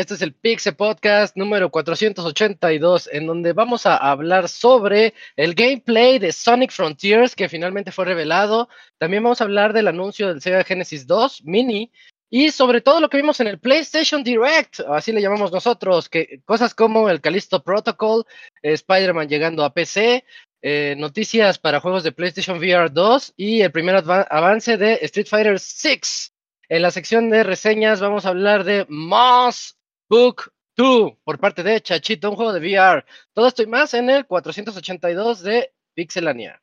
Este 0.00 0.14
es 0.14 0.22
el 0.22 0.32
Pixel 0.32 0.76
Podcast 0.76 1.36
número 1.36 1.70
482, 1.70 3.10
en 3.12 3.26
donde 3.26 3.52
vamos 3.52 3.84
a 3.84 3.98
hablar 3.98 4.48
sobre 4.48 5.12
el 5.36 5.54
gameplay 5.54 6.18
de 6.18 6.32
Sonic 6.32 6.70
Frontiers, 6.70 7.36
que 7.36 7.50
finalmente 7.50 7.92
fue 7.92 8.06
revelado. 8.06 8.70
También 8.96 9.22
vamos 9.22 9.42
a 9.42 9.44
hablar 9.44 9.74
del 9.74 9.88
anuncio 9.88 10.28
del 10.28 10.40
Sega 10.40 10.64
Genesis 10.64 11.06
2 11.06 11.42
Mini 11.44 11.92
y 12.30 12.50
sobre 12.52 12.80
todo 12.80 13.00
lo 13.00 13.10
que 13.10 13.16
vimos 13.16 13.40
en 13.40 13.48
el 13.48 13.58
PlayStation 13.58 14.22
Direct, 14.22 14.80
así 14.88 15.10
le 15.10 15.20
llamamos 15.20 15.50
nosotros, 15.50 16.08
que 16.08 16.40
cosas 16.44 16.74
como 16.74 17.10
el 17.10 17.20
Callisto 17.20 17.62
Protocol, 17.64 18.24
Spider-Man 18.62 19.28
llegando 19.28 19.64
a 19.64 19.74
PC, 19.74 20.24
eh, 20.62 20.94
noticias 20.98 21.58
para 21.58 21.80
juegos 21.80 22.02
de 22.02 22.12
PlayStation 22.12 22.58
VR 22.58 22.90
2 22.90 23.34
y 23.36 23.62
el 23.62 23.72
primer 23.72 23.96
avance 23.96 24.76
de 24.76 24.98
Street 25.02 25.26
Fighter 25.26 25.58
6. 25.58 26.34
En 26.68 26.82
la 26.82 26.90
sección 26.90 27.30
de 27.30 27.42
reseñas 27.42 28.00
vamos 28.00 28.26
a 28.26 28.28
hablar 28.28 28.64
de 28.64 28.86
Moss 28.88 29.76
Book 30.08 30.52
2 30.76 31.12
por 31.24 31.38
parte 31.38 31.62
de 31.62 31.80
Chachito, 31.80 32.30
un 32.30 32.36
juego 32.36 32.52
de 32.52 32.60
VR. 32.60 33.04
Todo 33.32 33.48
esto 33.48 33.62
y 33.62 33.66
más 33.66 33.94
en 33.94 34.10
el 34.10 34.26
482 34.26 35.42
de 35.42 35.72
Pixelania. 35.94 36.62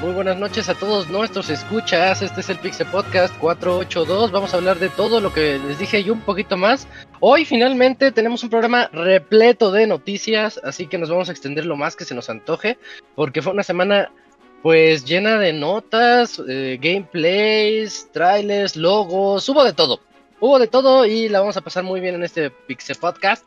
Muy 0.00 0.12
buenas 0.12 0.38
noches 0.38 0.70
a 0.70 0.74
todos 0.74 1.10
nuestros 1.10 1.50
escuchas. 1.50 2.22
Este 2.22 2.40
es 2.40 2.48
el 2.48 2.56
Pixel 2.56 2.86
Podcast 2.86 3.36
482. 3.36 4.30
Vamos 4.32 4.54
a 4.54 4.56
hablar 4.56 4.78
de 4.78 4.88
todo 4.88 5.20
lo 5.20 5.30
que 5.30 5.58
les 5.58 5.78
dije 5.78 6.00
y 6.00 6.08
un 6.08 6.22
poquito 6.22 6.56
más. 6.56 6.88
Hoy 7.20 7.44
finalmente 7.44 8.10
tenemos 8.10 8.42
un 8.42 8.48
programa 8.48 8.88
repleto 8.94 9.70
de 9.70 9.86
noticias, 9.86 10.58
así 10.64 10.86
que 10.86 10.96
nos 10.96 11.10
vamos 11.10 11.28
a 11.28 11.32
extender 11.32 11.66
lo 11.66 11.76
más 11.76 11.96
que 11.96 12.06
se 12.06 12.14
nos 12.14 12.30
antoje, 12.30 12.78
porque 13.14 13.42
fue 13.42 13.52
una 13.52 13.62
semana 13.62 14.10
pues 14.62 15.04
llena 15.04 15.38
de 15.38 15.52
notas, 15.52 16.40
eh, 16.48 16.78
gameplays, 16.80 18.08
trailers, 18.10 18.76
logos, 18.76 19.46
hubo 19.50 19.62
de 19.64 19.74
todo. 19.74 20.00
Hubo 20.40 20.58
de 20.58 20.66
todo 20.66 21.04
y 21.04 21.28
la 21.28 21.40
vamos 21.40 21.58
a 21.58 21.60
pasar 21.60 21.84
muy 21.84 22.00
bien 22.00 22.14
en 22.14 22.22
este 22.22 22.48
Pixel 22.48 22.96
Podcast 22.96 23.44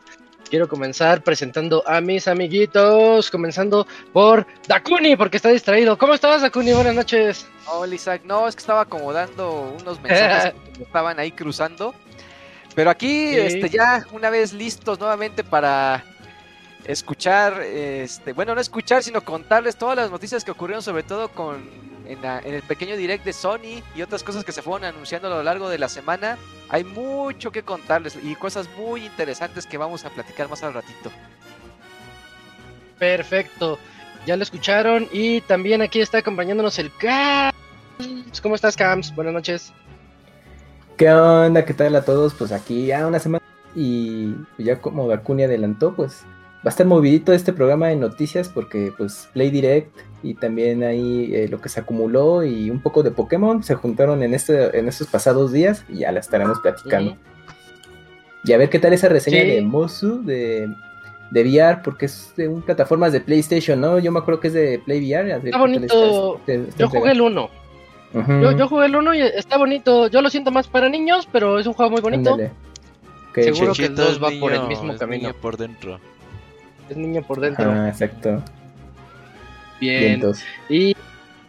quiero 0.54 0.70
comenzar 0.70 1.24
presentando 1.24 1.84
a 1.88 2.00
mis 2.00 2.28
amiguitos, 2.28 3.32
comenzando 3.32 3.88
por 4.12 4.46
Dakuni, 4.68 5.16
porque 5.16 5.38
está 5.38 5.50
distraído. 5.50 5.98
¿Cómo 5.98 6.14
estás, 6.14 6.44
Dakuni? 6.44 6.74
Buenas 6.74 6.94
noches. 6.94 7.48
Hola, 7.66 7.96
Isaac. 7.96 8.22
No, 8.24 8.48
es 8.48 8.56
que 8.56 8.60
estaba 8.60 8.82
acomodando 8.82 9.76
unos 9.82 10.00
mensajes 10.00 10.54
que 10.78 10.84
estaban 10.84 11.18
ahí 11.18 11.32
cruzando. 11.32 11.96
Pero 12.76 12.92
aquí, 12.92 13.34
este, 13.34 13.68
ya 13.68 14.06
una 14.12 14.30
vez 14.30 14.54
listos 14.54 15.00
nuevamente 15.00 15.44
para 15.44 16.06
escuchar, 16.86 17.60
este, 17.64 18.34
bueno, 18.34 18.54
no 18.54 18.62
escuchar, 18.62 19.02
sino 19.02 19.22
contarles 19.22 19.76
todas 19.76 19.96
las 19.96 20.12
noticias 20.12 20.44
que 20.44 20.52
ocurrieron, 20.52 20.84
sobre 20.84 21.02
todo 21.02 21.30
con 21.30 21.68
en, 22.08 22.54
el 22.54 22.62
pequeño 22.64 22.96
direct 22.96 23.26
de 23.26 23.34
Sony 23.34 23.82
y 23.96 24.02
otras 24.02 24.24
cosas 24.24 24.44
que 24.44 24.52
se 24.52 24.62
fueron 24.62 24.86
anunciando 24.86 25.28
a 25.28 25.32
lo 25.32 25.44
largo 25.44 25.70
de 25.70 25.78
la 25.78 25.90
semana. 25.90 26.38
Hay 26.70 26.84
mucho 26.84 27.52
que 27.52 27.64
contarles 27.64 28.18
y 28.22 28.36
cosas 28.36 28.70
muy 28.78 29.06
interesantes 29.06 29.66
que 29.66 29.78
vamos 29.78 30.06
a 30.06 30.10
platicar 30.10 30.50
más 30.50 30.64
al 30.64 30.74
ratito. 30.74 31.12
Perfecto, 33.00 33.80
ya 34.26 34.38
lo 34.38 34.44
escucharon 34.44 35.08
y 35.12 35.42
también 35.42 35.82
aquí 35.82 36.00
está 36.00 36.20
acompañándonos 36.20 36.80
el 36.80 36.92
Cams. 36.96 37.54
¿Cómo 38.42 38.56
estás, 38.56 38.76
Cams? 38.76 39.14
Buenas 39.16 39.34
noches. 39.34 39.74
¿Qué 40.98 41.12
onda? 41.12 41.66
¿Qué 41.66 41.74
tal 41.74 41.96
a 41.96 42.06
todos? 42.06 42.34
Pues 42.34 42.52
aquí 42.52 42.86
ya 42.88 43.08
una 43.08 43.20
semana 43.20 43.44
y 43.76 44.34
ya 44.58 44.80
como 44.80 45.08
Dakuni 45.08 45.44
adelantó, 45.44 45.96
pues 45.96 46.24
va 46.58 46.66
a 46.66 46.70
estar 46.70 46.86
movidito 46.86 47.34
este 47.34 47.52
programa 47.52 47.88
de 47.88 47.96
noticias 47.96 48.48
porque 48.48 48.94
pues 48.98 49.28
Play 49.34 49.50
Direct 49.50 49.98
y 50.24 50.36
también 50.36 50.84
ahí 50.84 51.30
eh, 51.34 51.48
lo 51.50 51.62
que 51.62 51.70
se 51.70 51.82
acumuló 51.82 52.44
y 52.44 52.70
un 52.70 52.82
poco 52.82 53.04
de 53.04 53.12
Pokémon 53.12 53.62
se 53.62 53.76
juntaron 53.76 54.24
en 54.24 54.34
este 54.34 54.78
en 54.78 54.88
estos 54.88 55.08
pasados 55.08 55.52
días 55.52 55.86
y 55.90 56.00
ya 56.00 56.12
la 56.12 56.22
estaremos 56.22 56.60
platicando. 56.60 57.16
Y 58.46 58.54
a 58.54 58.58
ver 58.58 58.70
qué 58.70 58.80
tal 58.80 58.94
esa 58.94 59.10
reseña 59.10 59.44
de 59.44 59.62
Mosu 59.62 60.24
de, 60.24 60.68
de 61.32 61.44
VR 61.44 61.82
porque 61.84 62.08
es 62.08 62.34
de 62.36 62.48
un 62.48 62.62
plataformas 62.62 63.14
de 63.14 63.22
PlayStation, 63.22 63.80
¿no? 63.80 64.00
Yo 64.00 64.12
me 64.12 64.20
acuerdo 64.20 64.40
que 64.40 64.48
es 64.48 64.54
de 64.54 64.82
Play 64.84 65.00
VR. 65.00 65.32
Está 65.32 65.58
bonito. 65.58 66.42
yo 66.78 66.90
jugué 66.90 67.12
el 67.12 67.22
1. 67.22 67.50
yo, 68.58 68.68
jugué 68.68 68.86
el 68.88 68.96
1 68.96 69.16
y 69.16 69.22
está 69.22 69.58
bonito. 69.58 70.08
Yo 70.08 70.22
lo 70.22 70.30
siento 70.30 70.52
más 70.52 70.68
para 70.68 70.90
niños, 70.90 71.28
pero 71.32 71.60
es 71.60 71.68
un 71.68 71.74
juego 71.74 71.92
muy 71.92 72.02
bonito. 72.02 72.38
Seguro 73.36 73.74
que 73.74 73.86
el 73.86 73.96
2 73.96 74.24
va 74.24 74.30
por 74.40 74.54
el 74.54 74.68
mismo 74.68 74.96
camino. 74.98 75.34
por 75.34 75.58
dentro 75.58 76.00
es 76.90 76.98
niño 76.98 77.22
por 77.22 77.40
dentro. 77.40 77.72
Ah, 77.72 77.90
exacto. 77.90 78.42
Bien. 79.84 80.22
Y 80.70 80.96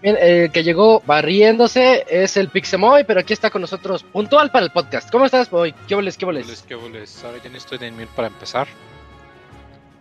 el 0.03 0.51
que 0.51 0.63
llegó 0.63 1.03
barriéndose 1.07 2.05
es 2.09 2.37
el 2.37 2.49
Pixemoy, 2.49 3.05
pero 3.05 3.21
aquí 3.21 3.33
está 3.33 3.51
con 3.51 3.63
nosotros 3.63 4.03
puntual 4.03 4.51
para 4.51 4.67
el 4.67 4.73
podcast. 4.73 5.11
¿Cómo 5.11 5.25
estás, 5.25 5.49
Boy? 5.49 5.75
¿Qué 5.89 5.95
voles, 5.95 6.19
qué 6.19 6.27
voles? 6.27 6.65
¿Qué 6.67 6.75
voles? 6.75 7.25
Ahora 7.25 7.39
ya 7.43 7.49
no 7.49 7.57
estoy 7.57 7.79
en 7.81 7.95
mute 7.95 8.11
para 8.15 8.29
empezar. 8.29 8.69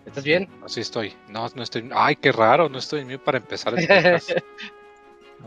¿Estás 0.05 0.23
bien? 0.23 0.49
Así 0.66 0.81
estoy. 0.81 1.13
No, 1.29 1.47
no 1.55 1.63
estoy. 1.63 1.89
Ay, 1.95 2.17
qué 2.17 2.31
raro, 2.31 2.67
no 2.67 2.79
estoy 2.79 3.01
en 3.01 3.07
mute 3.07 3.19
para 3.19 3.38
empezar 3.38 3.77
el 3.77 3.88
podcast. 3.88 4.31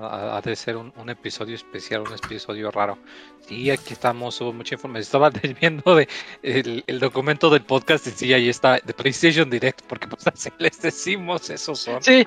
ha, 0.00 0.40
de 0.42 0.54
ser 0.56 0.76
un, 0.76 0.92
episodio 1.08 1.54
especial, 1.54 2.02
un 2.02 2.12
episodio 2.12 2.70
raro. 2.70 2.98
Sí, 3.46 3.70
aquí 3.70 3.94
estamos, 3.94 4.40
hubo 4.40 4.52
mucha 4.52 4.74
información. 4.74 5.02
Estaba 5.02 5.30
viendo 5.60 5.94
de 5.94 6.08
el, 6.42 7.00
documento 7.00 7.48
del 7.50 7.62
podcast 7.62 8.06
y 8.06 8.10
sí, 8.10 8.32
ahí 8.34 8.48
está, 8.48 8.78
de 8.78 8.92
PlayStation 8.92 9.48
Direct, 9.48 9.82
porque 9.82 10.06
pues 10.08 10.26
así 10.26 10.50
les 10.58 10.80
decimos, 10.80 11.48
esos 11.50 11.78
son 11.78 12.02
sí, 12.02 12.26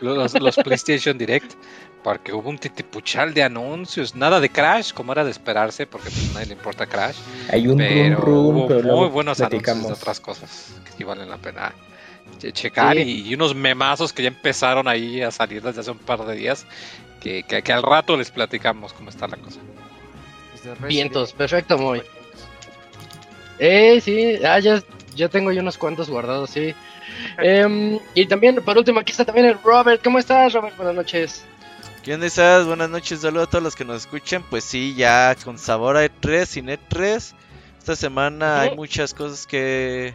Los, 0.00 0.56
PlayStation 0.56 1.18
Direct, 1.18 1.52
porque 2.02 2.32
hubo 2.32 2.48
un 2.48 2.58
titipuchal 2.58 3.34
de 3.34 3.42
anuncios, 3.42 4.14
nada 4.14 4.40
de 4.40 4.48
Crash, 4.48 4.92
como 4.92 5.12
era 5.12 5.24
de 5.24 5.30
esperarse, 5.30 5.86
porque 5.86 6.10
pues, 6.10 6.30
a 6.30 6.34
nadie 6.34 6.46
le 6.46 6.52
importa 6.54 6.86
Crash. 6.86 7.16
Hay 7.50 7.68
un 7.68 7.78
pero 7.78 8.32
hubo 8.32 8.68
muy 8.68 9.08
buenos 9.08 9.40
anuncios 9.40 9.86
de 9.86 9.92
otras 9.92 10.20
cosas 10.20 10.74
que 10.84 10.92
sí 10.92 11.04
valen 11.04 11.28
la 11.28 11.38
pena 11.38 11.74
checar 12.52 12.98
y, 12.98 13.34
unos 13.34 13.54
memazos 13.54 14.12
que 14.12 14.22
ya 14.22 14.28
empezaron 14.28 14.88
ahí 14.88 15.22
a 15.22 15.30
salir 15.30 15.62
desde 15.62 15.80
hace 15.80 15.90
un 15.90 15.98
par 15.98 16.24
de 16.24 16.34
días 16.34 16.66
que, 17.20 17.42
que, 17.44 17.72
al 17.72 17.82
rato 17.82 18.16
les 18.16 18.30
platicamos 18.30 18.92
cómo 18.92 19.10
está 19.10 19.28
la 19.28 19.36
cosa. 19.36 19.60
Vientos, 20.86 21.32
perfecto, 21.32 21.78
muy. 21.78 22.02
Eh, 23.58 24.00
sí, 24.00 24.38
ah, 24.44 24.58
ya, 24.58 24.82
ya 25.14 25.28
tengo 25.28 25.52
yo 25.52 25.60
unos 25.60 25.78
cuantos 25.78 26.10
guardados, 26.10 26.50
sí. 26.50 26.74
Em, 27.38 27.98
y 28.14 28.26
también, 28.26 28.56
por 28.56 28.78
último, 28.78 29.00
aquí 29.00 29.12
está 29.12 29.24
también 29.24 29.46
el 29.46 29.62
Robert. 29.62 30.02
¿Cómo 30.02 30.18
estás, 30.18 30.52
Robert? 30.52 30.76
Buenas 30.76 30.94
noches. 30.94 31.44
¿Qué 32.02 32.14
onda 32.14 32.26
estás? 32.26 32.66
Buenas 32.66 32.88
noches, 32.88 33.20
saludos 33.20 33.48
a 33.48 33.50
todos 33.50 33.64
los 33.64 33.76
que 33.76 33.84
nos 33.84 33.98
escuchan. 33.98 34.42
Pues 34.48 34.64
sí, 34.64 34.94
ya 34.94 35.36
con 35.44 35.58
sabor 35.58 35.96
a 35.96 36.06
E3, 36.06 36.46
sin 36.46 36.66
E3. 36.68 37.34
Esta 37.78 37.96
semana 37.96 38.60
hay 38.60 38.74
muchas 38.74 39.12
cosas 39.12 39.46
que 39.46 40.14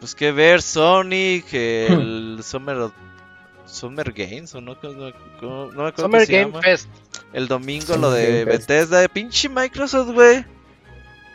pues 0.00 0.14
que 0.14 0.32
ver 0.32 0.62
Sonic, 0.62 1.52
el 1.52 2.40
Summer 2.42 2.90
Summer 3.72 4.12
Games 4.12 4.54
o 4.54 4.60
no, 4.60 4.76
no, 4.82 5.72
no, 5.72 5.84
me 5.84 5.92
Summer 5.96 6.26
Game 6.26 6.52
Fest. 6.60 6.88
El 7.32 7.48
domingo 7.48 7.96
lo 7.96 8.10
de 8.10 8.44
Bethesda, 8.44 9.00
de 9.00 9.08
pinche 9.08 9.48
Microsoft, 9.48 10.12
güey. 10.12 10.44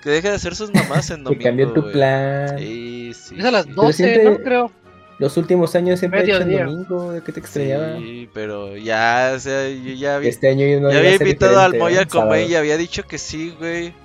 Que 0.04 0.12
deje 0.12 0.30
de 0.30 0.36
hacer 0.36 0.56
sus 0.56 0.74
mamás 0.74 1.10
en 1.10 1.24
domingo. 1.24 1.40
Que 1.44 1.44
cambió 1.44 1.74
tu 1.74 1.92
plan. 1.92 2.58
Sí, 2.60 3.12
sí. 3.14 3.40
Es 3.40 3.46
a 3.46 3.52
las 3.52 3.74
12, 3.74 4.24
¿no? 4.24 4.38
Creo. 4.38 4.72
Los 5.20 5.36
últimos 5.38 5.76
años 5.76 5.98
siempre 6.00 6.22
he 6.22 6.24
hecho 6.26 6.42
en 6.42 6.52
domingo, 6.52 7.12
¿de 7.12 7.24
qué 7.24 7.32
te 7.32 7.40
extrañaba? 7.40 7.98
Sí, 7.98 8.30
pero 8.36 8.78
ya, 8.78 9.34
o 9.36 9.40
sea, 9.40 9.68
yo 9.68 9.94
ya 9.94 10.18
había, 10.18 10.30
este 10.30 10.48
año 10.48 10.68
yo 10.68 10.80
no 10.80 10.92
ya 10.92 11.00
había 11.00 11.16
invitado 11.16 11.60
al 11.60 11.76
Moya 11.76 12.06
como 12.06 12.36
ella 12.36 12.60
había 12.60 12.78
dicho 12.78 13.02
que 13.02 13.18
sí, 13.18 13.56
güey. 13.58 13.96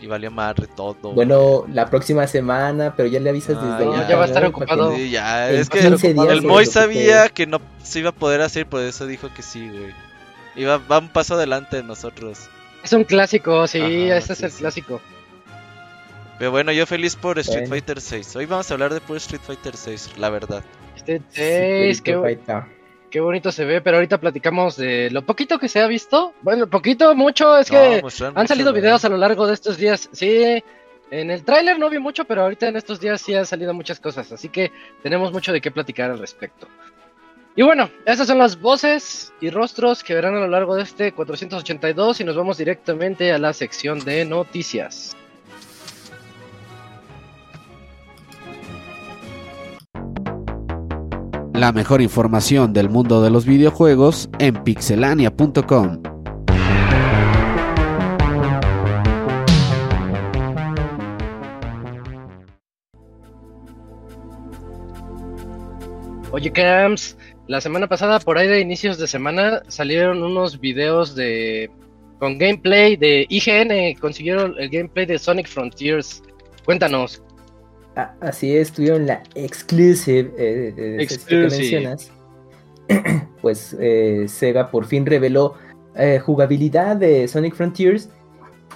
Y 0.00 0.06
valió 0.06 0.30
madre 0.30 0.66
todo. 0.74 1.12
Bueno, 1.12 1.64
la 1.72 1.88
próxima 1.88 2.26
semana, 2.26 2.94
pero 2.96 3.08
ya 3.08 3.20
le 3.20 3.30
avisas 3.30 3.56
Ah, 3.60 3.78
desde 3.78 3.92
ya, 3.92 4.08
ya 4.08 4.16
va 4.16 4.24
a 4.24 4.26
estar 4.26 4.42
¿no? 4.42 4.48
ocupado. 4.50 4.90
Que- 4.90 4.96
Sí, 4.96 5.10
ya, 5.10 5.50
es 5.50 5.68
que 5.70 5.80
15 5.80 6.14
días, 6.14 6.28
el 6.28 6.42
Moy 6.42 6.66
sabía 6.66 7.28
que 7.28 7.46
no 7.46 7.60
se 7.82 8.00
iba 8.00 8.10
a 8.10 8.12
poder 8.14 8.40
hacer, 8.42 8.66
por 8.66 8.80
eso 8.82 9.06
dijo 9.06 9.28
que 9.34 9.42
sí, 9.42 9.68
güey. 9.68 9.94
Iba, 10.54 10.78
va 10.78 10.98
un 10.98 11.08
paso 11.08 11.34
adelante 11.34 11.76
de 11.76 11.82
nosotros. 11.82 12.48
Es 12.82 12.92
un 12.92 13.04
clásico, 13.04 13.66
sí, 13.66 13.80
Ajá, 13.80 14.16
este 14.16 14.32
es 14.34 14.38
sí, 14.38 14.44
el 14.44 14.50
sí. 14.50 14.58
clásico. 14.58 15.00
Pero 16.38 16.50
bueno, 16.50 16.70
yo 16.72 16.84
feliz 16.86 17.16
por 17.16 17.38
Street 17.38 17.60
Bueno. 17.68 17.70
Fighter 17.70 18.00
6. 18.00 18.36
Hoy 18.36 18.46
vamos 18.46 18.70
a 18.70 18.74
hablar 18.74 18.92
de 18.92 19.00
puro 19.00 19.16
Street 19.16 19.40
Fighter 19.42 19.76
6, 19.76 20.10
la 20.18 20.28
verdad. 20.30 20.62
Sí, 21.06 21.18
6, 21.30 22.02
qué, 22.02 22.12
Street 22.12 22.20
Fighter. 22.20 22.75
Qué 23.10 23.20
bonito 23.20 23.52
se 23.52 23.64
ve, 23.64 23.80
pero 23.80 23.96
ahorita 23.96 24.18
platicamos 24.18 24.76
de 24.76 25.10
lo 25.10 25.22
poquito 25.22 25.58
que 25.58 25.68
se 25.68 25.80
ha 25.80 25.86
visto. 25.86 26.32
Bueno, 26.42 26.66
poquito, 26.66 27.14
mucho, 27.14 27.56
es 27.58 27.70
No, 27.70 27.78
que 27.78 27.94
han 27.96 28.02
mucho, 28.02 28.46
salido 28.46 28.72
videos 28.72 29.04
a 29.04 29.08
lo 29.08 29.16
largo 29.16 29.46
de 29.46 29.54
estos 29.54 29.76
días. 29.76 30.08
Sí, 30.12 30.62
en 31.10 31.30
el 31.30 31.44
tráiler 31.44 31.78
no 31.78 31.88
vi 31.88 31.98
mucho, 31.98 32.24
pero 32.24 32.42
ahorita 32.42 32.68
en 32.68 32.76
estos 32.76 33.00
días 33.00 33.20
sí 33.20 33.34
han 33.34 33.46
salido 33.46 33.72
muchas 33.72 34.00
cosas, 34.00 34.32
así 34.32 34.48
que 34.48 34.72
tenemos 35.02 35.32
mucho 35.32 35.52
de 35.52 35.60
qué 35.60 35.70
platicar 35.70 36.10
al 36.10 36.18
respecto. 36.18 36.68
Y 37.54 37.62
bueno, 37.62 37.88
esas 38.04 38.26
son 38.26 38.38
las 38.38 38.60
voces 38.60 39.32
y 39.40 39.48
rostros 39.48 40.04
que 40.04 40.14
verán 40.14 40.34
a 40.34 40.40
lo 40.40 40.48
largo 40.48 40.76
de 40.76 40.82
este 40.82 41.12
482 41.12 42.20
y 42.20 42.24
nos 42.24 42.36
vamos 42.36 42.58
directamente 42.58 43.32
a 43.32 43.38
la 43.38 43.54
sección 43.54 44.00
de 44.00 44.26
noticias. 44.26 45.16
La 51.56 51.72
mejor 51.72 52.02
información 52.02 52.74
del 52.74 52.90
mundo 52.90 53.22
de 53.22 53.30
los 53.30 53.46
videojuegos 53.46 54.28
en 54.38 54.62
pixelania.com. 54.62 56.02
Oye, 66.30 66.52
Cams, 66.52 67.16
la 67.46 67.62
semana 67.62 67.88
pasada, 67.88 68.20
por 68.20 68.36
ahí 68.36 68.48
de 68.48 68.60
inicios 68.60 68.98
de 68.98 69.06
semana, 69.06 69.62
salieron 69.68 70.22
unos 70.22 70.60
videos 70.60 71.14
de 71.14 71.70
con 72.18 72.36
gameplay 72.36 72.96
de 72.96 73.24
IGN, 73.30 73.98
consiguieron 73.98 74.54
el 74.58 74.68
gameplay 74.68 75.06
de 75.06 75.18
Sonic 75.18 75.48
Frontiers. 75.48 76.22
Cuéntanos. 76.66 77.22
Ah, 77.96 78.14
así 78.20 78.54
es, 78.54 78.72
tuvieron 78.72 79.06
la 79.06 79.22
exclusive 79.34 80.30
eh, 80.36 80.72
de 80.76 81.08
sitio 81.08 81.26
que 81.28 81.44
Exclusive. 81.44 81.80
mencionas. 81.80 82.12
pues 83.42 83.76
eh, 83.80 84.26
Sega 84.28 84.70
por 84.70 84.84
fin 84.86 85.06
reveló 85.06 85.54
eh, 85.96 86.18
jugabilidad 86.18 86.96
de 86.96 87.26
Sonic 87.26 87.54
Frontiers 87.54 88.10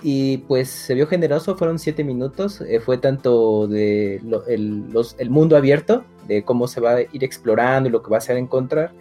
y 0.02 0.38
pues 0.38 0.70
se 0.70 0.94
vio 0.94 1.06
generoso, 1.06 1.56
fueron 1.56 1.78
7 1.78 2.02
minutos, 2.02 2.62
eh, 2.62 2.80
fue 2.80 2.96
tanto 2.98 3.68
de 3.68 4.20
lo- 4.24 4.46
el, 4.46 4.88
los- 4.90 5.14
el 5.18 5.28
mundo 5.28 5.56
abierto, 5.56 6.04
de 6.26 6.42
cómo 6.42 6.66
se 6.66 6.80
va 6.80 6.92
a 6.94 7.00
ir 7.02 7.22
explorando 7.22 7.88
y 7.88 7.92
lo 7.92 8.02
que 8.02 8.10
vas 8.10 8.30
a 8.30 8.38
encontrar, 8.38 8.92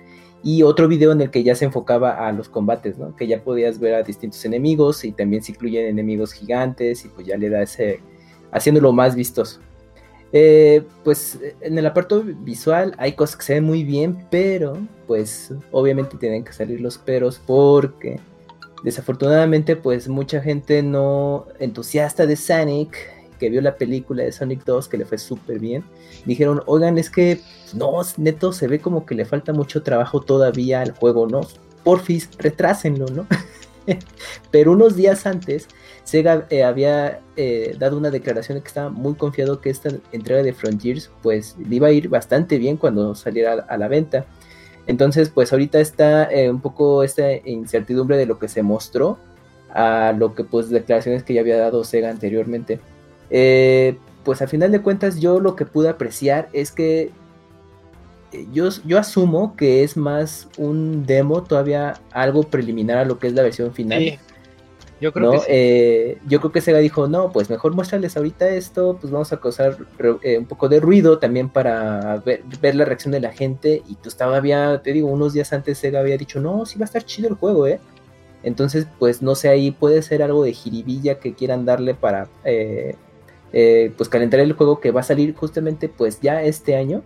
y 0.43 0.63
otro 0.63 0.87
video 0.89 1.11
en 1.13 1.21
el 1.21 1.31
que 1.31 1.43
ya 1.43 1.55
se 1.55 1.63
enfocaba 1.65 2.27
a 2.27 2.31
los 2.33 2.49
combates, 2.49 2.97
¿no? 2.97 3.15
que 3.15 3.27
ya 3.27 3.41
podías 3.43 3.79
ver 3.79 3.93
a 3.93 4.03
distintos 4.03 4.43
enemigos 4.43 5.05
y 5.05 5.11
también 5.13 5.41
se 5.43 5.53
incluyen 5.53 5.85
enemigos 5.85 6.33
gigantes 6.33 7.05
y 7.05 7.07
pues 7.09 7.25
ya 7.27 7.37
le 7.37 7.49
da 7.49 7.61
ese, 7.61 8.01
haciéndolo 8.51 8.91
más 8.91 9.15
vistoso. 9.15 9.61
Eh, 10.31 10.83
pues 11.03 11.39
en 11.61 11.77
el 11.77 11.85
apartado 11.87 12.23
visual 12.23 12.93
hay 12.97 13.13
cosas 13.13 13.35
que 13.35 13.43
se 13.43 13.53
ven 13.55 13.63
muy 13.63 13.83
bien, 13.83 14.27
pero 14.29 14.77
pues 15.07 15.53
obviamente 15.71 16.17
tienen 16.17 16.43
que 16.43 16.53
salir 16.53 16.81
los 16.81 16.97
peros 16.97 17.41
porque 17.45 18.19
desafortunadamente 18.83 19.75
pues 19.75 20.07
mucha 20.07 20.41
gente 20.41 20.83
no 20.83 21.47
entusiasta 21.59 22.25
de 22.25 22.35
Sonic 22.35 22.95
que 23.39 23.49
vio 23.49 23.61
la 23.61 23.75
película 23.75 24.23
de 24.23 24.31
Sonic 24.31 24.63
2 24.65 24.87
que 24.87 24.97
le 24.97 25.05
fue 25.05 25.17
súper 25.17 25.59
bien 25.59 25.83
dijeron 26.25 26.61
oigan 26.65 26.97
es 26.97 27.09
que 27.09 27.41
no 27.73 27.99
neto 28.17 28.53
se 28.53 28.67
ve 28.67 28.79
como 28.79 29.05
que 29.05 29.15
le 29.15 29.25
falta 29.25 29.53
mucho 29.53 29.81
trabajo 29.81 30.21
todavía 30.21 30.81
al 30.81 30.91
juego 30.91 31.27
no 31.27 31.41
porfis 31.83 32.29
retrásenlo 32.37 33.07
no 33.07 33.25
pero 34.51 34.71
unos 34.73 34.95
días 34.95 35.25
antes 35.25 35.67
Sega 36.09 36.47
eh, 36.49 36.63
había 36.63 37.19
eh, 37.37 37.75
dado 37.77 37.97
una 37.97 38.09
declaración 38.09 38.57
de 38.57 38.61
que 38.63 38.67
estaba 38.67 38.89
muy 38.89 39.13
confiado 39.13 39.61
que 39.61 39.69
esta 39.69 39.89
entrega 40.11 40.41
de 40.41 40.53
Frontiers 40.53 41.11
pues 41.21 41.55
iba 41.69 41.87
a 41.87 41.91
ir 41.91 42.09
bastante 42.09 42.57
bien 42.57 42.77
cuando 42.77 43.13
saliera 43.13 43.53
a, 43.53 43.73
a 43.73 43.77
la 43.77 43.87
venta. 43.87 44.25
Entonces 44.87 45.29
pues 45.29 45.53
ahorita 45.53 45.79
está 45.79 46.23
eh, 46.31 46.49
un 46.49 46.61
poco 46.61 47.03
esta 47.03 47.31
incertidumbre 47.45 48.17
de 48.17 48.25
lo 48.25 48.39
que 48.39 48.47
se 48.47 48.63
mostró 48.63 49.19
a 49.71 50.13
lo 50.17 50.33
que 50.33 50.43
pues 50.43 50.69
declaraciones 50.69 51.21
que 51.21 51.35
ya 51.35 51.41
había 51.41 51.59
dado 51.59 51.83
Sega 51.83 52.09
anteriormente. 52.09 52.79
Pues 54.23 54.41
al 54.41 54.47
final 54.47 54.71
de 54.71 54.81
cuentas 54.81 55.19
yo 55.19 55.39
lo 55.39 55.55
que 55.55 55.65
pude 55.65 55.89
apreciar 55.89 56.49
es 56.53 56.71
que 56.71 57.11
yo, 58.51 58.69
yo 58.85 58.97
asumo 58.97 59.55
que 59.55 59.83
es 59.83 59.95
más 59.95 60.47
un 60.57 61.05
demo, 61.05 61.43
todavía 61.43 61.99
algo 62.11 62.43
preliminar 62.43 62.97
a 62.97 63.05
lo 63.05 63.19
que 63.19 63.27
es 63.27 63.33
la 63.33 63.43
versión 63.43 63.73
final. 63.73 63.99
Sí, 63.99 64.19
yo 64.99 65.13
creo 65.13 65.25
¿no? 65.25 65.31
que 65.33 65.39
sí. 65.39 65.45
Eh, 65.49 66.17
yo 66.27 66.39
creo 66.39 66.51
que 66.51 66.61
Sega 66.61 66.79
dijo, 66.79 67.07
no, 67.07 67.31
pues 67.31 67.49
mejor 67.49 67.73
muéstrales 67.73 68.15
ahorita 68.17 68.49
esto, 68.49 68.97
pues 68.99 69.11
vamos 69.11 69.31
a 69.33 69.39
causar 69.39 69.77
eh, 70.23 70.37
un 70.37 70.45
poco 70.45 70.69
de 70.69 70.79
ruido 70.79 71.19
también 71.19 71.49
para 71.49 72.17
ver, 72.25 72.43
ver 72.61 72.75
la 72.75 72.85
reacción 72.85 73.11
de 73.11 73.19
la 73.19 73.31
gente. 73.31 73.81
Y 73.87 73.95
pues 73.95 74.15
todavía, 74.15 74.81
te 74.83 74.93
digo, 74.93 75.07
unos 75.09 75.33
días 75.33 75.53
antes 75.53 75.77
Sega 75.77 75.99
había 75.99 76.17
dicho, 76.17 76.39
no, 76.39 76.65
sí 76.65 76.77
va 76.77 76.83
a 76.83 76.87
estar 76.87 77.03
chido 77.03 77.29
el 77.29 77.35
juego, 77.35 77.67
¿eh? 77.67 77.79
Entonces, 78.43 78.87
pues 78.99 79.21
no 79.21 79.35
sé, 79.35 79.49
ahí 79.49 79.71
puede 79.71 80.01
ser 80.01 80.23
algo 80.23 80.43
de 80.43 80.53
jiribilla 80.53 81.19
que 81.19 81.33
quieran 81.33 81.65
darle 81.65 81.93
para, 81.93 82.29
eh, 82.45 82.95
eh, 83.51 83.91
pues 83.97 84.09
calentar 84.09 84.39
el 84.39 84.53
juego 84.53 84.79
que 84.79 84.91
va 84.91 85.01
a 85.01 85.03
salir 85.03 85.35
justamente 85.35 85.89
pues 85.89 86.21
ya 86.21 86.43
este 86.43 86.75
año. 86.75 87.03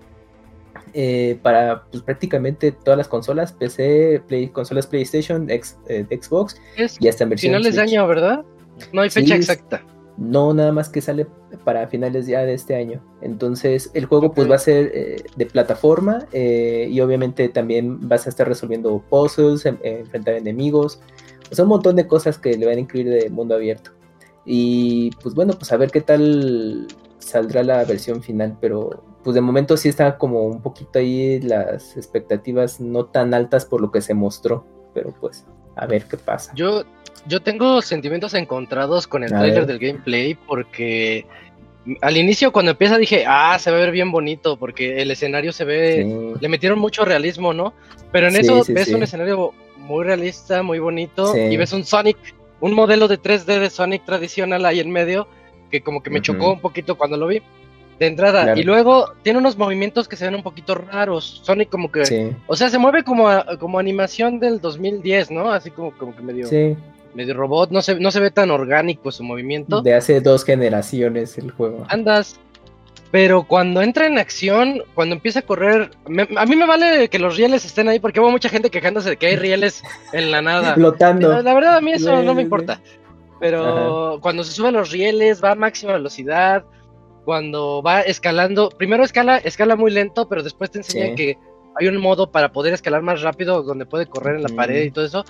Eh, 0.93 1.37
para 1.41 1.83
pues 1.91 2.03
prácticamente 2.03 2.71
todas 2.71 2.97
las 2.97 3.07
consolas, 3.07 3.51
PC, 3.53 4.21
Play, 4.27 4.49
consolas 4.49 4.87
PlayStation, 4.87 5.49
X- 5.49 5.77
eh, 5.87 6.05
Xbox 6.09 6.55
Es 6.77 7.01
y 7.01 7.07
hasta 7.07 7.23
en 7.23 7.31
versión 7.31 7.51
finales 7.51 7.75
de 7.75 7.81
año, 7.81 8.07
¿verdad? 8.07 8.43
No 8.91 9.01
hay 9.01 9.09
fecha 9.09 9.35
exacta. 9.35 9.83
No, 10.17 10.53
nada 10.53 10.71
más 10.71 10.89
que 10.89 11.01
sale 11.01 11.25
para 11.63 11.87
finales 11.87 12.27
ya 12.27 12.43
de 12.43 12.53
este 12.53 12.75
año. 12.75 13.03
Entonces, 13.21 13.89
el 13.95 14.05
juego 14.05 14.31
pues 14.31 14.49
va 14.49 14.55
a 14.55 14.59
ser 14.59 14.91
eh, 14.93 15.23
de 15.35 15.45
plataforma 15.47 16.27
eh, 16.31 16.87
y 16.91 17.01
obviamente 17.01 17.49
también 17.49 18.07
vas 18.07 18.27
a 18.27 18.29
estar 18.29 18.47
resolviendo 18.47 19.03
puzzles, 19.09 19.65
em- 19.65 19.79
eh, 19.83 19.97
enfrentar 20.01 20.35
enemigos. 20.35 20.99
O 21.51 21.55
sea, 21.55 21.63
un 21.65 21.69
montón 21.69 21.95
de 21.95 22.05
cosas 22.05 22.37
que 22.37 22.55
le 22.55 22.65
van 22.67 22.77
a 22.77 22.81
incluir 22.81 23.09
de 23.09 23.29
mundo 23.31 23.55
abierto. 23.55 23.91
Y 24.45 25.09
pues 25.23 25.33
bueno, 25.33 25.53
pues 25.53 25.71
a 25.71 25.77
ver 25.77 25.89
qué 25.89 26.01
tal 26.01 26.87
saldrá 27.17 27.63
la 27.63 27.83
versión 27.85 28.21
final, 28.21 28.57
pero 28.61 29.03
pues 29.23 29.35
de 29.35 29.41
momento 29.41 29.77
sí 29.77 29.89
está 29.89 30.17
como 30.17 30.41
un 30.43 30.61
poquito 30.61 30.99
ahí 30.99 31.39
las 31.41 31.95
expectativas 31.97 32.79
no 32.79 33.05
tan 33.05 33.33
altas 33.33 33.65
por 33.65 33.81
lo 33.81 33.91
que 33.91 34.01
se 34.01 34.13
mostró, 34.13 34.65
pero 34.93 35.13
pues 35.19 35.45
a 35.75 35.85
ver 35.85 36.05
qué 36.05 36.17
pasa. 36.17 36.51
Yo, 36.55 36.83
yo 37.27 37.41
tengo 37.41 37.81
sentimientos 37.81 38.33
encontrados 38.33 39.07
con 39.07 39.23
el 39.23 39.33
A 39.33 39.39
trailer 39.39 39.65
ver. 39.65 39.67
del 39.67 39.79
gameplay 39.79 40.35
porque 40.35 41.25
al 42.01 42.15
inicio 42.17 42.51
cuando 42.51 42.71
empieza 42.71 42.97
dije, 42.97 43.25
ah, 43.27 43.57
se 43.59 43.69
va 43.71 43.77
a 43.77 43.79
ver 43.81 43.91
bien 43.91 44.11
bonito 44.11 44.57
porque 44.57 45.01
el 45.01 45.11
escenario 45.11 45.51
se 45.51 45.65
ve, 45.65 46.03
Sí. 46.03 46.37
le 46.39 46.49
metieron 46.49 46.79
mucho 46.79 47.03
realismo, 47.05 47.53
¿no? 47.53 47.73
Pero 48.11 48.27
en 48.27 48.33
Sí, 48.33 48.39
eso 48.41 48.63
sí, 48.63 48.73
ves 48.73 48.89
un 48.89 49.03
escenario 49.03 49.51
muy 49.77 50.03
realista, 50.05 50.63
muy 50.63 50.79
bonito 50.79 51.35
y 51.35 51.57
ves 51.57 51.73
un 51.73 51.83
Sonic, 51.83 52.17
un 52.61 52.73
modelo 52.73 53.07
de 53.07 53.17
3D 53.17 53.59
de 53.59 53.69
Sonic 53.69 54.05
tradicional 54.05 54.65
ahí 54.65 54.79
en 54.79 54.91
medio 54.91 55.27
que 55.69 55.81
como 55.81 56.03
que 56.03 56.09
me 56.09 56.21
chocó 56.21 56.51
un 56.53 56.59
poquito 56.61 56.95
cuando 56.97 57.17
lo 57.17 57.27
vi 57.27 57.41
de 57.99 58.07
entrada 58.07 58.43
Claro. 58.43 58.59
y 58.59 58.63
luego 58.63 59.13
tiene 59.21 59.39
unos 59.39 59.57
movimientos 59.57 60.07
que 60.07 60.15
se 60.15 60.25
ven 60.25 60.35
un 60.35 60.43
poquito 60.43 60.75
raros, 60.75 61.41
Sonic 61.43 61.69
como 61.69 61.91
que, 61.91 62.05
Sí, 62.05 62.31
o 62.47 62.55
sea, 62.55 62.69
se 62.69 62.77
mueve 62.79 63.03
como, 63.03 63.29
a- 63.29 63.57
como 63.59 63.79
animación 63.79 64.39
del 64.39 64.59
2010, 64.61 65.31
¿no? 65.31 65.51
Así 65.51 65.69
como, 65.71 65.91
como 65.97 66.15
que 66.15 66.21
medio 66.23 66.47
sí. 66.47 66.75
medio 67.13 67.35
robot, 67.35 67.69
no 67.71 67.81
se, 67.83 67.95
no 67.99 68.09
se 68.11 68.19
ve 68.19 68.31
tan 68.31 68.49
orgánico 68.51 69.11
su 69.11 69.23
movimiento. 69.23 69.81
De 69.81 69.93
hace 69.93 70.19
dos 70.21 70.43
generaciones 70.43 71.37
el 71.37 71.51
juego. 71.51 71.85
Andas. 71.89 72.39
Pero 73.11 73.43
cuando 73.43 73.83
entra 73.83 74.07
en 74.07 74.17
acción, 74.17 74.81
cuando 74.95 75.13
empieza 75.13 75.39
a 75.39 75.43
correr, 75.43 75.91
me- 76.07 76.27
a 76.35 76.45
mí 76.47 76.55
me 76.55 76.65
vale 76.65 77.09
que 77.09 77.19
los 77.19 77.37
rieles 77.37 77.63
estén 77.63 77.87
ahí 77.87 77.99
porque 77.99 78.19
hubo 78.19 78.31
mucha 78.31 78.49
gente 78.49 78.71
quejándose 78.71 79.11
de 79.11 79.17
que 79.17 79.27
hay 79.27 79.35
rieles 79.35 79.83
en 80.13 80.31
la 80.31 80.41
nada. 80.41 80.73
Flotando. 80.73 81.29
La, 81.29 81.43
la 81.43 81.53
verdad 81.53 81.75
a 81.77 81.81
mí 81.81 81.91
eso 81.93 82.23
no 82.23 82.33
me 82.33 82.41
importa. 82.41 82.81
Pero 83.39 84.17
cuando 84.21 84.43
se 84.43 84.51
suben 84.53 84.73
los 84.73 84.91
rieles, 84.91 85.43
va 85.43 85.51
a 85.51 85.55
máxima 85.55 85.93
velocidad. 85.93 86.63
Cuando 87.25 87.81
va 87.81 88.01
escalando, 88.01 88.69
primero 88.69 89.03
escala, 89.03 89.37
escala 89.37 89.75
muy 89.75 89.91
lento, 89.91 90.27
pero 90.27 90.43
después 90.43 90.71
te 90.71 90.79
enseñan 90.79 91.09
Sí. 91.09 91.15
que 91.15 91.37
hay 91.75 91.87
un 91.87 91.97
modo 91.97 92.29
para 92.31 92.51
poder 92.51 92.73
escalar 92.73 93.01
más 93.01 93.21
rápido 93.21 93.63
donde 93.63 93.85
puede 93.85 94.05
correr 94.05 94.35
en 94.35 94.43
la 94.43 94.49
pared 94.49 94.83
y 94.83 94.91
todo 94.91 95.05
eso. 95.05 95.25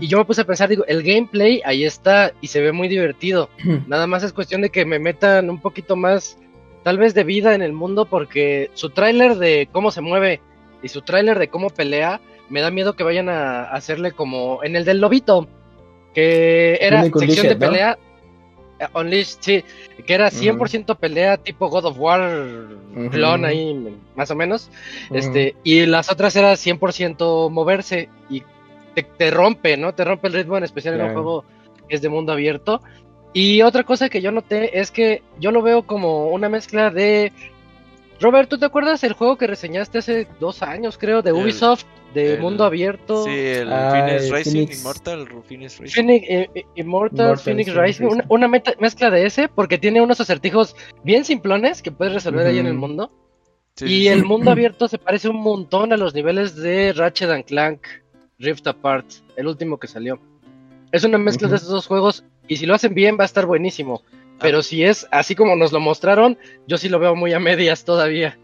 Y 0.00 0.06
yo 0.06 0.18
me 0.18 0.24
puse 0.24 0.42
a 0.42 0.44
pensar, 0.44 0.68
digo, 0.68 0.84
el 0.86 1.02
gameplay 1.02 1.60
ahí 1.64 1.84
está 1.84 2.32
y 2.40 2.48
se 2.48 2.60
ve 2.60 2.72
muy 2.72 2.88
divertido. 2.88 3.48
Nada 3.88 4.06
más 4.06 4.22
es 4.22 4.32
cuestión 4.32 4.60
de 4.60 4.70
que 4.70 4.84
me 4.84 4.98
metan 4.98 5.50
un 5.50 5.60
poquito 5.60 5.96
más, 5.96 6.38
tal 6.84 6.98
vez 6.98 7.14
de 7.14 7.24
vida 7.24 7.54
en 7.54 7.62
el 7.62 7.72
mundo, 7.72 8.06
porque 8.06 8.70
su 8.74 8.90
tráiler 8.90 9.36
de 9.36 9.68
cómo 9.72 9.90
se 9.90 10.00
mueve 10.00 10.40
y 10.82 10.88
su 10.88 11.02
tráiler 11.02 11.38
de 11.38 11.48
cómo 11.48 11.70
pelea, 11.70 12.20
me 12.48 12.60
da 12.60 12.70
miedo 12.70 12.94
que 12.94 13.04
vayan 13.04 13.28
a 13.28 13.64
hacerle 13.64 14.12
como 14.12 14.62
en 14.62 14.76
el 14.76 14.84
del 14.84 15.00
lobito, 15.00 15.48
que 16.14 16.78
era 16.80 17.02
sección 17.04 17.48
de 17.48 17.66
¿no? 17.96 17.96
Eh, 18.82 18.88
Unleashed, 18.98 19.38
sí, 19.40 19.64
que 20.06 20.14
era 20.14 20.30
100% 20.30 20.96
pelea 20.96 21.36
tipo 21.36 21.68
God 21.68 21.86
of 21.86 21.98
War, 21.98 22.68
clon 23.10 23.44
ahí, 23.44 23.96
más 24.16 24.30
o 24.30 24.34
menos. 24.34 24.70
Este, 25.10 25.54
y 25.64 25.86
las 25.86 26.10
otras 26.10 26.34
era 26.36 26.52
100% 26.52 27.50
moverse 27.50 28.08
y 28.28 28.42
te, 29.16 29.30
rompe, 29.30 29.76
¿no? 29.76 29.94
Te 29.94 30.04
rompe 30.04 30.28
el 30.28 30.34
ritmo, 30.34 30.56
en 30.56 30.64
especial 30.64 30.94
en 30.94 31.06
un 31.06 31.12
juego 31.12 31.44
que 31.88 31.96
es 31.96 32.02
de 32.02 32.08
mundo 32.08 32.32
abierto. 32.32 32.80
Y 33.32 33.62
otra 33.62 33.84
cosa 33.84 34.08
que 34.08 34.20
yo 34.20 34.30
noté 34.30 34.78
es 34.78 34.90
que 34.90 35.22
yo 35.38 35.52
lo 35.52 35.62
veo 35.62 35.84
como 35.84 36.28
una 36.28 36.48
mezcla 36.48 36.90
de 36.90 37.32
Robert, 38.20 38.48
¿tú 38.48 38.58
te 38.58 38.66
acuerdas 38.66 39.02
el 39.04 39.14
juego 39.14 39.36
que 39.36 39.46
reseñaste 39.46 39.98
hace 39.98 40.28
dos 40.38 40.62
años, 40.62 40.96
creo, 40.98 41.22
de 41.22 41.32
Ubisoft, 41.32 41.84
de 42.14 42.38
mundo 42.38 42.64
abierto? 42.64 43.24
Sí, 43.24 43.30
el 43.30 43.68
Phoenix 43.68 44.30
Racing, 44.30 44.68
Immortal, 44.70 45.28
Phoenix 45.48 45.78
Racing. 45.78 45.94
Phoenix, 45.94 46.26
eh, 46.28 46.50
eh, 46.54 46.64
Immortal, 46.76 47.38
Phoenix 47.38 47.74
Racing, 47.74 48.06
una, 48.28 48.48
mezcla 48.48 49.10
de 49.10 49.26
ese, 49.26 49.48
porque 49.48 49.78
tiene 49.78 50.00
unos 50.00 50.20
acertijos 50.20 50.76
bien 51.04 51.24
simplones 51.24 51.82
que 51.82 51.90
puedes 51.90 52.14
resolver 52.14 52.46
ahí 52.46 52.58
en 52.58 52.66
el 52.66 52.74
mundo. 52.74 53.10
y 53.80 54.08
el 54.08 54.24
mundo 54.24 54.50
abierto 54.52 54.88
se 54.88 54.98
parece 54.98 55.28
un 55.28 55.40
montón 55.40 55.92
a 55.92 55.96
los 55.96 56.14
niveles 56.14 56.56
de 56.56 56.92
Ratchet 56.92 57.30
and 57.30 57.44
Clank 57.44 57.86
Rift 58.38 58.66
Apart, 58.66 59.06
el 59.36 59.46
último 59.46 59.78
que 59.78 59.86
salió. 59.86 60.18
Es 60.90 61.04
una 61.04 61.18
mezcla 61.18 61.48
de 61.48 61.56
esos 61.56 61.68
dos 61.68 61.86
juegos 61.86 62.24
y 62.48 62.56
si 62.56 62.66
lo 62.66 62.74
hacen 62.74 62.94
bien 62.94 63.16
va 63.18 63.22
a 63.22 63.26
estar 63.26 63.46
buenísimo. 63.46 64.02
Pero 64.40 64.62
si 64.62 64.84
es 64.84 65.06
así 65.10 65.34
como 65.34 65.54
nos 65.56 65.72
lo 65.72 65.80
mostraron, 65.80 66.36
yo 66.66 66.76
sí 66.76 66.88
lo 66.88 66.98
veo 66.98 67.14
muy 67.14 67.32
a 67.32 67.38
medias 67.38 67.84
todavía. 67.84 68.38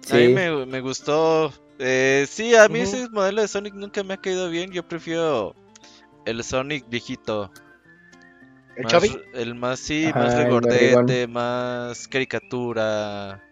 Sí. 0.00 0.16
A 0.16 0.28
mí 0.28 0.66
me, 0.66 0.80
gustó. 0.80 1.52
Eh, 1.78 2.26
sí, 2.28 2.54
a 2.54 2.68
mí 2.68 2.80
ese 2.80 3.08
modelo 3.10 3.42
de 3.42 3.48
Sonic 3.48 3.74
nunca 3.74 4.02
me 4.02 4.14
ha 4.14 4.16
caído 4.16 4.48
bien. 4.48 4.70
Yo 4.72 4.86
prefiero 4.86 5.54
el 6.24 6.42
Sonic 6.44 6.88
viejito. 6.88 7.50
¿El 8.76 8.84
más, 8.84 9.18
El 9.34 9.54
más, 9.54 9.80
sí, 9.80 10.10
más 10.14 10.36
regordete, 10.36 11.26
más 11.26 12.08
caricatura. 12.08 13.42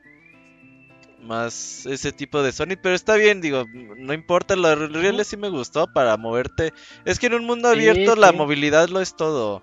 Más 1.23 1.87
ese 1.87 2.11
tipo 2.11 2.43
de 2.43 2.51
Sonic, 2.51 2.81
pero 2.83 2.97
está 2.97 3.15
bien, 3.15 3.41
digo, 3.41 3.65
no 3.97 4.13
importa, 4.13 4.57
lo 4.57 4.75
real 4.75 5.25
sí 5.25 5.37
me 5.37 5.51
gustó 5.51 5.87
para 5.87 6.17
moverte. 6.17 6.73
Es 7.05 7.21
que 7.21 7.27
en 7.27 7.35
un 7.35 7.45
mundo 7.45 7.69
abierto 7.69 8.17
la 8.17 8.33
movilidad 8.33 8.89
lo 8.89 9.01
es 9.01 9.15
todo 9.15 9.63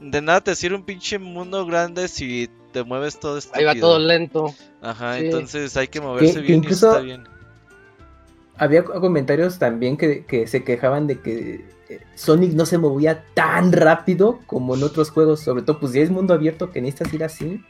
de 0.00 0.22
nada 0.22 0.40
te 0.40 0.54
sirve 0.54 0.76
un 0.76 0.84
pinche 0.84 1.18
mundo 1.18 1.66
grande 1.66 2.08
si 2.08 2.48
te 2.72 2.82
mueves 2.82 3.20
todo 3.20 3.38
esto. 3.38 3.52
Ahí 3.54 3.64
va 3.64 3.74
todo 3.74 3.98
lento. 3.98 4.54
Ajá, 4.80 5.18
entonces 5.18 5.76
hay 5.76 5.88
que 5.88 6.00
moverse 6.00 6.40
bien 6.40 6.64
y 6.64 6.72
está 6.72 7.00
bien. 7.00 7.28
Había 8.60 8.84
comentarios 8.84 9.58
también 9.58 9.96
que, 9.96 10.44
se 10.46 10.62
quejaban 10.64 11.06
de 11.06 11.18
que 11.20 11.64
eh, 11.88 12.00
Sonic 12.14 12.52
no 12.52 12.66
se 12.66 12.76
movía 12.76 13.24
tan 13.32 13.72
rápido 13.72 14.38
como 14.46 14.76
en 14.76 14.82
otros 14.82 15.10
juegos, 15.10 15.40
sobre 15.40 15.62
todo 15.62 15.80
pues 15.80 15.92
si 15.92 16.00
es 16.00 16.10
mundo 16.10 16.34
abierto 16.34 16.70
que 16.70 16.82
necesitas 16.82 17.14
ir 17.14 17.24
así. 17.24 17.64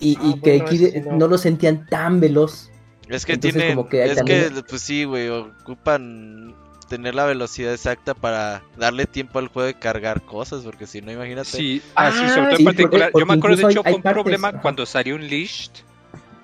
Y, 0.00 0.16
ah, 0.18 0.34
que 0.42 0.62
aquí 0.62 0.92
no. 1.10 1.28
lo 1.28 1.36
sentían 1.36 1.86
tan 1.86 2.20
veloz. 2.20 2.70
Es 3.06 3.26
que 3.26 3.36
tiene, 3.36 3.76
es 3.92 4.22
que 4.22 4.50
pues 4.66 4.80
sí, 4.80 5.04
güey, 5.04 5.28
ocupan 5.28 6.54
tener 6.88 7.14
la 7.14 7.26
velocidad 7.26 7.74
exacta 7.74 8.14
para 8.14 8.62
darle 8.78 9.04
tiempo 9.04 9.40
al 9.40 9.48
juego 9.48 9.66
de 9.66 9.74
cargar 9.74 10.22
cosas, 10.22 10.62
porque 10.62 10.86
si 10.86 11.02
no, 11.02 11.12
imagínate. 11.12 11.50
Sí, 11.50 11.82
ah, 11.96 12.10
sí, 12.10 12.28
sobre 12.30 12.46
todo 12.46 12.58
en 12.58 12.64
particular. 12.64 13.12
yo 13.14 13.26
me 13.26 13.34
acuerdo, 13.34 13.56
de 13.56 13.72
hecho, 13.72 13.82
un 13.82 14.02
problema 14.02 14.58
cuando 14.62 14.86
salió 14.86 15.16
un 15.16 15.22
Unleashed. 15.22 15.72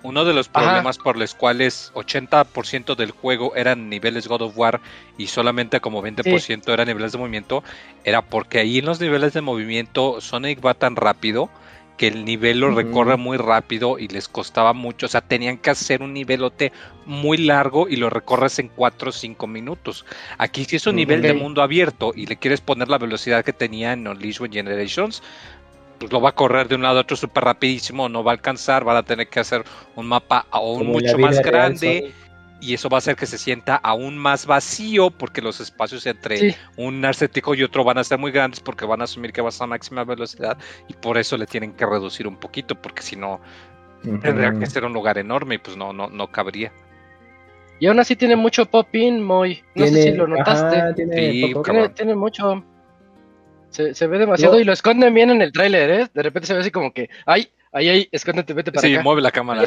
Uno 0.03 0.25
de 0.25 0.33
los 0.33 0.49
problemas 0.49 0.99
por 0.99 1.17
los 1.17 1.35
cuales 1.35 1.93
80% 1.95 2.95
del 2.95 3.11
juego 3.11 3.57
eran 3.57 3.89
niveles 3.89 4.29
God 4.29 4.43
of 4.43 4.57
War 4.57 4.81
y 5.17 5.27
solamente 5.27 5.81
como 5.81 6.03
20% 6.03 6.73
eran 6.73 6.87
niveles 6.87 7.13
de 7.13 7.19
movimiento, 7.19 7.65
era 8.05 8.23
porque 8.23 8.61
ahí 8.61 8.79
en 8.79 8.87
los 8.87 9.01
niveles 9.01 9.33
de 9.33 9.41
movimiento 9.41 10.21
Sonic 10.21 10.65
va 10.65 10.75
tan 10.75 10.95
rápido 10.95 11.51
que 11.99 12.07
el 12.07 12.25
nivel 12.25 12.61
lo 12.61 12.71
recorre 12.71 13.17
muy 13.17 13.37
rápido 13.37 13.99
y 13.99 14.07
les 14.07 14.29
costaba 14.29 14.73
mucho. 14.73 15.07
O 15.07 15.09
sea, 15.09 15.21
tenían 15.21 15.59
que 15.59 15.71
hacer 15.71 16.01
un 16.01 16.15
nivelote 16.15 16.73
muy 17.05 17.39
largo 17.39 17.89
y 17.89 17.97
lo 17.97 18.09
recorres 18.09 18.61
en 18.61 18.69
4 18.69 19.11
o 19.11 19.13
5 19.13 19.47
minutos. 19.49 20.07
Aquí 20.39 20.65
si 20.65 20.77
es 20.77 20.87
un 20.87 20.95
nivel 20.95 21.21
de 21.21 21.35
mundo 21.35 21.61
abierto 21.61 22.13
y 22.15 22.27
le 22.27 22.37
quieres 22.37 22.61
poner 22.61 22.89
la 22.89 22.99
velocidad 22.99 23.45
que 23.45 23.53
tenía 23.53 23.93
en 23.93 24.07
Unleashed 24.07 24.51
Generations, 24.51 25.25
pues 25.99 26.13
lo 26.13 26.21
va 26.21 26.31
a 26.31 26.35
correr 26.35 26.69
de 26.69 26.75
un 26.75 26.83
lado 26.83 26.99
a 26.99 27.03
otro 27.03 27.17
súper 27.17 27.45
rapidísimo, 27.45 28.09
no 28.09 28.23
va 28.23 28.33
a 28.33 28.35
alcanzar, 28.35 28.85
van 28.85 28.97
a 28.97 29.03
tener 29.03 29.29
que 29.29 29.41
hacer 29.41 29.65
un 29.97 30.07
mapa 30.07 30.47
aún 30.51 30.87
mucho 30.87 31.19
más 31.19 31.41
grande 31.41 32.13
y 32.61 32.75
eso 32.75 32.89
va 32.89 32.97
a 32.97 32.99
hacer 32.99 33.17
que 33.17 33.27
se 33.27 33.39
sienta 33.39 33.77
aún 33.77 34.19
más 34.19 34.47
vacío 34.47 35.11
porque 35.11 35.41
los 35.41 35.61
espacios 35.61 36.07
entre 36.07 36.57
un 36.77 37.01
narcético 37.01 37.55
y 37.55 37.63
otro 37.63 37.85
van 37.85 37.99
a 37.99 38.05
ser 38.05 38.19
muy 38.19 38.33
grandes 38.33 38.61
porque 38.61 38.85
van 38.85 39.01
a 39.01 39.05
asumir 39.05 39.33
que 39.33 39.41
vas 39.41 39.61
a 39.61 39.67
máxima 39.67 40.05
velocidad 40.05 40.59
y 40.89 40.95
por 40.95 41.19
eso 41.19 41.37
le 41.37 41.47
tienen 41.47 41.73
que 41.73 41.87
reducir 41.87 42.27
un 42.27 42.37
poquito 42.37 42.75
porque 42.75 43.03
si 43.03 43.17
no 43.17 43.41
tendría 44.03 44.53
que 44.59 44.67
ser 44.67 44.85
un 44.85 44.93
lugar 44.93 45.19
enorme 45.19 45.57
y 45.57 45.59
pues 45.59 45.77
no 45.77 45.93
no 45.93 46.09
no 46.09 46.29
cabría. 46.29 46.73
Y 47.81 47.87
aún 47.87 48.01
así 48.01 48.17
tiene 48.17 48.35
mucho 48.35 48.67
pop-in, 48.67 49.23
muy. 49.23 49.63
No 49.75 49.87
sé 49.87 50.03
si 50.03 50.13
lo 50.13 50.27
notaste. 50.27 50.95
tiene, 50.95 51.89
tiene, 51.91 52.15
mucho. 52.15 52.65
Se, 53.71 54.07
ve 54.07 54.19
demasiado 54.19 54.59
y 54.59 54.65
lo 54.65 54.73
esconden 54.73 55.15
bien 55.15 55.31
en 55.31 55.43
el 55.43 55.53
tráiler, 55.53 55.91
¿eh? 55.91 56.09
De 56.13 56.23
repente 56.23 56.47
se 56.47 56.55
ve 56.55 56.61
así 56.61 56.71
como 56.71 56.93
que, 56.93 57.11
¡ay! 57.27 57.49
Ahí, 57.71 57.89
ahí, 57.91 58.09
escóndete, 58.11 58.55
vete 58.55 58.73
para 58.73 58.89
sí, 58.89 58.97
mueve 59.03 59.21
la 59.21 59.31
cámara. 59.31 59.63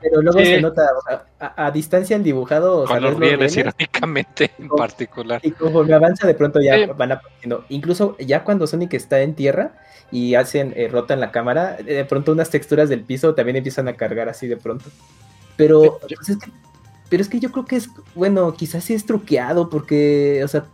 pero 0.00 0.22
luego 0.22 0.38
se 0.38 0.62
nota, 0.62 0.82
o 0.96 1.02
sea, 1.06 1.54
a, 1.56 1.70
distancia 1.70 2.16
el 2.16 2.22
dibujado. 2.22 2.86
Cuando 2.86 3.08
o 3.08 3.48
sea, 3.48 3.60
irónicamente 3.60 4.50
en 4.58 4.68
particular. 4.68 5.40
Y 5.44 5.50
conforme 5.50 5.92
avanza, 5.92 6.26
de 6.26 6.34
pronto 6.34 6.62
ya 6.62 6.86
van 6.94 7.12
apareciendo. 7.12 7.66
Incluso 7.68 8.16
ya 8.18 8.44
cuando 8.44 8.66
Sonic 8.66 8.94
está 8.94 9.20
en 9.20 9.34
tierra 9.34 9.74
y 10.10 10.36
hacen, 10.36 10.72
eh, 10.74 10.88
rotan 10.88 11.20
la 11.20 11.32
cámara, 11.32 11.76
de 11.76 12.04
pronto 12.06 12.32
unas 12.32 12.48
texturas 12.48 12.88
del 12.88 13.02
piso 13.02 13.34
también 13.34 13.56
empiezan 13.56 13.88
a 13.88 13.94
cargar 13.94 14.30
así 14.30 14.46
de 14.46 14.56
pronto. 14.56 14.86
Pero, 15.56 16.00
pues 16.00 16.30
es 16.30 16.38
que, 16.38 16.50
pero 17.10 17.22
es 17.22 17.28
que 17.28 17.40
yo 17.40 17.52
creo 17.52 17.66
que 17.66 17.76
es, 17.76 17.90
bueno, 18.14 18.54
quizás 18.54 18.84
sí 18.84 18.94
es 18.94 19.04
truqueado 19.04 19.68
porque, 19.68 20.40
o 20.42 20.48
sea, 20.48 20.64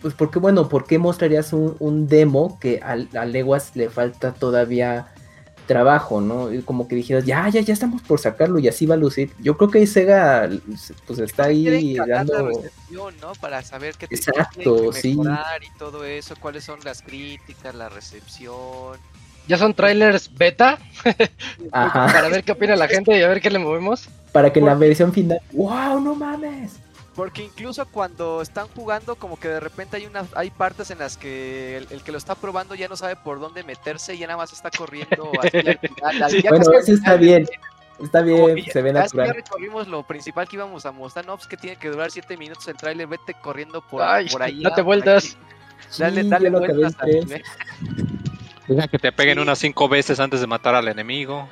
pues 0.00 0.14
porque 0.14 0.38
bueno, 0.38 0.68
¿por 0.68 0.86
qué 0.86 0.98
mostrarías 0.98 1.52
un, 1.52 1.76
un 1.78 2.08
demo 2.08 2.58
que 2.60 2.80
a, 2.82 2.96
a, 3.18 3.24
leguas 3.24 3.74
le 3.74 3.90
falta 3.90 4.32
todavía 4.32 5.08
trabajo, 5.68 6.20
¿no? 6.20 6.48
como 6.64 6.88
que 6.88 6.96
dijeras, 6.96 7.24
ya, 7.24 7.48
ya, 7.48 7.60
ya 7.60 7.74
estamos 7.74 8.02
por 8.02 8.18
sacarlo 8.18 8.58
y 8.58 8.66
así 8.66 8.86
va 8.86 8.94
a 8.94 8.98
lucir. 8.98 9.30
Yo 9.38 9.56
creo 9.56 9.70
que 9.70 9.86
Sega 9.86 10.48
pues 11.06 11.18
está 11.20 11.44
ahí 11.44 11.94
dando 11.94 12.48
recepción, 12.48 13.14
¿no? 13.20 13.32
Para 13.40 13.62
saber 13.62 13.94
qué 13.96 14.06
Exacto, 14.06 14.92
sí. 14.92 15.12
y 15.12 15.78
todo 15.78 16.04
eso, 16.04 16.34
cuáles 16.40 16.64
son 16.64 16.80
las 16.82 17.02
críticas, 17.02 17.74
la 17.74 17.88
recepción. 17.88 18.98
Ya 19.46 19.56
son 19.56 19.74
trailers 19.74 20.34
beta 20.34 20.78
para 21.70 22.28
ver 22.28 22.44
qué 22.44 22.52
opina 22.52 22.74
la 22.74 22.88
gente 22.88 23.16
y 23.16 23.22
a 23.22 23.28
ver 23.28 23.40
qué 23.40 23.50
le 23.50 23.58
movemos. 23.58 24.08
Para 24.32 24.52
que 24.52 24.58
en 24.58 24.66
la 24.66 24.74
versión 24.74 25.12
final, 25.12 25.40
wow, 25.52 26.00
no 26.00 26.14
mames. 26.14 26.72
Porque 27.18 27.42
incluso 27.42 27.84
cuando 27.84 28.40
están 28.40 28.68
jugando, 28.68 29.16
como 29.16 29.40
que 29.40 29.48
de 29.48 29.58
repente 29.58 29.96
hay 29.96 30.06
una, 30.06 30.24
hay 30.36 30.50
partes 30.50 30.92
en 30.92 31.00
las 31.00 31.16
que 31.16 31.76
el, 31.78 32.00
que 32.04 32.12
lo 32.12 32.16
está 32.16 32.36
probando 32.36 32.76
ya 32.76 32.86
no 32.86 32.94
sabe 32.94 33.16
por 33.16 33.40
dónde 33.40 33.64
meterse 33.64 34.14
y 34.14 34.18
ya 34.18 34.28
nada 34.28 34.36
más 34.36 34.52
está 34.52 34.70
corriendo 34.70 35.32
bueno, 35.32 36.78
eso 36.78 36.92
está 36.92 37.16
bien. 37.16 37.48
Está 38.00 38.22
bien, 38.22 38.62
se 38.72 38.82
ve 38.82 38.92
natural. 38.92 39.26
Ya 39.26 39.32
recorrimos 39.32 39.88
lo 39.88 40.04
principal 40.04 40.46
que 40.46 40.54
íbamos 40.54 40.86
a 40.86 40.92
mostrar, 40.92 41.26
no, 41.26 41.36
pues 41.36 41.48
que 41.48 41.56
tiene 41.56 41.74
que 41.74 41.88
durar 41.88 42.12
7 42.12 42.36
minutos 42.36 42.68
el 42.68 42.76
trailer, 42.76 43.08
vete 43.08 43.34
corriendo 43.34 43.80
por, 43.80 44.00
por 44.30 44.40
ahí. 44.40 44.62
Date 44.62 44.82
vueltas. 44.82 45.36
Dale, 45.98 46.22
dale 46.22 46.50
vueltas. 46.50 46.94
Deja 48.68 48.86
que 48.86 48.98
te 49.00 49.10
peguen 49.10 49.40
unas 49.40 49.58
5 49.58 49.88
veces 49.88 50.20
antes 50.20 50.40
de 50.40 50.46
matar 50.46 50.76
al 50.76 50.86
enemigo. 50.86 51.48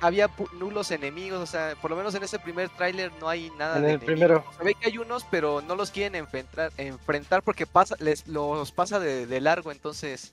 Había, 0.00 0.30
nulos 0.58 0.90
enemigos, 0.90 1.40
o 1.40 1.46
sea, 1.46 1.74
por 1.80 1.90
lo 1.90 1.96
menos 1.96 2.14
en 2.14 2.22
ese 2.22 2.38
primer 2.38 2.68
tráiler 2.70 3.10
no 3.20 3.28
hay 3.28 3.50
nada 3.58 3.76
en 3.76 3.82
de 3.82 3.92
el 3.92 4.00
primero. 4.00 4.44
Se 4.56 4.64
ve 4.64 4.74
que 4.74 4.88
hay 4.88 4.98
unos, 4.98 5.24
pero 5.30 5.60
no 5.62 5.74
los 5.74 5.90
quieren 5.90 6.14
enfrentar, 6.14 6.72
enfrentar 6.76 7.42
porque 7.42 7.66
pasa, 7.66 7.96
les, 7.98 8.26
los 8.26 8.72
pasa 8.72 9.00
de, 9.00 9.40
largo, 9.40 9.72
entonces, 9.72 10.32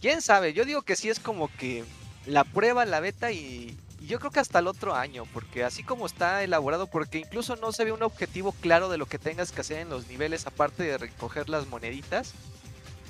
quién 0.00 0.22
sabe, 0.22 0.52
yo 0.52 0.64
digo 0.64 0.82
que 0.82 0.96
sí 0.96 1.08
es 1.08 1.20
como 1.20 1.48
que 1.58 1.84
la 2.26 2.44
prueba, 2.44 2.84
la 2.84 3.00
beta 3.00 3.32
y, 3.32 3.76
yo 4.00 4.20
creo 4.20 4.30
que 4.30 4.40
hasta 4.40 4.60
el 4.60 4.68
otro 4.68 4.94
año, 4.94 5.24
porque 5.34 5.64
así 5.64 5.82
como 5.82 6.06
está 6.06 6.42
elaborado, 6.44 6.86
porque 6.86 7.18
incluso 7.18 7.56
no 7.56 7.72
se 7.72 7.84
ve 7.84 7.92
un 7.92 8.04
objetivo 8.04 8.52
claro 8.52 8.88
de 8.88 8.96
lo 8.96 9.06
que 9.06 9.18
tengas 9.18 9.50
que 9.50 9.60
hacer 9.60 9.78
en 9.78 9.90
los 9.90 10.06
niveles, 10.06 10.46
aparte 10.46 10.84
de 10.84 10.98
recoger 10.98 11.48
las 11.48 11.66
moneditas. 11.66 12.32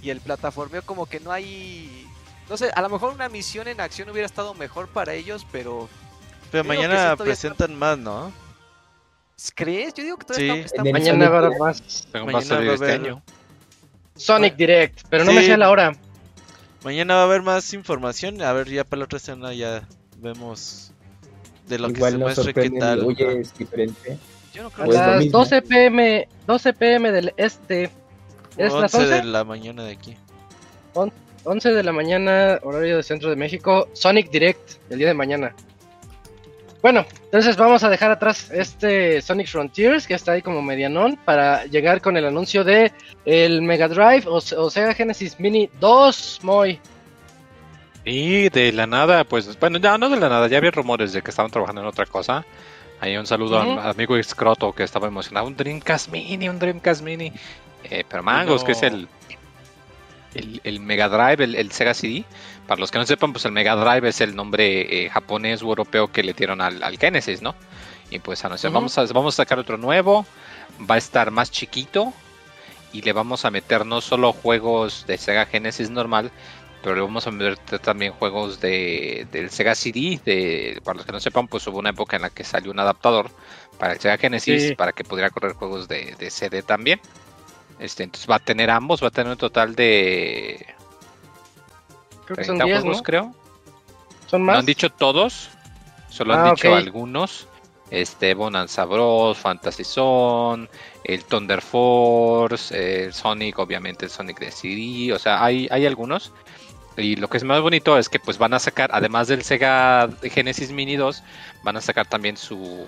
Y 0.01 0.11
el 0.11 0.21
plataformeo 0.21 0.83
como 0.83 1.07
que 1.07 1.21
no 1.21 1.31
hay 1.31 2.08
no 2.49 2.57
sé, 2.57 2.71
a 2.75 2.83
lo 2.83 2.89
mejor 2.89 3.13
una 3.13 3.29
misión 3.29 3.69
en 3.69 3.81
acción 3.81 4.09
hubiera 4.09 4.27
estado 4.27 4.55
mejor 4.55 4.89
para 4.89 5.15
ellos, 5.15 5.47
pero. 5.53 5.89
Pero 6.51 6.65
mañana 6.65 7.15
presentan 7.17 7.75
más, 7.75 7.99
¿no? 7.99 8.33
¿Crees? 9.55 9.95
Yo 9.95 10.03
digo 10.03 10.17
que 10.17 10.27
todavía 10.27 10.55
sí. 10.55 10.61
está, 10.61 10.83
Mañana 10.83 11.29
va 11.29 11.37
a 11.37 11.47
haber 11.47 11.59
más. 11.59 12.09
Mañana 12.13 12.55
va 12.57 12.61
a 12.61 12.75
este 12.75 12.93
año. 12.93 13.23
Sonic 14.17 14.57
Direct, 14.57 15.03
pero 15.09 15.25
no 15.25 15.33
me 15.33 15.43
sé 15.43 15.57
la 15.57 15.71
hora. 15.71 15.93
Mañana 16.85 17.15
va 17.15 17.21
a 17.23 17.25
haber 17.25 17.43
más 17.43 17.73
información. 17.73 18.43
A 18.43 18.53
ver, 18.53 18.69
ya 18.69 18.85
para 18.85 19.01
la 19.01 19.05
otra 19.05 19.19
semana 19.19 19.53
ya 19.53 19.87
vemos 20.17 20.93
de 21.69 21.79
lo 21.79 21.93
que 21.93 22.01
se 22.01 22.19
muestre 22.19 22.55
qué 22.55 22.71
tal. 22.71 23.05
Oye, 23.05 23.41
es 23.41 23.57
diferente. 23.57 24.19
Yo 24.53 24.65
no 24.65 24.71
creo 24.71 24.87
a 24.87 25.17
las 25.17 25.31
12 25.31 25.63
pm, 25.63 26.29
12 26.47 26.73
pm 26.73 27.13
del 27.13 27.35
este. 27.37 27.85
¿Es 28.57 28.73
11 28.73 28.81
las 28.81 28.95
11 28.95 29.09
de 29.09 29.25
la 29.25 29.45
mañana 29.45 29.85
de 29.85 29.93
aquí. 29.93 30.17
11 30.95 31.15
de 31.49 31.83
la 31.83 31.93
mañana, 31.93 32.59
horario 32.63 32.99
de 32.99 33.03
centro 33.03 33.31
de 33.31 33.37
México, 33.37 33.89
Sonic 33.95 34.31
Direct, 34.31 34.73
el 34.91 34.99
día 34.99 35.09
de 35.09 35.15
mañana. 35.15 35.55
Bueno, 36.83 37.07
entonces 37.25 37.57
vamos 37.57 37.83
a 37.83 37.89
dejar 37.89 38.11
atrás 38.11 38.51
este 38.53 39.21
Sonic 39.23 39.49
Frontiers, 39.49 40.07
que 40.07 40.15
está 40.15 40.33
ahí 40.33 40.43
como 40.43 40.61
medianón, 40.63 41.19
para 41.25 41.65
llegar 41.65 42.03
con 42.03 42.17
el 42.19 42.27
anuncio 42.27 42.65
de 42.65 42.93
el 43.25 43.63
Mega 43.63 43.89
Drive 43.89 44.25
o, 44.27 44.35
o 44.37 44.71
Sega 44.71 44.93
Genesis 44.95 45.41
Mini 45.41 45.71
2, 45.81 46.41
Moy. 46.43 46.79
Y 48.05 48.49
de 48.51 48.71
la 48.73 48.87
nada, 48.87 49.25
pues, 49.25 49.59
bueno, 49.59 49.79
ya 49.79 49.97
no 49.99 50.09
de 50.11 50.19
la 50.21 50.29
nada, 50.29 50.49
ya 50.49 50.59
había 50.59 50.71
rumores 50.71 51.13
de 51.15 51.23
que 51.23 51.31
estaban 51.31 51.51
trabajando 51.51 51.81
en 51.81 51.87
otra 51.89 52.05
cosa. 52.07 52.45
Ahí 53.01 53.17
un 53.17 53.27
saludo 53.27 53.59
Ujú. 53.61 53.81
al 53.81 53.91
amigo 53.91 54.17
Excroto 54.17 54.73
que 54.73 54.83
estaba 54.85 55.09
emocionado. 55.09 55.47
Un 55.47 55.57
Dreamcast 55.57 56.11
Mini, 56.11 56.49
un 56.49 56.59
Dreamcast 56.59 57.03
Mini. 57.03 57.33
Eh, 57.85 58.05
pero 58.09 58.23
Mangos, 58.23 58.61
No. 58.63 58.67
que 58.67 58.73
es 58.73 58.83
el, 58.83 59.09
el, 60.35 60.61
el 60.65 60.81
Mega 60.81 61.09
Drive, 61.09 61.43
el, 61.45 61.55
el 61.55 61.73
Sega 61.73 61.95
CD. 61.95 62.25
Para 62.67 62.81
los 62.81 62.91
que 62.91 62.99
no 62.99 63.07
sepan, 63.07 63.33
pues 63.33 63.45
el 63.45 63.53
Mega 63.53 63.75
Drive 63.77 64.09
es 64.09 64.21
el 64.21 64.37
nombre 64.37 65.05
eh, 65.07 65.09
japonés 65.11 65.63
o 65.63 65.67
europeo 65.67 66.09
que 66.13 66.23
le 66.23 66.33
dieron 66.35 66.61
al, 66.61 66.83
al 66.83 66.99
Genesis, 66.99 67.41
¿no? 67.43 67.55
Y 68.11 68.19
pues 68.21 68.45
anunciaron, 68.45 68.75
vamos, 68.75 68.97
a, 68.99 69.05
vamos 69.07 69.35
a 69.35 69.37
sacar 69.39 69.59
otro 69.59 69.77
nuevo. 69.79 70.27
Va 70.91 70.95
a 70.97 70.99
estar 70.99 71.31
más 71.31 71.51
chiquito. 71.51 72.13
Y 72.93 73.03
le 73.03 73.13
vamos 73.13 73.45
a 73.45 73.51
meter 73.51 73.85
no 73.85 74.01
solo 74.01 74.33
juegos 74.33 75.05
de 75.07 75.19
Sega 75.19 75.45
Genesis 75.45 75.91
normal, 75.91 76.31
pero 76.83 76.95
le 76.95 77.03
vamos 77.03 77.27
a 77.27 77.31
meter 77.31 77.59
también 77.81 78.13
juegos 78.13 78.61
de, 78.61 79.27
del 79.31 79.51
Sega 79.51 79.75
CD. 79.75 80.21
De, 80.25 80.81
para 80.85 80.97
los 80.97 81.05
que 81.05 81.13
no 81.13 81.21
sepan, 81.21 81.49
pues 81.49 81.67
hubo 81.67 81.79
una 81.79 81.91
época 81.91 82.17
en 82.17 82.23
la 82.23 82.31
que 82.31 82.45
salió 82.45 82.71
un 82.71 82.81
adaptador 82.81 83.31
para 83.79 83.93
el 83.93 84.01
Sega 84.01 84.17
Genesis 84.17 84.69
Sí. 84.69 84.75
para 84.75 84.93
que 84.93 85.05
pudiera 85.05 85.29
correr 85.31 85.53
juegos 85.53 85.87
de, 85.87 86.15
de 86.19 86.31
CD 86.31 86.63
también. 86.63 86.99
Este, 87.79 88.05
entonces 88.05 88.29
va 88.31 88.37
a 88.37 88.41
tener 88.41 88.71
ambos, 88.71 89.03
va 89.03 89.09
a 89.09 89.13
tener 89.13 89.31
un 89.33 89.39
total 89.39 89.75
de 89.75 90.67
Creo 92.25 92.39
que 92.39 92.45
30 92.45 92.47
son 92.47 92.59
10, 92.59 92.83
juegos, 92.83 92.99
¿no? 92.99 93.03
creo. 93.03 93.35
¿Son 94.27 94.45
No 94.47 94.47
más? 94.47 94.59
han 94.59 94.67
dicho 94.67 94.91
todos, 94.91 95.51
solo 96.09 96.35
Ah, 96.35 96.51
han 96.51 96.55
dicho 96.55 96.71
ok. 96.71 96.77
algunos. 96.77 97.47
Este, 97.91 98.35
Bonanza 98.35 98.85
Bros, 98.85 99.39
Fantasy 99.39 99.83
Zone, 99.85 100.69
el 101.05 101.25
Thunder 101.25 101.63
Force, 101.63 103.05
el 103.07 103.15
Sonic, 103.15 103.59
obviamente 103.59 104.05
el 104.05 104.11
Sonic 104.11 104.39
de 104.41 104.51
CD, 104.51 105.13
o 105.15 105.19
sea, 105.19 105.43
hay, 105.43 105.69
hay 105.71 105.87
algunos. 105.87 106.33
Y 106.99 107.17
lo 107.17 107.29
que 107.29 107.39
es 107.39 107.45
más 107.45 107.61
bonito 107.63 107.97
es 107.97 108.09
que 108.11 108.19
pues 108.21 108.37
van 108.39 108.53
a 108.53 108.59
sacar, 108.59 108.91
además 108.93 109.29
del 109.29 109.43
Sega 109.43 110.09
Genesis 110.23 110.71
Mini 110.73 110.97
2, 110.97 111.23
van 111.63 111.77
a 111.79 111.81
sacar 111.81 112.07
también 112.07 112.37
su, 112.37 112.85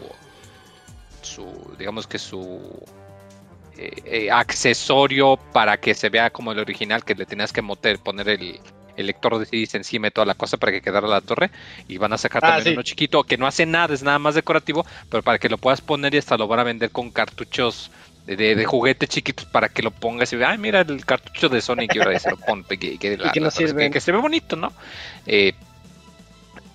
su 1.22 1.46
digamos 1.78 2.06
que 2.06 2.18
su 2.18 2.60
eh, 3.80 4.02
eh, 4.26 4.30
accesorio 4.30 5.38
para 5.52 5.78
que 5.78 5.94
se 5.94 6.10
vea 6.10 6.28
como 6.30 6.52
el 6.52 6.58
original, 6.58 7.02
que 7.04 7.14
le 7.14 7.24
tenías 7.24 7.50
que 7.52 7.62
moter, 7.62 7.98
poner 7.98 8.28
el, 8.28 8.60
el 8.96 9.06
lector 9.06 9.38
de 9.38 9.46
CDs 9.46 9.74
encima 9.74 10.08
y 10.08 10.10
toda 10.10 10.26
la 10.26 10.34
cosa 10.34 10.58
para 10.58 10.70
que 10.72 10.82
quedara 10.82 11.08
la 11.08 11.22
torre. 11.22 11.50
Y 11.88 11.96
van 11.96 12.12
a 12.12 12.18
sacar 12.18 12.44
Ah, 12.44 12.48
también 12.48 12.64
sí. 12.64 12.72
uno 12.74 12.82
chiquito 12.82 13.24
que 13.24 13.38
no 13.38 13.46
hace 13.46 13.64
nada, 13.64 13.94
es 13.94 14.02
nada 14.02 14.18
más 14.18 14.34
decorativo, 14.34 14.84
pero 15.08 15.22
para 15.22 15.38
que 15.38 15.48
lo 15.48 15.56
puedas 15.56 15.80
poner 15.80 16.14
y 16.14 16.18
hasta 16.18 16.36
lo 16.36 16.46
van 16.46 16.60
a 16.60 16.64
vender 16.64 16.90
con 16.90 17.10
cartuchos 17.10 17.90
de, 18.26 18.36
de, 18.36 18.54
de 18.54 18.64
juguete 18.66 19.08
chiquitos 19.08 19.46
para 19.46 19.70
que 19.70 19.82
lo 19.82 19.90
pongas 19.90 20.30
y 20.32 20.36
veas, 20.36 20.50
ay, 20.52 20.58
mira 20.58 20.82
el 20.82 21.04
cartucho 21.06 21.48
de 21.48 21.62
Sonic 21.62 21.94
y 21.94 21.98
ahora 22.00 22.18
se 22.18 22.28
lo 22.30 22.36
pone 22.36 22.64
que, 22.68 22.98
que, 22.98 23.16
que 23.32 23.40
no 23.40 23.50
sirven. 23.50 23.90
que, 23.90 23.94
que 23.94 24.00
se 24.00 24.12
ve 24.12 24.18
bonito, 24.18 24.56
¿no? 24.56 24.72
Eh, 25.26 25.54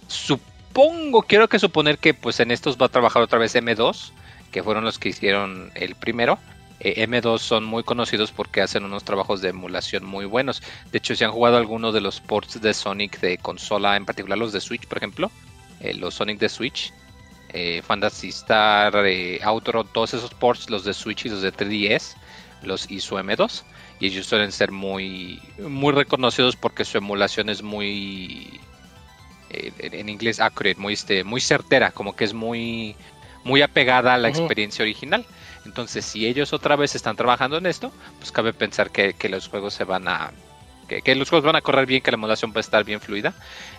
supongo, 0.08 1.22
quiero 1.24 1.48
que 1.48 1.60
suponer 1.60 1.98
que 2.00 2.14
pues 2.14 2.40
en 2.40 2.52
estos 2.52 2.78
va 2.78 2.88
a 2.88 2.90
trabajar 2.90 3.22
otra 3.22 3.40
vez 3.40 3.56
M2, 3.56 4.12
que 4.52 4.64
fueron 4.64 4.84
los 4.84 4.98
que 5.00 5.10
hicieron 5.10 5.72
el 5.76 5.96
primero. 5.96 6.40
Eh, 6.80 7.08
M2 7.08 7.40
son 7.40 7.64
muy 7.64 7.84
conocidos 7.84 8.32
porque 8.32 8.62
hacen 8.62 8.84
unos 8.84 9.04
trabajos 9.04 9.42
de 9.42 9.50
emulación 9.50 10.06
muy 10.06 10.26
buenos. 10.26 10.62
De 10.92 10.98
hecho, 10.98 11.16
si 11.16 11.24
han 11.24 11.32
jugado 11.32 11.58
algunos 11.58 11.94
de 11.94 12.02
los 12.02 12.20
ports 12.20 12.62
de 12.62 12.74
Sonic 12.74 13.20
de 13.22 13.38
consola, 13.38 13.96
en 13.96 14.06
particular 14.06 14.38
los 14.38 14.52
de 14.52 14.62
Switch, 14.62 14.86
por 14.86 14.98
ejemplo, 14.98 15.32
eh, 15.80 15.94
los 15.94 16.16
Sonic 16.16 16.40
de 16.40 16.50
Switch, 16.50 16.94
eh, 17.54 17.82
Fantasy 17.82 18.30
Star, 18.30 19.06
eh, 19.06 19.40
Outrun, 19.44 19.88
todos 19.94 20.14
esos 20.14 20.34
ports, 20.34 20.70
los 20.70 20.84
de 20.84 20.94
Switch 20.94 21.26
y 21.26 21.30
los 21.30 21.42
de 21.42 21.54
3DS, 21.54 22.16
los 22.64 22.90
hizo 22.90 23.18
M2. 23.20 23.64
Y 24.00 24.08
ellos 24.08 24.26
suelen 24.26 24.52
ser 24.52 24.72
muy, 24.72 25.42
muy 25.58 25.94
reconocidos 25.94 26.56
porque 26.58 26.84
su 26.84 26.98
emulación 26.98 27.48
es 27.50 27.64
muy, 27.64 28.60
en 29.50 30.10
inglés, 30.10 30.42
accurate, 30.42 30.80
muy, 30.80 30.94
este, 30.94 31.24
muy 31.24 31.40
certera, 31.40 31.92
como 31.92 32.14
que 32.14 32.26
es 32.26 32.34
muy, 32.34 32.98
muy 33.46 33.62
apegada 33.62 34.16
a 34.16 34.18
la 34.18 34.28
experiencia 34.28 34.84
original. 34.84 35.26
Entonces, 35.66 36.06
si 36.06 36.26
ellos 36.26 36.54
otra 36.54 36.76
vez 36.76 36.96
están 36.96 37.16
trabajando 37.16 37.58
en 37.58 37.66
esto, 37.66 37.92
pues 38.20 38.32
cabe 38.32 38.54
pensar 38.54 38.92
que, 38.92 39.16
los 39.30 39.48
juegos 39.48 39.74
se 39.74 39.84
van 39.84 40.08
a. 40.08 40.32
Que, 40.88 41.16
los 41.16 41.30
juegos 41.30 41.46
van 41.46 41.56
a 41.56 41.62
correr 41.62 41.88
bien, 41.88 42.02
que 42.02 42.12
la 42.12 42.16
emulación 42.16 42.52
va 42.52 42.58
a 42.58 42.60
estar 42.62 42.84
bien 42.84 43.02
fluida. 43.02 43.34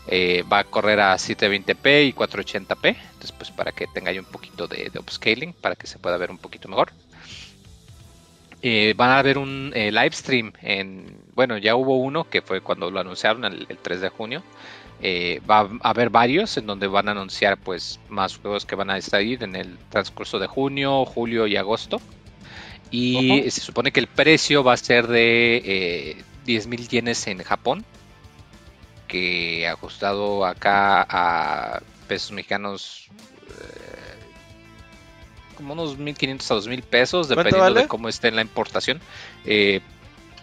Eh, 0.09 0.45
va 0.51 0.61
a 0.61 0.65
correr 0.65 1.01
a 1.01 1.15
720p 1.15 2.09
y 2.09 2.13
480p. 2.13 2.97
Entonces, 2.97 3.33
pues 3.33 3.51
para 3.51 3.73
que 3.73 3.87
tenga 3.87 4.11
un 4.13 4.25
poquito 4.25 4.67
de, 4.67 4.91
upscaling, 4.99 5.53
para 5.53 5.77
que 5.77 5.87
se 5.87 5.99
pueda 5.99 6.17
ver 6.17 6.31
un 6.31 6.39
poquito 6.39 6.69
mejor. 6.69 6.93
Eh, 8.63 8.95
van 8.97 9.11
a 9.11 9.19
haber 9.19 9.39
un 9.39 9.71
eh, 9.75 9.93
live 9.93 10.13
stream 10.13 10.53
en. 10.63 11.17
Bueno, 11.35 11.59
ya 11.59 11.77
hubo 11.77 11.99
uno 11.99 12.29
que 12.29 12.43
fue 12.43 12.63
cuando 12.63 12.91
lo 12.91 12.99
anunciaron 12.99 13.45
el 13.45 13.79
3 13.81 14.01
de 14.01 14.09
junio. 14.09 14.43
Eh, 15.03 15.43
va 15.49 15.61
a 15.83 15.91
haber 15.91 16.09
varios 16.09 16.57
en 16.57 16.67
donde 16.67 16.87
van 16.87 17.09
a 17.09 17.13
anunciar 17.13 17.59
pues 17.59 18.01
más 18.09 18.39
juegos 18.39 18.65
que 18.65 18.77
van 18.77 18.91
a 18.91 19.01
salir 19.03 19.43
en 19.43 19.55
el 19.55 19.77
transcurso 19.91 20.39
de 20.39 20.47
junio, 20.47 21.05
julio 21.05 21.47
y 21.47 21.57
agosto. 21.57 22.01
Y 22.91 23.43
se 23.51 23.61
supone 23.61 23.93
que 23.93 24.01
el 24.01 24.07
precio 24.07 24.63
va 24.63 24.73
a 24.73 24.77
ser 24.77 25.09
de 25.09 25.57
eh, 25.65 26.25
10 26.45 26.67
mil 26.69 26.89
yenes 26.89 27.27
en 27.27 27.43
Japón, 27.43 27.85
que 29.09 29.67
ajustado 29.69 30.47
acá 30.47 31.05
a 31.09 31.83
pesos 32.07 32.31
mexicanos 32.33 33.09
eh, 33.49 34.17
como 35.57 35.73
unos 35.73 35.99
1500 35.99 36.51
a 36.51 36.55
2000 36.55 36.83
pesos, 36.83 37.27
¿Cuánto 37.27 37.43
dependiendo 37.43 37.65
vale? 37.65 37.83
de 37.83 37.89
cómo 37.89 38.09
esté 38.09 38.29
en 38.29 38.37
la 38.37 38.43
importación. 38.43 39.01
Eh, 39.45 39.81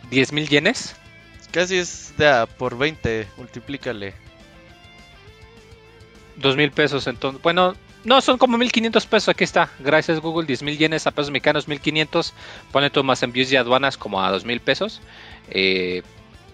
10 0.10 0.34
mil 0.34 0.50
yenes. 0.50 0.96
Casi 1.52 1.78
es 1.78 2.14
por 2.58 2.78
20, 2.78 3.28
multiplícale. 3.38 4.23
Dos 6.38 6.56
mil 6.56 6.72
pesos, 6.72 7.06
entonces. 7.08 7.42
Bueno, 7.42 7.76
no, 8.04 8.20
son 8.22 8.38
como 8.38 8.58
1500 8.58 9.06
pesos. 9.06 9.30
Aquí 9.30 9.44
está. 9.44 9.70
Gracias, 9.80 10.20
Google. 10.20 10.48
10 10.48 10.64
mil 10.64 10.78
yenes 10.78 11.06
a 11.08 11.12
pesos 11.12 11.32
mexicanos, 11.32 11.68
1500. 11.68 12.34
Pone 12.72 12.90
tú 12.90 13.04
más 13.04 13.22
envíos 13.24 13.52
y 13.52 13.56
aduanas 13.56 13.98
como 13.98 14.22
a 14.22 14.32
2000 14.32 14.60
pesos. 14.60 15.02
Eh, 15.50 16.02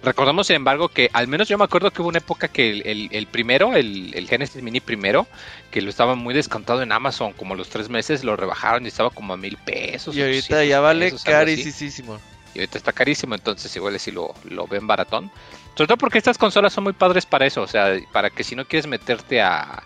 recordamos, 0.04 0.48
sin 0.48 0.58
embargo, 0.58 0.90
que 0.90 1.10
al 1.14 1.28
menos 1.28 1.48
yo 1.48 1.58
me 1.58 1.64
acuerdo 1.64 1.92
que 1.92 2.02
hubo 2.02 2.10
una 2.10 2.18
época 2.20 2.48
que 2.48 2.70
el, 2.70 2.88
el- 2.88 3.10
el 3.12 3.28
primero, 3.28 3.74
el, 3.76 4.12
el 4.14 4.28
Genesis 4.28 4.62
Mini 4.62 4.80
primero, 4.80 5.28
que 5.72 5.82
lo 5.82 5.90
estaba 5.90 6.16
muy 6.16 6.34
descontado 6.34 6.82
en 6.82 6.92
Amazon, 6.92 7.34
como 7.34 7.56
los 7.56 7.70
tres 7.70 7.90
meses 7.90 8.24
lo 8.24 8.36
rebajaron 8.36 8.86
y 8.86 8.90
estaba 8.90 9.10
como 9.10 9.34
a 9.34 9.38
mil 9.38 9.58
pesos. 9.58 10.16
Y 10.16 10.22
ahorita 10.22 10.56
800 10.56 10.68
ya 10.70 10.80
vale 10.82 11.06
pesos, 11.06 11.24
carísimo. 11.24 12.20
y 12.54 12.60
ahorita 12.60 12.78
está 12.78 12.92
carísimo, 12.92 13.36
entonces 13.36 13.74
igual 13.76 14.00
si 14.00 14.12
lo, 14.12 14.34
lo 14.44 14.68
ven 14.68 14.88
baratón. 14.88 15.32
Sobre 15.80 15.88
todo 15.88 15.98
porque 15.98 16.18
estas 16.18 16.38
consolas 16.38 16.74
son 16.74 16.84
muy 16.84 16.92
padres 16.92 17.26
para 17.26 17.46
eso, 17.46 17.62
o 17.62 17.68
sea, 17.68 17.98
para 18.12 18.30
que 18.30 18.44
si 18.44 18.54
no 18.54 18.66
quieres 18.66 18.86
meterte 18.86 19.42
a, 19.42 19.82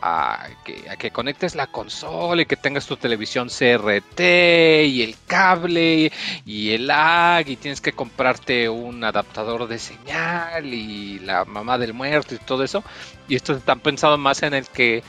a, 0.00 0.48
que, 0.64 0.90
a 0.90 0.96
que 0.96 1.12
conectes 1.12 1.54
la 1.54 1.68
consola 1.68 2.42
y 2.42 2.46
que 2.46 2.56
tengas 2.56 2.88
tu 2.88 2.96
televisión 2.96 3.46
CRT 3.48 4.18
y 4.18 5.00
el 5.00 5.14
cable 5.28 6.10
y 6.44 6.72
el 6.72 6.88
lag 6.88 7.48
y 7.48 7.54
tienes 7.54 7.80
que 7.80 7.92
comprarte 7.92 8.68
un 8.68 9.04
adaptador 9.04 9.68
de 9.68 9.78
señal 9.78 10.66
y 10.74 11.20
la 11.20 11.44
mamá 11.44 11.78
del 11.78 11.94
muerto 11.94 12.34
y 12.34 12.38
todo 12.38 12.64
eso. 12.64 12.82
Y 13.28 13.36
estos 13.36 13.58
están 13.58 13.78
pensados 13.78 14.18
más 14.18 14.42
en 14.42 14.54
el 14.54 14.66
que 14.66 15.04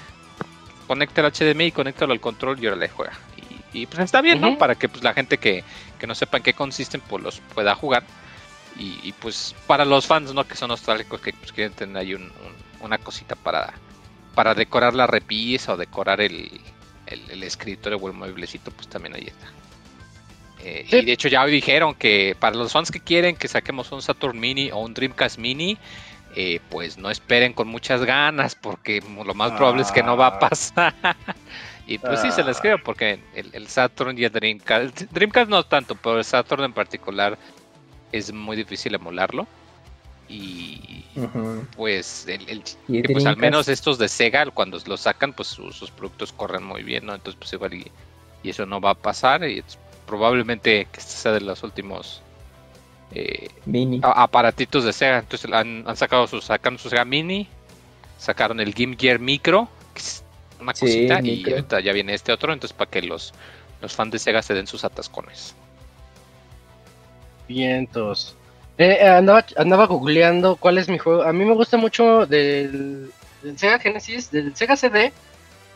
conecta 0.86 1.22
el 1.22 1.32
HDMI, 1.32 1.72
conéctalo 1.72 2.14
al 2.14 2.22
control 2.22 2.64
y 2.64 2.68
ahora 2.68 2.78
le 2.78 2.90
juega. 2.90 3.14
Y, 3.74 3.82
y, 3.82 3.86
pues 3.88 3.98
está 3.98 4.22
bien, 4.22 4.40
¿no? 4.40 4.60
Para 4.60 4.76
que 4.76 4.90
pues 4.90 5.04
la 5.04 5.16
gente 5.16 5.40
que, 5.40 5.64
que 5.98 6.06
no 6.06 6.14
sepa 6.14 6.38
en 6.38 6.44
qué 6.44 6.54
consisten, 6.54 7.02
pues 7.02 7.24
los 7.24 7.40
pueda 7.56 7.74
jugar. 7.74 8.04
Y, 8.78 9.00
y, 9.04 9.12
pues 9.14 9.56
para 9.68 9.86
los 9.86 10.08
fans, 10.08 10.34
¿no? 10.34 10.44
Que 10.48 10.56
son 10.56 10.70
nostálgicos, 10.70 11.22
que 11.22 11.32
pues 11.34 11.52
quieren 11.52 11.74
tener 11.74 11.98
ahí 11.98 12.14
un- 12.16 12.24
un- 12.24 12.64
una 12.86 12.98
cosita 12.98 13.36
para, 13.36 13.74
para 14.36 14.56
decorar 14.56 14.94
la 14.96 15.06
repisa 15.08 15.74
o 15.74 15.78
decorar 15.78 16.20
el, 16.22 16.50
el, 17.06 17.30
el 17.30 17.44
escritorio 17.44 17.98
o 18.00 18.08
el 18.08 18.14
mueblecito, 18.14 18.72
pues 18.72 18.88
también 18.88 19.16
ahí 19.16 19.28
está. 19.28 19.48
Eh, 20.64 20.86
Sí. 20.90 20.98
Y 20.98 21.06
de 21.06 21.12
hecho 21.12 21.28
ya 21.28 21.44
hoy 21.44 21.52
dijeron 21.52 21.94
que 21.94 22.36
para 22.40 22.56
los 22.56 22.72
fans 22.72 22.90
que 22.90 23.00
quieren 23.00 23.36
que 23.36 23.48
saquemos 23.48 23.92
un 23.92 24.02
Saturn 24.02 24.40
Mini 24.40 24.72
o 24.72 24.78
un 24.80 24.94
Dreamcast 24.94 25.38
Mini, 25.38 25.78
eh, 26.36 26.60
pues 26.70 26.98
no 26.98 27.12
esperen 27.12 27.54
con 27.54 27.68
muchas 27.68 28.04
ganas 28.04 28.56
porque 28.56 29.04
lo 29.24 29.34
más 29.36 29.52
probable 29.52 29.84
es 29.84 29.92
que 29.92 30.02
no 30.02 30.18
va 30.18 30.28
a 30.28 30.30
Ah. 30.30 30.40
pasar. 30.40 30.94
y 31.88 32.00
pues 32.00 32.22
sí, 32.22 32.32
se 32.32 32.44
les 32.44 32.58
Ah. 32.58 32.62
creo 32.62 32.84
porque 32.84 33.20
el, 33.36 33.50
el 33.54 33.68
Saturn 33.68 34.18
y 34.18 34.24
el 34.24 34.32
Dreamcast, 34.32 35.02
Dreamcast 35.12 35.50
no 35.50 35.64
tanto, 35.64 35.96
pero 35.96 36.18
el 36.18 36.26
Saturn 36.26 36.64
en 36.64 36.74
particular 36.74 37.38
es 38.14 38.32
muy 38.32 38.56
difícil 38.56 38.96
emularlo. 38.96 39.46
Y 40.30 41.04
pues, 41.76 42.26
el, 42.28 42.48
el- 42.50 42.64
Y 42.88 43.04
pues 43.04 43.26
al 43.26 43.38
menos 43.38 43.68
estos 43.68 43.98
de 43.98 44.08
Sega, 44.08 44.46
cuando 44.52 44.80
los 44.86 45.02
sacan, 45.02 45.34
pues 45.34 45.50
su- 45.50 45.72
sus 45.74 45.92
productos 45.92 46.32
corren 46.32 46.64
muy 46.64 46.82
bien, 46.84 47.06
¿no? 47.06 47.14
Entonces, 47.14 47.38
pues 47.40 47.52
igual 47.54 47.74
y, 47.74 47.92
y 48.42 48.50
eso 48.50 48.66
no 48.66 48.80
va 48.80 48.92
a 48.92 48.96
pasar. 48.96 49.44
Y 49.48 49.60
es- 49.60 49.78
probablemente 50.08 50.88
que 50.92 51.00
este 51.00 51.14
sea 51.14 51.32
de 51.34 51.42
los 51.42 51.62
últimos 51.64 52.22
eh, 53.16 53.50
Mini. 53.66 54.00
aparatitos 54.04 54.84
de 54.86 54.94
Sega. 54.94 55.20
Entonces 55.20 55.52
han, 55.52 55.84
han 55.88 55.98
sacado 55.98 56.26
sus, 56.28 56.46
sacaron 56.46 56.80
su 56.80 56.90
Sega 56.90 57.06
Mini, 57.06 57.48
sacaron 58.18 58.60
el 58.60 58.74
Game 58.74 58.96
Gear 58.98 59.20
Micro, 59.20 59.68
que 59.94 60.00
es 60.00 60.24
una 60.60 60.74
Sí, 60.74 60.86
cosita, 60.86 61.22
y 61.22 61.44
ahorita 61.50 61.80
ya 61.82 61.94
viene 61.94 62.14
este 62.14 62.32
otro, 62.32 62.54
entonces 62.54 62.76
para 62.76 62.90
que 62.90 63.02
los, 63.02 63.34
los 63.82 63.94
fans 63.94 64.12
de 64.14 64.20
Sega 64.20 64.42
se 64.42 64.54
den 64.54 64.66
sus 64.66 64.84
atascones. 64.84 65.54
Vientos. 67.48 68.36
Eh, 68.78 68.98
eh, 69.02 69.08
andaba, 69.08 69.46
andaba 69.58 69.86
googleando 69.86 70.56
cuál 70.56 70.78
es 70.78 70.90
mi 70.90 70.98
juego. 70.98 71.24
A 71.24 71.32
mí 71.34 71.46
me 71.46 71.54
gusta 71.54 71.78
mucho 71.78 72.26
del, 72.26 73.12
del 73.42 73.58
Sega 73.58 73.80
Genesis, 73.80 74.32
del 74.32 74.56
Sega 74.56 74.76
CD, 74.76 75.12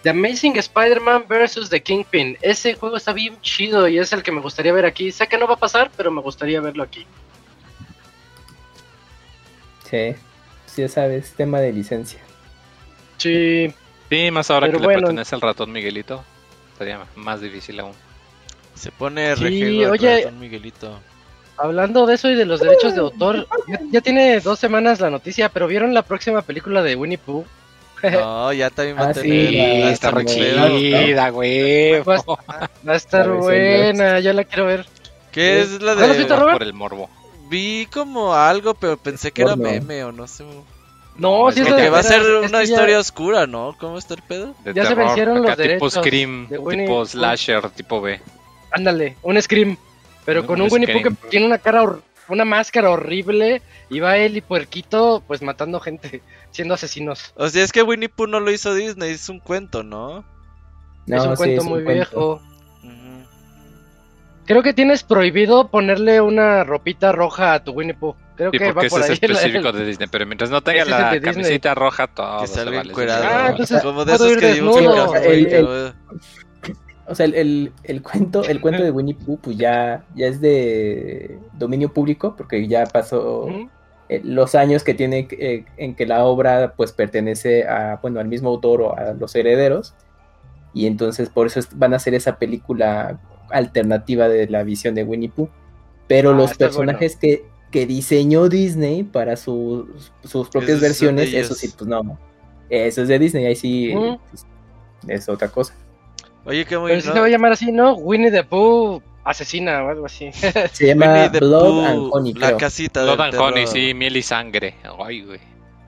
The 0.03 0.10
Amazing 0.12 0.58
Spider-Man 0.58 1.25
vs. 1.27 1.69
The 1.69 1.82
Kingpin. 1.82 2.38
Ese 2.41 2.73
juego 2.75 2.97
está 2.97 3.13
bien 3.13 3.39
chido 3.41 3.88
y 3.88 3.99
es 3.99 4.12
el 4.13 4.23
que 4.23 4.32
me 4.32 4.41
gustaría 4.41 4.73
ver 4.73 4.86
aquí. 4.86 5.12
Sé 5.12 5.27
que 5.27 5.38
no 5.38 5.47
va 5.47 5.53
a 5.56 5.60
pasar, 5.60 5.91
pero 5.95 6.10
me 6.12 6.21
gustaría 6.21 6.60
verlo 6.62 6.84
aquí. 6.84 7.06
Sí. 9.89 10.15
Sí, 10.65 10.82
ya 10.82 10.89
sabes, 10.89 11.34
tema 11.34 11.60
de 11.60 11.73
licencia. 11.73 12.19
Sí, 13.17 13.73
Sí, 14.10 14.32
más 14.32 14.49
ahora 14.49 14.67
Pero 14.67 14.80
que 14.80 14.86
bueno. 14.86 14.99
le 14.99 15.06
pertenece 15.08 15.36
al 15.36 15.41
ratón 15.41 15.71
Miguelito, 15.71 16.23
sería 16.77 17.06
más 17.15 17.41
difícil 17.41 17.77
aún. 17.82 17.91
Se 18.73 18.89
pone 18.91 19.36
Sí, 19.36 19.84
oye. 19.86 20.23
ratón 20.23 20.39
Miguelito. 20.39 20.99
Hablando 21.58 22.06
de 22.06 22.15
eso 22.15 22.30
y 22.30 22.36
de 22.36 22.46
los 22.46 22.60
derechos 22.60 22.93
de 22.93 23.02
autor, 23.02 23.48
ya, 23.67 23.80
ya 23.91 24.02
tiene 24.02 24.39
dos 24.39 24.60
semanas 24.60 25.00
la 25.00 25.10
noticia, 25.10 25.50
pero 25.50 25.67
¿vieron 25.67 25.93
la 25.93 26.02
próxima 26.04 26.41
película 26.41 26.82
de 26.84 26.96
Winnie 26.96 27.17
Pooh? 27.17 27.46
No, 28.04 28.54
ya 28.54 28.70
también 28.70 28.98
va 28.98 29.06
Ah, 29.06 29.10
a 29.10 29.13
sí, 29.13 29.22
tener 29.22 29.54
la- 29.54 29.86
la 29.86 29.91
está 29.91 30.12
re 30.12 30.26
chida. 30.26 30.70
chida. 30.70 31.30
güey. 31.32 32.00
Va 32.02 32.15
a, 32.15 32.70
va 32.88 32.93
a 32.93 32.96
estar 32.96 33.30
buena, 33.30 34.20
ya 34.20 34.34
la 34.34 34.43
quiero 34.43 34.65
ver. 34.65 34.86
¿Qué 35.32 35.62
es 35.62 35.82
la 35.82 35.93
¿No 35.96 36.02
lo 36.02 36.06
has 36.08 36.12
de...? 36.13 36.17
visto? 36.20 36.38
Por 36.52 36.63
el 36.63 36.74
morbo. 36.74 37.10
Vi 37.50 37.88
como 37.91 38.34
algo, 38.36 38.74
pero 38.74 38.98
pensé 38.98 39.32
que 39.32 39.41
era 39.43 39.56
meme 39.56 40.04
o 40.04 40.12
no 40.12 40.28
sé. 40.28 40.43
No, 41.17 41.50
es 41.50 41.56
sí 41.56 41.62
es 41.62 41.74
que 41.74 41.89
va 41.89 42.00
a 42.00 42.04
ser 42.04 42.22
una 42.43 42.62
historia 42.62 43.00
oscura, 43.00 43.48
¿no? 43.48 43.76
¿Cómo 43.80 43.98
está 43.98 44.13
el 44.13 44.22
pedo? 44.22 44.54
de 44.63 44.74
Ya 44.76 44.86
se 44.86 44.93
vencieron 44.93 45.38
los 45.41 45.46
tipo 45.52 45.62
derechos 45.63 45.93
Scream, 45.93 46.48
de 46.50 46.58
Winnie 46.60 46.86
tipo. 46.86 47.06
Slasher, 47.06 47.70
tipo 47.72 48.02
B. 48.02 48.20
Ándale, 48.72 49.15
un 49.24 49.41
Scream. 49.41 49.78
Pero 50.27 50.45
con 50.45 50.61
un 50.61 50.67
Winnie 50.71 50.93
Pooh 50.93 51.01
que 51.01 51.29
tiene 51.29 51.45
una 51.47 51.57
cara, 51.57 51.83
una 52.27 52.45
máscara 52.45 52.91
horrible 52.91 53.61
y 53.89 53.99
va 54.01 54.17
él 54.17 54.35
y 54.37 54.41
puerquito 54.41 55.23
pues 55.25 55.41
matando 55.41 55.79
gente, 55.79 56.21
siendo 56.51 56.73
asesinos. 56.75 57.33
O 57.35 57.47
sea, 57.49 57.63
es 57.63 57.71
que 57.71 57.81
Winnie 57.81 58.09
Pooh 58.09 58.27
no 58.27 58.39
lo 58.39 58.51
hizo 58.51 58.75
Disney, 58.75 59.11
es 59.11 59.29
un 59.29 59.39
cuento, 59.39 59.81
¿no? 59.83 60.23
es 61.07 61.23
un 61.23 61.31
sí, 61.31 61.37
cuento 61.37 61.61
es 61.61 61.63
un 61.65 61.69
muy 61.71 61.83
cuento. 61.83 61.93
viejo. 61.93 62.41
Creo 64.45 64.63
que 64.63 64.73
tienes 64.73 65.03
prohibido 65.03 65.69
ponerle 65.69 66.21
una 66.21 66.63
ropita 66.63 67.11
roja 67.11 67.53
a 67.53 67.63
tu 67.63 67.71
Winnie 67.71 67.93
Pooh. 67.95 68.15
Creo 68.37 68.51
Sí, 68.51 68.59
que 68.59 68.67
va 68.71 68.73
por 68.75 68.85
ese 68.85 68.95
ahí. 68.97 69.01
es 69.03 69.09
específico 69.23 69.71
de 69.73 69.85
Disney, 69.85 70.07
pero 70.09 70.25
mientras 70.25 70.49
no 70.49 70.61
tenga 70.61 70.83
es 70.83 70.87
la 70.89 71.11
Disney. 71.11 71.33
camiseta 71.33 71.75
roja, 71.75 72.07
todo 72.07 72.41
Que 72.41 72.47
se 72.47 72.53
salga 72.53 72.77
vale. 72.83 72.93
Ah, 73.11 73.47
entonces 73.49 73.81
como 73.81 74.05
de 74.05 74.13
esos 74.13 74.31
ir 74.31 74.39
que 74.39 74.53
dibujan. 74.53 75.23
El- 75.23 75.47
el-. 75.53 75.93
O 77.08 77.15
sea, 77.15 77.26
el, 77.26 77.36
el, 77.36 77.72
el 77.84 78.02
cuento, 78.02 78.43
el 78.43 78.60
cuento 78.62 78.84
de 78.84 78.91
Winnie 78.91 79.15
Pooh, 79.15 79.38
pues 79.39 79.58
ya, 79.58 80.04
ya 80.15 80.28
es 80.28 80.41
de 80.41 81.38
dominio 81.58 81.93
público, 81.93 82.36
porque 82.38 82.67
ya 82.67 82.86
pasó 82.86 83.48
eh, 84.10 84.22
los 84.24 84.56
años 84.56 84.84
que 84.84 84.93
tiene 84.93 85.28
eh, 85.32 85.63
en 85.78 85.96
que 85.96 86.06
la 86.06 86.26
obra 86.26 86.74
pues 86.76 86.91
pertenece 86.91 87.65
a, 87.67 88.00
bueno, 88.02 88.20
al 88.20 88.28
mismo 88.28 88.50
autor 88.50 88.82
o 88.82 88.98
a 88.98 89.13
los 89.13 89.36
herederos. 89.36 89.93
Y 90.74 90.86
entonces 90.86 91.30
por 91.30 91.48
eso 91.48 91.60
es- 91.62 91.70
van 91.78 91.93
a 91.93 91.96
hacer 91.96 92.13
esa 92.13 92.38
película 92.38 93.20
alternativa 93.50 94.28
de 94.28 94.48
la 94.48 94.63
visión 94.63 94.93
de 94.93 95.04
Winnie 95.04 95.30
Pooh. 95.30 95.50
Pero 96.08 96.32
Ah, 96.32 96.34
los 96.34 96.52
personajes 96.58 97.15
que, 97.15 97.46
que 97.72 97.86
diseñó 97.86 98.50
Disney 98.50 99.04
para 99.04 99.38
sus, 99.38 100.12
sus 100.24 100.50
propias 100.50 100.80
versiones, 100.82 101.30
eso 101.34 101.54
sí, 101.54 101.74
pues 101.78 101.88
no. 101.89 102.20
Eso 102.70 103.02
es 103.02 103.08
de 103.08 103.17
Disney, 103.17 103.46
ahí 103.46 103.56
sí 103.56 103.93
es 105.08 105.30
otra 105.30 105.48
cosa. 105.48 105.74
Oye, 106.45 106.65
qué 106.65 106.78
muy 106.78 106.89
Pero 106.91 107.02
sí 107.02 107.08
¿no? 107.10 107.13
se 107.13 107.19
va 107.19 107.26
a 107.26 107.30
llamar 107.30 107.52
así, 107.52 107.71
¿no? 107.71 107.93
Winnie 107.95 108.32
the 108.32 108.43
Pooh 108.43 109.02
asesina 109.26 109.84
o 109.84 109.89
algo 109.89 110.06
así. 110.06 110.32
Se 110.71 110.88
llama 110.88 111.08
Winnie 111.13 111.30
the 111.32 111.39
Blood 111.39 111.62
Pooh, 111.65 111.86
and 111.86 112.10
Honey, 112.13 112.34
La 112.36 112.47
creo. 112.47 112.58
casita 112.60 113.04
Blood 113.04 113.19
and 113.19 113.36
Honey, 113.36 113.54
terror. 113.65 113.67
sí, 113.73 113.93
miel 113.93 114.15
y 114.17 114.21
sangre. 114.21 114.76
Ay, 115.06 115.21
güey. 115.23 115.39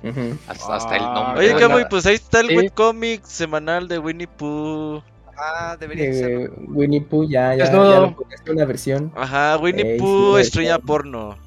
Ujú. 0.03 0.37
Hasta, 0.47 0.75
hasta 0.75 0.95
el 0.97 1.03
Ah, 1.03 1.13
nombre. 1.13 1.39
Oye, 1.39 1.47
Pero 1.47 1.59
qué 1.59 1.67
la- 1.67 1.73
muy, 1.73 1.85
pues 1.89 2.05
ahí 2.05 2.15
está 2.15 2.41
el 2.41 2.47
Sí. 2.49 2.57
webcomic 2.57 3.23
semanal 3.23 3.87
de 3.87 3.99
Winnie 3.99 4.27
Pooh. 4.27 5.01
Ah, 5.37 5.77
debería 5.79 6.11
ser. 6.13 6.31
Eh, 6.31 6.49
Winnie 6.67 6.99
Pooh 7.01 7.23
ya, 7.29 7.55
ya, 7.55 7.63
Desnudo. 7.63 7.93
ya 7.93 7.99
lo 8.01 8.15
publicaste 8.15 8.51
una 8.51 8.65
versión. 8.65 9.11
Ajá, 9.15 9.57
Winnie 9.57 9.93
sí, 9.93 9.99
Pooh, 9.99 10.37
estrella 10.37 10.77
porno. 10.79 11.37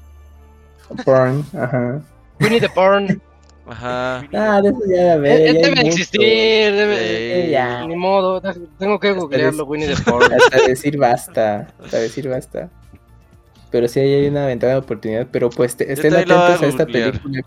Porn, 1.05 1.45
ajá. 1.59 2.01
Winnie 2.39 2.59
the 2.59 2.69
Porn. 2.69 3.21
Ajá. 3.65 4.27
Ah, 4.33 4.61
de 4.61 4.69
eso 4.69 4.79
ya, 4.89 5.15
ver, 5.17 5.41
Eh, 5.41 5.53
ya 5.53 5.67
debe 5.69 5.87
existir, 5.87 6.21
debe... 6.73 7.43
Sí. 7.45 7.51
ya. 7.51 7.85
Ni 7.87 7.95
modo, 7.95 8.41
tengo 8.77 8.99
que 8.99 9.11
googlearlo, 9.13 9.63
Winnie 9.65 9.87
the 9.87 10.01
Porn. 10.11 10.31
Hasta 10.33 10.67
decir 10.67 10.97
basta, 10.97 11.67
hasta 11.83 11.97
decir 11.99 12.27
basta. 12.27 12.69
Pero 13.71 13.87
sí 13.87 13.99
hay 14.01 14.27
una 14.27 14.45
ventana 14.45 14.73
de 14.73 14.79
oportunidad, 14.79 15.27
pero 15.31 15.49
pues 15.49 15.75
te- 15.77 15.91
estén 15.91 16.13
a 16.13 16.19
atentos 16.19 16.61
a 16.61 16.65
esta 16.67 16.83
googlear. 16.83 17.11
película. 17.13 17.41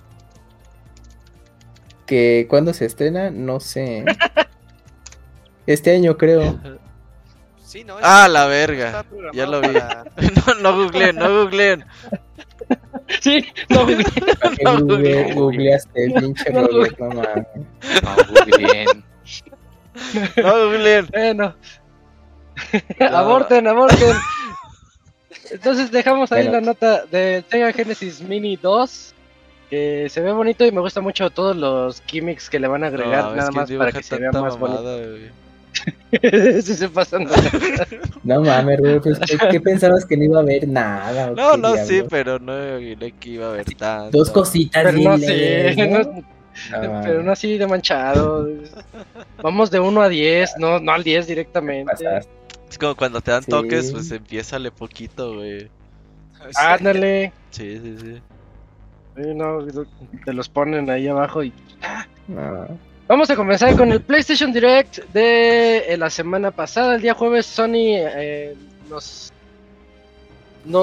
Que 2.07 2.47
cuando 2.49 2.73
se 2.73 2.87
estrena, 2.87 3.31
no 3.31 3.61
sé. 3.61 4.05
Este 5.67 5.93
año 5.97 6.17
creo. 6.17 6.59
Sí, 7.65 7.83
no, 7.83 7.97
Ah, 8.01 8.29
la 8.31 8.47
verga. 8.47 9.05
Ya 9.35 9.47
lo 9.47 9.61
vi. 9.61 9.69
No, 10.47 10.55
no 10.63 10.77
googleen, 10.77 11.17
no 11.17 11.29
googleen. 11.43 11.85
Sí, 13.21 13.45
no, 13.69 13.85
güey. 13.85 14.03
¿Para 14.03 14.57
qué 14.57 14.65
No, 14.65 14.79
google- 14.81 15.23
güey. 15.25 15.35
googleaste, 15.35 16.11
pinche 16.19 16.51
No, 16.53 16.67
Robert? 16.67 16.99
No 16.99 17.09
mames. 17.09 17.47
No, 18.03 18.57
bien. 18.59 18.87
No 20.37 20.53
googleen. 20.69 21.07
Bueno. 21.13 21.55
aborten, 23.13 23.67
aborten. 23.69 24.17
Entonces 25.51 25.91
dejamos 25.91 26.33
ahí 26.33 26.45
Bueno. 26.45 26.61
la 26.61 26.67
nota 26.67 27.05
de 27.07 27.45
Sega 27.49 27.73
Genesis 27.73 28.21
Mini 28.23 28.57
2. 28.57 29.13
Que 29.71 30.07
se 30.11 30.21
ve 30.21 30.31
bonito 30.33 30.65
y 30.65 30.71
me 30.71 30.81
gusta 30.81 31.01
mucho 31.01 31.29
todos 31.31 31.57
los 31.57 32.01
gimmicks 32.07 32.49
que 32.49 32.61
le 32.61 32.69
van 32.69 32.85
a 32.85 32.87
agregar, 32.87 33.25
No, 33.25 33.35
nada 33.35 33.51
más 33.51 33.71
para 33.73 33.91
que 33.91 34.03
se 34.03 34.17
vea 34.17 34.31
más 34.31 34.57
bonito. 34.57 34.83
sí 36.63 36.75
se 36.75 36.89
pasan. 36.89 37.25
de- 37.25 38.01
No 38.25 38.41
mames, 38.43 38.79
Robert, 38.79 39.03
pues, 39.03 39.19
¿qué, 39.21 39.39
qué 39.51 39.61
pensabas 39.61 40.05
que 40.05 40.17
no 40.17 40.25
iba 40.25 40.39
a 40.39 40.43
haber 40.43 40.67
nada? 40.69 41.31
No, 41.37 41.57
no, 41.57 41.77
sí, 41.77 42.03
pero 42.09 42.39
no 42.39 42.53
imaginé 42.79 43.13
que 43.13 43.29
iba 43.31 43.47
a 43.47 43.51
haber 43.51 43.65
tanto. 43.75 44.17
Dos 44.19 44.31
cositas 44.31 44.83
Pero 44.85 44.97
bien 44.97 45.91
no 45.93 46.25
Ah, 46.73 47.03
pero 47.05 47.23
no 47.23 47.33
así 47.33 47.59
de 47.59 47.67
manchado. 47.67 48.49
Vamos 49.43 49.71
de 49.71 49.79
1 49.79 50.01
a 50.01 50.09
10, 50.09 50.55
no, 50.59 50.81
no 50.81 50.93
al 50.93 51.05
10 51.05 51.27
directamente. 51.27 51.93
Es 52.71 52.79
como 52.79 52.95
cuando 52.97 53.21
te 53.21 53.31
dan 53.31 53.43
Sí. 53.43 53.51
toques, 53.51 53.93
pues 53.93 54.11
empiézale 54.11 54.71
poquito, 54.71 55.35
güey. 55.35 55.69
Ándale. 56.57 57.33
Sí, 57.51 57.79
sí, 57.83 57.97
sí. 58.01 58.15
Sí, 59.17 59.35
no, 59.35 59.59
te 60.25 60.33
los 60.33 60.49
ponen 60.49 60.89
ahí 60.91 61.09
abajo 61.09 61.43
y 61.45 61.53
No. 62.29 62.67
Vamos 63.09 63.31
a 63.31 63.37
comenzar 63.37 63.77
con 63.77 63.93
el 63.93 64.01
PlayStation 64.01 64.53
Direct 64.53 64.99
de 65.13 65.79
eh, 65.79 65.97
la 65.97 66.11
semana 66.11 66.51
pasada. 66.51 66.97
El 66.97 67.03
día 67.03 67.15
jueves 67.15 67.47
Sony 67.47 67.95
eh, 67.95 68.57
nos, 68.91 69.33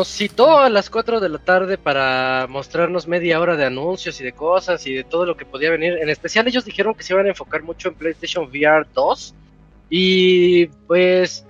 citó 0.08 0.58
a 0.58 0.70
las 0.70 0.90
4 0.90 1.20
de 1.20 1.28
la 1.28 1.40
tarde 1.40 1.78
para 1.78 2.48
mostrarnos 2.48 3.10
media 3.10 3.42
hora 3.42 3.58
de 3.58 3.66
anuncios 3.66 4.22
y 4.22 4.24
de 4.24 4.32
cosas 4.32 4.88
y 4.88 4.94
de 4.94 5.04
todo 5.04 5.26
lo 5.26 5.36
que 5.36 5.44
podía 5.44 5.70
venir. 5.70 5.98
En 6.02 6.08
especial 6.08 6.48
ellos 6.48 6.64
dijeron 6.64 6.96
que 6.96 7.04
se 7.04 7.12
iban 7.12 7.26
a 7.26 7.30
enfocar 7.30 7.62
mucho 7.62 7.90
en 7.90 7.96
PlayStation 7.96 8.46
VR 8.46 8.88
2. 8.94 9.36
Y 9.90 10.68
pues 10.88 11.46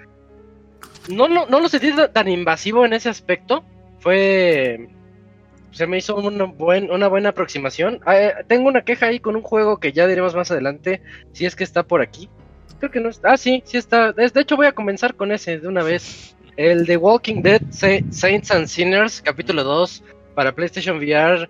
no, 1.08 1.28
no, 1.28 1.46
no 1.46 1.60
lo 1.60 1.70
sentí 1.70 1.92
tan 2.12 2.28
invasivo 2.28 2.84
en 2.84 2.94
ese 2.94 3.10
aspecto. 3.10 3.64
Fue... 4.00 4.90
Se 5.74 5.88
me 5.88 5.98
hizo 5.98 6.16
una, 6.16 6.46
buen, 6.46 6.92
una 6.92 7.08
buena 7.08 7.30
aproximación. 7.30 8.00
Ah, 8.06 8.18
eh, 8.18 8.34
tengo 8.48 8.68
una 8.70 8.84
queja 8.84 9.08
ahí 9.08 9.20
con 9.20 9.36
un 9.36 9.42
juego 9.42 9.80
que 9.80 9.92
ya 9.92 10.08
diremos 10.08 10.36
más 10.36 10.52
adelante, 10.52 11.02
si 11.34 11.46
es 11.46 11.56
que 11.56 11.64
está 11.64 11.84
por 11.84 12.02
aquí. 12.02 12.30
Creo 12.80 12.92
que 12.92 13.00
no 13.00 13.10
está. 13.10 13.34
Ah, 13.34 13.38
sí, 13.38 13.64
sí 13.66 13.78
está. 13.78 14.12
De 14.14 14.30
hecho, 14.36 14.56
voy 14.56 14.68
a 14.68 14.72
comenzar 14.74 15.16
con 15.16 15.32
ese 15.32 15.60
de 15.60 15.68
una 15.68 15.84
vez. 15.84 16.36
El 16.56 16.86
de 16.86 16.98
Walking 16.98 17.42
Dead 17.42 17.62
Sa- 17.72 17.88
Saints 18.12 18.52
and 18.52 18.68
Sinners, 18.68 19.22
capítulo 19.24 19.64
2, 19.64 20.04
para 20.36 20.52
PlayStation 20.54 20.98
VR. 20.98 21.50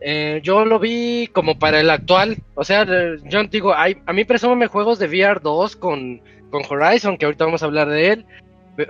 Eh, 0.00 0.40
yo 0.44 0.64
lo 0.64 0.78
vi 0.78 1.26
como 1.32 1.58
para 1.58 1.80
el 1.80 1.90
actual. 1.90 2.36
O 2.54 2.62
sea, 2.62 2.86
yo 3.24 3.42
digo, 3.50 3.74
ay, 3.74 3.96
a 4.06 4.12
mí 4.12 4.24
presúmeme 4.24 4.68
juegos 4.68 5.00
de 5.00 5.06
VR 5.08 5.40
2 5.42 5.74
con, 5.74 6.20
con 6.50 6.62
Horizon, 6.68 7.18
que 7.18 7.24
ahorita 7.24 7.46
vamos 7.46 7.62
a 7.64 7.66
hablar 7.66 7.88
de 7.88 8.12
él. 8.12 8.26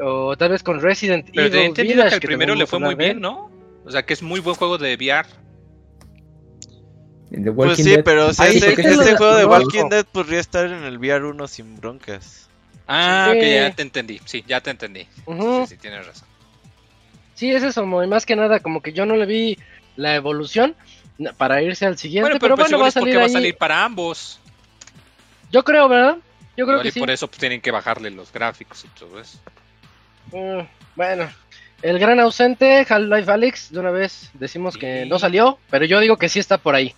O 0.03 0.37
tal 0.37 0.51
vez 0.51 0.63
con 0.63 0.83
Resident 0.83 1.31
Pero 1.35 1.47
Evil. 1.47 1.73
Village, 1.75 2.11
que 2.11 2.15
el 2.17 2.21
primero 2.21 2.55
le 2.55 2.67
fue 2.67 2.79
muy 2.79 2.95
bien. 2.95 3.21
¿no? 3.21 3.48
O 3.89 3.91
sea, 3.91 4.05
que 4.05 4.13
es 4.13 4.23
muy 4.23 4.41
buen 4.41 4.55
juego 4.55 4.77
de 4.79 4.95
VR. 4.95 5.27
El 7.31 7.45
de 7.45 7.53
Pues 7.53 7.69
Walking 7.71 7.85
sí, 7.85 7.91
Dead. 7.91 8.05
pero 8.05 8.27
o 8.29 8.33
sea, 8.33 8.47
Ahí 8.47 8.57
este, 8.57 8.71
este 8.71 8.83
de- 8.97 9.17
juego 9.17 9.37
de 9.37 9.45
Walking. 9.47 9.89
Dead 9.89 10.05
podría 10.07 10.41
estar 10.41 10.67
en 10.67 10.85
el 10.85 10.99
VR1 10.99 11.47
sin 11.49 11.77
broncas. 11.77 12.49
Ah, 12.87 13.31
Sí. 13.33 13.41
que 13.41 13.55
ya 13.55 13.75
te 13.75 13.83
entendí. 13.83 14.21
Sí, 14.25 14.45
ya 14.47 14.61
te 14.63 14.71
entendí. 14.71 15.07
Ujú. 15.27 15.67
Sí, 15.67 15.75
sí, 15.75 15.81
tienes 15.81 16.07
razón. 16.07 16.27
sí, 17.35 17.51
es 17.53 17.63
eso, 17.63 17.87
muy 17.87 18.07
más 18.09 18.27
que 18.27 18.35
nada, 18.35 18.61
como 18.61 18.83
que 18.83 18.93
yo 18.93 19.07
no 19.07 19.15
le 19.17 19.25
vi 19.27 19.59
la 19.97 20.15
evolución 20.17 20.75
para 21.37 21.63
irse 21.63 21.87
al 21.87 21.97
siguiente, 21.99 22.29
Bueno, 22.31 22.41
pero, 22.41 22.57
pero, 22.57 22.57
pues 22.57 22.69
bueno, 22.71 22.79
va 22.81 22.87
a 22.87 22.89
es 22.89 22.95
porque 22.95 23.11
salir 23.13 23.23
va 23.23 23.27
a 23.27 23.29
salir 23.29 23.57
para 23.57 23.85
ambos. 23.85 24.41
Yo 25.53 25.63
creo, 25.65 25.89
¿verdad? 25.89 26.17
Yo 26.57 26.65
creo 26.67 26.79
Igual 26.79 26.83
que 26.83 26.89
y 26.89 26.93
sí. 26.93 27.01
por 27.01 27.11
eso 27.11 27.29
pues, 27.29 27.39
tienen 27.39 27.61
que 27.61 27.71
bajarle 27.71 28.11
los 28.11 28.33
gráficos 28.33 28.85
y 28.85 28.89
todo 28.99 29.21
eso. 29.21 29.39
Mm, 30.33 30.67
bueno, 30.97 31.29
el 31.83 31.99
gran 31.99 32.19
ausente, 32.21 32.87
Half-Life 32.89 33.31
Alyx, 33.31 33.71
de 33.73 33.79
una 33.81 33.91
vez 33.91 34.31
decimos 34.35 34.77
que 34.77 35.07
no 35.07 35.19
salió, 35.19 35.59
pero 35.71 35.85
yo 35.85 36.01
digo 36.01 36.17
que 36.17 36.29
sí 36.29 36.39
está 36.39 36.59
por 36.59 36.75
ahí. 36.75 36.95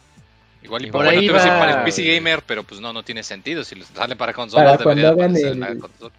Igual 0.63 0.87
y 0.87 0.91
por 0.91 1.01
por 1.01 1.09
ahí 1.09 1.17
ahí 1.17 1.21
te 1.21 1.25
iba 1.27 1.37
a 1.37 1.39
decir 1.39 1.53
va- 1.53 1.59
para 1.61 1.79
el 1.79 1.85
PC 1.85 2.03
Gamer, 2.15 2.43
pero 2.47 2.63
pues 2.65 2.81
no, 2.81 2.93
no 2.93 3.03
tiene 3.03 3.23
sentido. 3.23 3.65
Si 3.65 3.81
sale 3.83 4.15
para 4.17 4.33
consolas, 4.33 4.77
Para 4.79 4.91
debería 4.95 5.13
cuando 5.15 5.23
hagan 5.23 5.31
aparecer 5.31 5.53
en 5.53 5.61
la 5.61 5.69
el- 5.69 5.79
consola. 5.79 6.13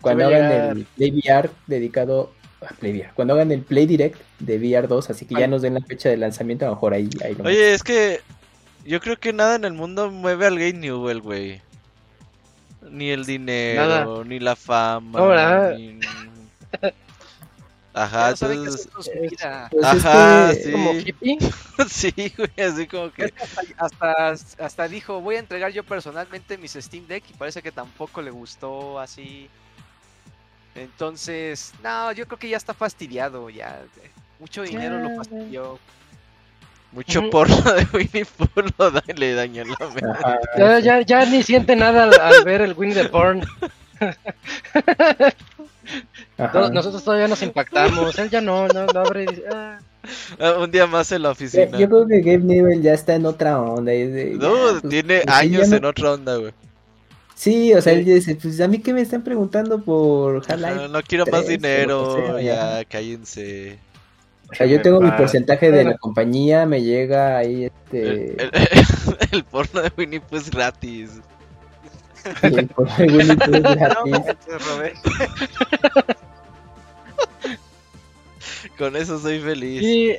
Cuando 0.00 0.26
hagan 0.26 0.42
llegar. 0.50 0.76
el 0.76 0.84
Play 0.96 1.10
VR 1.10 1.50
dedicado 1.66 2.32
a 2.62 2.66
Play 2.74 2.92
VR, 2.92 3.10
cuando 3.14 3.34
hagan 3.34 3.52
el 3.52 3.60
Play 3.62 3.86
Direct 3.86 4.18
de 4.38 4.56
VR 4.58 4.86
2, 4.88 5.10
así 5.10 5.26
que 5.26 5.34
ya 5.34 5.46
nos 5.46 5.60
den 5.62 5.74
la 5.74 5.80
fecha 5.82 6.08
de 6.08 6.16
lanzamiento, 6.16 6.64
a 6.64 6.68
lo 6.68 6.74
mejor 6.74 6.94
ahí, 6.94 7.08
ahí 7.22 7.34
lo 7.34 7.44
Oye, 7.44 7.74
es 7.74 7.82
que 7.82 8.20
yo 8.86 8.98
creo 9.00 9.18
que 9.18 9.32
nada 9.34 9.56
en 9.56 9.64
el 9.64 9.74
mundo 9.74 10.10
mueve 10.10 10.46
al 10.46 10.58
Game 10.58 10.72
Newell, 10.74 11.20
güey. 11.20 11.60
Ni 12.90 13.10
el 13.10 13.26
dinero, 13.26 13.80
Nada. 13.82 14.24
ni 14.24 14.38
la 14.40 14.56
fama. 14.56 15.70
Ni- 15.76 16.00
Ajá, 17.92 18.36
saben 18.36 18.58
entonces. 18.60 18.88
Pues 18.94 19.84
Ajá, 19.84 20.52
sí. 20.54 20.70
Como 20.72 20.92
hippie. 20.92 21.38
sí, 21.88 22.12
güey, 22.36 22.68
así 22.68 22.86
como 22.86 23.10
que. 23.12 23.24
Es 23.24 23.32
que 23.32 23.42
hasta, 23.76 24.28
hasta, 24.28 24.64
hasta 24.64 24.88
dijo, 24.88 25.20
voy 25.20 25.36
a 25.36 25.40
entregar 25.40 25.72
yo 25.72 25.82
personalmente 25.82 26.56
mis 26.56 26.72
Steam 26.72 27.06
Deck 27.06 27.24
y 27.30 27.32
parece 27.34 27.62
que 27.62 27.72
tampoco 27.72 28.22
le 28.22 28.30
gustó 28.30 28.98
así. 29.00 29.48
Entonces, 30.74 31.72
no, 31.82 32.12
yo 32.12 32.26
creo 32.26 32.38
que 32.38 32.48
ya 32.48 32.56
está 32.56 32.74
fastidiado, 32.74 33.50
ya. 33.50 33.82
Mucho 34.38 34.62
dinero 34.62 34.98
lo 35.00 35.16
fastidió. 35.16 35.78
Mucho 36.92 37.28
porno 37.30 37.54
de 37.72 37.86
Winnie 37.92 38.24
Pooh 38.24 38.62
lo 38.78 38.90
da- 38.90 39.02
le 39.14 39.34
dañó 39.34 39.64
la 39.64 39.86
mente. 39.88 40.06
ajá, 40.10 40.38
Ya, 40.58 40.78
ya, 40.80 41.00
ya 41.02 41.24
ni 41.24 41.42
siente 41.42 41.76
nada 41.76 42.04
al, 42.04 42.14
al 42.20 42.44
ver 42.44 42.62
el 42.62 42.72
Winnie 42.74 42.94
the 43.02 43.08
Porn. 43.08 43.42
Ajá. 46.38 46.70
Nosotros 46.70 47.02
todavía 47.04 47.28
nos 47.28 47.42
impactamos. 47.42 48.18
Él 48.18 48.30
ya 48.30 48.40
no, 48.40 48.68
no, 48.68 48.86
no 48.86 49.00
abre 49.00 49.24
y 49.24 49.26
dice, 49.26 49.44
"Ah". 49.52 49.78
Ah, 50.38 50.54
Un 50.60 50.70
día 50.70 50.86
más 50.86 51.12
en 51.12 51.22
la 51.22 51.30
oficina. 51.30 51.78
Yo 51.78 51.88
creo 51.88 52.06
que 52.06 52.20
Gabe 52.20 52.38
Newell 52.38 52.80
ya 52.82 52.94
está 52.94 53.14
en 53.14 53.26
otra 53.26 53.60
onda. 53.60 53.92
de- 53.92 54.34
No, 54.38 54.74
ya, 54.74 54.80
pues, 54.80 54.90
tiene 54.90 55.20
pues, 55.22 55.36
sí, 55.36 55.46
años 55.46 55.68
no- 55.68 55.76
en 55.76 55.84
otra 55.84 56.12
onda, 56.14 56.36
güey. 56.36 56.52
Sí, 57.34 57.72
o 57.74 57.80
sea, 57.80 57.94
él 57.94 58.04
dice, 58.04 58.34
pues 58.36 58.60
a 58.60 58.68
mí 58.68 58.80
que 58.80 58.92
me 58.92 59.00
están 59.00 59.22
preguntando 59.22 59.82
por 59.82 60.36
Half-Life. 60.46 60.88
No 60.90 61.00
quiero 61.02 61.24
más 61.26 61.46
dinero, 61.46 62.14
sea, 62.16 62.40
ya, 62.40 62.78
ya. 62.80 62.84
cállense. 62.84 63.78
O 64.50 64.54
sea, 64.54 64.66
yo 64.66 64.82
tengo 64.82 65.00
mi 65.00 65.10
porcentaje 65.12 65.70
de 65.70 65.84
la 65.84 65.96
compañía, 65.96 66.66
me 66.66 66.82
llega 66.82 67.38
ahí 67.38 67.64
este... 67.66 68.32
El, 68.42 68.50
el- 68.52 68.52
el 69.32 69.44
porno 69.44 69.80
de 69.80 69.92
Winnie 69.96 70.20
Pooh 70.20 70.36
es 70.38 70.50
gratis. 70.50 71.10
El 72.42 72.68
es 72.98 73.62
gratis. 73.62 74.18
Con 78.78 78.96
eso 78.96 79.18
soy 79.18 79.40
feliz. 79.40 79.82
Y, 79.82 80.16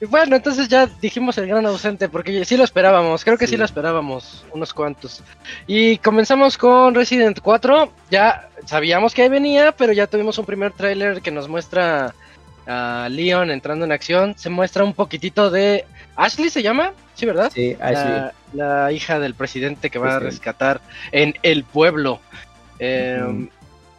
y 0.00 0.06
bueno, 0.06 0.36
entonces 0.36 0.68
ya 0.68 0.86
dijimos 0.86 1.38
el 1.38 1.48
gran 1.48 1.66
ausente, 1.66 2.08
porque 2.08 2.44
sí 2.44 2.56
lo 2.56 2.64
esperábamos, 2.64 3.24
creo 3.24 3.36
que 3.36 3.46
sí. 3.46 3.52
Sí. 3.52 3.56
lo 3.56 3.64
esperábamos, 3.64 4.44
unos 4.52 4.72
cuantos. 4.72 5.22
Y 5.66 5.98
comenzamos 5.98 6.56
con 6.56 6.94
Resident 6.94 7.40
4, 7.40 7.92
ya 8.10 8.48
sabíamos 8.66 9.14
que 9.14 9.22
ahí 9.22 9.28
venía, 9.28 9.72
pero 9.72 9.92
ya 9.92 10.06
tuvimos 10.06 10.38
un 10.38 10.44
primer 10.44 10.72
tráiler 10.72 11.20
que 11.20 11.30
nos 11.30 11.48
muestra 11.48 12.14
a 12.66 13.08
Leon 13.10 13.50
entrando 13.50 13.86
en 13.86 13.92
acción, 13.92 14.34
se 14.36 14.50
muestra 14.50 14.84
un 14.84 14.92
poquitito 14.92 15.50
de... 15.50 15.84
Ashley 16.16 16.50
se 16.50 16.62
llama, 16.62 16.92
sí, 17.14 17.26
¿verdad? 17.26 17.50
Sí, 17.52 17.76
Ashley. 17.80 18.12
la, 18.12 18.34
la 18.52 18.90
hija 18.92 19.18
del 19.18 19.34
presidente 19.34 19.90
que 19.90 19.98
va 19.98 20.16
a 20.16 20.18
Sí. 20.18 20.24
rescatar 20.24 20.80
en 21.12 21.34
el 21.42 21.64
pueblo. 21.64 22.20
Eh, 22.78 23.20
Ujú. 23.22 23.48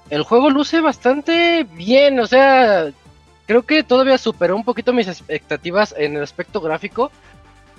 El 0.09 0.23
juego 0.23 0.49
luce 0.49 0.81
bastante 0.81 1.67
bien, 1.71 2.19
o 2.19 2.25
sea, 2.25 2.89
creo 3.45 3.61
que 3.63 3.83
todavía 3.83 4.17
superó 4.17 4.55
un 4.55 4.63
poquito 4.63 4.91
mis 4.91 5.07
expectativas 5.07 5.93
en 5.97 6.15
el 6.15 6.23
aspecto 6.23 6.61
gráfico. 6.61 7.11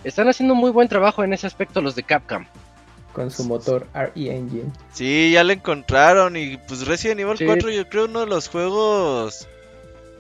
Están 0.05 0.29
haciendo 0.29 0.55
muy 0.55 0.71
buen 0.71 0.89
trabajo 0.89 1.25
en 1.25 1.33
ese 1.33 1.47
aspecto 1.47 1.81
los 1.81 1.95
de 1.97 2.03
Capcom. 2.05 2.45
con 3.13 3.29
su 3.33 3.43
motor 3.43 3.89
RE 3.93 4.31
Engine. 4.31 4.71
Sí, 4.93 5.33
ya 5.33 5.43
lo 5.43 5.53
encontraron 5.53 6.37
y 6.37 6.57
pues 6.69 6.87
Resident 6.87 7.19
Evil 7.19 7.37
Sí. 7.37 7.45
4 7.45 7.69
yo 7.73 7.89
creo 7.89 8.05
uno 8.05 8.21
de 8.21 8.27
los 8.27 8.49
juegos 8.49 9.49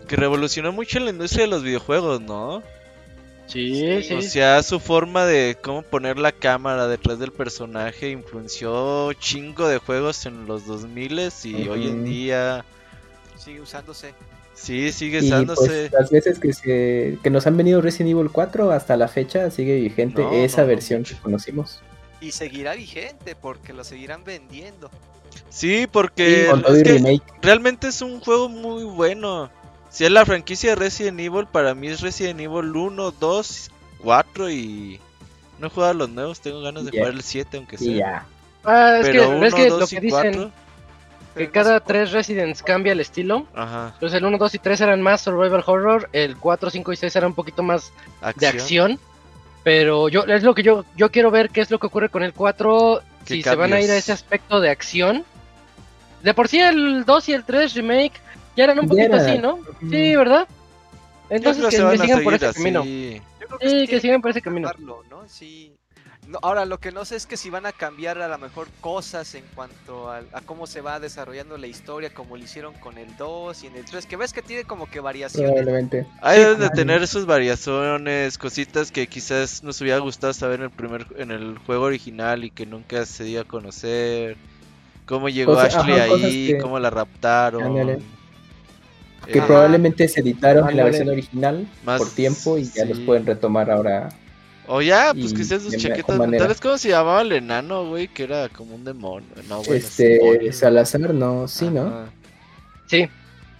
que 0.08 0.16
revolucionó 0.16 0.72
mucho 0.72 0.98
la 0.98 1.10
industria 1.10 1.44
de 1.44 1.50
los 1.52 1.62
videojuegos, 1.62 2.20
¿no? 2.20 2.64
Sí, 3.50 4.02
sí. 4.02 4.14
O 4.14 4.22
sea, 4.22 4.62
su 4.62 4.78
forma 4.80 5.26
de 5.26 5.58
cómo 5.60 5.82
poner 5.82 6.18
la 6.18 6.32
cámara 6.32 6.86
detrás 6.86 7.18
del 7.18 7.32
personaje 7.32 8.10
influenció 8.10 9.12
chingo 9.14 9.66
de 9.68 9.78
juegos 9.78 10.24
en 10.26 10.46
los 10.46 10.66
2000 10.66 11.30
y 11.44 11.68
hoy 11.68 11.88
en 11.88 12.04
día 12.04 12.64
Sigue 13.36 13.60
usándose. 13.60 14.14
sí 14.54 14.92
sigue 14.92 15.20
Y 15.20 15.26
usándose. 15.26 15.90
pues 15.90 15.92
las 15.92 16.10
veces 16.10 16.38
que 16.38 16.52
se 16.52 17.18
que 17.22 17.30
nos 17.30 17.46
han 17.46 17.56
venido 17.56 17.80
Resident 17.80 18.10
Evil 18.12 18.30
4 18.30 18.70
hasta 18.72 18.96
la 18.96 19.08
fecha 19.08 19.50
sigue 19.50 19.76
vigente 19.80 20.22
No, 20.22 20.32
esa 20.32 20.62
no, 20.62 20.68
versión 20.68 21.02
que 21.04 21.16
conocimos. 21.16 21.82
Y 22.20 22.32
seguirá 22.32 22.74
vigente 22.74 23.34
porque 23.34 23.72
lo 23.72 23.82
seguirán 23.84 24.24
vendiendo. 24.24 24.90
Sí, 25.48 25.86
porque 25.90 26.50
es 26.50 26.82
que 26.82 27.20
realmente 27.42 27.88
es 27.88 28.02
un 28.02 28.20
juego 28.20 28.48
muy 28.48 28.84
bueno. 28.84 29.50
Si 29.90 30.04
es 30.04 30.10
la 30.10 30.24
franquicia 30.24 30.70
de 30.70 30.76
Resident 30.76 31.18
Evil, 31.20 31.46
para 31.46 31.74
mí 31.74 31.88
es 31.88 32.00
Resident 32.00 32.40
Evil 32.40 32.74
1, 32.76 33.10
2, 33.12 33.70
4 34.02 34.50
y... 34.50 35.00
No 35.58 35.66
he 35.66 35.70
jugado 35.70 35.90
a 35.90 35.94
los 35.94 36.08
nuevos, 36.08 36.40
tengo 36.40 36.60
ganas 36.62 36.84
de 36.86 36.90
Ya. 36.92 37.00
jugar 37.00 37.14
el 37.14 37.22
7 37.22 37.56
aunque 37.58 37.76
sea. 37.76 37.90
Y 37.90 37.96
ya. 37.96 38.26
Ah, 38.64 38.96
es 39.00 39.06
Pero 39.06 39.22
que, 39.22 39.28
1, 39.36 39.46
es 39.46 39.54
que 39.54 39.68
lo 39.68 39.78
2 39.78 39.90
que 39.90 39.96
y 39.96 40.00
dicen 40.00 40.32
4... 40.32 40.52
que 41.36 41.50
cada 41.50 41.80
tres 41.80 42.12
Residents 42.12 42.62
cambia 42.62 42.92
el 42.92 43.00
estilo. 43.00 43.46
Ajá, 43.54 43.90
Entonces 43.94 44.18
el 44.18 44.24
1, 44.24 44.38
2 44.38 44.54
y 44.54 44.58
3 44.58 44.80
eran 44.80 45.02
más 45.02 45.20
survival 45.20 45.62
horror, 45.66 46.08
el 46.12 46.36
4, 46.36 46.70
5 46.70 46.92
y 46.92 46.96
6 46.96 47.16
eran 47.16 47.28
un 47.30 47.34
poquito 47.34 47.62
más 47.62 47.92
de 48.20 48.46
acción. 48.46 48.92
acción. 48.92 49.00
Pero 49.62 50.08
yo 50.08 50.22
es 50.24 50.42
lo 50.42 50.54
que 50.54 50.62
yo 50.62 50.86
yo 50.96 51.10
quiero 51.10 51.30
ver 51.30 51.50
qué 51.50 51.60
es 51.60 51.70
lo 51.70 51.78
que 51.78 51.86
ocurre 51.88 52.08
con 52.08 52.22
el 52.22 52.32
4 52.32 53.02
¿Qué 53.26 53.34
si 53.34 53.42
se 53.42 53.54
van 53.54 53.72
a 53.74 53.80
ir 53.80 53.84
a 53.84 53.86
cambios? 53.88 53.98
ese 53.98 54.12
aspecto 54.12 54.60
de 54.60 54.70
acción. 54.70 55.24
De 56.22 56.32
por 56.32 56.48
sí 56.48 56.58
el 56.60 57.04
2 57.04 57.28
y 57.28 57.32
el 57.34 57.44
3 57.44 57.74
remake 57.74 58.12
ya 58.56 58.64
eran 58.64 58.78
un 58.78 58.84
Ya 58.86 58.88
poquito 58.88 59.16
era. 59.16 59.24
así, 59.30 59.38
¿no? 59.38 59.58
Sí, 59.90 60.16
¿verdad? 60.16 60.48
Entonces 61.28 61.62
que, 61.68 61.76
a 61.76 61.96
sigan 61.96 62.22
por 62.24 62.34
ese 62.34 62.52
camino. 62.52 62.80
así. 62.80 63.22
Yo 63.40 63.46
creo 63.46 63.58
Sí, 63.70 63.76
que 63.80 63.86
tienen 63.86 64.00
sigan 64.00 64.22
por 64.22 64.30
ese 64.32 64.42
camino. 64.42 64.68
tratarlo, 64.68 65.02
¿no? 65.08 65.28
Sí. 65.28 65.72
No, 66.26 66.38
ahora, 66.42 66.64
lo 66.64 66.78
que 66.78 66.92
no 66.92 67.04
sé 67.04 67.16
es 67.16 67.26
que 67.26 67.36
si 67.36 67.50
van 67.50 67.66
a 67.66 67.72
cambiar 67.72 68.20
a 68.20 68.28
lo 68.28 68.38
mejor 68.38 68.68
cosas 68.80 69.34
en 69.34 69.42
cuanto 69.54 70.10
a, 70.10 70.18
a 70.32 70.40
cómo 70.42 70.66
se 70.68 70.80
va 70.80 71.00
desarrollando 71.00 71.56
la 71.56 71.66
historia, 71.66 72.12
como 72.14 72.36
lo 72.36 72.44
hicieron 72.44 72.72
con 72.74 72.98
el 72.98 73.16
2 73.16 73.64
y 73.64 73.66
en 73.68 73.76
el 73.76 73.84
3, 73.84 74.06
que 74.06 74.16
ves 74.16 74.32
que 74.32 74.42
tiene 74.42 74.64
como 74.64 74.86
que 74.88 75.00
variaciones. 75.00 75.50
Probablemente. 75.50 76.06
Ahí 76.20 76.38
deben 76.38 76.54
de 76.54 76.66
claro. 76.66 76.74
tener 76.74 77.06
sus 77.08 77.26
variaciones, 77.26 78.38
cositas 78.38 78.92
que 78.92 79.06
quizás 79.08 79.64
nos 79.64 79.80
hubiera 79.80 79.98
gustado 79.98 80.32
saber 80.32 80.60
en 80.60 80.64
el 80.66 80.70
primer 80.70 81.06
en 81.16 81.30
el 81.32 81.58
juego 81.58 81.84
original 81.86 82.44
y 82.44 82.50
que 82.50 82.66
nunca 82.66 83.06
se 83.06 83.24
dio 83.24 83.40
a 83.40 83.44
conocer. 83.44 84.36
Cómo 85.06 85.28
llegó 85.28 85.58
Ashley 85.58 85.94
ajá, 85.98 86.04
ahí, 86.14 86.46
que- 86.48 86.58
cómo 86.58 86.78
la 86.78 86.90
raptaron. 86.90 87.64
Ándale. 87.64 87.98
Que 89.26 89.42
probablemente 89.42 90.08
se 90.08 90.20
editaron 90.20 90.68
en 90.70 90.76
la 90.76 90.84
versión 90.84 91.08
original 91.08 91.68
Más- 91.84 91.98
por 91.98 92.10
tiempo 92.10 92.58
y 92.58 92.64
ya 92.64 92.82
sí. 92.84 92.88
los 92.88 92.98
pueden 93.00 93.26
retomar 93.26 93.70
ahora. 93.70 94.08
O 94.66 94.80
ya, 94.82 95.12
pues 95.12 95.34
que 95.34 95.42
sean 95.44 95.60
sus 95.60 95.76
chaquetas 95.76 96.16
manera. 96.16 96.30
mentales. 96.44 96.60
¿Cómo 96.60 96.78
se 96.78 96.90
llamaba 96.90 97.22
el 97.22 97.32
enano, 97.32 97.88
güey? 97.88 98.06
Que 98.08 98.22
era 98.22 98.48
como 98.48 98.76
un 98.76 98.84
demonio. 98.84 99.28
No, 99.48 99.58
bueno, 99.62 99.74
este. 99.74 100.52
Salazar, 100.52 101.12
no, 101.12 101.48
sí, 101.48 101.68
¿no? 101.68 102.06
Sí. 102.86 103.08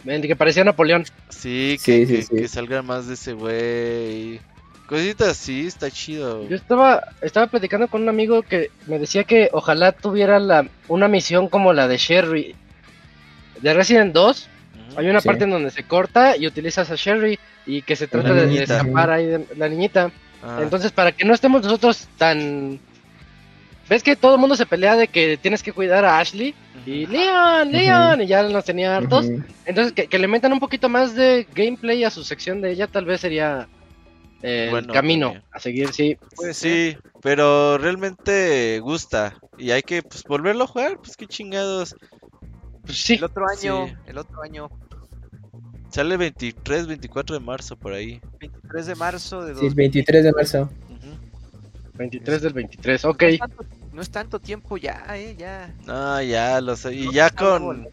Que 0.05 0.37
parecía 0.37 0.65
Napoleón. 0.65 1.05
Sí, 1.29 1.79
que, 1.85 2.07
sí, 2.07 2.15
que, 2.15 2.23
sí. 2.23 2.37
que 2.37 2.49
salga 2.49 2.83
más 2.83 3.07
de 3.07 3.15
ese 3.15 3.33
güey. 3.33 4.41
Cositas 4.87 5.29
así, 5.29 5.67
está 5.67 5.91
chido. 5.91 6.49
Yo 6.49 6.57
estaba 6.57 7.13
estaba 7.23 7.47
platicando 7.47 7.87
con 7.89 8.03
un 8.03 8.09
amigo 8.09 8.43
que 8.43 8.71
me 8.87 8.99
decía 8.99 9.25
que 9.25 9.49
ojalá 9.53 9.93
tuviera 9.93 10.41
la 10.41 10.67
una 10.89 11.07
misión 11.07 11.49
como 11.49 11.73
la 11.73 11.87
de 11.87 11.97
Sherry 11.97 12.57
de 13.63 13.75
Resident 13.75 14.13
2 14.13 14.39
Ujú. 14.39 14.51
Hay 14.97 15.09
una 15.09 15.21
Sí. 15.21 15.29
parte 15.29 15.45
en 15.45 15.51
donde 15.51 15.71
se 15.71 15.85
corta 15.85 16.37
y 16.37 16.47
utilizas 16.47 16.91
a 16.91 16.95
Sherry 16.97 17.39
y 17.67 17.83
que 17.83 17.97
se 17.97 18.07
trata 18.07 18.33
de- 18.35 18.63
escapar 18.63 19.11
ahí 19.11 19.27
de 19.27 19.47
la 19.57 19.69
niñita. 19.69 20.11
Ah, 20.43 20.61
Entonces, 20.63 20.91
para 20.93 21.13
que 21.13 21.25
no 21.25 21.35
estemos 21.35 21.63
nosotros 21.63 22.09
tan... 22.17 22.81
¿Ves 23.89 24.03
que 24.05 24.15
todo 24.15 24.35
el 24.37 24.41
mundo 24.41 24.55
se 24.55 24.67
pelea 24.67 24.95
de 24.97 25.09
que 25.09 25.37
tienes 25.37 25.63
que 25.65 25.73
cuidar 25.73 26.05
a 26.05 26.19
Ashley? 26.21 26.55
Y. 26.87 27.07
Leon, 27.07 27.73
Leon, 27.73 28.23
y 28.23 28.27
ya 28.27 28.43
nos 28.45 28.65
tenía 28.65 28.97
hartos. 28.97 29.27
Entonces, 29.67 29.93
que, 29.93 30.07
que 30.07 30.19
le 30.19 30.29
metan 30.29 30.53
un 30.53 30.61
poquito 30.61 30.89
más 30.89 31.15
de 31.17 31.47
gameplay 31.55 32.05
a 32.05 32.11
su 32.11 32.23
sección 32.23 32.61
de 32.61 32.71
ella, 32.71 32.87
tal 32.87 33.05
vez 33.05 33.21
sería 33.21 33.67
eh, 34.43 34.71
el 34.73 34.87
camino 34.87 35.27
también. 35.33 35.45
a 35.53 35.59
seguir, 35.59 35.93
sí. 35.93 36.17
Puede 36.37 36.55
ser. 36.55 36.71
Sí, 36.95 36.99
pero 37.21 37.79
realmente 37.79 38.79
gusta. 38.79 39.35
Y 39.59 39.73
hay 39.73 39.83
que 39.83 40.03
pues, 40.03 40.23
volverlo 40.23 40.65
a 40.65 40.69
jugar, 40.69 40.97
pues 40.99 41.17
qué 41.17 41.27
chingados. 41.27 41.97
Pues 42.91 43.03
sí, 43.03 43.15
El 43.15 43.25
otro 43.25 43.47
año, 43.49 43.87
Sí. 43.87 43.95
el 44.07 44.19
otro 44.19 44.43
año. 44.43 44.69
Sale 45.91 46.17
23, 46.17 46.87
24 46.89 47.35
de 47.39 47.41
marzo 47.45 47.77
por 47.77 47.93
ahí. 47.93 48.21
23 48.41 48.87
de 48.87 48.95
marzo 48.97 49.45
de 49.45 49.55
Sí, 49.55 49.61
2000. 49.67 49.75
23 49.77 50.25
de 50.25 50.33
marzo. 50.33 50.63
Ujú. 50.63 51.99
23 51.99 52.43
del 52.43 52.53
23, 52.53 53.05
ok. 53.05 53.23
No 53.23 53.29
es 53.29 53.39
tanto- 53.39 53.65
No 53.93 54.03
es 54.03 54.11
tanto 54.11 54.39
tiempo 54.41 54.77
ya, 54.77 55.05
eh, 55.17 55.35
ya. 55.37 55.75
No, 55.85 56.23
ya 56.23 56.61
lo 56.61 56.77
sé. 56.77 56.95
Y 56.95 57.07
No 57.07 57.13
ya 57.13 57.31
con. 57.31 57.89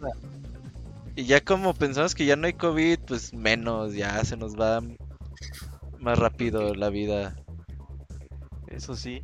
Y 1.15 1.25
ya 1.25 1.41
como 1.41 1.73
pensamos 1.73 2.13
que 2.13 2.25
ya 2.25 2.35
no 2.35 2.45
hay 2.45 2.53
COVID, 2.53 2.99
pues 3.07 3.33
menos, 3.33 3.93
ya 3.95 4.23
se 4.23 4.37
nos 4.37 4.55
va 4.55 4.81
más 5.99 6.19
rápido 6.19 6.73
la 6.75 6.89
vida. 6.89 7.35
Eso 8.67 8.95
sí. 8.95 9.23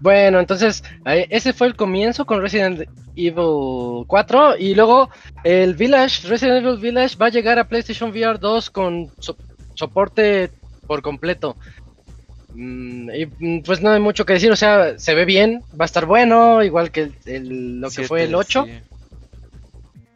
Bueno, 0.00 0.38
entonces 0.40 0.82
ese 1.06 1.52
fue 1.52 1.66
el 1.68 1.76
comienzo 1.76 2.26
con 2.26 2.40
Resident 2.42 2.82
Evil 3.16 4.04
4 4.06 4.56
y 4.58 4.74
luego 4.74 5.08
el 5.44 5.74
Village, 5.74 6.28
Resident 6.28 6.64
Evil 6.64 6.78
Village 6.78 7.16
va 7.16 7.26
a 7.26 7.30
llegar 7.30 7.58
a 7.58 7.68
PlayStation 7.68 8.10
VR 8.10 8.38
2 8.38 8.70
con 8.70 9.10
so- 9.18 9.36
soporte 9.74 10.50
por 10.86 11.00
completo. 11.00 11.56
Mm, 12.54 13.10
y 13.10 13.26
mm, 13.26 13.62
pues 13.62 13.80
no 13.80 13.90
hay 13.90 14.00
mucho 14.00 14.26
que 14.26 14.34
decir, 14.34 14.50
o 14.52 14.56
sea, 14.56 14.98
se 14.98 15.14
ve 15.14 15.24
bien, 15.24 15.62
va 15.78 15.84
a 15.84 15.86
estar 15.86 16.06
bueno, 16.06 16.62
igual 16.62 16.90
que 16.90 17.02
el- 17.02 17.14
el- 17.26 17.80
lo 17.80 17.88
que 17.90 18.02
fue 18.06 18.20
el 18.24 18.28
Siete, 18.28 18.36
8. 18.36 18.64
sí. 18.66 18.72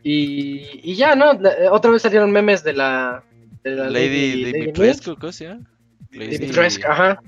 Y, 0.03 0.81
y 0.93 0.95
ya, 0.95 1.14
¿no? 1.14 1.33
La- 1.35 1.53
eh, 1.53 1.69
otra 1.71 1.91
vez 1.91 2.03
salieron 2.03 2.31
memes 2.31 2.62
de 2.62 2.73
la, 2.73 3.23
de 3.64 3.71
la 3.73 3.91
Lady, 3.91 4.43
Lady 4.45 4.53
Dimitrescu, 4.53 5.17
¿cómo 5.17 5.33
se 5.33 5.47
llama? 5.49 5.67
Milf. 6.11 6.31
Dimitrescu, 6.38 6.87
ajá. 6.88 7.21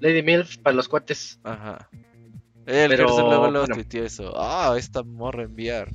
Lady 0.00 0.22
Milf 0.22 0.56
para 0.58 0.76
los 0.76 0.88
cuates. 0.88 1.38
Ajá. 1.44 1.88
El 2.66 2.88
Pero, 2.90 3.08
Gerson 3.08 3.26
luego, 3.28 3.50
luego 3.50 3.66
bueno. 3.66 3.74
tuiteó 3.74 4.04
eso. 4.04 4.32
Ah, 4.36 4.74
esta 4.78 5.02
morra 5.02 5.44
enviar. 5.44 5.88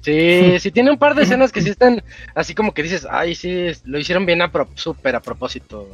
Sí, 0.00 0.58
sí 0.60 0.70
tiene 0.70 0.90
un 0.90 0.98
par 0.98 1.14
de 1.14 1.22
escenas 1.24 1.52
que 1.52 1.60
sí 1.62 1.70
están 1.70 2.02
así 2.34 2.54
como 2.54 2.72
que 2.72 2.82
dices, 2.82 3.06
ay, 3.10 3.34
sí, 3.34 3.68
lo 3.84 3.98
hicieron 3.98 4.24
bien 4.26 4.40
a 4.42 4.50
pro- 4.50 4.68
súper 4.74 5.16
a 5.16 5.20
propósito. 5.20 5.88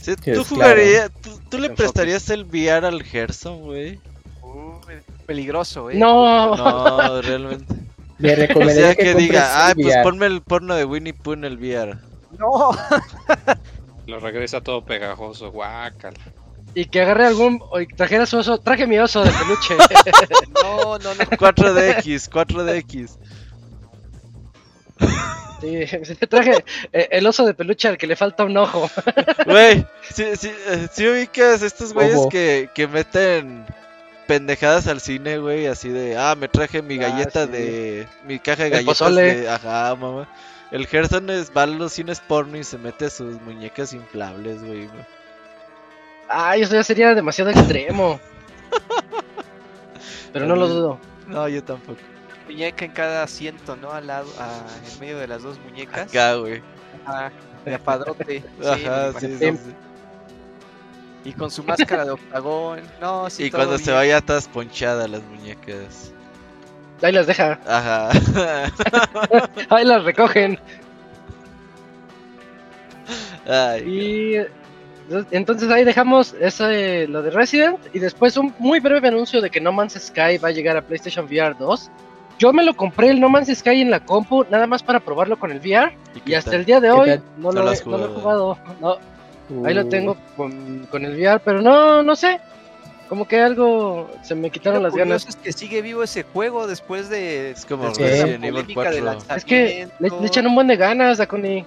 Sí, 0.00 0.14
¿Tú 0.16 0.44
jugarías, 0.44 1.10
tú, 1.20 1.40
tú 1.50 1.58
le 1.58 1.70
prestarías 1.70 2.30
el 2.30 2.44
VR 2.44 2.86
al 2.86 3.02
Gerson, 3.02 3.60
güey? 3.62 3.98
Peligroso, 5.26 5.90
eh. 5.90 5.96
No, 5.96 6.54
No, 6.54 7.20
realmente. 7.22 7.74
Me 8.18 8.32
O 8.32 8.36
recomendaría 8.36 8.82
sea, 8.86 8.94
que, 8.94 9.02
que 9.02 9.14
diga, 9.16 9.66
ay, 9.66 9.74
pues 9.74 9.86
VR. 9.88 10.02
ponme 10.04 10.26
el 10.26 10.40
porno 10.42 10.74
de 10.76 10.84
Winnie 10.84 11.12
Pooh 11.12 11.32
en 11.32 11.44
el 11.44 11.56
VR. 11.58 11.96
No. 12.38 12.70
Lo 14.06 14.20
regresa 14.20 14.60
todo 14.60 14.84
pegajoso, 14.84 15.50
guácala. 15.50 16.16
y 16.74 16.84
que 16.86 17.00
agarre 17.00 17.26
algún, 17.26 17.60
trajera 17.96 18.26
su 18.26 18.38
oso, 18.38 18.58
traje 18.58 18.86
mi 18.86 18.98
oso 18.98 19.24
de 19.24 19.30
peluche. 19.30 19.76
No, 20.62 20.98
no, 20.98 21.14
no. 21.14 21.24
4DX, 21.24 22.28
4DX. 22.30 23.18
sí, 25.60 26.16
traje 26.28 26.64
eh, 26.92 27.08
el 27.10 27.26
oso 27.26 27.44
de 27.44 27.54
peluche 27.54 27.88
al 27.88 27.98
que 27.98 28.06
le 28.06 28.16
falta 28.16 28.44
un 28.44 28.56
ojo. 28.56 28.90
Güey, 29.46 29.86
si 30.12 30.36
sí, 30.36 30.50
eh, 30.68 30.88
sí 30.92 31.06
ubicas 31.08 31.62
estos 31.62 31.92
güeyes 31.92 32.26
que, 32.30 32.68
que 32.74 32.86
meten 32.88 33.64
pendejadas 34.26 34.86
al 34.88 35.00
cine, 35.00 35.38
güey, 35.38 35.66
así 35.66 35.88
de, 35.88 36.16
ah, 36.16 36.34
me 36.36 36.48
traje 36.48 36.82
mi 36.82 36.96
Ah, 36.96 37.08
galleta 37.08 37.46
sí. 37.46 37.52
de, 37.52 38.06
mi 38.26 38.38
caja 38.38 38.64
de 38.64 38.70
galletas 38.70 39.14
de, 39.14 39.48
ajá, 39.48 39.94
mamá. 39.94 40.28
El 40.70 40.86
Gerson 40.86 41.30
es, 41.30 41.52
va 41.56 41.62
a 41.62 41.66
los 41.66 41.92
cines 41.92 42.20
porno 42.20 42.56
y 42.56 42.64
se 42.64 42.76
mete 42.78 43.08
sus 43.08 43.40
muñecas 43.42 43.92
inflables, 43.92 44.62
güey. 44.64 44.88
Ay, 46.28 46.62
eso 46.62 46.74
ya 46.74 46.82
sería 46.82 47.14
demasiado 47.14 47.50
extremo. 47.50 48.18
Pero 50.32 50.46
no 50.46 50.56
lo 50.56 50.68
dudo. 50.68 51.00
No, 51.28 51.48
yo 51.48 51.62
tampoco. 51.62 52.00
Muñeca 52.46 52.84
en 52.84 52.92
cada 52.92 53.22
asiento, 53.22 53.76
¿no? 53.76 53.92
Al 53.92 54.06
lado, 54.08 54.28
ah, 54.38 54.66
en 54.92 55.00
medio 55.00 55.18
de 55.18 55.28
las 55.28 55.42
dos 55.42 55.58
muñecas. 55.60 56.08
Acá, 56.08 56.34
güey. 56.34 56.62
Ajá, 57.04 57.32
de 57.64 57.74
apadrote. 57.74 58.40
sí, 58.60 58.66
Ajá, 58.66 59.12
sí, 59.18 59.36
sí, 59.38 59.50
sí. 59.52 59.74
Y 61.24 61.32
con 61.32 61.50
su 61.50 61.64
máscara 61.64 62.04
de 62.04 62.12
octagón. 62.12 62.82
No, 63.00 63.28
sí, 63.30 63.44
Y 63.44 63.50
todo 63.50 63.62
cuando 63.62 63.78
se 63.78 63.92
vaya 63.92 64.20
todas 64.20 64.46
ponchadas 64.46 65.08
las 65.10 65.22
muñecas. 65.24 66.12
Ahí 67.02 67.12
las 67.12 67.26
deja, 67.26 67.58
Ajá. 67.66 68.10
ahí 69.70 69.84
las 69.84 70.04
recogen. 70.04 70.58
Ay, 73.46 73.82
Y 73.84 74.34
entonces 75.30 75.70
ahí 75.70 75.84
dejamos 75.84 76.34
ese, 76.40 77.06
lo 77.06 77.22
de 77.22 77.30
Resident 77.30 77.78
y 77.92 77.98
después 78.00 78.36
un 78.36 78.54
muy 78.58 78.80
breve 78.80 79.08
anuncio 79.08 79.40
de 79.40 79.50
que 79.50 79.60
No 79.60 79.72
Man's 79.72 79.94
Sky 79.94 80.38
va 80.38 80.48
a 80.48 80.52
llegar 80.52 80.76
a 80.76 80.82
PlayStation 80.82 81.26
VR 81.26 81.54
2. 81.58 81.90
Yo 82.38 82.52
me 82.52 82.64
lo 82.64 82.74
compré 82.74 83.10
el 83.10 83.20
No 83.20 83.28
Man's 83.28 83.48
Sky 83.56 83.80
en 83.82 83.90
la 83.90 84.00
compu 84.04 84.44
nada 84.50 84.66
más 84.66 84.82
para 84.82 85.00
probarlo 85.00 85.38
con 85.38 85.52
el 85.52 85.58
VR 85.60 85.96
¿y 86.24 86.34
hasta 86.34 86.50
tal? 86.50 86.60
el 86.60 86.64
día 86.66 86.80
de 86.80 86.88
¿Qué 86.88 86.92
hoy 86.92 87.20
no, 87.36 87.52
lo, 87.52 87.62
lo 87.62 87.72
he, 87.72 87.84
no 87.86 87.98
lo 87.98 88.06
he 88.06 88.08
jugado. 88.08 88.58
ahí 89.64 89.74
lo 89.74 89.82
Uh, 89.82 89.88
tengo 89.88 90.16
con, 90.36 90.86
con 90.90 91.04
el 91.04 91.14
VR, 91.16 91.40
pero 91.44 91.62
no, 91.62 92.02
no 92.02 92.16
sé. 92.16 92.40
Como 93.08 93.28
que 93.28 93.40
algo 93.40 94.10
se 94.22 94.34
me 94.34 94.50
quitaron 94.50 94.82
las 94.82 94.94
ganas. 94.94 95.26
es 95.28 95.36
que 95.36 95.52
sigue 95.52 95.80
vivo 95.80 96.02
ese 96.02 96.24
juego 96.24 96.66
después 96.66 97.08
de. 97.08 97.50
Es 97.52 97.64
como 97.64 97.90
de 97.90 98.00
la 98.00 98.06
Resident 98.08 98.44
Evil 98.44 98.74
polémica 98.74 98.90
del 98.90 99.04
4. 99.04 99.36
Es 99.36 99.44
que 99.44 99.88
le, 100.00 100.10
le 100.10 100.26
echan 100.26 100.46
un 100.46 100.54
buen 100.54 100.66
de 100.66 100.76
ganas, 100.76 101.18
Dakuni. 101.18 101.64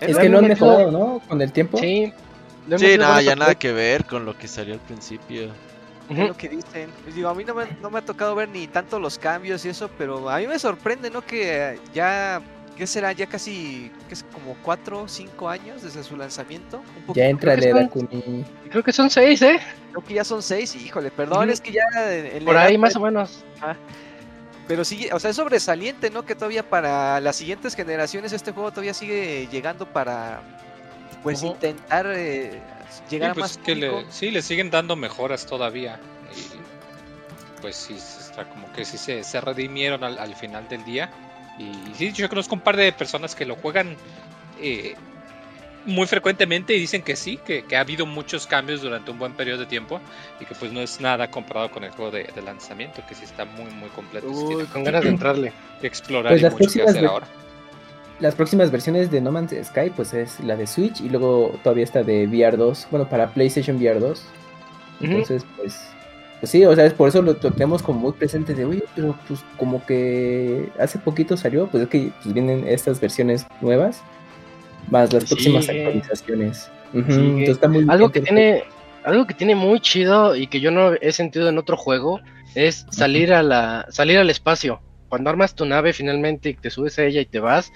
Es 0.00 0.18
que 0.18 0.28
lo 0.28 0.38
han 0.38 0.48
mejorado, 0.48 0.90
¿no? 0.90 1.22
Con 1.28 1.40
el 1.40 1.52
tiempo. 1.52 1.78
Sí. 1.78 2.12
Sí, 2.76 2.96
no, 2.98 3.06
buenos 3.06 3.24
ya 3.24 3.34
nada 3.36 3.54
que 3.54 3.72
ver 3.72 4.04
con 4.04 4.24
lo 4.24 4.36
que 4.36 4.46
salió 4.46 4.74
al 4.74 4.80
principio. 4.80 5.44
Es 6.08 6.16
Ujú. 6.18 6.28
lo 6.28 6.36
que 6.36 6.48
dicen. 6.48 6.90
Pues 7.02 7.14
digo, 7.14 7.28
a 7.28 7.34
mí 7.34 7.44
no 7.44 7.54
me, 7.54 7.64
no 7.80 7.90
me 7.90 7.98
ha 7.98 8.02
tocado 8.02 8.34
ver 8.34 8.48
ni 8.48 8.66
tanto 8.66 8.98
los 9.00 9.18
cambios 9.18 9.64
y 9.64 9.70
eso, 9.70 9.90
pero 9.96 10.28
a 10.28 10.38
mí 10.38 10.46
me 10.46 10.58
sorprende, 10.58 11.10
¿no? 11.10 11.22
Que 11.22 11.78
ya, 11.94 12.40
¿qué 12.80 12.86
será? 12.86 13.12
Ya 13.12 13.26
casi, 13.26 13.90
¿qué 14.08 14.14
es? 14.14 14.24
Como 14.32 14.56
4 14.62 15.02
o 15.02 15.06
5 15.06 15.50
años 15.50 15.82
desde 15.82 16.02
su 16.02 16.16
lanzamiento. 16.16 16.82
Un 17.06 17.14
Ya 17.14 17.26
entrale, 17.26 17.70
son- 17.70 17.82
Dakuni. 17.82 18.44
Creo 18.70 18.82
que 18.82 18.90
son 18.90 19.10
seis, 19.10 19.42
¿eh? 19.42 19.60
Creo 19.90 20.02
que 20.02 20.14
ya 20.14 20.24
son 20.24 20.42
6, 20.42 20.76
híjole, 20.76 21.10
perdón, 21.10 21.50
es 21.50 21.60
que 21.60 21.72
ya 21.72 21.82
en, 22.10 22.42
Por 22.42 22.56
ahí 22.56 22.78
más 22.78 22.96
o 22.96 23.00
menos. 23.00 23.44
Pero 24.66 24.82
sí, 24.86 25.08
o 25.12 25.20
sea, 25.20 25.28
es 25.30 25.36
sobresaliente, 25.36 26.08
¿no? 26.08 26.24
Que 26.24 26.34
todavía 26.34 26.62
para 26.70 27.20
las 27.20 27.36
siguientes 27.36 27.74
generaciones 27.74 28.32
este 28.32 28.52
juego 28.52 28.70
todavía 28.70 28.94
sigue 28.94 29.46
llegando 29.52 29.84
para, 29.84 30.40
pues, 31.22 31.42
intentar 31.42 32.06
eh, 32.16 32.62
llegar 33.10 33.28
Sí, 33.28 33.30
a 33.30 33.34
pues 33.34 33.56
más 33.58 33.58
que 33.58 33.74
le, 33.74 34.06
sí, 34.10 34.30
le 34.30 34.40
siguen 34.40 34.70
dando 34.70 34.96
mejoras 34.96 35.44
todavía. 35.44 36.00
Y 36.34 37.60
pues 37.60 37.76
sí, 37.76 37.94
está 37.94 38.48
como 38.48 38.72
que 38.72 38.86
sí 38.86 38.96
se, 38.96 39.22
se 39.22 39.38
redimieron 39.38 40.02
al, 40.02 40.18
al 40.18 40.34
final 40.34 40.66
del 40.70 40.82
día. 40.84 41.10
Y 41.60 41.94
sí, 41.94 42.12
yo 42.12 42.28
conozco 42.28 42.54
un 42.54 42.62
par 42.62 42.76
de 42.76 42.90
personas 42.92 43.34
que 43.34 43.44
lo 43.44 43.54
juegan 43.56 43.96
eh, 44.60 44.94
muy 45.84 46.06
frecuentemente 46.06 46.74
y 46.74 46.80
dicen 46.80 47.02
que 47.02 47.16
sí, 47.16 47.38
que, 47.44 47.64
que 47.64 47.76
ha 47.76 47.80
habido 47.80 48.06
muchos 48.06 48.46
cambios 48.46 48.80
durante 48.82 49.10
un 49.10 49.18
buen 49.18 49.34
periodo 49.34 49.60
de 49.60 49.66
tiempo 49.66 50.00
y 50.40 50.46
que 50.46 50.54
pues 50.54 50.72
no 50.72 50.80
es 50.80 51.00
nada 51.00 51.30
comparado 51.30 51.70
con 51.70 51.84
el 51.84 51.90
juego 51.90 52.10
de, 52.10 52.24
de 52.34 52.42
lanzamiento, 52.42 53.04
que 53.06 53.14
sí 53.14 53.24
está 53.24 53.44
muy, 53.44 53.70
muy 53.70 53.90
completo. 53.90 54.32
sí 54.34 54.44
Uy, 54.44 54.46
tiene 54.46 54.66
con 54.66 54.84
ganas 54.84 55.04
de 55.04 55.10
entrarle. 55.10 55.52
que 55.80 55.86
explorar 55.86 56.36
Pues 56.36 56.40
y 56.40 56.44
las 56.44 56.52
mucho 56.52 56.70
que 56.70 56.82
hacer 56.82 57.04
ahora. 57.04 57.26
Las 58.18 58.34
próximas 58.34 58.70
versiones 58.70 59.10
de 59.10 59.20
No 59.20 59.32
Man's 59.32 59.54
Sky, 59.66 59.90
pues 59.96 60.12
es 60.12 60.40
la 60.40 60.56
de 60.56 60.66
Switch 60.66 61.00
y 61.00 61.08
luego 61.08 61.58
todavía 61.62 61.84
está 61.84 62.02
de 62.02 62.26
VR 62.26 62.56
2. 62.58 62.88
Bueno, 62.90 63.08
para 63.08 63.32
PlayStation 63.32 63.76
VR 63.78 63.98
2. 63.98 64.32
Ujú. 65.00 65.06
Entonces, 65.06 65.46
pues, 65.56 65.89
pues 66.40 66.50
sí, 66.50 66.64
o 66.64 66.74
sea, 66.74 66.86
es 66.86 66.94
por 66.94 67.08
eso 67.08 67.22
lo, 67.22 67.32
lo 67.32 67.50
tenemos 67.52 67.82
como 67.82 68.00
muy 68.00 68.12
presente 68.12 68.54
de, 68.54 68.64
oye, 68.64 68.82
pero 68.94 69.16
pues 69.28 69.40
como 69.58 69.84
que 69.86 70.68
hace 70.78 70.98
poquito 70.98 71.36
salió, 71.36 71.66
pues 71.66 71.84
es 71.84 71.88
que 71.88 72.10
pues, 72.22 72.32
vienen 72.34 72.66
estas 72.66 73.00
versiones 73.00 73.46
nuevas, 73.60 74.02
más 74.90 75.12
las 75.12 75.26
próximas 75.26 75.66
Sigue. 75.66 75.84
actualizaciones. 75.84 76.70
Entonces 76.92 77.48
está 77.50 77.68
muy 77.68 77.86
Algo 77.88 78.08
que 78.10 78.20
tiene, 78.20 78.64
algo 79.04 79.26
que 79.26 79.34
tiene 79.34 79.54
muy 79.54 79.80
chido 79.80 80.34
y 80.34 80.46
que 80.48 80.60
yo 80.60 80.70
no 80.70 80.94
he 81.00 81.12
sentido 81.12 81.48
en 81.48 81.58
otro 81.58 81.76
juego 81.76 82.20
es 82.54 82.86
salir 82.90 83.32
a 83.32 83.42
la, 83.42 83.86
salir 83.90 84.18
al 84.18 84.30
espacio. 84.30 84.80
Cuando 85.08 85.30
armas 85.30 85.54
tu 85.54 85.66
nave 85.66 85.92
finalmente 85.92 86.48
y 86.50 86.54
te 86.54 86.70
subes 86.70 86.98
a 86.98 87.04
ella 87.04 87.20
y 87.20 87.26
te 87.26 87.38
vas, 87.38 87.70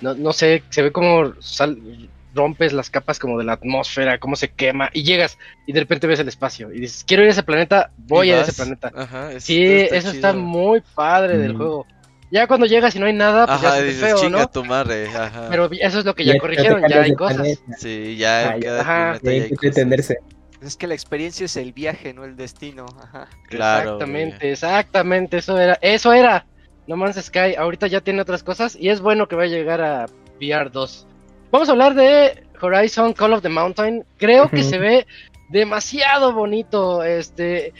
no, 0.00 0.14
no 0.14 0.32
sé, 0.32 0.62
se 0.70 0.82
ve 0.82 0.92
como 0.92 1.34
sal- 1.40 2.08
rompes 2.34 2.72
las 2.72 2.90
capas 2.90 3.18
como 3.18 3.38
de 3.38 3.44
la 3.44 3.54
atmósfera, 3.54 4.18
cómo 4.18 4.36
se 4.36 4.48
quema 4.50 4.90
y 4.92 5.02
llegas 5.02 5.38
y 5.66 5.72
de 5.72 5.80
repente 5.80 6.06
ves 6.06 6.20
el 6.20 6.28
espacio 6.28 6.72
y 6.72 6.80
dices, 6.80 7.04
quiero 7.04 7.22
ir 7.22 7.28
a 7.28 7.32
ese 7.32 7.42
planeta, 7.42 7.90
voy 7.96 8.28
¿Y 8.28 8.32
a 8.32 8.40
ese 8.42 8.52
planeta. 8.52 8.92
Ajá, 8.94 9.32
es- 9.32 9.44
Sí, 9.44 9.62
eso 9.62 10.10
está 10.10 10.32
muy 10.32 10.82
padre 10.94 11.38
del 11.38 11.56
juego. 11.56 11.86
Ya 12.32 12.46
cuando 12.46 12.66
llegas 12.66 12.94
y 12.94 13.00
no 13.00 13.06
hay 13.06 13.12
nada, 13.12 13.46
pues 13.46 13.60
ya 13.60 13.68
Ajá, 13.68 13.78
ve 13.80 13.88
dices, 13.88 14.02
feo, 14.06 14.16
chinga 14.20 14.38
¿no? 14.42 14.48
tu 14.48 14.64
madre, 14.64 15.06
ajá. 15.06 15.46
Pero 15.50 15.68
eso 15.72 15.98
es 15.98 16.04
lo 16.04 16.14
que 16.14 16.24
Ya 16.24 16.34
ya 16.34 16.40
corrigieron, 16.40 16.88
ya 16.88 17.02
hay 17.02 17.14
cosas. 17.14 17.36
planeta. 17.38 17.76
Sí, 17.78 18.16
ya 18.16 18.54
en 18.54 18.60
ya. 18.62 18.68
cada 18.68 18.80
Ajá, 18.82 19.18
planeta 19.20 19.24
Ya 19.24 19.36
ya 19.38 19.42
hay 19.44 19.50
que 19.50 19.66
detenerse. 19.66 20.16
Es 20.62 20.76
que 20.76 20.86
la 20.86 20.94
experiencia 20.94 21.46
es 21.46 21.56
el 21.56 21.72
viaje, 21.72 22.12
no 22.14 22.24
el 22.24 22.36
destino. 22.36 22.86
Ajá. 23.02 23.26
Claro, 23.48 23.80
exactamente, 23.94 24.52
exactamente, 24.52 25.38
eso 25.38 25.58
era, 25.58 25.78
eso 25.80 26.12
era. 26.12 26.46
No 26.86 26.96
Man's 26.96 27.16
Sky, 27.24 27.54
ahorita 27.56 27.86
ya 27.88 28.00
tiene 28.00 28.20
otras 28.22 28.42
cosas 28.44 28.76
y 28.78 28.90
es 28.90 29.00
bueno 29.00 29.26
que 29.26 29.36
va 29.36 29.44
a 29.44 29.46
llegar 29.46 29.80
a 29.80 30.06
VR 30.40 30.70
2. 30.70 31.06
Vamos 31.50 31.68
a 31.68 31.72
hablar 31.72 31.94
de 31.94 32.44
Horizon 32.60 33.12
Call 33.12 33.32
of 33.32 33.42
the 33.42 33.48
Mountain. 33.48 34.04
Creo 34.18 34.48
que 34.50 34.62
se 34.62 34.78
ve 34.78 35.06
demasiado 35.48 36.32
bonito. 36.32 37.02
Este, 37.02 37.72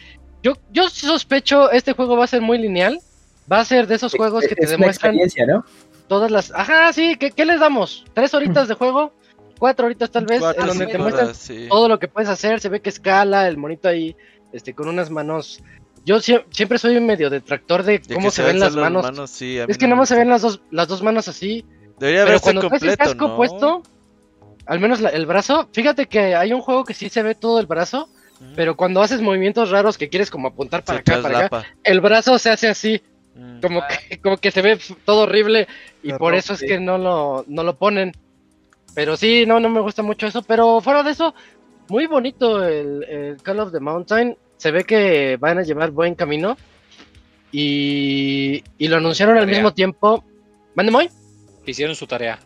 yo, 0.42 0.54
yo 0.72 0.88
sospecho 0.90 1.70
este 1.70 1.92
juego 1.92 2.16
va 2.16 2.24
a 2.24 2.28
ser 2.28 2.40
muy 2.40 2.58
lineal. 2.58 2.98
Va 3.50 3.60
a 3.60 3.64
ser 3.64 3.86
de 3.86 3.96
esos 3.96 4.14
juegos 4.14 4.44
que 4.46 4.54
te 4.54 4.64
es 4.64 4.70
demuestran. 4.70 5.14
experiencia, 5.18 5.46
¿no? 5.46 5.64
todas 6.08 6.32
las... 6.32 6.52
Ajá, 6.52 6.92
sí, 6.92 7.14
¿qué, 7.14 7.30
qué 7.30 7.44
les 7.46 7.60
damos? 7.60 8.04
¿Tres 8.14 8.34
horitas 8.34 8.66
de 8.66 8.74
juego? 8.74 9.12
¿Cuatro 9.60 9.86
horitas 9.86 10.10
tal 10.10 10.26
vez? 10.26 10.40
Cuatro, 10.40 10.62
en 10.62 10.68
donde 10.68 10.86
te 10.88 10.98
muestran 10.98 11.34
sí. 11.36 11.66
todo 11.68 11.88
lo 11.88 12.00
que 12.00 12.08
puedes 12.08 12.28
hacer, 12.28 12.58
se 12.58 12.68
ve 12.68 12.80
que 12.80 12.88
escala, 12.90 13.46
el 13.46 13.56
monito 13.56 13.88
ahí, 13.88 14.16
este, 14.52 14.74
con 14.74 14.88
unas 14.88 15.08
manos... 15.08 15.62
Yo 16.04 16.16
sie- 16.16 16.44
siempre 16.50 16.78
soy 16.78 16.96
un 16.96 17.06
medio 17.06 17.30
detractor 17.30 17.84
de 17.84 18.00
cómo 18.12 18.32
se 18.32 18.42
ven 18.42 18.58
las 18.58 18.74
manos. 18.74 19.30
sí, 19.30 19.58
Es 19.58 19.78
que 19.78 19.84
no 19.84 19.90
nada 19.90 20.00
más 20.00 20.08
se 20.08 20.16
ven 20.16 20.28
las 20.30 20.42
dos, 20.42 20.62
las 20.72 20.88
dos 20.88 21.00
manos 21.00 21.28
así, 21.28 21.64
Debería 22.00 22.22
pero 22.22 22.32
verse 22.32 22.42
cuando 22.42 22.60
traes 22.68 22.82
el 22.82 22.88
completo, 22.88 23.04
casco 23.04 23.28
¿no? 23.28 23.36
puesto, 23.36 23.82
al 24.66 24.80
menos 24.80 25.00
la- 25.00 25.10
el 25.10 25.26
brazo, 25.26 25.68
fíjate 25.72 26.06
que 26.06 26.34
hay 26.34 26.52
un 26.52 26.60
juego 26.62 26.84
que 26.84 26.94
sí 26.94 27.08
se 27.08 27.22
ve 27.22 27.34
todo 27.36 27.60
el 27.60 27.66
brazo, 27.66 28.08
pero 28.56 28.74
cuando 28.74 29.02
haces 29.02 29.20
movimientos 29.20 29.70
raros 29.70 29.96
que 29.98 30.08
quieres 30.08 30.30
como 30.30 30.48
apuntar 30.48 30.82
para 30.82 31.02
Se 31.04 31.12
acá, 31.12 31.22
para 31.22 31.38
acá, 31.46 31.66
el 31.84 32.00
brazo 32.00 32.38
se 32.38 32.50
hace 32.50 32.66
así, 32.68 33.00
Mm. 33.32 33.60
como 33.60 33.82
que, 33.86 34.18
como 34.18 34.36
que 34.38 34.50
se 34.50 34.60
ve 34.60 34.76
todo 35.04 35.20
horrible 35.20 35.68
y 36.02 36.12
por 36.14 36.34
eso 36.34 36.54
es 36.54 36.60
que 36.60 36.80
no 36.80 36.98
lo, 36.98 37.44
no 37.46 37.62
lo 37.62 37.76
ponen. 37.76 38.12
Pero 38.92 39.16
sí, 39.16 39.44
no, 39.46 39.60
no 39.60 39.68
me 39.68 39.80
gusta 39.80 40.02
mucho 40.02 40.26
eso, 40.26 40.42
pero 40.42 40.80
fuera 40.80 41.04
de 41.04 41.12
eso, 41.12 41.32
muy 41.88 42.06
bonito 42.08 42.64
el, 42.66 43.04
el 43.04 43.36
Call 43.42 43.60
of 43.60 43.70
the 43.72 43.78
Mountain, 43.78 44.36
se 44.56 44.72
ve 44.72 44.82
que 44.82 45.36
van 45.38 45.58
a 45.58 45.62
llevar 45.62 45.92
buen 45.92 46.16
camino 46.16 46.56
y, 47.52 48.62
y 48.78 48.88
lo 48.88 48.96
anunciaron 48.96 49.38
al 49.38 49.46
mismo 49.46 49.72
tiempo. 49.74 50.24
¿Mande 50.74 50.92
Hicieron 51.70 51.94
su 51.94 52.06
tarea. 52.06 52.38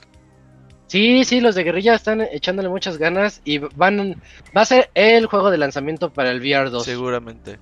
Sí, 0.87 1.25
sí, 1.25 1.41
los 1.41 1.55
de 1.55 1.65
guerrilla 1.65 1.95
están 1.95 2.21
echándole 2.21 2.69
muchas 2.69 2.99
ganas 2.99 3.41
y 3.45 3.59
van 3.59 4.23
va 4.57 4.61
a 4.61 4.65
ser 4.67 4.91
el 4.95 5.27
juego 5.27 5.51
de 5.51 5.59
lanzamiento 5.59 6.13
para 6.13 6.31
el 6.31 6.43
VR2. 6.43 6.83
Seguramente. 6.85 7.59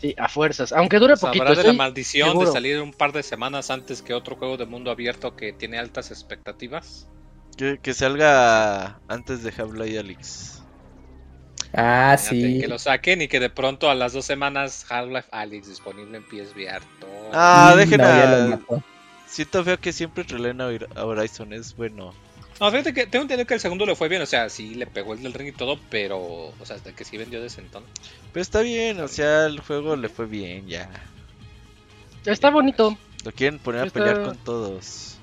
Sí, 0.00 0.14
a 0.18 0.28
fuerzas, 0.28 0.72
aunque 0.72 0.98
dure 0.98 1.16
Sabrá 1.16 1.44
poquito. 1.44 1.62
de 1.62 1.68
la 1.68 1.72
maldición 1.74 2.30
seguro. 2.30 2.48
de 2.48 2.52
salir 2.52 2.80
un 2.80 2.92
par 2.92 3.12
de 3.12 3.22
semanas 3.22 3.70
antes 3.70 4.02
que 4.02 4.14
otro 4.14 4.34
juego 4.36 4.56
de 4.56 4.66
mundo 4.66 4.90
abierto 4.90 5.36
que 5.36 5.52
tiene 5.52 5.78
altas 5.78 6.10
expectativas. 6.10 7.06
Que, 7.56 7.78
que 7.80 7.94
salga 7.94 8.98
antes 9.06 9.44
de 9.44 9.52
Half-Life 9.56 9.98
Alyx. 9.98 10.62
Ah, 11.74 12.16
Fíjate, 12.18 12.36
sí. 12.36 12.60
Que 12.60 12.68
lo 12.68 12.78
saquen 12.78 13.22
y 13.22 13.28
que 13.28 13.38
de 13.38 13.50
pronto 13.50 13.90
a 13.90 13.94
las 13.94 14.12
dos 14.12 14.24
semanas 14.24 14.84
Half-Life 14.90 15.28
Alyx 15.30 15.68
disponible 15.68 16.16
en 16.16 16.24
PSVR. 16.24 16.82
Todo. 16.98 17.30
Ah, 17.32 17.74
dejen 17.76 18.00
no, 18.00 18.06
a... 18.06 18.84
Siento 19.32 19.64
feo 19.64 19.80
que 19.80 19.94
siempre 19.94 20.24
troleen 20.24 20.60
a 20.60 20.68
Hor- 20.68 20.88
a 20.94 21.06
Horizon, 21.06 21.54
es 21.54 21.74
bueno. 21.74 22.12
No, 22.60 22.70
fíjate 22.70 22.92
que 22.92 23.06
tengo 23.06 23.22
entendido 23.22 23.46
que 23.46 23.54
el 23.54 23.60
segundo 23.60 23.86
le 23.86 23.96
fue 23.96 24.08
bien, 24.08 24.20
o 24.20 24.26
sea, 24.26 24.50
sí 24.50 24.74
le 24.74 24.86
pegó 24.86 25.14
el 25.14 25.22
del 25.22 25.32
ring 25.32 25.48
y 25.48 25.52
todo, 25.52 25.80
pero, 25.88 26.18
o 26.20 26.54
sea, 26.64 26.76
hasta 26.76 26.92
que 26.92 27.04
sí 27.04 27.16
vendió 27.16 27.40
de 27.40 27.48
sentón. 27.48 27.82
Pero 28.30 28.42
está 28.42 28.60
bien, 28.60 29.00
o 29.00 29.08
sea, 29.08 29.46
el 29.46 29.58
juego 29.60 29.96
le 29.96 30.10
fue 30.10 30.26
bien 30.26 30.68
ya. 30.68 30.90
Está 32.26 32.50
bonito. 32.50 32.98
Lo 33.24 33.32
quieren 33.32 33.58
poner 33.58 33.86
a 33.88 33.90
pelear 33.90 34.22
con 34.22 34.36
todos. 34.36 35.18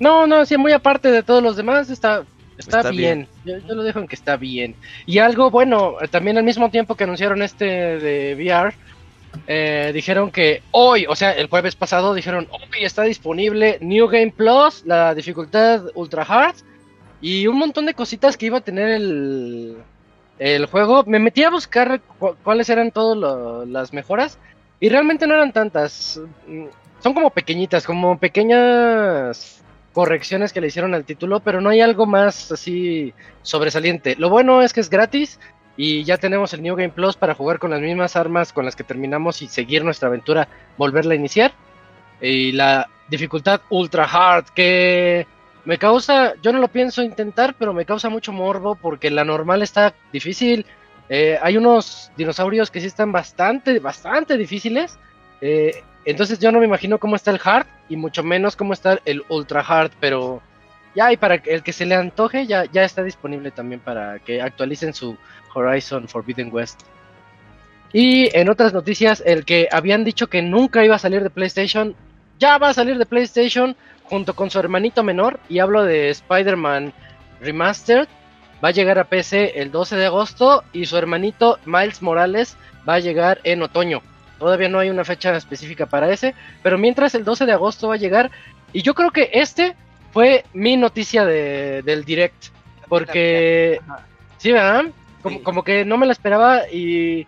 No, 0.00 0.26
no, 0.26 0.44
sí, 0.44 0.56
muy 0.56 0.72
aparte 0.72 1.12
de 1.12 1.22
todos 1.22 1.42
los 1.44 1.54
demás, 1.56 1.88
está, 1.90 2.26
está, 2.58 2.78
Está 2.80 2.90
bien. 2.90 3.28
Yo, 3.44 3.56
yo 3.58 3.74
lo 3.76 3.84
dejo 3.84 4.00
en 4.00 4.08
que 4.08 4.16
está 4.16 4.36
bien. 4.36 4.74
Y 5.06 5.18
algo 5.18 5.50
bueno, 5.52 5.94
también 6.10 6.36
al 6.38 6.44
mismo 6.44 6.70
tiempo 6.72 6.96
que 6.96 7.04
anunciaron 7.04 7.40
este 7.40 7.64
de 7.64 8.34
VR, 8.34 8.74
eh, 9.46 9.90
dijeron 9.94 10.30
que 10.30 10.62
hoy, 10.70 11.06
o 11.08 11.14
sea, 11.16 11.32
el 11.32 11.48
jueves 11.48 11.76
pasado, 11.76 12.14
dijeron 12.14 12.48
hoy 12.50 12.84
está 12.84 13.02
disponible 13.02 13.78
New 13.80 14.06
Game 14.08 14.32
Plus, 14.36 14.84
la 14.86 15.14
dificultad 15.14 15.82
Ultra 15.94 16.22
Hard 16.22 16.56
y 17.20 17.46
un 17.46 17.58
montón 17.58 17.86
de 17.86 17.94
cositas 17.94 18.36
que 18.36 18.46
iba 18.46 18.58
a 18.58 18.62
tener 18.62 18.88
el, 18.90 19.76
el 20.38 20.66
juego. 20.66 21.04
Me 21.06 21.18
metí 21.18 21.42
a 21.44 21.50
buscar 21.50 22.00
cu- 22.18 22.36
cuáles 22.42 22.68
eran 22.68 22.90
todas 22.90 23.66
las 23.68 23.92
mejoras 23.92 24.38
y 24.80 24.88
realmente 24.88 25.26
no 25.26 25.34
eran 25.34 25.52
tantas. 25.52 26.20
Mm, 26.46 26.66
Son 27.02 27.14
como 27.14 27.30
pequeñitas, 27.30 27.86
como 27.86 28.18
pequeñas 28.18 29.60
correcciones 29.92 30.52
que 30.52 30.60
le 30.60 30.66
hicieron 30.66 30.92
al 30.94 31.04
título, 31.04 31.40
pero 31.40 31.60
no 31.60 31.70
hay 31.70 31.80
algo 31.80 32.04
más 32.06 32.50
así 32.50 33.14
sobresaliente. 33.42 34.16
Lo 34.18 34.28
bueno 34.28 34.60
es 34.62 34.72
que 34.72 34.80
es 34.80 34.90
gratis 34.90 35.38
y 35.76 36.04
ya 36.04 36.18
tenemos 36.18 36.52
el 36.52 36.62
New 36.62 36.76
Game 36.76 36.90
Plus 36.90 37.16
para 37.16 37.34
jugar 37.34 37.58
con 37.58 37.70
las 37.70 37.80
mismas 37.80 38.16
armas 38.16 38.52
con 38.52 38.64
las 38.64 38.76
que 38.76 38.84
terminamos 38.84 39.42
y 39.42 39.48
seguir 39.48 39.84
nuestra 39.84 40.08
aventura, 40.08 40.48
volverla 40.76 41.14
a 41.14 41.16
iniciar. 41.16 41.52
Y 42.20 42.52
la 42.52 42.88
dificultad 43.08 43.60
ultra 43.70 44.04
hard 44.04 44.46
que 44.54 45.26
me 45.64 45.78
causa, 45.78 46.34
yo 46.42 46.52
no 46.52 46.58
lo 46.58 46.68
pienso 46.68 47.02
intentar, 47.02 47.54
pero 47.58 47.72
me 47.72 47.84
causa 47.84 48.08
mucho 48.08 48.32
morbo 48.32 48.76
porque 48.76 49.10
la 49.10 49.24
normal 49.24 49.62
está 49.62 49.94
difícil. 50.12 50.64
Eh, 51.08 51.38
hay 51.42 51.56
unos 51.56 52.10
dinosaurios 52.16 52.70
que 52.70 52.80
sí 52.80 52.86
están 52.86 53.12
bastante, 53.12 53.78
bastante 53.80 54.36
difíciles. 54.36 54.98
Eh, 55.40 55.82
entonces 56.04 56.38
yo 56.38 56.52
no 56.52 56.60
me 56.60 56.66
imagino 56.66 56.98
cómo 56.98 57.16
está 57.16 57.30
el 57.30 57.40
hard 57.42 57.66
y 57.88 57.96
mucho 57.96 58.22
menos 58.22 58.56
cómo 58.56 58.74
está 58.74 58.98
el 59.04 59.24
ultra 59.28 59.60
hard, 59.60 59.90
pero 60.00 60.40
ya 60.94 61.12
y 61.12 61.16
para 61.16 61.36
el 61.36 61.62
que 61.62 61.72
se 61.72 61.86
le 61.86 61.94
antoje 61.94 62.46
ya, 62.46 62.64
ya 62.66 62.84
está 62.84 63.02
disponible 63.02 63.50
también 63.50 63.80
para 63.80 64.18
que 64.20 64.40
actualicen 64.40 64.94
su 64.94 65.16
Horizon 65.54 66.08
Forbidden 66.08 66.52
West. 66.52 66.82
Y 67.92 68.36
en 68.36 68.48
otras 68.48 68.72
noticias, 68.72 69.22
el 69.24 69.44
que 69.44 69.68
habían 69.70 70.04
dicho 70.04 70.26
que 70.26 70.42
nunca 70.42 70.84
iba 70.84 70.96
a 70.96 70.98
salir 70.98 71.22
de 71.22 71.30
PlayStation, 71.30 71.94
ya 72.38 72.58
va 72.58 72.70
a 72.70 72.74
salir 72.74 72.98
de 72.98 73.06
PlayStation 73.06 73.76
junto 74.02 74.34
con 74.34 74.50
su 74.50 74.58
hermanito 74.58 75.02
menor, 75.02 75.40
y 75.48 75.60
hablo 75.60 75.84
de 75.84 76.10
Spider-Man 76.10 76.92
Remastered, 77.40 78.08
va 78.62 78.68
a 78.68 78.72
llegar 78.72 78.98
a 78.98 79.04
PC 79.04 79.60
el 79.60 79.70
12 79.70 79.96
de 79.96 80.06
agosto 80.06 80.64
y 80.72 80.86
su 80.86 80.96
hermanito 80.96 81.58
Miles 81.64 82.02
Morales 82.02 82.56
va 82.88 82.94
a 82.94 83.00
llegar 83.00 83.40
en 83.44 83.62
otoño. 83.62 84.02
Todavía 84.38 84.68
no 84.68 84.78
hay 84.78 84.90
una 84.90 85.04
fecha 85.04 85.36
específica 85.36 85.86
para 85.86 86.10
ese, 86.10 86.34
pero 86.62 86.78
mientras 86.78 87.14
el 87.14 87.24
12 87.24 87.46
de 87.46 87.52
agosto 87.52 87.88
va 87.88 87.94
a 87.94 87.98
llegar, 87.98 88.30
y 88.72 88.82
yo 88.82 88.94
creo 88.94 89.10
que 89.10 89.30
este 89.32 89.76
fue 90.12 90.44
mi 90.52 90.76
noticia 90.76 91.24
de, 91.24 91.82
del 91.82 92.04
direct, 92.04 92.46
porque 92.88 93.80
sí, 94.38 94.52
¿verdad? 94.52 94.86
Como, 95.24 95.42
como 95.42 95.64
que 95.64 95.86
no 95.86 95.96
me 95.96 96.04
la 96.04 96.12
esperaba 96.12 96.68
y, 96.70 97.26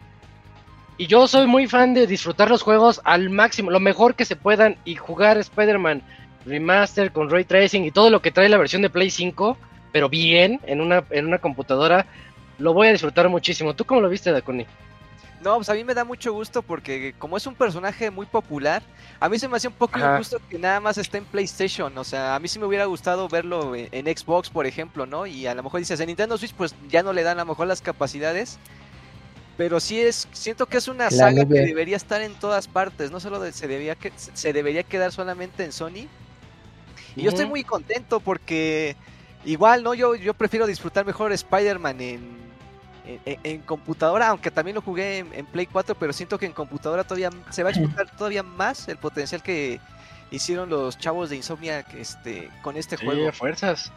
y 0.98 1.06
yo 1.06 1.26
soy 1.26 1.46
muy 1.46 1.66
fan 1.66 1.94
de 1.94 2.06
disfrutar 2.06 2.50
los 2.50 2.60
juegos 2.60 3.00
al 3.04 3.30
máximo, 3.30 3.70
lo 3.70 3.80
mejor 3.80 4.14
que 4.14 4.26
se 4.26 4.36
puedan 4.36 4.76
y 4.84 4.96
jugar 4.96 5.38
Spider-Man 5.38 6.02
Remaster 6.44 7.10
con 7.10 7.30
Ray 7.30 7.44
Tracing 7.44 7.84
y 7.84 7.90
todo 7.90 8.10
lo 8.10 8.20
que 8.20 8.30
trae 8.30 8.50
la 8.50 8.58
versión 8.58 8.82
de 8.82 8.90
Play 8.90 9.08
5, 9.08 9.56
pero 9.92 10.10
bien, 10.10 10.60
en 10.66 10.82
una, 10.82 11.04
en 11.08 11.26
una 11.26 11.38
computadora, 11.38 12.04
lo 12.58 12.74
voy 12.74 12.88
a 12.88 12.92
disfrutar 12.92 13.30
muchísimo. 13.30 13.74
¿Tú 13.74 13.86
cómo 13.86 14.02
lo 14.02 14.10
viste, 14.10 14.30
Dakuni? 14.30 14.66
No, 15.46 15.54
pues 15.54 15.68
a 15.68 15.74
mí 15.74 15.84
me 15.84 15.94
da 15.94 16.02
mucho 16.04 16.32
gusto 16.32 16.60
porque 16.60 17.14
como 17.20 17.36
es 17.36 17.46
un 17.46 17.54
personaje 17.54 18.10
muy 18.10 18.26
popular, 18.26 18.82
a 19.20 19.28
mí 19.28 19.38
se 19.38 19.46
me 19.46 19.56
hace 19.56 19.68
un 19.68 19.74
poco 19.74 19.96
Ajá. 19.96 20.14
injusto 20.14 20.40
que 20.50 20.58
nada 20.58 20.80
más 20.80 20.98
esté 20.98 21.18
en 21.18 21.24
PlayStation. 21.24 21.96
O 21.96 22.02
sea, 22.02 22.34
a 22.34 22.40
mí 22.40 22.48
sí 22.48 22.58
me 22.58 22.66
hubiera 22.66 22.84
gustado 22.86 23.28
verlo 23.28 23.76
en, 23.76 23.88
en 23.92 24.06
Xbox, 24.16 24.50
por 24.50 24.66
ejemplo, 24.66 25.06
¿no? 25.06 25.24
Y 25.24 25.46
a 25.46 25.54
lo 25.54 25.62
mejor 25.62 25.78
dices, 25.78 26.00
en 26.00 26.08
Nintendo 26.08 26.36
Switch 26.36 26.52
pues 26.52 26.74
ya 26.88 27.04
no 27.04 27.12
le 27.12 27.22
dan 27.22 27.38
a 27.38 27.42
lo 27.44 27.50
mejor 27.50 27.68
las 27.68 27.80
capacidades. 27.80 28.58
Pero 29.56 29.78
sí 29.78 30.00
es, 30.00 30.26
siento 30.32 30.66
que 30.66 30.78
es 30.78 30.88
una 30.88 31.04
La 31.04 31.10
saga 31.12 31.44
nube. 31.44 31.54
que 31.54 31.60
debería 31.66 31.96
estar 31.96 32.22
en 32.22 32.34
todas 32.34 32.66
partes, 32.66 33.12
no 33.12 33.20
solo 33.20 33.38
de- 33.38 33.52
se, 33.52 33.68
debía 33.68 33.94
que, 33.94 34.12
se 34.16 34.52
debería 34.52 34.82
quedar 34.82 35.12
solamente 35.12 35.62
en 35.64 35.70
Sony. 35.70 36.08
Y 37.14 37.22
yo 37.22 37.28
estoy 37.30 37.46
muy 37.46 37.62
contento 37.62 38.18
porque 38.18 38.96
igual, 39.44 39.84
¿no? 39.84 39.94
Yo, 39.94 40.16
yo 40.16 40.34
prefiero 40.34 40.66
disfrutar 40.66 41.06
mejor 41.06 41.30
Spider-Man 41.32 42.00
en, 42.00 42.45
en, 43.06 43.20
en- 43.24 43.40
en 43.44 43.60
computadora, 43.62 44.28
aunque 44.28 44.50
también 44.50 44.74
lo 44.74 44.82
jugué 44.82 45.18
en, 45.18 45.32
en 45.34 45.46
Play 45.46 45.66
4, 45.66 45.94
pero 45.98 46.12
siento 46.12 46.38
que 46.38 46.46
en 46.46 46.52
computadora 46.52 47.04
todavía 47.04 47.30
se 47.50 47.62
va 47.62 47.70
a 47.70 47.72
explotar 47.72 48.10
todavía 48.16 48.42
más 48.42 48.88
el 48.88 48.96
potencial 48.96 49.42
que 49.42 49.80
hicieron 50.30 50.68
los 50.68 50.98
chavos 50.98 51.30
de 51.30 51.36
Insomnia 51.36 51.82
que, 51.84 52.00
este, 52.00 52.48
con 52.62 52.76
este 52.76 52.96
Sí, 52.96 53.06
juego. 53.06 53.28
a 53.28 53.32
fuerzas. 53.32 53.92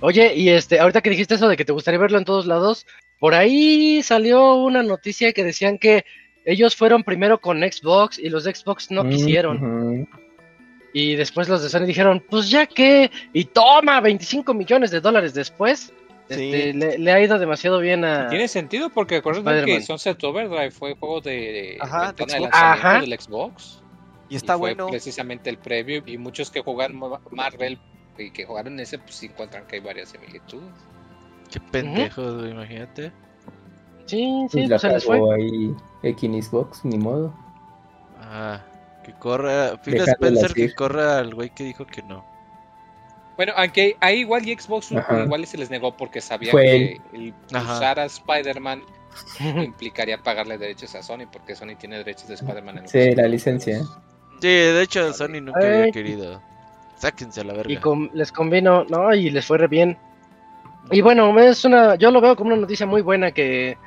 Oye, 0.00 0.34
y 0.34 0.48
este, 0.48 0.80
ahorita 0.80 1.00
que 1.02 1.10
dijiste 1.10 1.34
eso 1.34 1.48
de 1.48 1.56
que 1.56 1.64
te 1.64 1.72
gustaría 1.72 2.00
verlo 2.00 2.18
en 2.18 2.24
todos 2.24 2.46
lados, 2.46 2.86
por 3.18 3.34
ahí 3.34 4.02
salió 4.02 4.54
una 4.54 4.82
noticia 4.82 5.32
que 5.32 5.44
decían 5.44 5.78
que 5.78 6.04
ellos 6.46 6.74
fueron 6.74 7.04
primero 7.04 7.38
con 7.40 7.58
Xbox 7.60 8.18
y 8.18 8.30
los 8.30 8.44
de 8.44 8.54
Xbox 8.54 8.90
no 8.90 9.04
Mm, 9.04 9.10
quisieron. 9.10 10.08
Y 10.92 11.14
después 11.14 11.48
los 11.48 11.62
de 11.62 11.68
Sony 11.68 11.84
dijeron, 11.86 12.24
pues 12.28 12.50
ya 12.50 12.66
que, 12.66 13.10
y 13.32 13.44
toma, 13.44 14.00
25 14.00 14.54
millones 14.54 14.90
de 14.90 15.00
dólares 15.00 15.34
después. 15.34 15.92
Sí. 16.30 16.52
Este, 16.54 16.74
le, 16.74 16.98
le 16.98 17.12
ha 17.12 17.20
ido 17.20 17.38
demasiado 17.38 17.80
bien 17.80 18.04
a... 18.04 18.28
Tiene 18.28 18.46
sentido 18.48 18.88
porque 18.90 19.16
acuérdate 19.16 19.64
que 19.66 19.80
Sunset 19.82 20.22
Overdrive 20.24 20.70
fue 20.70 20.94
juego 20.94 21.20
de, 21.20 21.30
de 21.30 21.78
Ajá, 21.80 22.12
de 22.12 22.24
Xbox. 22.24 22.50
Ajá. 22.52 23.00
del 23.00 23.20
Xbox. 23.20 23.82
Y 24.28 24.36
está 24.36 24.54
y 24.54 24.58
fue 24.58 24.74
bueno. 24.74 24.86
precisamente 24.88 25.50
el 25.50 25.58
previo 25.58 26.02
y 26.06 26.16
muchos 26.18 26.50
que 26.50 26.60
jugaron 26.62 26.98
Ma- 26.98 27.20
Marvel 27.32 27.78
y 28.16 28.30
que 28.30 28.44
jugaron 28.44 28.78
ese 28.78 28.98
pues 28.98 29.14
sí 29.16 29.26
encuentran 29.26 29.66
que 29.66 29.76
hay 29.76 29.82
varias 29.82 30.10
similitudes. 30.10 30.70
Qué 31.50 31.58
pendejos, 31.58 32.36
güey, 32.38 32.52
imagínate. 32.52 33.10
Sí, 34.06 34.46
sí, 34.50 34.58
Pues 34.58 34.68
la 34.68 34.78
se 34.78 34.88
les 34.88 35.04
fue. 35.04 35.18
ahí 35.34 35.74
Xbox, 36.02 36.84
ni 36.84 36.96
modo. 36.96 37.34
Ah, 38.20 38.60
que 39.04 39.12
corra. 39.14 39.80
Phil 39.82 39.96
Spencer 40.00 40.52
que 40.52 40.72
corra 40.74 41.18
al 41.18 41.34
güey 41.34 41.50
que 41.50 41.64
dijo 41.64 41.84
que 41.86 42.02
no. 42.02 42.24
Bueno, 43.40 43.54
aunque 43.56 43.96
ahí 44.00 44.18
igual 44.18 44.46
y 44.46 44.54
Xbox 44.54 44.92
Ajá. 44.92 45.22
igual 45.24 45.40
y 45.40 45.46
se 45.46 45.56
les 45.56 45.70
negó 45.70 45.96
porque 45.96 46.20
sabía 46.20 46.50
Fue 46.50 46.62
que 46.62 47.00
el 47.14 47.32
usar 47.50 47.98
a 47.98 48.04
Spider-Man 48.04 48.82
implicaría 49.64 50.18
pagarle 50.18 50.58
derechos 50.58 50.94
a 50.94 51.02
Sony 51.02 51.24
porque 51.32 51.56
Sony 51.56 51.74
tiene 51.78 51.96
derechos 51.96 52.28
de 52.28 52.34
Spider-Man 52.34 52.78
en 52.78 52.88
Sí, 52.88 53.06
los 53.06 53.16
la 53.16 53.28
licencia. 53.28 53.78
Sí, 54.42 54.46
de 54.48 54.82
hecho 54.82 55.10
Sony 55.14 55.40
nunca 55.40 55.58
había 55.60 55.84
Ay. 55.84 55.90
querido. 55.92 56.42
sáquense 56.98 57.40
a 57.40 57.44
la 57.44 57.54
verga. 57.54 57.72
Y 57.72 57.78
com- 57.78 58.10
les 58.12 58.30
convino, 58.30 58.84
¿no? 58.84 59.14
Y 59.14 59.30
les 59.30 59.46
fue 59.46 59.56
re 59.56 59.68
bien. 59.68 59.96
Y 60.90 61.00
bueno, 61.00 61.38
es 61.40 61.64
una, 61.64 61.94
yo 61.94 62.10
lo 62.10 62.20
veo 62.20 62.36
como 62.36 62.48
una 62.52 62.60
noticia 62.60 62.84
muy 62.84 63.00
buena 63.00 63.30
que 63.32 63.78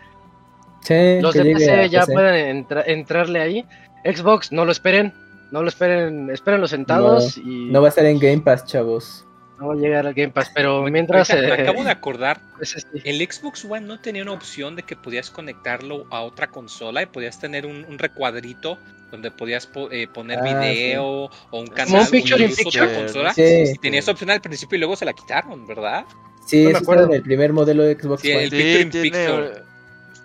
Sí, 0.82 1.22
los 1.22 1.32
que 1.34 1.44
de 1.44 1.54
PC 1.54 1.90
ya 1.90 2.00
PC. 2.08 2.14
pueden 2.14 2.58
entra- 2.66 2.84
entrarle 2.88 3.40
ahí. 3.40 3.66
Xbox, 4.04 4.52
no 4.52 4.66
lo 4.66 4.72
esperen, 4.72 5.14
no 5.52 5.62
lo 5.62 5.70
esperen, 5.70 6.32
espérenlo 6.32 6.68
sentados 6.68 7.38
y 7.38 7.70
No 7.72 7.82
va 7.82 7.88
a 7.88 7.90
estar 7.90 8.06
en 8.08 8.18
Game 8.18 8.40
Pass, 8.40 8.66
chavos. 8.66 9.28
No 9.60 9.68
va 9.68 9.74
a 9.74 9.78
llegar 9.78 10.08
al 10.08 10.14
Game 10.14 10.32
Pass, 10.32 10.52
pero 10.54 10.82
mientras... 10.84 11.30
Me 11.30 11.40
eh, 11.48 11.54
acabo 11.62 11.84
de 11.84 11.92
acordar, 11.92 12.42
sí. 12.62 12.78
el 13.04 13.20
Xbox 13.32 13.66
One 13.66 13.82
no 13.82 14.00
tenía 14.00 14.24
una 14.24 14.32
opción 14.34 14.76
de 14.76 14.84
que 14.84 14.96
podías 14.96 15.30
conectarlo 15.30 16.06
a 16.10 16.22
otra 16.22 16.48
consola 16.48 17.02
y 17.04 17.06
podías 17.06 17.40
tener 17.40 17.66
un, 17.66 17.86
un 17.86 18.00
recuadrito 18.00 18.78
donde 19.12 19.30
podías 19.30 19.68
po- 19.68 19.92
eh, 19.92 20.08
poner 20.08 20.40
Ah, 20.40 20.42
video 20.42 21.04
o 21.06 21.30
un 21.52 21.68
canal 21.68 22.02
un 22.02 22.08
picture 22.10 22.48
picture. 22.50 22.82
otra 22.86 22.96
consola. 22.98 23.34
Sí. 23.34 23.44
Y 23.76 23.78
tenía 23.78 24.00
esa 24.00 24.12
opción 24.12 24.32
al 24.32 24.42
principio 24.42 24.76
y 24.78 24.80
luego 24.80 24.96
se 24.96 25.06
la 25.06 25.14
quitaron, 25.14 25.68
¿verdad? 25.68 26.06
Sí, 26.48 26.64
No 26.64 26.72
me 26.72 26.78
acuerdo. 26.80 27.06
en 27.06 27.14
el 27.14 27.22
primer 27.22 27.54
modelo 27.54 27.84
de 27.84 27.94
Xbox 27.94 28.22
Sí, 28.24 28.32
One. 28.32 28.44
el 28.46 28.50
Sí, 28.50 28.56
picture 28.58 28.82
in 28.82 28.90
tiene, 28.90 29.10
picture. 29.12 29.52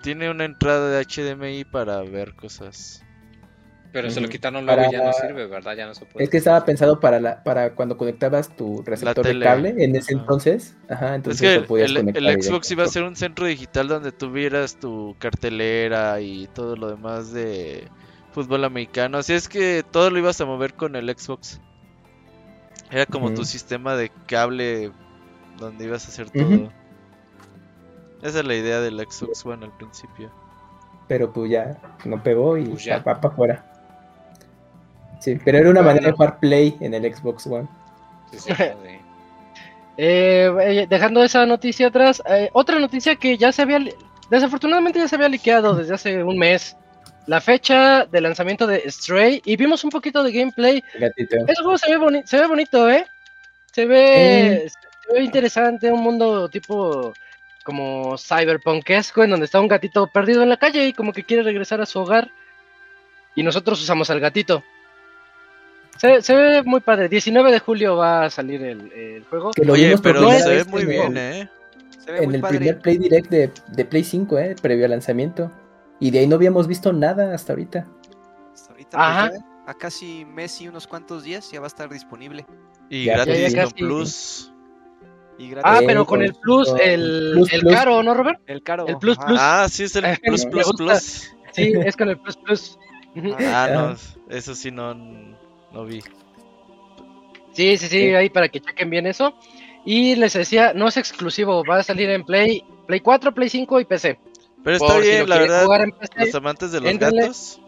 tiene 0.03 0.31
una 0.31 0.45
entrada 0.47 0.89
de 0.91 1.05
HDMI 1.05 1.65
para 1.65 2.01
ver 2.03 2.35
cosas. 2.35 3.05
Pero 4.03 4.11
se 4.15 4.21
lo 4.21 4.29
quitaron 4.29 4.65
luego 4.67 4.81
y 4.89 4.93
ya 4.93 4.99
no 4.99 5.11
Para- 5.11 5.27
sirve, 5.27 5.47
¿verdad? 5.47 5.77
Ya 5.77 5.87
no 5.87 5.95
se 5.95 6.05
puede. 6.07 6.25
Es 6.25 6.31
que 6.31 6.37
estaba 6.39 6.65
pensado 6.65 7.01
para 7.01 7.21
la, 7.21 7.43
para 7.43 7.75
cuando 7.75 7.97
conectabas 7.97 8.55
tu 8.57 8.83
receptor 8.83 9.27
de 9.27 9.39
cable 9.41 9.75
en 9.79 9.97
ese 9.97 10.15
Ajá. 10.15 10.21
entonces. 10.23 10.77
Ajá, 10.89 11.09
Es 11.11 11.15
entonces 11.17 11.41
que 11.41 11.55
lo 11.55 11.61
el, 11.63 11.67
podías 11.67 11.91
el- 11.91 11.97
conectar 11.97 12.23
el. 12.23 12.43
Xbox 12.43 12.71
iba 12.71 12.85
a 12.85 12.89
ser 12.89 13.03
un 13.03 13.17
centro 13.17 13.47
digital 13.47 13.89
donde 13.89 14.13
tuvieras 14.13 14.79
tu 14.79 15.17
cartelera 15.19 16.21
y 16.21 16.47
todo 16.49 16.77
lo 16.77 16.89
demás 16.91 17.33
de 17.33 17.89
fútbol 18.33 18.65
americano. 18.65 19.19
Así 19.19 19.33
es 19.33 19.49
que 19.49 19.85
todo 19.91 20.11
lo 20.11 20.19
ibas 20.19 20.41
a 20.41 20.45
mover 20.47 20.75
con 20.75 20.95
el 20.97 21.09
Xbox. 21.17 21.61
Era 22.91 23.05
como 23.07 23.35
tu 23.35 23.45
sistema 23.45 23.97
de 23.97 24.11
cable 24.27 24.93
donde 25.59 25.85
ibas 25.85 26.07
a 26.07 26.09
hacer 26.09 26.31
todo. 26.31 26.71
Esa 28.23 28.39
es 28.41 28.45
la 28.45 28.55
idea 28.55 28.81
del 28.81 28.99
Xbox 29.01 29.45
One 29.47 29.65
al 29.67 29.77
principio. 29.77 30.31
Pero 31.07 31.33
pues 31.33 31.51
ya 31.51 31.79
no 32.05 32.23
pegó 32.23 32.57
y 32.59 32.65
Pues 32.67 32.85
ya. 32.85 32.99
va 32.99 33.21
para 33.21 33.29
afuera. 33.33 33.68
Sí, 35.21 35.39
pero 35.45 35.59
era 35.59 35.71
una 35.71 35.81
Bueno. 35.81 35.89
manera 35.95 36.07
de 36.07 36.13
jugar 36.13 36.39
Play 36.41 36.77
en 36.81 36.95
el 36.95 37.15
Xbox 37.15 37.47
One. 37.47 37.67
Sí, 38.33 38.39
sí, 38.39 38.53
sí. 38.55 38.99
Eh, 39.97 40.51
eh, 40.63 40.87
dejando 40.89 41.25
esa 41.25 41.45
noticia 41.45 41.89
atrás, 41.89 42.23
eh, 42.29 42.51
otra 42.53 42.79
noticia 42.79 43.17
que 43.17 43.37
ya 43.37 43.51
se 43.51 43.63
había, 43.63 43.81
li- 43.81 43.95
desafortunadamente 44.31 44.99
ya 45.01 45.09
se 45.09 45.17
había 45.17 45.29
liqueado 45.29 45.75
desde 45.75 45.95
hace 45.95 46.23
un 46.23 46.39
mes, 46.39 46.77
la 47.27 47.41
fecha 47.41 48.05
de 48.07 48.21
lanzamiento 48.21 48.67
de 48.67 48.89
Stray 48.91 49.43
y 49.45 49.57
vimos 49.57 49.83
un 49.83 49.91
poquito 49.91 50.23
de 50.23 50.31
gameplay. 50.33 50.83
Gatito. 50.99 51.37
Ese 51.49 51.63
juego 51.63 51.79
se 51.79 51.91
ve, 51.91 51.99
boni- 51.99 52.25
se 52.25 52.39
ve 52.41 52.47
bonito, 52.47 52.89
¿eh? 52.89 53.07
Se 53.73 53.87
ve, 53.87 54.71
se 55.07 55.13
ve 55.15 55.21
interesante, 55.25 55.91
un 55.91 56.01
mundo 56.03 56.49
tipo 56.49 57.13
como 57.65 58.17
cyberpunkesco 58.17 59.25
en 59.25 59.31
donde 59.31 59.47
está 59.47 59.61
un 59.61 59.69
gatito 59.69 60.07
perdido 60.07 60.43
en 60.43 60.49
la 60.49 60.57
calle 60.57 60.87
y 60.87 60.93
como 60.93 61.13
que 61.13 61.25
quiere 61.25 61.43
regresar 61.43 61.81
a 61.81 61.87
su 61.87 61.99
hogar 61.99 62.31
y 63.35 63.43
nosotros 63.43 63.83
usamos 63.83 64.09
al 64.11 64.21
gatito. 64.21 64.63
Se, 65.99 66.23
se 66.23 66.35
ve 66.35 66.63
muy 66.63 66.81
padre. 66.81 67.09
19 67.09 67.51
de 67.53 67.59
julio 67.59 67.97
va 67.97 68.25
a 68.25 68.31
salir 68.31 68.63
el, 68.63 68.93
el 68.93 69.25
juego. 69.25 69.51
Que 69.51 69.65
lo 69.65 69.73
Oye, 69.75 69.97
pero 70.03 70.21
primera 70.21 70.41
se 70.45 70.49
ve 70.55 70.65
muy 70.65 70.83
en 70.83 70.89
bien, 70.89 71.17
el- 71.17 71.35
¿eh? 71.43 71.51
Se 71.99 72.13
ve 72.13 72.19
En 72.19 72.25
muy 72.27 72.35
el 72.37 72.41
padre. 72.41 72.57
primer 72.59 72.79
Play 72.81 72.99
Direct 72.99 73.31
de, 73.31 73.53
de 73.69 73.85
Play 73.85 74.05
5, 74.05 74.39
¿eh? 74.39 74.57
Previo 74.61 74.85
al 74.85 74.93
lanzamiento. 74.93 75.51
Y 76.01 76.11
de 76.11 76.21
ahí 76.21 76.27
no 76.27 76.37
habíamos 76.37 76.67
visto 76.69 76.93
nada 76.93 77.35
hasta 77.35 77.53
ahorita. 77.53 77.87
Hasta 78.55 78.71
ahorita, 78.73 78.91
pues, 78.91 79.01
Ajá. 79.09 79.31
ya, 79.33 79.39
a 79.67 79.75
casi 79.75 80.25
mes 80.25 80.61
y 80.63 80.69
unos 80.69 80.87
cuantos 80.87 81.25
días 81.25 81.51
ya 81.51 81.61
va 81.61 81.67
a 81.67 81.69
estar 81.69 81.89
disponible. 81.91 82.47
Y 82.89 83.05
Ya, 83.05 83.15
gratis 83.17 83.35
ya, 83.35 83.49
ya 83.49 83.63
con 83.65 83.71
casi. 83.73 83.85
Plus. 83.85 84.53
Y 85.39 85.45
Ah, 85.47 85.51
gratis. 85.51 85.83
Eh, 85.83 85.85
pero 85.87 86.07
con 86.07 86.23
el 86.23 86.35
plus, 86.35 86.73
el, 86.81 87.31
Plus, 87.35 87.53
el 87.53 87.61
Plus. 87.61 87.75
caro, 87.75 88.03
¿no, 88.03 88.15
Robert? 88.15 88.41
el 88.47 88.63
caro. 88.63 88.87
el 88.87 88.97
plus, 88.99 89.19
ajá. 89.19 89.27
plus. 89.27 89.39
Ah, 89.43 89.67
sí, 89.69 89.85
es 89.85 89.97
el 89.97 90.05
Plus 90.23 90.47
Plus. 90.47 90.73
Plus. 90.77 91.31
Sí, 91.53 91.73
es 91.85 91.97
con 91.97 92.09
el 92.09 92.19
plus 92.21 92.37
plus. 92.37 92.79
Ujú. 93.17 93.35
Ah, 93.39 93.69
no, 93.73 93.81
Ah. 93.81 93.97
eso 94.31 94.55
sí 94.55 94.71
no, 94.71 94.95
no 95.73 95.85
vi. 95.85 96.01
Sí, 97.53 97.77
sí, 97.77 97.79
sí, 97.79 97.89
Sí. 97.89 98.15
ahí 98.15 98.31
para 98.31 98.49
que 98.49 98.61
chequen 98.61 98.91
bien 98.91 99.07
eso. 99.07 99.35
Y 99.85 100.17
les 100.17 100.33
decía, 100.35 100.73
no 100.75 100.89
es 100.89 100.97
exclusivo, 100.97 101.65
va 101.65 101.79
a 101.79 101.83
salir 101.83 102.11
en 102.11 102.25
Play, 102.25 102.63
Play 102.87 103.01
4, 103.01 103.33
Play 103.33 103.49
5 103.49 103.81
y 103.81 103.85
PC. 103.85 104.19
Pero 104.63 104.77
está 104.77 104.87
Por 104.95 105.03
si 105.03 105.09
bien, 105.09 105.21
lo 105.21 105.27
la 105.27 105.39
verdad. 105.39 105.65
jugar 105.65 105.81
en 105.83 105.93
PC, 105.93 106.13
Los 106.27 106.35
amantes 106.35 106.73
de 106.73 106.81
los 106.81 106.91
éntrenle. 106.91 107.21
gatos. 107.23 107.61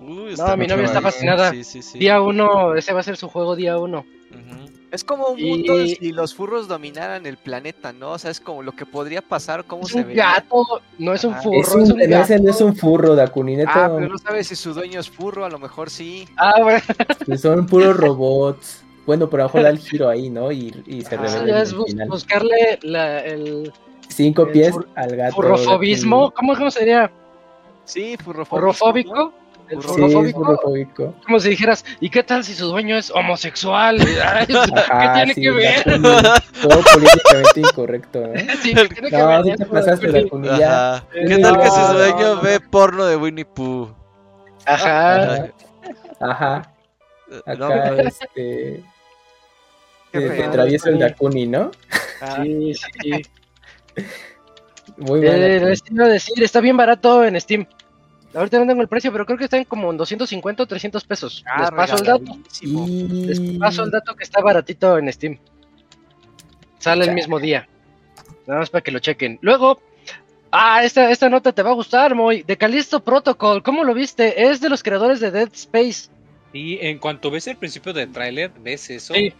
Uy, 0.00 0.06
No, 0.08 0.28
está 0.28 0.56
mi 0.56 0.66
novia 0.66 0.84
está 0.86 1.00
fascinada. 1.00 1.50
Sí, 1.50 1.64
sí, 1.64 1.82
sí. 1.82 1.98
día 1.98 2.20
1, 2.20 2.74
ese 2.74 2.92
va 2.92 3.00
a 3.00 3.02
ser 3.02 3.16
su 3.16 3.28
juego 3.28 3.54
día 3.56 3.78
1. 3.78 3.98
Ujú. 3.98 4.69
Es 4.90 5.04
como 5.04 5.28
un 5.28 5.38
Y- 5.38 5.44
mundo 5.50 5.86
si 5.86 6.10
los 6.12 6.34
furros 6.34 6.66
dominaran 6.66 7.24
el 7.24 7.36
planeta, 7.36 7.92
¿no? 7.92 8.10
O 8.12 8.18
sea, 8.18 8.30
es 8.32 8.40
como 8.40 8.62
lo 8.62 8.72
que 8.72 8.84
podría 8.86 9.22
pasar, 9.22 9.64
cómo 9.64 9.82
Es 9.84 9.90
se 9.92 9.98
un 9.98 10.08
ve. 10.08 10.14
gato, 10.14 10.64
no 10.98 11.14
es 11.14 11.22
un 11.24 11.34
furro, 11.36 11.60
Es 11.60 11.68
es 11.68 11.74
un, 11.74 11.82
un, 11.82 11.88
no, 11.88 11.94
gato. 12.08 12.24
ese 12.24 12.40
no 12.40 12.50
es 12.50 12.60
un 12.60 12.74
furro, 12.76 13.14
Dakunineto. 13.14 13.70
Ah, 13.72 13.92
pero 13.94 14.08
no 14.08 14.18
sabes 14.18 14.48
si 14.48 14.56
su 14.56 14.74
dueño 14.74 14.98
es 14.98 15.08
furro, 15.08 15.44
a 15.44 15.48
lo 15.48 15.58
mejor 15.60 15.90
sí. 15.90 16.26
Ah, 16.36 16.54
bueno, 16.62 16.80
Son 17.38 17.66
puros 17.66 17.96
robots. 17.96 18.82
Bueno, 19.06 19.30
pero 19.30 19.44
a 19.44 19.46
lo 19.46 19.48
mejor 19.48 19.62
da 19.62 19.70
el 19.70 19.78
giro 19.78 20.08
ahí, 20.08 20.28
¿no? 20.28 20.50
Y, 20.52 20.74
y 20.86 21.02
se 21.02 21.14
Ah, 21.14 21.18
revela 21.20 21.62
es 21.62 21.70
el 21.70 21.76
bus- 21.76 21.86
final. 21.90 22.08
buscarle 22.08 22.78
la, 22.82 23.20
el 23.20 23.72
Cinco 24.08 24.42
el 24.42 24.50
pies 24.52 24.74
al 24.96 25.16
gato. 25.16 25.36
furrofobismo. 25.36 26.32
¿Cómo, 26.32 26.54
¿Cómo 26.56 26.70
sería? 26.70 27.10
Sí, 27.84 28.16
furrofóbico. 28.16 28.72
¿Furrofóbico? 28.72 29.32
Sí. 29.70 30.32
Como 31.24 31.38
si 31.40 31.50
dijeras, 31.50 31.84
¿y 32.00 32.10
qué 32.10 32.22
tal 32.24 32.42
si 32.44 32.54
su 32.54 32.66
dueño 32.66 32.96
es 32.96 33.10
homosexual? 33.10 33.98
Ay, 34.24 34.46
¿Qué 34.46 34.56
Ajá, 34.56 35.14
tiene 35.14 35.34
sí, 35.34 35.40
que 35.42 35.50
ver? 35.52 35.84
Todo 36.62 36.80
políticamente 36.92 37.60
incorrecto, 37.60 38.24
¿eh? 38.34 38.46
Sí, 38.62 38.74
¿qué 38.74 38.88
tiene 38.88 39.10
que 39.10 39.16
No, 39.18 39.28
ver 39.28 39.44
sí 39.44 39.52
te 39.56 39.66
pasaste. 39.66 40.28
Ajá. 40.50 41.04
¿Qué 41.12 41.38
tal 41.38 41.60
que 41.60 41.70
su 41.70 41.80
dueño 41.92 42.18
no, 42.18 42.34
no. 42.36 42.40
ve 42.42 42.60
porno 42.60 43.04
de 43.06 43.16
Winnie 43.16 43.44
Pooh? 43.44 43.94
Ajá. 44.66 45.46
Ajá, 46.20 46.72
No, 47.56 47.66
acá, 47.66 47.94
este... 48.02 48.82
Te, 50.12 50.20
te 50.20 50.30
feo. 50.30 50.48
atravieso 50.48 50.88
el 50.88 50.98
Dakuni, 50.98 51.46
¿no? 51.46 51.70
Ah, 52.20 52.42
Sí, 52.42 52.74
sí. 52.74 53.22
Muy 54.96 55.24
Eh, 55.24 55.60
mal. 55.60 55.70
les 55.70 55.82
iba 55.90 56.04
a 56.04 56.08
decir, 56.08 56.42
está 56.42 56.60
bien 56.60 56.76
barato 56.76 57.24
en 57.24 57.40
Steam. 57.40 57.66
Ahorita 58.34 58.58
no 58.60 58.66
tengo 58.66 58.82
el 58.82 58.88
precio, 58.88 59.10
pero 59.10 59.26
creo 59.26 59.36
que 59.38 59.44
están 59.44 59.64
como 59.64 59.90
en 59.90 59.96
250 59.96 60.62
o 60.62 60.66
300 60.66 61.04
pesos. 61.04 61.44
ah, 61.46 61.62
les 61.62 61.70
paso 61.70 61.96
el 61.96 62.04
dato. 62.04 62.24
regaladísimo. 62.24 62.86
Les 63.26 63.40
Y... 63.40 63.58
paso 63.58 63.82
el 63.84 63.90
dato 63.90 64.14
que 64.14 64.22
está 64.24 64.40
baratito 64.40 64.98
en 64.98 65.12
Steam. 65.12 65.38
Sale 66.78 67.04
el 67.04 67.14
mismo 67.14 67.38
día. 67.40 67.68
Nada 68.46 68.60
más 68.60 68.70
para 68.70 68.82
que 68.82 68.90
lo 68.90 69.00
chequen. 69.00 69.38
Luego, 69.42 69.80
ah, 70.50 70.82
esta, 70.84 71.10
esta 71.10 71.28
nota 71.28 71.52
te 71.52 71.62
va 71.62 71.70
a 71.70 71.74
gustar, 71.74 72.14
Moy. 72.14 72.42
De 72.42 72.56
Callisto 72.56 73.02
Protocol, 73.02 73.62
¿cómo 73.62 73.84
lo 73.84 73.94
viste? 73.94 74.44
Es 74.50 74.60
de 74.60 74.68
los 74.68 74.82
creadores 74.82 75.20
de 75.20 75.30
Dead 75.30 75.50
Space. 75.52 76.08
Y 76.52 76.78
en 76.84 76.98
cuanto 76.98 77.30
ves 77.30 77.46
el 77.48 77.56
principio 77.56 77.92
del 77.92 78.10
tráiler, 78.12 78.50
ves 78.60 78.90
eso. 78.90 79.14
Sí. 79.14 79.32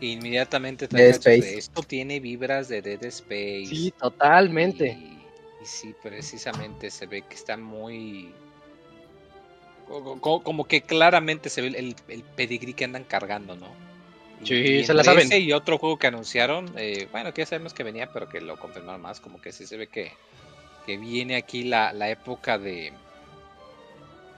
Inmediatamente 0.00 0.86
te 0.88 0.96
Dead 0.96 1.06
de 1.06 1.10
Space. 1.10 1.58
esto 1.58 1.82
tiene 1.82 2.20
vibras 2.20 2.68
de 2.68 2.82
Dead 2.82 3.04
Space. 3.04 3.66
Sí, 3.66 3.92
totalmente. 3.98 4.96
Y, 5.00 5.14
y 5.14 5.17
sí, 5.68 5.94
precisamente 6.02 6.90
se 6.90 7.06
ve 7.06 7.22
que 7.22 7.34
está 7.34 7.56
muy. 7.56 8.34
co- 9.86 10.18
co- 10.20 10.42
Como 10.42 10.64
que 10.64 10.82
claramente 10.82 11.50
se 11.50 11.62
ve 11.62 11.68
el, 11.68 11.94
el 12.08 12.24
pedigrí 12.36 12.74
que 12.74 12.84
andan 12.84 13.04
cargando, 13.04 13.56
¿no? 13.56 13.76
Sí, 14.44 14.54
y 14.54 14.82
se 14.84 14.94
la 14.94 15.04
saben. 15.04 15.28
ese 15.28 15.38
y 15.40 15.52
otro 15.52 15.78
juego 15.78 15.98
que 15.98 16.06
anunciaron, 16.06 16.66
eh, 16.78 17.08
bueno, 17.10 17.32
que 17.32 17.42
ya 17.42 17.46
sabemos 17.46 17.74
que 17.74 17.82
venía, 17.82 18.08
pero 18.12 18.28
que 18.28 18.40
lo 18.40 18.56
confirmaron 18.56 19.00
más, 19.02 19.20
como 19.20 19.40
que 19.40 19.52
sí 19.52 19.66
se 19.66 19.76
ve 19.76 19.88
que, 19.88 20.12
que 20.86 20.96
viene 20.96 21.36
aquí 21.36 21.64
la, 21.64 21.92
la 21.92 22.08
época 22.08 22.56
de, 22.58 22.92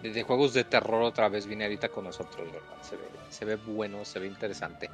de, 0.02 0.10
de 0.10 0.22
juegos 0.22 0.54
de 0.54 0.64
terror 0.64 1.02
otra 1.02 1.28
vez, 1.28 1.46
viene 1.46 1.64
ahorita 1.64 1.88
con 1.90 2.04
nosotros, 2.04 2.50
¿verdad? 2.50 2.76
Se 2.82 2.96
ve, 2.96 3.10
se 3.28 3.44
ve 3.44 3.56
bueno, 3.56 4.04
se 4.04 4.18
ve 4.18 4.26
interesante. 4.26 4.90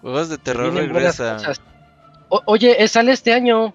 Juegos 0.00 0.28
de 0.28 0.38
terror 0.38 0.74
regresa. 0.74 1.52
oye, 2.46 2.82
eh, 2.82 2.88
sale 2.88 3.12
este 3.12 3.32
año. 3.32 3.74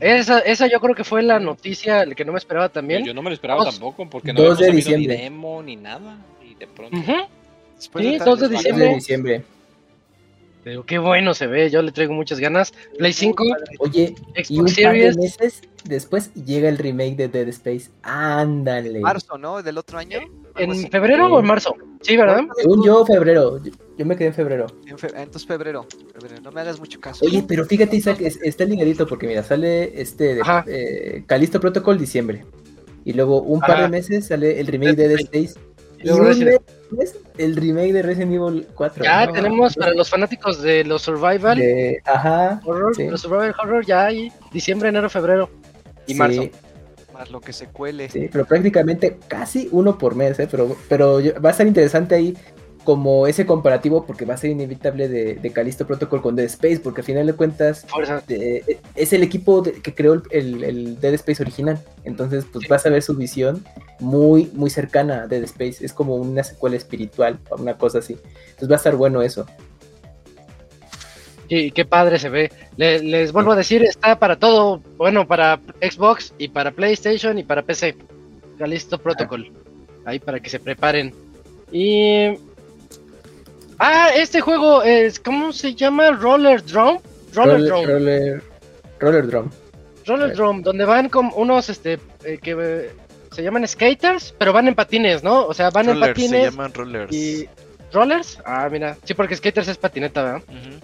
Esa, 0.00 0.38
esa 0.40 0.66
yo 0.68 0.80
creo 0.80 0.94
que 0.94 1.04
fue 1.04 1.22
la 1.22 1.40
noticia 1.40 2.02
el 2.02 2.14
que 2.14 2.24
no 2.24 2.32
me 2.32 2.38
esperaba 2.38 2.68
también. 2.68 3.04
Yo 3.04 3.14
no 3.14 3.22
me 3.22 3.30
lo 3.30 3.34
esperaba 3.34 3.64
Dos- 3.64 3.74
tampoco, 3.74 4.08
porque 4.08 4.32
no 4.32 4.42
2 4.42 4.58
habíamos 4.58 4.76
de 4.76 4.82
sabido 4.92 4.98
ni 4.98 5.06
demo 5.20 5.62
ni 5.62 5.76
nada. 5.76 6.18
Y 6.48 6.54
de 6.54 6.66
pronto. 6.66 6.96
Después 7.76 8.04
Sí, 8.04 8.18
tantos 8.18 8.40
2 8.40 8.40
de 8.40 8.46
años. 8.46 8.52
2 8.52 8.60
diciembre. 8.62 8.86
de 8.88 8.94
diciembre. 8.94 9.42
Pero 10.64 10.84
qué 10.84 10.98
bueno 10.98 11.34
se 11.34 11.46
ve, 11.46 11.70
yo 11.70 11.80
le 11.82 11.92
traigo 11.92 12.12
muchas 12.12 12.40
ganas. 12.40 12.72
Play 12.98 13.12
5, 13.12 13.44
Oye, 13.78 14.14
y 14.48 14.58
un 14.58 14.68
Xbox 14.68 14.82
par 14.82 14.92
de 14.92 15.12
Series. 15.12 15.16
meses 15.16 15.62
después 15.84 16.32
llega 16.34 16.68
el 16.68 16.78
remake 16.78 17.16
de 17.16 17.28
Dead 17.28 17.48
Space. 17.48 17.90
Ándale. 18.02 19.00
Marzo, 19.00 19.38
¿no? 19.38 19.62
Del 19.62 19.78
otro 19.78 19.98
año. 19.98 20.18
Así. 20.54 20.64
¿En 20.64 20.90
febrero 20.90 21.26
o 21.26 21.40
en 21.40 21.46
marzo? 21.46 21.74
Sí, 22.00 22.16
¿verdad? 22.16 22.42
Según 22.56 22.84
yo, 22.84 23.04
febrero. 23.06 23.62
Yo, 23.62 23.72
yo 23.96 24.06
me 24.06 24.16
quedé 24.16 24.28
en 24.28 24.34
febrero. 24.34 24.66
En 24.86 24.98
fe- 24.98 25.08
Entonces 25.16 25.46
febrero, 25.46 25.86
febrero. 26.12 26.40
No 26.42 26.52
me 26.52 26.60
hagas 26.60 26.78
mucho 26.78 27.00
caso. 27.00 27.24
Oye, 27.24 27.44
pero 27.46 27.64
fíjate, 27.64 27.96
Isaac, 27.96 28.20
es- 28.20 28.40
está 28.42 28.64
ligadito 28.64 29.06
porque 29.06 29.26
mira, 29.26 29.42
sale 29.42 30.00
este 30.00 30.36
de, 30.36 30.42
eh, 30.66 31.24
Callisto 31.26 31.60
Protocol 31.60 31.98
diciembre. 31.98 32.44
Y 33.04 33.12
luego 33.14 33.40
un 33.40 33.60
par 33.60 33.82
de 33.82 33.88
meses 33.88 34.26
sale 34.26 34.60
el 34.60 34.66
remake 34.66 34.94
de 34.96 35.08
Dead 35.08 35.16
Dead 35.16 35.20
Space 35.46 35.60
Y 36.02 36.10
un 36.10 36.22
mes 36.28 36.38
después, 36.38 37.16
el 37.38 37.56
remake 37.56 37.92
de 37.92 38.02
Resident 38.02 38.32
Evil 38.32 38.66
4. 38.74 39.04
Ya 39.04 39.26
¿no? 39.26 39.32
tenemos 39.32 39.74
para 39.76 39.92
los 39.94 40.08
fanáticos 40.08 40.62
de 40.62 40.84
los 40.84 41.02
survival 41.02 41.58
De- 41.58 42.00
Ajá. 42.04 42.60
horror, 42.64 42.94
sí. 42.94 43.06
los 43.08 43.20
survival 43.20 43.54
horror 43.62 43.84
ya 43.84 44.06
hay 44.06 44.32
diciembre, 44.52 44.88
enero, 44.88 45.10
febrero 45.10 45.50
y 46.06 46.12
Sí, 46.12 46.18
marzo. 46.18 46.48
Más 47.12 47.30
lo 47.32 47.40
que 47.40 47.52
se 47.52 47.66
cuele. 47.66 48.08
Sí, 48.08 48.28
pero 48.30 48.44
prácticamente 48.46 49.18
casi 49.26 49.68
uno 49.72 49.98
por 49.98 50.14
mes, 50.14 50.38
¿eh? 50.38 50.46
Pero, 50.48 50.76
pero 50.88 51.18
va 51.44 51.50
a 51.50 51.52
ser 51.52 51.66
interesante 51.66 52.14
ahí 52.14 52.36
como 52.88 53.26
ese 53.26 53.44
comparativo 53.44 54.06
porque 54.06 54.24
va 54.24 54.32
a 54.32 54.38
ser 54.38 54.48
inevitable 54.48 55.10
de, 55.10 55.34
de 55.34 55.50
Callisto 55.52 55.86
Protocol 55.86 56.22
con 56.22 56.36
Dead 56.36 56.46
Space 56.46 56.80
porque 56.80 57.02
al 57.02 57.04
final 57.04 57.26
de 57.26 57.34
cuentas 57.34 57.84
de- 58.26 58.78
es 58.94 59.12
el 59.12 59.22
equipo 59.22 59.60
de- 59.60 59.72
que 59.82 59.94
creó 59.94 60.14
el, 60.14 60.22
el- 60.30 60.64
el 60.64 60.98
Dead 60.98 61.12
Space 61.12 61.42
original. 61.42 61.78
Entonces, 62.04 62.46
pues 62.50 62.66
vas 62.66 62.86
a 62.86 62.88
ver 62.88 63.02
su 63.02 63.14
visión 63.14 63.62
muy, 64.00 64.50
muy 64.54 64.70
cercana 64.70 65.24
a 65.24 65.26
Dead 65.26 65.42
Space. 65.42 65.84
Es 65.84 65.92
como 65.92 66.16
una 66.16 66.42
secuela 66.42 66.76
espiritual, 66.78 67.38
una 67.58 67.76
cosa 67.76 67.98
así. 67.98 68.14
Entonces 68.46 68.70
va 68.70 68.76
a 68.76 68.78
estar 68.78 68.96
bueno 68.96 69.20
eso. 69.20 69.44
Y 71.50 71.70
qué 71.72 71.84
padre 71.84 72.18
se 72.18 72.30
ve. 72.30 72.50
Le- 72.78 73.02
les 73.02 73.32
vuelvo 73.32 73.52
a 73.52 73.56
decir, 73.56 73.82
está 73.82 74.18
para 74.18 74.36
todo, 74.38 74.80
bueno, 74.96 75.26
para 75.28 75.60
Xbox 75.82 76.32
y 76.38 76.48
para 76.48 76.70
PlayStation 76.70 77.36
y 77.38 77.42
para 77.42 77.60
PC. 77.60 77.96
Calisto 78.58 78.96
Protocol. 78.96 79.52
Ahí 80.06 80.18
para 80.18 80.40
que 80.40 80.48
se 80.48 80.58
preparen. 80.58 81.12
Y... 81.70 82.47
Ah, 83.78 84.10
este 84.14 84.40
juego 84.40 84.82
es, 84.82 85.20
¿cómo 85.20 85.52
se 85.52 85.74
llama? 85.74 86.10
Roller 86.10 86.64
Drum. 86.64 86.98
Roller, 87.34 87.62
Drum. 87.64 87.84
Roller, 87.86 88.42
Roller 88.98 89.26
Drum. 89.28 89.50
Roller 90.06 90.34
Drum, 90.34 90.62
donde 90.62 90.84
van 90.84 91.08
con 91.08 91.30
unos, 91.34 91.68
este, 91.68 92.00
eh, 92.24 92.38
que 92.42 92.56
eh, 92.58 92.90
se 93.30 93.42
llaman 93.42 93.68
skaters, 93.68 94.34
pero 94.38 94.52
van 94.52 94.66
en 94.68 94.74
patines, 94.74 95.22
¿no? 95.22 95.44
O 95.46 95.54
sea, 95.54 95.70
van 95.70 95.88
en 95.90 95.94
Rollers, 96.00 96.06
se 96.18 96.22
patines 96.28 96.44
llaman 96.50 96.72
rollers. 96.74 97.12
y... 97.14 97.48
¿Rollers? 97.92 98.38
Ah, 98.44 98.68
mira. 98.70 98.98
Sí, 99.04 99.14
porque 99.14 99.34
skaters 99.36 99.68
es 99.68 99.78
patineta, 99.78 100.22
¿verdad? 100.22 100.42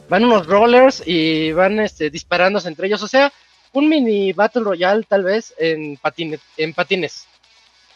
Van 0.08 0.24
unos 0.24 0.46
rollers 0.46 1.02
y 1.04 1.52
van 1.52 1.78
este, 1.80 2.08
disparándose 2.08 2.66
entre 2.68 2.86
ellos. 2.86 3.02
O 3.02 3.08
sea, 3.08 3.30
un 3.74 3.90
mini 3.90 4.32
Battle 4.32 4.62
Royale 4.62 5.04
tal 5.06 5.22
vez 5.22 5.52
en, 5.58 5.98
patine- 5.98 6.38
en 6.56 6.72
patines. 6.72 7.26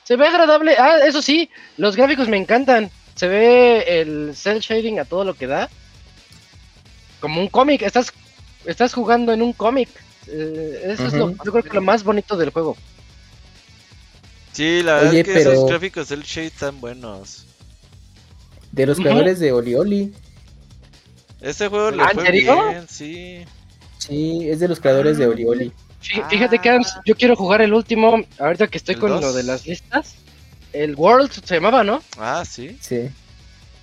Se 0.05 0.17
ve 0.17 0.27
agradable. 0.27 0.77
Ah, 0.79 0.99
eso 1.07 1.23
sí, 1.23 1.49
los 1.79 1.97
gráficos 1.97 2.29
me 2.29 2.37
encantan. 2.37 2.91
Se 3.19 3.27
ve 3.27 4.01
el 4.01 4.37
cel 4.37 4.61
shading 4.61 5.01
a 5.01 5.05
todo 5.05 5.25
lo 5.25 5.35
que 5.35 5.49
da. 5.49 5.69
Como 7.19 7.41
un 7.41 7.49
cómic. 7.49 7.83
Estás, 7.83 8.13
estás 8.65 8.95
jugando 8.95 9.33
en 9.33 9.43
un 9.43 9.53
cómic. 9.53 9.89
Eh, 10.29 10.83
eso 10.85 11.07
es 11.09 11.13
lo, 11.15 11.31
yo 11.33 11.51
creo 11.51 11.63
que 11.65 11.73
lo 11.75 11.81
más 11.83 12.05
bonito 12.05 12.37
del 12.37 12.51
juego. 12.51 12.77
Sí, 14.53 14.83
la 14.85 14.95
verdad 14.95 15.11
Oye, 15.11 15.21
es 15.21 15.27
que 15.27 15.33
pero- 15.35 15.53
esos 15.53 15.69
gráficos 15.69 16.09
del 16.11 16.23
Shade 16.23 16.47
están 16.47 16.81
buenos. 16.81 17.45
De 18.71 18.87
los 18.87 18.99
creadores 18.99 19.41
de 19.41 19.51
Oli 19.53 19.75
Oli. 19.75 20.13
Este 21.41 21.67
juego 21.69 21.91
le 21.91 22.03
¿Ah, 22.03 22.11
fue 22.15 22.25
serio? 22.27 22.69
bien, 22.69 22.87
sí. 22.89 23.45
Sí, 23.99 24.49
es 24.49 24.61
de 24.61 24.69
los 24.69 24.79
creadores 24.79 25.19
de 25.19 25.27
Oli 25.27 25.45
Oli. 25.45 25.73
Fí- 26.03 26.25
Fíjate 26.29 26.59
que 26.61 26.69
Hans, 26.71 26.95
yo 27.05 27.17
quiero 27.17 27.35
jugar 27.35 27.63
el 27.63 27.73
último. 27.75 28.21
Ahorita 28.39 28.69
que 28.69 28.79
estoy 28.79 28.95
¿El 28.95 29.01
con 29.01 29.11
dos? 29.11 29.21
lo 29.23 29.33
de 29.33 29.43
las 29.43 29.67
listas. 29.67 30.15
El 30.83 30.95
World 30.95 31.31
se 31.45 31.55
llamaba, 31.57 31.83
¿no? 31.85 32.03
Ah, 32.19 32.45
sí. 32.49 32.77
Sí. 32.81 33.09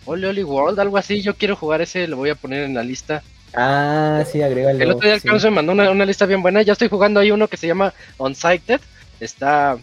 Oli 0.06 0.26
Oli 0.26 0.43
World, 0.43 0.80
algo 0.80 0.98
así. 0.98 1.22
Yo 1.22 1.36
quiero 1.36 1.56
jugar 1.56 1.82
ese, 1.82 2.08
lo 2.08 2.18
voy 2.18 2.30
a 2.30 2.36
poner 2.36 2.64
en 2.64 2.74
la 2.76 2.84
lista. 2.84 3.22
Ah, 3.54 4.24
sí, 4.32 4.41
agrégalo. 4.41 4.80
El 4.82 4.91
otro 4.91 5.08
día 5.08 5.16
el 5.16 5.22
sí. 5.22 5.28
Carlos 5.28 5.43
me 5.46 5.50
mandó 5.52 5.72
una, 5.72 5.89
una 5.91 6.06
lista 6.06 6.26
bien 6.26 6.41
buena. 6.41 6.62
Ya 6.62 6.74
estoy 6.74 6.88
jugando 6.89 7.20
ahí 7.20 7.32
uno 7.32 7.48
que 7.48 7.58
se 7.58 7.68
llama 7.68 7.93
Unsighted. 8.18 8.80
Está, 9.20 9.78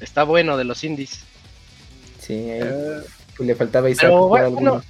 está 0.00 0.24
bueno 0.24 0.56
de 0.56 0.64
los 0.64 0.82
indies. 0.84 1.20
Sí, 2.20 2.34
ahí, 2.50 2.60
Eh, 2.62 3.00
le 3.40 3.54
faltaba 3.54 3.88
Isaac 3.90 4.04
pero 4.10 4.28
bueno, 4.28 4.46
alguno. 4.46 4.82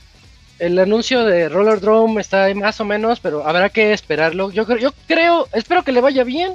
el 0.59 0.79
anuncio 0.79 1.25
de 1.25 1.49
Roller 1.49 1.81
Drome 1.81 2.21
está 2.21 2.45
ahí 2.45 2.55
más 2.55 2.81
o 2.81 2.85
menos, 2.85 3.21
pero 3.21 3.47
habrá 3.47 3.69
que 3.71 3.93
esperarlo. 3.93 4.51
Yo, 4.51 4.67
creo- 4.67 4.79
yo 4.79 4.93
creo, 5.07 5.49
espero 5.53 5.85
que 5.85 5.93
le 5.93 6.01
vaya 6.01 6.25
bien, 6.25 6.55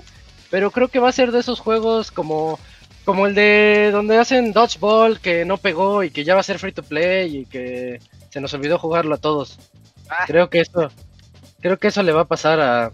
pero 0.51 0.69
creo 0.71 0.89
que 0.89 0.99
va 0.99 1.09
a 1.09 1.13
ser 1.13 1.31
de 1.31 1.39
esos 1.39 1.59
juegos 1.59 2.11
como, 2.11 2.59
como 3.07 3.25
el 3.25 3.33
de 3.35 3.89
donde 3.93 4.17
hacen 4.17 4.51
Dodgeball 4.51 5.21
que 5.21 5.45
no 5.45 5.55
pegó 5.57 6.03
y 6.03 6.11
que 6.11 6.25
ya 6.25 6.33
va 6.33 6.41
a 6.41 6.43
ser 6.43 6.59
free 6.59 6.73
to 6.73 6.83
play 6.83 7.37
y 7.37 7.45
que 7.45 8.01
se 8.29 8.41
nos 8.41 8.53
olvidó 8.53 8.77
jugarlo 8.77 9.15
a 9.15 9.17
todos. 9.17 9.57
Ah. 10.09 10.25
Creo 10.27 10.49
que 10.49 10.59
eso, 10.59 10.89
creo 11.61 11.77
que 11.79 11.87
eso 11.87 12.03
le 12.03 12.11
va 12.11 12.23
a 12.23 12.25
pasar 12.25 12.59
a, 12.59 12.91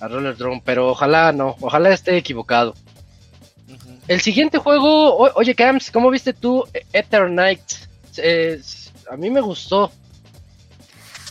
a 0.00 0.08
Roller 0.08 0.34
Drome, 0.38 0.62
pero 0.64 0.88
ojalá 0.88 1.32
no, 1.32 1.54
ojalá 1.60 1.92
esté 1.92 2.16
equivocado. 2.16 2.72
El 4.08 4.22
siguiente 4.22 4.56
juego, 4.56 5.14
o- 5.18 5.30
oye 5.34 5.54
Camps, 5.54 5.90
¿cómo 5.90 6.08
viste 6.08 6.32
tú 6.32 6.64
Eternite? 6.94 7.74
Eh, 8.16 8.58
a 9.10 9.16
mí 9.18 9.28
me 9.28 9.42
gustó. 9.42 9.92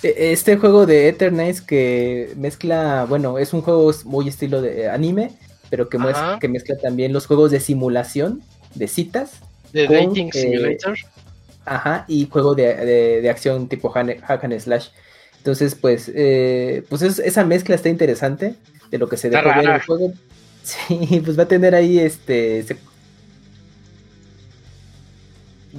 E- 0.04 0.32
Este 0.32 0.58
juego 0.58 0.86
de 0.86 1.08
Eternize 1.10 1.66
que 1.66 2.34
mezcla, 2.36 3.08
bueno, 3.10 3.40
es 3.40 3.52
un 3.54 3.62
juego 3.64 3.92
muy 4.06 4.28
estilo 4.28 4.62
de 4.62 4.84
eh, 4.84 4.90
anime, 4.90 5.32
pero 5.72 5.90
que, 5.90 5.98
mues- 5.98 6.14
Ajá. 6.16 6.38
que 6.40 6.48
mezcla 6.48 6.78
también 6.78 7.12
los 7.14 7.26
juegos 7.26 7.50
de 7.50 7.60
simulación, 7.60 8.44
de 8.76 8.88
citas, 8.88 9.32
De 9.74 9.88
Con, 9.88 9.96
Dating 9.96 10.28
eh, 10.28 10.32
Simulator. 10.42 10.98
ajá, 11.66 12.06
y 12.08 12.28
juego 12.30 12.54
de, 12.54 12.76
de- 12.76 13.22
de 13.22 13.30
acción 13.32 13.68
tipo 13.68 13.90
hack 13.90 14.44
and 14.44 14.60
slash. 14.60 14.90
Entonces, 15.38 15.74
pues, 15.74 16.12
eh, 16.14 16.84
pues 16.90 17.02
es- 17.02 17.18
esa 17.18 17.44
mezcla 17.46 17.74
está 17.74 17.90
interesante 17.90 18.54
de 18.92 18.98
lo 19.00 19.10
que 19.10 19.18
se 19.18 19.30
dejó 19.32 19.50
ver 19.50 19.68
el 19.70 19.82
juego. 19.82 20.14
Sí, 20.64 21.20
pues 21.26 21.40
va 21.40 21.44
a 21.44 21.48
tener 21.48 21.74
ahí 21.74 21.98
este. 21.98 22.62
se- 22.62 22.78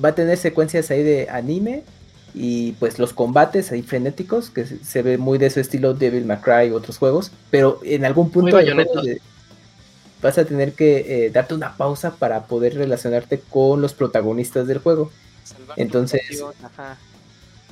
va 0.05 0.09
a 0.11 0.15
tener 0.15 0.37
secuencias 0.39 0.91
ahí 0.91 1.03
de 1.03 1.29
anime 1.31 1.83
y 2.35 2.73
pues 2.73 2.99
los 2.99 3.13
combates 3.13 3.71
ahí 3.73 3.83
frenéticos 3.83 4.51
que 4.51 4.65
se, 4.67 4.83
se 4.83 5.03
ve 5.03 5.19
muy 5.19 5.39
de 5.39 5.51
su 5.51 5.61
estilo 5.61 5.93
Devil 5.95 6.25
May 6.25 6.39
Cry 6.39 6.69
y 6.69 6.71
otros 6.71 6.99
juegos, 6.99 7.31
pero 7.51 7.79
en 7.85 8.05
algún 8.05 8.31
punto 8.31 8.57
de- 8.57 9.21
vas 10.23 10.39
a 10.39 10.45
tener 10.45 10.73
que 10.73 11.27
eh, 11.27 11.31
darte 11.31 11.55
una 11.55 11.77
pausa 11.77 12.15
para 12.15 12.45
poder 12.45 12.75
relacionarte 12.75 13.41
con 13.41 13.83
los 13.83 13.93
protagonistas 13.93 14.67
del 14.67 14.79
juego. 14.79 15.11
Salvar 15.45 15.79
Entonces, 15.79 16.23
ajá. 16.63 16.97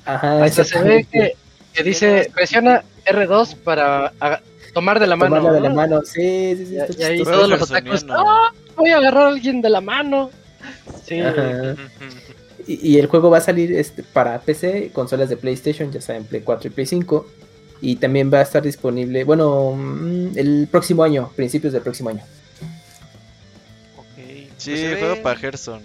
Ajá, 0.04 0.48
se 0.48 0.82
ve 0.82 1.06
que, 1.10 1.36
que 1.72 1.82
dice 1.82 2.30
presiona 2.34 2.82
R2 3.06 3.54
para 3.56 4.12
tomar 4.74 4.98
de 4.98 5.06
la 5.06 5.16
mano. 5.16 5.36
Tomarla 5.36 5.52
de 5.52 5.60
la 5.60 5.68
¿no? 5.68 5.74
mano, 5.74 6.02
sí, 6.02 6.56
sí, 6.56 6.66
sí. 6.66 6.74
Y, 6.74 6.78
está 6.78 7.02
y 7.02 7.04
ahí 7.04 7.22
todos 7.22 7.48
los 7.48 7.62
otakus. 7.62 8.04
¡Ah! 8.08 8.50
Voy 8.76 8.90
a 8.90 8.96
agarrar 8.96 9.24
a 9.24 9.28
alguien 9.28 9.62
de 9.62 9.70
la 9.70 9.80
mano. 9.80 10.30
Sí. 11.04 11.20
Ajá. 11.20 11.76
Y, 12.66 12.94
y 12.94 12.98
el 12.98 13.06
juego 13.06 13.30
va 13.30 13.38
a 13.38 13.42
salir 13.42 13.72
este, 13.72 14.02
para 14.02 14.40
PC, 14.40 14.90
consolas 14.92 15.28
de 15.28 15.36
PlayStation, 15.36 15.90
ya 15.92 16.00
saben, 16.00 16.24
Play 16.24 16.42
4 16.42 16.68
y 16.68 16.70
Play 16.70 16.86
5. 16.86 17.26
Y 17.82 17.96
también 17.96 18.30
va 18.32 18.38
a 18.38 18.42
estar 18.42 18.62
disponible, 18.62 19.24
bueno, 19.24 19.74
mm, 19.76 20.36
el 20.36 20.68
próximo 20.70 21.02
año, 21.02 21.30
principios 21.34 21.72
del 21.72 21.82
próximo 21.82 22.10
año. 22.10 22.22
Sí, 24.60 24.72
Pues 24.72 24.98
juego 24.98 25.14
ve- 25.16 25.20
para 25.22 25.38
Gerson. 25.38 25.82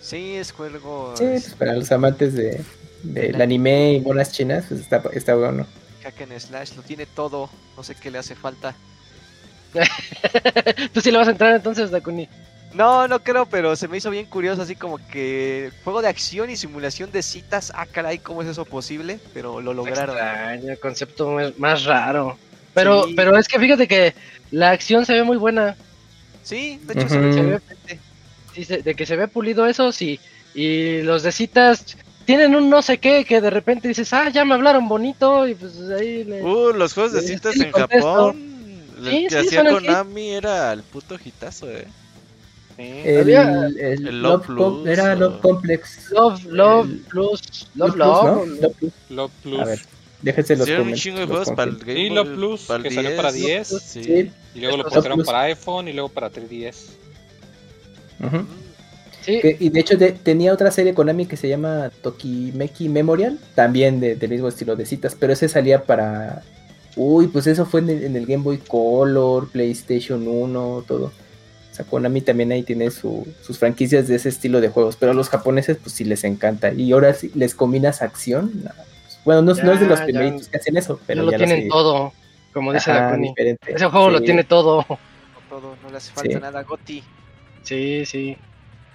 Sí, 0.00 0.36
es 0.36 0.52
juego 0.52 1.14
Sí, 1.16 1.24
pues 1.24 1.54
para 1.54 1.74
los 1.74 1.90
amantes 1.92 2.34
de, 2.34 2.60
del 3.02 3.40
anime 3.40 3.94
y 3.94 4.00
monas 4.00 4.32
chinas, 4.32 4.64
pues 4.68 4.80
está, 4.80 5.02
está 5.12 5.34
bueno. 5.34 5.66
hack 6.02 6.22
and 6.22 6.38
slash, 6.38 6.74
lo 6.76 6.82
tiene 6.82 7.04
todo. 7.06 7.50
No 7.76 7.82
sé 7.82 7.94
qué 7.94 8.10
le 8.10 8.18
hace 8.18 8.34
falta. 8.34 8.74
Tú 10.92 11.00
sí 11.00 11.10
le 11.10 11.18
vas 11.18 11.28
a 11.28 11.32
entrar 11.32 11.54
entonces, 11.54 11.90
Dakuni. 11.90 12.28
No, 12.74 13.08
no 13.08 13.20
creo, 13.22 13.46
pero 13.46 13.76
se 13.76 13.88
me 13.88 13.96
hizo 13.96 14.10
bien 14.10 14.26
curioso, 14.26 14.62
así 14.62 14.76
como 14.76 14.98
que 15.08 15.70
juego 15.84 16.02
de 16.02 16.08
acción 16.08 16.50
y 16.50 16.56
simulación 16.56 17.10
de 17.10 17.22
citas. 17.22 17.72
Ah, 17.74 17.86
caray, 17.86 18.18
¿cómo 18.18 18.42
es 18.42 18.48
eso 18.48 18.64
posible? 18.64 19.18
Pero 19.34 19.60
lo 19.60 19.72
lograron. 19.74 20.16
Extraño, 20.16 20.74
concepto 20.80 21.30
más, 21.30 21.58
más 21.58 21.84
raro. 21.84 22.36
Pero, 22.74 23.04
Sí. 23.04 23.14
pero 23.16 23.36
es 23.38 23.48
que 23.48 23.58
fíjate 23.58 23.88
que 23.88 24.14
la 24.50 24.70
acción 24.70 25.04
se 25.06 25.14
ve 25.14 25.22
muy 25.24 25.36
buena. 25.38 25.76
Sí, 26.48 26.80
de 26.84 26.94
hecho 26.94 27.08
se 27.08 27.18
ve 27.18 27.60
Se 28.64 28.78
de 28.82 28.94
que 28.94 29.04
se 29.06 29.16
ve 29.16 29.28
pulido 29.28 29.66
eso, 29.66 29.92
sí. 29.92 30.18
Y 30.54 31.02
los 31.02 31.22
de 31.22 31.30
citas 31.32 31.96
tienen 32.24 32.54
un 32.54 32.68
no 32.70 32.80
sé 32.82 32.98
qué 32.98 33.24
que 33.24 33.40
de 33.40 33.50
repente 33.50 33.86
dices, 33.88 34.12
ah, 34.12 34.28
ya 34.30 34.44
me 34.44 34.54
hablaron 34.54 34.88
bonito 34.88 35.46
y 35.46 35.54
pues 35.54 35.78
ahí 35.98 36.24
le... 36.24 36.42
Uh, 36.42 36.72
los 36.72 36.92
juegos 36.94 37.12
de 37.12 37.20
citas 37.22 37.54
sí, 37.54 37.62
en 37.62 37.70
contesto. 37.70 38.06
Japón. 38.14 38.44
El 38.98 39.04
Sí, 39.10 39.26
que 39.28 39.42
sí, 39.42 39.56
hacía. 39.56 39.70
Konami 39.70 40.30
era 40.30 40.72
el 40.72 40.82
puto 40.82 41.16
hitazo, 41.22 41.70
eh. 41.70 41.86
El, 42.78 43.20
Había- 43.22 43.66
el 43.66 43.78
el 44.08 44.22
Love, 44.22 44.48
Love 44.48 44.58
Com- 44.58 44.82
Plus, 44.82 44.88
era 44.88 45.12
o- 45.12 45.16
Love 45.16 45.40
Complex. 45.40 46.10
Love, 46.12 46.44
Love 46.46 46.86
El- 46.90 46.98
Plus, 47.00 47.42
Love, 47.74 47.96
Love. 47.96 48.24
¿no? 48.24 48.46
Love 48.46 48.74
Plus. 48.78 48.92
Love 49.10 49.30
Plus. 49.42 49.60
A 49.60 49.64
ver, 49.64 49.80
déjense 50.22 50.56
los 50.56 50.66
Hicieron 50.66 50.88
un 50.88 50.94
chingo 50.94 51.18
de 51.20 51.26
juegos 51.26 51.50
para 51.50 51.70
el. 51.70 51.78
Game 51.78 52.10
Boy, 52.22 52.34
Plus, 52.34 52.62
para 52.62 52.82
que 52.82 52.90
salió 52.90 53.16
para 53.16 53.32
10. 53.32 53.68
Sí. 53.68 54.04
Sí. 54.04 54.30
Y 54.54 54.60
luego 54.60 54.76
lo 54.78 54.84
pusieron 54.84 55.22
para 55.24 55.42
iPhone 55.42 55.88
y 55.88 55.92
luego 55.92 56.08
para 56.08 56.30
3DS. 56.30 56.90
Ujú. 58.24 58.44
Sí, 59.24 59.40
Que- 59.40 59.56
y 59.60 59.68
de 59.68 59.80
hecho 59.80 59.96
de- 59.96 60.12
tenía 60.12 60.52
otra 60.52 60.70
serie 60.70 60.94
Konami 60.94 61.26
que 61.26 61.36
se 61.36 61.48
llama 61.48 61.90
Tokimeki 62.02 62.88
Memorial, 62.88 63.38
también 63.54 64.00
de- 64.00 64.16
del 64.16 64.30
mismo 64.30 64.48
estilo 64.48 64.74
de 64.74 64.86
citas, 64.86 65.14
pero 65.18 65.32
ese 65.32 65.48
salía 65.48 65.84
para... 65.84 66.42
Uy, 66.96 67.28
pues 67.28 67.46
eso 67.46 67.64
fue 67.66 67.80
en 67.80 67.90
el, 67.90 68.04
en 68.04 68.16
el 68.16 68.26
Game 68.26 68.42
Boy 68.42 68.58
Color, 68.58 69.50
PlayStation 69.50 70.26
1, 70.26 70.84
todo. 70.88 71.12
sea, 71.72 71.84
Konami 71.84 72.22
también 72.22 72.50
ahí 72.50 72.62
tiene 72.64 72.90
su, 72.90 73.24
sus 73.42 73.58
franquicias 73.58 74.08
de 74.08 74.16
ese 74.16 74.30
estilo 74.30 74.60
de 74.60 74.68
juegos, 74.68 74.96
pero 74.96 75.12
a 75.12 75.14
los 75.14 75.28
japoneses 75.28 75.76
pues 75.80 75.94
sí 75.94 76.04
les 76.04 76.24
encanta. 76.24 76.72
Y 76.72 76.90
ahora 76.92 77.14
sí 77.14 77.30
les 77.34 77.54
combinas 77.54 78.02
acción. 78.02 78.50
No, 79.36 79.42
bueno, 79.42 79.54
no, 79.54 79.62
no 79.64 79.72
es 79.72 79.80
de 79.80 79.86
los 79.86 79.98
Ya, 79.98 80.04
primeritos 80.04 80.46
ya. 80.46 80.50
que 80.50 80.56
hacen 80.58 80.76
eso, 80.76 80.94
pero 81.06 81.06
Pero 81.06 81.22
lo 81.24 81.30
ya 81.32 81.36
tienen 81.38 81.68
todo, 81.68 82.12
como 82.52 82.72
dice 82.72 82.90
la 82.92 82.98
Ajá, 83.06 83.10
Connie. 83.12 83.28
diferente. 83.30 83.72
Ese 83.74 83.86
juego 83.86 84.10
lo 84.10 84.20
tiene 84.20 84.44
todo. 84.44 84.84
Todo, 85.48 85.76
no 85.82 85.90
le 85.90 85.96
hace 85.96 86.12
falta 86.12 86.30
Sí. 86.34 86.38
nada, 86.40 86.62
Goti. 86.62 87.02
Sí, 87.62 88.04
sí. 88.06 88.36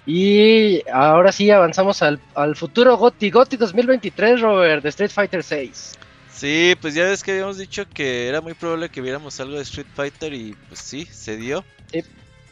Y 0.06 0.82
ahora 0.90 1.32
sí 1.32 1.50
avanzamos 1.50 2.02
al, 2.02 2.20
al 2.34 2.56
futuro 2.56 2.96
GOTI, 2.96 3.30
GOTI 3.30 3.56
2023, 3.56 4.40
Robert, 4.40 4.82
de 4.82 4.90
Street 4.90 5.10
Fighter 5.10 5.42
6. 5.42 5.92
Sí, 6.30 6.74
pues 6.80 6.94
ya 6.94 7.04
ves 7.04 7.22
que 7.22 7.30
habíamos 7.32 7.56
dicho 7.58 7.84
que 7.88 8.28
era 8.28 8.40
muy 8.40 8.54
probable 8.54 8.88
que 8.90 9.00
viéramos 9.00 9.38
algo 9.40 9.56
de 9.56 9.62
Street 9.62 9.86
Fighter 9.94 10.34
y 10.34 10.54
pues 10.68 10.80
sí, 10.80 11.06
se 11.10 11.36
dio. 11.36 11.64
Sí. 11.90 12.02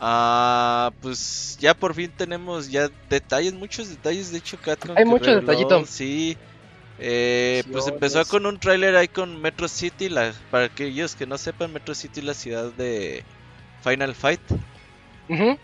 Ah, 0.01 0.93
pues 1.01 1.57
ya 1.61 1.75
por 1.75 1.95
fin 1.95 2.11
tenemos 2.17 2.71
ya 2.71 2.89
detalles, 3.11 3.53
muchos 3.55 3.89
detalles. 3.91 4.33
De 4.33 4.39
hecho, 4.39 4.57
Capcom 4.61 4.93
Hay 4.97 5.05
que 5.05 5.11
mucho 5.11 5.27
reveló, 5.27 5.41
detallito. 5.43 5.85
Sí. 5.87 6.37
Eh, 6.99 7.65
pues 7.73 7.87
empezó 7.89 8.25
con 8.27 8.47
un 8.47 8.59
tráiler 8.59 8.97
ahí 8.97 9.09
con 9.09 9.41
Metro 9.41 9.69
City. 9.69 10.09
La, 10.09 10.33
para 10.51 10.67
aquellos 10.67 11.17
que 11.17 11.27
no 11.27 11.39
sepan, 11.39 11.73
Metro 11.73 11.95
City 11.95 12.21
es 12.21 12.27
la 12.27 12.35
ciudad 12.35 12.73
de 12.73 13.25
Final 13.83 14.15
Fight. 14.15 14.41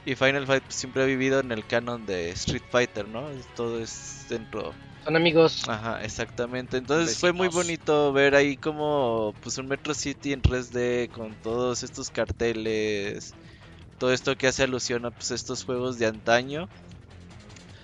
Y 0.06 0.14
Final 0.14 0.46
Fight 0.46 0.62
pues, 0.62 0.76
siempre 0.76 1.02
ha 1.02 1.06
vivido 1.06 1.40
en 1.40 1.52
el 1.52 1.66
canon 1.66 2.06
de 2.06 2.30
Street 2.30 2.62
Fighter, 2.70 3.06
¿no? 3.06 3.28
Todo 3.54 3.80
es 3.80 4.24
dentro 4.30 4.72
Son 5.04 5.14
amigos. 5.14 5.68
Ajá, 5.68 6.02
exactamente. 6.02 6.78
Entonces 6.78 7.18
fue 7.18 7.32
muy 7.32 7.48
bonito 7.48 8.12
ver 8.12 8.34
ahí 8.34 8.56
como 8.56 9.34
pues 9.42 9.58
un 9.58 9.68
Metro 9.68 9.92
City 9.92 10.32
en 10.32 10.40
3D 10.40 11.10
con 11.10 11.34
todos 11.42 11.82
estos 11.82 12.08
carteles, 12.08 13.34
todo 13.98 14.12
esto 14.12 14.36
que 14.36 14.46
hace 14.46 14.62
alusión 14.62 15.04
a 15.04 15.10
pues 15.10 15.32
estos 15.32 15.64
juegos 15.64 15.98
de 15.98 16.06
antaño. 16.06 16.68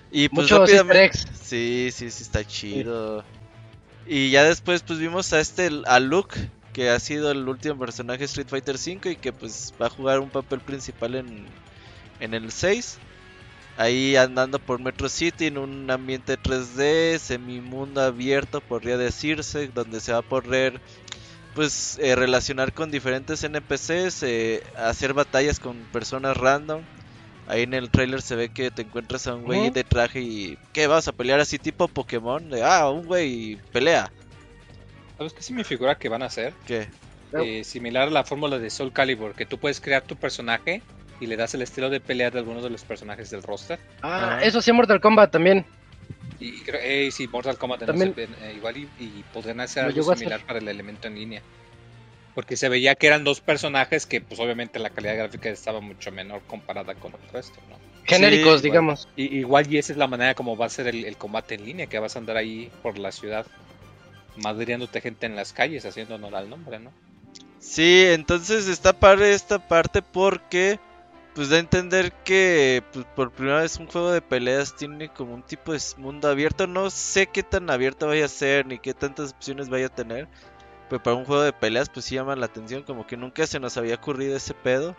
Y 0.09 0.29
pues 0.29 0.45
Muchos 0.45 0.59
rápidamente. 0.61 1.19
Sí, 1.43 1.89
sí, 1.91 2.09
sí 2.09 2.23
está 2.23 2.43
chido. 2.43 3.23
Y 4.07 4.29
ya 4.29 4.43
después 4.43 4.83
pues 4.83 4.99
vimos 4.99 5.33
a 5.33 5.39
este 5.39 5.69
a 5.85 5.99
Luke 5.99 6.49
que 6.73 6.89
ha 6.89 6.99
sido 6.99 7.31
el 7.31 7.47
último 7.47 7.79
personaje 7.79 8.19
de 8.19 8.25
Street 8.25 8.47
Fighter 8.49 8.75
V 8.75 9.11
y 9.11 9.15
que 9.15 9.33
pues 9.33 9.73
va 9.81 9.87
a 9.87 9.89
jugar 9.89 10.19
un 10.19 10.29
papel 10.29 10.59
principal 10.59 11.15
en 11.15 11.45
en 12.19 12.33
el 12.33 12.51
6. 12.51 12.97
Ahí 13.77 14.15
andando 14.15 14.59
por 14.59 14.79
Metro 14.79 15.09
City 15.09 15.47
en 15.47 15.57
un 15.57 15.91
ambiente 15.91 16.37
3D, 16.37 17.17
semimundo 17.19 18.01
abierto, 18.01 18.61
podría 18.61 18.97
decirse, 18.97 19.67
donde 19.67 19.99
se 19.99 20.13
va 20.13 20.19
a 20.19 20.21
poder 20.21 20.79
pues 21.53 21.97
eh, 22.01 22.15
relacionar 22.15 22.73
con 22.73 22.91
diferentes 22.91 23.43
NPCs, 23.43 24.23
eh, 24.23 24.63
hacer 24.77 25.13
batallas 25.13 25.59
con 25.59 25.77
personas 25.91 26.37
random. 26.37 26.81
Ahí 27.47 27.61
en 27.63 27.73
el 27.75 27.89
trailer 27.91 28.21
se 28.21 28.35
ve 28.35 28.49
que 28.49 28.71
te 28.71 28.81
encuentras 28.81 29.27
a 29.27 29.35
un 29.35 29.43
güey 29.43 29.69
de 29.69 29.83
traje 29.83 30.19
y 30.19 30.57
¿qué 30.73 30.87
vas 30.87 31.07
a 31.07 31.11
pelear 31.11 31.39
así 31.39 31.59
tipo 31.59 31.87
Pokémon? 31.87 32.49
De, 32.49 32.63
ah, 32.63 32.89
un 32.89 33.05
güey 33.05 33.57
pelea. 33.71 34.11
¿Sabes 35.17 35.33
qué 35.33 35.41
sí 35.43 35.53
me 35.53 35.63
figura 35.63 35.95
que 35.95 36.09
van 36.09 36.23
a 36.23 36.25
hacer? 36.25 36.53
¿Qué? 36.65 36.87
Eh, 37.33 37.63
similar 37.63 38.07
a 38.07 38.11
la 38.11 38.23
fórmula 38.23 38.57
de 38.57 38.69
Soul 38.69 38.91
Calibur, 38.93 39.33
que 39.35 39.45
tú 39.45 39.57
puedes 39.59 39.79
crear 39.79 40.01
tu 40.01 40.15
personaje 40.15 40.81
y 41.19 41.27
le 41.27 41.37
das 41.37 41.53
el 41.53 41.61
estilo 41.61 41.89
de 41.89 41.99
pelea 41.99 42.31
de 42.31 42.39
algunos 42.39 42.63
de 42.63 42.69
los 42.69 42.83
personajes 42.83 43.29
del 43.29 43.43
roster. 43.43 43.79
Ah, 44.01 44.39
eso 44.41 44.61
sí, 44.61 44.71
Mortal 44.71 44.99
Kombat 44.99 45.31
también. 45.31 45.65
Y 46.39 46.61
creo, 46.63 46.81
eh, 46.83 47.09
sí, 47.11 47.27
Mortal 47.27 47.57
Kombat 47.57 47.81
no 47.81 47.85
También- 47.87 48.13
sé, 48.15 48.27
eh, 48.41 48.53
igual 48.57 48.75
y, 48.77 48.89
y 48.99 49.23
podrían 49.33 49.59
hacer 49.61 49.85
algo 49.85 50.01
similar 50.15 50.33
hacer. 50.39 50.47
para 50.47 50.59
el 50.59 50.67
elemento 50.67 51.07
en 51.07 51.15
línea. 51.15 51.41
Porque 52.35 52.57
se 52.57 52.69
veía 52.69 52.93
que 52.95 53.07
eran 53.07 53.23
dos 53.23 53.41
personajes 53.41 54.05
que 54.05 54.21
pues 54.21 54.39
obviamente 54.39 54.77
la 54.77 54.91
calidad 54.91 55.17
gráfica 55.17 55.49
estaba 55.49 55.79
mucho 55.81 56.11
menor 56.11 56.41
comparada 56.47 56.93
con 56.93 57.13
el 57.13 57.29
resto, 57.31 57.59
¿no? 57.69 57.77
Genéricos, 58.03 58.45
igual. 58.45 58.61
digamos. 58.61 59.07
Y, 59.15 59.37
igual 59.37 59.73
y 59.73 59.79
esa 59.79 59.93
es 59.93 59.97
la 59.97 60.07
manera 60.07 60.35
como 60.35 60.55
va 60.55 60.67
a 60.67 60.69
ser 60.69 60.87
el, 60.87 61.05
el 61.05 61.17
combate 61.17 61.55
en 61.55 61.65
línea, 61.65 61.87
que 61.87 61.97
vas 61.97 62.15
a 62.15 62.19
andar 62.19 62.37
ahí 62.37 62.69
por 62.83 62.99
la 62.99 63.11
ciudad 63.11 63.47
madriándote 64.35 65.01
gente 65.01 65.25
en 65.25 65.35
las 65.35 65.53
calles 65.53 65.85
haciendo 65.85 66.15
honor 66.15 66.35
al 66.35 66.49
nombre, 66.49 66.79
¿no? 66.79 66.91
Sí, 67.59 68.05
entonces 68.09 68.67
está 68.67 68.93
padre 68.93 69.33
esta 69.33 69.59
parte 69.59 70.01
porque 70.01 70.79
pues 71.33 71.49
da 71.49 71.57
a 71.57 71.59
entender 71.59 72.13
que 72.23 72.81
pues, 72.93 73.05
por 73.15 73.31
primera 73.31 73.61
vez 73.61 73.77
un 73.77 73.87
juego 73.87 74.11
de 74.11 74.21
peleas 74.21 74.75
tiene 74.75 75.09
como 75.09 75.33
un 75.33 75.43
tipo 75.43 75.73
de 75.73 75.81
mundo 75.97 76.29
abierto. 76.29 76.65
No 76.67 76.89
sé 76.89 77.27
qué 77.27 77.43
tan 77.43 77.69
abierto 77.69 78.07
vaya 78.07 78.25
a 78.25 78.29
ser 78.29 78.65
ni 78.65 78.79
qué 78.79 78.93
tantas 78.93 79.31
opciones 79.31 79.67
vaya 79.67 79.87
a 79.87 79.95
tener. 79.95 80.29
Pero 80.89 81.01
para 81.01 81.15
un 81.15 81.25
juego 81.25 81.41
de 81.41 81.53
peleas 81.53 81.89
pues 81.89 82.05
sí 82.05 82.15
llama 82.15 82.35
la 82.35 82.45
atención, 82.45 82.83
como 82.83 83.07
que 83.07 83.17
nunca 83.17 83.47
se 83.47 83.59
nos 83.59 83.77
había 83.77 83.95
ocurrido 83.95 84.37
ese 84.37 84.53
pedo. 84.53 84.95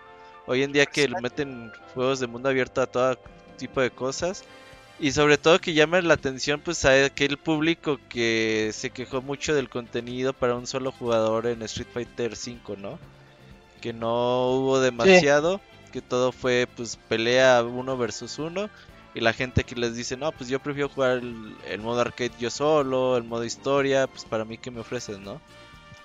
Hoy 0.47 0.63
en 0.63 0.73
día 0.73 0.87
que 0.87 1.09
le 1.09 1.21
meten 1.21 1.73
juegos 1.95 2.21
de 2.21 2.27
mundo 2.27 2.49
abierto 2.49 2.81
a 2.81 2.87
todo 2.87 3.19
tipo 3.57 3.81
de 3.81 3.91
cosas. 3.91 4.45
Y 4.99 5.13
sobre 5.13 5.37
todo 5.37 5.61
que 5.61 5.75
llame 5.75 6.01
la 6.03 6.15
atención 6.15 6.61
pues 6.61 6.85
a 6.87 7.05
aquel 7.05 7.37
público 7.37 7.99
que 8.09 8.71
se 8.73 8.91
quejó 8.91 9.21
mucho 9.21 9.55
del 9.55 9.69
contenido 9.69 10.33
para 10.33 10.55
un 10.55 10.67
solo 10.67 10.91
jugador 10.91 11.47
en 11.47 11.63
Street 11.63 11.89
Fighter 11.93 12.33
V, 12.33 12.77
¿no? 12.79 12.99
Que 13.83 13.93
no 13.93 14.53
hubo 14.53 14.81
demasiado, 14.81 15.61
que 15.93 16.01
todo 16.01 16.33
fue 16.33 16.67
pues 16.77 16.97
pelea 17.09 17.63
uno 17.63 17.97
versus 17.99 18.39
uno. 18.39 18.71
Y 19.15 19.21
la 19.21 19.33
gente 19.33 19.65
que 19.65 19.75
les 19.75 19.97
dice, 19.97 20.17
no, 20.17 20.33
pues 20.33 20.49
yo 20.49 20.61
prefiero 20.61 20.89
jugar 20.89 21.19
el, 21.19 21.57
el 21.69 21.81
modo 21.81 22.01
arcade 22.01 22.33
yo 22.39 22.51
solo, 22.51 23.17
el 23.17 23.25
modo 23.25 23.45
historia, 23.45 24.07
pues 24.07 24.25
para 24.25 24.45
mí 24.45 24.59
que 24.59 24.71
me 24.71 24.81
ofreces, 24.81 25.19
¿no? 25.19 25.41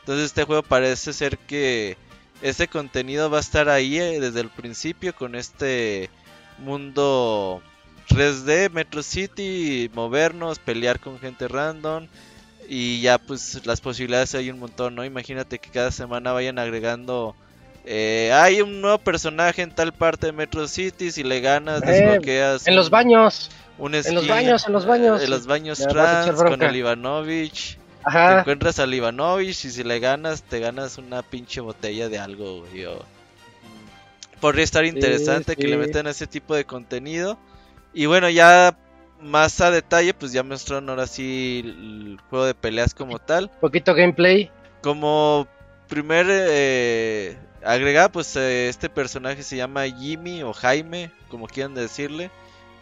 Entonces 0.01 0.25
este 0.25 0.43
juego 0.43 0.63
parece 0.63 1.13
ser 1.13 1.37
que 1.37 1.97
ese 2.41 2.67
contenido 2.67 3.29
va 3.29 3.37
a 3.37 3.41
estar 3.41 3.69
ahí 3.69 3.97
eh, 3.99 4.19
desde 4.19 4.41
el 4.41 4.49
principio 4.49 5.15
con 5.15 5.35
este 5.35 6.09
mundo 6.57 7.61
3D, 8.09 8.71
Metro 8.71 9.03
City, 9.03 9.89
movernos, 9.93 10.59
pelear 10.59 10.99
con 10.99 11.19
gente 11.19 11.47
random 11.47 12.07
y 12.67 13.01
ya 13.01 13.17
pues 13.17 13.65
las 13.65 13.81
posibilidades 13.81 14.33
hay 14.35 14.49
un 14.49 14.59
montón, 14.59 14.95
¿no? 14.95 15.05
Imagínate 15.05 15.59
que 15.59 15.69
cada 15.69 15.91
semana 15.91 16.31
vayan 16.31 16.57
agregando 16.59 17.35
eh, 17.83 18.31
hay 18.33 18.61
un 18.61 18.79
nuevo 18.81 18.99
personaje 18.99 19.61
en 19.63 19.73
tal 19.73 19.91
parte 19.91 20.27
de 20.27 20.33
Metro 20.33 20.67
City, 20.67 21.11
si 21.11 21.23
le 21.23 21.41
ganas 21.41 21.81
Eh, 21.81 21.85
desbloqueas 21.87 22.67
En 22.67 22.75
los 22.75 22.89
baños. 22.89 23.49
un 23.77 23.95
en 23.95 24.03
los 24.13 24.23
skin, 24.23 24.27
baños, 24.27 24.67
en 24.67 24.73
los 24.73 24.85
baños. 24.85 25.23
en 25.23 25.29
los 25.31 25.45
baños 25.47 25.79
Ya 25.79 25.87
vas 25.87 25.95
a 25.97 26.21
echar 26.23 26.35
trans 26.35 26.49
con 26.49 26.61
el 26.61 26.75
Ivanovich. 26.75 27.77
Te 28.35 28.39
encuentras 28.39 28.79
al 28.79 28.93
Ivanovich 28.93 29.65
y 29.65 29.71
si 29.71 29.83
le 29.83 29.99
ganas, 29.99 30.43
te 30.43 30.59
ganas 30.59 30.97
una 30.97 31.21
pinche 31.21 31.61
botella 31.61 32.09
de 32.09 32.19
algo, 32.19 32.61
güey. 32.61 32.85
o- 32.85 33.05
Podría 34.39 34.63
estar 34.63 34.83
interesante 34.85 35.55
que 35.55 35.67
le 35.67 35.77
metan 35.87 36.07
ese 36.07 36.25
tipo 36.27 36.55
de 36.55 36.65
contenido. 36.65 37.37
Y 37.93 38.07
bueno, 38.07 38.27
ya 38.29 38.75
más 39.21 39.61
a 39.61 39.69
detalle, 39.69 40.13
pues 40.15 40.31
ya 40.31 40.41
mostraron 40.41 40.89
ahora 40.89 41.05
sí 41.05 41.61
el 41.63 42.19
juego 42.29 42.45
de 42.45 42.55
peleas 42.55 42.95
como 42.95 43.19
tal. 43.19 43.51
Poquito 43.59 43.93
gameplay. 43.93 44.49
Como 44.81 45.47
primer 45.87 46.25
eh, 46.29 47.37
agregado, 47.63 48.11
pues 48.11 48.35
eh, 48.35 48.67
este 48.67 48.89
personaje 48.89 49.43
se 49.43 49.57
llama 49.57 49.85
Jimmy 49.85 50.41
o 50.41 50.53
Jaime, 50.53 51.11
como 51.29 51.45
quieran 51.47 51.75
decirle. 51.75 52.31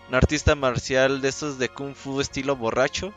Un 0.07 0.15
artista 0.15 0.55
marcial 0.55 1.19
de 1.19 1.27
esos 1.27 1.59
de 1.59 1.67
Kung 1.67 1.93
Fu 1.93 2.21
estilo 2.21 2.55
borracho. 2.55 3.13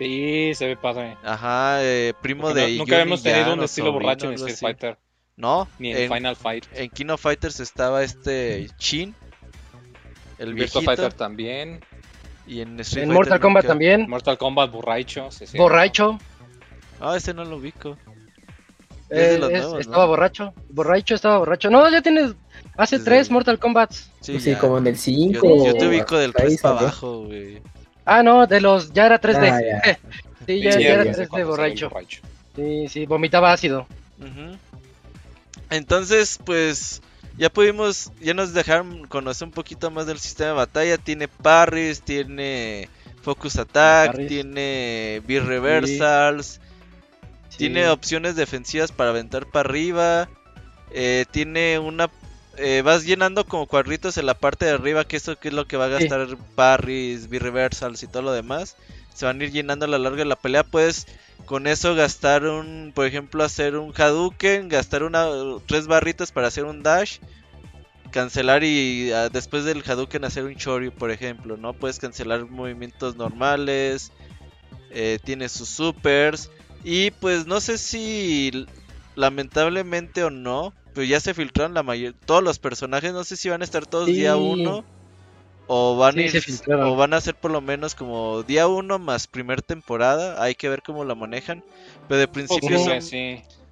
Sí, 0.00 0.52
se 0.54 0.66
ve 0.66 0.76
padre. 0.78 1.16
Ajá, 1.22 1.82
eh, 1.84 2.14
primo 2.22 2.42
Porque 2.44 2.60
de 2.60 2.70
no- 2.72 2.78
nunca 2.78 2.94
habíamos 2.96 3.22
tenido 3.22 3.52
un 3.52 3.62
estilo 3.62 3.92
borracho 3.92 4.28
en 4.28 4.32
Street 4.34 4.54
así. 4.54 4.64
Fighter, 4.64 4.98
No, 5.36 5.68
ni 5.78 5.92
en, 5.92 5.98
en, 5.98 6.12
Final 6.12 6.36
Fight. 6.36 6.64
en 6.74 6.88
Kino 6.90 7.18
Fighters 7.18 7.60
estaba 7.60 8.02
este 8.02 8.68
Chin, 8.78 9.14
el 10.38 10.54
Virtua 10.54 10.80
viejito, 10.80 10.82
Fighter 10.82 11.12
también. 11.12 11.84
y 12.46 12.62
en 12.62 12.80
Street 12.80 13.02
En 13.04 13.08
Fighter 13.10 13.14
Mortal 13.14 13.40
Kombat 13.40 13.62
nunca- 13.64 13.68
también. 13.72 14.08
Mortal 14.08 14.38
Kombat 14.38 14.70
borracho. 14.72 15.30
sí, 15.30 15.46
sí. 15.46 15.58
Borracho. 15.58 16.18
Ah, 16.98 17.14
ese 17.16 17.34
no 17.34 17.44
lo 17.44 17.56
ubico. 17.58 17.98
Eh, 19.10 19.32
es- 19.34 19.38
nuevos, 19.40 19.72
¿no? 19.72 19.78
estaba 19.80 20.06
borracho. 20.06 20.54
Borracho, 20.70 21.14
estaba 21.14 21.38
borracho. 21.38 21.68
No, 21.68 21.90
ya 21.90 22.00
tienes. 22.00 22.34
Hace 22.76 22.96
Desde 22.98 23.10
tres 23.10 23.26
el- 23.28 23.34
Mortal 23.34 23.58
Kombat. 23.58 23.92
Sí, 24.20 24.40
Sí, 24.40 24.50
ya. 24.52 24.58
como 24.58 24.78
en 24.78 24.86
el 24.86 24.94
Yo, 24.94 25.00
5. 25.02 25.66
yo 25.66 25.74
te 25.74 25.86
ubico 25.88 26.16
del 26.16 26.32
3 26.32 26.48
6 26.48 26.62
para 26.62 26.78
abajo, 26.78 27.24
güey. 27.26 27.60
Ah, 28.04 28.22
no, 28.22 28.46
de 28.46 28.60
los. 28.60 28.92
Ya 28.92 29.06
era 29.06 29.20
3D. 29.20 29.50
Ah, 29.50 29.60
ya. 29.62 29.98
sí, 30.46 30.60
ya, 30.62 30.72
Sí, 30.76 30.82
ya 30.82 30.94
ya 30.94 30.94
era 30.94 31.14
sé 31.14 31.26
3D 31.26 31.28
cuándo 31.28 31.56
sale 31.56 31.72
el 31.74 31.78
borracho. 31.78 31.88
borracho. 31.90 32.22
Sí, 32.56 32.88
sí, 32.88 33.06
vomitaba 33.06 33.52
ácido. 33.52 33.86
Entonces, 35.70 36.38
pues 36.44 37.00
ya 37.38 37.50
pudimos, 37.50 38.10
ya 38.20 38.34
nos 38.34 38.52
dejaron 38.52 39.06
conocer 39.06 39.46
un 39.46 39.52
poquito 39.52 39.90
más 39.90 40.06
del 40.06 40.18
sistema 40.18 40.48
de 40.50 40.56
batalla. 40.56 40.98
Tiene 40.98 41.28
parries, 41.28 42.02
tiene 42.02 42.88
focus 43.22 43.56
attack, 43.56 44.12
Parries. 44.12 44.28
tiene 44.28 45.22
B-reversals, 45.26 46.60
Sí. 47.50 47.58
tiene 47.58 47.88
opciones 47.88 48.36
defensivas 48.36 48.92
para 48.92 49.10
aventar 49.10 49.46
para 49.46 49.68
arriba. 49.68 50.28
eh, 50.92 51.24
tiene 51.30 51.78
una, 51.78 52.10
eh, 52.60 52.82
vas 52.82 53.04
llenando 53.04 53.44
como 53.46 53.66
cuadritos 53.66 54.16
en 54.18 54.26
la 54.26 54.34
parte 54.34 54.66
de 54.66 54.72
arriba, 54.72 55.04
que 55.04 55.16
eso 55.16 55.38
que 55.38 55.48
es 55.48 55.54
lo 55.54 55.66
que 55.66 55.76
va 55.76 55.86
a 55.86 55.98
Sí. 55.98 56.08
gastar 56.08 56.36
parries, 56.54 57.28
B-reversals 57.28 58.02
y 58.02 58.06
todo 58.06 58.22
lo 58.22 58.32
demás. 58.32 58.76
Se 59.14 59.24
van 59.26 59.40
a 59.40 59.44
ir 59.44 59.50
llenando 59.52 59.84
a 59.86 59.88
lo 59.88 59.98
largo 59.98 60.18
de 60.18 60.24
la 60.24 60.36
pelea, 60.36 60.62
puedes 60.62 61.06
con 61.46 61.66
eso 61.66 61.94
gastar 61.94 62.44
un, 62.44 62.92
por 62.94 63.06
ejemplo, 63.06 63.42
hacer 63.42 63.76
un 63.76 63.92
Hadouken, 63.96 64.68
gastar 64.68 65.02
una 65.02 65.26
tres 65.66 65.86
barritas 65.86 66.30
para 66.32 66.46
hacer 66.48 66.64
un 66.64 66.82
dash 66.82 67.18
cancelar 68.10 68.64
y 68.64 69.12
ah, 69.12 69.28
después 69.28 69.64
del 69.64 69.82
Hadouken 69.86 70.24
hacer 70.24 70.44
un 70.44 70.56
Choryu, 70.56 70.90
por 70.92 71.10
ejemplo, 71.10 71.56
¿no? 71.56 71.72
Puedes 71.74 71.98
cancelar 71.98 72.44
movimientos 72.46 73.16
normales, 73.16 74.10
eh, 74.90 75.18
tiene 75.22 75.48
sus 75.48 75.68
supers 75.68 76.50
y 76.82 77.10
pues 77.12 77.46
no 77.46 77.60
sé 77.60 77.78
si 77.78 78.66
lamentablemente 79.14 80.24
o 80.24 80.30
no, 80.30 80.72
pero 80.94 81.04
ya 81.04 81.20
se 81.20 81.34
filtraron 81.34 81.74
la 81.74 81.82
mayor 81.82 82.14
todos 82.24 82.42
los 82.42 82.58
personajes, 82.58 83.12
no 83.12 83.24
sé 83.24 83.36
si 83.36 83.48
van 83.48 83.62
a 83.62 83.64
estar 83.64 83.86
todos 83.86 84.06
día 84.06 84.36
1 84.36 84.84
o 85.66 85.96
van 85.96 86.18
a 86.18 86.22
ir, 86.22 86.42
o 86.68 86.96
van 86.96 87.14
a 87.14 87.20
ser 87.20 87.34
por 87.34 87.50
lo 87.50 87.60
menos 87.60 87.94
como 87.94 88.42
día 88.42 88.66
1 88.66 88.98
más 88.98 89.26
primer 89.26 89.62
temporada, 89.62 90.42
hay 90.42 90.54
que 90.54 90.68
ver 90.68 90.82
cómo 90.82 91.04
la 91.04 91.14
manejan, 91.14 91.62
pero 92.08 92.18
de 92.20 92.28
principio 92.28 92.78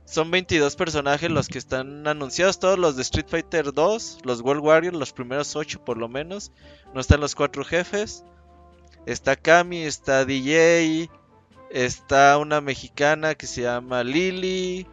son 0.08 0.30
22 0.30 0.74
personajes 0.74 1.30
los 1.30 1.48
que 1.48 1.58
están 1.58 2.06
anunciados, 2.08 2.58
todos 2.58 2.78
los 2.78 2.96
de 2.96 3.02
Street 3.02 3.26
Fighter 3.28 3.74
2, 3.74 4.20
los 4.24 4.40
World 4.40 4.64
Warriors, 4.64 4.96
los 4.96 5.12
primeros 5.12 5.54
8 5.54 5.84
por 5.84 5.98
lo 5.98 6.08
menos. 6.08 6.50
No 6.94 7.00
están 7.02 7.20
los 7.20 7.34
cuatro 7.34 7.62
jefes. 7.62 8.24
Está 9.04 9.36
Kami, 9.36 9.82
está 9.82 10.24
DJ, 10.24 11.10
está 11.70 12.38
una 12.38 12.62
mexicana 12.62 13.34
que 13.34 13.46
se 13.46 13.62
llama 13.62 14.02
Lily. 14.02 14.86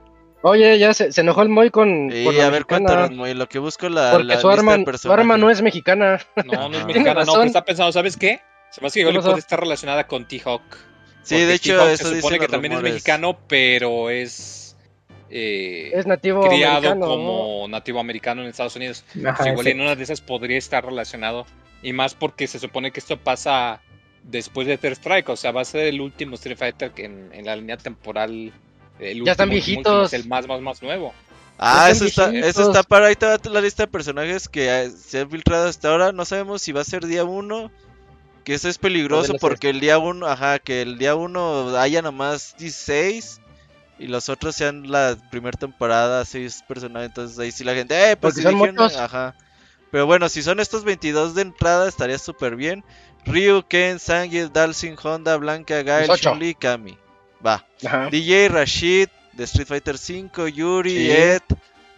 Oye, 0.48 0.78
ya 0.78 0.94
se, 0.94 1.10
enojó 1.20 1.42
el 1.42 1.50
Moy 1.50 1.72
con. 1.72 2.12
Sí, 2.12 2.40
a 2.40 2.50
ver, 2.50 2.66
cuéntanos, 2.66 3.12
Moy, 3.12 3.34
lo 3.34 3.50
que 3.50 3.60
busco 3.60 3.90
la. 3.90 4.12
Porque 4.12 4.38
su, 4.38 4.50
arma, 4.50 4.78
su 4.98 5.12
arma 5.12 5.38
no 5.38 5.50
es 5.50 5.62
mexicana. 5.62 6.20
No, 6.46 6.70
no 6.70 6.78
es 6.78 6.86
mexicana, 6.86 7.24
no, 7.24 7.34
pero 7.34 7.44
está 7.46 7.66
pensado, 7.66 7.92
¿sabes 7.92 8.16
qué? 8.16 8.42
Se 8.72 8.82
me 8.82 8.88
hace 8.88 9.00
que 9.00 9.10
igual 9.10 9.24
puede 9.24 9.40
estar 9.40 9.60
relacionada 9.60 10.06
con 10.06 10.28
T-Hawk. 10.28 10.62
Sí, 11.24 11.38
de 11.38 11.54
hecho, 11.54 11.90
eso 11.90 12.10
se 12.10 12.18
supone 12.18 12.40
que 12.40 12.48
también 12.48 12.74
es 12.74 12.82
mexicano, 12.82 13.38
pero 13.48 14.10
es 14.10 14.66
eh, 15.30 15.92
es 15.94 16.06
nativo 16.06 16.48
criado 16.48 16.98
como 17.00 17.68
nativo 17.68 18.00
americano 18.00 18.42
en 18.42 18.50
Estados 18.50 18.76
Unidos. 18.76 19.04
igual 19.16 19.68
en 19.68 19.82
una 19.82 19.96
de 19.96 20.04
esas 20.04 20.22
podría 20.22 20.58
estar 20.58 20.86
relacionado. 20.86 21.46
Y 21.82 21.94
más 21.94 22.16
porque 22.16 22.48
se 22.48 22.60
supone 22.60 22.92
que 22.92 23.00
esto 23.00 23.18
pasa 23.18 23.82
después 24.24 24.68
de 24.68 24.78
Third 24.78 24.94
Strike. 24.94 25.30
O 25.30 25.36
sea, 25.36 25.52
va 25.52 25.62
a 25.62 25.66
ser 25.66 25.88
el 25.88 26.02
último 26.02 26.36
Street 26.36 26.58
Fighter 26.58 26.92
que 26.92 27.06
en, 27.06 27.46
la 27.46 27.56
línea 27.56 27.78
temporal. 27.78 28.54
Ya 29.00 29.32
están 29.32 29.50
viejitos. 29.50 30.14
el 30.14 30.28
más, 30.28 30.48
más, 30.48 30.62
más 30.62 30.82
nuevo. 30.82 31.14
Ah, 31.58 31.90
eso 31.90 32.06
está, 32.06 32.34
eso 32.34 32.68
está 32.68 32.84
para 32.84 33.08
ahí 33.08 33.16
te 33.16 33.26
va 33.26 33.40
la 33.46 33.62
lista 33.62 33.84
de 33.84 33.88
personajes 33.88 34.50
que 34.50 34.68
eh, 34.68 34.92
se 34.92 35.22
han 35.22 35.30
filtrado 35.30 35.68
hasta 35.68 35.90
ahora. 35.90 36.12
No 36.12 36.26
sabemos 36.26 36.62
si 36.62 36.72
va 36.72 36.82
a 36.82 36.86
ser 36.86 37.06
día 37.06 37.24
1. 37.24 37.72
Que 38.44 38.54
eso 38.54 38.70
es 38.70 38.78
peligroso 38.78 39.34
porque 39.42 39.72
el 39.72 39.80
día 39.80 39.98
1, 39.98 40.28
ajá, 40.28 40.60
que 40.60 40.84
el 40.84 41.00
día 41.00 41.16
1 41.16 41.80
haya 41.80 42.04
nomás 42.04 42.56
16 42.60 43.42
y 43.98 44.06
los 44.06 44.30
otros 44.30 44.56
sean 44.56 44.92
la 44.92 45.18
primera 45.32 45.58
temporada, 45.58 46.24
seis 46.26 46.64
personajes, 46.68 47.08
entonces 47.08 47.40
ahí 47.40 47.52
sí 47.52 47.64
la 47.64 47.74
gente, 47.74 48.12
eh, 48.12 48.16
pues 48.16 48.36
dijeron, 48.36 48.78
ajá. 48.80 49.36
Pero 49.90 50.06
bueno, 50.06 50.28
si 50.30 50.44
son 50.44 50.60
estos 50.60 50.84
22 50.84 51.34
de 51.34 51.42
entrada, 51.42 51.88
estaría 51.88 52.20
súper 52.20 52.56
bien. 52.56 52.84
Ryu, 53.26 53.64
Ken, 53.68 53.98
Sangye, 53.98 54.50
Dalsin, 54.50 54.96
Honda, 55.02 55.38
Blanca, 55.38 55.82
Gael, 55.82 56.10
Chun-Li, 56.20 56.54
Kami. 56.54 56.98
Va. 57.46 57.66
DJ, 58.10 58.50
Rashid, 58.50 59.10
de 59.34 59.44
Street 59.44 59.68
Fighter 59.68 59.96
V, 59.96 60.52
Yuri, 60.52 61.12
Ed, 61.12 61.42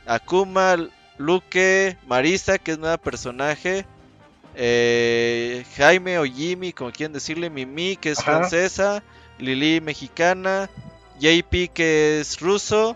Akuma, 0.05 0.75
Luke, 1.17 1.97
Marisa, 2.07 2.57
que 2.57 2.71
es 2.71 2.77
nueva 2.79 2.97
personaje. 2.97 3.85
Eh, 4.55 5.63
Jaime 5.77 6.17
o 6.17 6.25
Jimmy, 6.25 6.73
como 6.73 6.91
quieren 6.91 7.13
decirle, 7.13 7.49
Mimi, 7.49 7.95
que 7.95 8.11
es 8.11 8.23
francesa. 8.23 9.03
Lili, 9.39 9.81
mexicana. 9.81 10.69
JP 11.19 11.69
que 11.73 12.19
es 12.19 12.39
ruso, 12.39 12.95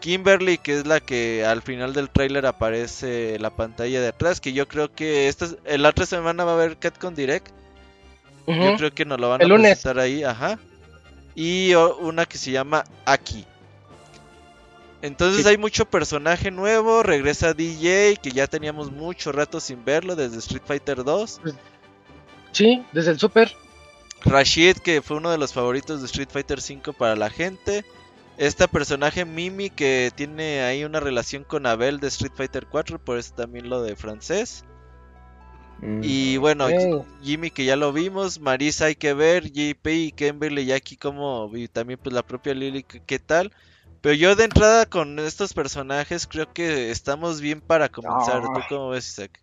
Kimberly 0.00 0.58
que 0.58 0.78
es 0.78 0.86
la 0.86 1.00
que 1.00 1.44
al 1.44 1.62
final 1.62 1.92
del 1.92 2.10
tráiler 2.10 2.46
aparece 2.46 3.38
la 3.38 3.50
pantalla 3.50 4.00
de 4.00 4.08
atrás, 4.08 4.40
que 4.40 4.52
yo 4.52 4.66
creo 4.66 4.92
que 4.92 5.28
esta 5.28 5.46
la 5.64 5.90
otra 5.90 6.06
semana 6.06 6.44
va 6.44 6.52
a 6.52 6.54
haber 6.54 6.76
Catcon 6.76 7.14
Direct. 7.14 7.48
Yo 8.46 8.76
creo 8.76 8.92
que 8.92 9.04
nos 9.04 9.20
lo 9.20 9.28
van 9.28 9.40
a 9.40 9.46
presentar 9.46 10.00
ahí, 10.00 10.24
ajá. 10.24 10.58
Y 11.34 11.74
una 11.74 12.26
que 12.26 12.38
se 12.38 12.50
llama 12.50 12.84
Aki. 13.04 13.46
Entonces 15.02 15.46
hay 15.46 15.58
mucho 15.58 15.84
personaje 15.84 16.52
nuevo, 16.52 17.02
regresa 17.02 17.54
DJ, 17.54 18.16
que 18.22 18.30
ya 18.30 18.46
teníamos 18.46 18.92
mucho 18.92 19.32
rato 19.32 19.58
sin 19.58 19.84
verlo 19.84 20.14
desde 20.14 20.38
Street 20.38 20.62
Fighter 20.64 21.02
2. 21.02 21.40
Sí, 22.52 22.84
desde 22.92 23.10
el 23.10 23.18
Super. 23.18 23.52
Rashid, 24.24 24.76
que 24.76 25.02
fue 25.02 25.16
uno 25.16 25.32
de 25.32 25.38
los 25.38 25.52
favoritos 25.52 26.00
de 26.00 26.06
Street 26.06 26.28
Fighter 26.30 26.58
V 26.58 26.92
para 26.92 27.16
la 27.16 27.30
gente. 27.30 27.84
Este 28.36 28.68
personaje 28.68 29.24
Mimi, 29.24 29.70
que 29.70 30.12
tiene 30.14 30.62
ahí 30.62 30.84
una 30.84 31.00
relación 31.00 31.42
con 31.42 31.66
Abel 31.66 31.98
de 31.98 32.06
Street 32.06 32.32
Fighter 32.36 32.66
4, 32.66 33.00
por 33.00 33.18
eso 33.18 33.34
también 33.34 33.68
lo 33.68 33.82
de 33.82 33.96
francés. 33.96 34.64
Mm, 35.82 36.00
y 36.02 36.36
bueno, 36.38 36.68
Jimmy 37.22 37.50
que 37.50 37.64
ya 37.64 37.76
lo 37.76 37.92
vimos, 37.92 38.40
Marisa 38.40 38.86
hay 38.86 38.94
que 38.94 39.12
ver, 39.12 39.50
JP 39.50 39.86
y 39.88 40.12
Kimberly 40.12 40.62
y 40.62 40.72
aquí 40.72 40.96
como, 40.96 41.50
y 41.54 41.68
también 41.68 41.98
pues 42.02 42.14
la 42.14 42.22
propia 42.22 42.54
Lily, 42.54 42.84
¿qué 42.84 43.18
tal? 43.18 43.52
Pero 44.00 44.14
yo 44.14 44.34
de 44.34 44.44
entrada 44.44 44.86
con 44.86 45.18
estos 45.18 45.52
personajes 45.52 46.26
creo 46.26 46.52
que 46.52 46.90
estamos 46.90 47.40
bien 47.40 47.60
para 47.60 47.88
comenzar. 47.88 48.42
¿Tú 48.42 48.60
cómo 48.68 48.90
ves, 48.90 49.08
Isaac? 49.08 49.42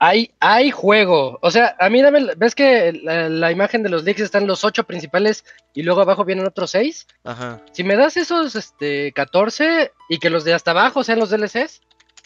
hay, 0.00 0.32
hay 0.40 0.70
juego. 0.70 1.38
O 1.42 1.50
sea, 1.50 1.76
a 1.78 1.90
mí 1.90 2.00
dame, 2.00 2.34
ves 2.34 2.54
que 2.54 2.92
la, 2.92 3.52
imagen 3.52 3.82
de 3.82 3.90
los 3.90 4.02
leaks 4.02 4.22
están 4.22 4.46
los 4.46 4.64
ocho 4.64 4.84
principales 4.84 5.44
y 5.74 5.82
luego 5.82 6.00
abajo 6.00 6.24
vienen 6.24 6.46
otros 6.46 6.70
seis. 6.70 7.06
Ajá. 7.22 7.60
Si 7.72 7.84
me 7.84 7.96
das 7.96 8.16
esos 8.16 8.56
este 8.56 9.12
14 9.12 9.92
y 10.08 10.18
que 10.18 10.30
los 10.30 10.44
de 10.44 10.54
hasta 10.54 10.70
abajo 10.70 11.04
sean 11.04 11.18
los 11.18 11.28
DLCs, 11.28 11.82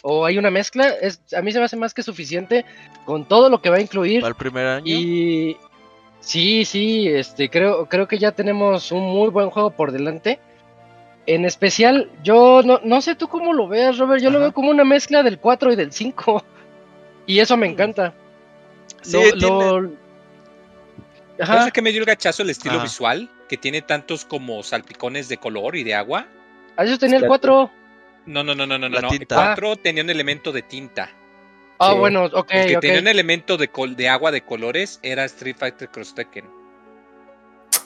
o 0.07 0.23
hay 0.23 0.37
una 0.37 0.51
mezcla, 0.51 0.89
es, 0.89 1.19
a 1.33 1.41
mí 1.41 1.51
se 1.51 1.57
me 1.57 1.65
hace 1.65 1.77
más 1.77 1.95
que 1.95 2.03
suficiente 2.03 2.63
con 3.05 3.25
todo 3.25 3.49
lo 3.49 3.59
que 3.59 3.71
va 3.71 3.77
a 3.77 3.81
incluir. 3.81 4.21
Para 4.21 4.29
el 4.29 4.35
primer 4.35 4.67
año. 4.67 4.85
Y 4.85 5.57
sí, 6.19 6.63
sí, 6.63 7.07
este, 7.07 7.49
creo, 7.49 7.87
creo 7.87 8.07
que 8.07 8.19
ya 8.19 8.31
tenemos 8.31 8.91
un 8.91 9.01
muy 9.01 9.29
buen 9.29 9.49
juego 9.49 9.71
por 9.71 9.91
delante. 9.91 10.39
En 11.25 11.43
especial, 11.43 12.11
yo 12.23 12.61
no, 12.63 12.79
no 12.83 13.01
sé 13.01 13.15
tú 13.15 13.27
cómo 13.27 13.51
lo 13.51 13.67
veas, 13.67 13.97
Robert. 13.97 14.21
Yo 14.21 14.29
lo 14.29 14.39
veo 14.39 14.53
como 14.53 14.69
una 14.69 14.83
mezcla 14.83 15.23
del 15.23 15.39
4 15.39 15.73
y 15.73 15.75
del 15.75 15.91
5. 15.91 16.45
Y 17.27 17.39
eso 17.39 17.57
me 17.57 17.65
encanta. 17.65 18.13
Sí, 19.01 19.17
lo, 19.37 19.89
que 21.73 21.81
me 21.81 21.91
dio 21.91 22.01
el 22.01 22.05
gachazo 22.05 22.43
el 22.43 22.51
estilo 22.51 22.79
visual? 22.79 23.31
Que 23.49 23.57
tiene 23.57 23.81
tantos 23.81 24.25
como 24.25 24.61
salpicones 24.61 25.27
de 25.27 25.37
color 25.37 25.75
y 25.75 25.83
de 25.83 25.95
agua. 25.95 26.27
Ah, 26.77 26.83
eso 26.83 26.99
tenía 26.99 27.17
el 27.17 27.25
4. 27.25 27.71
No, 28.25 28.43
no, 28.43 28.55
no, 28.55 28.65
no, 28.65 28.77
no, 28.77 28.89
no. 28.89 29.11
El 29.11 29.27
4 29.27 29.75
tenía 29.77 30.03
un 30.03 30.09
elemento 30.09 30.51
de 30.51 30.61
tinta. 30.61 31.09
Ah, 31.79 31.93
bueno, 31.93 32.25
ok. 32.25 32.51
El 32.51 32.67
que 32.67 32.77
tenía 32.77 32.99
un 32.99 33.07
elemento 33.07 33.57
de, 33.57 33.69
de 33.95 34.09
agua 34.09 34.31
de 34.31 34.41
colores 34.41 34.99
era 35.03 35.25
Street 35.25 35.57
Fighter 35.57 35.89
Cross 35.89 36.15
Tekken. 36.15 36.45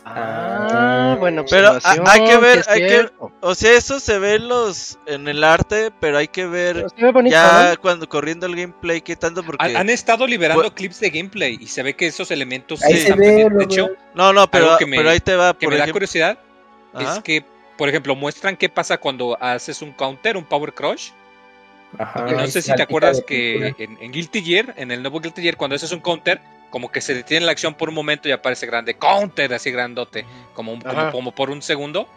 Ah, 0.05 1.17
bueno, 1.19 1.45
pero 1.49 1.77
hay 1.83 2.23
que 2.25 2.37
ver, 2.37 2.63
hay 2.67 2.81
que, 2.81 3.09
o 3.41 3.53
sea, 3.53 3.73
eso 3.73 3.99
se 3.99 4.17
ve 4.17 4.39
los 4.39 4.97
en 5.05 5.27
el 5.27 5.43
arte, 5.43 5.91
pero 5.99 6.17
hay 6.17 6.27
que 6.27 6.47
ver 6.47 6.87
ya 7.25 7.75
cuando 7.77 8.07
corriendo 8.07 8.45
el 8.45 8.55
gameplay 8.55 9.01
qué 9.01 9.15
tanto 9.15 9.43
porque 9.43 9.75
han, 9.75 9.89
estado 9.89 10.25
liberando 10.25 10.73
clips 10.73 10.99
de 10.99 11.09
gameplay 11.09 11.57
y 11.59 11.67
se 11.67 11.83
ve 11.83 11.95
que 11.95 12.07
esos 12.07 12.31
elementos 12.31 12.79
sí 12.79 12.93
están 12.93 13.19
de 13.19 13.49
hecho. 13.61 13.89
No, 14.15 14.33
no, 14.33 14.49
pero, 14.49 14.77
pero 14.79 15.09
ahí 15.09 15.19
te 15.19 15.35
va. 15.35 15.53
Que 15.53 15.67
me 15.67 15.77
da 15.77 15.91
curiosidad 15.91 16.39
es 16.97 17.19
que, 17.19 17.43
por 17.79 17.87
ejemplo, 17.87 18.13
muestran 18.13 18.57
qué 18.57 18.67
pasa 18.67 18.97
cuando 18.97 19.41
haces 19.41 19.81
un 19.81 19.93
counter, 19.93 20.35
un 20.35 20.43
power 20.43 20.73
crush. 20.73 21.11
Ajá, 21.97 22.25
no 22.25 22.45
sé 22.45 22.61
si 22.61 22.73
te 22.73 22.83
acuerdas 22.83 23.23
que 23.25 23.73
en, 23.77 23.97
en, 24.01 24.11
Guilty 24.11 24.43
Gear, 24.43 24.73
en 24.75 24.91
el 24.91 25.01
nuevo 25.01 25.21
Guilty 25.21 25.41
Gear, 25.41 25.55
cuando 25.55 25.77
haces 25.77 25.93
un 25.93 26.01
counter, 26.01 26.41
como 26.71 26.91
que 26.91 26.99
se 26.99 27.13
detiene 27.13 27.45
la 27.45 27.53
acción 27.53 27.75
por 27.75 27.87
un 27.87 27.95
momento 27.95 28.27
y 28.27 28.33
aparece 28.33 28.65
grande 28.65 28.95
counter 28.95 29.53
así 29.53 29.71
grandote, 29.71 30.25
como, 30.55 30.77
como, 31.13 31.31
por 31.31 31.49
un 31.49 31.61
segundo. 31.61 32.09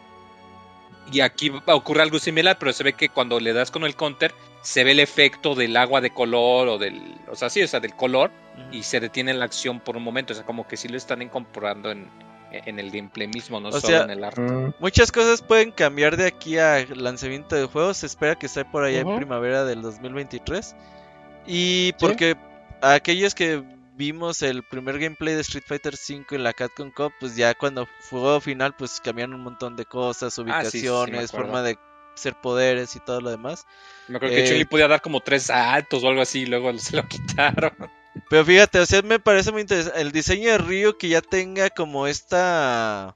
Y 1.13 1.21
aquí 1.21 1.49
ocurre 1.67 2.01
algo 2.01 2.19
similar, 2.19 2.57
pero 2.59 2.73
se 2.73 2.83
ve 2.83 2.91
que 2.91 3.07
cuando 3.07 3.39
le 3.39 3.53
das 3.53 3.71
con 3.71 3.85
el 3.85 3.95
counter 3.95 4.33
se 4.63 4.83
ve 4.83 4.91
el 4.91 4.99
efecto 4.99 5.55
del 5.55 5.77
agua 5.77 6.01
de 6.01 6.09
color 6.09 6.67
o 6.67 6.77
del, 6.77 7.01
o 7.31 7.37
sea, 7.37 7.49
sí, 7.49 7.63
o 7.63 7.67
sea, 7.69 7.79
del 7.79 7.93
color 7.93 8.31
y 8.73 8.83
se 8.83 8.99
detiene 8.99 9.33
la 9.33 9.45
acción 9.45 9.79
por 9.79 9.95
un 9.95 10.03
momento, 10.03 10.33
o 10.33 10.35
sea, 10.35 10.45
como 10.45 10.67
que 10.67 10.75
sí 10.75 10.89
lo 10.89 10.97
están 10.97 11.21
incorporando 11.21 11.89
en, 11.89 12.09
en 12.53 12.79
el 12.79 12.91
gameplay 12.91 13.27
mismo, 13.27 13.59
no 13.59 13.71
solo 13.71 14.03
en 14.03 14.09
el 14.09 14.23
arte. 14.23 14.41
Mm. 14.41 14.73
Muchas 14.79 15.11
cosas 15.11 15.41
pueden 15.41 15.71
cambiar 15.71 16.17
de 16.17 16.27
aquí 16.27 16.57
al 16.57 16.87
lanzamiento 16.95 17.55
de 17.55 17.65
juegos. 17.65 17.97
Se 17.97 18.05
espera 18.05 18.35
que 18.35 18.45
esté 18.45 18.63
por 18.63 18.83
allá 18.83 18.99
en 18.99 19.15
primavera 19.15 19.65
del 19.65 19.81
2023. 19.81 20.75
Y 21.45 21.93
porque 21.93 22.37
aquellos 22.81 23.35
que 23.35 23.63
vimos 23.95 24.41
el 24.41 24.63
primer 24.63 24.99
gameplay 24.99 25.35
de 25.35 25.41
Street 25.41 25.63
Fighter 25.67 25.93
V 25.93 26.25
en 26.31 26.43
la 26.43 26.53
Capcom 26.53 26.91
Cup, 26.91 27.13
pues 27.19 27.35
ya 27.35 27.53
cuando 27.53 27.87
fue 27.99 28.39
final, 28.41 28.75
pues 28.75 28.99
cambiaron 29.01 29.35
un 29.35 29.41
montón 29.41 29.75
de 29.75 29.85
cosas, 29.85 30.37
ah, 30.37 30.41
ubicaciones, 30.41 31.31
forma 31.31 31.61
de 31.61 31.77
ser 32.15 32.35
poderes 32.35 32.95
y 32.95 32.99
todo 32.99 33.21
lo 33.21 33.29
demás. 33.29 33.65
Me 34.07 34.17
acuerdo 34.17 34.35
que 34.35 34.47
Chuli 34.47 34.65
podía 34.65 34.87
dar 34.87 35.01
como 35.01 35.19
tres 35.19 35.43
saltos 35.43 36.03
o 36.03 36.07
algo 36.07 36.21
así, 36.21 36.41
y 36.41 36.45
luego 36.45 36.75
se 36.77 36.95
lo 36.97 37.03
quitaron. 37.07 37.73
Pero 38.29 38.45
fíjate, 38.45 38.79
o 38.79 38.85
sea, 38.85 39.01
me 39.01 39.19
parece 39.19 39.51
muy 39.51 39.61
interesante. 39.61 39.99
El 40.01 40.11
diseño 40.11 40.51
de 40.51 40.57
Ryu 40.59 40.97
que 40.97 41.09
ya 41.09 41.21
tenga 41.21 41.69
como 41.71 42.05
esta 42.07 43.15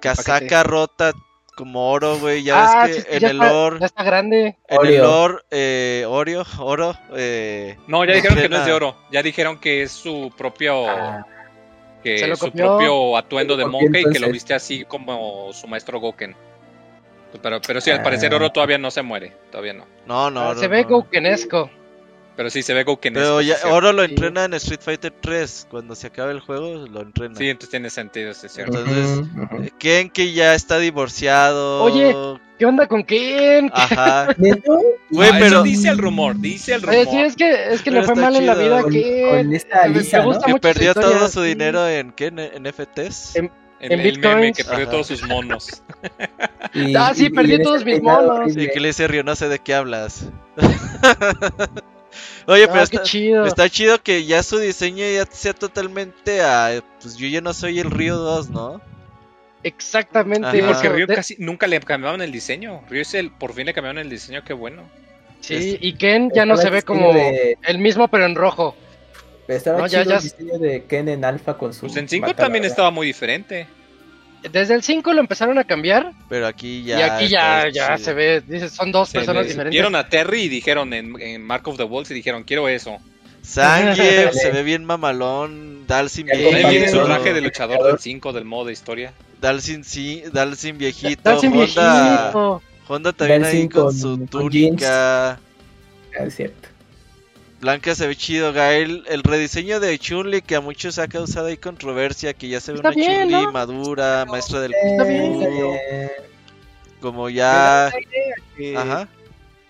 casaca 0.00 0.62
rota 0.62 1.12
como 1.56 1.90
oro, 1.92 2.18
güey. 2.18 2.42
Ya 2.42 2.82
Ah, 2.82 2.86
ves 2.86 2.96
sí, 2.96 3.02
que 3.04 3.14
en 3.16 3.20
ya 3.20 3.28
el 3.30 3.36
está- 3.36 3.52
lore, 3.52 3.80
Ya 3.80 3.86
está 3.86 4.02
grande. 4.02 4.56
en 4.68 4.86
el 4.86 4.98
lore, 4.98 5.34
eh, 5.50 6.04
Oreo, 6.08 6.44
oro, 6.58 6.96
eh, 7.14 7.76
No, 7.86 8.04
ya 8.04 8.14
dijeron 8.14 8.38
que 8.38 8.48
no 8.48 8.56
es 8.58 8.64
de 8.66 8.72
oro. 8.72 8.96
Ya 9.12 9.22
dijeron 9.22 9.58
que 9.58 9.82
es 9.82 9.92
su 9.92 10.32
propio. 10.36 10.88
Ah, 10.88 11.26
que 12.02 12.34
su 12.34 12.50
propio 12.50 13.14
atuendo 13.16 13.56
de 13.58 13.64
Copió, 13.64 13.78
Monkey 13.80 14.04
que 14.10 14.18
lo 14.18 14.30
viste 14.30 14.54
así 14.54 14.84
como 14.86 15.52
su 15.52 15.66
maestro 15.68 16.00
Goken. 16.00 16.34
Pero, 17.42 17.60
pero 17.60 17.80
sí, 17.82 17.90
al 17.90 18.00
Ah. 18.00 18.02
parecer 18.02 18.32
oro 18.34 18.50
todavía 18.50 18.78
no 18.78 18.90
se 18.90 19.02
muere. 19.02 19.36
Todavía 19.50 19.74
no. 19.74 19.86
no, 20.06 20.30
no, 20.30 20.40
Ah, 20.40 20.48
oro 20.50 20.60
se 20.60 20.66
ve 20.66 20.82
no. 20.82 20.88
Gokenesco. 20.88 21.70
Pero 22.40 22.48
sí 22.48 22.62
se 22.62 22.72
ve 22.72 22.84
Goken. 22.84 23.12
Pero 23.12 23.42
ya, 23.42 23.56
oro 23.70 23.92
lo 23.92 24.02
Sí. 24.02 24.12
entrena 24.12 24.46
en 24.46 24.54
Street 24.54 24.80
Fighter 24.82 25.12
3. 25.20 25.66
Cuando 25.70 25.94
se 25.94 26.06
acabe 26.06 26.32
el 26.32 26.40
juego, 26.40 26.86
lo 26.86 27.02
entrena. 27.02 27.34
Sí, 27.36 27.50
entonces 27.50 27.68
tiene 27.68 27.90
sentido, 27.90 28.32
sí, 28.32 28.46
es 28.46 28.52
cierto. 28.54 28.78
Entonces, 28.78 29.18
ujú, 29.30 29.42
ujú. 29.42 29.62
Eh, 29.64 29.72
Genki 29.78 30.32
ya 30.32 30.54
está 30.54 30.78
divorciado. 30.78 31.82
Oye. 31.82 32.16
¿Qué 32.58 32.64
onda 32.64 32.86
con 32.88 33.04
Ken? 33.04 33.70
Ajá. 33.74 34.28
Güey, 34.38 35.28
Ah, 35.28 35.36
pero- 35.38 35.46
eso 35.46 35.62
dice 35.64 35.90
el 35.90 35.98
rumor, 35.98 36.34
dice 36.40 36.72
el 36.76 36.80
rumor. 36.80 36.96
Oye, 37.00 37.10
sí, 37.10 37.18
es 37.18 37.36
que, 37.36 37.74
es 37.74 37.82
que 37.82 37.90
le 37.90 38.04
fue 38.04 38.14
mal 38.14 38.34
en 38.34 38.46
la 38.46 38.54
chido. 38.54 38.64
vida 38.64 38.82
Con- 38.84 38.92
Ken. 38.94 39.28
con 39.28 39.54
esta 39.54 39.82
Me- 39.88 39.98
Lisa, 39.98 40.16
me 40.16 40.22
¿no? 40.22 40.28
gusta 40.30 40.46
que 40.46 40.52
mucho 40.52 40.68
su 40.68 40.72
perdió 40.74 40.94
todo 40.94 41.28
su 41.28 41.42
dinero 41.42 41.86
en 41.88 42.12
¿qué? 42.12 42.26
¿En 42.28 42.36
NFTs. 42.38 43.36
En- 43.36 43.50
el, 43.80 43.92
en 43.92 43.92
el 43.92 43.98
meme 43.98 44.12
bitcoins. 44.12 44.56
que 44.56 44.64
perdió 44.64 44.84
Ajá. 44.84 44.90
todos 44.92 45.06
sus 45.08 45.22
monos. 45.28 45.82
Y- 46.72 46.94
Ah, 46.96 47.12
sí, 47.14 47.24
y- 47.24 47.26
y 47.26 47.30
perdí 47.30 47.54
en 47.56 47.62
todos 47.64 47.84
mis 47.84 48.00
monos. 48.00 48.56
Y 48.56 48.66
que 48.70 48.80
le 48.80 48.88
dice 48.88 49.06
Río, 49.08 49.24
no 49.24 49.36
sé 49.36 49.48
de 49.50 49.58
qué 49.58 49.74
hablas. 49.74 50.24
Oye, 52.46 52.66
pero 52.66 52.80
Ah, 52.80 52.82
está, 52.82 53.02
chido. 53.02 53.44
está 53.46 53.68
chido 53.68 54.02
que 54.02 54.24
ya 54.24 54.42
su 54.42 54.58
diseño 54.58 55.04
ya 55.08 55.26
sea 55.26 55.52
totalmente 55.52 56.42
a... 56.42 56.82
Pues 57.00 57.16
yo 57.16 57.26
ya 57.28 57.40
no 57.40 57.52
soy 57.54 57.78
el 57.80 57.90
Río 57.90 58.16
2, 58.16 58.50
¿no? 58.50 58.80
Exactamente. 59.62 60.50
Sí, 60.52 60.62
porque 60.62 61.06
De- 61.06 61.14
casi 61.14 61.36
nunca 61.38 61.66
le 61.66 61.80
cambiaban 61.80 62.20
el 62.22 62.32
diseño. 62.32 62.82
Ryu 62.88 63.00
es 63.02 63.14
el, 63.14 63.30
por 63.30 63.52
fin 63.52 63.66
le 63.66 63.74
cambiaron 63.74 63.98
el 63.98 64.08
diseño, 64.08 64.42
qué 64.44 64.52
bueno. 64.54 64.88
Sí, 65.40 65.78
y 65.80 65.94
Ken 65.94 66.30
ya 66.34 66.44
no 66.44 66.56
se 66.56 66.68
ve 66.70 66.82
como 66.82 67.12
de- 67.12 67.56
el 67.66 67.78
mismo, 67.78 68.08
pero 68.08 68.26
en 68.26 68.34
rojo. 68.34 68.74
Estaba 69.48 69.78
No, 69.78 69.86
ya- 69.86 70.00
chido 70.02 70.10
ya- 70.12 70.16
el 70.18 70.22
diseño 70.22 70.58
de 70.58 70.84
Ken 70.84 71.08
en 71.08 71.24
alfa 71.24 71.58
con 71.58 71.74
su. 71.74 71.80
Pues 71.80 71.96
en 71.96 72.08
5 72.08 72.26
mata 72.28 72.42
también 72.44 72.64
estaba 72.64 72.90
muy 72.90 73.06
diferente. 73.06 73.66
Desde 74.50 74.74
el 74.74 74.82
5 74.82 75.12
lo 75.12 75.20
empezaron 75.20 75.58
a 75.58 75.64
cambiar 75.64 76.12
Pero 76.28 76.46
aquí 76.46 76.82
ya... 76.82 76.98
y 76.98 77.02
aquí 77.02 77.28
ya, 77.28 77.68
ya 77.68 77.98
se 77.98 78.12
ve, 78.14 78.42
dices, 78.46 78.72
son 78.72 78.90
dos 78.92 79.08
Se 79.10 79.18
personas 79.18 79.42
le- 79.42 79.48
diferentes. 79.48 79.72
Vieron 79.72 79.94
a 79.96 80.08
Terry 80.08 80.42
y 80.42 80.48
dijeron 80.48 80.92
en, 80.94 81.20
en 81.20 81.42
Mark 81.42 81.66
of 81.68 81.76
the 81.76 81.82
Wolves 81.84 82.10
y 82.10 82.14
dijeron, 82.14 82.44
quiero 82.44 82.68
eso. 82.68 82.98
Zangief 83.44 84.32
se 84.32 84.50
ve 84.50 84.62
bien 84.62 84.84
mamalón. 84.84 85.86
Dalsin 85.86 86.26
viene 86.26 86.62
su 86.62 86.68
viejito. 86.68 87.04
traje 87.04 87.32
de 87.34 87.40
luchador 87.40 87.84
del 87.86 87.98
5 87.98 88.32
del 88.32 88.44
modo 88.44 88.66
de 88.66 88.72
historia. 88.72 89.12
Dalsin, 89.40 89.84
sí, 89.84 90.22
Dalsin 90.32 90.78
viejito. 90.78 91.20
Dalsin 91.22 91.52
Honda, 91.52 92.02
viejito. 92.02 92.62
Honda 92.88 93.12
también 93.12 93.42
Dalsin 93.42 93.60
ahí 93.62 93.68
con, 93.68 93.82
con- 93.84 93.94
su 93.98 94.16
con 94.18 94.26
túnica. 94.26 95.30
Ah, 95.32 95.38
es 96.26 96.34
cierto. 96.36 96.59
Blanca 97.60 97.94
se 97.94 98.06
ve 98.06 98.16
chido, 98.16 98.52
Gael. 98.52 99.04
El 99.06 99.22
rediseño 99.22 99.80
de 99.80 99.98
Chun-Li 99.98 100.40
que 100.40 100.56
a 100.56 100.60
muchos 100.60 100.98
ha 100.98 101.08
causado 101.08 101.46
ahí 101.46 101.58
controversia, 101.58 102.32
que 102.32 102.48
ya 102.48 102.60
se 102.60 102.72
ve 102.72 102.76
Está 102.76 102.88
una 102.88 102.96
bien, 102.96 103.28
Chun-Li 103.28 103.44
¿no? 103.46 103.52
madura, 103.52 104.24
maestra 104.26 104.60
del 104.60 104.72
Está 104.74 105.04
bien. 105.04 106.10
Como 107.00 107.28
ya... 107.28 107.92
Ajá. 108.76 109.08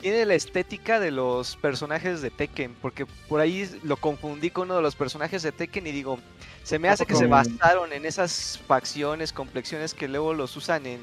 tiene 0.00 0.24
la 0.24 0.34
estética 0.34 1.00
de 1.00 1.10
los 1.10 1.56
personajes 1.56 2.22
de 2.22 2.30
Tekken, 2.30 2.74
porque 2.80 3.06
por 3.28 3.40
ahí 3.40 3.68
lo 3.82 3.96
confundí 3.96 4.50
con 4.50 4.66
uno 4.68 4.76
de 4.76 4.82
los 4.82 4.94
personajes 4.94 5.42
de 5.42 5.52
Tekken 5.52 5.86
y 5.86 5.92
digo, 5.92 6.18
se 6.62 6.78
me 6.78 6.88
hace 6.88 7.06
que 7.06 7.16
se 7.16 7.26
basaron 7.26 7.92
en 7.92 8.06
esas 8.06 8.60
facciones, 8.66 9.32
complexiones 9.32 9.94
que 9.94 10.08
luego 10.08 10.32
los 10.32 10.56
usan 10.56 10.86
en 10.86 11.00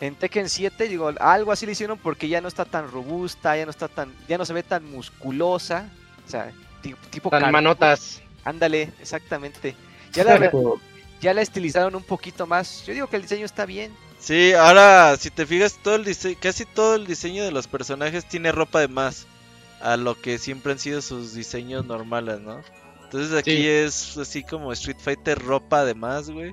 en 0.00 0.14
Tekken 0.14 0.48
7, 0.48 0.88
digo, 0.88 1.10
algo 1.20 1.52
así 1.52 1.64
le 1.66 1.72
hicieron 1.72 1.98
porque 1.98 2.28
ya 2.28 2.40
no 2.40 2.48
está 2.48 2.64
tan 2.64 2.90
robusta, 2.90 3.56
ya 3.56 3.64
no 3.64 3.70
está 3.70 3.88
tan 3.88 4.12
ya 4.28 4.36
no 4.38 4.44
se 4.44 4.52
ve 4.52 4.62
tan 4.62 4.84
musculosa, 4.90 5.88
o 6.26 6.30
sea, 6.30 6.52
ti- 6.82 6.94
tipo 7.10 7.30
Tan 7.30 7.50
manotas. 7.50 8.20
Ándale, 8.44 8.92
exactamente. 9.00 9.74
Ya 10.12 10.22
la, 10.24 10.50
ya 11.20 11.34
la 11.34 11.42
estilizaron 11.42 11.94
un 11.96 12.02
poquito 12.04 12.46
más. 12.46 12.84
Yo 12.86 12.92
digo 12.94 13.06
que 13.08 13.16
el 13.16 13.22
diseño 13.22 13.44
está 13.44 13.66
bien. 13.66 13.92
Sí, 14.20 14.52
ahora, 14.54 15.16
si 15.18 15.30
te 15.30 15.46
fijas, 15.46 15.78
todo 15.82 15.96
el 15.96 16.04
dise- 16.04 16.36
casi 16.38 16.64
todo 16.64 16.94
el 16.94 17.06
diseño 17.06 17.44
de 17.44 17.50
los 17.50 17.66
personajes 17.66 18.26
tiene 18.28 18.52
ropa 18.52 18.80
de 18.80 18.88
más 18.88 19.26
a 19.80 19.96
lo 19.96 20.20
que 20.20 20.38
siempre 20.38 20.72
han 20.72 20.78
sido 20.78 21.02
sus 21.02 21.34
diseños 21.34 21.84
normales, 21.86 22.40
¿no? 22.40 22.60
Entonces 23.04 23.36
aquí 23.38 23.56
Sí. 23.56 23.66
es 23.68 24.16
así 24.16 24.42
como 24.42 24.72
Street 24.72 24.96
Fighter 25.00 25.38
ropa 25.38 25.84
de 25.84 25.94
más, 25.94 26.30
güey. 26.30 26.52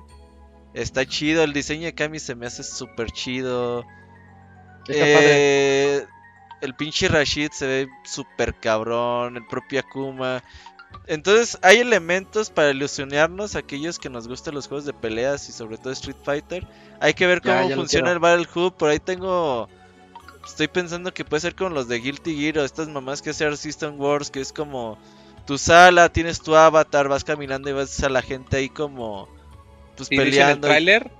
Está 0.74 1.06
chido, 1.06 1.44
el 1.44 1.52
diseño 1.52 1.84
de 1.84 1.94
Kami 1.94 2.18
se 2.18 2.34
me 2.34 2.46
hace 2.46 2.64
súper 2.64 3.10
chido. 3.12 3.84
Eh, 4.88 6.04
el 6.60 6.74
pinche 6.74 7.08
Rashid 7.08 7.50
se 7.52 7.66
ve 7.66 7.88
súper 8.04 8.54
cabrón, 8.54 9.36
el 9.36 9.46
propio 9.46 9.80
Akuma. 9.80 10.42
Entonces 11.06 11.58
hay 11.62 11.78
elementos 11.78 12.50
para 12.50 12.70
ilusionarnos, 12.70 13.56
aquellos 13.56 13.98
que 13.98 14.10
nos 14.10 14.28
gustan 14.28 14.54
los 14.54 14.68
juegos 14.68 14.84
de 14.84 14.92
peleas 14.92 15.48
y 15.48 15.52
sobre 15.52 15.78
todo 15.78 15.92
Street 15.92 16.16
Fighter. 16.24 16.66
Hay 17.00 17.14
que 17.14 17.26
ver 17.26 17.40
cómo 17.40 17.68
ya 17.68 17.76
funciona 17.76 18.10
el 18.12 18.18
Battle 18.18 18.48
Hub. 18.54 18.76
Por 18.76 18.90
ahí 18.90 18.98
tengo... 18.98 19.68
Estoy 20.46 20.68
pensando 20.68 21.14
que 21.14 21.24
puede 21.24 21.40
ser 21.40 21.54
con 21.54 21.72
los 21.72 21.88
de 21.88 22.00
Guilty 22.00 22.36
Gear 22.36 22.58
o 22.58 22.64
estas 22.64 22.88
mamás 22.88 23.22
que 23.22 23.30
hace 23.30 23.56
System 23.56 23.98
Wars, 23.98 24.30
que 24.30 24.40
es 24.40 24.52
como 24.52 24.98
tu 25.46 25.56
sala, 25.56 26.10
tienes 26.10 26.40
tu 26.40 26.54
avatar, 26.54 27.08
vas 27.08 27.24
caminando 27.24 27.70
y 27.70 27.72
vas 27.72 28.02
a 28.02 28.08
la 28.08 28.22
gente 28.22 28.56
ahí 28.56 28.68
como... 28.68 29.28
Pues 29.96 30.10
en 30.10 30.20
el 30.20 30.60
tráiler 30.60 31.10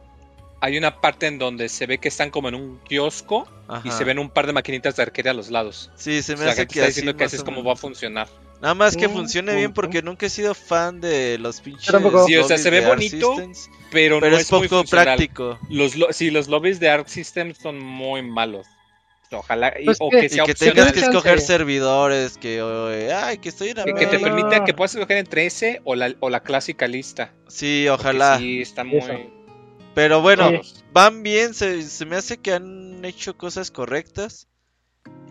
hay 0.60 0.78
una 0.78 1.00
parte 1.00 1.26
en 1.26 1.38
donde 1.38 1.68
se 1.68 1.86
ve 1.86 1.98
que 1.98 2.08
están 2.08 2.30
como 2.30 2.48
en 2.48 2.54
un 2.54 2.78
kiosco 2.88 3.46
y 3.84 3.90
se 3.90 4.04
ven 4.04 4.18
un 4.18 4.30
par 4.30 4.46
de 4.46 4.52
maquinitas 4.52 4.96
de 4.96 5.02
arcade 5.02 5.30
a 5.30 5.34
los 5.34 5.50
lados. 5.50 5.90
Sí, 5.96 6.22
se 6.22 6.34
O 6.34 6.36
me 6.38 6.42
sea, 6.44 6.52
hace 6.52 6.66
que 6.66 6.72
está 6.74 6.86
diciendo 6.86 7.16
que 7.16 7.24
así 7.24 7.36
es 7.36 7.44
como 7.44 7.62
va 7.64 7.72
a 7.74 7.76
funcionar. 7.76 8.28
Nada 8.62 8.74
más 8.74 8.96
que 8.96 9.08
Mm, 9.08 9.12
funcione 9.12 9.54
bien 9.56 9.70
mm, 9.70 9.74
porque 9.74 10.00
nunca 10.02 10.26
he 10.26 10.30
sido 10.30 10.54
fan 10.54 11.00
de 11.00 11.38
los 11.38 11.60
pinches. 11.60 11.86
tampoco. 11.92 12.24
Sí, 12.26 12.34
o 12.36 12.44
sea, 12.44 12.56
lobbies 12.56 12.62
se 12.62 12.70
ve 12.70 12.80
bonito, 12.80 13.34
Systems, 13.36 13.70
Pero, 13.90 14.20
pero 14.20 14.30
no 14.30 14.36
es 14.36 14.42
es, 14.42 14.52
muy 14.52 14.68
poco 14.68 14.80
funcional. 14.82 15.04
práctico. 15.04 15.58
Los 15.68 15.96
lo- 15.96 16.12
sí, 16.12 16.30
los 16.30 16.48
lobbies 16.48 16.80
de 16.80 16.88
Arc 16.88 17.06
System 17.08 17.52
son 17.54 17.78
muy 17.78 18.22
malos. 18.22 18.66
Ojalá 19.38 19.74
y- 19.78 19.84
Pues 19.84 19.98
o 20.00 20.08
que- 20.10 20.20
que 20.20 20.26
Y 20.26 20.28
sea 20.30 20.44
que 20.44 20.52
opcional. 20.52 20.74
tengas 20.74 20.92
que 20.92 21.00
escoger 21.00 21.40
servidores, 21.40 22.38
que, 22.38 22.62
oye, 22.62 23.12
ay, 23.12 23.38
que 23.38 23.48
estoy 23.48 23.74
Que, 23.74 23.94
que 23.94 24.06
te 24.06 24.18
permita 24.18 24.64
que 24.64 24.74
puedas 24.74 24.94
escoger 24.94 25.18
entre 25.18 25.46
ese 25.46 25.80
o 25.84 25.94
la, 25.94 26.14
o 26.20 26.30
la 26.30 26.40
clásica 26.40 26.86
lista. 26.86 27.32
Sí, 27.48 27.86
Porque 27.88 28.02
ojalá. 28.02 28.38
Sí, 28.38 28.60
está 28.62 28.84
muy. 28.84 28.98
Eso. 28.98 29.12
Pero 29.94 30.20
bueno, 30.22 30.50
Sí. 30.62 30.74
van 30.92 31.22
bien, 31.22 31.54
se, 31.54 31.82
se 31.82 32.04
me 32.06 32.16
hace 32.16 32.36
que 32.38 32.52
han 32.52 33.04
hecho 33.04 33.36
cosas 33.36 33.70
correctas. 33.70 34.48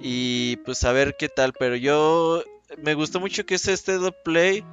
Y 0.01 0.57
pues 0.65 0.83
a 0.83 0.91
ver 0.91 1.15
qué 1.17 1.29
tal. 1.29 1.53
Pero 1.57 1.75
yo 1.75 2.43
me 2.81 2.93
gustó 2.93 3.19
mucho 3.19 3.45
que 3.45 3.55
ese 3.55 3.73
este 3.73 3.97
Play 4.23 4.63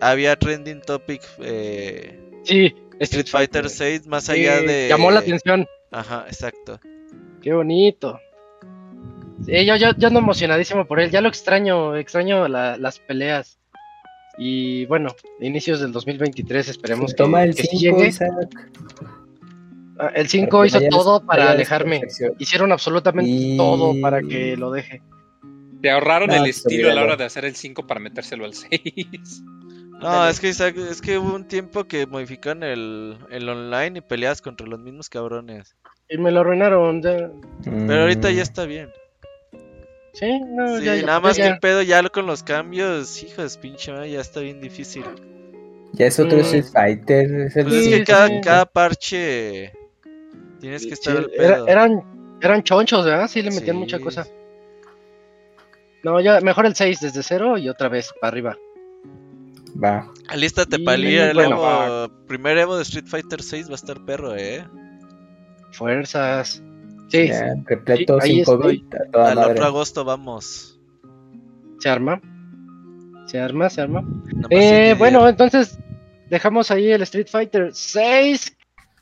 había 0.00 0.36
trending 0.36 0.80
topic 0.82 1.22
eh, 1.40 2.18
Sí, 2.44 2.74
Street 3.00 3.26
Fighter 3.28 3.68
6 3.68 4.06
más 4.06 4.24
Sí, 4.24 4.32
allá 4.32 4.60
de... 4.60 4.88
Llamó 4.88 5.10
la 5.10 5.20
atención. 5.20 5.66
Ajá, 5.90 6.24
exacto. 6.28 6.80
Qué 7.42 7.52
bonito. 7.52 8.18
Sí, 9.44 9.64
yo, 9.64 9.76
yo, 9.76 9.90
yo 9.96 10.08
ando 10.08 10.20
emocionadísimo 10.20 10.84
por 10.86 11.00
él. 11.00 11.10
Ya 11.10 11.20
lo 11.20 11.28
extraño, 11.28 11.96
extraño 11.96 12.46
la- 12.48 12.76
las 12.76 12.98
peleas. 12.98 13.58
Y 14.38 14.86
bueno, 14.86 15.14
inicios 15.40 15.80
del 15.80 15.92
2023 15.92 16.68
esperemos 16.68 17.10
se 17.10 17.16
que, 17.16 17.22
toma 17.22 17.44
el 17.44 17.54
que 17.54 17.62
sí 17.64 17.76
5, 17.78 17.96
llegue. 17.98 18.08
Isaac. 18.08 18.30
Ah, 19.98 20.10
El 20.14 20.28
5 20.28 20.50
para 20.50 20.62
que 20.62 20.68
hizo 20.68 20.78
vaya- 20.78 20.88
todo 20.90 21.26
para 21.26 21.50
alejarme. 21.50 22.00
Hicieron 22.38 22.72
absolutamente 22.72 23.30
Y- 23.30 23.56
todo 23.56 23.94
para 24.00 24.22
que 24.22 24.56
lo 24.56 24.70
deje. 24.70 25.02
Te 25.82 25.90
ahorraron 25.90 26.28
No, 26.28 26.34
el 26.36 26.40
pues, 26.42 26.58
estilo 26.58 26.90
a 26.90 26.94
la 26.94 27.02
hora 27.02 27.16
de 27.16 27.24
hacer 27.24 27.44
el 27.44 27.54
5 27.56 27.86
para 27.86 28.00
metérselo 28.00 28.44
al 28.44 28.54
6. 28.54 29.42
No, 30.00 30.26
es 30.26 30.40
que 30.40 30.48
Isaac, 30.48 30.76
es 30.78 31.02
que 31.02 31.18
hubo 31.18 31.34
un 31.34 31.46
tiempo 31.46 31.84
que 31.84 32.06
modificaron 32.06 32.62
el, 32.62 33.18
el 33.30 33.46
online 33.48 33.98
y 33.98 34.00
peleas 34.00 34.40
contra 34.40 34.66
los 34.66 34.78
mismos 34.80 35.10
cabrones. 35.10 35.76
Y 36.08 36.16
me 36.16 36.30
lo 36.30 36.40
arruinaron. 36.40 37.02
ya. 37.02 37.30
Pero 37.64 38.00
ahorita 38.02 38.30
Mm, 38.30 38.32
ya 38.32 38.42
está 38.42 38.64
bien. 38.64 38.88
Sí, 40.12 40.40
no, 40.40 40.78
Sí, 40.78 40.84
ya, 40.84 40.96
ya, 40.96 41.06
nada 41.06 41.20
más 41.20 41.36
ya. 41.36 41.44
que 41.44 41.50
el 41.50 41.58
pedo 41.60 41.82
ya 41.82 42.02
con 42.08 42.26
los 42.26 42.42
cambios, 42.42 43.22
hijos, 43.22 43.56
pinche 43.58 43.92
madre, 43.92 44.10
ya 44.10 44.20
está 44.20 44.40
bien 44.40 44.60
difícil. 44.60 45.04
Ya 45.92 46.06
es 46.06 46.18
otro 46.20 46.38
Mm. 46.38 46.40
Street 46.40 46.64
Fighter. 46.72 47.40
es 47.42 47.56
el- 47.56 47.64
Pues 47.64 47.76
es 47.76 47.88
que 47.88 47.96
sí, 47.98 48.04
cada, 48.04 48.28
sí. 48.28 48.40
cada 48.42 48.64
parche 48.66 49.72
tienes 50.60 50.86
que 50.86 50.94
estar 50.94 51.12
Sí, 51.16 51.18
al 51.18 51.30
era- 51.32 51.54
pedo. 51.56 51.68
eran, 51.68 52.38
eran 52.40 52.62
chonchos, 52.62 53.04
¿verdad? 53.04 53.28
Sí, 53.28 53.42
le 53.42 53.50
metían 53.50 53.76
Sí. 53.76 53.80
mucha 53.80 53.98
cosa. 54.00 54.26
No, 56.02 56.20
ya 56.20 56.40
mejor 56.40 56.66
el 56.66 56.74
6 56.74 57.00
desde 57.00 57.22
cero 57.22 57.58
y 57.58 57.68
otra 57.68 57.88
vez 57.88 58.10
para 58.20 58.28
arriba. 58.30 58.58
Va. 59.82 60.10
Alístate 60.28 60.76
Y 60.80 60.84
para 60.84 60.96
el 60.96 61.34
bueno, 61.34 61.56
Evo- 61.56 62.26
primer 62.26 62.58
Evo 62.58 62.76
de 62.76 62.82
Street 62.82 63.06
Fighter 63.06 63.42
6 63.42 63.68
va 63.68 63.72
a 63.72 63.76
estar 63.76 64.04
perro, 64.04 64.34
eh. 64.36 64.64
Fuerzas. 65.72 66.62
Sí, 67.10 67.28
Ya, 67.28 67.54
repleto 67.66 68.20
Sí, 68.20 68.30
ahí 68.30 68.36
5 68.44 68.54
estoy. 68.54 68.76
bit 68.78 68.94
a 68.94 69.10
toda 69.10 69.28
Al 69.30 69.36
madre. 69.36 69.52
otro 69.52 69.64
agosto 69.66 70.04
vamos. 70.04 70.78
se 71.78 71.88
arma. 71.88 72.20
Se 73.26 73.38
arma, 73.40 73.68
se 73.70 73.80
arma. 73.80 74.04
Eh, 74.50 74.94
bueno, 74.98 75.28
entonces 75.28 75.78
dejamos 76.28 76.70
ahí 76.70 76.90
el 76.90 77.02
Street 77.02 77.26
Fighter 77.28 77.70
6. 77.72 78.56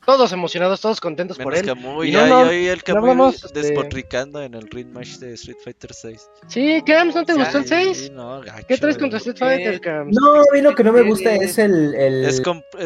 Todos 0.08 0.32
emocionados, 0.32 0.80
todos 0.80 1.02
contentos 1.02 1.36
por 1.36 1.54
él. 1.54 1.66
Camuy, 1.66 2.08
Y 2.08 2.12
ya, 2.12 2.26
no, 2.26 2.46
no, 2.46 2.50
el 2.50 2.78
no 2.78 2.82
Camuy 2.82 3.10
hablamos, 3.10 3.44
este- 3.44 3.60
despotricando 3.60 4.40
en 4.42 4.54
el 4.54 4.62
Ring 4.70 4.90
Match 4.90 5.18
de 5.18 5.34
Street 5.34 5.58
Fighter 5.62 5.92
6. 5.92 6.30
Sí, 6.46 6.82
Cams, 6.86 7.14
¿no 7.14 7.26
te 7.26 7.34
Ya, 7.34 7.38
gustó 7.40 7.58
el 7.58 7.66
6? 7.66 7.96
Sí, 7.98 8.10
no, 8.10 8.40
gacho, 8.40 8.66
¿Qué 8.66 8.78
traes 8.78 8.96
contra 8.96 9.18
Street 9.18 9.36
Fighter, 9.36 9.78
Cams? 9.82 10.16
No, 10.18 10.36
a 10.40 10.44
mí 10.54 10.62
lo 10.62 10.74
que 10.74 10.82
no 10.82 10.94
me 10.94 11.02
gusta 11.02 11.34
es 11.34 11.58
el, 11.58 11.94
el, 11.94 12.24
Es, 12.24 12.40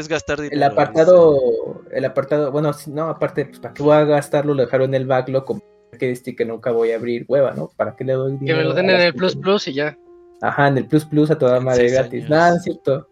gastar 0.09 0.41
dinero. 0.41 0.57
el 0.57 0.63
apartado, 0.65 1.83
el 1.93 2.05
apartado, 2.05 2.51
bueno, 2.51 2.73
no, 2.89 3.09
aparte, 3.09 3.45
pues, 3.47 3.61
¿para 3.61 3.73
qué 3.73 3.85
voy 3.85 3.95
a 3.95 4.05
gastarlo? 4.05 4.53
Lo 4.55 4.63
dejaron 4.65 4.89
en 4.89 4.95
el 5.03 5.07
backlog 5.07 5.45
como 5.45 5.63
que 5.97 6.11
este 6.11 6.35
que 6.35 6.45
nunca 6.45 6.73
voy 6.73 6.91
a 6.91 6.97
abrir, 6.97 7.25
hueva, 7.29 7.53
¿no? 7.53 7.71
¿Para 7.77 7.95
qué 7.95 8.03
le 8.03 8.15
doy 8.15 8.33
Que 8.33 8.39
dinero? 8.41 8.59
me 8.59 8.65
lo 8.65 8.75
den 8.75 8.91
en 8.91 9.01
el 9.01 9.15
Plus? 9.15 9.37
Plus 9.37 9.69
y 9.69 9.75
ya. 9.75 9.97
Ajá, 10.41 10.67
en 10.67 10.79
el 10.79 10.87
Plus 10.89 11.05
Plus 11.05 11.31
a 11.31 11.39
toda 11.39 11.61
madre 11.61 11.89
gratis. 11.89 12.29
Nada, 12.29 12.57
es 12.57 12.65
cierto. 12.65 13.09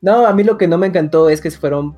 No, 0.00 0.24
a 0.28 0.32
mí 0.32 0.44
lo 0.44 0.56
que 0.56 0.68
no 0.68 0.78
me 0.78 0.86
encantó 0.86 1.28
es 1.28 1.40
que 1.40 1.50
se 1.50 1.58
fueron. 1.58 1.96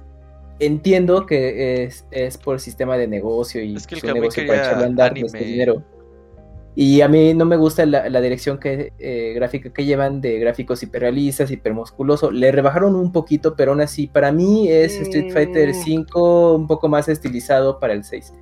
Entiendo 0.60 1.26
que 1.26 1.84
es, 1.84 2.06
es 2.10 2.36
por 2.38 2.60
sistema 2.60 2.96
de 2.96 3.08
negocio 3.08 3.62
y 3.62 3.76
Es 3.76 3.86
que 3.86 3.94
el 3.96 4.00
su 4.02 4.06
Kamui 4.06 4.20
negocio 4.20 4.46
para 4.46 4.60
echarle 4.60 4.84
a 4.84 4.86
andar 4.86 5.10
anime. 5.12 5.26
este 5.26 5.38
dinero. 5.44 5.82
Y 6.76 7.00
a 7.00 7.08
mí 7.08 7.34
no 7.34 7.44
me 7.46 7.56
gusta 7.56 7.84
la, 7.84 8.08
la 8.08 8.20
dirección 8.20 8.58
que, 8.58 8.92
eh, 8.98 9.32
gráfica 9.34 9.72
que 9.72 9.84
llevan 9.84 10.20
de 10.20 10.38
gráficos 10.38 10.82
hiperrealistas, 10.82 11.50
hipermusculoso. 11.50 12.30
Le 12.30 12.52
rebajaron 12.52 12.94
un 12.94 13.10
poquito, 13.10 13.56
pero 13.56 13.72
aún 13.72 13.80
así, 13.80 14.06
para 14.06 14.30
mí 14.32 14.68
es 14.70 14.94
Street 15.00 15.32
Fighter 15.32 15.70
Mm. 15.70 15.74
5 15.74 16.54
un 16.54 16.66
poco 16.68 16.88
más 16.88 17.08
estilizado 17.08 17.80
para 17.80 17.92
el 17.94 18.04
6. 18.04 18.32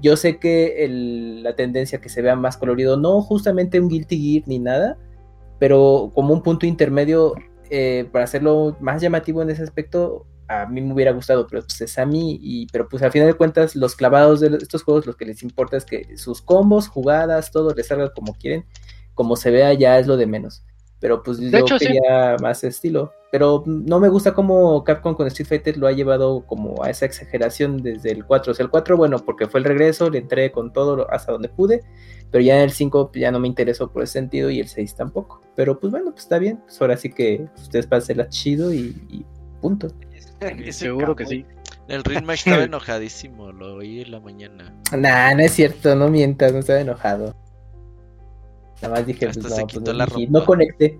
Yo 0.00 0.16
sé 0.16 0.38
que 0.38 0.84
el- 0.84 1.42
la 1.42 1.56
tendencia 1.56 1.98
a 1.98 2.00
que 2.00 2.08
se 2.08 2.22
vea 2.22 2.36
más 2.36 2.56
colorido, 2.56 2.96
no 2.96 3.20
justamente 3.20 3.78
un 3.80 3.88
Guilty 3.88 4.18
Gear 4.18 4.44
ni 4.48 4.58
nada, 4.58 4.96
pero 5.58 6.10
como 6.14 6.32
un 6.34 6.42
punto 6.42 6.66
intermedio 6.66 7.34
eh, 7.70 8.06
para 8.12 8.24
hacerlo 8.24 8.76
más 8.80 9.00
llamativo 9.02 9.40
en 9.42 9.50
ese 9.50 9.62
aspecto, 9.62 10.26
a 10.48 10.66
mí 10.66 10.80
me 10.80 10.92
hubiera 10.92 11.12
gustado, 11.12 11.46
pero 11.46 11.62
pues 11.62 11.80
es 11.80 11.98
a 11.98 12.06
mí, 12.06 12.38
y, 12.42 12.66
pero 12.68 12.88
pues 12.88 13.02
al 13.02 13.12
final 13.12 13.28
de 13.28 13.34
cuentas 13.34 13.74
los 13.76 13.96
clavados 13.96 14.40
de 14.40 14.56
estos 14.60 14.82
juegos 14.82 15.06
lo 15.06 15.16
que 15.16 15.24
les 15.24 15.42
importa 15.42 15.76
es 15.76 15.84
que 15.84 16.16
sus 16.16 16.42
combos, 16.42 16.88
jugadas, 16.88 17.50
todo 17.50 17.74
les 17.74 17.86
salga 17.86 18.12
como 18.12 18.34
quieren, 18.34 18.64
como 19.14 19.36
se 19.36 19.50
vea 19.50 19.72
ya 19.72 19.98
es 19.98 20.06
lo 20.06 20.16
de 20.16 20.26
menos. 20.26 20.64
Pero 21.04 21.22
pues 21.22 21.38
yo 21.38 21.58
hecho, 21.58 21.78
sí. 21.78 21.86
quería 21.86 22.36
más 22.40 22.64
estilo. 22.64 23.12
Pero 23.30 23.62
no 23.66 24.00
me 24.00 24.08
gusta 24.08 24.32
cómo 24.32 24.84
Capcom 24.84 25.14
con 25.14 25.26
Street 25.26 25.48
Fighter 25.48 25.76
lo 25.76 25.86
ha 25.86 25.92
llevado 25.92 26.46
como 26.46 26.82
a 26.82 26.88
esa 26.88 27.04
exageración 27.04 27.82
desde 27.82 28.10
el 28.12 28.24
4. 28.24 28.52
O 28.52 28.54
sea, 28.54 28.64
el 28.64 28.70
4, 28.70 28.96
bueno, 28.96 29.18
porque 29.18 29.46
fue 29.46 29.60
el 29.60 29.64
regreso, 29.64 30.08
le 30.08 30.18
entré 30.18 30.50
con 30.50 30.72
todo 30.72 31.06
hasta 31.10 31.32
donde 31.32 31.48
pude. 31.48 31.82
Pero 32.30 32.42
ya 32.42 32.56
en 32.56 32.62
el 32.62 32.70
5 32.70 33.10
ya 33.16 33.30
no 33.32 33.38
me 33.38 33.48
interesó 33.48 33.90
por 33.90 34.02
ese 34.02 34.14
sentido 34.14 34.48
y 34.48 34.60
el 34.60 34.68
6 34.68 34.94
tampoco. 34.94 35.42
Pero 35.56 35.78
pues 35.78 35.90
bueno, 35.90 36.10
pues 36.12 36.22
está 36.22 36.38
bien. 36.38 36.58
Pues 36.64 36.80
ahora 36.80 36.96
sí 36.96 37.10
que 37.10 37.46
ustedes 37.56 37.86
pásenla 37.86 38.28
chido 38.28 38.72
y, 38.72 38.96
y 39.10 39.26
punto. 39.60 39.88
Seguro 40.72 41.16
que 41.16 41.26
sí. 41.26 41.44
El 41.88 42.02
Match 42.24 42.46
estaba 42.46 42.64
enojadísimo, 42.64 43.52
lo 43.52 43.76
oí 43.76 44.00
en 44.02 44.10
la 44.10 44.20
mañana. 44.20 44.74
Nah, 44.96 45.34
no 45.34 45.40
es 45.42 45.52
cierto, 45.52 45.94
no 45.94 46.08
mientas, 46.08 46.52
no 46.52 46.60
estaba 46.60 46.80
enojado. 46.80 47.34
Nada 48.82 48.94
más 48.94 49.06
dije, 49.06 49.26
Hasta 49.26 49.40
pues 49.42 49.54
se 49.54 49.60
no, 49.60 49.66
quitó 49.66 49.80
pues, 49.84 49.92
no, 49.92 49.98
la 49.98 50.06
dije, 50.06 50.26
ropa. 50.26 50.38
no 50.38 50.44
conecté. 50.44 50.98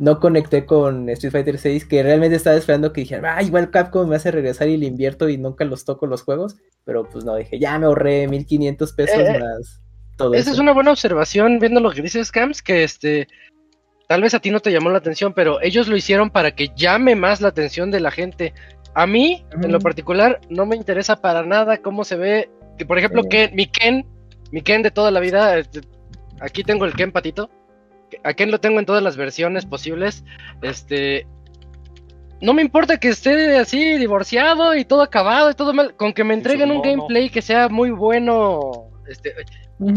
No 0.00 0.20
conecté 0.20 0.64
con 0.64 1.08
Street 1.08 1.32
Fighter 1.32 1.58
6, 1.58 1.84
que 1.86 2.02
realmente 2.04 2.36
estaba 2.36 2.54
esperando 2.56 2.92
que 2.92 3.00
dijeran, 3.00 3.24
ah, 3.36 3.42
igual 3.42 3.70
Capcom 3.70 4.08
me 4.08 4.14
hace 4.14 4.30
regresar 4.30 4.68
y 4.68 4.76
le 4.76 4.86
invierto 4.86 5.28
y 5.28 5.38
nunca 5.38 5.64
los 5.64 5.84
toco 5.84 6.06
los 6.06 6.22
juegos. 6.22 6.56
Pero 6.84 7.08
pues 7.08 7.24
no, 7.24 7.34
dije, 7.34 7.58
ya 7.58 7.76
me 7.80 7.86
ahorré 7.86 8.28
1500 8.28 8.92
pesos 8.92 9.16
Eh, 9.18 9.40
más 9.40 9.80
todo 10.16 10.34
Esa 10.34 10.42
eso. 10.42 10.52
es 10.52 10.58
una 10.58 10.72
buena 10.72 10.90
observación, 10.92 11.58
viendo 11.58 11.80
lo 11.80 11.90
que 11.90 12.02
dices, 12.02 12.30
Cams, 12.30 12.62
que 12.62 12.84
este. 12.84 13.28
Tal 14.08 14.22
vez 14.22 14.34
a 14.34 14.40
ti 14.40 14.50
no 14.50 14.60
te 14.60 14.72
llamó 14.72 14.88
la 14.90 14.98
atención, 14.98 15.34
pero 15.34 15.60
ellos 15.60 15.86
lo 15.88 15.96
hicieron 15.96 16.30
para 16.30 16.52
que 16.54 16.70
llame 16.76 17.14
más 17.14 17.40
la 17.40 17.48
atención 17.48 17.90
de 17.90 18.00
la 18.00 18.10
gente. 18.10 18.54
A 18.94 19.06
mí, 19.06 19.44
en 19.52 19.72
lo 19.72 19.78
particular, 19.78 20.40
no 20.48 20.66
me 20.66 20.76
interesa 20.76 21.20
para 21.20 21.44
nada 21.44 21.78
cómo 21.78 22.04
se 22.04 22.16
ve. 22.16 22.50
Que, 22.76 22.86
por 22.86 22.98
ejemplo. 22.98 23.22
Ken, 23.24 23.54
mi 23.54 23.66
Ken, 23.66 24.06
mi 24.50 24.62
Ken 24.62 24.82
de 24.82 24.90
toda 24.90 25.10
la 25.10 25.20
vida, 25.20 25.58
este, 25.58 25.80
aquí 26.40 26.62
tengo 26.64 26.84
el 26.84 26.94
Ken 26.94 27.12
patito. 27.12 27.50
A 28.24 28.32
Ken 28.32 28.50
lo 28.50 28.60
tengo 28.60 28.78
en 28.78 28.86
todas 28.86 29.02
las 29.02 29.16
versiones 29.16 29.66
posibles. 29.66 30.24
Este. 30.62 31.26
No 32.40 32.54
me 32.54 32.62
importa 32.62 32.98
que 32.98 33.08
esté 33.08 33.56
así, 33.56 33.98
divorciado 33.98 34.76
y 34.76 34.84
todo 34.84 35.02
acabado 35.02 35.50
y 35.50 35.54
todo 35.54 35.72
mal. 35.72 35.94
Con 35.96 36.12
que 36.12 36.24
me 36.24 36.34
entreguen 36.34 36.70
un 36.70 36.82
gameplay 36.82 37.30
que 37.30 37.42
sea 37.42 37.68
muy 37.68 37.90
bueno. 37.90 38.90
Este, 39.08 39.34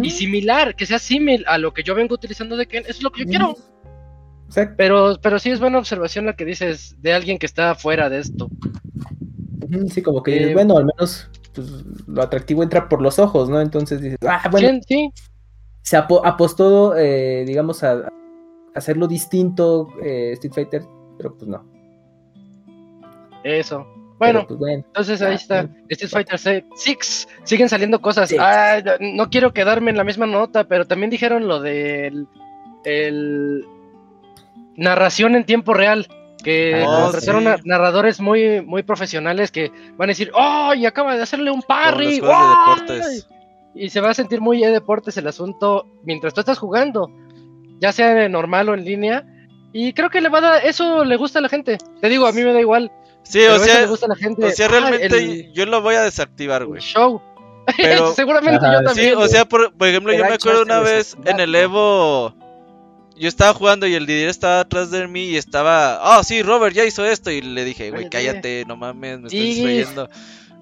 y 0.01 0.09
similar, 0.11 0.75
que 0.75 0.85
sea 0.85 0.99
similar 0.99 1.43
a 1.47 1.57
lo 1.57 1.73
que 1.73 1.83
yo 1.83 1.95
vengo 1.95 2.13
utilizando 2.13 2.55
de 2.55 2.67
Ken, 2.67 2.83
eso 2.83 2.91
es 2.91 3.03
lo 3.03 3.11
que 3.11 3.21
yo 3.21 3.29
quiero. 3.29 3.55
Exacto. 4.51 4.75
Pero, 4.77 5.17
pero 5.21 5.39
sí 5.39 5.49
es 5.49 5.61
buena 5.61 5.79
observación 5.79 6.25
la 6.25 6.35
que 6.35 6.43
dices 6.43 6.95
de 7.01 7.13
alguien 7.13 7.37
que 7.37 7.45
está 7.45 7.73
fuera 7.73 8.09
de 8.09 8.19
esto. 8.19 8.49
Sí, 9.89 10.01
como 10.01 10.21
que, 10.21 10.49
Eh, 10.49 10.53
bueno, 10.53 10.77
al 10.77 10.85
menos 10.85 11.29
pues, 11.53 11.69
lo 12.05 12.21
atractivo 12.21 12.61
entra 12.61 12.89
por 12.89 13.01
los 13.01 13.17
ojos, 13.17 13.49
¿no? 13.49 13.61
Entonces 13.61 14.01
dices, 14.01 14.17
ah, 14.27 14.49
bueno, 14.51 14.67
Sí, 14.67 14.81
sí, 14.87 15.11
se 15.83 15.97
apo- 15.97 16.21
apostó, 16.25 16.97
eh, 16.97 17.45
digamos, 17.47 17.81
a, 17.83 17.93
a 17.93 18.09
hacerlo 18.75 19.07
distinto 19.07 19.87
eh, 20.03 20.31
Street 20.33 20.53
Fighter, 20.53 20.81
pero 21.17 21.33
pues 21.37 21.47
no. 21.49 21.65
eso. 23.45 23.87
Bueno, 24.19 24.45
pues 24.45 24.59
bueno. 24.59 24.83
entonces 24.85 25.21
ahí 25.21 25.31
ah, 25.31 25.35
está. 25.35 25.61
bueno. 25.63 25.85
Street 25.89 26.11
Fighter 26.11 26.39
6. 26.75 27.27
Siguen 27.43 27.69
saliendo 27.69 28.01
cosas. 28.01 28.29
Sí. 28.29 28.37
Ay, 28.39 28.83
no 28.99 29.29
quiero 29.29 29.53
quedarme 29.53 29.89
en 29.91 29.97
la 29.97 30.03
misma 30.03 30.27
nota, 30.27 30.65
pero 30.65 30.85
también 30.85 31.09
dijeron 31.09 31.47
lo 31.47 31.59
del 31.61 32.27
el 32.83 33.63
narración 34.75 35.35
en 35.35 35.45
tiempo 35.45 35.73
real. 35.73 36.07
Que 36.43 36.83
contrataron 36.87 37.43
sí. 37.43 37.49
a 37.49 37.57
narradores 37.65 38.19
muy, 38.19 38.61
muy 38.61 38.81
profesionales 38.81 39.51
que 39.51 39.71
van 39.95 40.09
a 40.09 40.13
decir, 40.13 40.31
¡Oh! 40.33 40.73
Y 40.73 40.87
acaba 40.87 41.15
de 41.15 41.21
hacerle 41.21 41.51
un 41.51 41.61
parry. 41.61 42.19
los 42.19 42.27
juegos 42.27 42.37
de 42.39 42.85
¡guay!". 42.87 42.97
deportes. 42.97 43.27
Y 43.75 43.89
se 43.89 44.01
va 44.01 44.09
a 44.09 44.13
sentir 44.15 44.41
muy 44.41 44.59
de 44.59 44.71
deportes 44.71 45.15
el 45.17 45.27
asunto 45.27 45.85
mientras 46.03 46.33
tú 46.33 46.39
estás 46.41 46.57
jugando, 46.57 47.09
ya 47.79 47.91
sea 47.91 48.25
en 48.25 48.31
normal 48.31 48.69
o 48.69 48.73
en 48.73 48.83
línea. 48.83 49.23
Y 49.71 49.93
creo 49.93 50.09
que 50.09 50.19
le 50.19 50.29
va 50.29 50.39
a 50.39 50.41
dar, 50.41 50.65
eso 50.65 51.05
le 51.05 51.15
gusta 51.15 51.37
a 51.37 51.41
la 51.43 51.47
gente. 51.49 51.77
Te 52.01 52.09
digo, 52.09 52.25
a 52.25 52.31
mí 52.31 52.41
me 52.41 52.53
da 52.53 52.59
igual. 52.59 52.91
Sí, 53.23 53.39
o 53.45 53.59
sea, 53.59 53.81
le 53.81 53.85
gusta 53.87 54.07
a 54.07 54.09
la 54.09 54.15
gente. 54.15 54.43
o 54.47 54.49
sea, 54.49 54.65
Ah, 54.65 54.69
realmente 54.69 55.05
el- 55.17 55.53
yo 55.53 55.67
lo 55.67 55.81
voy 55.83 55.93
a 55.93 56.01
desactivar, 56.01 56.65
güey. 56.65 56.81
show. 56.81 57.21
Pero- 57.77 58.11
Seguramente 58.15 58.65
Ajá, 58.65 58.79
yo 58.79 58.83
también. 58.87 59.09
Sí, 59.09 59.13
o 59.15 59.27
sea, 59.27 59.45
por, 59.45 59.73
por 59.77 59.87
ejemplo, 59.87 60.11
yo 60.11 60.25
me 60.25 60.33
acuerdo 60.33 60.63
una 60.63 60.79
vez 60.79 61.15
en 61.23 61.39
el. 61.39 61.53
Evo. 61.53 62.33
Yo 63.21 63.27
estaba 63.27 63.53
jugando 63.53 63.85
y 63.87 63.93
el 63.93 64.05
Didier 64.07 64.29
estaba 64.29 64.61
atrás 64.61 64.89
de 64.91 65.07
mí 65.07 65.25
y 65.25 65.37
estaba. 65.37 65.99
Ah, 66.17 66.23
sí, 66.23 66.41
Robert 66.41 66.75
ya 66.75 66.83
hizo 66.85 67.05
esto. 67.05 67.29
Y 67.31 67.41
le 67.41 67.63
dije, 67.63 67.91
güey, 67.91 68.09
Cállate. 68.09 68.65
no 68.67 68.75
mames, 68.75 69.19
me 69.19 69.27
estás 69.27 69.31
Sí. 69.31 69.39
distrayendo. 69.53 70.09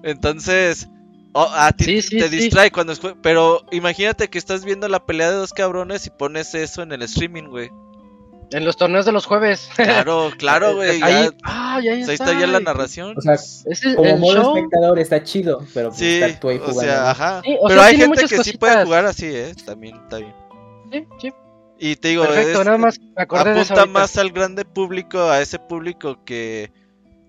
Entonces. 0.02 0.88
oh, 1.32 1.48
a 1.54 1.70
ti 1.72 1.84
Sí, 1.84 2.02
sí, 2.02 2.18
te 2.18 2.28
sí. 2.28 2.36
distrae 2.36 2.70
cuando 2.72 2.92
Pero 3.22 3.64
imagínate 3.70 4.28
que 4.28 4.36
estás 4.38 4.64
viendo 4.64 4.88
la 4.88 5.04
pelea 5.06 5.30
de 5.30 5.36
dos 5.36 5.52
cabrones 5.52 6.04
y 6.06 6.10
pones 6.10 6.54
eso 6.54 6.82
en 6.82 6.92
el 6.92 7.02
streaming, 7.02 7.44
güey. 7.44 7.70
En 8.52 8.64
los 8.64 8.76
torneos 8.76 9.06
de 9.06 9.12
los 9.12 9.26
jueves. 9.26 9.68
Claro, 9.76 10.30
claro, 10.38 10.74
güey. 10.74 11.00
Ahí, 11.02 11.24
ya- 11.26 11.30
ah, 11.44 11.80
ya 11.82 11.92
pues 11.92 12.08
ahí 12.08 12.14
está 12.14 12.38
ya 12.38 12.46
la 12.48 12.58
narración. 12.60 13.14
O 13.16 13.20
sea, 13.20 13.36
como 13.94 14.08
el 14.08 14.18
modo 14.18 14.42
show. 14.42 14.56
espectador 14.56 14.98
está 14.98 15.22
chido, 15.22 15.64
pero 15.72 15.90
pues 15.90 16.00
Sí, 16.00 16.14
estar 16.20 16.40
tú 16.40 16.48
ahí 16.48 16.58
o 16.58 16.66
jugando. 16.68 16.92
ajá. 16.94 17.42
Sí, 17.44 17.56
o 17.60 17.68
Pero 17.68 17.80
sea, 17.80 17.88
hay 17.88 17.96
gente 17.96 18.24
que 18.26 18.42
sí 18.44 18.56
puede 18.58 18.84
jugar 18.84 19.06
así, 19.06 19.26
¿eh? 19.26 19.54
También 19.64 19.96
está 20.02 20.18
bien. 20.18 20.34
Sí, 20.90 21.06
sí. 21.22 21.30
Y 21.80 21.96
te 21.96 22.08
digo, 22.08 22.24
Perfecto, 22.26 22.60
es- 22.60 22.66
nada 22.66 22.78
más 22.78 23.00
me 23.00 23.22
acordé 23.22 23.52
apunta 23.62 23.86
más 23.86 24.18
al 24.18 24.30
grande 24.30 24.64
público, 24.66 25.18
a 25.22 25.40
ese 25.40 25.58
público 25.58 26.22
que, 26.26 26.70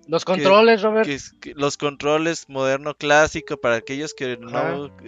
Los 0.07 0.26
controles, 0.26 0.82
Robert. 0.82 1.06
que 1.06 1.14
es- 1.15 1.34
que 1.40 1.53
los 1.56 1.78
controles 1.78 2.49
moderno 2.49 2.94
clásico 2.94 3.56
para 3.57 3.76
aquellos 3.78 4.14
que 4.14 4.36
no, 4.38 4.49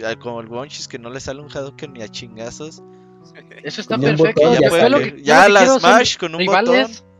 ah, 0.02 0.14
como 0.18 0.40
el 0.40 0.46
Bonchis, 0.46 0.88
que 0.88 0.98
no 0.98 1.10
le 1.10 1.20
sale 1.20 1.42
un 1.42 1.50
Hadouken 1.54 1.92
ni 1.92 2.02
a 2.02 2.08
chingazos. 2.08 2.82
Eso 3.62 3.80
está 3.82 3.96
Con 3.96 4.04
perfecto. 4.04 4.40
botón 4.42 4.54
ya 4.54 4.60
ya 4.60 4.66
Yo 4.66 4.70
puede- 4.70 4.90
lo 4.90 4.96
sale. 4.98 5.12
que- 5.12 5.18
yo 5.18 5.24
ya 5.24 5.40
lo 5.40 5.44
que 5.46 5.52
la 5.52 5.58
quiero 5.60 5.72
son 5.72 5.80
Smash 5.80 6.16
con 6.16 6.34
un 6.34 6.38
rivales. 6.40 6.88
botón. 7.00 7.13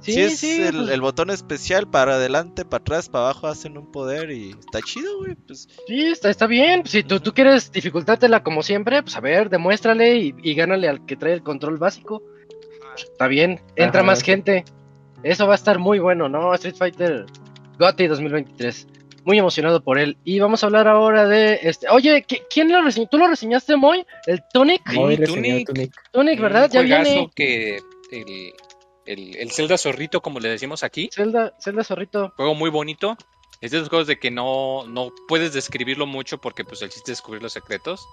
Sí, 0.00 0.12
Sí, 0.14 0.20
es 0.22 0.38
sí, 0.38 0.62
el, 0.62 0.76
pues, 0.76 0.88
el 0.90 1.00
botón 1.00 1.30
especial 1.30 1.86
para 1.88 2.14
adelante, 2.14 2.64
para 2.64 2.80
atrás, 2.80 3.08
para 3.08 3.24
abajo 3.24 3.46
hacen 3.48 3.76
un 3.76 3.90
poder 3.92 4.30
y 4.30 4.50
está 4.58 4.80
chido, 4.80 5.18
güey. 5.18 5.34
Pues, 5.46 5.68
sí, 5.86 6.06
está, 6.06 6.30
está 6.30 6.46
bien. 6.46 6.86
Si 6.86 7.02
tú, 7.02 7.20
tú 7.20 7.32
quieres 7.34 7.70
dificultártela 7.70 8.42
como 8.42 8.62
siempre, 8.62 9.02
pues 9.02 9.14
a 9.16 9.20
ver, 9.20 9.50
demuéstrale 9.50 10.16
y, 10.16 10.34
y 10.42 10.54
gánale 10.54 10.88
al 10.88 11.04
que 11.04 11.16
trae 11.16 11.34
el 11.34 11.42
control 11.42 11.76
básico. 11.76 12.22
Está 12.96 13.26
bien, 13.28 13.60
entra 13.76 14.00
Ajá. 14.00 14.06
más 14.06 14.22
gente. 14.22 14.64
Eso 15.22 15.46
va 15.46 15.52
a 15.52 15.56
estar 15.56 15.78
muy 15.78 15.98
bueno, 15.98 16.28
¿no? 16.28 16.54
Street 16.54 16.76
Fighter 16.76 17.26
GOTY 17.78 18.06
2023. 18.06 18.86
Muy 19.24 19.38
emocionado 19.38 19.82
por 19.82 19.98
él. 19.98 20.16
Y 20.24 20.40
vamos 20.40 20.62
a 20.62 20.66
hablar 20.66 20.88
ahora 20.88 21.28
de 21.28 21.60
este. 21.62 21.88
Oye, 21.90 22.24
¿qui- 22.26 22.40
¿quién 22.50 22.72
lo 22.72 22.80
reseñó? 22.82 23.06
¿Tú 23.10 23.18
lo 23.18 23.28
reseñaste, 23.28 23.76
Moy? 23.76 24.04
¿El 24.26 24.40
Tonic? 24.52 24.82
Tunic. 24.94 25.26
Tunic. 25.26 25.92
Tonic, 26.10 26.40
¿verdad? 26.40 26.64
Un 26.64 26.70
Ya 26.72 26.80
viene. 26.80 27.30
que 27.34 27.76
el, 28.12 28.52
el, 29.06 29.36
el 29.36 29.50
Zelda 29.50 29.76
Zorrito, 29.78 30.20
como 30.20 30.40
le 30.40 30.48
decimos 30.48 30.82
aquí, 30.82 31.10
Zelda, 31.12 31.54
Zelda 31.60 31.84
Zorrito. 31.84 32.32
juego 32.36 32.54
muy 32.54 32.70
bonito. 32.70 33.16
Es 33.60 33.72
de 33.72 33.76
esos 33.78 33.88
juegos 33.90 34.06
de 34.06 34.18
que 34.18 34.30
no, 34.30 34.86
no 34.86 35.12
puedes 35.28 35.52
describirlo 35.52 36.06
mucho 36.06 36.38
porque 36.38 36.64
pues 36.64 36.80
el 36.82 36.88
chiste 36.88 37.12
es 37.12 37.18
descubrir 37.18 37.42
los 37.42 37.52
secretos. 37.52 38.06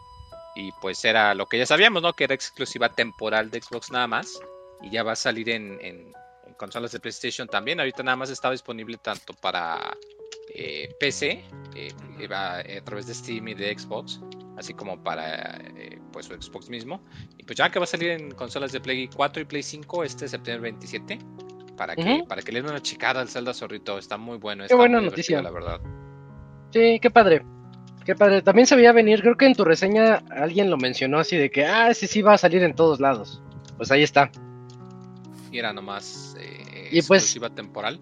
Y 0.55 0.71
pues 0.81 1.05
era 1.05 1.33
lo 1.35 1.45
que 1.45 1.57
ya 1.59 1.65
sabíamos, 1.65 2.01
¿no? 2.01 2.13
Que 2.13 2.23
era 2.25 2.33
exclusiva 2.33 2.89
temporal 2.89 3.49
de 3.51 3.61
Xbox 3.61 3.91
nada 3.91 4.07
más. 4.07 4.39
Y 4.81 4.89
ya 4.89 5.03
va 5.03 5.13
a 5.13 5.15
salir 5.15 5.49
en, 5.49 5.77
en- 5.81 6.11
en 6.47 6.53
consolas 6.55 6.91
de 6.91 6.99
PlayStation 6.99 7.47
también. 7.47 7.79
Ahorita 7.79 8.01
nada 8.03 8.17
más 8.17 8.29
estaba 8.29 8.53
disponible 8.53 8.97
tanto 8.97 9.33
para 9.33 9.95
eh, 10.55 10.89
PC, 10.99 11.43
eh, 11.75 11.93
a 12.33 12.63
través 12.83 13.05
de 13.07 13.13
Steam 13.13 13.47
y 13.49 13.53
de 13.53 13.77
Xbox, 13.77 14.19
así 14.57 14.73
como 14.73 15.01
para 15.01 15.57
eh, 15.75 15.99
pues 16.11 16.25
su 16.25 16.33
Xbox 16.33 16.69
mismo. 16.69 17.01
Y 17.37 17.43
pues 17.43 17.57
ya 17.57 17.69
que 17.69 17.79
va 17.79 17.83
a 17.83 17.87
salir 17.87 18.09
en 18.09 18.31
consolas 18.31 18.71
de 18.71 18.81
Play 18.81 19.07
4 19.07 19.41
y 19.43 19.45
Play 19.45 19.63
5 19.63 20.03
este 20.03 20.27
septiembre 20.27 20.71
27, 20.71 21.19
para 21.77 21.95
que, 21.95 22.23
para 22.27 22.41
que 22.41 22.51
le 22.51 22.61
den 22.61 22.71
una 22.71 22.81
chicada 22.81 23.21
al 23.21 23.29
Zelda 23.29 23.53
Zorrito, 23.53 23.97
está 23.97 24.17
muy 24.17 24.37
bueno. 24.37 24.65
Qué 24.67 24.75
buena 24.75 24.99
noticia, 24.99 25.41
la 25.41 25.51
verdad. 25.51 25.79
Sí, 26.71 26.99
qué 26.99 27.09
padre. 27.11 27.45
Qué 28.03 28.15
padre. 28.15 28.41
También 28.41 28.65
se 28.65 28.75
veía 28.75 28.91
venir, 28.93 29.21
creo 29.21 29.37
que 29.37 29.45
en 29.45 29.53
tu 29.53 29.63
reseña 29.63 30.23
alguien 30.31 30.69
lo 30.69 30.77
mencionó 30.77 31.19
así 31.19 31.37
de 31.37 31.51
que, 31.51 31.65
ah, 31.65 31.93
sí, 31.93 32.07
sí 32.07 32.21
va 32.21 32.33
a 32.33 32.37
salir 32.37 32.63
en 32.63 32.73
todos 32.73 32.99
lados. 32.99 33.41
Pues 33.77 33.91
ahí 33.91 34.01
está. 34.01 34.31
Y 35.51 35.59
era 35.59 35.71
nomás 35.71 36.35
eh, 36.39 36.89
y 36.91 37.01
pues, 37.01 37.23
exclusiva 37.23 37.49
temporal. 37.49 37.99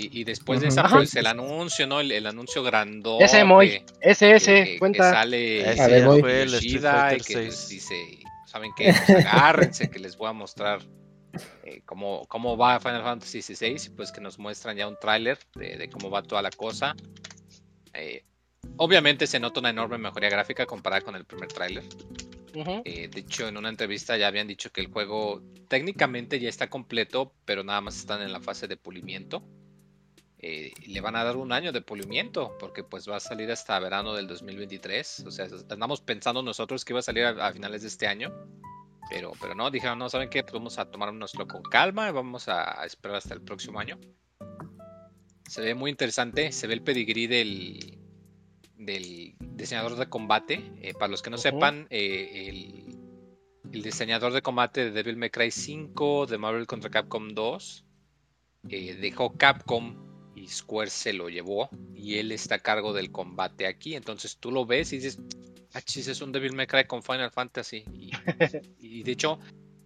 Y, 0.00 0.24
después 0.24 0.60
de 0.60 0.68
esa, 0.68 0.88
pues 0.88 1.14
el 1.16 1.26
anuncio, 1.26 1.86
¿no? 1.86 2.00
El, 2.00 2.26
anuncio 2.26 2.62
grandote. 2.62 3.24
Ese 3.24 3.44
Moy, 3.44 3.84
ese, 4.00 4.32
ese, 4.32 4.76
cuenta. 4.78 5.10
Que 5.10 5.16
sale 5.16 5.80
a 5.80 5.86
ver, 5.86 6.48
Yoshida 6.48 7.16
y 7.16 7.20
que 7.20 7.36
les 7.36 7.68
dice, 7.68 8.18
¿saben 8.46 8.72
qué? 8.76 8.94
Pues 9.06 9.26
agárrense 9.26 9.90
que 9.90 9.98
les 9.98 10.16
voy 10.16 10.28
a 10.28 10.32
mostrar 10.32 10.80
eh, 11.64 11.82
cómo, 11.84 12.24
cómo 12.28 12.56
va 12.56 12.80
Final 12.80 13.02
Fantasy 13.02 13.42
XVI. 13.42 13.90
Pues 13.96 14.12
que 14.12 14.20
nos 14.20 14.38
muestran 14.38 14.76
ya 14.76 14.88
un 14.88 14.96
tráiler 15.00 15.38
de, 15.54 15.76
de, 15.76 15.90
cómo 15.90 16.10
va 16.10 16.22
toda 16.22 16.42
la 16.42 16.50
cosa. 16.50 16.94
Eh, 17.92 18.24
obviamente 18.76 19.26
se 19.26 19.40
nota 19.40 19.60
una 19.60 19.70
enorme 19.70 19.98
mejoría 19.98 20.30
gráfica 20.30 20.66
comparada 20.66 21.02
con 21.02 21.14
el 21.16 21.24
primer 21.24 21.48
tráiler. 21.48 21.84
Eh, 22.54 23.08
de 23.08 23.20
hecho, 23.20 23.48
en 23.48 23.56
una 23.56 23.68
entrevista 23.68 24.16
ya 24.16 24.26
habían 24.26 24.48
dicho 24.48 24.70
que 24.70 24.80
el 24.80 24.88
juego 24.88 25.42
técnicamente 25.68 26.40
ya 26.40 26.48
está 26.48 26.68
completo, 26.68 27.32
pero 27.44 27.62
nada 27.62 27.80
más 27.80 27.96
están 27.96 28.22
en 28.22 28.32
la 28.32 28.40
fase 28.40 28.66
de 28.66 28.76
pulimiento. 28.76 29.42
Eh, 30.42 30.72
le 30.86 31.02
van 31.02 31.16
a 31.16 31.24
dar 31.24 31.36
un 31.36 31.52
año 31.52 31.70
de 31.70 31.82
pulimiento, 31.82 32.56
porque 32.58 32.82
pues 32.82 33.06
va 33.06 33.16
a 33.16 33.20
salir 33.20 33.50
hasta 33.50 33.78
verano 33.78 34.14
del 34.14 34.26
2023. 34.26 35.24
O 35.26 35.30
sea, 35.30 35.46
andamos 35.68 36.00
pensando 36.00 36.42
nosotros 36.42 36.82
que 36.82 36.94
iba 36.94 37.00
a 37.00 37.02
salir 37.02 37.26
a, 37.26 37.52
finales 37.52 37.82
de 37.82 37.88
este 37.88 38.06
año. 38.06 38.32
Pero, 39.10 39.32
pero 39.38 39.54
no, 39.54 39.70
dijeron, 39.70 39.98
no, 39.98 40.08
¿saben 40.08 40.30
qué? 40.30 40.42
Pues 40.42 40.54
vamos 40.54 40.78
a 40.78 40.90
tomárnoslo 40.90 41.46
con 41.46 41.62
calma 41.62 42.10
vamos 42.12 42.48
a, 42.48 42.84
esperar 42.86 43.18
hasta 43.18 43.34
el 43.34 43.42
próximo 43.42 43.80
año. 43.80 43.98
Se 45.46 45.60
ve 45.60 45.74
muy 45.74 45.90
interesante, 45.90 46.52
se 46.52 46.66
ve 46.66 46.74
el 46.74 46.82
pedigrí 46.82 47.26
del, 47.26 47.98
del 48.76 49.34
diseñador 49.40 49.96
de 49.96 50.08
combate. 50.08 50.72
Eh, 50.80 50.94
para 50.94 51.08
los 51.08 51.20
que 51.20 51.28
no 51.28 51.36
sepan, 51.36 51.86
eh, 51.90 52.48
el, 52.48 52.98
el, 53.70 53.82
diseñador 53.82 54.32
de 54.32 54.40
combate 54.40 54.84
de 54.86 54.90
Devil 54.92 55.18
May 55.18 55.28
Cry 55.28 55.50
5, 55.50 56.26
de 56.26 56.38
Marvel 56.38 56.66
contra 56.66 56.88
Capcom 56.88 57.28
2, 57.28 57.84
dejó 58.62 59.36
Capcom 59.36 60.09
y 60.40 60.48
Square 60.48 60.90
se 60.90 61.12
lo 61.12 61.28
llevó 61.28 61.68
y 61.94 62.16
él 62.16 62.32
está 62.32 62.56
a 62.56 62.58
cargo 62.60 62.92
del 62.92 63.12
combate 63.12 63.66
aquí. 63.66 63.94
Entonces 63.94 64.38
tú 64.38 64.50
lo 64.50 64.64
ves 64.64 64.92
y 64.92 64.96
dices, 64.96 65.18
ah, 65.74 65.82
chis, 65.82 66.08
es 66.08 66.22
un 66.22 66.32
Devil 66.32 66.54
May 66.54 66.66
Cry 66.66 66.84
con 66.86 67.02
Final 67.02 67.30
Fantasy. 67.30 67.84
Y, 67.92 68.10
de 69.02 69.12
hecho 69.12 69.38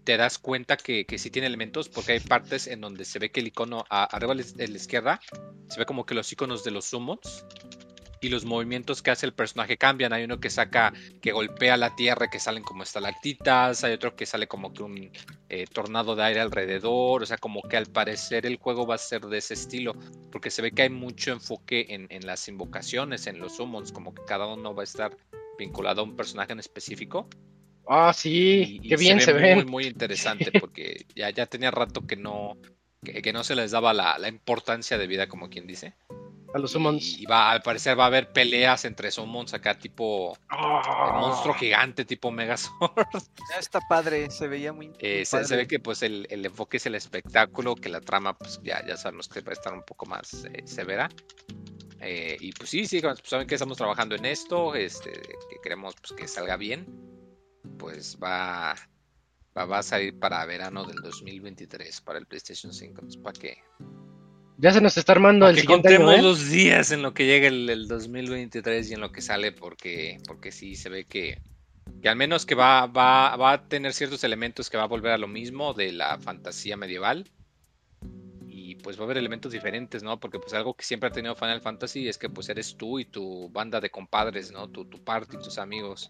te 0.05 0.17
das 0.17 0.39
cuenta 0.39 0.77
que, 0.77 1.07
que 1.07 1.19
sí 1.19 1.31
tiene 1.31 1.49
elementos 1.49 1.89
porque 1.89 2.13
hay 2.13 2.21
partes 2.21 2.67
en 2.67 2.81
donde 2.83 3.05
se 3.05 3.19
ve 3.19 3.31
que 3.31 3.41
el 3.41 3.49
icono 3.49 3.85
arriba 3.89 4.35
de 4.35 4.69
la 4.69 4.77
izquierda 4.77 5.19
se 5.69 5.79
ve 5.79 5.87
como 5.87 6.05
que 6.05 6.15
los 6.15 6.31
iconos 6.31 6.63
de 6.63 6.73
los 6.73 6.85
summons 6.85 7.47
y 8.25 8.31
los 8.31 8.47
movimientos 8.47 9.03
que 9.03 9.11
hace 9.11 9.27
el 9.27 9.35
personaje 9.35 9.77
cambian. 9.77 10.13
Hay 10.13 10.25
uno 10.25 10.41
que 10.41 10.49
saca, 10.49 10.93
que 11.21 11.33
golpea 11.33 11.77
la 11.77 11.95
tierra, 11.95 12.31
que 12.31 12.41
salen 12.41 12.63
como 12.63 12.83
estalactitas, 12.83 13.85
hay 13.85 13.93
otro 13.93 14.17
que 14.17 14.25
sale 14.25 14.47
como 14.47 14.73
que 14.73 14.83
un 14.83 15.11
eh, 15.51 15.67
tornado 15.67 16.17
de 16.17 16.23
aire 16.23 16.41
alrededor, 16.41 17.23
o 17.23 17.27
sea, 17.27 17.37
como 17.37 17.61
que 17.63 17.77
al 17.77 17.87
parecer 17.87 18.47
el 18.47 18.57
juego 18.57 18.87
va 18.87 18.95
a 18.95 18.99
ser 18.99 19.23
de 19.23 19.39
ese 19.39 19.55
estilo, 19.55 19.95
porque 20.33 20.51
se 20.51 20.63
ve 20.63 20.73
que 20.73 20.83
hay 20.83 20.91
mucho 20.91 21.33
enfoque 21.33 21.87
en, 21.89 22.27
las 22.27 22.49
invocaciones, 22.49 23.27
en 23.27 23.39
los 23.39 23.57
summons, 23.57 23.93
como 23.93 24.15
que 24.15 24.23
cada 24.27 24.47
uno 24.47 24.75
va 24.75 24.83
a 24.83 24.85
estar 24.85 25.17
vinculado 25.59 26.01
a 26.01 26.05
un 26.05 26.17
personaje 26.17 26.53
en 26.53 26.61
específico. 26.61 27.29
Ah, 27.87 28.15
sí, 28.15 28.81
qué 28.89 28.97
bien 28.97 29.21
se, 29.21 29.35
ve. 29.35 29.57
Muy, 29.57 29.65
muy 29.67 29.85
interesante, 29.85 30.51
porque 30.61 31.05
ya, 31.15 31.29
ya 31.29 31.45
tenía 31.45 31.71
rato 31.71 32.07
que 32.07 32.17
no, 32.17 32.57
que, 33.03 33.33
no 33.35 33.45
se 33.45 33.55
les 33.55 33.73
daba 33.73 33.93
la, 33.93 34.19
la 34.19 34.29
importancia 34.29 34.97
de 34.97 35.07
vida, 35.07 35.29
como 35.29 35.51
quien 35.51 35.67
dice 35.67 35.93
a 36.55 36.59
los 36.59 36.71
summons. 36.71 37.19
Y, 37.19 37.27
va, 37.27 37.51
al 37.51 37.63
parecer 37.63 37.99
va 37.99 38.05
a 38.05 38.07
haber 38.07 38.33
peleas 38.33 38.85
entre 38.85 39.11
summons 39.11 39.53
acá, 39.55 39.77
tipo 39.77 40.39
ah. 40.49 41.19
monstruo 41.21 41.55
gigante, 41.55 42.05
tipo 42.05 42.31
Megazord. 42.31 42.95
Ya 43.51 43.59
está 43.59 43.81
padre, 43.89 44.31
se 44.31 44.49
veía 44.49 44.73
muy. 44.73 44.93
Eh, 45.01 45.25
se, 45.25 45.57
ve 45.57 45.67
que 45.67 45.81
pues 45.81 46.03
el, 46.03 46.27
enfoque 46.31 46.79
es 46.79 46.87
el 46.87 46.95
espectáculo, 46.95 47.75
que 47.75 47.89
la 47.89 48.01
trama, 48.01 48.39
pues 48.39 48.61
ya, 48.63 48.85
ya 48.87 48.97
sabemos 48.97 49.29
que 49.29 49.41
va 49.41 49.51
a 49.51 49.53
estar 49.53 49.75
un 49.75 49.83
poco 49.83 50.07
más 50.07 50.45
eh, 50.45 50.63
severa. 50.67 51.09
Eh, 52.01 52.37
y 52.41 52.53
pues 52.53 52.71
sí, 52.71 52.87
sí, 52.87 53.01
pues, 53.01 53.21
saben 53.25 53.47
que 53.47 53.55
estamos 53.55 53.77
trabajando 53.77 54.15
en 54.15 54.25
esto, 54.25 54.75
este, 54.75 55.11
que 55.11 55.57
queremos 55.63 55.95
pues, 56.01 56.13
que 56.13 56.29
salga 56.29 56.57
bien. 56.57 56.87
Pues 57.79 58.17
va, 58.23 58.77
va, 59.57 59.65
va 59.65 59.79
a 59.79 59.83
salir 59.83 60.19
para 60.19 60.45
verano 60.47 60.85
del 60.85 60.97
2023, 61.03 62.01
para 62.03 62.19
el 62.19 62.27
PlayStation 62.27 62.73
5. 62.73 63.03
¿Para 63.23 63.39
qué? 63.39 63.59
Ya 64.57 64.73
se 64.73 64.81
nos 64.81 64.97
está 64.97 65.13
armando 65.13 65.49
el 65.49 65.59
siguiente 65.59 65.97
año, 65.97 66.13
¿eh? 66.13 66.23
los 66.23 66.49
días 66.49 66.93
en 66.93 67.03
lo 67.03 67.13
que 67.13 67.27
llega 67.27 67.49
el, 67.49 67.89
2023 67.89 68.91
y 68.91 68.95
en 68.95 69.01
lo 69.01 69.11
que 69.11 69.21
sale, 69.21 69.51
porque, 69.51 70.19
porque 70.27 70.53
sí 70.53 70.77
se 70.77 70.89
ve 70.89 71.05
que, 71.07 71.41
que 72.01 72.09
al 72.09 72.17
menos 72.17 72.47
que 72.47 72.55
va, 72.55 72.87
va, 72.87 73.37
va, 73.37 73.53
a 73.53 73.69
tener 73.69 73.93
ciertos 73.93 74.23
elementos 74.23 74.71
que 74.71 74.77
va 74.77 74.85
a 74.85 74.89
volver 74.89 75.13
a 75.13 75.19
lo 75.19 75.27
mismo 75.27 75.75
de 75.75 75.93
la 75.93 76.19
fantasía 76.19 76.77
medieval. 76.77 77.29
Y 78.49 78.77
pues 78.77 78.97
va 78.97 79.03
a 79.03 79.05
haber 79.07 79.19
elementos 79.19 79.53
diferentes, 79.53 80.03
¿no? 80.05 80.21
Porque 80.21 80.39
pues 80.39 80.55
algo 80.55 80.75
que 80.75 80.85
siempre 80.85 81.09
ha 81.09 81.13
tenido 81.13 81.35
Final 81.35 81.61
Fantasy 81.61 82.09
es 82.09 82.17
que 82.17 82.31
pues 82.31 82.49
eres 82.49 82.77
tú 82.77 83.01
y 83.01 83.05
tu 83.05 83.51
banda 83.51 83.81
de 83.81 83.91
compadres, 83.91 84.53
¿no? 84.53 84.69
Tu, 84.69 84.85
tu 84.85 85.03
party, 85.03 85.37
tus 85.39 85.59
amigos. 85.59 86.09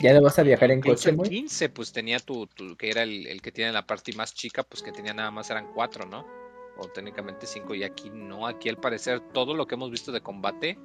¿Ya 0.00 0.12
no 0.14 0.22
vas 0.22 0.38
a 0.38 0.42
viajar 0.42 0.72
en 0.72 0.80
coche, 0.80 1.10
en 1.10 1.22
15 1.22 1.68
pues 1.68 1.92
tenía 1.92 2.18
tu, 2.18 2.48
tu 2.48 2.76
que 2.76 2.90
era 2.90 3.04
el, 3.04 3.28
el, 3.28 3.40
que 3.40 3.52
tiene 3.52 3.70
la 3.70 3.86
parte 3.86 4.12
más 4.14 4.34
chica, 4.34 4.64
pues 4.64 4.82
que 4.82 4.90
tenía 4.90 5.14
nada 5.14 5.30
más 5.30 5.50
eran 5.50 5.68
cuatro, 5.72 6.04
¿no? 6.04 6.41
O 6.76 6.88
técnicamente 6.88 7.46
5 7.46 7.74
y 7.74 7.84
aquí 7.84 8.10
no, 8.10 8.46
aquí 8.46 8.68
al 8.68 8.76
parecer 8.76 9.20
todo 9.32 9.54
lo 9.54 9.66
que 9.66 9.74
hemos 9.74 9.90
visto 9.90 10.12
de 10.12 10.20
combate 10.20 10.78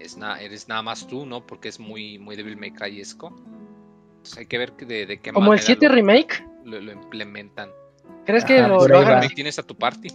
es 0.00 0.16
eres 0.40 0.68
nada 0.68 0.82
más 0.82 1.06
tú, 1.06 1.26
¿no? 1.26 1.46
Porque 1.46 1.68
es 1.68 1.80
muy, 1.80 2.18
muy 2.18 2.36
Devil 2.36 2.56
May 2.56 2.72
Cry 2.72 3.00
Entonces 3.00 4.38
hay 4.38 4.46
que 4.46 4.58
ver 4.58 4.76
de, 4.76 5.06
de 5.06 5.20
qué 5.20 5.32
¿Como 5.32 5.52
el 5.52 5.60
7 5.60 5.88
remake? 5.88 6.44
Lo, 6.64 6.78
implementan. 6.78 7.70
¿Crees 8.24 8.44
que 8.44 8.60
lo, 8.60 8.86
lo 8.86 9.28
tienes 9.34 9.58
a 9.58 9.62
tu 9.62 9.76
party? 9.76 10.08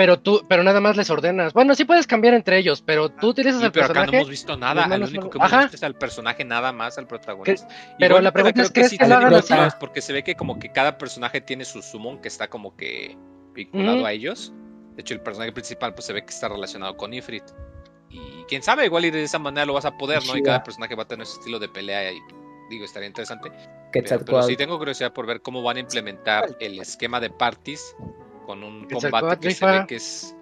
Pero 0.00 0.18
tú, 0.18 0.46
pero 0.48 0.62
nada 0.62 0.80
más 0.80 0.96
les 0.96 1.10
ordenas. 1.10 1.52
Bueno, 1.52 1.74
sí 1.74 1.84
puedes 1.84 2.06
cambiar 2.06 2.32
entre 2.32 2.56
ellos, 2.56 2.80
pero 2.80 3.10
tú 3.10 3.28
utilizas 3.28 3.62
el 3.62 3.70
personaje. 3.70 4.00
Acá 4.00 4.10
no 4.10 4.16
hemos 4.16 4.30
visto 4.30 4.56
nada. 4.56 4.86
El 4.94 5.02
único 5.02 5.28
que 5.28 5.36
hemos 5.36 5.50
visto 5.50 5.76
es 5.76 5.82
al 5.82 5.94
personaje, 5.94 6.42
nada 6.42 6.72
más 6.72 6.96
al 6.96 7.06
protagonista. 7.06 7.68
Pero 7.98 8.18
la 8.18 8.32
pregunta 8.32 8.62
es: 8.62 8.70
¿crees 8.70 8.96
que, 8.96 9.06
lo 9.06 9.16
hagan 9.16 9.34
así? 9.34 9.52
Porque 9.78 10.00
se 10.00 10.14
ve 10.14 10.24
que 10.24 10.36
como 10.36 10.58
que 10.58 10.72
cada 10.72 10.96
personaje 10.96 11.42
tiene 11.42 11.66
su 11.66 11.82
summon 11.82 12.18
que 12.22 12.28
está 12.28 12.48
como 12.48 12.74
que 12.76 13.18
vinculado 13.52 14.04
a 14.06 14.12
ellos. 14.12 14.52
De 14.96 15.02
hecho, 15.02 15.14
el 15.14 15.20
personaje 15.20 15.52
principal 15.52 15.94
pues 15.94 16.06
se 16.06 16.12
ve 16.12 16.22
que 16.22 16.30
está 16.30 16.48
relacionado 16.48 16.96
con 16.96 17.14
Ifrit. 17.14 17.44
Y 18.10 18.44
quién 18.48 18.62
sabe, 18.62 18.86
igual 18.86 19.04
y 19.04 19.10
de 19.10 19.22
esa 19.22 19.38
manera 19.38 19.64
lo 19.64 19.74
vas 19.74 19.84
a 19.84 19.96
poder, 19.96 20.24
¿no? 20.26 20.36
Y 20.36 20.42
cada 20.42 20.62
personaje 20.62 20.94
va 20.94 21.04
a 21.04 21.08
tener 21.08 21.26
su 21.26 21.38
estilo 21.38 21.58
de 21.58 21.68
pelea 21.68 22.12
y 22.12 22.18
digo, 22.68 22.84
estaría 22.84 23.06
interesante. 23.06 23.52
Pero, 23.92 24.24
pero, 24.24 24.42
sí 24.42 24.56
tengo 24.56 24.78
curiosidad 24.78 25.12
por 25.12 25.26
ver 25.26 25.42
cómo 25.42 25.62
van 25.62 25.76
a 25.76 25.80
implementar 25.80 26.56
el 26.60 26.78
esquema 26.78 27.20
de 27.20 27.30
parties 27.30 27.94
con 28.46 28.62
un 28.62 28.88
combate 28.88 29.48
que 29.48 29.54
se 29.54 29.66
ve 29.66 29.84
que 29.86 29.96
es 29.96 30.36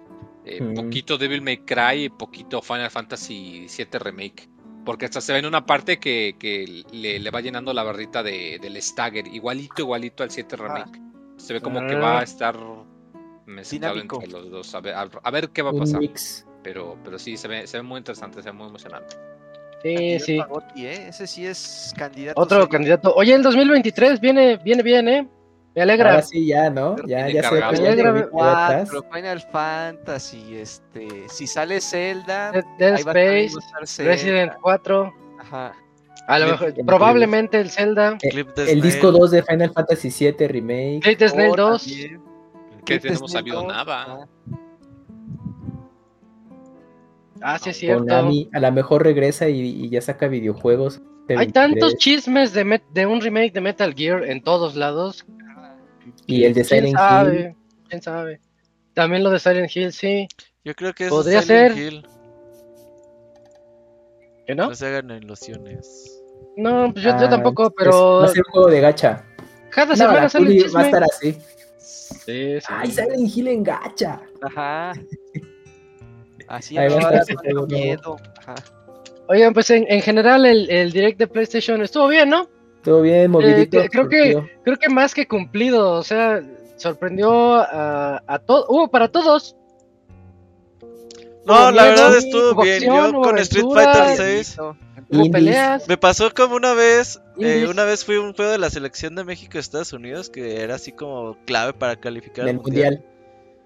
eh, 0.45 0.61
poquito 0.75 1.17
Devil 1.17 1.41
May 1.41 1.57
Cry 1.57 2.05
y 2.05 2.09
poquito 2.09 2.61
Final 2.61 2.89
Fantasy 2.89 3.67
VII 3.75 3.99
Remake. 3.99 4.49
Porque 4.85 5.05
hasta 5.05 5.21
se 5.21 5.33
ve 5.33 5.39
en 5.39 5.45
una 5.45 5.65
parte 5.65 5.99
que, 5.99 6.35
que 6.39 6.83
le, 6.91 7.29
va 7.29 7.41
llenando 7.41 7.73
la 7.73 7.83
barrita 7.83 8.23
de, 8.23 8.57
del 8.59 8.81
Stagger, 8.81 9.27
igualito, 9.27 9.81
igualito 9.81 10.23
al 10.23 10.31
7 10.31 10.55
Remake. 10.55 10.99
Se 11.37 11.53
ve 11.53 11.61
como 11.61 11.85
que 11.85 11.95
va 11.95 12.13
a 12.13 12.19
ah. 12.19 12.23
estar 12.23 12.57
mezclado 13.49 13.99
entre 13.99 14.27
los 14.27 14.49
dos. 14.49 14.75
A 14.75 14.81
ver, 14.81 14.95
a, 14.95 15.31
ver 15.31 15.49
qué 15.49 15.61
va 15.61 15.71
a 15.71 15.73
pasar. 15.73 16.01
Pero, 16.63 16.97
pero 17.03 17.17
sí, 17.17 17.37
se 17.37 17.47
ve, 17.47 17.67
se 17.67 17.77
ve 17.77 17.83
muy 17.83 17.97
interesante, 17.97 18.41
se 18.41 18.49
ve 18.49 18.53
muy 18.53 18.67
emocionante. 18.67 19.15
Sí, 19.81 20.19
sí. 20.19 20.39
¿eh? 20.77 21.05
Ese 21.07 21.25
sí 21.25 21.45
es 21.45 21.93
candidato. 21.97 22.39
Otro 22.39 22.67
candidato. 22.67 23.13
Oye, 23.15 23.33
el 23.33 23.43
2023 23.43 24.19
viene, 24.19 24.57
viene 24.57 24.83
bien, 24.83 25.07
¿eh? 25.07 25.27
Me 25.75 25.83
alegra. 25.83 26.11
Ahora 26.11 26.21
sí, 26.23 26.47
ya, 26.47 26.69
¿no? 26.69 26.97
Ya, 27.05 27.29
ya 27.29 27.43
se 27.43 27.55
me 27.55 27.61
alegra. 27.61 28.85
Pero 28.89 29.03
Final 29.11 29.41
Fantasy, 29.51 30.57
este, 30.57 31.07
si 31.29 31.47
sale 31.47 31.79
Zelda, 31.79 32.51
Dead, 32.77 32.95
Space, 32.95 34.03
Resident 34.03 34.53
4. 34.61 35.13
Ajá. 35.39 35.73
A 36.27 36.39
lo 36.39 36.47
mejor, 36.47 36.73
probablemente 36.85 37.59
el 37.59 37.69
Zelda. 37.69 38.17
El, 38.21 38.45
el 38.55 38.81
disco 38.81 39.11
2 39.11 39.31
de 39.31 39.43
Final 39.43 39.71
Fantasy 39.71 40.11
7 40.11 40.47
Remake. 40.47 41.01
Fate 41.03 41.29
Snail 41.29 41.53
2. 41.55 41.87
Que 42.85 42.99
no 42.99 43.15
hemos 43.15 43.31
sabido 43.31 43.67
nada. 43.67 44.27
Ah, 47.41 47.57
sí, 47.59 47.69
es 47.69 47.77
cierto. 47.77 48.03
Konami 48.03 48.49
a 48.53 48.59
lo 48.59 48.71
mejor 48.71 49.03
regresa 49.03 49.47
y, 49.49 49.89
ya 49.89 50.01
saca 50.01 50.27
videojuegos. 50.27 51.01
Hay 51.37 51.47
tantos 51.51 51.95
chismes 51.97 52.53
de, 52.53 52.81
de, 52.93 53.05
un 53.05 53.21
remake 53.21 53.53
de 53.53 53.61
Metal 53.61 53.93
Gear 53.93 54.23
en 54.25 54.41
todos 54.41 54.75
lados. 54.75 55.25
Y 56.25 56.43
el 56.43 56.53
de 56.53 56.63
Silent 56.63 56.97
Hill. 56.97 57.55
¿Quién 57.87 58.01
sabe? 58.01 58.41
También 58.93 59.23
lo 59.23 59.29
de 59.29 59.39
Silent 59.39 59.75
Hill, 59.75 59.93
sí. 59.93 60.27
Yo 60.63 60.73
creo 60.75 60.93
que 60.93 61.07
podría 61.07 61.41
ser. 61.41 61.73
¿Que 64.45 64.55
no? 64.55 64.69
No 64.69 64.75
se 64.75 64.87
hagan 64.87 65.11
ilusiones. 65.11 66.19
No, 66.57 66.91
pues 66.91 67.05
yo, 67.05 67.11
yo 67.11 67.25
Ah, 67.27 67.29
tampoco, 67.29 67.67
es- 67.67 67.73
pero 67.77 68.19
Va 68.19 68.25
a 68.25 68.27
ser 68.29 68.43
un 68.47 68.51
juego 68.51 68.69
de 68.69 68.81
gacha. 68.81 69.23
cada 69.69 69.91
No, 69.91 69.95
semana 69.95 70.29
sale 70.29 70.45
Kuni 70.45 70.57
el 70.57 70.63
va 70.63 70.65
a 70.65 70.67
chisme. 70.67 70.83
estar 70.83 71.03
así. 71.03 71.37
Sí, 72.09 72.59
sí. 72.59 72.65
Ay, 72.67 72.91
Silent 72.91 73.35
Hill 73.37 73.47
en 73.47 73.63
gacha. 73.63 74.21
Ajá. 74.41 74.93
Así 76.47 76.77
Ahí 76.77 76.89
va 76.89 77.65
miedo. 77.67 78.17
Ajá. 78.39 78.55
Oigan, 79.27 79.53
pues 79.53 79.69
en, 79.69 79.85
en 79.89 80.01
general 80.01 80.45
el, 80.45 80.69
el 80.71 80.91
direct 80.91 81.19
de 81.19 81.27
PlayStation 81.27 81.81
estuvo 81.81 82.07
bien, 82.07 82.29
¿no? 82.29 82.49
Todo 82.83 83.01
bien, 83.01 83.29
movidito. 83.29 83.81
que- 83.81 83.89
creo 83.89 84.09
que-. 84.09 84.57
Creo 84.63 84.77
que 84.77 84.89
más 84.89 85.13
que 85.13 85.27
cumplido, 85.27 85.93
o 85.93 86.03
sea, 86.03 86.41
sorprendió 86.77 87.53
a, 87.55 88.23
a 88.25 88.39
todos, 88.39 88.65
hubo 88.69 88.89
para 88.89 89.09
todos. 89.09 89.55
No, 91.45 91.71
la 91.71 91.83
verdad 91.85 92.15
estuvo 92.17 92.61
bien. 92.63 92.83
Yo 92.83 93.21
con 93.21 93.37
Street 93.39 93.65
Fighter 93.73 94.13
y- 94.13 94.17
6 94.43 94.57
Hubo 95.09 95.25
Indies. 95.25 95.31
peleas. 95.31 95.87
me 95.87 95.97
pasó 95.97 96.31
como 96.33 96.55
una 96.55 96.73
vez. 96.73 97.19
eh, 97.39 97.67
una 97.69 97.83
vez 97.85 98.05
fui 98.05 98.15
a 98.17 98.21
un 98.21 98.33
juego 98.33 98.51
de 98.51 98.57
la 98.59 98.69
selección 98.69 99.15
de 99.15 99.23
México-Estados 99.23 99.93
Unidos 99.93 100.29
que 100.29 100.61
era 100.61 100.75
así 100.75 100.91
como 100.91 101.37
clave 101.45 101.73
para 101.73 101.99
calificar 101.99 102.43
al 102.45 102.49
el 102.51 102.59
mundial. 102.59 103.05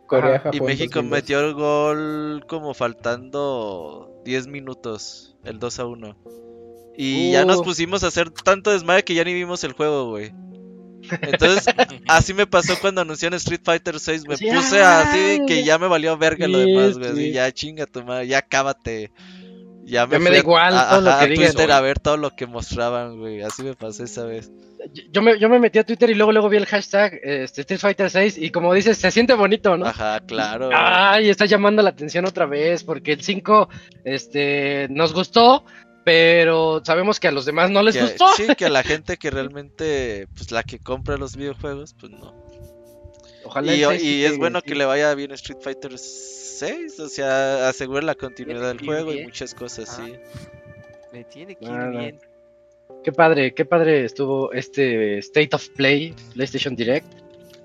Corea, 0.08 0.40
Japón. 0.40 0.54
Y 0.56 0.62
México 0.62 1.00
2002. 1.02 1.12
metió 1.12 1.40
el 1.42 1.54
gol 1.54 2.46
como 2.48 2.74
faltando 2.74 4.22
10 4.26 4.48
minutos, 4.48 5.36
el 5.44 5.60
2 5.60 5.80
a 5.80 5.86
1. 5.86 6.18
Y 6.96 7.32
ya 7.32 7.46
nos 7.46 7.60
Uh. 7.60 7.64
pusimos 7.64 8.04
a 8.04 8.08
hacer 8.08 8.30
tanto 8.30 8.72
desmadre 8.72 9.04
que 9.04 9.16
ya 9.16 9.24
ni 9.24 9.34
vimos 9.34 9.64
el 9.64 9.74
juego, 9.74 10.10
güey. 10.10 10.32
Entonces, 11.22 11.66
así 12.08 12.34
me 12.34 12.48
pasó 12.48 12.76
cuando 12.80 13.02
anunciaron 13.02 13.36
Street 13.38 13.62
Fighter 13.64 14.00
6. 14.00 14.28
Me 14.28 14.38
puse 14.38 14.82
así 14.82 15.42
que 15.48 15.64
ya 15.64 15.78
me 15.80 15.88
valió 15.88 16.18
verga 16.18 16.48
lo 16.48 16.60
demás, 16.60 16.98
güey. 16.98 17.32
ya 17.32 17.52
chinga 17.52 17.86
tu 17.88 18.04
madre, 18.04 18.28
ya 18.28 18.42
cábate. 18.42 19.12
Ya 19.94 20.08
me, 20.08 20.14
Ya 20.14 20.20
me 20.20 20.30
da 20.32 20.36
a- 20.36 20.40
igual 20.40 20.78
a- 20.78 20.90
todo 20.90 21.02
lo 21.02 21.06
que 21.12 21.24
a 21.24 21.28
digan. 21.28 21.52
Twitter 21.54 21.72
a 21.72 21.82
ver 21.82 22.00
todo 22.00 22.18
lo 22.18 22.36
que 22.36 22.48
mostraban, 22.48 23.18
güey. 23.20 23.42
Así 23.44 23.62
me 23.64 23.76
pasó 23.76 24.04
esa 24.04 24.26
vez. 24.26 24.52
Yo- 24.94 25.04
Yo 25.12 25.22
me, 25.22 25.40
yo 25.40 25.48
me 25.50 25.60
metí 25.60 25.80
a 25.80 25.86
Twitter 25.86 26.10
y 26.10 26.16
luego 26.16 26.32
luego 26.34 26.50
vi 26.50 26.58
el 26.58 26.66
hashtag 26.66 27.14
este, 27.24 27.62
Street 27.62 27.80
Fighter 27.80 28.10
6 28.10 28.38
y 28.38 28.50
como 28.50 28.74
dices, 28.74 28.98
se 28.98 29.12
siente 29.12 29.34
bonito, 29.34 29.78
¿no? 29.78 29.86
Ajá, 29.86 30.20
claro. 30.22 30.70
Ay, 30.74 31.30
está 31.30 31.46
llamando 31.46 31.82
la 31.82 31.92
atención 31.92 32.26
otra 32.26 32.46
vez 32.48 32.84
porque 32.84 33.14
el 33.14 33.22
5 33.22 33.70
este, 34.04 34.88
nos 34.90 35.14
gustó, 35.14 35.64
pero 36.04 36.82
sabemos 36.84 37.20
que 37.22 37.30
a 37.30 37.32
los 37.32 37.46
demás 37.46 37.70
no 37.72 37.82
les 37.82 37.96
que, 37.96 38.02
gustó. 38.02 38.28
sí, 38.36 38.48
que 38.58 38.66
a 38.66 38.70
la 38.70 38.84
gente 38.84 39.16
que 39.18 39.32
realmente, 39.32 40.28
pues 40.36 40.52
la 40.52 40.64
que 40.64 40.80
compra 40.80 41.16
los 41.18 41.38
videojuegos, 41.38 41.96
pues 41.98 42.12
no. 42.12 42.43
Ojalá 43.54 43.76
Y, 43.76 43.84
el 43.84 43.90
6 43.90 44.02
y 44.02 44.06
sí 44.06 44.26
es 44.26 44.32
que- 44.34 44.38
bueno 44.38 44.62
que 44.62 44.76
le 44.76 44.86
vaya 44.86 45.14
bien 45.16 45.32
Street 45.32 45.60
Fighter 45.62 45.98
6, 45.98 47.00
o 47.00 47.08
sea, 47.10 47.70
asegura 47.70 48.02
la 48.02 48.16
continuidad 48.16 48.68
del 48.76 48.86
juego 48.86 49.14
y 49.14 49.24
muchas 49.24 49.54
cosas, 49.54 49.90
Ah. 50.00 50.04
sí. 50.06 50.14
Le 51.12 51.24
tiene 51.26 51.56
que 51.56 51.66
ir 51.66 51.72
bien. 51.92 52.20
Qué 53.04 53.12
padre, 53.12 53.54
qué 53.54 53.66
padre 53.66 54.06
estuvo 54.06 54.52
este 54.54 55.18
State 55.20 55.50
of 55.56 55.68
Play 55.76 56.14
PlayStation 56.34 56.76
Direct. 56.76 57.06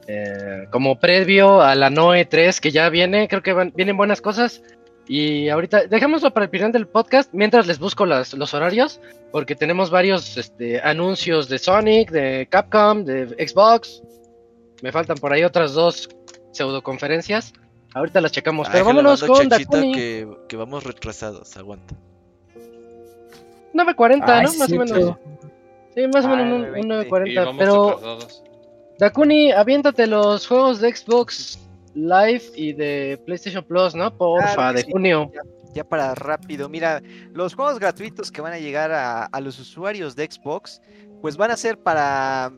Eh, 0.07 0.67
como 0.71 0.99
previo 0.99 1.61
a 1.61 1.75
la 1.75 1.91
Noe 1.91 2.25
3 2.25 2.61
que 2.61 2.71
ya 2.71 2.89
viene, 2.89 3.29
creo 3.29 3.43
que 3.43 3.53
van- 3.53 3.73
vienen 3.75 3.97
buenas 3.97 4.21
cosas. 4.21 4.63
Y 5.07 5.49
ahorita, 5.49 5.87
dejémoslo 5.87 6.33
para 6.35 6.45
el 6.45 6.51
final 6.51 6.71
del 6.73 6.87
podcast, 6.87 7.31
mientras 7.33 7.67
les 7.67 7.79
busco 7.79 8.05
las- 8.05 8.35
los 8.35 8.53
horarios, 8.53 9.01
porque 9.33 9.55
tenemos 9.55 9.91
varios 9.91 10.37
este, 10.37 10.81
anuncios 10.81 11.49
de 11.49 11.59
Sonic, 11.59 12.11
de 12.11 12.47
Capcom, 12.51 13.05
de 13.05 13.27
Xbox. 13.47 14.03
Me 14.83 14.93
faltan 14.93 15.17
por 15.19 15.33
ahí 15.33 15.45
otras 15.45 15.73
dos 15.73 16.09
pseudoconferencias. 16.53 17.53
Ahorita 17.95 18.21
las 18.21 18.33
checamos, 18.33 18.69
Ay, 18.69 18.73
pero 18.75 18.85
vámonos 18.87 19.23
con 19.25 19.49
Dakuni. 19.49 19.93
que, 19.93 20.29
que 20.49 20.57
vamos 20.57 20.85
retrasados, 20.85 21.57
aguanta. 21.57 21.95
9.40, 23.75 24.23
Ay, 24.27 24.43
¿no? 24.45 24.51
sí, 24.51 24.59
Más 24.59 24.73
o 24.73 24.77
menos. 24.77 25.17
Sí, 25.95 26.07
más 26.13 26.25
o 26.25 26.29
Ah, 26.29 26.37
menos 26.37 26.61
un, 26.61 26.63
9:20. 26.67 26.81
un 26.81 27.27
Y 27.29 27.35
9.40. 27.35 27.45
vamos 27.45 27.57
Pero 27.59 27.89
retrasados. 27.91 28.43
Dakuni, 28.99 29.53
aviéntate 29.53 30.07
los 30.07 30.47
juegos 30.47 30.81
de 30.81 30.95
Xbox 30.95 31.59
Live 31.95 32.43
y 32.57 32.73
de 32.73 33.21
PlayStation 33.25 33.65
Plus, 33.65 33.95
¿no? 33.95 34.17
Porfa, 34.17 34.55
Claro 34.55 34.77
de 34.79 34.85
sí. 34.85 34.91
junio. 34.93 35.31
Ya 35.75 35.85
para 35.85 36.15
rápido, 36.15 36.69
mira, 36.69 37.03
los 37.33 37.55
juegos 37.55 37.79
gratuitos 37.79 38.33
que 38.33 38.41
van 38.41 38.53
a 38.55 38.59
llegar 38.59 38.91
a, 38.91 39.25
a 39.25 39.41
los 39.41 39.59
usuarios 39.61 40.17
de 40.17 40.27
Xbox, 40.31 40.81
pues 41.21 41.37
van 41.37 41.51
a 41.51 41.57
ser 41.57 41.79
para... 41.79 42.53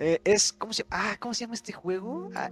eh, 0.00 0.20
es, 0.24 0.52
¿cómo 0.52 0.72
se, 0.72 0.84
ah, 0.90 1.16
¿Cómo 1.20 1.34
se 1.34 1.40
llama 1.44 1.54
este 1.54 1.72
juego? 1.72 2.30
Ah. 2.34 2.50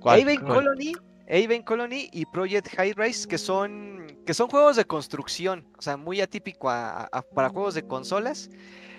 Colony, 0.00 0.92
Haven 1.28 1.62
Colony 1.62 2.08
y 2.12 2.26
Project 2.26 2.68
High 2.76 2.92
Rise, 2.94 3.26
que 3.28 3.38
son, 3.38 4.06
que 4.26 4.34
son 4.34 4.48
juegos 4.48 4.76
de 4.76 4.84
construcción, 4.84 5.66
o 5.78 5.82
sea, 5.82 5.96
muy 5.96 6.20
atípico 6.20 6.68
a- 6.68 7.04
a- 7.04 7.22
para 7.22 7.48
juegos 7.48 7.74
de 7.74 7.82
consolas. 7.86 8.50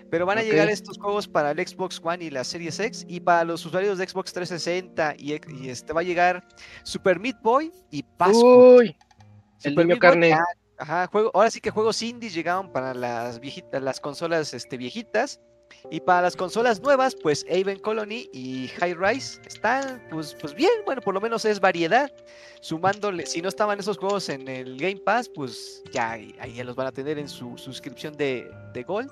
Pero 0.09 0.25
van 0.27 0.37
a 0.37 0.43
llegar 0.43 0.69
estos 0.69 0.97
juegos 0.99 1.27
para 1.27 1.51
el 1.51 1.67
Xbox 1.67 1.99
One 2.03 2.23
y 2.25 2.29
la 2.29 2.43
Series 2.43 2.79
X. 2.79 3.03
Y 3.07 3.19
para 3.19 3.43
los 3.43 3.65
usuarios 3.65 3.97
de 3.97 4.07
Xbox 4.07 4.31
360 4.31 5.15
y, 5.17 5.33
este 5.67 5.91
va 5.91 6.01
a 6.01 6.03
llegar 6.03 6.47
Super 6.83 7.19
Meat 7.19 7.41
Boy 7.41 7.71
y 7.89 8.03
Passport. 8.03 8.79
Uy, 8.81 8.95
el 9.63 9.71
Super 9.71 9.85
niño 9.87 9.87
Meat 9.87 9.87
Boy, 9.87 9.99
carne. 9.99 10.33
ah, 10.33 10.43
Ajá, 10.77 11.07
juego, 11.07 11.31
ahora 11.33 11.49
sí 11.49 11.59
que 11.61 11.71
juegos 11.71 12.01
indies 12.03 12.33
llegaron 12.33 12.71
para 12.71 12.93
las 12.93 13.39
viejitas, 13.39 13.81
las 13.81 13.99
consolas 13.99 14.53
este, 14.53 14.77
viejitas. 14.77 15.39
Y 15.91 15.99
para 15.99 16.21
las 16.23 16.35
consolas 16.35 16.81
nuevas, 16.81 17.15
pues 17.15 17.45
Haven 17.49 17.79
Colony 17.79 18.29
y 18.31 18.67
High 18.79 18.95
Rise 18.95 19.39
están, 19.45 20.01
pues, 20.09 20.35
pues 20.39 20.53
bien, 20.53 20.71
bueno, 20.85 21.01
por 21.01 21.13
lo 21.13 21.21
menos 21.21 21.45
es 21.45 21.59
variedad. 21.59 22.11
Sumándole, 22.61 23.25
si 23.25 23.41
no 23.41 23.49
estaban 23.49 23.79
esos 23.79 23.97
juegos 23.97 24.29
en 24.29 24.47
el 24.47 24.77
Game 24.77 24.97
Pass, 24.97 25.29
pues 25.29 25.83
ya 25.91 26.11
ahí 26.11 26.53
ya 26.55 26.63
los 26.63 26.75
van 26.75 26.87
a 26.87 26.91
tener 26.91 27.19
en 27.19 27.27
su 27.27 27.57
suscripción 27.57 28.15
de, 28.15 28.49
de 28.73 28.83
Gold. 28.83 29.11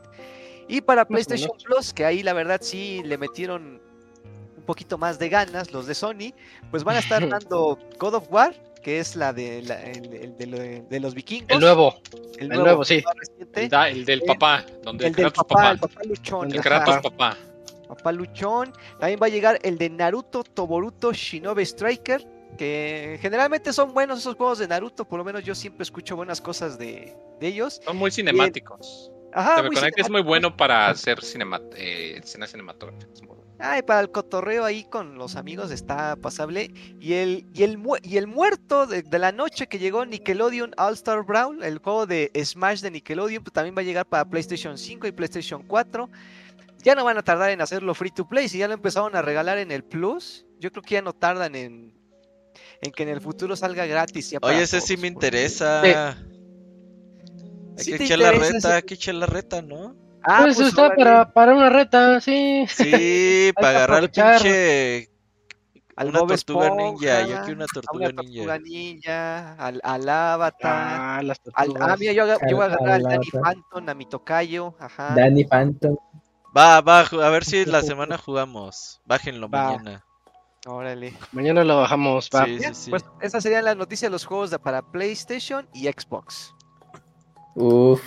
Y 0.67 0.79
para 0.79 1.05
PlayStation 1.05 1.51
Plus, 1.63 1.93
que 1.93 2.05
ahí 2.05 2.23
la 2.23 2.33
verdad 2.33 2.59
sí 2.61 3.01
le 3.03 3.17
metieron 3.17 3.81
un 4.55 4.63
poquito 4.63 4.97
más 4.97 5.19
de 5.19 5.27
ganas 5.27 5.71
los 5.73 5.88
de 5.88 5.95
Sony, 5.95 6.33
pues 6.69 6.83
van 6.83 6.95
a 6.95 6.99
estar 6.99 7.27
dando 7.29 7.77
God 7.99 8.15
of 8.15 8.31
War, 8.31 8.55
que 8.81 8.99
es 8.99 9.15
la 9.15 9.31
de, 9.33 9.61
la- 9.61 9.81
el- 9.83 10.13
el 10.13 10.37
de, 10.37 10.45
lo- 10.47 10.57
de 10.89 10.99
los 10.99 11.13
vikingos. 11.13 11.49
El 11.49 11.59
nuevo. 11.59 11.95
el 12.37 12.49
nuevo, 12.49 12.83
sí. 12.83 13.01
más 13.05 13.15
reciente, 13.15 13.63
El, 13.63 13.69
da- 13.69 13.89
el 13.89 14.05
del 14.05 14.19
El- 14.21 14.25
papá, 14.25 14.65
donde 14.83 15.07
el 15.07 15.13
del 15.13 15.31
papá, 15.31 15.43
papá. 15.55 15.71
el 15.71 15.79
papá 15.79 16.01
luchón. 16.03 16.51
El 16.51 16.59
ajá, 16.59 16.61
Kratos 16.69 16.95
papá. 17.03 17.37
papá 17.87 18.11
luchón. 18.11 18.73
También 18.99 19.19
va 19.21 19.27
a 19.27 19.29
llegar 19.29 19.59
el 19.63 19.77
de 19.77 19.89
Naruto 19.89 20.43
Toboruto 20.43 21.13
Shinobi 21.13 21.63
Striker, 21.63 22.25
que 22.57 23.17
generalmente 23.21 23.71
son 23.73 23.93
buenos 23.93 24.19
esos 24.19 24.35
juegos 24.35 24.59
de 24.59 24.67
Naruto, 24.67 25.05
por 25.05 25.19
lo 25.19 25.23
menos 25.25 25.43
yo 25.43 25.55
siempre 25.55 25.83
escucho 25.83 26.15
buenas 26.15 26.41
cosas 26.41 26.77
de, 26.77 27.15
de 27.39 27.47
ellos. 27.47 27.81
Son 27.83 27.97
muy 27.97 28.11
cinemáticos. 28.11 29.11
Ajá, 29.33 29.63
muy 29.63 29.73
conecta, 29.75 30.01
es 30.01 30.09
muy 30.09 30.21
bueno 30.21 30.57
para 30.57 30.89
hacer 30.89 31.23
cinema, 31.23 31.61
eh, 31.77 32.19
escenas 32.21 32.51
cinematográficas. 32.51 33.21
Ay, 33.63 33.83
para 33.83 33.99
el 34.01 34.09
cotorreo 34.11 34.65
ahí 34.65 34.83
con 34.85 35.17
los 35.17 35.35
amigos 35.35 35.69
está 35.71 36.15
pasable. 36.15 36.71
Y 36.99 37.13
el, 37.13 37.45
y 37.53 37.63
el, 37.63 37.77
mu- 37.77 37.97
y 38.01 38.17
el 38.17 38.25
muerto 38.27 38.88
de, 38.88 39.03
de 39.03 39.19
la 39.19 39.31
noche 39.31 39.67
que 39.67 39.77
llegó 39.77 40.05
Nickelodeon 40.05 40.73
All 40.77 40.93
Star 40.95 41.23
Brawl, 41.23 41.63
el 41.63 41.77
juego 41.77 42.07
de 42.07 42.31
Smash 42.43 42.81
de 42.81 42.89
Nickelodeon, 42.91 43.43
pues 43.43 43.53
también 43.53 43.75
va 43.75 43.81
a 43.81 43.83
llegar 43.83 44.05
para 44.07 44.25
PlayStation 44.25 44.77
5 44.77 45.05
y 45.07 45.11
PlayStation 45.11 45.63
4. 45.67 46.09
Ya 46.83 46.95
no 46.95 47.03
van 47.05 47.17
a 47.19 47.21
tardar 47.23 47.51
en 47.51 47.61
hacerlo 47.61 47.93
free 47.93 48.09
to 48.09 48.27
play. 48.27 48.49
Si 48.49 48.57
ya 48.57 48.67
lo 48.67 48.73
empezaron 48.73 49.15
a 49.15 49.21
regalar 49.21 49.59
en 49.59 49.69
el 49.71 49.83
Plus, 49.83 50.45
yo 50.59 50.71
creo 50.71 50.81
que 50.81 50.95
ya 50.95 51.01
no 51.03 51.13
tardan 51.13 51.53
en, 51.55 51.93
en 52.81 52.91
que 52.91 53.03
en 53.03 53.09
el 53.09 53.21
futuro 53.21 53.55
salga 53.55 53.85
gratis. 53.85 54.31
ya 54.31 54.39
Oye, 54.41 54.63
ese 54.63 54.81
sí 54.81 54.97
me 54.97 55.11
porque- 55.11 55.27
interesa. 55.27 55.81
Hay 57.77 57.83
Sí 57.83 57.93
que 57.97 58.03
echar 58.05 58.19
la 58.19 58.31
reta, 58.31 58.57
ese- 58.57 58.67
hay 58.73 58.81
que 58.83 58.93
echar 58.95 59.15
la 59.15 59.25
reta, 59.27 59.61
¿no? 59.61 59.95
Ah, 60.23 60.39
pues, 60.43 60.56
pues 60.57 60.68
está 60.69 60.84
órale, 60.88 61.03
para, 61.03 61.34
para 61.34 61.56
una 61.56 61.69
reta, 61.69 62.22
sí. 62.22 62.65
Sí, 62.68 63.52
para 63.56 63.69
agarrar 63.69 64.03
el 64.03 64.11
pinche. 64.11 65.10
al 65.95 66.10
una 66.10 66.19
Bob 66.19 66.30
tortuga 66.30 66.65
Esponja, 66.68 66.84
ninja, 66.84 67.22
yo 67.27 67.45
que 67.45 67.52
una 67.53 67.65
a 67.65 67.68
tortuga 67.68 68.10
una 68.10 68.22
ninja. 68.22 68.38
tortuga 68.45 68.60
ninja, 68.60 69.53
al, 69.56 69.81
al 69.84 70.10
Avatar. 70.10 70.72
Ah, 70.99 71.22
las 71.23 71.41
Al, 71.53 71.73
ah, 71.80 71.95
mira, 71.99 72.14
yo, 72.14 72.26
yo 72.27 72.56
voy 72.56 72.64
a 72.64 72.65
agarrar 72.65 72.89
al 72.89 73.06
al 73.06 73.11
Danny. 73.11 73.30
Phantom, 73.31 73.89
a 73.89 73.93
mi 73.93 74.06
tocayo, 74.06 74.76
ajá. 74.80 75.14
Danny 75.15 75.43
Phantom. 75.43 75.98
Va, 76.56 76.81
va, 76.81 76.99
a 76.99 77.30
ver 77.30 77.45
si 77.45 77.65
la 77.65 77.81
semana 77.81 78.18
jugamos. 78.18 79.02
Bájenlo 79.06 79.49
Va. 79.49 79.72
mañana. 79.77 80.06
Órale. 80.68 81.14
Mañana 81.31 81.64
lo 81.64 81.77
bajamos, 81.77 82.30
va. 82.35 82.45
Sí, 82.45 82.60
sí, 82.60 82.73
sí. 82.73 82.89
Pues 82.91 83.03
esas 83.22 83.41
serían 83.41 83.65
las 83.65 83.76
noticias 83.77 84.10
de 84.10 84.14
los 84.14 84.26
juegos 84.26 84.52
de, 84.52 84.60
para 84.60 84.81
PlayStation 84.84 85.68
y 85.73 85.88
Xbox. 85.88 86.53
Uf. 87.56 88.02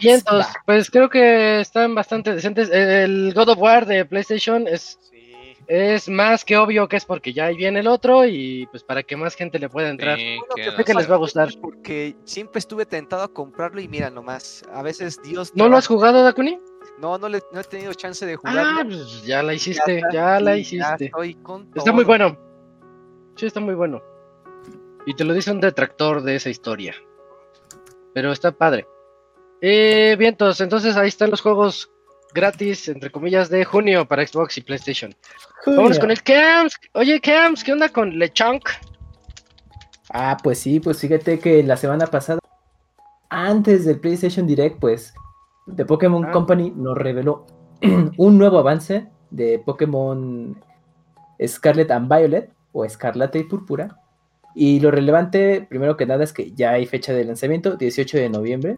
Y 0.00 0.08
entonces, 0.10 0.52
pues 0.66 0.90
creo 0.90 1.08
que 1.08 1.60
están 1.60 1.94
bastante 1.94 2.34
decentes. 2.34 2.70
El 2.70 3.32
God 3.34 3.50
of 3.50 3.58
War 3.58 3.86
de 3.86 4.04
PlayStation 4.04 4.66
es, 4.68 4.98
Sí. 5.10 5.56
es 5.66 6.08
más 6.08 6.44
que 6.44 6.56
obvio 6.56 6.88
que 6.88 6.96
es 6.96 7.04
porque 7.04 7.32
ya 7.32 7.46
ahí 7.46 7.56
viene 7.56 7.80
el 7.80 7.86
otro 7.86 8.24
y 8.26 8.66
pues 8.70 8.82
para 8.82 9.02
que 9.02 9.16
más 9.16 9.34
gente 9.34 9.58
le 9.58 9.68
pueda 9.68 9.88
entrar. 9.88 10.16
Sí, 10.18 10.36
Bueno, 10.56 10.76
sé 10.76 10.84
que 10.84 10.94
les 10.94 11.10
va 11.10 11.14
a 11.14 11.18
gustar. 11.18 11.48
Porque 11.60 12.16
siempre 12.24 12.58
estuve 12.58 12.84
tentado 12.86 13.22
a 13.22 13.32
comprarlo 13.32 13.80
y 13.80 13.88
mira 13.88 14.10
nomás, 14.10 14.62
a 14.72 14.82
veces 14.82 15.20
Dios... 15.22 15.52
¿No 15.54 15.68
lo 15.68 15.76
has 15.76 15.86
jugado, 15.86 16.22
Dakuni? 16.22 16.58
No, 16.98 17.18
no, 17.18 17.28
le, 17.28 17.40
no 17.52 17.60
he 17.60 17.64
tenido 17.64 17.92
chance 17.94 18.24
de 18.24 18.34
Ah, 18.34 18.36
jugarlo. 18.36 18.96
pues 18.96 19.24
ya 19.24 19.42
la 19.42 19.54
hiciste, 19.54 20.00
ya 20.12 20.38
la 20.40 20.56
hiciste. 20.56 21.06
estoy 21.06 21.34
con 21.36 21.68
Está 21.74 21.92
muy 21.92 22.04
bueno. 22.04 22.38
Sí, 23.36 23.46
está 23.46 23.58
muy 23.60 23.74
bueno. 23.74 24.00
Y 25.06 25.14
te 25.14 25.24
lo 25.24 25.32
dice 25.34 25.50
un 25.50 25.60
detractor 25.60 26.22
de 26.22 26.36
esa 26.36 26.50
historia. 26.50 26.94
Pero 28.14 28.30
está 28.32 28.52
padre. 28.52 28.86
Eh, 29.60 30.16
vientos, 30.18 30.60
entonces 30.60 30.96
ahí 30.96 31.08
están 31.08 31.30
los 31.30 31.40
juegos 31.40 31.90
gratis, 32.34 32.88
entre 32.88 33.10
comillas, 33.10 33.48
de 33.48 33.64
junio 33.64 34.06
para 34.06 34.26
Xbox 34.26 34.58
y 34.58 34.60
PlayStation. 34.60 35.14
Vámonos 35.66 35.98
con 35.98 36.10
el 36.10 36.22
Camps. 36.22 36.76
Oye, 36.92 37.20
Camps, 37.20 37.64
¿qué 37.64 37.72
onda 37.72 37.88
con 37.88 38.18
LeChonk? 38.18 38.68
Ah, 40.10 40.36
pues 40.42 40.58
sí, 40.58 40.80
pues 40.80 41.00
fíjate 41.00 41.38
que 41.38 41.62
la 41.62 41.76
semana 41.76 42.06
pasada, 42.06 42.38
antes 43.30 43.84
del 43.84 44.00
PlayStation 44.00 44.46
Direct, 44.46 44.78
pues, 44.78 45.14
The 45.74 45.86
Pokémon 45.86 46.26
Ah. 46.26 46.30
Company 46.32 46.72
nos 46.76 46.96
reveló 46.98 47.46
un 48.18 48.38
nuevo 48.38 48.58
avance 48.58 49.06
de 49.30 49.58
Pokémon 49.64 50.62
Scarlet 51.44 51.90
and 51.90 52.12
Violet, 52.14 52.50
o 52.72 52.84
Escarlata 52.84 53.38
y 53.38 53.44
Púrpura. 53.44 54.00
Y 54.54 54.80
lo 54.80 54.90
relevante, 54.90 55.66
primero 55.68 55.96
que 55.96 56.06
nada, 56.06 56.22
es 56.24 56.32
que 56.32 56.52
ya 56.52 56.72
hay 56.72 56.86
fecha 56.86 57.12
de 57.12 57.24
lanzamiento, 57.24 57.76
18 57.76 58.18
de 58.18 58.28
noviembre. 58.28 58.76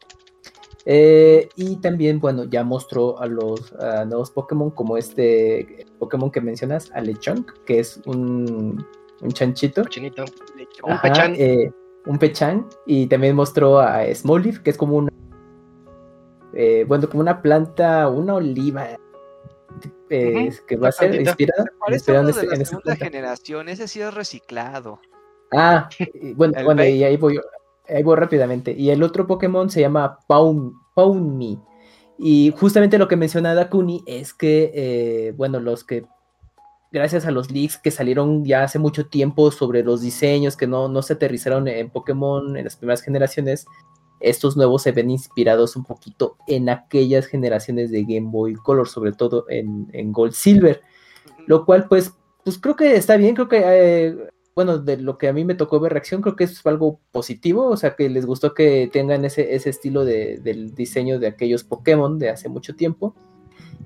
Eh, 0.89 1.49
y 1.57 1.77
también, 1.81 2.21
bueno, 2.21 2.45
ya 2.45 2.63
mostró 2.63 3.19
a 3.21 3.27
los 3.27 3.73
a 3.75 4.05
nuevos 4.05 4.31
Pokémon, 4.31 4.71
como 4.71 4.97
este 4.97 5.85
Pokémon 5.99 6.31
que 6.31 6.41
mencionas, 6.41 6.93
a 6.95 7.01
Lechonk, 7.01 7.51
que 7.65 7.81
es 7.81 8.01
un, 8.07 8.87
un 9.21 9.31
chanchito. 9.33 9.83
Un 9.83 10.93
Ajá, 10.93 11.03
pechán. 11.03 11.35
eh, 11.37 11.73
un 12.07 12.19
pechán. 12.19 12.69
Y 12.87 13.09
también 13.09 13.35
mostró 13.35 13.81
a 13.81 14.05
Smoliv, 14.15 14.63
que 14.63 14.71
es 14.71 14.77
como 14.79 14.97
una. 14.97 15.11
eh, 16.55 16.85
bueno, 16.87 17.09
como 17.09 17.21
una 17.21 17.43
planta, 17.43 18.09
una 18.09 18.37
oliva. 18.37 18.87
eh, 20.09 20.53
que 20.69 20.77
va 20.77 20.89
a 20.89 20.93
ser 20.93 21.21
inspirada, 21.21 21.65
inspirada 21.91 22.23
en, 22.23 22.31
este- 22.31 22.47
en 22.47 22.53
esta 22.53 22.65
segunda 22.65 22.83
planta. 22.85 23.05
generación, 23.05 23.69
ese 23.69 23.89
sí 23.89 24.01
es 24.01 24.15
reciclado. 24.15 25.01
Ah, 25.53 25.89
bueno, 26.37 26.55
bueno, 26.65 26.85
y 26.85 27.03
ahí 27.05 27.17
voy, 27.17 27.41
ahí 27.89 28.03
voy 28.03 28.17
rápidamente. 28.17 28.73
Y 28.73 28.91
el 28.91 29.03
otro 29.03 29.27
Pokémon 29.27 29.71
se 29.71 29.81
llama 29.81 30.19
Paun, 30.27 30.75
Pawnmi. 30.95 31.61
Y 32.19 32.53
justamente 32.57 32.99
lo 32.99 33.09
que 33.09 33.17
menciona 33.17 33.55
Dakuni 33.55 34.03
es 34.07 34.33
que, 34.33 34.73
eh, 34.75 35.33
bueno, 35.37 35.61
los 35.61 35.85
que, 35.85 36.07
gracias 36.91 37.27
a 37.27 37.31
los 37.31 37.51
leaks 37.51 37.79
que 37.79 37.91
salieron 37.91 38.45
ya 38.45 38.63
hace 38.63 38.79
mucho 38.79 39.07
tiempo 39.07 39.51
sobre 39.51 39.83
los 39.83 40.01
diseños 40.01 40.57
que 40.57 40.67
no, 40.67 40.89
no 40.89 41.03
se 41.03 41.15
aterrizaron 41.15 41.69
en 41.69 41.91
Pokémon 41.91 42.57
en 42.57 42.65
las 42.65 42.77
primeras 42.77 43.03
generaciones, 43.03 43.67
estos 44.21 44.57
nuevos 44.57 44.83
se 44.83 44.93
ven 44.93 45.11
inspirados 45.11 45.77
un 45.77 45.85
poquito 45.85 46.37
en 46.47 46.71
aquellas 46.71 47.27
generaciones 47.27 47.91
de 47.91 48.03
Game 48.03 48.31
Boy 48.31 48.55
Color, 48.55 48.89
sobre 48.89 49.13
todo 49.13 49.45
en, 49.51 49.89
en 49.93 50.13
Gold 50.13 50.33
Silver. 50.33 50.81
Lo 51.47 51.67
cual, 51.67 51.87
pues, 51.87 52.15
pues 52.43 52.59
creo 52.59 52.77
que 52.77 52.97
está 52.97 53.17
bien, 53.19 53.35
creo 53.35 53.49
que, 53.49 53.63
eh, 53.63 54.17
bueno, 54.57 54.79
de 54.79 54.97
lo 54.97 55.19
que 55.19 55.29
a 55.29 55.33
mí 55.35 55.45
me 55.45 55.55
tocó 55.55 55.79
ver 55.79 55.93
reacción, 55.93 56.23
creo 56.23 56.35
que 56.35 56.45
es 56.45 56.65
algo 56.67 56.99
positivo, 57.13 57.67
o 57.69 57.77
sea, 57.77 57.95
que 57.95 58.09
les 58.09 58.25
gustó 58.25 58.55
que 58.55 58.89
tengan 58.91 59.25
ese, 59.27 59.55
ese 59.55 59.69
estilo 59.71 60.05
de, 60.07 60.39
del 60.39 60.75
diseño 60.75 61.19
de 61.19 61.27
aquellos 61.29 61.63
Pokémon 61.63 62.19
de 62.19 62.31
hace 62.31 62.49
mucho 62.49 62.75
tiempo. 62.75 63.15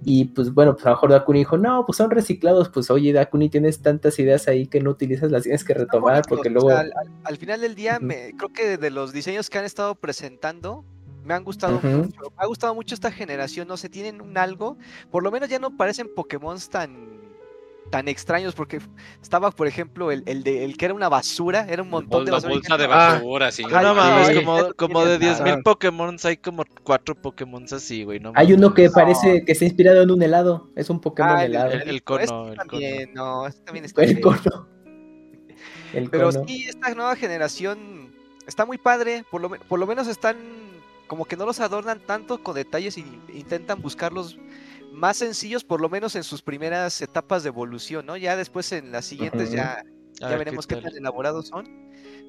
Y 0.04 0.26
pues 0.26 0.54
bueno, 0.54 0.74
pues 0.74 0.86
a 0.86 0.90
lo 0.90 0.94
mejor 0.94 1.10
Dakuni 1.10 1.40
dijo, 1.40 1.58
no, 1.58 1.84
pues 1.84 1.96
son 1.98 2.10
reciclados, 2.10 2.68
pues 2.70 2.88
oye 2.90 3.12
Dakuni, 3.12 3.50
tienes 3.50 3.80
tantas 3.80 4.18
ideas 4.20 4.46
ahí 4.48 4.66
que 4.68 4.80
no 4.80 4.90
utilizas, 4.90 5.30
las 5.32 5.42
tienes 5.42 5.64
que 5.64 5.74
retomar, 5.74 6.22
porque 6.28 6.48
o 6.48 6.52
luego... 6.52 6.68
sea, 6.70 6.78
al, 6.80 6.92
al- 6.96 7.10
al 7.24 7.36
final 7.36 7.60
del 7.60 7.74
día, 7.74 7.98
me, 8.00 8.32
creo 8.36 8.50
que 8.50 8.78
de 8.78 8.90
los 8.90 9.12
diseños 9.12 9.50
que 9.50 9.58
han 9.58 9.64
estado 9.64 9.96
presentando, 9.96 10.84
me 11.24 11.34
han 11.34 11.42
gustado 11.44 11.80
mucho. 11.82 12.08
Me 12.20 12.28
ha 12.36 12.46
gustado 12.46 12.74
mucho 12.74 12.94
esta 12.94 13.10
generación, 13.10 13.66
no 13.68 13.76
sé, 13.76 13.88
tienen 13.90 14.22
un 14.22 14.38
algo. 14.38 14.78
Por 15.10 15.22
lo 15.22 15.30
menos 15.30 15.48
ya 15.50 15.58
no 15.58 15.76
parecen 15.76 16.08
Pokémon 16.14 16.56
tan 16.70 17.19
tan 17.90 18.06
extraños 18.08 18.54
porque 18.54 18.80
estaba 19.20 19.50
por 19.50 19.66
ejemplo 19.66 20.12
el, 20.12 20.22
el 20.26 20.42
de 20.44 20.64
el 20.64 20.76
que 20.76 20.84
era 20.84 20.94
una 20.94 21.08
basura 21.08 21.66
era 21.68 21.82
un 21.82 21.90
montón 21.90 22.24
de 22.24 22.30
basura 22.30 22.54
bolsa 22.54 22.76
de 22.78 22.84
Ah. 22.84 22.88
basura, 23.14 23.50
sí. 23.50 23.64
Ajá, 23.64 23.82
no 23.82 23.94
ay, 24.00 24.36
como, 24.44 24.72
como 24.74 25.04
de 25.04 25.18
tiene 25.18 25.34
10.000 25.34 25.44
nada. 25.44 25.62
Pokémon 25.62 26.16
hay 26.22 26.36
como 26.36 26.64
4 26.84 27.14
Pokémon 27.20 27.64
así, 27.72 28.04
güey. 28.04 28.20
No 28.20 28.32
Hay 28.36 28.52
uno 28.52 28.72
que 28.74 28.88
parece 28.90 29.44
que 29.44 29.52
está 29.52 29.64
inspirado 29.64 30.02
en 30.02 30.10
un 30.10 30.22
helado, 30.22 30.70
es 30.76 30.88
un 30.88 31.00
Pokémon 31.00 31.32
Ah, 31.36 31.44
el, 31.44 31.50
helado. 31.56 31.72
el- 31.72 31.88
el 31.88 32.02
cono, 32.04 32.20
este 32.22 32.34
el 32.50 32.56
también, 32.56 33.14
no, 33.14 33.46
este 33.46 33.60
también 33.62 33.84
está 33.84 34.02
El 34.04 34.20
cono. 34.20 34.68
El 35.92 36.08
Pero 36.08 36.30
cono. 36.30 36.44
sí, 36.46 36.66
esta 36.68 36.94
nueva 36.94 37.16
generación 37.16 38.14
está 38.46 38.64
muy 38.64 38.78
padre, 38.78 39.24
por 39.30 39.40
lo, 39.40 39.50
por 39.50 39.78
lo 39.80 39.86
menos 39.86 40.06
están 40.06 40.36
como 41.08 41.24
que 41.24 41.36
no 41.36 41.44
los 41.44 41.58
adornan 41.58 41.98
tanto 42.06 42.40
con 42.42 42.54
detalles 42.54 42.96
y 42.96 43.04
intentan 43.34 43.82
buscarlos 43.82 44.38
más 44.92 45.18
sencillos, 45.18 45.64
por 45.64 45.80
lo 45.80 45.88
menos 45.88 46.16
en 46.16 46.24
sus 46.24 46.42
primeras 46.42 47.00
etapas 47.00 47.42
de 47.42 47.48
evolución, 47.48 48.06
¿no? 48.06 48.16
Ya 48.16 48.36
después 48.36 48.72
en 48.72 48.92
las 48.92 49.04
siguientes 49.04 49.52
ya, 49.52 49.82
ya 50.20 50.28
ver 50.28 50.38
veremos 50.38 50.66
qué, 50.66 50.76
tal. 50.76 50.84
tan 50.84 50.96
elaborados 50.96 51.48
son. 51.48 51.66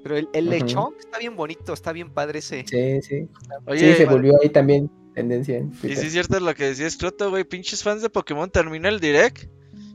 Pero 0.04 0.18
el, 0.18 0.30
el 0.34 0.46
Ujú. 0.46 0.54
lechón 0.54 0.94
está 1.00 1.20
bien 1.20 1.36
bonito, 1.36 1.74
está 1.74 1.92
bien 1.92 2.12
padre 2.14 2.40
ese. 2.40 2.66
Sí, 2.68 3.02
sí. 3.02 3.30
Oye, 3.66 3.92
sí, 3.92 3.98
se 3.98 4.06
volvió 4.06 4.34
ahí 4.42 4.50
también 4.50 4.90
tendencia 5.14 5.58
en 5.58 5.72
y 5.84 5.96
sí 5.96 6.06
es 6.08 6.14
cierto 6.14 6.40
lo 6.40 6.54
que 6.56 6.66
decía 6.66 6.90
Scroto, 6.90 7.30
güey. 7.30 7.44
Pinches 7.44 7.84
fans 7.84 8.02
de 8.02 8.10
Pokémon 8.10 8.50
termina 8.50 8.90
el 8.90 9.00
direct. 9.00 9.50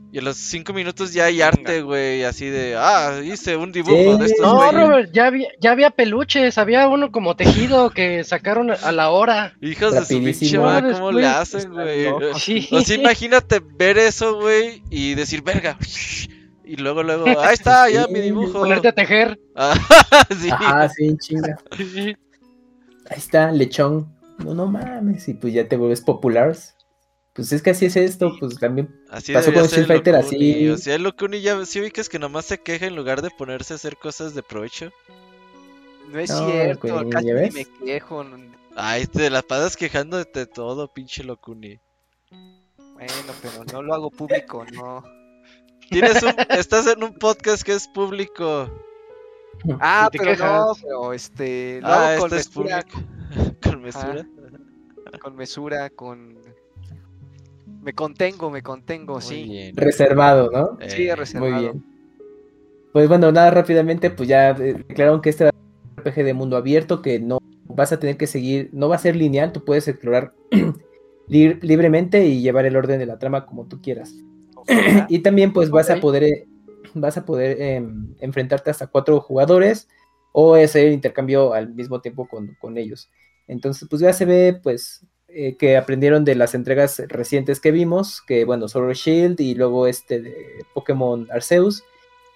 Y 0.09 0.19
a 0.19 0.21
los 0.21 0.37
5 0.37 0.71
minutos 0.71 1.13
ya 1.13 1.25
hay 1.25 1.41
arte, 1.41 1.81
güey. 1.81 2.23
Así 2.23 2.45
de, 2.49 2.75
ah, 2.77 3.19
hice 3.23 3.57
un 3.57 3.73
dibujo 3.73 4.13
Sí. 4.13 4.19
de 4.19 4.25
estos 4.25 4.39
No, 4.45 4.55
güeyes. 4.55 4.73
Robert, 4.73 5.11
ya 5.11 5.25
había, 5.27 5.47
ya 5.59 5.71
había 5.71 5.89
peluches, 5.91 6.57
había 6.57 6.87
uno 6.87 7.11
como 7.11 7.35
tejido 7.35 7.89
que 7.89 8.23
sacaron 8.23 8.71
a 8.71 8.91
la 8.93 9.09
hora. 9.09 9.53
Hijos 9.61 9.93
de 9.93 10.01
su 10.01 10.07
pinche 10.23 10.57
Rapidísimo. 10.57 10.63
¿cómo 10.63 10.81
después 10.87 11.15
le 11.15 11.25
hacen, 11.27 11.71
güey? 11.73 12.05
Sí. 12.39 12.69
O 12.71 12.79
sea, 12.81 12.95
imagínate 12.95 13.59
ver 13.77 13.97
eso, 13.97 14.39
güí, 14.39 14.81
y 14.89 15.13
decir, 15.15 15.41
verga. 15.41 15.77
Y 16.63 16.77
luego, 16.77 17.03
luego, 17.03 17.25
ahí 17.41 17.53
está, 17.53 17.89
ya 17.89 18.05
Sí, 18.05 18.13
mi 18.13 18.21
dibujo. 18.21 18.59
Ponerte 18.59 18.87
a 18.87 18.93
tejer. 18.93 19.37
Ah, 19.55 19.73
sí. 20.41 20.49
Ajá, 20.51 20.87
sí, 20.89 21.17
chinga. 21.19 21.57
Ahí 23.09 23.17
está, 23.17 23.51
lechón. 23.51 24.07
No, 24.39 24.53
no 24.53 24.65
mames. 24.67 25.27
Y 25.29 25.33
pues 25.33 25.53
ya 25.53 25.67
te 25.67 25.77
vuelves 25.77 26.01
popular. 26.01 26.55
Pues 27.37 27.51
es 27.53 27.61
que 27.61 27.69
así 27.69 27.85
es 27.85 27.95
esto, 27.95 28.35
pues 28.39 28.57
también. 28.59 28.89
Así 29.09 29.31
Pasó 29.31 29.53
con 29.53 29.63
Street 29.65 29.85
Fighter, 29.87 30.15
Locuni. 30.15 30.51
así. 30.51 30.69
O 30.69 30.77
sea, 30.77 30.95
el 30.95 31.03
Locuni 31.03 31.39
ya, 31.41 31.65
sí 31.65 31.79
ubicas 31.79 32.09
que 32.09 32.19
nomás 32.19 32.45
se 32.45 32.57
queja 32.57 32.87
en 32.87 32.95
lugar 32.97 33.21
de 33.21 33.29
ponerse 33.29 33.73
a 33.73 33.75
hacer 33.77 33.95
cosas 33.97 34.33
de 34.35 34.43
provecho. 34.43 34.91
No 36.11 36.19
es 36.19 36.29
No, 36.31 36.49
cierto, 36.49 36.87
güey, 36.93 37.09
casi 37.09 37.27
¿ya 37.27 37.33
ni 37.33 37.39
ves? 37.41 37.53
me 37.53 37.65
quejo. 37.85 38.25
Ay, 38.75 39.05
te 39.07 39.29
la 39.29 39.41
pasas 39.43 39.77
quejando 39.77 40.17
de 40.23 40.45
todo, 40.47 40.91
pinche 40.93 41.23
Locuni. 41.23 41.79
Bueno, 42.93 43.33
pero 43.41 43.63
no 43.71 43.81
lo 43.83 43.93
hago 43.93 44.09
público, 44.11 44.65
no. 44.73 45.03
Tienes 45.89 46.23
un, 46.23 46.33
estás 46.49 46.87
en 46.87 47.03
un 47.03 47.13
podcast 47.13 47.63
que 47.63 47.73
es 47.73 47.87
público. 47.87 48.69
Ah, 49.79 50.07
pero 50.11 50.35
no, 50.35 50.73
pero 50.83 51.13
este, 51.13 51.81
lo 51.81 51.87
Ah, 51.87 52.09
hago 52.13 52.27
con 52.27 52.37
este 52.37 52.49
es 52.49 52.55
mesura, 52.55 52.81
público. 52.83 53.09
Con 53.63 53.81
mesura. 53.81 54.27
con 55.19 55.35
mesura, 55.35 55.89
con... 55.89 56.37
Me 57.87 57.93
contengo, 57.93 58.51
me 58.51 58.61
contengo, 58.61 59.13
Muy 59.13 59.23
sí. 59.23 59.43
bien. 59.45 59.73
Reservado, 59.77 60.51
¿no? 60.51 60.77
Sí, 60.89 61.07
Eh, 61.07 61.15
reservado. 61.15 61.53
Muy 61.53 61.61
bien. 61.61 61.83
Pues 62.91 63.07
bueno, 63.07 63.31
nada, 63.31 63.49
rápidamente, 63.49 64.09
pues 64.09 64.27
ya 64.27 64.49
eh, 64.49 64.83
declararon 64.89 65.21
que 65.21 65.29
este 65.29 65.45
va 65.45 65.51
a 65.51 65.53
ser 65.53 66.03
un 66.03 66.03
RPG 66.05 66.25
de 66.25 66.33
mundo 66.33 66.57
abierto, 66.57 67.01
que 67.01 67.17
no 67.21 67.37
vas 67.63 67.93
a 67.93 67.97
tener 67.97 68.17
que 68.17 68.27
seguir, 68.27 68.69
no 68.73 68.89
va 68.89 68.97
a 68.97 68.99
ser 68.99 69.15
lineal, 69.15 69.53
tú 69.53 69.63
puedes 69.63 69.87
explorar 69.87 70.33
li- 71.29 71.53
libremente 71.61 72.25
y 72.25 72.41
llevar 72.41 72.65
el 72.65 72.75
orden 72.75 72.99
de 72.99 73.05
la 73.05 73.19
trama 73.19 73.45
como 73.45 73.67
tú 73.67 73.81
quieras. 73.81 74.13
Ojalá. 74.53 75.07
Y 75.09 75.19
también 75.19 75.53
pues 75.53 75.69
vas 75.69 75.89
a 75.89 76.01
poder 76.01 76.43
vas 76.93 77.15
a 77.17 77.23
poder 77.23 77.61
em, 77.61 78.15
enfrentarte 78.19 78.69
hasta 78.69 78.87
cuatro 78.87 79.21
jugadores 79.21 79.87
o 80.33 80.55
hacer 80.55 80.91
intercambio 80.91 81.53
al 81.53 81.73
mismo 81.73 82.01
tiempo 82.01 82.27
con, 82.27 82.53
con 82.59 82.77
ellos. 82.77 83.09
Entonces 83.47 83.87
pues 83.89 84.01
ya 84.01 84.11
se 84.11 84.25
ve 84.25 84.59
pues 84.61 85.05
eh, 85.39 85.55
que 85.55 85.77
aprendieron 85.77 86.25
de 86.25 86.33
las 86.33 86.55
entregas 86.55 86.99
recientes 87.09 87.59
que 87.59 87.69
vimos, 87.69 88.23
que 88.23 88.43
bueno, 88.43 88.67
Sword 88.67 88.95
Shield 88.95 89.39
y 89.39 89.53
luego 89.53 89.85
este 89.85 90.19
de 90.19 90.65
Pokémon 90.73 91.27
Arceus, 91.31 91.83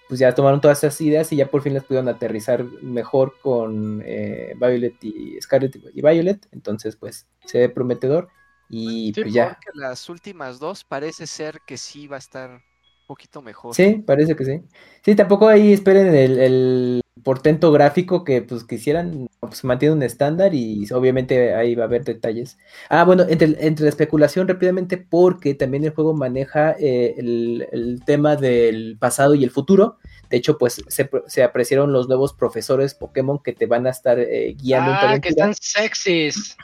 pues 0.08 0.20
ya 0.20 0.32
tomaron 0.36 0.60
todas 0.60 0.78
esas 0.84 1.00
ideas 1.00 1.32
y 1.32 1.36
ya 1.36 1.48
por 1.48 1.62
fin 1.62 1.74
las 1.74 1.82
pudieron 1.82 2.08
aterrizar 2.08 2.62
mejor 2.80 3.34
con 3.42 4.04
eh, 4.06 4.54
Violet 4.56 5.02
y 5.02 5.36
Scarlet 5.42 5.80
y 5.92 6.00
Violet, 6.00 6.46
entonces 6.52 6.94
pues 6.94 7.26
se 7.44 7.58
ve 7.58 7.68
prometedor 7.68 8.28
y 8.70 9.12
Sí, 9.12 9.22
pues 9.22 9.34
ya. 9.34 9.58
Que 9.60 9.72
las 9.74 10.08
últimas 10.08 10.60
dos 10.60 10.84
parece 10.84 11.26
ser 11.26 11.58
que 11.66 11.78
sí 11.78 12.06
va 12.06 12.14
a 12.14 12.20
estar 12.20 12.50
un 12.50 13.06
poquito 13.08 13.42
mejor. 13.42 13.74
Sí, 13.74 14.00
parece 14.06 14.36
que 14.36 14.44
sí. 14.44 14.62
Sí, 15.04 15.16
tampoco 15.16 15.48
ahí 15.48 15.72
esperen 15.72 16.14
el, 16.14 16.38
el 16.38 17.01
portento 17.22 17.70
gráfico 17.72 18.24
que 18.24 18.42
pues 18.42 18.64
quisieran, 18.64 19.28
pues 19.40 19.64
mantiene 19.64 19.94
un 19.94 20.02
estándar 20.02 20.54
y 20.54 20.86
obviamente 20.92 21.54
ahí 21.54 21.74
va 21.74 21.84
a 21.84 21.86
haber 21.86 22.04
detalles. 22.04 22.58
Ah, 22.88 23.04
bueno, 23.04 23.24
entre, 23.28 23.54
entre 23.66 23.84
la 23.84 23.90
especulación 23.90 24.48
rápidamente 24.48 24.96
porque 24.96 25.54
también 25.54 25.84
el 25.84 25.90
juego 25.90 26.14
maneja 26.14 26.74
eh, 26.78 27.14
el, 27.18 27.68
el 27.70 28.02
tema 28.04 28.36
del 28.36 28.96
pasado 28.98 29.34
y 29.34 29.44
el 29.44 29.50
futuro. 29.50 29.98
De 30.30 30.38
hecho, 30.38 30.56
pues 30.56 30.82
se, 30.88 31.10
se 31.26 31.42
apreciaron 31.42 31.92
los 31.92 32.08
nuevos 32.08 32.32
profesores 32.32 32.94
Pokémon 32.94 33.38
que 33.42 33.52
te 33.52 33.66
van 33.66 33.86
a 33.86 33.90
estar 33.90 34.18
eh, 34.18 34.56
guiando 34.58 34.92
Ah, 34.92 35.18
que 35.20 35.28
están 35.28 35.54
sexys. 35.54 36.56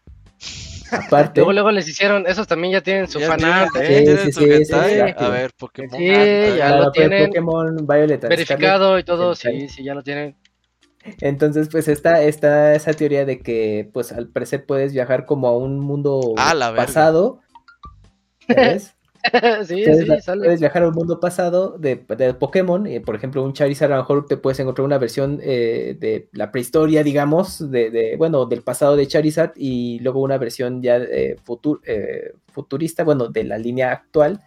Aparte, 0.90 1.40
Luego, 1.40 1.52
luego 1.52 1.70
les 1.72 1.88
hicieron, 1.88 2.26
esos 2.26 2.46
también 2.46 2.72
ya 2.72 2.80
tienen 2.80 3.08
su 3.08 3.20
fanart, 3.20 3.74
¿eh? 3.76 4.26
Sí, 4.30 4.32
sí, 4.32 4.64
sí, 4.64 5.00
A 5.16 5.28
ver, 5.28 5.52
Pokémon. 5.56 5.98
Sí, 5.98 6.06
ya 6.06 6.54
claro, 6.56 6.84
lo 6.84 6.92
tienen 6.92 7.26
Pokémon 7.26 7.76
Violet 7.86 8.24
and 8.24 8.30
verificado 8.30 8.98
y 8.98 9.04
todo, 9.04 9.34
sí, 9.34 9.68
sí, 9.68 9.82
ya 9.82 9.94
lo 9.94 10.02
tienen. 10.02 10.36
Entonces, 11.20 11.68
pues 11.70 11.88
está, 11.88 12.22
está 12.22 12.74
esa 12.74 12.92
teoría 12.92 13.24
de 13.24 13.40
que, 13.40 13.88
pues 13.92 14.12
al 14.12 14.28
parecer 14.28 14.66
puedes 14.66 14.92
viajar 14.92 15.24
como 15.26 15.48
a 15.48 15.56
un 15.56 15.78
mundo 15.80 16.34
Ah, 16.36 16.72
pasado. 16.76 17.40
¿Sabes? 18.46 18.94
sí, 19.66 19.82
puedes, 19.84 20.06
sí, 20.06 20.20
sale. 20.22 20.44
puedes 20.44 20.60
viajar 20.60 20.82
a 20.84 20.88
un 20.88 20.94
mundo 20.94 21.18
pasado 21.20 21.76
de, 21.78 21.96
de 22.16 22.34
Pokémon. 22.34 22.86
eh, 22.86 23.00
por 23.00 23.14
ejemplo, 23.16 23.42
un 23.42 23.52
Charizard, 23.52 23.92
a 23.92 23.96
lo 23.96 24.02
mejor 24.02 24.26
te 24.26 24.36
puedes 24.36 24.58
encontrar 24.60 24.84
una 24.84 24.98
versión 24.98 25.40
eh, 25.42 25.96
de 25.98 26.28
la 26.32 26.50
prehistoria, 26.52 27.02
digamos, 27.02 27.70
de, 27.70 27.90
de, 27.90 28.16
bueno, 28.16 28.46
del 28.46 28.62
pasado 28.62 28.96
de 28.96 29.06
Charizard 29.06 29.52
y 29.56 29.98
luego 30.00 30.20
una 30.22 30.38
versión 30.38 30.82
ya 30.82 30.96
eh, 30.98 31.36
futur- 31.44 31.80
eh, 31.84 32.32
futurista, 32.52 33.04
bueno, 33.04 33.28
de 33.28 33.44
la 33.44 33.58
línea 33.58 33.92
actual 33.92 34.40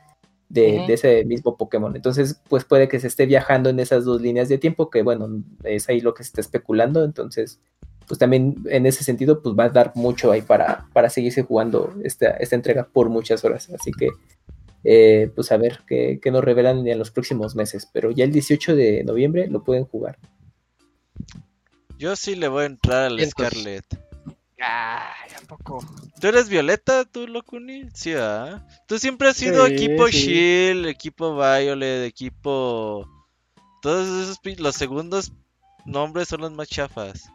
de, 0.49 0.84
de 0.88 0.93
ese 0.93 1.23
mismo 1.26 1.57
Pokémon. 1.57 1.95
Entonces, 1.95 2.41
pues 2.49 2.65
puede 2.65 2.88
que 2.88 2.99
se 2.99 3.07
esté 3.07 3.26
viajando 3.26 3.69
en 3.69 3.80
esas 3.80 4.06
dos 4.06 4.22
líneas 4.22 4.49
de 4.49 4.57
tiempo, 4.57 4.89
que 4.89 5.02
bueno, 5.03 5.43
es 5.64 5.88
ahí 5.89 6.02
lo 6.02 6.14
que 6.14 6.23
se 6.23 6.30
está 6.30 6.41
especulando. 6.41 7.03
Entonces, 7.03 7.60
pues 8.07 8.19
también 8.19 8.56
en 8.65 8.85
ese 8.85 9.03
sentido, 9.06 9.41
pues 9.41 9.56
va 9.57 9.65
a 9.65 9.69
dar 9.69 9.93
mucho 9.95 10.31
ahí 10.31 10.41
para, 10.41 10.88
para 10.91 11.10
seguirse 11.10 11.43
jugando 11.43 11.93
esta, 12.03 12.31
esta 12.31 12.56
entrega 12.56 12.88
por 12.91 13.10
muchas 13.10 13.45
horas. 13.45 13.69
Así 13.69 13.91
que, 13.93 14.10
eh, 14.84 15.32
pues 15.36 15.52
a 15.52 15.58
ver 15.58 15.82
qué, 15.88 16.20
qué 16.22 16.32
nos 16.32 16.44
revelan 16.44 16.88
en 16.88 16.99
los 16.99 17.12
próximos 17.12 17.56
meses. 17.56 17.88
Pero 17.91 18.12
ya 18.12 18.26
el 18.26 18.32
18 18.32 18.76
de 18.76 19.03
noviembre 19.03 19.48
lo 19.48 19.64
pueden 19.64 19.86
jugar. 19.86 20.18
Yo 21.98 22.16
sí 22.16 22.36
le 22.36 22.48
voy 22.48 22.64
a 22.64 22.66
entrar 22.66 23.03
al. 23.03 23.30
Scarlet. 23.30 23.86
Ay, 24.58 25.32
¿a 25.36 25.48
poco? 25.48 25.84
¿Tú 26.20 26.28
eres 26.28 26.49
Violeta, 26.49 27.06
tú, 27.06 27.28
Locuni? 27.28 27.90
Sí, 27.94 28.14
¿verdad? 28.14 28.68
Tú 28.88 28.99
siempre 28.99 29.30
has 29.30 29.38
sido 29.38 29.66
Sí, 29.66 29.74
equipo 29.74 30.08
sí. 30.08 30.18
Shield, 30.18 30.86
equipo 30.88 31.36
Violet, 31.36 32.06
equipo... 32.06 33.08
Todos 33.82 34.08
esos... 34.08 34.60
Los 34.60 34.76
segundos 34.76 35.34
nombres 35.86 36.28
son 36.28 36.41
los 36.41 36.52
más 36.52 36.68
chafas. 36.68 37.32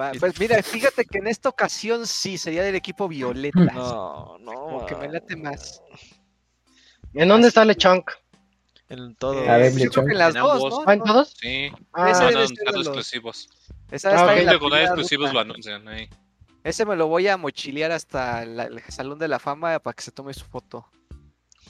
Va, 0.00 0.12
Pues 0.18 0.38
mira, 0.40 0.60
fíjate 0.62 1.04
que 1.04 1.18
en 1.18 1.26
esta 1.28 1.48
ocasión 1.48 2.06
sí 2.06 2.36
sería 2.38 2.62
del 2.64 2.74
equipo 2.74 3.06
Violeta. 3.08 3.60
No, 3.60 4.38
no. 4.40 4.52
Como 4.52 4.86
que 4.86 4.96
me 4.96 5.08
late 5.08 5.36
más. 5.36 5.82
¿En 7.14 7.28
dónde 7.28 7.48
está 7.48 7.64
Lechonk? 7.64 8.10
En 8.88 9.14
todo. 9.14 9.42
Eh, 9.44 9.48
A 9.48 9.56
ver, 9.56 9.70
yo 9.72 9.76
creo 9.76 9.84
Lechón. 9.86 10.06
que 10.06 10.12
en 10.12 10.18
las 10.18 10.34
En 10.34 10.42
dos, 10.42 10.52
ambos. 10.54 10.70
¿no? 10.72 10.84
¿Ah, 10.86 10.92
en 10.94 11.02
todos? 11.02 11.34
Sí, 11.40 11.70
Ah, 11.92 12.10
Ese 12.10 12.44
exclusivos. 12.80 13.48
Esa 13.90 14.08
Ah, 14.10 14.14
está 14.14 14.24
ok. 14.32 14.38
en 14.38 14.46
la 14.46 14.58
con 14.58 14.74
exclusivos 14.76 15.32
lo 15.32 15.40
anuncian 15.40 15.86
ahí. 15.88 16.08
Ese 16.64 16.84
me 16.84 16.96
lo 16.96 17.06
voy 17.06 17.28
a 17.28 17.36
mochilear 17.36 17.92
hasta 17.92 18.44
la- 18.46 18.64
el 18.64 18.80
Salón 18.88 19.18
de 19.18 19.28
la 19.28 19.38
Fama 19.38 19.78
para 19.78 19.94
que 19.94 20.02
se 20.02 20.10
tome 20.12 20.34
su 20.34 20.44
foto. 20.46 20.86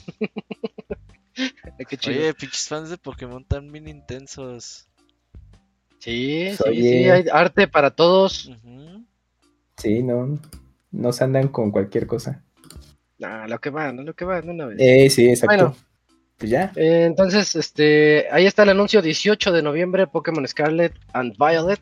Qué 1.89 1.97
chido. 1.97 2.17
Oye, 2.19 2.33
pinches 2.33 2.67
fans 2.67 2.89
de 2.89 2.97
Pokémon 2.97 3.43
tan 3.45 3.71
bien 3.71 3.87
intensos. 3.87 4.87
Sí, 6.05 6.51
sí, 6.55 6.63
Oye. 6.69 6.81
sí, 6.81 7.09
hay 7.09 7.25
arte 7.31 7.67
para 7.67 7.91
todos. 7.91 8.45
Ujú. 8.47 9.03
Sí, 9.77 10.03
no, 10.03 10.39
no 10.91 11.11
se 11.11 11.23
andan 11.23 11.47
con 11.49 11.71
cualquier 11.71 12.07
cosa. 12.07 12.43
Ah, 13.21 13.45
lo 13.47 13.59
que 13.59 13.69
va, 13.69 13.91
no 13.91 14.03
lo 14.03 14.13
que 14.13 14.23
va, 14.25 14.41
de 14.41 14.49
una 14.51 14.65
vez. 14.67 14.77
Eh, 14.79 15.09
sí, 15.09 15.27
exacto. 15.29 15.55
Bueno. 15.55 15.75
Pues 16.37 16.51
ya. 16.51 16.71
Eh, 16.75 17.05
entonces, 17.05 17.55
este, 17.55 18.27
ahí 18.31 18.45
está 18.45 18.63
el 18.63 18.69
anuncio 18.69 19.01
18 19.01 19.51
de 19.53 19.61
noviembre, 19.61 20.05
Pokémon 20.07 20.45
Scarlet 20.47 20.93
and 21.13 21.33
Violet. 21.37 21.79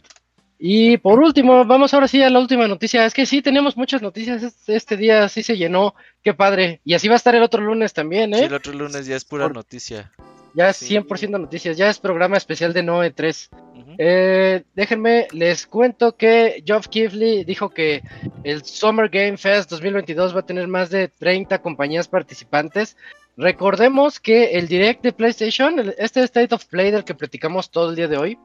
Y 0.60 0.98
por 0.98 1.20
último, 1.20 1.66
vamos 1.66 1.94
ahora 1.94 2.08
sí 2.08 2.22
a 2.22 2.30
la 2.30 2.40
última 2.40 2.68
noticia. 2.68 3.06
Es 3.06 3.14
que 3.14 3.26
sí, 3.26 3.42
tenemos 3.42 3.76
muchas 3.76 4.02
noticias. 4.02 4.44
Este, 4.44 4.76
este 4.76 4.96
día 4.96 5.28
sí 5.28 5.44
se 5.44 5.58
llenó. 5.58 5.96
Qué 6.24 6.34
padre. 6.34 6.80
Y 6.86 6.94
así 6.94 7.08
va 7.08 7.16
a 7.16 7.18
estar 7.18 7.36
el 7.36 7.44
otro 7.44 7.62
lunes 7.62 7.94
también, 7.94 8.34
Sí, 8.34 8.42
¿eh? 8.42 8.46
el 8.46 8.54
otro 8.54 8.72
lunes 8.74 9.06
ya 9.08 9.16
es 9.16 9.26
pura 9.26 9.46
Por- 9.46 9.56
noticia. 9.56 10.12
Ya 10.56 10.70
es 10.70 10.78
Sí. 10.78 10.86
100% 10.88 11.40
noticias. 11.40 11.78
Ya 11.78 11.90
es 11.90 11.98
programa 12.00 12.38
especial 12.38 12.74
de 12.74 12.84
Noe 12.84 13.10
3. 13.12 13.50
Ujú. 13.52 13.96
Eh, 13.98 14.64
déjenme, 14.76 15.28
les 15.32 15.66
cuento 15.66 16.16
que 16.16 16.62
Geoff 16.66 16.88
Keighley 16.88 17.44
dijo 17.44 17.70
que 17.70 18.02
el 18.44 18.64
Summer 18.64 19.10
Game 19.10 19.38
Fest 19.38 19.70
2022 19.72 20.36
va 20.36 20.42
a 20.42 20.46
tener 20.46 20.68
más 20.68 20.90
de 20.90 21.08
30 21.08 21.60
compañías 21.62 22.08
participantes. 22.08 22.96
Recordemos 23.36 24.20
que 24.20 24.52
el 24.52 24.68
Direct 24.68 25.02
de 25.04 25.12
PlayStation, 25.12 25.80
el- 25.80 25.96
este 25.98 26.22
State 26.24 26.54
of 26.54 26.66
Play 26.66 26.92
del 26.92 27.04
que 27.04 27.16
platicamos 27.16 27.72
todo 27.72 27.90
el 27.90 27.96
día 27.96 28.08
de 28.08 28.18
hoy, 28.18 28.38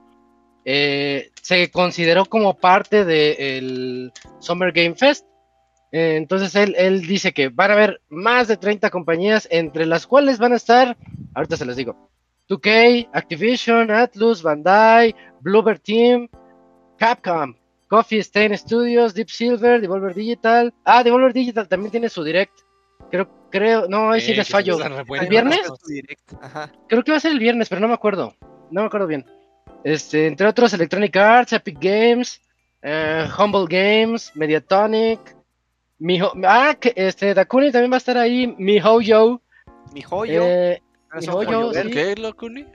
eh, 0.64 1.30
se 1.42 1.70
consideró 1.70 2.24
como 2.24 2.54
parte 2.54 3.04
del 3.04 4.12
Summer 4.40 4.72
Game 4.72 4.94
Fest. 4.94 5.26
Eh, 5.92 6.16
entonces 6.16 6.54
él, 6.54 6.74
él 6.76 7.02
dice 7.02 7.32
que 7.32 7.48
van 7.48 7.70
a 7.70 7.74
haber 7.74 8.00
más 8.08 8.48
de 8.48 8.56
30 8.56 8.90
compañías, 8.90 9.48
entre 9.50 9.86
las 9.86 10.06
cuales 10.06 10.38
van 10.38 10.52
a 10.52 10.56
estar, 10.56 10.96
ahorita 11.34 11.56
se 11.56 11.64
les 11.64 11.76
digo, 11.76 12.10
2K, 12.48 13.08
Activision, 13.12 13.90
Atlus, 13.90 14.42
Bandai, 14.42 15.14
Bluebird 15.40 15.80
Team, 15.80 16.28
Capcom, 16.98 17.54
Coffee 17.88 18.20
Stain 18.20 18.56
Studios, 18.56 19.14
Deep 19.14 19.30
Silver, 19.30 19.80
Devolver 19.80 20.14
Digital. 20.14 20.74
Ah, 20.84 21.02
Devolver 21.02 21.32
Digital 21.32 21.68
también 21.68 21.90
tiene 21.90 22.08
su 22.08 22.22
direct. 22.22 22.52
Creo, 23.10 23.28
creo, 23.50 23.88
no, 23.88 24.10
ahí 24.10 24.20
sí 24.20 24.32
Eh, 24.32 24.36
les 24.36 24.48
fallo. 24.48 24.78
¿El 25.20 25.28
viernes? 25.28 25.60
Ajá. 26.40 26.70
Creo 26.88 27.02
que 27.02 27.12
va 27.12 27.16
a 27.16 27.20
ser 27.20 27.32
el 27.32 27.38
viernes, 27.38 27.68
pero 27.68 27.80
no 27.80 27.88
me 27.88 27.94
acuerdo. 27.94 28.34
No 28.70 28.82
me 28.82 28.86
acuerdo 28.86 29.06
bien. 29.06 29.24
Este, 29.84 30.26
entre 30.26 30.46
otros, 30.46 30.72
Electronic 30.74 31.16
Arts, 31.16 31.52
Epic 31.54 31.78
Games, 31.80 32.42
eh, 32.82 33.26
Humble 33.38 33.66
Games, 33.68 34.32
Mediatonic, 34.34 35.20
Miho, 35.98 36.32
ah, 36.44 36.76
que, 36.80 36.92
este, 36.96 37.34
Dakuni 37.34 37.72
también 37.72 37.90
va 37.90 37.96
a 37.96 37.98
estar 37.98 38.16
ahí, 38.16 38.46
Mi 38.58 38.78
joyo. 38.80 39.40
eh, 40.24 40.80
es 41.16 41.22
mi 41.22 41.26
un 41.28 41.32
joyo, 41.34 41.50
joyover- 41.72 41.82
sí. 41.84 41.90
¿Qué, 41.90 42.14
Locuni? 42.16 42.66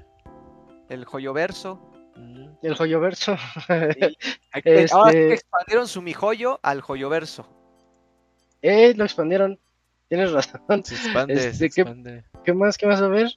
El 0.90 1.06
joyoverso. 1.06 1.90
Mm. 2.16 2.46
el 2.62 2.76
Joyoverso. 2.76 3.36
Eh, 4.66 4.86
Ahora 4.92 5.12
sí 5.12 5.18
Este- 5.18 5.28
que 5.30 5.34
expandieron 5.34 5.88
su 5.88 6.02
mi 6.04 6.14
joyo 6.14 6.60
al 6.62 6.82
joyoverso. 6.82 7.48
eh, 8.62 8.94
lo 8.96 9.04
expandieron. 9.04 9.60
Tienes 10.10 10.32
razón. 10.32 10.62
Se 10.86 10.94
expande, 10.96 11.34
Este, 11.34 11.54
se 11.54 11.70
¿qué- 11.70 11.82
expande. 11.82 12.24
¿Qué 12.46 12.54
más? 12.54 12.78
¿Qué 12.78 12.86
vas 12.86 13.02
a 13.02 13.08
ver? 13.08 13.32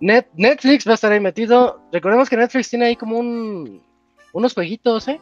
Net, 0.00 0.26
Netflix 0.34 0.86
va 0.86 0.92
a 0.92 0.94
estar 0.96 1.10
ahí 1.10 1.20
metido. 1.20 1.80
Recordemos 1.90 2.28
que 2.28 2.36
Netflix 2.36 2.68
tiene 2.68 2.86
ahí 2.86 2.96
como 2.96 3.18
un, 3.18 3.82
unos 4.34 4.52
jueguitos, 4.52 5.08
¿eh? 5.08 5.18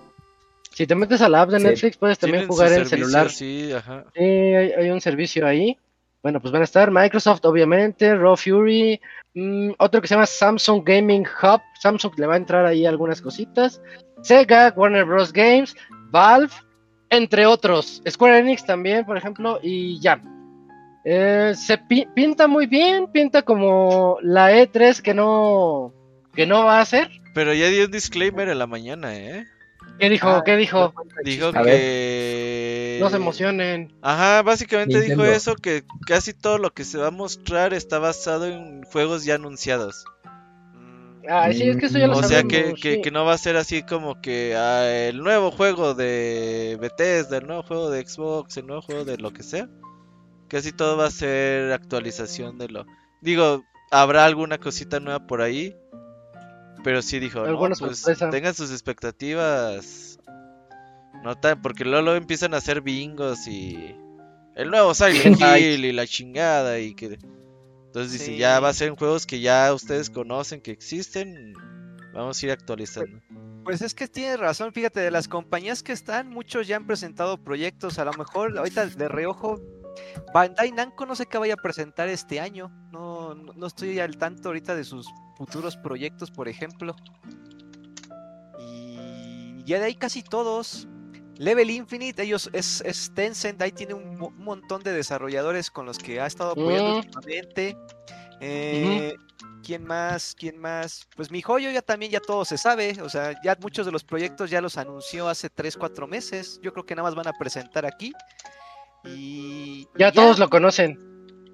Si 0.70 0.86
te 0.86 0.94
metes 0.94 1.20
a 1.20 1.28
la 1.28 1.42
app 1.42 1.50
de 1.50 1.58
Sí. 1.60 1.66
Netflix, 1.66 1.96
puedes 1.96 2.18
también 2.18 2.46
jugar 2.46 2.72
en 2.72 2.86
celular. 2.86 3.28
Sí, 3.30 3.72
ajá. 3.72 4.04
Sí, 4.14 4.22
hay, 4.22 4.72
hay 4.72 4.90
un 4.90 5.00
servicio 5.00 5.46
ahí. 5.46 5.76
Bueno, 6.22 6.40
pues 6.40 6.52
van 6.52 6.60
a 6.60 6.64
estar 6.64 6.90
Microsoft, 6.90 7.44
obviamente, 7.44 8.14
Raw 8.14 8.36
Fury, 8.36 9.00
mm, 9.34 9.70
otro 9.78 10.00
que 10.00 10.06
se 10.08 10.14
llama 10.14 10.26
Samsung 10.26 10.82
Gaming 10.84 11.26
Hub. 11.42 11.60
Samsung 11.80 12.12
le 12.18 12.26
va 12.26 12.34
a 12.34 12.36
entrar 12.36 12.66
ahí 12.66 12.84
algunas 12.86 13.20
cositas. 13.22 13.80
Sega, 14.22 14.72
Warner 14.76 15.04
Bros. 15.06 15.32
Games, 15.32 15.74
Valve, 16.10 16.52
entre 17.08 17.46
otros. 17.46 18.02
Square 18.08 18.38
Enix 18.38 18.64
también, 18.64 19.04
por 19.06 19.16
ejemplo, 19.16 19.58
y 19.62 19.98
ya. 20.00 20.20
Eh, 21.04 21.54
se 21.56 21.78
pi- 21.78 22.06
pinta 22.14 22.46
muy 22.46 22.66
bien, 22.66 23.06
pinta 23.10 23.40
como 23.42 24.18
la 24.20 24.52
E3 24.52 25.00
que 25.00 25.14
no, 25.14 25.94
que 26.34 26.44
no 26.46 26.64
va 26.66 26.80
a 26.80 26.84
ser. 26.84 27.08
Pero 27.34 27.54
ya 27.54 27.68
dio 27.68 27.86
un 27.86 27.90
disclaimer 27.90 28.48
en 28.50 28.58
la 28.58 28.66
mañana, 28.66 29.16
¿eh? 29.16 29.46
¿Qué 30.00 30.08
dijo? 30.08 30.28
Ah, 30.28 30.42
¿Qué 30.44 30.56
dijo? 30.56 30.94
Dijo 31.24 31.48
A 31.48 31.62
que... 31.62 32.98
No 33.00 33.10
se 33.10 33.16
emocionen. 33.16 33.92
Ajá, 34.00 34.42
básicamente 34.42 35.00
dijo 35.02 35.24
eso, 35.24 35.54
que 35.56 35.84
casi 36.06 36.32
todo 36.32 36.56
lo 36.56 36.70
que 36.70 36.84
se 36.84 36.96
va 36.96 37.08
a 37.08 37.10
mostrar 37.12 37.74
está 37.74 37.98
basado 37.98 38.46
en 38.46 38.82
juegos 38.84 39.24
ya 39.24 39.34
anunciados. 39.34 40.06
Ah, 41.28 41.52
sí, 41.52 41.68
es 41.68 41.76
que 41.76 41.86
eso 41.86 41.98
ya 41.98 42.06
lo 42.06 42.16
O 42.16 42.22
sea 42.22 42.42
que, 42.44 42.74
que, 42.74 42.94
sí. 42.94 43.02
que 43.02 43.10
no 43.10 43.26
va 43.26 43.34
a 43.34 43.38
ser 43.38 43.56
así 43.56 43.82
como 43.82 44.20
que 44.22 44.54
ah, 44.56 44.90
el 44.90 45.18
nuevo 45.18 45.50
juego 45.50 45.92
de 45.94 46.78
Bethesda, 46.80 47.36
el 47.36 47.46
nuevo 47.46 47.62
juego 47.62 47.90
de 47.90 48.06
Xbox, 48.06 48.56
el 48.56 48.66
nuevo 48.66 48.80
juego 48.80 49.04
de 49.04 49.18
lo 49.18 49.32
que 49.32 49.42
sea. 49.42 49.68
Casi 50.48 50.72
todo 50.72 50.96
va 50.96 51.06
a 51.06 51.10
ser 51.10 51.72
actualización 51.72 52.56
de 52.56 52.68
lo... 52.68 52.86
Digo, 53.20 53.62
habrá 53.90 54.24
alguna 54.24 54.56
cosita 54.56 54.98
nueva 54.98 55.26
por 55.26 55.42
ahí. 55.42 55.76
Pero 56.82 57.02
sí 57.02 57.18
dijo, 57.18 57.46
no, 57.46 57.58
pues 57.78 58.04
tengan 58.30 58.54
sus 58.54 58.70
expectativas. 58.70 60.18
No 61.22 61.36
tan, 61.36 61.60
porque 61.60 61.84
luego, 61.84 62.02
luego 62.02 62.16
empiezan 62.16 62.54
a 62.54 62.58
hacer 62.58 62.80
bingos 62.80 63.46
y... 63.46 63.94
El 64.54 64.70
nuevo 64.70 64.94
Silent. 64.94 65.38
Hill 65.58 65.84
y 65.84 65.92
la 65.92 66.06
chingada 66.06 66.78
y 66.78 66.94
que... 66.94 67.18
Entonces 67.86 68.12
dice, 68.12 68.26
Sí. 68.26 68.36
ya 68.36 68.60
va 68.60 68.68
a 68.68 68.72
ser 68.72 68.88
en 68.88 68.96
juegos 68.96 69.26
que 69.26 69.40
ya 69.40 69.72
ustedes 69.74 70.10
conocen 70.10 70.60
que 70.60 70.70
existen. 70.70 71.52
Vamos 72.14 72.40
a 72.40 72.46
ir 72.46 72.52
actualizando. 72.52 73.20
Pues 73.64 73.82
es 73.82 73.94
que 73.94 74.08
tienes 74.08 74.38
razón, 74.38 74.72
fíjate, 74.72 75.00
de 75.00 75.10
las 75.10 75.28
compañías 75.28 75.82
que 75.82 75.92
están, 75.92 76.30
muchos 76.30 76.66
ya 76.66 76.76
han 76.76 76.86
presentado 76.86 77.36
proyectos, 77.36 77.98
a 77.98 78.04
lo 78.04 78.12
mejor 78.12 78.56
ahorita 78.56 78.86
de 78.86 79.08
reojo, 79.08 79.60
Bandai 80.32 80.72
Namco 80.72 81.04
no 81.04 81.14
sé 81.14 81.26
qué 81.26 81.36
vaya 81.38 81.54
a 81.54 81.62
presentar 81.62 82.08
este 82.08 82.40
año, 82.40 82.70
no, 82.90 83.34
no, 83.34 83.52
no 83.52 83.66
estoy 83.66 83.98
al 84.00 84.16
tanto 84.16 84.48
ahorita 84.48 84.74
de 84.74 84.84
sus 84.84 85.06
futuros 85.40 85.74
proyectos, 85.78 86.30
por 86.30 86.48
ejemplo. 86.48 86.94
Y 88.58 89.64
ya 89.64 89.78
de 89.78 89.86
ahí 89.86 89.94
casi 89.94 90.22
todos. 90.22 90.86
Level 91.38 91.70
Infinite, 91.70 92.22
ellos 92.22 92.50
es, 92.52 92.82
es 92.82 93.10
Tencent, 93.14 93.62
ahí 93.62 93.72
tiene 93.72 93.94
un, 93.94 94.18
mo- 94.18 94.26
un 94.28 94.44
montón 94.44 94.82
de 94.82 94.92
desarrolladores 94.92 95.70
con 95.70 95.86
los 95.86 95.96
que 95.98 96.20
ha 96.20 96.26
estado 96.26 96.50
apoyando 96.50 96.90
Mm. 96.92 96.96
últimamente. 96.98 97.76
Eh, 98.42 99.14
¿Quién 99.64 99.84
más? 99.84 100.34
¿Quién 100.38 100.58
más? 100.58 101.06
Pues 101.16 101.30
mi 101.30 101.40
joyo 101.40 101.70
ya 101.70 101.80
también 101.80 102.12
ya 102.12 102.20
todo 102.20 102.44
se 102.44 102.58
sabe. 102.58 103.00
O 103.00 103.08
sea, 103.08 103.34
ya 103.42 103.56
muchos 103.62 103.86
de 103.86 103.92
los 103.92 104.04
proyectos 104.04 104.50
ya 104.50 104.60
los 104.60 104.76
anunció 104.76 105.28
hace 105.30 105.48
3, 105.48 105.78
4 105.78 106.06
meses. 106.06 106.60
Yo 106.62 106.74
creo 106.74 106.84
que 106.84 106.94
nada 106.94 107.08
más 107.08 107.14
van 107.14 107.28
a 107.28 107.32
presentar 107.32 107.86
aquí. 107.86 108.12
Y. 109.06 109.88
Ya, 109.98 110.08
y 110.08 110.12
todos 110.12 110.38
lo 110.38 110.50
conocen. 110.50 110.98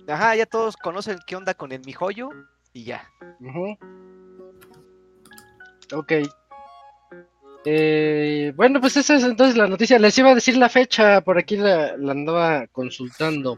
Ajá, 0.08 0.34
ya 0.34 0.46
todos 0.46 0.76
conocen 0.76 1.18
qué 1.28 1.36
onda 1.36 1.54
con 1.54 1.70
el 1.70 1.82
mi 1.84 1.92
joyo. 1.92 2.30
Y 2.76 2.84
ya. 2.84 3.10
Ok. 5.94 6.12
Eh, 7.64 8.52
bueno, 8.54 8.82
pues 8.82 8.98
esa 8.98 9.14
es 9.14 9.24
entonces 9.24 9.56
la 9.56 9.66
noticia. 9.66 9.98
Les 9.98 10.18
iba 10.18 10.32
a 10.32 10.34
decir 10.34 10.58
la 10.58 10.68
fecha, 10.68 11.22
por 11.22 11.38
aquí 11.38 11.56
la, 11.56 11.96
la 11.96 12.12
andaba 12.12 12.66
consultando. 12.66 13.56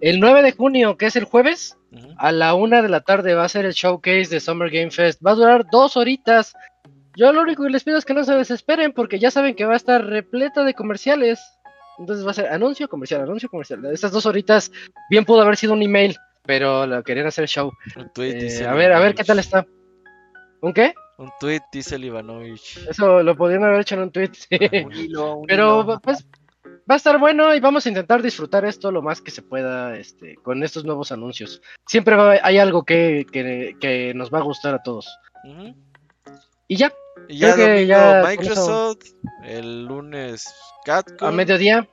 El 0.00 0.20
9 0.20 0.44
de 0.44 0.52
junio, 0.52 0.96
que 0.96 1.06
es 1.06 1.16
el 1.16 1.24
jueves, 1.24 1.78
a 2.16 2.30
la 2.30 2.54
una 2.54 2.80
de 2.80 2.88
la 2.88 3.00
tarde 3.00 3.34
va 3.34 3.42
a 3.42 3.48
ser 3.48 3.64
el 3.64 3.72
showcase 3.72 4.28
de 4.30 4.38
Summer 4.38 4.70
Game 4.70 4.92
Fest. 4.92 5.20
Va 5.20 5.32
a 5.32 5.34
durar 5.34 5.66
dos 5.68 5.96
horitas. 5.96 6.54
Yo 7.16 7.32
lo 7.32 7.42
único 7.42 7.64
que 7.64 7.70
les 7.70 7.82
pido 7.82 7.98
es 7.98 8.04
que 8.04 8.14
no 8.14 8.22
se 8.22 8.34
desesperen 8.34 8.92
porque 8.92 9.18
ya 9.18 9.32
saben 9.32 9.56
que 9.56 9.64
va 9.64 9.72
a 9.72 9.78
estar 9.78 10.06
repleta 10.06 10.62
de 10.62 10.74
comerciales. 10.74 11.40
Entonces 11.98 12.24
va 12.24 12.30
a 12.30 12.34
ser 12.34 12.46
anuncio, 12.46 12.88
comercial, 12.88 13.22
anuncio, 13.22 13.48
comercial. 13.48 13.84
Estas 13.86 14.12
dos 14.12 14.26
horitas 14.26 14.70
bien 15.10 15.24
pudo 15.24 15.42
haber 15.42 15.56
sido 15.56 15.72
un 15.72 15.82
email, 15.82 16.16
pero 16.50 16.84
lo 16.84 17.04
querían 17.04 17.28
hacer 17.28 17.46
show. 17.46 17.70
Un 17.96 18.12
tweet 18.12 18.30
Eh, 18.32 18.42
dice 18.42 18.66
a 18.66 18.74
ver, 18.74 18.92
a 18.92 18.98
ver 18.98 19.14
qué 19.14 19.22
tal 19.22 19.38
está. 19.38 19.64
¿Un 20.60 20.72
qué? 20.72 20.94
Un 21.16 21.30
tweet 21.38 21.60
dice 21.72 21.94
el 21.94 22.04
Ivanovich. 22.06 22.76
Eso 22.88 23.22
lo 23.22 23.36
podrían 23.36 23.62
haber 23.62 23.82
hecho 23.82 23.94
en 23.94 24.00
un 24.02 24.10
tweet. 24.10 24.30
sí. 24.32 24.58
Un 24.84 24.92
hilo, 24.92 25.36
un 25.36 25.46
Pero 25.46 25.82
hilo. 25.82 26.00
pues 26.00 26.26
va 26.90 26.94
a 26.94 26.96
estar 26.96 27.20
bueno 27.20 27.54
y 27.54 27.60
vamos 27.60 27.86
a 27.86 27.88
intentar 27.88 28.20
disfrutar 28.20 28.64
esto 28.64 28.90
lo 28.90 29.00
más 29.00 29.20
que 29.20 29.30
se 29.30 29.42
pueda 29.42 29.96
este, 29.96 30.34
con 30.42 30.64
estos 30.64 30.84
nuevos 30.84 31.12
anuncios. 31.12 31.62
Siempre 31.86 32.16
va- 32.16 32.40
hay 32.42 32.58
algo 32.58 32.84
que, 32.84 33.24
que- 33.30 33.76
que 33.80 34.12
nos 34.14 34.32
va 34.34 34.38
a 34.38 34.42
gustar 34.42 34.74
a 34.74 34.82
todos. 34.82 35.06
Y 36.66 36.76
ya, 36.76 36.92
Y 37.28 37.38
ya 37.38 37.54
que 37.54 37.62
domingo 37.62 37.86
ya 37.88 38.24
Microsoft, 38.26 38.98
el 39.44 39.84
lunes 39.84 40.52
Capcom. 40.84 41.28
a 41.28 41.30
mediodía, 41.30 41.88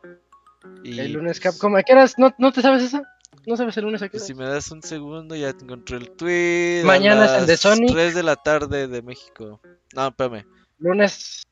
y, 0.83 0.99
el 0.99 1.13
lunes 1.13 1.39
pues, 1.39 1.53
Capcom. 1.53 1.75
¿A 1.75 1.83
qué 1.83 1.93
horas? 1.93 2.15
¿No, 2.17 2.33
¿No 2.39 2.51
te 2.51 2.61
sabes 2.61 2.81
esa? 2.83 3.03
¿No 3.47 3.55
sabes 3.55 3.77
el 3.77 3.85
lunes 3.85 4.01
a 4.01 4.09
qué 4.09 4.19
si 4.19 4.33
me 4.33 4.43
das 4.45 4.69
un 4.71 4.83
segundo, 4.83 5.33
ya 5.33 5.49
encontré 5.49 5.95
el 5.97 6.11
tweet. 6.11 6.83
Mañana 6.83 7.25
es 7.25 7.31
el 7.31 7.45
de 7.47 7.53
las 7.53 7.59
Sonic. 7.61 7.91
3 7.91 8.13
de 8.15 8.23
la 8.23 8.35
tarde 8.35 8.87
de 8.89 9.01
México. 9.01 9.61
No, 9.95 10.07
espérame. 10.09 10.45
Lunes, 10.79 11.43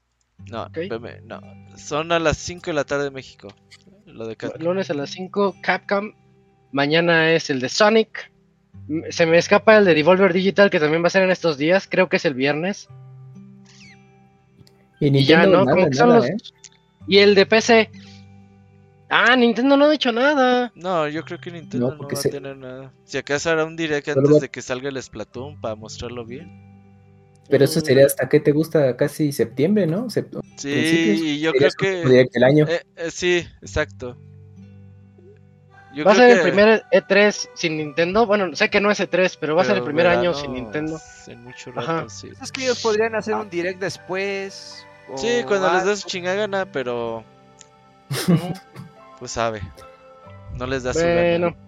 No, 0.51 0.63
Ok. 0.63 0.77
espérame. 0.77 1.21
No. 1.25 1.39
Son 1.77 2.11
a 2.11 2.19
las 2.19 2.37
5 2.37 2.65
de 2.65 2.73
la 2.73 2.83
tarde 2.83 3.05
de 3.05 3.11
México. 3.11 3.47
Lo 4.05 4.27
de 4.27 4.35
Capcom. 4.35 4.61
lunes 4.61 4.89
a 4.89 4.93
las 4.93 5.09
5, 5.11 5.55
Capcom. 5.63 6.11
Mañana 6.73 7.31
es 7.31 7.49
el 7.49 7.61
de 7.61 7.69
Sonic. 7.69 8.29
Se 9.09 9.25
me 9.25 9.37
escapa 9.37 9.77
el 9.77 9.85
de 9.85 9.93
Devolver 9.95 10.33
Digital 10.33 10.69
que 10.69 10.81
también 10.81 11.01
va 11.01 11.07
a 11.07 11.11
ser 11.11 11.23
en 11.23 11.31
estos 11.31 11.57
días. 11.57 11.87
Creo 11.89 12.09
que 12.09 12.17
es 12.17 12.25
el 12.25 12.33
viernes. 12.33 12.89
Y 14.99 15.17
Y 15.17 15.25
ya, 15.25 15.45
¿no? 15.45 15.63
nada, 15.63 15.71
Como 15.71 15.87
que 15.89 15.95
son 15.95 16.09
nada, 16.09 16.19
los... 16.19 16.29
¿eh? 16.29 16.35
Y 17.07 17.19
el 17.19 17.35
de 17.35 17.45
PC. 17.45 17.89
Ah, 19.17 19.35
Nintendo 19.35 19.77
no 19.77 19.85
ha 19.85 19.89
dicho 19.91 20.11
nada. 20.11 20.71
No, 20.75 21.07
yo 21.07 21.23
creo 21.23 21.39
que 21.39 21.49
Nintendo 21.51 21.95
No, 21.95 22.07
va 22.07 22.15
se- 22.15 22.27
a 22.27 22.31
tener 22.31 22.57
nada. 22.57 22.91
Si 23.05 23.17
acaso 23.17 23.49
hará 23.49 23.63
un 23.63 23.75
direct 23.77 24.09
antes 24.09 24.35
va- 24.35 24.39
de 24.39 24.49
que 24.49 24.61
salga 24.61 24.89
el 24.89 25.01
Splatoon 25.01 25.61
para 25.61 25.75
mostrarlo 25.75 26.25
bien. 26.25 26.61
Pero 27.49 27.63
eso 27.63 27.79
sería 27.79 28.05
hasta 28.07 28.27
que 28.27 28.39
te 28.39 28.51
gusta 28.51 28.97
casi 28.97 29.31
septiembre, 29.31 29.85
¿no? 29.87 30.07
Sep- 30.07 30.41
Sí, 30.57 30.69
y 31.23 31.39
yo 31.39 31.53
creo 31.53 31.69
que. 31.77 32.27
el 32.33 32.43
año. 32.43 32.65
Eh, 32.67 32.81
eh, 32.95 33.11
sí, 33.11 33.47
exacto. 33.61 34.17
Yo 35.93 36.03
va 36.03 36.11
a 36.11 36.15
ser 36.15 36.31
el 36.37 36.41
primer 36.41 36.83
E3 36.91 37.49
sin 37.53 37.77
Nintendo. 37.77 38.25
Bueno, 38.25 38.53
sé 38.53 38.69
que 38.69 38.81
no 38.81 38.91
es 38.91 38.99
E3, 38.99 39.37
pero 39.39 39.55
va 39.55 39.61
a 39.61 39.65
ser 39.65 39.77
el 39.77 39.83
primer 39.83 40.07
año 40.07 40.33
sin 40.33 40.53
Nintendo. 40.53 40.99
En 41.27 41.41
mucho 41.43 41.71
Ajá. 41.75 41.93
rato, 42.01 42.09
sí. 42.09 42.29
Es 42.41 42.51
que 42.51 42.63
ellos 42.63 42.81
podrían 42.81 43.15
hacer 43.15 43.35
un 43.35 43.49
direct 43.49 43.79
después. 43.79 44.85
o 45.07 45.17
Sí, 45.17 45.43
cuando 45.47 45.71
les 45.85 45.99
su 46.01 46.07
chingada 46.09 46.35
gana, 46.35 46.65
pero 46.65 47.23
pues 49.19 49.31
sabe. 49.31 49.61
No 50.57 50.67
les 50.67 50.83
da 50.83 50.93
su 50.93 50.99
Bueno, 50.99 51.51
gana. 51.51 51.65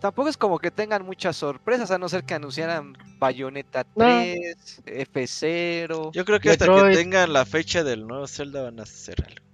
Tampoco 0.00 0.28
es 0.28 0.36
como 0.36 0.58
que 0.58 0.70
tengan 0.70 1.04
muchas 1.04 1.36
sorpresas, 1.36 1.90
a 1.90 1.98
no 1.98 2.08
ser 2.08 2.22
que 2.24 2.34
anunciaran 2.34 2.96
Bayonetta 3.18 3.84
No. 3.96 4.04
3, 4.04 4.82
F0. 4.86 6.12
Yo 6.12 6.24
creo 6.24 6.38
que 6.38 6.50
hasta 6.50 6.66
que 6.66 6.94
tengan 6.94 7.32
la 7.32 7.44
fecha 7.44 7.82
del 7.82 8.06
nuevo 8.06 8.26
Zelda 8.28 8.62
van 8.62 8.78
a 8.78 8.84
hacer 8.84 9.16
algo. 9.26 9.44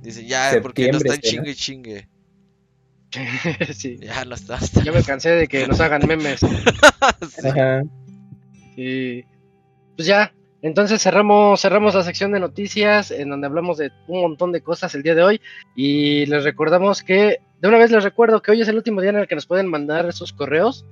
Dicen, 0.00 0.26
ya, 0.26 0.58
porque 0.62 0.90
no 0.90 0.98
Septiembre, 0.98 1.14
están 1.14 1.30
chingue 1.30 1.50
y 1.50 1.54
chingue. 1.54 2.08
sí. 3.74 3.98
Ya 4.00 4.24
no 4.24 4.34
está. 4.34 4.56
está. 4.56 4.82
Ya 4.82 4.92
me 4.92 5.02
cansé 5.02 5.30
de 5.30 5.46
que 5.46 5.66
nos 5.66 5.80
hagan 5.80 6.06
memes. 6.06 6.40
Sí. 7.28 7.48
Y 8.76 9.22
pues 9.96 10.06
ya, 10.06 10.32
entonces 10.62 11.02
cerramos, 11.02 11.60
cerramos 11.60 11.94
la 11.94 12.04
sección 12.04 12.32
de 12.32 12.40
noticias 12.40 13.10
en 13.10 13.28
donde 13.28 13.46
hablamos 13.48 13.78
de 13.78 13.90
un 14.06 14.22
montón 14.22 14.52
de 14.52 14.62
cosas 14.62 14.94
el 14.94 15.02
día 15.02 15.14
de 15.14 15.22
hoy 15.24 15.40
y 15.74 16.24
les 16.26 16.44
recordamos 16.44 17.02
que, 17.02 17.40
de 17.60 17.68
una 17.68 17.78
vez 17.78 17.90
les 17.90 18.04
recuerdo 18.04 18.40
que 18.40 18.52
hoy 18.52 18.60
es 18.62 18.68
el 18.68 18.76
último 18.76 19.00
día 19.00 19.10
en 19.10 19.16
el 19.16 19.26
que 19.26 19.34
nos 19.34 19.46
pueden 19.46 19.66
mandar 19.66 20.12
sus 20.12 20.32
correos 20.32 20.86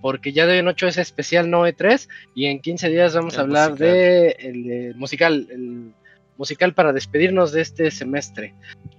porque 0.00 0.32
ya 0.32 0.46
de 0.46 0.52
hoy 0.52 0.58
en 0.58 0.68
8 0.68 0.86
es 0.86 0.98
especial 0.98 1.50
no 1.50 1.66
E3 1.66 2.08
y 2.34 2.46
en 2.46 2.60
15 2.60 2.88
días 2.88 3.14
vamos 3.14 3.36
a 3.36 3.42
hablar 3.42 3.70
musical. 3.70 3.88
de 3.88 4.36
el 4.38 4.62
de 4.64 4.94
musical, 4.94 5.48
el 5.50 5.92
musical 6.36 6.72
para 6.72 6.92
despedirnos 6.92 7.52
de 7.52 7.62
este 7.62 7.90
semestre. 7.90 8.54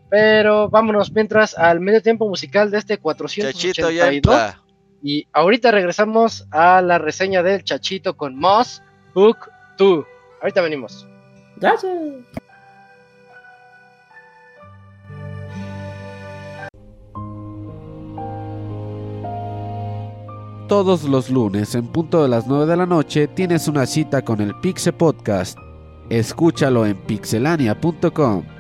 Pero 0.10 0.70
vámonos 0.70 1.12
mientras 1.14 1.58
al 1.58 1.80
medio 1.80 2.02
tiempo 2.02 2.28
musical 2.28 2.70
de 2.72 2.80
este 2.80 2.98
Chachito 2.98 3.90
ya 3.90 4.10
482. 4.10 4.14
entra. 4.14 4.62
Y 5.02 5.28
ahorita 5.32 5.72
regresamos 5.72 6.46
a 6.52 6.82
la 6.82 6.98
reseña 6.98 7.42
del 7.42 7.64
Chachito 7.64 8.18
con 8.18 8.36
Moss 8.36 8.84
Book 9.14 9.49
2. 9.80 10.06
Ahorita 10.42 10.62
venimos. 10.62 11.08
Gracias. 11.58 11.92
Todos 20.68 21.04
los 21.06 21.32
lunes 21.32 21.74
en 21.74 21.88
punto 21.88 22.22
de 22.22 22.30
las 22.30 22.46
9 22.46 22.68
de 22.68 22.78
la 22.78 22.86
noche 22.86 23.28
tienes 23.28 23.68
una 23.68 23.88
cita 23.88 24.22
con 24.22 24.40
el 24.40 24.54
Pixe 24.60 24.94
Podcast. 24.94 25.58
Escúchalo 26.12 26.86
en 26.86 26.96
pixelania.com. 26.96 28.59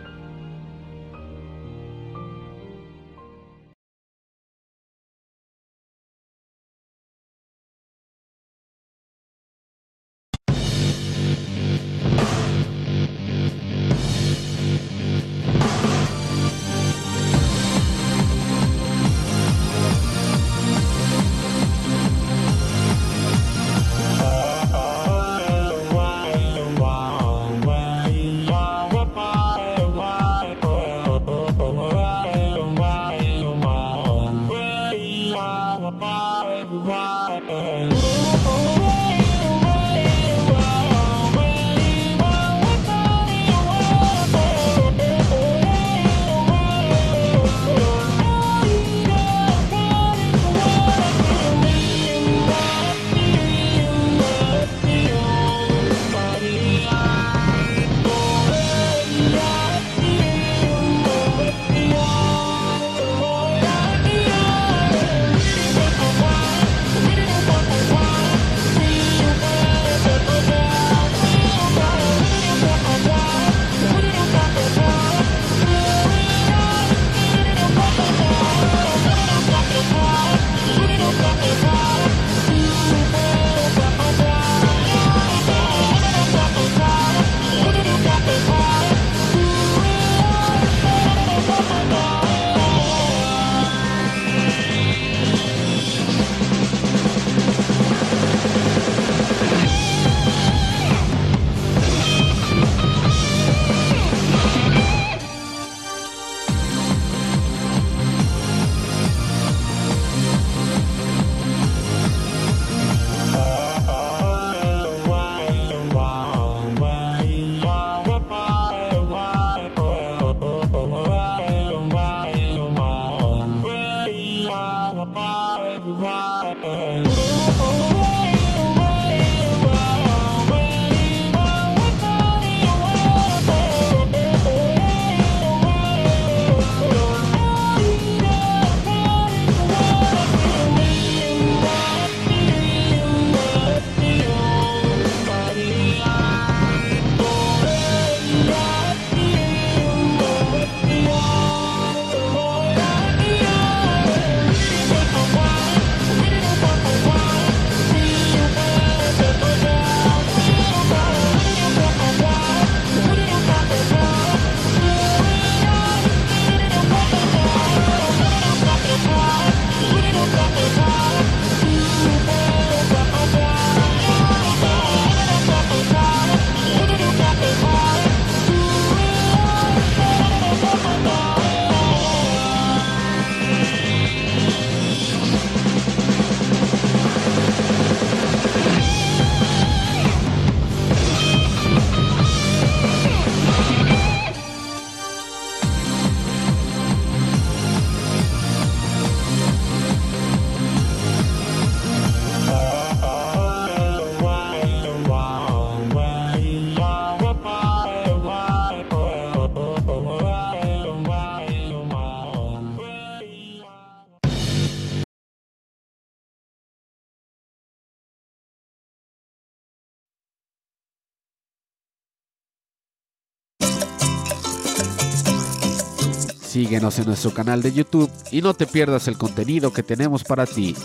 Síguenos 226.69 226.99
en 226.99 227.07
nuestro 227.07 227.33
canal 227.33 227.63
de 227.63 227.73
YouTube 227.73 228.11
y 228.29 228.43
no 228.43 228.53
te 228.53 228.67
pierdas 228.67 229.07
el 229.07 229.17
contenido 229.17 229.73
que 229.73 229.81
tenemos 229.81 230.23
para 230.23 230.45
ti. 230.45 230.75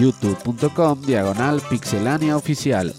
youtube.com 0.00 1.02
diagonal 1.02 1.60
pixelania 1.68 2.34
oficial. 2.34 2.94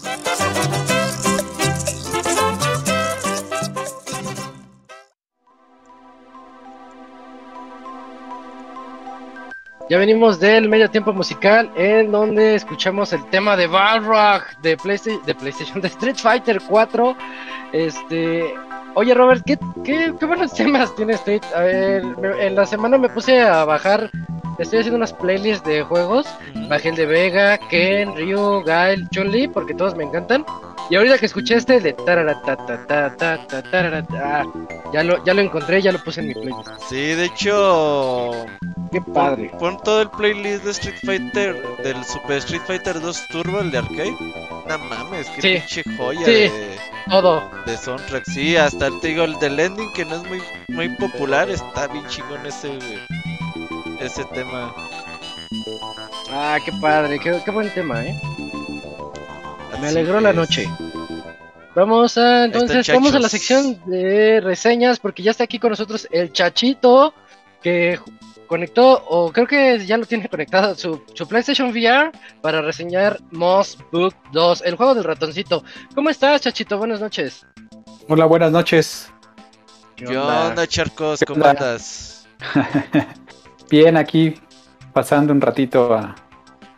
Ya 9.88 9.98
venimos 9.98 10.38
del 10.38 10.68
medio 10.68 10.88
tiempo 10.88 11.12
musical 11.12 11.68
en 11.74 12.12
donde 12.12 12.54
escuchamos 12.54 13.12
el 13.12 13.28
tema 13.30 13.56
de 13.56 13.66
Balrog 13.66 14.42
de 14.62 14.76
de 15.26 15.34
PlayStation, 15.34 15.80
de 15.80 15.88
Street 15.88 16.16
Fighter 16.16 16.62
4. 16.68 17.16
Este, 17.72 18.54
oye 18.94 19.14
Robert, 19.14 19.42
¿qué, 19.44 19.58
qué, 19.84 20.14
qué 20.18 20.26
buenos 20.26 20.52
temas 20.52 20.94
tiene 20.94 21.14
Street? 21.14 21.42
A 21.54 21.60
ver, 21.60 22.04
en 22.40 22.54
la 22.54 22.66
semana 22.66 22.98
me 22.98 23.08
puse 23.08 23.40
a 23.40 23.64
bajar, 23.64 24.10
estoy 24.58 24.80
haciendo 24.80 24.96
unas 24.96 25.12
playlists 25.12 25.66
de 25.66 25.82
juegos. 25.82 26.26
Bajé 26.68 26.90
el 26.90 26.96
de 26.96 27.06
Vega, 27.06 27.58
Ken, 27.68 28.14
Ryu, 28.16 28.62
Gail, 28.64 29.08
Chun-Li, 29.10 29.48
porque 29.48 29.74
todos 29.74 29.96
me 29.96 30.04
encantan. 30.04 30.44
Y 30.90 30.96
ahorita 30.96 31.18
que 31.18 31.26
escuché 31.26 31.54
este 31.54 31.78
de 31.80 31.94
ah, 34.22 34.44
ya 34.92 35.04
lo, 35.04 35.24
ya 35.24 35.34
lo 35.34 35.40
encontré, 35.40 35.80
ya 35.80 35.92
lo 35.92 36.02
puse 36.02 36.20
en 36.20 36.28
mi 36.28 36.34
playlist. 36.34 36.68
Sí, 36.88 36.96
de 37.14 37.24
hecho, 37.26 38.46
Qué 38.90 39.00
padre. 39.00 39.50
Pon, 39.50 39.58
pon 39.76 39.78
todo 39.84 40.02
el 40.02 40.10
playlist 40.10 40.64
de 40.64 40.70
Street 40.72 40.96
Fighter, 41.04 41.62
del 41.84 42.04
Super 42.04 42.38
Street 42.38 42.62
Fighter 42.66 43.00
2 43.00 43.28
Turbo, 43.28 43.60
el 43.60 43.70
de 43.70 43.78
arcade. 43.78 44.16
No 44.68 44.78
mames, 44.78 45.28
qué 45.30 45.42
Sí. 45.42 45.48
pinche 45.78 45.84
joya 45.96 46.24
Sí. 46.26 46.32
de, 46.32 46.76
Todo. 47.08 47.48
de 47.66 47.76
soundtrack. 47.76 48.24
Sí, 48.24 48.56
hasta 48.56 48.88
el, 48.88 48.98
te 49.00 49.08
digo, 49.08 49.22
el 49.24 49.38
del 49.38 49.60
ending 49.60 49.92
que 49.92 50.04
no 50.04 50.16
es 50.16 50.24
muy, 50.24 50.42
muy 50.68 50.88
popular, 50.96 51.48
está 51.50 51.86
bien 51.86 52.04
chingón 52.08 52.44
ese, 52.46 52.76
ese 54.00 54.24
tema. 54.26 54.74
Ah, 56.32 56.58
qué 56.64 56.72
padre, 56.80 57.18
qué, 57.20 57.40
qué 57.44 57.50
buen 57.52 57.72
tema, 57.74 58.04
¿eh? 58.04 58.20
Me 59.80 59.88
alegró 59.88 60.20
la 60.20 60.32
noche. 60.32 60.68
Vamos 61.74 62.18
a, 62.18 62.44
entonces, 62.46 62.88
vamos 62.88 63.14
a 63.14 63.20
la 63.20 63.28
sección 63.28 63.80
de 63.86 64.40
reseñas 64.40 64.98
porque 64.98 65.22
ya 65.22 65.30
está 65.30 65.44
aquí 65.44 65.58
con 65.58 65.70
nosotros 65.70 66.08
el 66.10 66.32
Chachito 66.32 67.14
que 67.62 67.98
conectó, 68.48 69.04
o 69.08 69.30
creo 69.30 69.46
que 69.46 69.78
ya 69.86 69.96
lo 69.96 70.04
tiene 70.06 70.28
conectado, 70.28 70.74
su, 70.74 71.04
su 71.14 71.28
PlayStation 71.28 71.70
VR 71.70 72.10
para 72.40 72.60
reseñar 72.60 73.20
Moss 73.30 73.78
Book 73.92 74.14
2, 74.32 74.62
el 74.66 74.74
juego 74.74 74.94
del 74.96 75.04
ratoncito. 75.04 75.62
¿Cómo 75.94 76.10
estás, 76.10 76.40
Chachito? 76.40 76.76
Buenas 76.76 77.00
noches. 77.00 77.46
Hola, 78.08 78.24
buenas 78.24 78.50
noches. 78.50 79.12
¿Qué 79.94 80.06
¿Qué 80.06 80.18
onda? 80.18 80.48
onda, 80.48 80.66
Charcos? 80.66 81.20
¿Qué 81.20 81.26
¿Cómo 81.26 81.44
onda? 81.44 81.50
andas? 81.50 82.26
Bien, 83.70 83.96
aquí 83.96 84.34
pasando 84.92 85.32
un 85.32 85.40
ratito 85.40 85.94
a, 85.94 86.16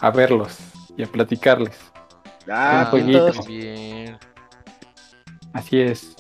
a 0.00 0.10
verlos 0.10 0.58
y 0.98 1.02
a 1.02 1.06
platicarles. 1.06 1.91
Ah, 2.50 2.82
Ah, 2.86 2.90
puntos. 2.90 3.46
bien. 3.46 4.18
Así 5.52 5.80
es. 5.80 6.16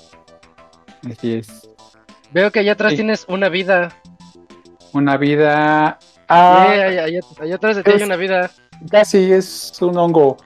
Así 1.10 1.34
es. 1.34 1.68
Veo 2.32 2.50
que 2.50 2.60
allá 2.60 2.72
atrás 2.72 2.90
Sí. 2.90 2.96
tienes 2.96 3.24
una 3.28 3.48
vida. 3.48 3.90
Una 4.92 5.16
vida. 5.16 5.98
Ah, 6.28 6.66
Sí, 6.72 6.80
allá, 6.80 7.04
allá- 7.04 7.20
allá 7.40 7.54
atrás 7.56 7.76
de 7.76 7.82
ti 7.82 7.90
hay 7.92 8.02
una 8.02 8.16
vida. 8.16 8.50
casi 8.90 9.32
es 9.32 9.80
un 9.80 9.96
hongo. 9.98 10.36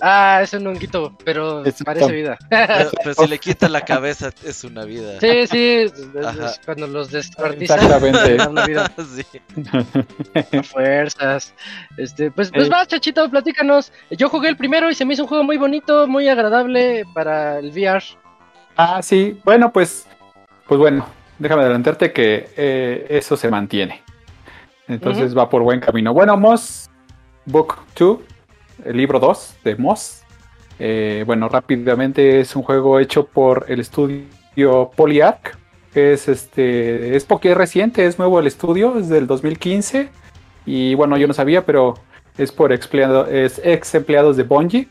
Ah, 0.00 0.40
es 0.42 0.52
un 0.52 0.66
honguito, 0.66 1.16
pero 1.24 1.62
parece 1.84 2.12
vida. 2.12 2.36
Pero, 2.50 2.90
pero 3.02 3.14
si 3.14 3.26
le 3.28 3.38
quitas 3.38 3.70
la 3.70 3.82
cabeza, 3.82 4.30
es 4.44 4.64
una 4.64 4.84
vida. 4.84 5.20
Sí, 5.20 5.46
sí, 5.46 5.84
Ajá. 6.24 6.52
cuando 6.64 6.86
los 6.86 7.10
descuartizan. 7.10 7.78
Exactamente. 7.78 8.48
una 8.48 8.66
vida 8.66 8.92
Sí. 9.14 9.24
a 10.56 10.62
fuerzas. 10.62 11.54
Este, 11.96 12.30
pues, 12.30 12.50
pues 12.50 12.66
Eh. 12.66 12.70
va, 12.70 12.86
Chachito, 12.86 13.28
platícanos. 13.30 13.92
Yo 14.10 14.28
jugué 14.28 14.48
el 14.48 14.56
primero 14.56 14.90
y 14.90 14.94
se 14.94 15.04
me 15.04 15.14
hizo 15.14 15.22
un 15.22 15.28
juego 15.28 15.44
muy 15.44 15.56
bonito, 15.58 16.06
muy 16.06 16.28
agradable 16.28 17.04
para 17.14 17.58
el 17.58 17.70
VR. 17.70 18.02
Ah, 18.76 19.00
sí. 19.02 19.38
Bueno, 19.44 19.72
pues. 19.72 20.06
Pues 20.66 20.78
bueno, 20.80 21.06
déjame 21.38 21.62
adelantarte 21.62 22.12
que 22.12 22.48
eh, 22.56 23.06
eso 23.10 23.36
se 23.36 23.48
mantiene. 23.50 24.02
Entonces 24.88 25.36
va 25.36 25.48
por 25.48 25.62
buen 25.62 25.80
camino. 25.80 26.12
Bueno, 26.12 26.36
Moss 26.36 26.90
Book 27.46 27.76
2, 27.98 28.18
el 28.84 28.96
libro 28.96 29.20
2 29.20 29.56
de 29.64 29.76
Moss. 29.76 30.22
Eh, 30.78 31.22
bueno, 31.26 31.48
rápidamente 31.48 32.40
es 32.40 32.56
un 32.56 32.62
juego 32.62 32.98
hecho 32.98 33.26
por 33.26 33.66
el 33.68 33.80
estudio 33.80 34.90
Polyarc. 34.96 35.56
que 35.92 36.12
Es 36.12 36.28
este. 36.28 37.16
Es 37.16 37.24
porque 37.24 37.52
es 37.52 37.56
reciente, 37.56 38.06
es 38.06 38.18
nuevo 38.18 38.40
el 38.40 38.46
estudio, 38.46 38.98
es 38.98 39.08
del 39.08 39.26
2015. 39.26 40.08
Y 40.66 40.94
bueno, 40.94 41.16
yo 41.16 41.26
no 41.26 41.34
sabía, 41.34 41.64
pero 41.64 41.94
es 42.38 42.52
por 42.52 42.72
empleado, 42.72 43.26
es 43.26 43.60
ex 43.64 43.94
empleados 43.94 44.36
de 44.36 44.44
Bungie. 44.44 44.88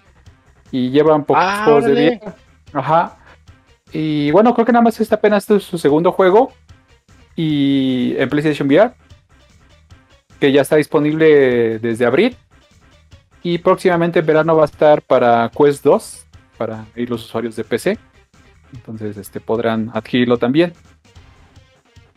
Y 0.72 0.90
llevan 0.91 1.26
pocos 1.26 1.44
Ah, 1.45 1.62
juegos 1.66 1.86
de 1.86 1.94
vida. 1.94 2.36
Ajá. 2.74 3.18
Y 3.91 4.32
bueno, 4.32 4.53
creo 4.53 4.66
que 4.66 4.72
nada 4.72 4.84
más 4.84 4.99
este 4.99 5.16
apenas 5.16 5.49
es 5.49 5.64
su 5.64 5.78
segundo 5.78 6.12
juego. 6.12 6.53
Y 7.36 8.16
en 8.18 8.30
PlayStation 8.30 8.68
VR. 8.68 8.94
Que 10.40 10.52
ya 10.52 10.62
está 10.62 10.78
disponible 10.78 11.80
desde 11.80 12.06
abril. 12.06 12.38
Y 13.43 13.57
próximamente 13.57 14.19
en 14.19 14.26
verano 14.26 14.55
va 14.55 14.63
a 14.63 14.65
estar 14.65 15.01
para 15.01 15.49
Quest 15.49 15.84
2. 15.84 16.26
Para 16.57 16.85
ir 16.95 17.09
los 17.09 17.26
usuarios 17.26 17.55
de 17.55 17.63
PC. 17.63 17.97
Entonces 18.73 19.18
este, 19.18 19.39
podrán 19.39 19.91
adquirirlo 19.93 20.38
también. 20.38 20.73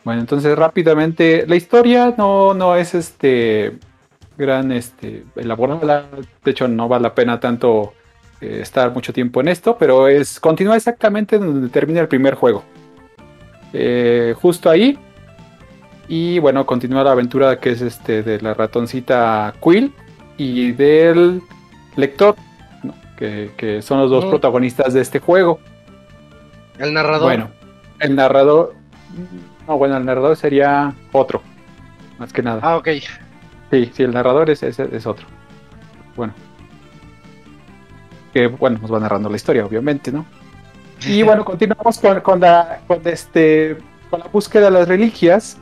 Bueno, 0.03 0.21
entonces 0.21 0.55
rápidamente. 0.57 1.45
La 1.47 1.55
historia 1.55 2.13
no, 2.17 2.53
no 2.53 2.75
es 2.75 2.93
este 2.93 3.79
gran 4.37 4.71
este, 4.71 5.25
elaborada. 5.35 6.05
De 6.43 6.51
hecho, 6.51 6.67
no 6.67 6.87
vale 6.87 7.03
la 7.03 7.15
pena 7.15 7.39
tanto 7.39 7.93
eh, 8.39 8.59
estar 8.61 8.93
mucho 8.93 9.11
tiempo 9.13 9.41
en 9.41 9.47
esto, 9.47 9.77
pero 9.77 10.07
es 10.07 10.39
continúa 10.39 10.75
exactamente 10.75 11.39
donde 11.39 11.69
termina 11.69 12.01
el 12.01 12.07
primer 12.07 12.35
juego. 12.35 12.63
Eh, 13.73 14.35
justo 14.39 14.69
ahí. 14.69 14.99
Y 16.07 16.37
bueno, 16.37 16.67
continúa 16.67 17.03
la 17.03 17.13
aventura 17.13 17.59
que 17.59 17.71
es 17.71 17.81
este 17.81 18.21
de 18.21 18.39
la 18.39 18.53
ratoncita 18.53 19.55
Quill 19.59 19.91
y 20.37 20.71
del 20.71 21.41
lector, 21.95 22.35
¿no? 22.83 22.93
que, 23.17 23.51
que 23.57 23.81
son 23.81 23.99
los 23.99 24.09
dos 24.09 24.25
protagonistas 24.25 24.93
de 24.93 25.01
este 25.01 25.19
juego. 25.19 25.59
El 26.77 26.93
narrador. 26.93 27.23
Bueno, 27.23 27.49
el 27.99 28.15
narrador. 28.15 28.75
No, 29.67 29.77
bueno, 29.77 29.97
el 29.97 30.05
narrador 30.05 30.35
sería 30.35 30.93
otro. 31.11 31.41
Más 32.17 32.31
que 32.31 32.41
nada. 32.41 32.59
Ah, 32.63 32.77
ok. 32.77 32.89
Sí, 33.71 33.91
sí, 33.93 34.03
el 34.03 34.13
narrador 34.13 34.49
es, 34.49 34.63
es, 34.63 34.79
es 34.79 35.05
otro. 35.05 35.25
Bueno. 36.15 36.33
Que 38.33 38.47
bueno, 38.47 38.79
nos 38.81 38.93
va 38.93 38.99
narrando 38.99 39.29
la 39.29 39.35
historia, 39.35 39.65
obviamente, 39.65 40.11
¿no? 40.11 40.25
Y 41.07 41.23
bueno, 41.23 41.43
continuamos 41.45 41.99
con, 41.99 42.21
con 42.21 42.39
la, 42.39 42.79
con, 42.87 43.01
este, 43.05 43.77
con 44.09 44.21
la 44.21 44.27
búsqueda 44.27 44.65
de 44.65 44.71
las 44.71 44.87
reliquias, 44.87 45.57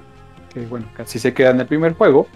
que 0.54 0.62
bueno, 0.62 0.86
casi 0.96 1.20
se 1.20 1.34
queda 1.34 1.50
en 1.50 1.60
el 1.60 1.68
primer 1.68 1.94
juego, 1.94 2.28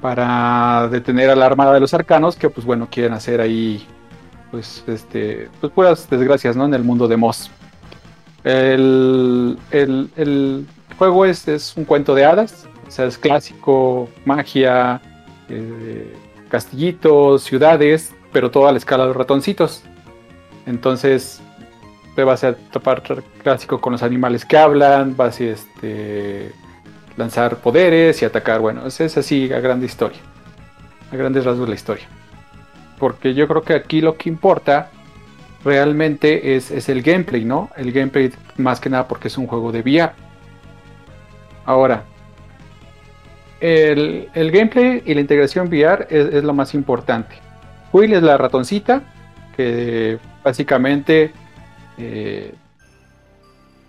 para 0.00 0.88
detener 0.88 1.30
a 1.30 1.36
la 1.36 1.46
Armada 1.46 1.72
de 1.72 1.80
los 1.80 1.94
Arcanos, 1.94 2.36
que 2.36 2.50
pues 2.50 2.66
bueno, 2.66 2.88
quieren 2.90 3.12
hacer 3.12 3.40
ahí, 3.40 3.86
pues, 4.50 4.84
este, 4.86 5.48
pues 5.60 5.72
puras 5.72 6.08
desgracias, 6.08 6.56
¿no? 6.56 6.64
En 6.64 6.74
el 6.74 6.84
mundo 6.84 7.08
de 7.08 7.16
Moss. 7.16 7.50
El, 8.44 9.58
el, 9.70 10.66
juego 10.98 11.24
es, 11.24 11.48
es 11.48 11.76
un 11.76 11.84
cuento 11.84 12.14
de 12.14 12.24
hadas, 12.24 12.66
o 12.86 12.90
sea, 12.90 13.06
es 13.06 13.18
clásico, 13.18 14.08
magia, 14.24 15.00
eh, 15.48 16.14
castillitos, 16.48 17.42
ciudades, 17.42 18.14
pero 18.32 18.50
todo 18.50 18.68
a 18.68 18.72
la 18.72 18.78
escala 18.78 19.02
de 19.04 19.08
los 19.08 19.16
ratoncitos. 19.16 19.82
Entonces, 20.64 21.40
te 22.14 22.24
vas 22.24 22.44
a 22.44 22.54
topar 22.54 23.02
clásico 23.42 23.80
con 23.80 23.92
los 23.92 24.02
animales 24.02 24.44
que 24.44 24.56
hablan, 24.56 25.16
vas 25.16 25.40
a 25.40 25.44
este, 25.44 26.52
lanzar 27.16 27.56
poderes 27.56 28.20
y 28.22 28.24
atacar. 28.24 28.60
Bueno, 28.60 28.86
es, 28.86 29.00
es 29.00 29.16
así 29.16 29.52
a 29.52 29.60
grande 29.60 29.86
historia, 29.86 30.18
a 31.12 31.16
grandes 31.16 31.44
rasgos 31.44 31.68
la 31.68 31.74
historia. 31.74 32.06
Porque 32.98 33.34
yo 33.34 33.46
creo 33.46 33.62
que 33.62 33.74
aquí 33.74 34.00
lo 34.00 34.16
que 34.16 34.28
importa 34.28 34.90
realmente 35.64 36.56
es, 36.56 36.70
es 36.70 36.88
el 36.88 37.02
gameplay, 37.02 37.44
¿no? 37.44 37.70
El 37.76 37.92
gameplay 37.92 38.32
más 38.56 38.80
que 38.80 38.88
nada 38.88 39.06
porque 39.08 39.28
es 39.28 39.36
un 39.36 39.46
juego 39.46 39.72
de 39.72 39.80
VR. 39.80 40.12
Ahora, 41.64 42.04
el, 43.60 44.28
el 44.34 44.50
gameplay 44.50 45.02
y 45.04 45.14
la 45.14 45.20
integración 45.20 45.68
VR 45.68 46.06
es, 46.10 46.34
es 46.34 46.44
lo 46.44 46.54
más 46.54 46.74
importante. 46.74 47.36
Will 47.92 48.12
es 48.12 48.22
la 48.22 48.36
ratoncita 48.36 49.02
que 49.56 50.18
básicamente 50.44 51.32
eh, 51.98 52.54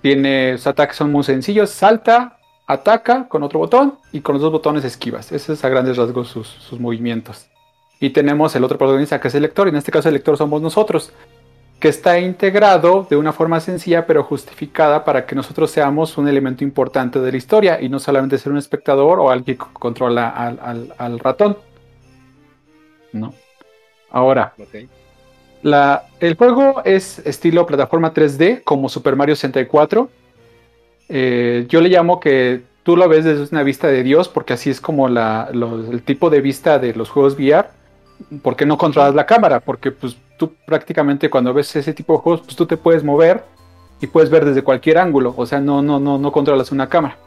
tiene 0.02 0.58
sus 0.58 0.68
ataques 0.68 0.96
son 0.96 1.12
muy 1.12 1.24
sencillos, 1.24 1.70
salta, 1.70 2.37
ataca 2.68 3.28
con 3.30 3.44
otro 3.44 3.60
botón 3.60 3.98
y 4.12 4.20
con 4.20 4.34
los 4.34 4.42
dos 4.42 4.52
botones 4.52 4.84
esquivas. 4.84 5.32
Ese 5.32 5.54
es 5.54 5.64
a 5.64 5.70
grandes 5.70 5.96
rasgos 5.98 6.28
sus, 6.28 6.48
sus 6.48 6.80
movimientos. 6.80 7.48
Y 8.00 8.12
tenemos 8.12 8.56
el 8.56 8.64
otro 8.64 8.78
protagonista 8.78 9.20
que 9.20 9.30
es 9.30 9.36
el 9.36 9.42
lector, 9.42 9.68
y 9.68 9.70
en 9.72 9.78
este 9.78 9.92
caso 9.92 10.10
el 10.10 10.14
lector 10.14 10.38
somos 10.38 10.62
nosotros. 10.62 11.12
que 11.80 11.90
está 11.90 12.20
integrado 12.20 13.06
de 13.08 13.16
una 13.16 13.32
forma 13.32 13.60
sencilla 13.60 14.08
pero 14.08 14.24
justificada 14.24 15.06
para 15.06 15.28
que 15.28 15.36
nosotros 15.36 15.70
seamos 15.70 16.18
un 16.18 16.28
elemento 16.28 16.64
importante 16.64 17.20
de 17.20 17.32
la 17.32 17.38
historia 17.38 17.80
y 17.80 17.88
no 17.88 18.00
solamente 18.00 18.40
ser 18.40 18.52
un 18.52 18.58
espectador 18.58 19.20
o 19.20 19.30
alguien 19.30 19.58
que 19.58 19.66
controla 19.74 20.30
al, 20.30 21.20
ratón. 21.20 21.56
¿No? 23.14 23.34
Ahora, 24.10 24.56
la, 25.62 26.06
el 26.20 26.36
juego 26.36 26.82
es 26.84 27.20
estilo 27.20 27.66
plataforma 27.68 28.12
3D 28.12 28.64
como 28.64 28.90
Super 28.90 29.16
Mario 29.16 29.36
64. 29.36 30.10
Eh, 31.10 31.66
yo 31.70 31.82
le 31.82 31.90
llamo 31.90 32.20
que 32.20 32.62
tú 32.84 32.98
lo 32.98 33.08
ves 33.08 33.26
desde 33.26 33.48
una 33.52 33.64
vista 33.64 33.88
de 33.88 34.04
Dios 34.04 34.28
porque 34.28 34.54
así 34.54 34.70
es 34.70 34.82
como 34.82 35.08
la, 35.08 35.50
el 35.52 36.02
tipo 36.04 36.30
de 36.30 36.42
vista 36.42 36.80
de 36.80 36.94
los 36.94 37.10
juegos 37.10 37.36
VR. 37.36 37.68
¿Por 38.42 38.56
qué 38.56 38.66
no 38.66 38.78
controlas 38.78 39.14
la 39.14 39.26
cámara? 39.26 39.60
Porque 39.60 39.92
pues 39.92 40.18
tú 40.38 40.54
prácticamente 40.66 41.30
cuando 41.30 41.54
ves 41.54 41.76
ese 41.76 41.94
tipo 41.94 42.14
de 42.14 42.20
juegos, 42.20 42.42
pues 42.42 42.56
tú 42.56 42.66
te 42.66 42.78
puedes 42.78 43.04
mover 43.04 43.44
y 44.02 44.08
puedes 44.08 44.30
ver 44.30 44.46
desde 44.46 44.64
cualquier 44.64 44.98
ángulo. 44.98 45.34
O 45.38 45.46
sea, 45.46 45.60
no, 45.60 45.82
no, 45.82 46.00
no, 46.00 46.18
no 46.18 46.32
controlas 46.32 46.72
una 46.72 46.90
cámara. 46.90 47.18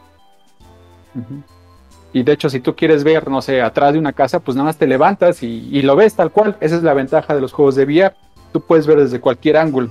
Y 2.12 2.23
de 2.23 2.32
hecho, 2.32 2.51
si 2.51 2.61
tú 2.61 2.74
quieres 2.74 3.05
ver, 3.05 3.28
no 3.28 3.40
sé, 3.40 3.62
atrás 3.62 3.93
de 3.93 3.98
una 3.98 4.12
casa, 4.12 4.40
pues 4.40 4.57
nada 4.57 4.66
más 4.66 4.77
te 4.77 4.86
levantas 4.86 5.43
y, 5.43 5.82
lo 5.82 5.94
ves 5.97 6.15
tal 6.15 6.31
cual. 6.31 6.57
Esa 6.61 6.77
es 6.77 6.82
la 6.82 6.94
ventaja 6.94 7.35
de 7.35 7.40
los 7.40 7.52
juegos 7.52 7.77
de 7.77 7.85
VR. 7.85 8.15
Tú 8.52 8.61
puedes 8.61 8.86
ver 8.86 8.98
desde 8.98 9.20
cualquier 9.20 9.57
ángulo. 9.57 9.90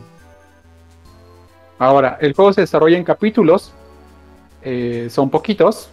Ahora, 1.77 2.17
el 2.19 2.33
juego 2.33 2.51
se 2.51 2.61
desarrolla 2.61 2.97
en 2.97 3.05
capítulos. 3.05 3.73
Eh, 4.63 5.07
son 5.09 5.29
poquitos. 5.29 5.89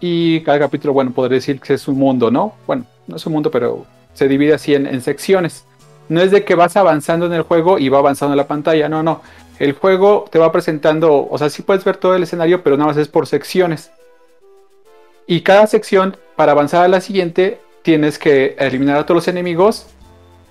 Y 0.00 0.40
cada 0.42 0.58
capítulo, 0.58 0.92
bueno, 0.92 1.10
podría 1.12 1.36
decir 1.36 1.60
que 1.60 1.74
es 1.74 1.86
un 1.86 1.98
mundo, 1.98 2.30
¿no? 2.30 2.54
Bueno, 2.66 2.84
no 3.06 3.16
es 3.16 3.26
un 3.26 3.32
mundo, 3.32 3.50
pero 3.50 3.84
se 4.14 4.28
divide 4.28 4.54
así 4.54 4.74
en 4.74 5.00
secciones 5.02 5.64
no 6.10 6.20
es 6.20 6.32
de 6.32 6.44
que 6.44 6.56
vas 6.56 6.76
avanzando 6.76 7.26
en 7.26 7.32
el 7.32 7.42
juego 7.42 7.78
y 7.78 7.88
va 7.88 7.98
avanzando 7.98 8.34
en 8.34 8.38
la 8.38 8.48
pantalla, 8.48 8.88
no, 8.88 9.02
no. 9.02 9.22
El 9.60 9.74
juego 9.74 10.26
te 10.30 10.40
va 10.40 10.50
presentando, 10.50 11.28
o 11.30 11.38
sea, 11.38 11.48
sí 11.48 11.62
puedes 11.62 11.84
ver 11.84 11.96
todo 11.98 12.16
el 12.16 12.24
escenario, 12.24 12.62
pero 12.64 12.76
nada 12.76 12.88
más 12.88 12.96
es 12.96 13.06
por 13.06 13.28
secciones. 13.28 13.92
Y 15.26 15.42
cada 15.42 15.68
sección, 15.68 16.16
para 16.34 16.52
avanzar 16.52 16.84
a 16.84 16.88
la 16.88 17.00
siguiente, 17.00 17.60
tienes 17.82 18.18
que 18.18 18.56
eliminar 18.58 18.96
a 18.96 19.06
todos 19.06 19.18
los 19.18 19.28
enemigos 19.28 19.86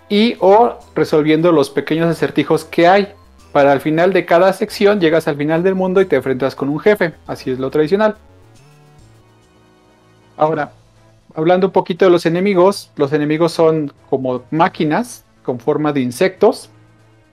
y 0.07 0.37
o 0.39 0.79
resolviendo 0.95 1.51
los 1.51 1.69
pequeños 1.69 2.09
acertijos 2.09 2.63
que 2.63 2.87
hay. 2.87 3.09
Para 3.51 3.71
al 3.71 3.81
final 3.81 4.13
de 4.13 4.25
cada 4.25 4.53
sección 4.53 4.99
llegas 4.99 5.27
al 5.27 5.35
final 5.35 5.63
del 5.63 5.75
mundo 5.75 6.01
y 6.01 6.05
te 6.05 6.15
enfrentas 6.15 6.55
con 6.55 6.69
un 6.69 6.79
jefe. 6.79 7.13
Así 7.25 7.49
es 7.49 7.59
lo 7.59 7.71
tradicional. 7.71 8.15
Ahora, 10.37 10.71
hablando 11.35 11.67
un 11.67 11.73
poquito 11.73 12.05
de 12.05 12.11
los 12.11 12.25
enemigos, 12.25 12.91
los 12.95 13.11
enemigos 13.11 13.51
son 13.51 13.91
como 14.09 14.43
máquinas 14.51 15.25
con 15.43 15.59
forma 15.59 15.91
de 15.91 16.01
insectos. 16.01 16.69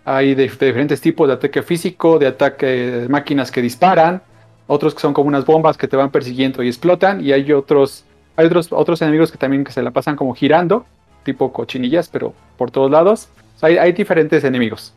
Hay 0.05 0.34
de, 0.34 0.44
diferentes 0.44 1.01
tipos 1.01 1.28
de 1.28 1.34
ataque 1.34 1.62
físico, 1.62 2.18
de 2.18 2.28
ataque 2.28 2.66
de 2.66 3.09
máquinas 3.09 3.51
que 3.51 3.60
disparan, 3.60 4.22
otros 4.66 4.94
que 4.94 5.01
son 5.01 5.12
como 5.12 5.28
unas 5.28 5.44
bombas 5.44 5.76
que 5.76 5.88
te 5.88 5.97
van 5.97 6.10
persiguiendo 6.10 6.62
y 6.62 6.68
explotan, 6.68 7.24
y 7.24 7.32
hay 7.32 7.52
otros, 7.52 8.05
hay 8.36 8.47
otros, 8.47 8.72
otros 8.72 9.02
enemigos 9.02 9.30
que 9.30 9.38
también 9.38 9.64
que 9.64 9.72
se 9.72 9.82
la 9.82 9.90
pasan 9.90 10.16
como 10.16 10.34
girando, 10.34 10.86
tipo 11.24 11.52
cochinillas, 11.52 12.09
pero 12.09 12.34
por 12.56 12.70
todos 12.70 12.90
lados. 12.90 13.28
hay, 13.60 13.93
diferentes 13.93 14.44
enemigos. 14.44 14.94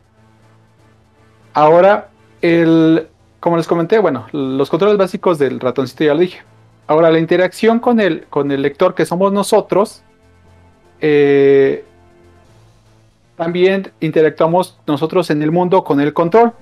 Ahora, 1.52 2.08
el, 2.42 3.08
como 3.40 3.56
les 3.56 3.66
comenté, 3.66 3.98
bueno, 3.98 4.26
los 4.32 4.70
controles 4.70 4.96
básicos 4.96 5.38
del 5.38 5.60
ratoncito 5.60 6.04
ya 6.04 6.14
lo 6.14 6.20
dije. 6.20 6.42
Ahora, 6.86 7.10
la 7.10 7.18
interacción 7.18 7.78
con 7.78 8.00
el, 8.00 8.24
con 8.28 8.50
el 8.50 8.62
lector 8.62 8.94
que 8.94 9.06
somos 9.06 9.32
nosotros, 9.32 10.02
eh, 11.00 11.84
también 13.36 13.90
interactuamos 14.00 14.78
nosotros 14.86 15.30
en 15.30 15.42
el 15.42 15.50
mundo 15.50 15.82
con 15.82 16.00
el 16.00 16.12
control. 16.12 16.52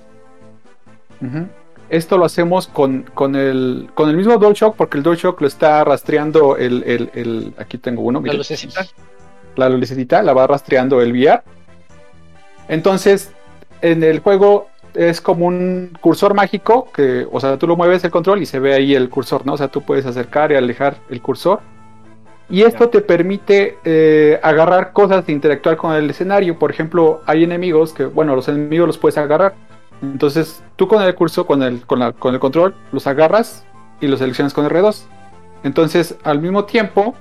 Esto 1.90 2.18
lo 2.18 2.24
hacemos 2.26 2.68
con, 2.68 3.02
con, 3.14 3.34
el, 3.34 3.88
con 3.94 4.10
el 4.10 4.16
mismo 4.16 4.36
DualShock, 4.36 4.76
porque 4.76 4.98
el 4.98 5.02
DualShock 5.02 5.40
lo 5.40 5.46
está 5.46 5.82
rastreando 5.84 6.56
el, 6.56 6.84
el, 6.84 7.54
aquí 7.58 7.78
tengo 7.78 8.02
uno. 8.02 8.20
La 8.24 8.34
lucecita. 8.34 8.86
La 9.56 9.68
lucecita 9.68 10.22
la 10.22 10.34
va 10.34 10.46
rastreando 10.46 11.00
el 11.00 11.12
VR. 11.12 11.42
Entonces, 12.68 13.32
en 13.80 14.04
el 14.04 14.20
juego 14.20 14.68
es 14.94 15.20
como 15.20 15.46
un 15.46 15.96
cursor 16.00 16.34
mágico 16.34 16.90
que, 16.92 17.26
o 17.30 17.40
sea, 17.40 17.56
tú 17.58 17.66
lo 17.66 17.76
mueves 17.76 18.04
el 18.04 18.10
control 18.10 18.42
y 18.42 18.46
se 18.46 18.58
ve 18.58 18.74
ahí 18.74 18.94
el 18.94 19.08
cursor, 19.08 19.46
¿no? 19.46 19.54
O 19.54 19.56
sea, 19.56 19.68
tú 19.68 19.82
puedes 19.82 20.06
acercar 20.06 20.52
y 20.52 20.56
alejar 20.56 20.96
el 21.10 21.20
cursor 21.22 21.60
y 22.50 22.62
esto 22.62 22.88
te 22.88 23.02
permite 23.02 23.78
eh, 23.84 24.40
agarrar 24.42 24.92
cosas 24.92 25.28
e 25.28 25.32
interactuar 25.32 25.76
con 25.76 25.94
el 25.94 26.08
escenario. 26.08 26.58
Por 26.58 26.70
ejemplo, 26.70 27.20
hay 27.26 27.44
enemigos 27.44 27.92
que, 27.92 28.06
bueno, 28.06 28.34
los 28.34 28.48
enemigos 28.48 28.86
los 28.86 28.98
puedes 28.98 29.18
agarrar. 29.18 29.54
Entonces, 30.00 30.62
tú 30.76 30.88
con 30.88 31.02
el 31.02 31.14
curso, 31.14 31.46
con 31.46 31.62
el, 31.62 31.84
con, 31.84 32.02
el 32.02 32.40
control, 32.40 32.74
los 32.90 33.06
agarras 33.06 33.66
y 34.00 34.06
los 34.06 34.20
seleccionas 34.20 34.54
con 34.54 34.66
R2. 34.66 35.04
Entonces, 35.62 36.16
al 36.24 36.40
mismo 36.40 36.64
tiempo, 36.64 37.14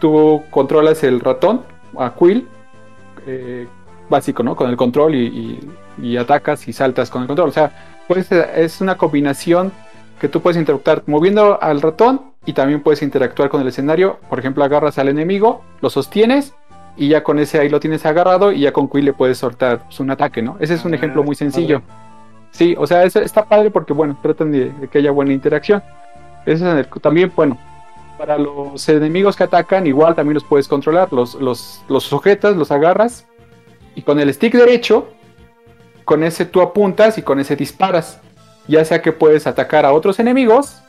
tú 0.00 0.44
controlas 0.50 1.02
el 1.02 1.18
ratón, 1.18 1.62
a 1.98 2.14
Quill, 2.14 2.46
eh, 3.26 3.66
básico, 4.08 4.44
¿no? 4.44 4.54
Con 4.54 4.70
el 4.70 4.76
control 4.76 5.16
y, 5.16 5.26
y, 5.26 5.70
atacas 6.18 6.66
y 6.68 6.72
saltas 6.72 7.10
con 7.10 7.22
el 7.22 7.28
control. 7.28 7.48
O 7.48 7.52
sea, 7.52 7.72
pues 8.08 8.30
es 8.32 8.80
una 8.80 8.96
combinación 8.96 9.72
que 10.20 10.28
tú 10.28 10.40
puedes 10.40 10.58
interactuar 10.58 11.02
moviendo 11.06 11.60
al 11.62 11.80
ratón 11.80 12.32
y 12.46 12.52
también 12.52 12.82
puedes 12.82 13.02
interactuar 13.02 13.48
con 13.48 13.60
el 13.60 13.68
escenario. 13.68 14.18
Por 14.28 14.38
ejemplo, 14.38 14.64
agarras 14.64 14.98
al 14.98 15.08
enemigo, 15.08 15.62
lo 15.80 15.90
sostienes 15.90 16.54
y 16.96 17.08
ya 17.08 17.22
con 17.22 17.38
ese 17.38 17.58
ahí 17.58 17.68
lo 17.68 17.80
tienes 17.80 18.04
agarrado 18.04 18.52
y 18.52 18.60
ya 18.60 18.72
con 18.72 18.88
Quill 18.88 19.04
le 19.04 19.12
puedes 19.12 19.38
soltar 19.38 19.84
pues, 19.84 20.00
un 20.00 20.10
ataque, 20.10 20.42
¿no? 20.42 20.56
Ese 20.60 20.74
es 20.74 20.84
un 20.84 20.92
ah, 20.92 20.96
ejemplo 20.96 21.22
muy 21.22 21.34
sencillo. 21.34 21.82
Sí, 22.50 22.74
o 22.78 22.86
sea, 22.86 23.02
eso 23.04 23.20
está 23.20 23.44
padre 23.46 23.70
porque, 23.70 23.92
bueno, 23.94 24.16
tratan 24.22 24.52
de, 24.52 24.72
que 24.90 24.98
haya 24.98 25.10
buena 25.10 25.32
interacción. 25.32 25.82
Eso 26.44 26.78
es 26.78 26.88
también, 27.00 27.32
bueno, 27.34 27.56
para 28.18 28.36
los 28.36 28.88
enemigos 28.88 29.36
que 29.36 29.44
atacan, 29.44 29.86
igual 29.86 30.14
también 30.14 30.34
los 30.34 30.44
puedes 30.44 30.68
controlar. 30.68 31.12
Los, 31.12 31.34
los, 31.34 31.82
los 31.88 32.04
sujetas, 32.04 32.56
los 32.56 32.70
agarras 32.70 33.26
y 33.94 34.02
con 34.02 34.20
el 34.20 34.32
stick 34.32 34.54
derecho, 34.54 35.08
con 36.12 36.24
ese 36.24 36.44
tú 36.44 36.60
apuntas 36.60 37.16
y 37.16 37.22
con 37.22 37.40
ese 37.40 37.56
disparas. 37.56 38.20
Ya 38.68 38.84
sea 38.84 39.00
que 39.00 39.12
puedes 39.12 39.46
atacar 39.46 39.86
a 39.86 39.94
otros 39.94 40.20
enemigos 40.20 40.82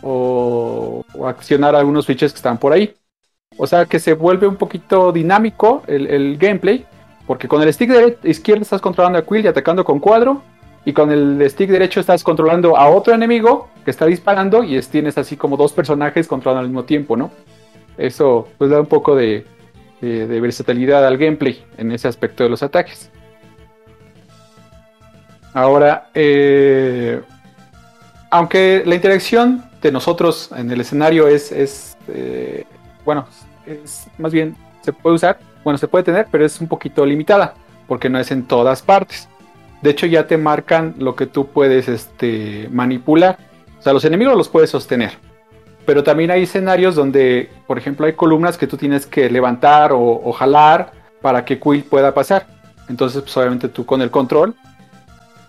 o, 0.00 1.04
accionar 1.26 1.76
algunos 1.76 2.06
switches 2.06 2.32
que 2.32 2.38
están 2.38 2.56
por 2.56 2.72
ahí. 2.72 2.94
O 3.58 3.66
sea 3.66 3.84
que 3.84 3.98
se 3.98 4.14
vuelve 4.14 4.46
un 4.46 4.56
poquito 4.56 5.12
dinámico 5.12 5.82
el, 5.86 6.38
gameplay, 6.38 6.86
porque 7.26 7.48
con 7.48 7.60
el 7.60 7.70
stick 7.70 7.90
izquierdo 8.24 8.62
estás 8.62 8.80
controlando 8.80 9.18
a 9.18 9.26
Quill 9.26 9.44
y 9.44 9.48
atacando 9.48 9.84
con 9.84 10.00
cuadro, 10.00 10.42
y 10.86 10.94
con 10.94 11.12
el 11.12 11.44
stick 11.50 11.68
derecho 11.68 12.00
estás 12.00 12.24
controlando 12.24 12.78
a 12.78 12.88
otro 12.88 13.12
enemigo 13.12 13.68
que 13.84 13.90
está 13.90 14.06
disparando 14.06 14.64
y 14.64 14.80
tienes 14.80 15.18
así 15.18 15.36
como 15.36 15.58
dos 15.58 15.74
personajes 15.74 16.26
controlando 16.26 16.60
al 16.60 16.68
mismo 16.68 16.84
tiempo, 16.84 17.14
¿no? 17.14 17.30
Eso 17.98 18.48
pues 18.56 18.70
da 18.70 18.80
un 18.80 18.86
poco 18.86 19.14
de 19.14 19.44
versatilidad 20.00 21.06
al 21.06 21.18
gameplay 21.18 21.62
en 21.76 21.92
ese 21.92 22.08
aspecto 22.08 22.42
de 22.42 22.48
los 22.48 22.62
ataques. 22.62 23.10
Ahora, 25.54 26.08
eh, 26.14 27.20
aunque 28.30 28.82
la 28.86 28.94
interacción 28.94 29.64
de 29.82 29.92
nosotros 29.92 30.50
en 30.56 30.70
el 30.70 30.80
escenario 30.80 31.28
es, 31.28 31.96
eh, 32.08 32.64
bueno, 33.04 33.26
es 33.66 34.06
más 34.18 34.32
bien 34.32 34.56
se 34.80 34.92
puede 34.92 35.16
usar, 35.16 35.38
bueno, 35.62 35.78
se 35.78 35.88
puede 35.88 36.04
tener, 36.04 36.26
pero 36.30 36.44
es 36.44 36.60
un 36.60 36.68
poquito 36.68 37.04
limitada, 37.04 37.54
porque 37.86 38.08
no 38.08 38.18
es 38.18 38.30
en 38.30 38.44
todas 38.44 38.82
partes. 38.82 39.28
De 39.82 39.90
hecho, 39.90 40.06
ya 40.06 40.26
te 40.26 40.38
marcan 40.38 40.94
lo 40.98 41.14
que 41.16 41.26
tú 41.26 41.48
puedes 41.48 41.88
este, 41.88 42.68
manipular. 42.70 43.36
O 43.78 43.82
sea, 43.82 43.92
los 43.92 44.04
enemigos 44.04 44.36
los 44.36 44.48
puedes 44.48 44.70
sostener. 44.70 45.12
Pero 45.84 46.04
también 46.04 46.30
hay 46.30 46.44
escenarios 46.44 46.94
donde, 46.94 47.50
por 47.66 47.78
ejemplo, 47.78 48.06
hay 48.06 48.12
columnas 48.12 48.56
que 48.56 48.68
tú 48.68 48.76
tienes 48.76 49.06
que 49.06 49.28
levantar 49.28 49.92
o, 49.92 50.00
o 50.00 50.32
jalar 50.32 50.92
para 51.20 51.44
que 51.44 51.58
Quill 51.58 51.82
pueda 51.82 52.14
pasar. 52.14 52.46
Entonces, 52.88 53.22
pues 53.22 53.36
obviamente 53.36 53.68
tú 53.68 53.84
con 53.84 54.00
el 54.00 54.10
control, 54.10 54.54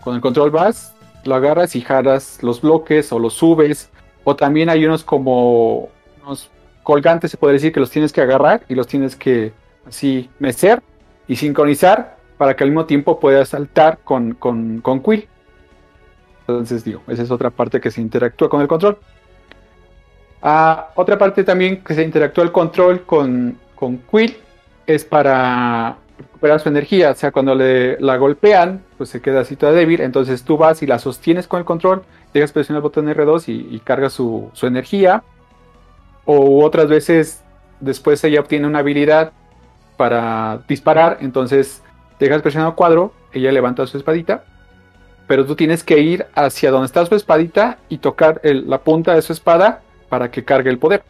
con 0.04 0.16
el 0.16 0.22
control 0.22 0.52
vas 0.52 0.94
lo 1.26 1.36
agarras 1.36 1.76
y 1.76 1.82
jalas 1.82 2.42
los 2.42 2.62
bloques 2.62 3.12
o 3.12 3.20
los 3.20 3.34
subes. 3.34 3.90
O 4.24 4.36
también 4.36 4.70
hay 4.70 4.86
unos 4.86 5.04
como 5.04 5.90
unos 6.24 6.50
colgantes, 6.84 7.32
se 7.32 7.38
puede 7.38 7.54
decir, 7.54 7.72
que 7.72 7.80
los 7.80 7.90
tienes 7.90 8.12
que 8.12 8.22
agarrar 8.22 8.64
y 8.70 8.76
los 8.76 8.88
tienes 8.88 9.16
que 9.16 9.54
así 9.86 10.30
mecer 10.40 10.82
y 11.28 11.36
sincronizar 11.36 12.18
para 12.38 12.56
que 12.56 12.64
al 12.64 12.70
mismo 12.70 12.86
tiempo 12.86 13.20
puedas 13.20 13.50
saltar 13.50 14.00
con, 14.04 14.34
con, 14.34 14.82
con 14.82 15.02
Quill. 15.02 15.28
Entonces, 16.42 16.84
digo, 16.84 17.02
esa 17.08 17.24
es 17.24 17.32
otra 17.32 17.50
parte 17.50 17.80
que 17.80 17.92
se 17.92 18.02
interactúa 18.02 18.50
con 18.50 18.62
el 18.62 18.68
control. 18.68 18.98
Ah, 20.42 20.90
otra 20.96 21.18
parte 21.18 21.44
también 21.44 21.84
que 21.84 21.94
se 21.94 22.04
interactúa 22.04 22.44
el 22.44 22.52
control 22.52 23.06
con, 23.06 23.58
con 23.76 23.98
Quill 23.98 24.36
es 24.86 25.06
para 25.06 25.98
recuperar 26.24 26.60
su 26.60 26.70
energía. 26.70 27.12
O 27.12 27.16
sea, 27.16 27.32
cuando 27.32 27.56
le, 27.56 28.00
la 28.00 28.18
golpean, 28.18 28.84
pues 28.98 29.10
se 29.10 29.22
queda 29.22 29.42
así 29.42 29.56
toda 29.56 29.72
débil. 29.72 30.02
Entonces 30.02 30.44
tú 30.44 30.58
vas 30.58 30.82
y 30.82 30.88
la 30.88 31.00
sostienes 31.00 31.48
con 31.48 31.60
el 31.60 31.66
control, 31.66 32.04
a 32.30 32.48
presionar 32.48 32.78
el 32.78 32.82
botón 32.82 33.08
R2 33.08 33.44
y, 33.48 33.80
cargas 33.80 34.14
su, 34.14 34.52
energía. 34.64 35.24
O 36.26 36.64
otras 36.64 36.88
veces 36.88 37.44
después 37.80 38.24
ella 38.24 38.40
obtiene 38.40 38.68
una 38.68 38.80
habilidad 38.80 39.34
para 39.98 40.64
disparar, 40.68 41.18
entonces 41.22 41.84
dejas 42.20 42.42
presionado 42.42 42.76
cuadro, 42.76 43.14
ella 43.34 43.52
levanta 43.52 43.86
su 43.86 43.98
espadita, 43.98 44.46
pero 45.28 45.46
tú 45.46 45.56
tienes 45.56 45.84
que 45.84 46.00
ir 46.00 46.26
hacia 46.34 46.72
donde 46.72 46.86
está 46.86 47.06
su 47.06 47.14
espadita 47.16 47.78
y 47.90 47.98
tocar 47.98 48.40
la 48.44 48.80
punta 48.80 49.14
de 49.14 49.22
su 49.22 49.34
espada 49.34 49.82
para 50.10 50.32
que 50.32 50.44
cargue 50.44 50.70
el 50.70 50.80
poder. 50.80 51.04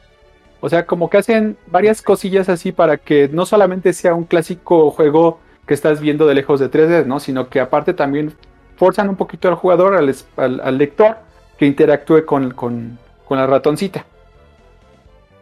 O 0.65 0.69
sea, 0.69 0.85
como 0.85 1.09
que 1.09 1.17
hacen 1.17 1.57
varias 1.67 2.01
cosillas 2.01 2.47
así 2.47 2.71
para 2.71 2.95
que 2.95 3.27
no 3.27 3.45
solamente 3.45 3.91
sea 3.91 4.13
un 4.13 4.23
clásico 4.23 4.91
juego 4.91 5.41
que 5.67 5.73
estás 5.73 5.99
viendo 5.99 6.25
de 6.25 6.35
lejos 6.35 6.57
de 6.61 6.71
3D, 6.71 7.05
¿no? 7.05 7.19
Sino 7.19 7.49
que 7.49 7.59
aparte 7.59 7.93
también 7.93 8.33
forzan 8.77 9.09
un 9.09 9.17
poquito 9.17 9.49
al 9.49 9.55
jugador, 9.55 9.93
al, 9.93 10.77
lector, 10.77 11.17
que 11.57 11.65
interactúe 11.65 12.25
con, 12.25 12.51
con, 12.51 12.97
la 13.29 13.45
ratoncita. 13.45 14.05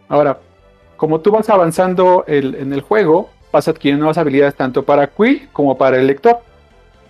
Ahora, 0.09 0.39
como 0.97 1.19
tú 1.19 1.29
vas 1.29 1.51
avanzando 1.51 2.23
en 2.25 2.73
el 2.73 2.81
juego, 2.81 3.29
vas 3.51 3.67
adquiriendo 3.67 3.99
nuevas 4.01 4.17
habilidades 4.17 4.55
tanto 4.55 4.81
para 4.81 5.05
Quill 5.05 5.49
como 5.53 5.77
para 5.77 5.97
el 5.97 6.07
lector. 6.07 6.39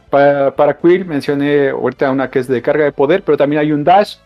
Para, 0.10 0.54
para 0.54 0.78
Quill 0.78 1.06
mencioné 1.06 1.70
ahorita 1.70 2.12
una 2.12 2.30
que 2.30 2.40
es 2.40 2.50
de 2.50 2.62
carga 2.62 2.84
de 2.84 2.92
poder, 2.92 3.24
pero 3.24 3.38
también 3.38 3.62
hay 3.62 3.72
un 3.72 3.86
dash. 3.86 4.18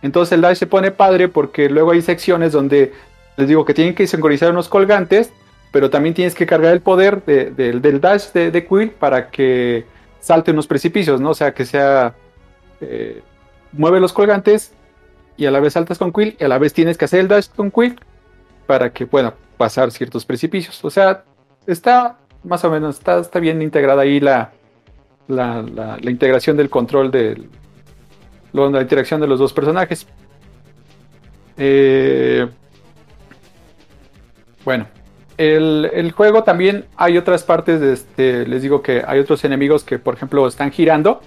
Entonces 0.00 0.30
el 0.32 0.42
dash 0.42 0.58
se 0.58 0.68
pone 0.68 0.92
padre 0.92 1.26
porque 1.26 1.68
luego 1.68 1.90
hay 1.90 2.02
secciones 2.02 2.52
donde 2.52 2.92
les 3.36 3.48
digo 3.48 3.64
que 3.64 3.74
tienen 3.74 3.94
que 3.94 4.06
sincronizar 4.06 4.50
unos 4.50 4.68
colgantes, 4.68 5.32
pero 5.70 5.90
también 5.90 6.14
tienes 6.14 6.34
que 6.34 6.46
cargar 6.46 6.72
el 6.72 6.80
poder 6.80 7.24
del 7.24 8.00
dash 8.00 8.32
de, 8.32 8.66
Quill 8.66 8.90
para 8.90 9.30
que 9.30 9.86
salte 10.20 10.50
unos 10.50 10.66
precipicios, 10.66 11.20
¿no? 11.20 11.30
O 11.30 11.34
sea, 11.34 11.54
que 11.54 11.64
sea... 11.64 12.14
Eh, 12.80 13.22
mueve 13.72 14.00
los 14.00 14.12
colgantes 14.12 14.72
y 15.36 15.46
a 15.46 15.50
la 15.50 15.60
vez 15.60 15.72
saltas 15.72 15.98
con 15.98 16.12
Quill 16.12 16.36
y 16.38 16.44
a 16.44 16.48
la 16.48 16.58
vez 16.58 16.72
tienes 16.72 16.98
que 16.98 17.06
hacer 17.06 17.20
el 17.20 17.28
dash 17.28 17.48
con 17.48 17.70
Quill 17.70 17.98
para 18.66 18.92
que 18.92 19.06
pueda 19.06 19.34
pasar 19.56 19.90
ciertos 19.90 20.24
precipicios. 20.24 20.84
O 20.84 20.90
sea, 20.90 21.24
está 21.66 22.18
más 22.44 22.64
o 22.64 22.70
menos, 22.70 22.98
está, 22.98 23.18
está 23.18 23.38
bien 23.38 23.62
integrada 23.62 24.02
ahí 24.02 24.20
la, 24.20 24.52
la, 25.28 25.62
la, 25.62 26.10
integración 26.10 26.56
del 26.56 26.68
control 26.68 27.10
de 27.10 27.42
la 28.52 28.80
interacción 28.80 29.20
de 29.20 29.26
los 29.26 29.38
dos 29.38 29.52
personajes. 29.52 30.06
Eh, 31.56 32.48
bueno, 34.64 34.86
el, 35.36 36.12
juego 36.12 36.44
también 36.44 36.86
hay 36.96 37.18
otras 37.18 37.42
partes 37.42 37.80
de 37.80 37.92
este, 37.92 38.46
les 38.46 38.62
digo 38.62 38.82
que 38.82 39.02
hay 39.06 39.18
otros 39.18 39.44
enemigos 39.44 39.84
que 39.84 39.98
por 39.98 40.14
ejemplo 40.14 40.46
están 40.46 40.70
girando, 40.70 41.20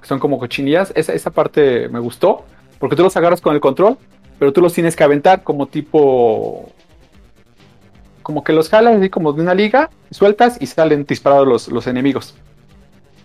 que 0.00 0.06
son 0.06 0.18
como 0.18 0.38
cochinillas, 0.38 0.92
esa, 0.94 1.12
esa 1.12 1.30
parte 1.30 1.88
me 1.88 2.00
gustó, 2.00 2.44
porque 2.78 2.96
tú 2.96 3.02
los 3.02 3.16
agarras 3.16 3.40
con 3.40 3.54
el 3.54 3.60
control, 3.60 3.96
pero 4.38 4.52
tú 4.52 4.60
los 4.60 4.72
tienes 4.72 4.96
que 4.96 5.04
aventar 5.04 5.42
como 5.42 5.66
tipo 5.66 6.70
como 8.22 8.42
que 8.42 8.52
los 8.52 8.68
jalas 8.68 8.96
así 8.96 9.08
como 9.08 9.32
de 9.32 9.40
una 9.40 9.54
liga, 9.54 9.88
sueltas 10.10 10.56
y 10.60 10.66
salen 10.66 11.04
disparados 11.04 11.46
los, 11.46 11.68
los 11.68 11.86
enemigos. 11.86 12.34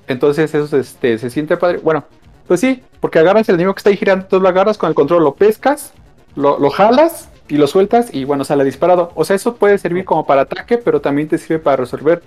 Entonces 0.07 0.53
eso 0.53 0.77
este, 0.77 1.17
se 1.17 1.31
siente 1.31 1.57
padre. 1.57 1.79
Bueno, 1.79 2.05
pues 2.47 2.59
sí, 2.59 2.83
porque 2.99 3.17
agarras 3.17 3.49
el 3.49 3.55
enemigo 3.55 3.73
que 3.73 3.79
está 3.79 3.89
ahí 3.89 3.97
girando, 3.97 4.27
tú 4.27 4.39
lo 4.39 4.47
agarras 4.47 4.77
con 4.77 4.89
el 4.89 4.93
control, 4.93 5.23
lo 5.23 5.33
pescas, 5.33 5.93
lo, 6.35 6.59
lo 6.59 6.69
jalas 6.69 7.31
y 7.51 7.57
lo 7.57 7.67
sueltas 7.67 8.13
y 8.13 8.23
bueno, 8.23 8.45
sale 8.45 8.63
disparado. 8.63 9.11
O 9.13 9.25
sea, 9.25 9.35
eso 9.35 9.57
puede 9.57 9.77
servir 9.77 10.05
como 10.05 10.25
para 10.25 10.43
ataque, 10.43 10.77
pero 10.77 11.01
también 11.01 11.27
te 11.27 11.37
sirve 11.37 11.59
para 11.59 11.75
resolver 11.75 12.23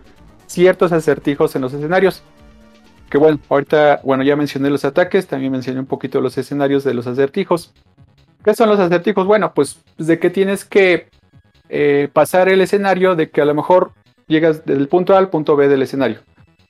ciertos 0.47 0.93
acertijos 0.93 1.57
en 1.57 1.63
los 1.63 1.73
escenarios. 1.73 2.23
Que 3.09 3.17
bueno, 3.17 3.41
ahorita, 3.49 4.01
bueno, 4.05 4.23
ya 4.23 4.37
mencioné 4.37 4.69
los 4.69 4.85
ataques, 4.85 5.27
también 5.27 5.51
mencioné 5.51 5.81
un 5.81 5.87
poquito 5.87 6.21
los 6.21 6.37
escenarios 6.37 6.85
de 6.85 6.93
los 6.93 7.07
acertijos. 7.07 7.73
¿Qué 8.45 8.55
son 8.55 8.69
los 8.69 8.79
acertijos? 8.79 9.27
Bueno, 9.27 9.55
pues 9.55 9.83
de 9.97 10.19
que 10.19 10.29
tienes 10.29 10.67
que 10.67 11.09
eh, 11.71 12.11
pasar 12.13 12.51
el 12.51 12.61
escenario 12.61 13.17
de 13.17 13.31
que 13.31 13.41
a 13.41 13.47
lo 13.47 13.55
mejor 13.55 13.93
llegas 14.27 14.67
del 14.67 14.89
punto 14.89 15.15
A 15.15 15.19
al 15.19 15.31
punto 15.31 15.57
B 15.57 15.69
del 15.69 15.81
escenario. 15.81 16.19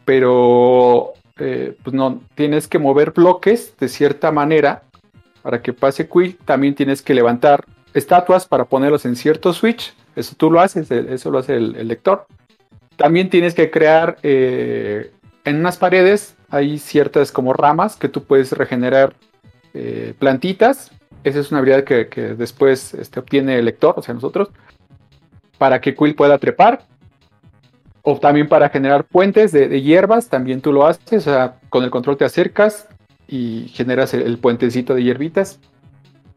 Pero 0.05 1.14
eh, 1.39 1.76
pues 1.82 1.93
no, 1.93 2.20
tienes 2.36 2.68
que 2.68 2.78
mover 2.78 3.10
bloques 3.10 3.74
de 3.81 3.89
cierta 3.89 4.31
manera 4.31 4.85
para 5.43 5.60
que 5.60 5.72
pase 5.72 6.09
Quick. 6.09 6.44
También 6.44 6.76
tienes 6.76 7.02
que 7.02 7.14
levantar 7.14 7.64
estatuas 7.95 8.47
para 8.47 8.66
ponerlos 8.66 9.07
en 9.07 9.16
cierto 9.16 9.53
switch. 9.53 9.95
Eso 10.16 10.35
tú 10.37 10.51
lo 10.51 10.61
haces, 10.61 10.91
eso 10.91 11.31
lo 11.31 11.39
hace 11.39 11.57
el, 11.57 11.89
lector. 11.89 12.27
También 12.97 13.31
tienes 13.31 13.55
que 13.55 13.71
crear 13.71 14.19
eh, 14.23 15.12
en 15.45 15.57
unas 15.57 15.77
paredes, 15.77 16.37
hay 16.51 16.79
ciertas 16.79 17.33
como 17.33 17.53
ramas 17.53 17.97
que 17.97 18.09
tú 18.09 18.25
puedes 18.25 18.53
regenerar 18.53 19.15
eh, 19.73 20.15
plantitas. 20.19 20.91
Esa 21.25 21.41
es 21.41 21.51
una 21.51 21.61
habilidad 21.61 21.85
que, 21.85 22.35
después 22.37 22.95
este, 22.95 23.21
obtiene 23.21 23.59
el 23.59 23.65
lector, 23.65 23.95
o 23.97 24.03
sea, 24.03 24.15
nosotros, 24.15 24.51
para 25.59 25.81
que 25.81 25.95
Quill 25.95 26.15
pueda 26.15 26.39
trepar. 26.39 26.87
O 28.03 28.19
también 28.21 28.49
para 28.49 28.69
generar 28.69 29.05
puentes 29.05 29.51
de, 29.51 29.81
hierbas, 29.81 30.29
también 30.29 30.61
tú 30.61 30.73
lo 30.73 30.87
haces, 30.87 31.27
o 31.27 31.33
sea, 31.33 31.57
con 31.71 31.85
el 31.85 31.91
control 31.91 32.19
te 32.19 32.27
acercas 32.27 32.87
y 33.27 33.69
generas 33.73 34.12
el, 34.12 34.23
el 34.23 34.37
puentecito 34.37 34.95
de 34.95 35.03
hierbitas. 35.03 35.59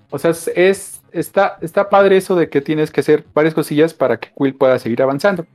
O 0.10 0.18
sea, 0.18 0.32
es, 0.56 0.97
está, 1.20 1.58
está 1.62 1.90
padre 1.90 2.18
eso 2.18 2.36
de 2.36 2.50
que 2.50 2.62
tienes 2.62 2.92
que 2.92 3.02
hacer 3.02 3.26
varias 3.34 3.54
cosillas 3.54 3.94
para 3.94 4.18
que 4.18 4.30
Quill 4.38 4.56
pueda 4.56 4.80
seguir 4.80 5.02
avanzando. 5.02 5.46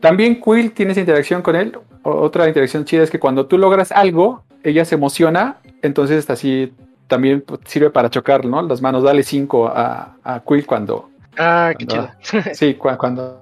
También 0.00 0.40
Quill 0.40 0.72
tienes 0.72 0.96
interacción 0.98 1.42
con 1.42 1.56
él. 1.56 1.78
Otra 2.02 2.48
interacción 2.48 2.84
chida 2.84 3.02
es 3.02 3.10
que 3.10 3.20
cuando 3.20 3.46
tú 3.46 3.58
logras 3.58 3.92
algo, 3.92 4.44
ella 4.64 4.84
se 4.84 4.94
emociona, 4.94 5.58
entonces 5.82 6.28
así 6.30 6.72
también 7.06 7.44
sirve 7.64 7.90
para 7.90 8.10
chocar, 8.10 8.44
¿no? 8.44 8.62
Las 8.62 8.80
manos, 8.80 9.04
dale 9.04 9.22
5 9.22 9.68
a, 9.68 10.16
a, 10.24 10.40
Quill 10.40 10.66
cuando... 10.66 11.10
Ah, 11.38 11.72
qué 11.78 11.86
chido. 11.86 12.08
Sí, 12.52 12.74
cuando... 12.74 13.40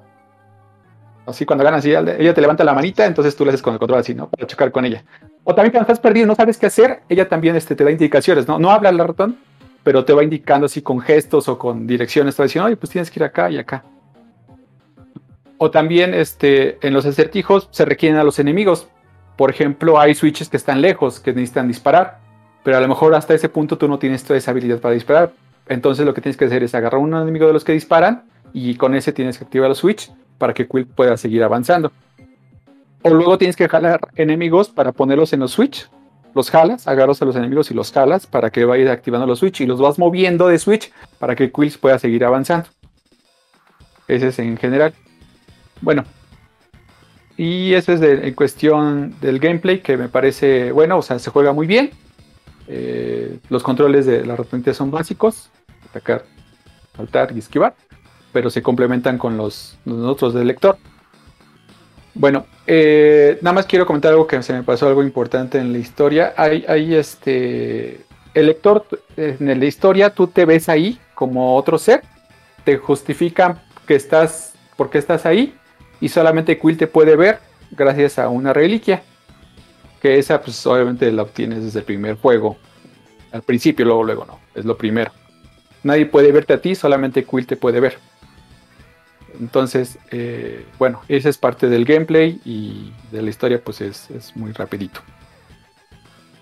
Así 1.27 1.47
cuando 1.47 1.63
ganas, 1.65 1.85
ella 1.85 2.35
te 2.35 2.41
levanta 2.41 2.65
la 2.65 2.75
manita, 2.75 3.07
entonces 3.07 3.37
tú 3.37 3.45
le 3.45 3.51
haces 3.51 3.63
con 3.63 3.75
el 3.75 3.79
control 3.79 4.01
así, 4.01 4.15
¿no? 4.15 4.29
Para 4.29 4.47
chocar 4.47 4.73
con 4.73 4.85
ella. 4.85 5.05
O 5.45 5.55
también 5.55 5.71
cuando 5.71 5.85
estás 5.85 6.01
perdido, 6.01 6.27
no 6.27 6.35
sabes 6.35 6.59
qué 6.59 6.67
hacer, 6.67 7.03
ella 7.09 7.29
también 7.29 7.55
este, 7.55 7.77
te 7.77 7.85
da 7.85 7.91
indicaciones, 7.91 8.49
¿no? 8.49 8.59
No 8.59 8.71
habla 8.71 8.89
el 8.89 8.99
ratón, 8.99 9.39
pero 9.83 10.05
te 10.05 10.13
va 10.13 10.23
indicando 10.23 10.67
así 10.67 10.83
con 10.83 11.01
gestos 11.01 11.49
o 11.49 11.59
con 11.59 11.87
direcciones, 11.87 12.37
te 12.37 12.43
va 12.43 12.47
diciendo, 12.47 12.67
oye, 12.67 12.77
pues 12.77 12.91
tienes 12.91 13.11
que 13.11 13.19
ir 13.19 13.25
acá 13.25 13.51
y 13.51 13.59
acá. 13.59 13.85
O 15.59 15.71
también 15.71 16.15
este, 16.15 16.79
en 16.87 16.95
los 16.95 17.07
acertijos 17.07 17.69
se 17.71 17.85
requieren 17.85 18.19
a 18.19 18.25
los 18.25 18.39
enemigos. 18.39 18.89
Por 19.37 19.51
ejemplo, 19.51 19.99
hay 19.99 20.15
switches 20.15 20.49
que 20.49 20.57
están 20.57 20.81
lejos, 20.81 21.21
que 21.21 21.33
necesitan 21.33 21.69
disparar, 21.69 22.19
pero 22.63 22.77
a 22.77 22.81
lo 22.81 22.89
mejor 22.89 23.15
hasta 23.15 23.35
ese 23.35 23.49
punto 23.49 23.79
tú 23.79 23.89
no 23.89 23.99
tienes 23.99 24.25
toda 24.25 24.39
esa 24.39 24.51
habilidad 24.51 24.81
para 24.81 24.95
disparar. 24.95 25.33
Entonces 25.69 26.05
lo 26.05 26.15
que 26.15 26.21
tienes 26.21 26.37
que 26.37 26.47
hacer 26.47 26.63
es 26.63 26.75
agarrar 26.75 27.01
un 27.01 27.15
enemigo 27.15 27.47
de 27.47 27.53
los 27.53 27.65
que 27.65 27.73
disparan 27.73 28.25
y 28.53 28.75
con 28.75 28.95
ese 28.95 29.13
tienes 29.13 29.39
que 29.39 29.45
activar 29.45 29.69
los 29.69 29.79
switch 29.79 30.11
para 30.39 30.53
que 30.53 30.67
Quill 30.67 30.87
pueda 30.87 31.17
seguir 31.17 31.43
avanzando. 31.43 31.93
O 33.03 33.11
luego 33.11 33.39
tienes 33.39 33.57
que 33.57 33.69
jalar 33.69 34.01
enemigos 34.17 34.69
para 34.69 34.93
ponerlos 34.93 35.33
en 35.33 35.41
los 35.41 35.53
switch 35.53 35.89
los 36.35 36.51
jalas, 36.51 36.87
agarras 36.89 37.21
a 37.23 37.25
los 37.25 37.37
enemigos 37.37 37.71
y 37.71 37.75
los 37.75 37.93
jalas 37.93 38.27
para 38.27 38.51
que 38.51 38.65
vayas 38.65 38.91
activando 38.91 39.27
los 39.27 39.39
switch 39.39 39.61
y 39.61 39.67
los 39.67 39.81
vas 39.81 39.99
moviendo 39.99 40.49
de 40.49 40.59
switch 40.59 40.93
para 41.19 41.35
que 41.35 41.51
Quills 41.51 41.79
pueda 41.79 41.99
seguir 41.99 42.25
avanzando. 42.25 42.69
Ese 44.09 44.29
es 44.29 44.39
en 44.39 44.57
general. 44.57 44.93
Bueno, 45.81 46.05
y 47.37 47.73
eso 47.75 47.93
es 47.93 48.03
en 48.03 48.35
cuestión 48.35 49.15
del 49.21 49.39
gameplay 49.39 49.81
que 49.81 49.97
me 49.97 50.09
parece 50.09 50.73
bueno, 50.73 50.99
o 50.99 51.03
sea, 51.03 51.19
se 51.19 51.31
juega 51.31 51.53
muy 51.53 51.67
bien. 51.67 51.91
Eh, 52.69 53.39
los 53.49 53.63
controles 53.63 54.07
de 54.07 54.27
la 54.27 54.37
ratonita 54.37 54.75
son 54.75 54.91
básicos: 54.91 55.51
atacar, 55.89 56.25
saltar 56.97 57.33
y 57.35 57.39
esquivar, 57.39 57.75
pero 58.33 58.51
se 58.51 58.63
complementan 58.63 59.17
con 59.17 59.37
los, 59.37 59.79
los 59.85 60.05
otros 60.05 60.35
del 60.35 60.49
lector. 60.49 60.77
Bueno, 62.15 62.47
eh, 62.67 63.39
nada 63.41 63.55
más 63.55 63.67
quiero 63.67 63.87
comentar 63.87 64.13
algo 64.13 64.27
que 64.27 64.43
se 64.43 64.53
me 64.53 64.63
pasó 64.63 64.89
algo 64.89 65.03
importante 65.03 65.59
en 65.59 65.73
la 65.73 65.79
historia. 65.79 66.35
Hay, 66.37 66.65
hay 66.69 66.95
este. 66.95 68.01
El 68.35 68.47
lector, 68.47 68.87
en 69.17 69.59
la 69.59 69.67
historia, 69.67 70.11
tú 70.11 70.29
te 70.29 70.45
ves 70.45 70.69
ahí 70.69 70.99
como 71.15 71.57
otro 71.57 71.79
ser. 71.79 72.03
Te 72.65 72.77
justifican 72.77 73.61
que 73.87 73.95
estás. 73.95 74.55
porque 74.77 74.99
estás 74.99 75.27
ahí. 75.27 75.55
Y 76.01 76.09
solamente 76.09 76.59
Quill 76.59 76.77
te 76.77 76.87
puede 76.87 77.17
ver 77.17 77.41
gracias 77.71 78.19
a 78.19 78.29
una 78.29 78.53
reliquia. 78.53 79.03
Que 80.01 80.19
esa, 80.19 80.41
pues 80.41 80.65
obviamente 80.67 81.11
la 81.13 81.23
obtienes 81.23 81.65
desde 81.65 81.81
el 81.81 81.85
primer 81.85 82.17
juego. 82.17 82.57
Al 83.33 83.43
principio, 83.43 83.85
luego, 83.85 84.05
luego 84.05 84.25
no. 84.25 84.41
Es 84.55 84.65
lo 84.65 84.77
primero. 84.77 85.13
Nadie 85.83 86.07
puede 86.07 86.33
verte 86.33 86.53
a 86.53 86.61
ti, 86.61 86.75
solamente 86.75 87.25
Quill 87.25 87.47
te 87.47 87.57
puede 87.57 87.81
ver. 87.81 87.99
Entonces, 89.39 89.99
eh, 90.11 90.65
bueno, 90.79 91.01
esa 91.09 91.29
es 91.29 91.39
parte 91.39 91.69
del 91.69 91.85
gameplay 91.85 92.41
y 92.45 92.93
de 93.11 93.23
la 93.23 93.31
historia 93.31 93.61
pues 93.63 93.81
es, 93.81 94.09
muy 94.35 94.53
rapidito. 94.53 95.01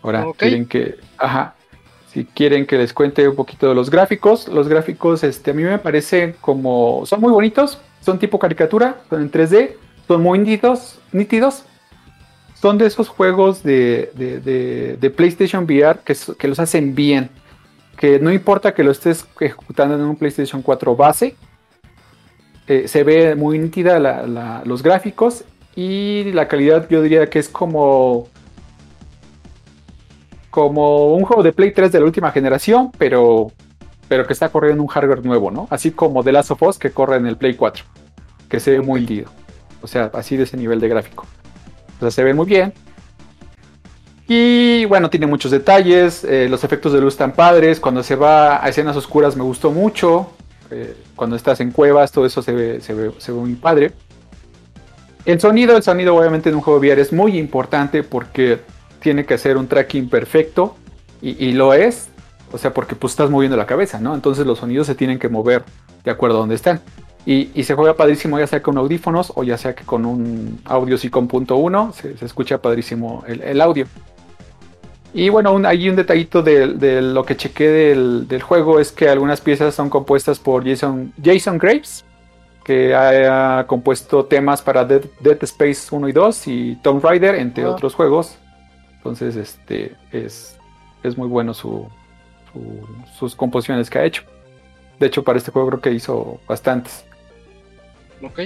Ahora, 0.03 0.27
quieren 0.37 0.67
que, 0.67 0.97
ajá, 1.19 1.55
si 2.13 2.25
quieren 2.25 2.67
que 2.67 2.79
les 2.79 2.93
cuente 2.93 3.29
un 3.29 3.37
poquito 3.37 3.69
de 3.69 3.75
los 3.75 3.91
gráficos, 3.91 4.49
los 4.49 4.69
gráficos 4.69 5.23
este, 5.25 5.51
a 5.51 5.55
mí 5.55 5.63
me 5.63 5.79
parecen 5.79 6.35
como, 6.41 7.05
son 7.05 7.21
muy 7.21 7.33
bonitos, 7.33 7.81
son 8.01 8.19
tipo 8.19 8.39
caricatura, 8.39 8.97
son 9.11 9.23
en 9.23 9.31
3D, 9.31 9.75
son 10.07 10.23
muy 10.23 10.39
nítidos, 10.39 10.99
nítidos. 11.13 11.65
Son 12.55 12.77
de 12.77 12.87
esos 12.87 13.09
juegos 13.09 13.63
de, 13.63 14.11
de, 15.01 15.11
PlayStation 15.11 15.63
VR 15.63 16.01
que, 16.05 16.17
que 16.37 16.49
los 16.49 16.59
hacen 16.59 16.93
bien, 16.93 17.31
que 17.97 18.19
no 18.19 18.33
importa 18.33 18.75
que 18.75 18.83
lo 18.83 18.91
estés 18.91 19.25
ejecutando 19.39 19.95
en 19.95 20.01
un 20.01 20.17
PlayStation 20.17 20.61
4 20.61 20.97
base, 20.97 21.37
eh, 22.69 22.87
se 22.87 23.03
ve 23.03 23.35
muy 23.35 23.59
nítida 23.59 23.99
los 24.65 24.83
gráficos 24.83 25.45
Y 25.75 26.33
la 26.33 26.49
calidad 26.49 26.87
yo 26.91 27.03
diría 27.03 27.29
que 27.31 27.39
es 27.39 27.49
como 27.49 28.29
como 30.51 31.15
un 31.15 31.25
juego 31.25 31.43
de 31.43 31.53
Play 31.53 31.73
3 31.73 31.93
de 31.93 32.01
la 32.01 32.07
última 32.07 32.33
generación, 32.33 32.91
pero, 32.99 33.53
pero 34.09 34.27
que 34.27 34.33
está 34.33 34.49
corriendo 34.49 34.77
en 34.77 34.81
un 34.81 34.87
hardware 34.89 35.25
nuevo, 35.25 35.53
¿no? 35.53 35.69
Así 35.71 35.93
como 35.93 36.25
The 36.25 36.33
Last 36.33 36.51
of 36.51 36.63
Us 36.63 36.79
que 36.79 36.91
corre 36.91 37.17
en 37.17 37.27
el 37.27 37.37
Play 37.37 37.55
4, 37.55 37.85
que 38.49 38.59
se 38.59 38.73
ve 38.73 38.81
muy 38.81 39.07
lindo. 39.07 39.31
O 39.83 39.87
sea, 39.87 40.11
así 40.15 40.37
de 40.37 40.45
ese 40.45 40.57
nivel 40.57 40.81
de 40.81 40.89
gráfico. 40.89 41.27
O 41.99 42.01
sea, 42.01 42.11
se 42.11 42.25
ve 42.25 42.35
muy 42.35 42.47
bien. 42.47 42.73
Y 44.27 44.85
bueno, 44.87 45.11
tiene 45.11 45.27
muchos 45.27 45.53
detalles, 45.53 46.25
eh, 46.25 46.49
los 46.51 46.65
efectos 46.65 46.93
de 46.93 47.01
luz 47.01 47.15
están 47.15 47.33
padres, 47.33 47.79
cuando 47.79 48.03
se 48.03 48.17
va 48.17 48.65
a 48.65 48.69
escenas 48.69 48.97
oscuras 48.97 49.37
me 49.37 49.45
gustó 49.45 49.71
mucho, 49.71 50.33
eh, 50.71 50.97
cuando 51.17 51.37
estás 51.37 51.61
en 51.61 51.71
cuevas, 51.71 52.13
todo 52.13 52.27
eso 52.27 52.43
se 52.43 52.53
ve, 52.53 52.81
se 52.81 52.95
ve, 52.95 53.13
se 53.19 53.33
ve 53.33 53.39
muy 53.39 53.55
padre. 53.55 53.93
El 55.25 55.41
sonido, 55.41 55.77
el 55.77 55.83
sonido 55.83 56.17
obviamente 56.17 56.49
en 56.49 56.55
un 56.55 56.63
juego 56.63 56.81
VR 56.81 57.01
es 57.01 57.13
muy 57.13 57.39
importante 57.39 58.03
porque 58.03 58.61
tiene 59.01 59.27
que 59.27 59.35
hacer 59.35 59.57
un 59.57 59.67
tracking 59.67 60.09
perfecto 60.09 60.77
y, 61.21 61.53
lo 61.53 61.75
es, 61.75 62.09
o 62.53 62.59
sea, 62.59 62.73
porque 62.73 62.95
pues 62.95 63.13
estás 63.13 63.29
moviendo 63.29 63.57
la 63.57 63.67
cabeza, 63.67 63.99
¿no? 63.99 64.15
Entonces 64.15 64.47
los 64.47 64.61
sonidos 64.61 64.87
se 64.87 64.95
tienen 64.95 65.19
que 65.19 65.29
mover 65.29 65.65
de 66.05 66.11
acuerdo 66.11 66.37
a 66.37 66.41
donde 66.41 66.55
están. 66.55 66.81
Y, 67.27 67.63
se 67.65 67.75
juega 67.75 67.95
padrísimo 67.95 68.39
ya 68.39 68.47
sea 68.47 68.63
con 68.63 68.79
audífonos 68.79 69.33
o 69.35 69.43
ya 69.43 69.59
sea 69.59 69.75
que 69.75 69.85
con 69.85 70.07
un 70.07 70.61
audio 70.65 70.97
punto 71.29 71.57
uno 71.57 71.93
se, 71.93 72.17
se 72.17 72.25
escucha 72.25 72.59
padrísimo 72.63 73.25
el, 73.27 73.61
audio. 73.61 73.87
Y 75.15 75.31
bueno, 75.31 75.59
hay 75.65 75.89
un 75.89 75.97
detallito 75.97 76.43
de, 76.43 77.01
lo 77.03 77.25
que 77.25 77.37
chequé 77.37 77.69
del, 77.69 78.43
juego 78.43 78.79
es 78.79 78.93
que 78.93 79.09
algunas 79.09 79.41
piezas 79.41 79.75
son 79.75 79.89
compuestas 79.89 80.39
por 80.39 80.67
Jason, 80.67 81.13
Jason 81.23 81.59
Graves, 81.59 82.05
que 82.65 82.95
ha, 82.95 83.65
compuesto 83.67 84.27
temas 84.27 84.61
para 84.61 84.85
Dead, 84.85 85.03
Space 85.43 85.95
1 85.95 86.09
y 86.09 86.13
2 86.13 86.49
y 86.49 86.77
Tomb 86.83 87.03
Raider, 87.03 87.35
entre 87.37 87.65
ah. 87.65 87.71
otros 87.71 87.95
juegos. 87.95 88.37
Entonces, 88.97 89.37
este 89.37 89.97
es, 90.13 90.59
es 91.03 91.17
muy 91.17 91.29
bueno 91.29 91.55
su, 91.55 91.89
sus 93.19 93.35
composiciones 93.35 93.89
que 93.89 93.99
ha 93.99 94.05
hecho. 94.05 94.23
De 94.99 95.07
hecho, 95.07 95.23
para 95.23 95.39
este 95.39 95.51
juego 95.51 95.69
creo 95.69 95.81
que 95.81 95.93
hizo 95.93 96.41
bastantes. 96.47 97.05
Ok. 98.23 98.41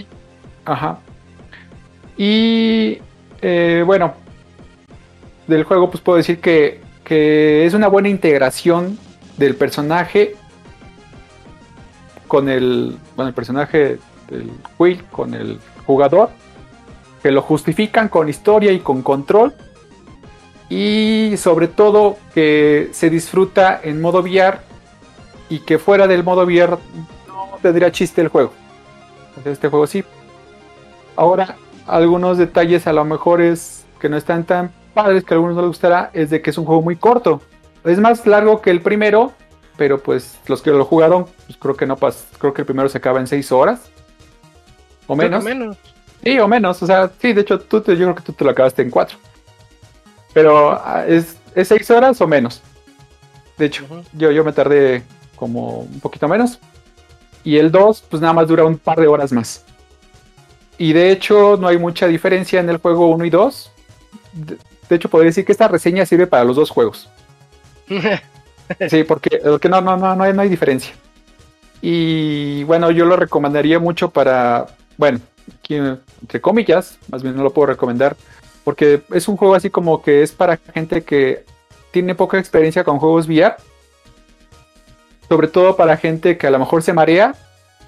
Ajá. 0.65 0.99
Y 2.17 2.99
eh, 3.41 3.83
bueno, 3.85 4.15
del 5.47 5.65
juego 5.65 5.91
pues 5.91 6.03
puedo 6.03 6.17
decir 6.17 6.41
que, 6.41 6.81
que 7.05 7.67
es 7.67 7.75
una 7.75 7.89
buena 7.89 8.09
integración 8.09 8.99
del 9.37 9.57
personaje 9.57 10.37
con 12.29 12.49
el, 12.49 12.97
bueno, 13.17 13.29
el 13.29 13.35
personaje 13.35 13.99
del 14.31 14.51
Will, 14.79 15.05
con 15.11 15.35
el 15.35 15.59
jugador, 15.87 16.31
que 17.23 17.31
lo 17.31 17.43
justifican 17.43 18.09
con 18.09 18.29
historia 18.29 18.73
y 18.73 18.81
con 18.81 19.03
control 19.03 19.55
y 20.69 21.35
sobre 21.37 21.69
todo 21.69 22.17
que 22.35 22.89
se 22.93 23.11
disfruta 23.11 23.79
en 23.83 24.01
modo 24.01 24.21
VR 24.21 24.59
y 25.51 25.59
que 25.59 25.79
fuera 25.79 26.07
del 26.07 26.25
modo 26.25 26.45
VR 26.45 26.79
no 27.29 27.59
tendría 27.61 27.93
chiste 27.93 28.23
el 28.23 28.29
juego. 28.29 28.53
Este 29.45 29.69
juego 29.69 29.87
sí. 29.87 30.03
Ahora, 31.17 31.57
algunos 31.87 32.39
detalles 32.39 32.87
a 32.87 32.93
lo 32.95 33.05
mejor 33.05 33.43
es 33.43 33.85
que 34.01 34.09
no 34.09 34.17
están 34.17 34.45
tan 34.45 34.71
padres 34.93 35.25
que 35.25 35.35
a 35.35 35.37
algunos 35.37 35.57
no 35.57 35.63
les 35.63 35.69
gustará, 35.69 36.11
es 36.13 36.31
de 36.31 36.41
que 36.41 36.51
es 36.51 36.59
un 36.59 36.65
juego 36.65 36.83
muy 36.83 36.97
corto. 36.97 37.41
Es 37.85 37.99
más 37.99 38.27
largo 38.27 38.61
que 38.61 38.71
el 38.71 38.81
primero, 38.81 39.33
pero 39.77 39.99
pues 39.99 40.39
los 40.47 40.63
que 40.63 40.71
lo 40.71 40.85
jugaron, 40.85 41.27
pues 41.47 41.59
creo 41.59 41.77
que 41.77 41.87
no 41.87 41.97
pas 41.97 42.27
creo 42.39 42.55
que 42.55 42.63
el 42.63 42.67
primero 42.67 42.89
se 42.89 42.99
acaba 42.99 43.19
en 43.21 43.27
6 43.27 43.53
horas. 43.53 43.91
O 45.07 45.17
menos. 45.17 45.43
menos. 45.43 45.77
Sí, 46.23 46.39
o 46.39 46.47
menos. 46.47 46.83
O 46.83 46.87
sea, 46.87 47.11
sí, 47.21 47.33
de 47.33 47.41
hecho, 47.41 47.59
tú 47.59 47.81
te, 47.81 47.97
yo 47.97 48.05
creo 48.05 48.15
que 48.15 48.23
tú 48.23 48.33
te 48.33 48.45
lo 48.45 48.51
acabaste 48.51 48.83
en 48.83 48.91
4. 48.91 49.19
Pero 50.33 50.73
ah, 50.73 51.05
es, 51.07 51.37
es 51.55 51.69
seis 51.69 51.91
horas 51.91 52.21
o 52.21 52.27
menos. 52.27 52.63
De 53.59 53.67
hecho, 53.67 53.85
yo, 54.13 54.31
yo 54.31 54.45
me 54.45 54.53
tardé 54.53 55.03
como 55.37 55.81
un 55.81 56.01
poquito 56.01 56.29
menos. 56.29 56.59
Y 57.45 57.59
el 57.59 57.71
2, 57.71 58.05
pues 58.09 58.21
nada 58.21 58.33
más 58.33 58.49
dura 58.49 58.65
un 58.65 58.79
par 58.79 59.01
de 59.01 59.09
horas 59.09 59.33
más. 59.33 59.65
Y 60.79 60.93
de 60.93 61.11
hecho, 61.11 61.57
no 61.61 61.69
hay 61.69 61.79
mucha 61.79 62.07
diferencia 62.07 62.61
en 62.61 62.71
el 62.71 62.79
juego 62.79 63.09
1 63.09 63.25
y 63.25 63.31
2. 63.31 63.73
De, 64.93 64.97
hecho, 64.97 65.09
podría 65.09 65.31
decir 65.31 65.45
que 65.45 65.53
esta 65.53 65.69
reseña 65.69 66.07
sirve 66.07 66.27
para 66.27 66.45
los 66.45 66.57
dos 66.57 66.71
juegos. 66.71 67.09
sí, 68.89 69.05
porque, 69.05 69.41
no, 69.69 69.81
no, 69.81 69.97
no, 69.97 70.17
no, 70.17 70.25
hay, 70.25 70.33
no 70.33 70.43
hay 70.43 70.49
diferencia. 70.49 70.95
Y 71.81 72.65
bueno, 72.65 72.91
yo 72.91 73.05
lo 73.05 73.17
recomendaría 73.17 73.79
mucho 73.79 74.11
para, 74.11 74.67
bueno, 74.97 75.21
aquí 75.59 75.75
entre 75.75 76.41
comillas, 76.41 76.99
más 77.11 77.23
bien 77.23 77.37
no 77.37 77.43
lo 77.43 77.53
puedo 77.53 77.67
recomendar 77.67 78.17
porque 78.65 79.03
es 79.13 79.29
un 79.29 79.37
juego 79.37 79.55
así 79.55 79.71
como 79.71 80.03
que 80.03 80.23
es 80.23 80.33
para 80.33 80.57
gente 80.57 81.03
que 81.03 81.45
tiene 81.91 82.15
poca 82.15 82.39
experiencia 82.39 82.85
con 82.85 82.99
juegos 82.99 83.27
VR. 83.27 83.57
Sobre 85.29 85.49
todo 85.49 85.77
para 85.77 85.97
gente 85.97 86.37
que 86.39 86.47
a 86.47 86.51
lo 86.51 86.59
mejor 86.59 86.83
se 86.83 86.93
marea. 86.93 87.35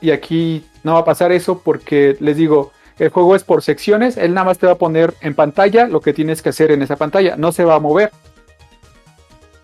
Y 0.01 0.11
aquí 0.11 0.65
no 0.83 0.95
va 0.95 1.01
a 1.01 1.05
pasar 1.05 1.33
eso 1.33 1.61
porque 1.61 2.17
les 2.21 2.37
digo, 2.37 2.73
el 2.99 3.09
juego 3.09 3.35
es 3.35 3.45
por 3.45 3.63
secciones. 3.63 4.17
Él 4.17 4.35
nada 4.35 4.47
más 4.47 4.59
te 4.59 4.67
va 4.67 4.73
a 4.73 4.79
poner 4.79 5.15
en 5.21 5.35
pantalla 5.35 5.87
lo 5.87 6.01
que 6.01 6.13
tienes 6.13 6.43
que 6.43 6.51
hacer 6.51 6.71
en 6.71 6.83
esa 6.83 6.97
pantalla. 6.97 7.37
No 7.37 7.53
se 7.53 7.65
va 7.65 7.77
a 7.77 7.81
mover. 7.81 8.11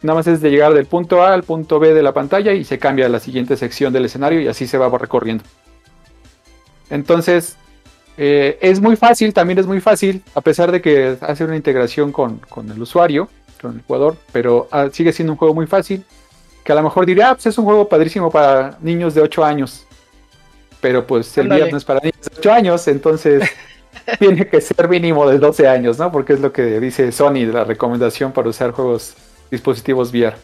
Nada 0.02 0.18
más 0.18 0.26
es 0.26 0.40
de 0.40 0.50
llegar 0.50 0.72
del 0.72 0.86
punto 0.86 1.22
A 1.22 1.34
al 1.34 1.42
punto 1.42 1.78
B 1.78 1.92
de 1.92 2.02
la 2.02 2.12
pantalla 2.12 2.52
y 2.52 2.64
se 2.64 2.78
cambia 2.78 3.06
a 3.06 3.10
la 3.10 3.20
siguiente 3.20 3.56
sección 3.56 3.92
del 3.92 4.06
escenario 4.06 4.40
y 4.40 4.48
así 4.48 4.66
se 4.66 4.78
va 4.78 4.88
recorriendo. 4.96 5.44
Entonces, 6.88 7.56
eh, 8.16 8.58
es 8.62 8.80
muy 8.80 8.96
fácil, 8.96 9.32
también 9.34 9.58
es 9.58 9.66
muy 9.66 9.80
fácil, 9.80 10.22
a 10.34 10.40
pesar 10.40 10.72
de 10.72 10.80
que 10.80 11.16
hace 11.20 11.44
una 11.44 11.56
integración 11.56 12.12
con, 12.12 12.40
el 12.70 12.82
usuario, 12.82 13.28
con 13.60 13.76
el 13.76 13.82
jugador, 13.82 14.16
pero 14.32 14.68
ah, 14.70 14.88
sigue 14.90 15.12
siendo 15.12 15.34
un 15.34 15.38
juego 15.38 15.54
muy 15.54 15.66
fácil. 15.66 16.04
Que 16.64 16.72
a 16.72 16.74
lo 16.74 16.82
mejor 16.82 17.06
diría, 17.06 17.30
ah, 17.30 17.34
pues 17.34 17.46
es 17.46 17.58
un 17.58 17.64
juego 17.64 17.88
padrísimo 17.88 18.30
para 18.30 18.76
niños 18.80 19.14
de 19.14 19.22
8 19.22 19.44
años. 19.44 19.86
Pero 20.80 21.06
pues 21.06 21.36
el 21.38 21.48
viernes 21.48 21.74
es 21.74 21.84
para 21.84 22.00
niños 22.00 22.20
de 22.22 22.38
8 22.38 22.52
años, 22.52 22.88
entonces 22.88 23.48
tiene 24.18 24.46
que 24.46 24.60
ser 24.60 24.88
mínimo 24.88 25.28
de 25.28 25.38
12 25.38 25.68
años, 25.68 25.98
¿no? 25.98 26.10
Porque 26.10 26.34
es 26.34 26.40
lo 26.40 26.52
que 26.52 26.80
dice 26.80 27.12
Sony, 27.12 27.46
la 27.52 27.64
recomendación 27.64 28.32
para 28.32 28.48
usar 28.48 28.72
juegos 28.72 29.14
dispositivos 29.50 30.10
VR. 30.10 30.36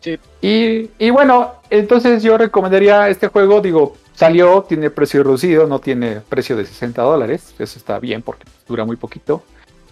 Sí. 0.00 0.18
Y, 0.40 0.90
y 0.98 1.10
bueno, 1.10 1.54
entonces 1.70 2.22
yo 2.22 2.38
recomendaría 2.38 3.08
este 3.08 3.28
juego, 3.28 3.60
digo, 3.60 3.96
Salió, 4.16 4.62
tiene 4.62 4.88
precio 4.88 5.22
reducido, 5.22 5.66
no 5.66 5.78
tiene 5.78 6.22
precio 6.26 6.56
de 6.56 6.64
60 6.64 7.02
dólares. 7.02 7.54
Eso 7.58 7.78
está 7.78 7.98
bien 7.98 8.22
porque 8.22 8.44
dura 8.66 8.86
muy 8.86 8.96
poquito. 8.96 9.42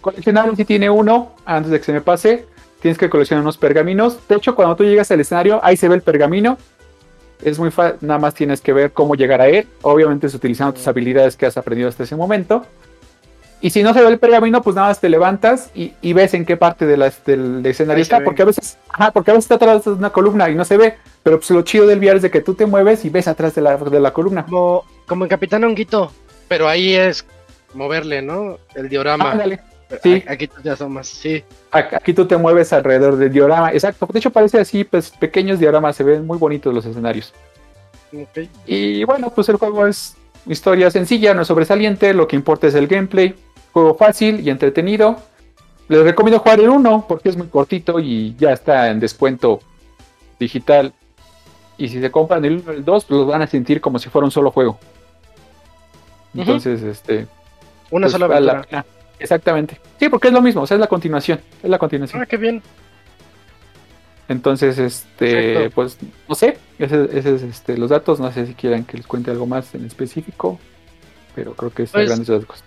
Coleccionar 0.01 0.55
si 0.55 0.65
tiene 0.65 0.89
uno, 0.89 1.33
antes 1.45 1.71
de 1.71 1.77
que 1.77 1.85
se 1.85 1.93
me 1.93 2.01
pase, 2.01 2.47
tienes 2.81 2.97
que 2.97 3.07
coleccionar 3.07 3.43
unos 3.43 3.59
pergaminos. 3.59 4.17
De 4.27 4.35
hecho, 4.35 4.55
cuando 4.55 4.75
tú 4.75 4.83
llegas 4.83 5.11
al 5.11 5.19
escenario, 5.19 5.59
ahí 5.63 5.77
se 5.77 5.87
ve 5.87 5.93
el 5.93 6.01
pergamino. 6.01 6.57
Es 7.41 7.59
muy 7.59 7.71
fácil, 7.71 7.99
nada 8.01 8.19
más 8.19 8.33
tienes 8.33 8.61
que 8.61 8.73
ver 8.73 8.91
cómo 8.91 9.15
llegar 9.15 9.41
a 9.41 9.47
él. 9.47 9.67
Obviamente 9.81 10.27
es 10.27 10.33
utilizando 10.33 10.73
tus 10.73 10.87
habilidades 10.87 11.35
que 11.35 11.45
has 11.45 11.57
aprendido 11.57 11.89
hasta 11.89 12.03
ese 12.03 12.15
momento. 12.15 12.65
Y 13.61 13.71
si 13.71 13.81
no 13.81 13.93
se 13.93 14.01
ve 14.01 14.09
el 14.09 14.19
pergamino, 14.19 14.61
pues 14.61 14.75
nada 14.75 14.89
más 14.89 14.99
te 14.99 15.09
levantas 15.09 15.71
y, 15.73 16.13
ves 16.13 16.33
en 16.33 16.45
qué 16.45 16.55
parte 16.55 16.85
de 16.85 16.97
del 17.25 17.65
escenario 17.65 18.01
está. 18.01 18.23
Porque 18.23 18.43
a 18.43 18.45
veces, 18.45 18.77
porque 19.13 19.31
a 19.31 19.33
veces 19.33 19.45
está 19.45 19.55
atrás 19.55 19.85
de 19.85 19.91
una 19.91 20.11
columna 20.11 20.49
y 20.49 20.55
no 20.55 20.65
se 20.65 20.77
ve. 20.77 20.95
Pero 21.23 21.39
pues 21.39 21.49
lo 21.49 21.61
chido 21.63 21.87
del 21.87 21.99
VR 21.99 22.17
es 22.17 22.21
de 22.21 22.29
que 22.29 22.41
tú 22.41 22.53
te 22.53 22.65
mueves 22.65 23.05
y 23.05 23.09
ves 23.09 23.27
atrás 23.27 23.55
de 23.55 23.61
la, 23.61 23.77
de 23.77 23.99
la 23.99 24.11
columna. 24.13 24.43
Como, 24.45 24.85
como 25.07 25.25
en 25.25 25.29
Capitán 25.29 25.63
Honguito. 25.63 26.11
Pero 26.47 26.67
ahí 26.67 26.93
es 26.93 27.25
moverle, 27.73 28.21
¿no? 28.21 28.59
El 28.75 28.89
diorama. 28.89 29.31
Ándale. 29.31 29.61
Sí. 30.01 30.23
Aquí 30.27 30.47
tú 30.47 30.61
te 30.61 30.69
asomas, 30.69 31.07
sí. 31.07 31.43
Aquí 31.71 32.13
tú 32.13 32.25
te 32.25 32.37
mueves 32.37 32.73
alrededor 32.73 33.17
del 33.17 33.31
diorama. 33.31 33.71
Exacto. 33.71 34.07
De 34.11 34.19
hecho, 34.19 34.31
parece 34.31 34.59
así, 34.59 34.83
pues 34.83 35.11
pequeños 35.11 35.59
dioramas. 35.59 35.95
Se 35.95 36.03
ven 36.03 36.25
muy 36.25 36.37
bonitos 36.37 36.73
los 36.73 36.85
escenarios. 36.85 37.33
Okay. 38.11 38.49
Y 38.65 39.03
bueno, 39.03 39.29
pues 39.29 39.49
el 39.49 39.57
juego 39.57 39.85
es 39.87 40.15
historia 40.47 40.89
sencilla, 40.89 41.33
no 41.33 41.43
es 41.43 41.47
sobresaliente. 41.47 42.13
Lo 42.13 42.27
que 42.27 42.35
importa 42.35 42.67
es 42.67 42.75
el 42.75 42.87
gameplay 42.87 43.35
Juego 43.75 43.93
fácil 43.95 44.39
y 44.39 44.49
entretenido. 44.49 45.17
Les 45.89 46.01
recomiendo 46.01 46.39
jugar 46.39 46.61
el 46.61 46.69
1 46.69 47.07
porque 47.09 47.27
es 47.27 47.35
muy 47.35 47.47
cortito 47.47 47.99
y 47.99 48.33
ya 48.37 48.53
está 48.53 48.89
en 48.89 49.01
descuento 49.01 49.59
digital. 50.39 50.93
Y 51.77 51.89
si 51.89 51.99
se 51.99 52.09
compran 52.09 52.45
el 52.45 52.61
1 52.61 52.71
el 52.71 52.85
2, 52.85 53.03
pues 53.03 53.19
los 53.19 53.27
van 53.27 53.41
a 53.41 53.47
sentir 53.47 53.81
como 53.81 53.99
si 53.99 54.07
fuera 54.07 54.23
un 54.23 54.31
solo 54.31 54.49
juego. 54.49 54.79
Entonces, 56.33 56.83
este. 56.83 57.27
Una 57.91 58.05
pues, 58.05 58.13
sola 58.13 58.27
aventura. 58.27 58.85
Exactamente. 59.19 59.79
Sí, 59.99 60.09
porque 60.09 60.27
es 60.27 60.33
lo 60.33 60.41
mismo, 60.41 60.61
o 60.61 60.67
sea, 60.67 60.75
es 60.75 60.81
la 60.81 60.87
continuación. 60.87 61.39
Es 61.61 61.69
la 61.69 61.77
continuación. 61.77 62.21
Ah, 62.21 62.25
qué 62.25 62.37
bien. 62.37 62.61
Entonces, 64.27 64.79
este, 64.79 65.69
pues, 65.69 65.97
no 66.27 66.33
sé, 66.35 66.57
ese, 66.79 67.07
es 67.13 67.25
este, 67.25 67.77
los 67.77 67.91
datos, 67.91 68.19
no 68.19 68.31
sé 68.31 68.47
si 68.47 68.55
quieran 68.55 68.83
que 68.83 68.97
les 68.97 69.05
cuente 69.05 69.29
algo 69.29 69.45
más 69.45 69.75
en 69.75 69.85
específico, 69.85 70.59
pero 71.35 71.53
creo 71.53 71.69
que 71.69 71.83
es 71.83 71.91
pues, 71.91 72.07
grandes 72.07 72.29
rasgos 72.29 72.63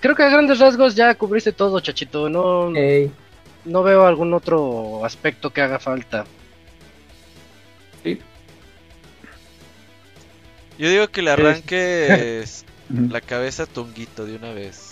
creo 0.00 0.14
que 0.14 0.22
a 0.22 0.30
grandes 0.30 0.58
rasgos 0.58 0.94
ya 0.96 1.14
cubriste 1.14 1.52
todo, 1.52 1.78
chachito. 1.80 2.28
No, 2.28 2.70
no 3.64 3.82
veo 3.82 4.06
algún 4.06 4.34
otro 4.34 5.04
aspecto 5.04 5.50
que 5.50 5.60
haga 5.60 5.78
falta. 5.78 6.24
Sí. 8.02 8.18
Yo 10.78 10.88
digo 10.88 11.08
que 11.08 11.22
le 11.22 11.30
arranques 11.30 12.64
la 12.88 13.20
cabeza 13.20 13.64
a 13.64 13.66
Tonguito 13.66 14.24
de 14.24 14.36
una 14.36 14.52
vez. 14.52 14.89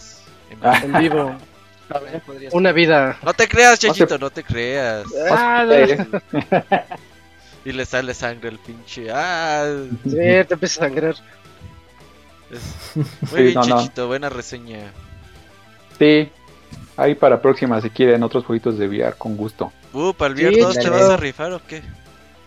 En 0.50 0.92
vivo. 0.98 1.34
A 1.90 1.98
ver, 2.00 2.20
podría 2.22 2.50
Una 2.52 2.72
vida. 2.72 3.16
No 3.22 3.32
te 3.34 3.48
creas, 3.48 3.82
No 3.82 3.88
Chachito, 3.88 4.18
no 4.18 4.30
te 4.30 4.44
creas. 4.44 5.06
Ah, 5.30 5.64
Eh, 5.70 6.06
Y 7.64 7.72
le 7.72 7.84
sale 7.84 8.14
sangre 8.14 8.48
el 8.50 8.58
pinche. 8.58 9.10
Ah, 9.12 9.66
sí, 10.04 10.10
te 10.16 10.46
empieza 10.54 10.84
a 10.84 10.88
sangrar. 10.88 11.14
Muy 13.30 13.42
Sí, 13.42 13.42
bien, 13.42 13.54
no, 13.54 13.64
no. 13.64 13.76
Chachito, 13.76 14.06
buena 14.06 14.28
reseña. 14.28 14.92
sí, 15.98 16.30
ahí 16.96 17.14
para 17.14 17.40
próxima 17.42 17.80
si 17.80 17.90
quieren 17.90 18.22
otros 18.22 18.44
jueguitos 18.44 18.78
de 18.78 18.86
VR 18.88 19.14
con 19.18 19.36
gusto. 19.36 19.72
Uh, 19.92 20.12
para 20.14 20.32
el 20.32 20.38
Sí, 20.38 20.44
VR 20.44 20.56
2 20.58 20.78
te 20.78 20.90
vas 20.90 21.08
a 21.10 21.16
rifar 21.16 21.52
o 21.52 21.60
qué? 21.66 21.82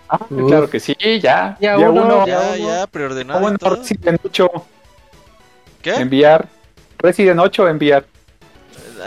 Ah, 0.10 0.20
Uf. 0.30 0.48
claro 0.48 0.70
que 0.70 0.80
sí, 0.80 0.96
ya. 1.22 1.58
Ya 1.60 1.78
uno, 1.78 2.04
uno. 2.04 2.26
ya. 2.26 2.56
Ya, 2.58 2.84
Ah, 2.84 2.88
preordenado 2.88 3.40
y 3.40 3.44
bueno, 3.44 3.58
todo. 3.58 3.82
8 4.24 4.50
¿Qué? 5.82 5.96
enviar. 5.96 6.48
Resident 7.02 7.40
8 7.40 7.68
enviar. 7.68 8.06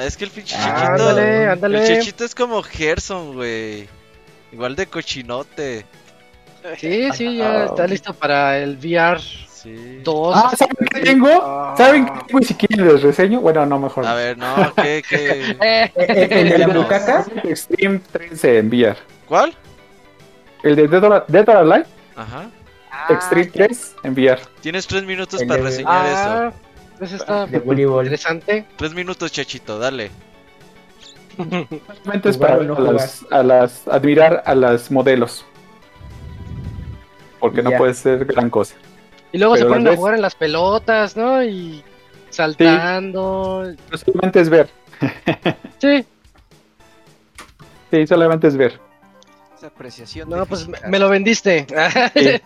Es 0.00 0.16
que 0.16 0.24
el 0.24 0.30
pinche 0.30 0.56
Ah, 0.58 0.64
chiquito. 0.86 1.08
ándale, 1.08 1.42
El 1.44 1.48
ándale. 1.50 1.86
chichito 2.00 2.24
es 2.24 2.34
como 2.34 2.62
Gerson, 2.62 3.34
güey. 3.34 3.88
Igual 4.52 4.74
de 4.76 4.86
cochinote. 4.86 5.84
Sí, 6.78 7.08
sí, 7.12 7.36
ya 7.36 7.66
está 7.66 7.86
listo 7.86 8.14
para 8.14 8.58
el 8.58 8.76
VR 8.78 9.20
Sí. 9.20 10.00
2. 10.04 10.34
Ah, 10.36 10.52
¿saben 10.56 10.76
qué 10.90 11.00
tengo? 11.00 11.28
Ah. 11.42 11.74
¿Saben 11.76 12.04
qué 12.06 12.12
tengo? 12.26 12.40
Y 12.40 12.44
si 12.44 12.54
quieren 12.54 12.86
les 12.86 13.02
reseño. 13.02 13.40
Bueno, 13.40 13.64
no, 13.66 13.78
mejor. 13.78 14.04
A 14.06 14.14
ver, 14.14 14.36
no, 14.36 14.54
¿qué, 14.76 15.02
qué? 15.08 15.90
¿El, 15.94 16.32
el 16.32 16.48
de 16.50 16.58
la 16.58 16.66
bucaca? 16.68 17.24
Extreme 17.44 18.00
3 18.12 18.38
se 18.40 18.58
enviar. 18.58 18.96
¿Cuál? 19.26 19.54
El 20.62 20.76
de 20.76 20.88
Dead 20.88 21.04
or, 21.04 21.24
Dead 21.28 21.48
or 21.48 21.56
Alive, 21.56 21.86
Ajá. 22.16 22.50
Extreme 23.10 23.46
3 23.46 23.94
enviar. 24.02 24.40
Tienes 24.60 24.86
tres 24.86 25.04
minutos 25.04 25.40
El 25.42 25.48
para 25.48 25.62
reseñar 25.62 26.06
eso. 26.50 26.56
Ah, 26.94 26.98
pues 26.98 27.12
está 27.12 27.46
De 27.46 27.58
voleibol. 27.58 28.04
interesante. 28.04 28.64
Tres 28.76 28.94
minutos, 28.94 29.30
Chachito, 29.32 29.78
dale. 29.78 30.10
Solamente 31.36 32.28
es 32.30 32.38
para 32.38 32.58
no 32.58 32.76
a 32.76 32.92
las, 32.92 33.26
a 33.30 33.42
las- 33.42 33.88
admirar 33.88 34.42
a 34.46 34.54
las 34.54 34.90
modelos. 34.90 35.44
Porque 37.40 37.62
no 37.62 37.72
puede 37.72 37.92
ser 37.94 38.24
gran 38.24 38.48
cosa. 38.50 38.76
Y 39.32 39.38
luego 39.38 39.56
se 39.56 39.64
ponen 39.66 39.88
a 39.88 39.96
jugar 39.96 40.14
en 40.14 40.22
las 40.22 40.34
pelotas, 40.36 41.16
¿no? 41.16 41.42
Y 41.42 41.82
saltando. 42.30 43.74
Pero 43.86 43.98
solamente 43.98 44.40
es 44.40 44.48
ver. 44.48 44.68
Sí, 45.78 46.04
Sí, 47.90 48.06
solamente 48.06 48.48
es 48.48 48.56
ver. 48.56 48.80
Apreciación. 49.64 50.28
no, 50.28 50.44
pues 50.46 50.66
me, 50.68 50.74
física. 50.74 50.88
me 50.90 50.98
lo 50.98 51.08
vendiste. 51.08 51.66
Sí. 52.14 52.40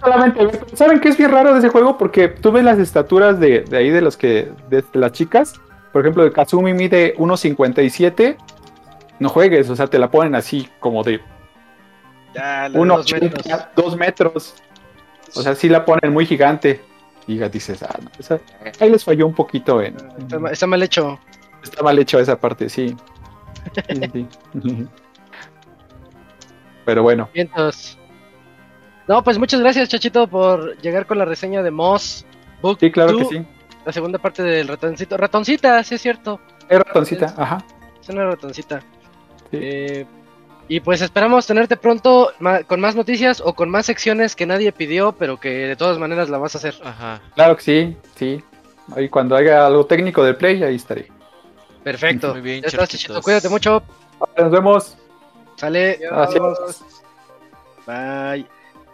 Solamente. 0.00 0.48
¿Saben 0.74 1.00
qué 1.00 1.08
es 1.10 1.16
bien 1.18 1.30
raro 1.30 1.52
de 1.52 1.58
ese 1.60 1.68
juego? 1.68 1.96
Porque 1.98 2.28
tú 2.28 2.52
ves 2.52 2.64
las 2.64 2.78
estaturas 2.78 3.38
de, 3.40 3.60
de 3.60 3.76
ahí 3.76 3.90
de 3.90 4.00
los 4.00 4.16
que. 4.16 4.50
de 4.68 4.84
las 4.94 5.12
chicas. 5.12 5.54
Por 5.92 6.02
ejemplo, 6.02 6.24
el 6.24 6.32
Kazumi 6.32 6.74
mide 6.74 7.14
1.57. 7.16 8.36
No 9.18 9.28
juegues, 9.30 9.70
o 9.70 9.76
sea, 9.76 9.86
te 9.86 9.98
la 9.98 10.10
ponen 10.10 10.34
así 10.34 10.68
como 10.80 11.02
de 11.02 11.20
Ya, 12.34 12.68
de 12.68 12.78
dos 12.78 13.12
metros. 13.12 13.46
1.80, 13.46 13.68
2 13.74 13.96
metros. 13.96 14.54
O 15.34 15.42
sea, 15.42 15.54
sí 15.54 15.68
la 15.68 15.84
ponen 15.84 16.12
muy 16.12 16.26
gigante. 16.26 16.82
Y 17.26 17.38
dices, 17.48 17.82
ah, 17.82 17.98
no, 18.02 18.10
esa- 18.18 18.38
ahí 18.78 18.90
les 18.90 19.02
falló 19.04 19.26
un 19.26 19.34
poquito 19.34 19.80
en. 19.82 19.96
Está, 20.18 20.38
ma- 20.38 20.50
está 20.50 20.66
mal 20.66 20.82
hecho. 20.82 21.18
Está 21.62 21.82
mal 21.82 21.98
hecho 21.98 22.20
esa 22.20 22.38
parte, 22.38 22.68
sí. 22.68 22.94
Sí, 23.74 24.26
sí. 24.62 24.86
Pero 26.86 27.02
bueno, 27.02 27.28
Vientos. 27.34 27.98
No, 29.06 29.22
pues 29.22 29.38
muchas 29.38 29.60
gracias, 29.60 29.88
Chachito, 29.90 30.26
por 30.26 30.78
llegar 30.80 31.04
con 31.04 31.18
la 31.18 31.26
reseña 31.26 31.62
de 31.62 31.70
Moss 31.70 32.24
Book 32.62 32.78
sí, 32.80 32.90
claro 32.90 33.16
que 33.16 33.24
2, 33.24 33.28
sí. 33.28 33.46
La 33.84 33.92
segunda 33.92 34.18
parte 34.18 34.42
del 34.42 34.66
ratoncito. 34.66 35.16
Ratoncita, 35.16 35.82
sí 35.84 35.96
es 35.96 36.00
cierto. 36.00 36.40
Es 36.68 36.78
ratoncita, 36.78 37.34
ajá. 37.36 37.64
Es 38.00 38.08
una 38.08 38.24
ratoncita. 38.24 38.80
Sí. 39.50 39.58
Eh, 39.60 40.06
y 40.68 40.80
pues 40.80 41.00
esperamos 41.00 41.46
tenerte 41.46 41.76
pronto 41.76 42.32
con 42.66 42.80
más 42.80 42.96
noticias 42.96 43.40
o 43.40 43.54
con 43.54 43.70
más 43.70 43.86
secciones 43.86 44.34
que 44.34 44.46
nadie 44.46 44.72
pidió, 44.72 45.12
pero 45.12 45.38
que 45.38 45.50
de 45.50 45.76
todas 45.76 45.98
maneras 45.98 46.28
la 46.28 46.38
vas 46.38 46.56
a 46.56 46.58
hacer. 46.58 46.74
Ajá. 46.82 47.20
Claro 47.34 47.56
que 47.56 47.62
sí, 47.62 47.96
sí. 48.16 48.42
Ahí 48.96 49.08
cuando 49.08 49.36
haya 49.36 49.66
algo 49.66 49.86
técnico 49.86 50.24
del 50.24 50.36
play, 50.36 50.62
ahí 50.62 50.76
estaré. 50.76 51.08
Perfecto. 51.84 52.32
Muy 52.32 52.40
bien, 52.40 52.62
Ya 52.62 52.68
estás. 52.68 53.22
Cuídate 53.22 53.48
mucho. 53.48 53.82
Nos 54.36 54.50
vemos. 54.50 54.98
Sale. 55.56 55.98
Gracias. 56.00 56.82
Bye. 57.86 58.46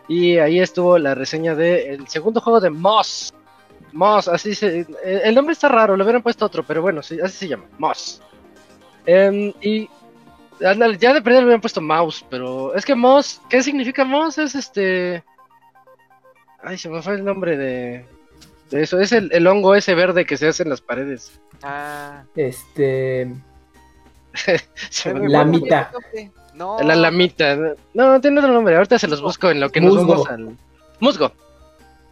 Y 0.09 0.39
ahí 0.39 0.59
estuvo 0.61 0.99
la 0.99 1.15
reseña 1.15 1.55
del 1.55 2.07
segundo 2.09 2.41
juego 2.41 2.61
de 2.61 2.71
Moss. 2.71 3.33
Moss, 3.93 4.29
así 4.29 4.55
se. 4.55 4.87
El 5.05 5.35
nombre 5.35 5.53
está 5.53 5.69
raro, 5.69 5.97
le 5.97 6.03
hubieran 6.03 6.23
puesto 6.23 6.45
otro, 6.47 6.63
pero 6.65 6.83
bueno, 6.83 7.03
sí, 7.03 7.19
así 7.21 7.37
se 7.37 7.49
llama, 7.49 7.65
Moss. 7.79 8.21
Em, 9.07 9.53
y. 9.61 9.89
ándale, 10.65 10.97
ya 10.99 11.13
de 11.15 11.23
perder 11.23 11.41
le 11.41 11.47
hubieran 11.47 11.61
puesto 11.61 11.81
Mouse, 11.81 12.25
pero 12.31 12.75
es 12.75 12.85
que 12.85 12.95
Moss, 12.95 13.41
¿qué 13.49 13.63
significa 13.63 14.05
Moss? 14.05 14.39
Es 14.39 14.55
este. 14.55 15.23
Ay, 16.63 16.79
se 16.79 16.89
me 16.89 17.03
fue 17.03 17.15
el 17.15 17.25
nombre 17.25 17.57
de. 17.57 18.05
de 18.71 18.83
eso, 18.83 18.99
es 19.01 19.13
el, 19.13 19.31
el 19.33 19.47
hongo 19.47 19.75
ese 19.75 19.95
verde 19.95 20.25
que 20.27 20.37
se 20.37 20.49
hace 20.49 20.63
en 20.63 20.69
las 20.71 20.81
paredes. 20.81 21.41
Ah, 21.63 22.25
Este. 22.35 23.33
Se 24.91 25.13
me- 25.15 25.29
La 25.29 25.45
mitad. 25.45 25.89
No. 26.63 26.79
La 26.81 26.95
lamita. 26.95 27.57
No, 27.57 27.75
no, 27.95 28.21
tiene 28.21 28.39
otro 28.39 28.53
nombre. 28.53 28.77
Ahorita 28.77 28.99
se 28.99 29.09
los 29.09 29.21
busco 29.21 29.51
en 29.51 29.59
lo 29.59 29.71
que 29.71 29.81
Musgo. 29.81 29.97
nos 29.97 30.07
vamos 30.07 30.29
al. 30.29 30.57
Musgo. 31.01 31.33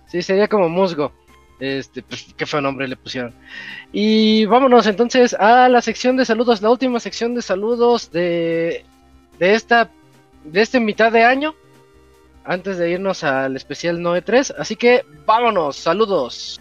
Sí, 0.09 0.23
sería 0.23 0.49
como 0.49 0.69
musgo. 0.69 1.13
Este, 1.61 2.03
pues, 2.03 2.35
qué 2.37 2.47
fue 2.47 2.61
nombre 2.61 2.89
le 2.89 2.97
pusieron. 2.97 3.33
Y 3.93 4.47
vámonos 4.47 4.87
entonces 4.87 5.35
a 5.35 5.69
la 5.69 5.81
sección 5.83 6.17
de 6.17 6.25
saludos, 6.25 6.63
la 6.63 6.71
última 6.71 6.99
sección 6.99 7.35
de 7.35 7.43
saludos 7.43 8.11
de, 8.11 8.85
de 9.39 9.55
esta 9.55 9.91
de 10.45 10.63
este 10.63 10.81
mitad 10.81 11.13
de 11.13 11.23
año. 11.23 11.55
Antes 12.45 12.79
de 12.79 12.91
irnos 12.91 13.23
al 13.23 13.55
especial 13.55 14.03
Noe 14.03 14.23
3. 14.23 14.55
Así 14.59 14.75
que 14.75 15.05
vámonos, 15.27 15.77
saludos. 15.77 16.61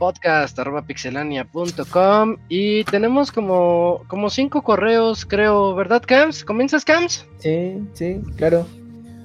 podcast 0.00 0.58
arroba 0.58 0.80
pixelania.com 0.86 2.36
y 2.48 2.84
tenemos 2.84 3.30
como, 3.30 4.02
como 4.08 4.30
cinco 4.30 4.62
correos, 4.62 5.26
creo, 5.26 5.74
¿verdad, 5.74 6.02
Cams? 6.04 6.42
¿Comienzas, 6.42 6.86
Cams? 6.86 7.26
Sí, 7.36 7.78
sí, 7.92 8.22
claro. 8.36 8.66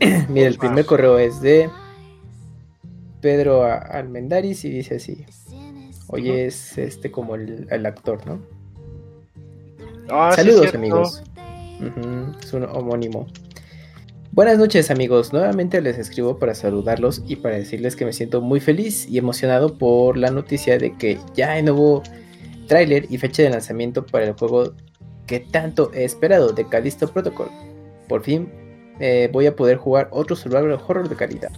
Mira, 0.30 0.48
el 0.48 0.58
primer 0.58 0.86
correo 0.86 1.18
es 1.18 1.40
de 1.40 1.70
Pedro 3.22 3.64
Almendaris 3.64 4.66
y 4.66 4.70
dice 4.70 4.98
así. 4.98 5.26
Oye, 6.08 6.48
es 6.48 6.78
este 6.78 7.10
como 7.10 7.36
el, 7.36 7.68
el 7.72 7.86
actor, 7.86 8.28
¿no? 8.28 8.42
Ah, 10.10 10.34
Saludos 10.36 10.76
amigos. 10.76 11.24
Es 12.44 12.54
un 12.54 12.64
homónimo. 12.66 13.28
Buenas 14.36 14.58
noches 14.58 14.92
amigos, 14.92 15.32
nuevamente 15.32 15.80
les 15.82 15.98
escribo 15.98 16.38
para 16.38 16.54
saludarlos 16.56 17.24
y 17.26 17.38
para 17.38 17.56
decirles 17.56 17.96
que 17.96 18.04
me 18.04 18.12
siento 18.12 18.42
muy 18.42 18.60
feliz 18.60 19.08
y 19.10 19.18
emocionado 19.18 19.78
por 19.78 20.18
la 20.18 20.30
noticia 20.30 20.78
de 20.78 20.94
que 20.98 21.18
ya 21.34 21.52
hay 21.54 21.64
nuevo 21.64 22.04
tráiler 22.68 23.06
y 23.10 23.18
fecha 23.18 23.44
de 23.44 23.50
lanzamiento 23.52 24.06
para 24.06 24.26
el 24.26 24.34
juego 24.34 24.74
que 25.26 25.40
tanto 25.40 25.90
he 25.94 26.04
esperado 26.04 26.52
de 26.52 26.68
Callisto 26.68 27.08
Protocol. 27.08 27.48
Por 28.10 28.24
fin 28.24 28.52
eh, 29.00 29.30
voy 29.32 29.46
a 29.46 29.56
poder 29.56 29.78
jugar 29.78 30.10
otro 30.12 30.36
survival 30.36 30.74
horror 30.86 31.08
de 31.08 31.16
calidad. 31.16 31.52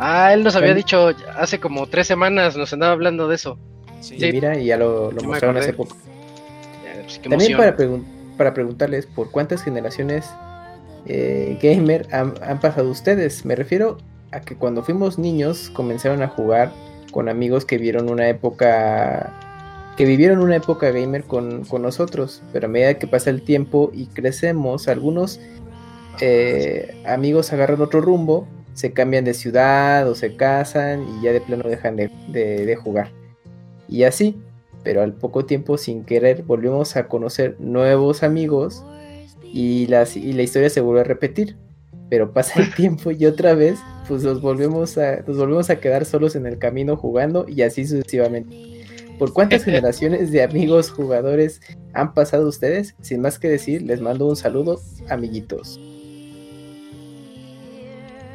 Ah, 0.00 0.34
él 0.34 0.42
nos 0.42 0.56
había 0.56 0.74
dicho 0.74 1.10
hace 1.38 1.60
como 1.60 1.86
tres 1.86 2.08
semanas, 2.08 2.56
nos 2.56 2.72
andaba 2.72 2.94
hablando 2.94 3.28
de 3.28 3.36
eso. 3.36 3.56
Sí. 4.00 4.16
Mira, 4.18 4.58
y 4.58 4.66
ya 4.66 4.76
lo, 4.76 5.12
mostraron 5.22 5.56
hace 5.58 5.72
poco. 5.72 5.96
Ya, 6.84 7.00
pues, 7.00 7.20
También 7.22 7.52
emoción. 7.52 7.58
para, 7.58 7.76
pregun- 7.76 8.04
para 8.36 8.52
preguntarles 8.52 9.06
por 9.06 9.30
cuántas 9.30 9.62
generaciones 9.62 10.28
eh, 11.06 11.58
gamer 11.62 12.06
han, 12.12 12.60
pasado 12.60 12.90
ustedes. 12.90 13.44
Me 13.44 13.54
refiero 13.56 13.98
a 14.32 14.40
que 14.40 14.56
cuando 14.56 14.82
fuimos 14.82 15.18
niños 15.18 15.70
comenzaron 15.70 16.22
a 16.22 16.28
jugar 16.28 16.72
con 17.12 17.28
amigos 17.28 17.64
que 17.64 17.78
vieron 17.78 18.08
una 18.10 18.28
época 18.28 19.32
que 19.96 20.04
vivieron 20.06 20.40
una 20.40 20.56
época 20.56 20.90
gamer 20.90 21.22
con, 21.22 21.64
con 21.66 21.82
nosotros, 21.82 22.42
pero 22.52 22.66
a 22.66 22.68
medida 22.68 22.94
que 22.94 23.06
pasa 23.06 23.30
el 23.30 23.42
tiempo 23.42 23.92
y 23.94 24.06
crecemos, 24.06 24.88
algunos 24.88 25.38
eh, 26.20 27.00
amigos 27.06 27.52
agarran 27.52 27.80
otro 27.80 28.00
rumbo, 28.00 28.48
se 28.72 28.92
cambian 28.92 29.24
de 29.24 29.34
ciudad 29.34 30.08
o 30.08 30.16
se 30.16 30.34
casan 30.34 31.06
y 31.08 31.24
ya 31.24 31.32
de 31.32 31.40
plano 31.40 31.62
dejan 31.68 31.94
de, 31.94 32.10
de- 32.28 32.66
de 32.66 32.76
jugar. 32.76 33.12
Y 33.88 34.02
así, 34.02 34.36
pero 34.82 35.02
al 35.02 35.12
poco 35.12 35.44
tiempo 35.44 35.78
sin 35.78 36.04
querer 36.04 36.42
volvimos 36.42 36.96
a 36.96 37.06
conocer 37.06 37.54
nuevos 37.60 38.24
amigos 38.24 38.84
y, 39.54 39.86
las, 39.86 40.16
y 40.16 40.32
la 40.32 40.42
historia 40.42 40.68
se 40.68 40.80
vuelve 40.80 41.02
a 41.02 41.04
repetir. 41.04 41.56
Pero 42.10 42.32
pasa 42.32 42.60
el 42.60 42.74
tiempo 42.74 43.12
y 43.12 43.24
otra 43.24 43.54
vez 43.54 43.78
pues 44.08 44.24
nos 44.24 44.40
volvemos 44.40 44.98
a, 44.98 45.22
nos 45.26 45.36
volvemos 45.36 45.70
a 45.70 45.80
quedar 45.80 46.04
solos 46.04 46.34
en 46.34 46.46
el 46.46 46.58
camino 46.58 46.96
jugando 46.96 47.46
y 47.48 47.62
así 47.62 47.86
sucesivamente. 47.86 48.84
¿Por 49.16 49.32
cuántas 49.32 49.62
generaciones 49.64 50.32
de 50.32 50.42
amigos 50.42 50.90
jugadores 50.90 51.60
han 51.92 52.14
pasado 52.14 52.48
ustedes? 52.48 52.96
Sin 53.00 53.20
más 53.20 53.38
que 53.38 53.48
decir, 53.48 53.82
les 53.82 54.00
mando 54.00 54.26
un 54.26 54.34
saludo, 54.34 54.80
amiguitos. 55.08 55.80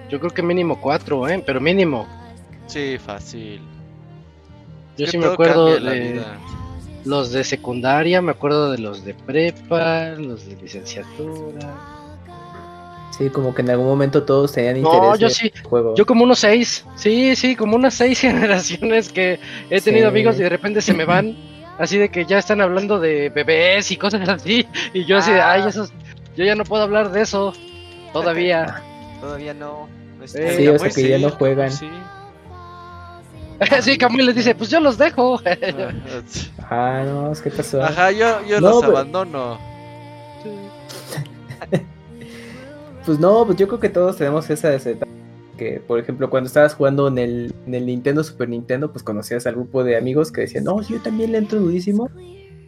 Yo 0.10 0.20
creo 0.20 0.32
que 0.32 0.42
mínimo 0.42 0.80
cuatro, 0.82 1.28
¿eh? 1.28 1.44
Pero 1.46 1.60
mínimo. 1.60 2.08
Sí, 2.68 2.98
fácil. 2.98 3.62
Yo 4.98 5.06
Es 5.06 5.12
sí 5.12 5.18
me 5.18 5.26
acuerdo 5.26 5.76
en 5.76 5.84
la 5.84 5.92
de 5.92 6.00
vida. 6.00 6.40
Los 7.06 7.32
de 7.32 7.44
secundaria, 7.44 8.22
me 8.22 8.32
acuerdo 8.32 8.72
de 8.72 8.78
los 8.80 9.04
de 9.06 9.14
prepa, 9.14 10.10
los 10.18 10.46
de 10.48 10.56
licenciatura. 10.58 11.68
Sí, 13.18 13.30
como 13.30 13.54
que 13.54 13.62
en 13.62 13.70
algún 13.72 13.88
momento 13.88 14.24
todos 14.24 14.54
tenían 14.54 14.78
interés 14.78 15.02
No, 15.02 15.16
yo 15.18 15.28
en 15.28 15.34
sí. 15.34 15.52
el 15.54 15.62
juego. 15.64 15.96
Yo 15.96 16.06
como 16.06 16.24
unos 16.24 16.40
seis, 16.40 16.86
sí, 16.96 17.36
sí, 17.36 17.56
como 17.56 17.76
unas 17.76 17.94
seis 17.94 18.20
generaciones 18.22 19.10
que 19.12 19.40
he 19.70 19.82
tenido 19.82 20.06
Sí. 20.08 20.10
amigos 20.10 20.40
y 20.40 20.44
de 20.44 20.50
repente 20.50 20.82
se 20.82 20.94
me 20.94 21.06
van, 21.06 21.36
así 21.80 21.98
de 21.98 22.10
que 22.10 22.26
ya 22.26 22.38
están 22.38 22.62
hablando 22.62 23.00
de 23.00 23.30
bebés 23.30 23.92
y 23.92 23.98
cosas 23.98 24.28
así, 24.30 24.66
y 24.94 25.06
yo 25.06 25.18
así 25.18 25.32
de, 25.34 25.42
Ah. 25.42 25.52
ay, 25.54 25.64
esos, 25.68 25.92
yo 26.38 26.46
ya 26.46 26.56
no 26.56 26.64
puedo 26.64 26.84
hablar 26.84 27.12
de 27.12 27.22
eso 27.22 27.54
todavía. 28.14 28.82
Todavía 29.22 29.54
no. 29.54 29.90
no 30.18 30.24
Eh, 30.24 30.56
Sí, 30.56 30.68
o 30.70 30.80
sea 30.80 30.90
que 30.90 31.10
ya 31.10 31.18
no 31.20 31.30
juegan. 31.32 31.72
Sí. 31.72 31.90
sí, 33.82 33.98
Camuy 33.98 34.24
les 34.24 34.36
dice, 34.36 34.56
pues 34.56 34.70
yo 34.70 34.80
los 34.80 34.98
dejo. 34.98 35.40
Ah, 36.72 37.04
no, 37.04 37.34
¿qué 37.44 37.50
pasó? 37.50 37.82
Ajá, 37.82 38.12
yo, 38.12 38.46
yo 38.48 38.62
No, 38.62 38.70
los 38.70 38.82
pero- 38.82 38.92
abandono. 38.98 39.58
Pues 43.06 43.18
no, 43.20 43.44
pues 43.46 43.58
yo 43.58 43.68
creo 43.68 43.80
que 43.80 43.90
todos 43.90 44.18
tenemos 44.18 44.48
esa 44.50 44.74
esa 44.74 44.92
etapa. 44.92 45.12
Que, 45.58 45.82
por 45.86 46.00
ejemplo, 46.00 46.30
cuando 46.30 46.48
estabas 46.48 46.76
jugando 46.76 47.08
en 47.08 47.18
el, 47.18 47.54
en 47.66 47.74
el 47.74 47.86
Nintendo, 47.88 48.24
Super 48.24 48.48
Nintendo, 48.48 48.92
pues 48.92 49.04
conocías 49.04 49.48
al 49.48 49.56
grupo 49.56 49.84
de 49.84 49.98
amigos 49.98 50.32
que 50.32 50.42
decían, 50.42 50.64
no, 50.66 50.80
yo 50.82 51.00
también 51.02 51.32
le 51.32 51.40
entro 51.40 51.60
durísimo. 51.60 52.10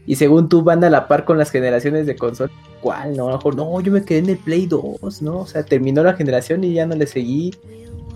Y 0.07 0.15
según 0.15 0.49
tú 0.49 0.63
van 0.63 0.83
a 0.83 0.89
la 0.89 1.07
par 1.07 1.25
con 1.25 1.37
las 1.37 1.51
generaciones 1.51 2.07
de 2.07 2.15
consola. 2.15 2.51
¿Cuál? 2.81 3.15
No, 3.15 3.27
a 3.27 3.31
lo 3.31 3.37
mejor, 3.37 3.55
no, 3.55 3.79
yo 3.81 3.91
me 3.91 4.03
quedé 4.03 4.19
en 4.19 4.29
el 4.29 4.37
Play 4.37 4.65
2, 4.65 5.21
¿no? 5.21 5.39
O 5.41 5.45
sea, 5.47 5.63
terminó 5.63 6.03
la 6.03 6.13
generación 6.13 6.63
y 6.63 6.73
ya 6.73 6.87
no 6.87 6.95
le 6.95 7.05
seguí. 7.05 7.53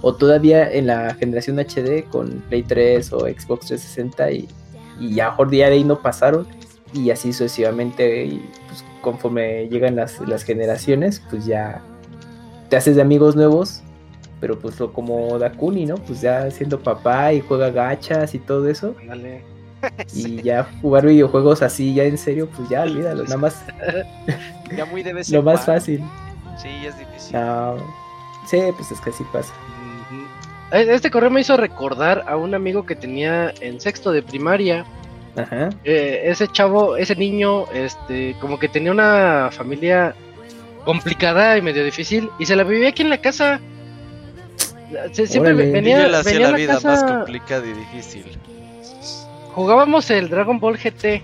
O 0.07 0.13
todavía 0.13 0.71
en 0.71 0.85
la 0.85 1.15
generación 1.15 1.57
HD 1.57 2.07
con 2.11 2.43
Play 2.47 2.61
3 2.61 3.11
o 3.11 3.21
Xbox 3.21 3.65
360 3.65 4.31
y, 4.33 4.47
y 4.99 5.19
a 5.19 5.31
mejor 5.31 5.51
ya 5.51 5.67
de 5.67 5.73
ahí 5.73 5.83
no 5.83 5.99
pasaron. 5.99 6.45
Y 6.93 7.09
así 7.09 7.33
sucesivamente, 7.33 8.25
y 8.25 8.49
pues 8.67 8.85
conforme 9.01 9.67
llegan 9.67 9.95
las, 9.95 10.19
las 10.27 10.43
generaciones, 10.43 11.23
pues 11.31 11.47
ya 11.47 11.81
te 12.69 12.77
haces 12.77 12.97
de 12.97 13.01
amigos 13.01 13.35
nuevos, 13.35 13.81
pero 14.39 14.59
pues 14.59 14.79
lo 14.79 14.93
como 14.93 15.39
Dakuni, 15.39 15.87
¿no? 15.87 15.95
Pues 15.95 16.21
ya 16.21 16.51
siendo 16.51 16.79
papá 16.79 17.33
y 17.33 17.41
juega 17.41 17.71
gachas 17.71 18.35
y 18.35 18.39
todo 18.39 18.69
eso, 18.69 18.95
y 20.13 20.41
ya 20.43 20.67
jugar 20.83 21.07
videojuegos 21.07 21.63
así 21.63 21.95
ya 21.95 22.03
en 22.03 22.19
serio, 22.19 22.47
pues 22.55 22.69
ya 22.69 22.83
olvídalo, 22.83 23.23
nada 23.23 23.37
más 23.37 23.65
Ya 24.77 24.85
muy 24.85 25.01
de 25.01 25.13
vez 25.13 25.29
lo 25.31 25.41
más 25.41 25.65
fácil. 25.65 26.03
Sí, 26.61 26.69
es 26.85 26.97
difícil. 26.97 27.33
No, 27.33 27.77
sí, 28.47 28.59
pues 28.77 28.91
es 28.91 29.01
que 29.01 29.09
así 29.09 29.23
pasa. 29.33 29.51
Eh, 30.71 30.87
Este 30.89 31.11
correo 31.11 31.29
me 31.29 31.41
hizo 31.41 31.57
recordar 31.57 32.23
a 32.27 32.37
un 32.37 32.53
amigo 32.55 32.85
que 32.85 32.95
tenía 32.95 33.53
en 33.61 33.79
sexto 33.79 34.11
de 34.11 34.21
primaria. 34.23 34.85
Ajá. 35.35 35.69
Eh, 35.83 36.21
ese 36.25 36.47
chavo, 36.47 36.95
ese 36.97 37.15
niño, 37.15 37.65
este, 37.73 38.35
como 38.39 38.57
que 38.57 38.69
tenía 38.69 38.91
una 38.91 39.49
familia 39.51 40.15
complicada 40.85 41.57
y 41.57 41.61
medio 41.61 41.83
difícil 41.83 42.29
y 42.39 42.45
se 42.45 42.55
la 42.55 42.63
vivía 42.63 42.89
aquí 42.89 43.01
en 43.01 43.09
la 43.09 43.17
casa. 43.19 43.59
Se- 45.11 45.27
siempre 45.27 45.53
Órale. 45.53 45.71
venía, 45.71 45.97
venía 46.01 46.05
a 46.05 46.09
la 46.09 46.51
la 46.51 46.57
vida 46.57 46.73
más 46.75 46.83
casa, 46.83 47.05
complicada 47.17 47.65
y 47.67 47.73
difícil. 47.73 48.25
jugábamos 49.53 50.09
el 50.11 50.29
Dragon 50.29 50.59
Ball 50.59 50.77
GT, 50.77 51.23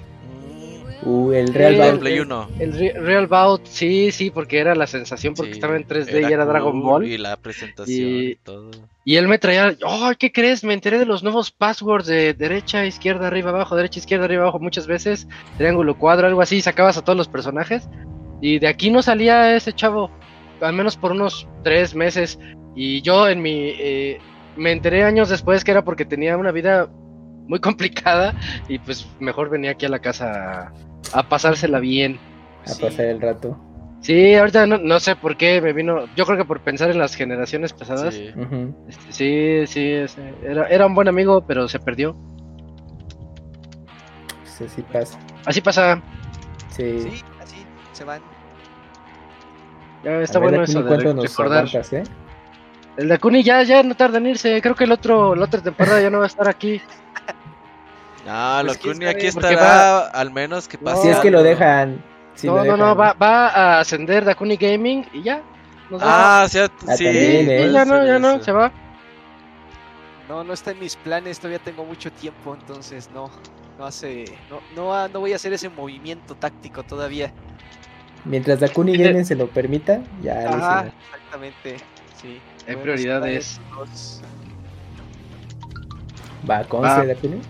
Uh, 1.03 1.31
el 1.31 1.51
Real 1.51 1.77
La 1.79 1.85
de 1.85 1.91
Bout. 1.93 2.01
Play 2.01 2.19
1. 2.19 2.47
el 2.59 2.73
Re- 2.73 2.93
Real 2.93 3.25
Bout, 3.25 3.65
sí, 3.65 4.11
sí, 4.11 4.29
porque 4.29 4.59
era 4.59 4.75
la 4.75 4.85
sensación 4.85 5.33
porque 5.33 5.53
Sí, 5.53 5.57
estaba 5.57 5.75
en 5.75 5.87
3D 5.87 6.21
y 6.21 6.25
era 6.31 6.43
cool, 6.43 6.53
Dragon 6.53 6.81
Ball. 6.83 7.07
Y 7.07 7.17
la 7.17 7.37
presentación 7.37 7.97
Y- 8.07 8.27
y, 8.31 8.35
todo. 8.35 8.69
Y 9.03 9.15
él 9.15 9.27
me 9.27 9.39
traía, 9.39 9.75
¡ay, 9.85 10.15
qué 10.17 10.31
crees! 10.31 10.63
Me 10.63 10.73
enteré 10.73 10.99
de 10.99 11.05
los 11.05 11.23
nuevos 11.23 11.51
passwords 11.51 12.05
de 12.05 12.33
derecha, 12.33 12.85
izquierda, 12.85 13.27
arriba, 13.27 13.49
abajo, 13.49 13.75
derecha, 13.75 13.99
izquierda, 13.99 14.25
arriba, 14.25 14.43
abajo, 14.43 14.59
muchas 14.59 14.85
veces, 14.85 15.27
triángulo, 15.57 15.97
cuadro, 15.97 16.27
algo 16.27 16.41
así, 16.41 16.61
sacabas 16.61 16.97
a 16.97 17.03
todos 17.03 17.17
los 17.17 17.27
personajes. 17.27 17.89
Y 18.41 18.59
de 18.59 18.67
aquí 18.67 18.91
no 18.91 19.01
salía 19.01 19.55
ese 19.55 19.73
chavo, 19.73 20.11
al 20.61 20.73
menos 20.73 20.97
por 20.97 21.11
unos 21.11 21.47
tres 21.63 21.95
meses. 21.95 22.39
Y 22.75 23.01
yo 23.01 23.27
en 23.27 23.41
mi... 23.41 23.73
eh, 23.77 24.19
me 24.55 24.71
enteré 24.71 25.03
años 25.03 25.29
después 25.29 25.63
que 25.63 25.71
era 25.71 25.83
porque 25.83 26.05
tenía 26.05 26.37
una 26.37 26.51
vida 26.51 26.89
muy 27.47 27.59
complicada 27.61 28.35
y 28.67 28.79
pues 28.79 29.07
mejor 29.19 29.49
venía 29.49 29.71
aquí 29.71 29.85
a 29.85 29.89
la 29.89 29.99
casa 29.99 30.73
a, 31.13 31.29
pasársela 31.29 31.79
bien. 31.79 32.19
A 32.65 32.79
pasar 32.79 33.05
el 33.05 33.21
rato. 33.21 33.57
Sí, 34.01 34.33
ahorita 34.35 34.65
no, 34.65 34.77
no 34.79 34.99
sé 34.99 35.15
por 35.15 35.37
qué 35.37 35.61
me 35.61 35.73
vino, 35.73 36.05
yo 36.15 36.25
creo 36.25 36.37
que 36.37 36.45
por 36.45 36.59
pensar 36.61 36.89
en 36.89 36.97
las 36.97 37.13
generaciones 37.15 37.71
pasadas. 37.71 38.13
Sí. 38.15 38.33
Este, 38.89 39.11
sí, 39.11 39.67
sí, 39.67 39.91
ese- 39.91 40.33
era, 40.43 40.67
era 40.67 40.87
un 40.87 40.95
buen 40.95 41.07
amigo, 41.07 41.41
pero 41.45 41.67
se 41.67 41.79
perdió. 41.79 42.15
Pues 44.41 44.61
así 44.71 44.81
pasa. 44.81 45.19
Así 45.45 45.61
pasa, 45.61 46.01
Sí. 46.69 46.99
Sí, 47.01 47.21
así 47.41 47.65
se 47.91 48.03
van. 48.05 48.21
ya 50.03 50.19
está 50.21 50.39
ver, 50.39 50.49
bueno 50.49 50.63
eso 50.63 50.81
de 50.81 50.87
¿cuánto 50.87 51.07
re- 51.09 51.13
nos 51.13 51.23
recordar. 51.29 51.57
aguantas, 51.65 51.93
eh? 51.93 52.03
El 52.97 53.07
Dakuni 53.07 53.43
ya, 53.43 53.61
ya 53.63 53.83
no 53.83 53.95
tarda 53.95 54.17
en 54.17 54.27
irse, 54.27 54.61
creo 54.61 54.73
que 54.75 54.85
el 54.85 54.91
otro, 54.91 55.35
la 55.35 55.45
otra 55.45 55.61
temporada 55.61 56.01
ya 56.01 56.09
no 56.09 56.17
va 56.19 56.23
a 56.23 56.27
estar 56.27 56.47
aquí. 56.47 56.81
No, 58.25 58.59
Pues 58.63 58.75
lo 58.77 58.81
quién 58.83 58.93
Kuni 58.97 59.05
aquí 59.07 59.25
estará 59.25 60.01
al 60.07 60.29
menos 60.31 60.67
que 60.67 60.77
pase. 60.77 61.01
Si 61.01 61.07
es 61.09 61.17
que 61.17 61.31
lo 61.31 61.41
dejan. 61.41 62.03
Si 62.41 62.47
no, 62.47 62.63
no, 62.65 62.75
no, 62.77 62.95
va, 62.95 63.13
va 63.13 63.47
a 63.49 63.79
ascender 63.79 64.25
Dakuni 64.25 64.57
Gaming 64.57 65.05
y 65.13 65.21
ya. 65.23 65.41
Nos. 65.89 66.01
Ah, 66.03 66.47
sí, 66.49 66.59
Ah, 66.59 66.95
sí. 66.97 67.03
también, 67.05 67.45
Sí, 67.45 67.51
¿eh? 67.51 67.71
ya 67.71 67.85
no, 67.85 68.05
ya 68.05 68.19
no, 68.19 68.31
eso. 68.31 68.43
se 68.43 68.51
va. 68.51 68.71
No, 70.29 70.43
no 70.43 70.53
está 70.53 70.71
en 70.71 70.79
mis 70.79 70.95
planes, 70.95 71.39
todavía 71.39 71.59
tengo 71.59 71.83
mucho 71.85 72.11
tiempo, 72.11 72.55
entonces 72.59 73.09
no, 73.13 73.29
no 73.77 73.85
hace, 73.85 74.25
no, 74.49 74.61
no, 74.75 75.07
no 75.09 75.19
voy 75.19 75.33
a 75.33 75.35
hacer 75.35 75.51
ese 75.53 75.67
movimiento 75.69 76.35
táctico 76.35 76.83
todavía. 76.83 77.33
Mientras 78.23 78.59
Dakuni. 78.59 78.97
Gaming 78.97 79.25
se 79.25 79.35
lo 79.35 79.47
permita, 79.47 80.01
ya 80.21 80.57
hicieron. 80.57 80.91
exactamente, 81.09 81.77
sí. 82.21 82.39
Hay 82.67 82.75
prioridades. 82.77 83.59
planes, 83.69 84.21
Va, 86.49 86.63
conste, 86.63 86.87
Va. 87.01 87.05
Dakuni. 87.05 87.41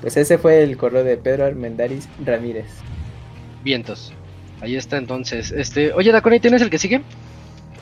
Pues 0.00 0.16
ese 0.16 0.38
fue 0.38 0.62
el 0.62 0.76
correo 0.76 1.02
de 1.04 1.16
Pedro 1.16 1.44
Armendaris 1.46 2.08
Ramírez. 2.24 2.66
Vientos. 3.66 4.12
Ahí 4.60 4.76
está 4.76 4.96
entonces. 4.96 5.50
Este, 5.50 5.92
oye 5.92 6.12
Dakuni, 6.12 6.38
¿tienes 6.38 6.62
el 6.62 6.70
que 6.70 6.78
sigue? 6.78 7.02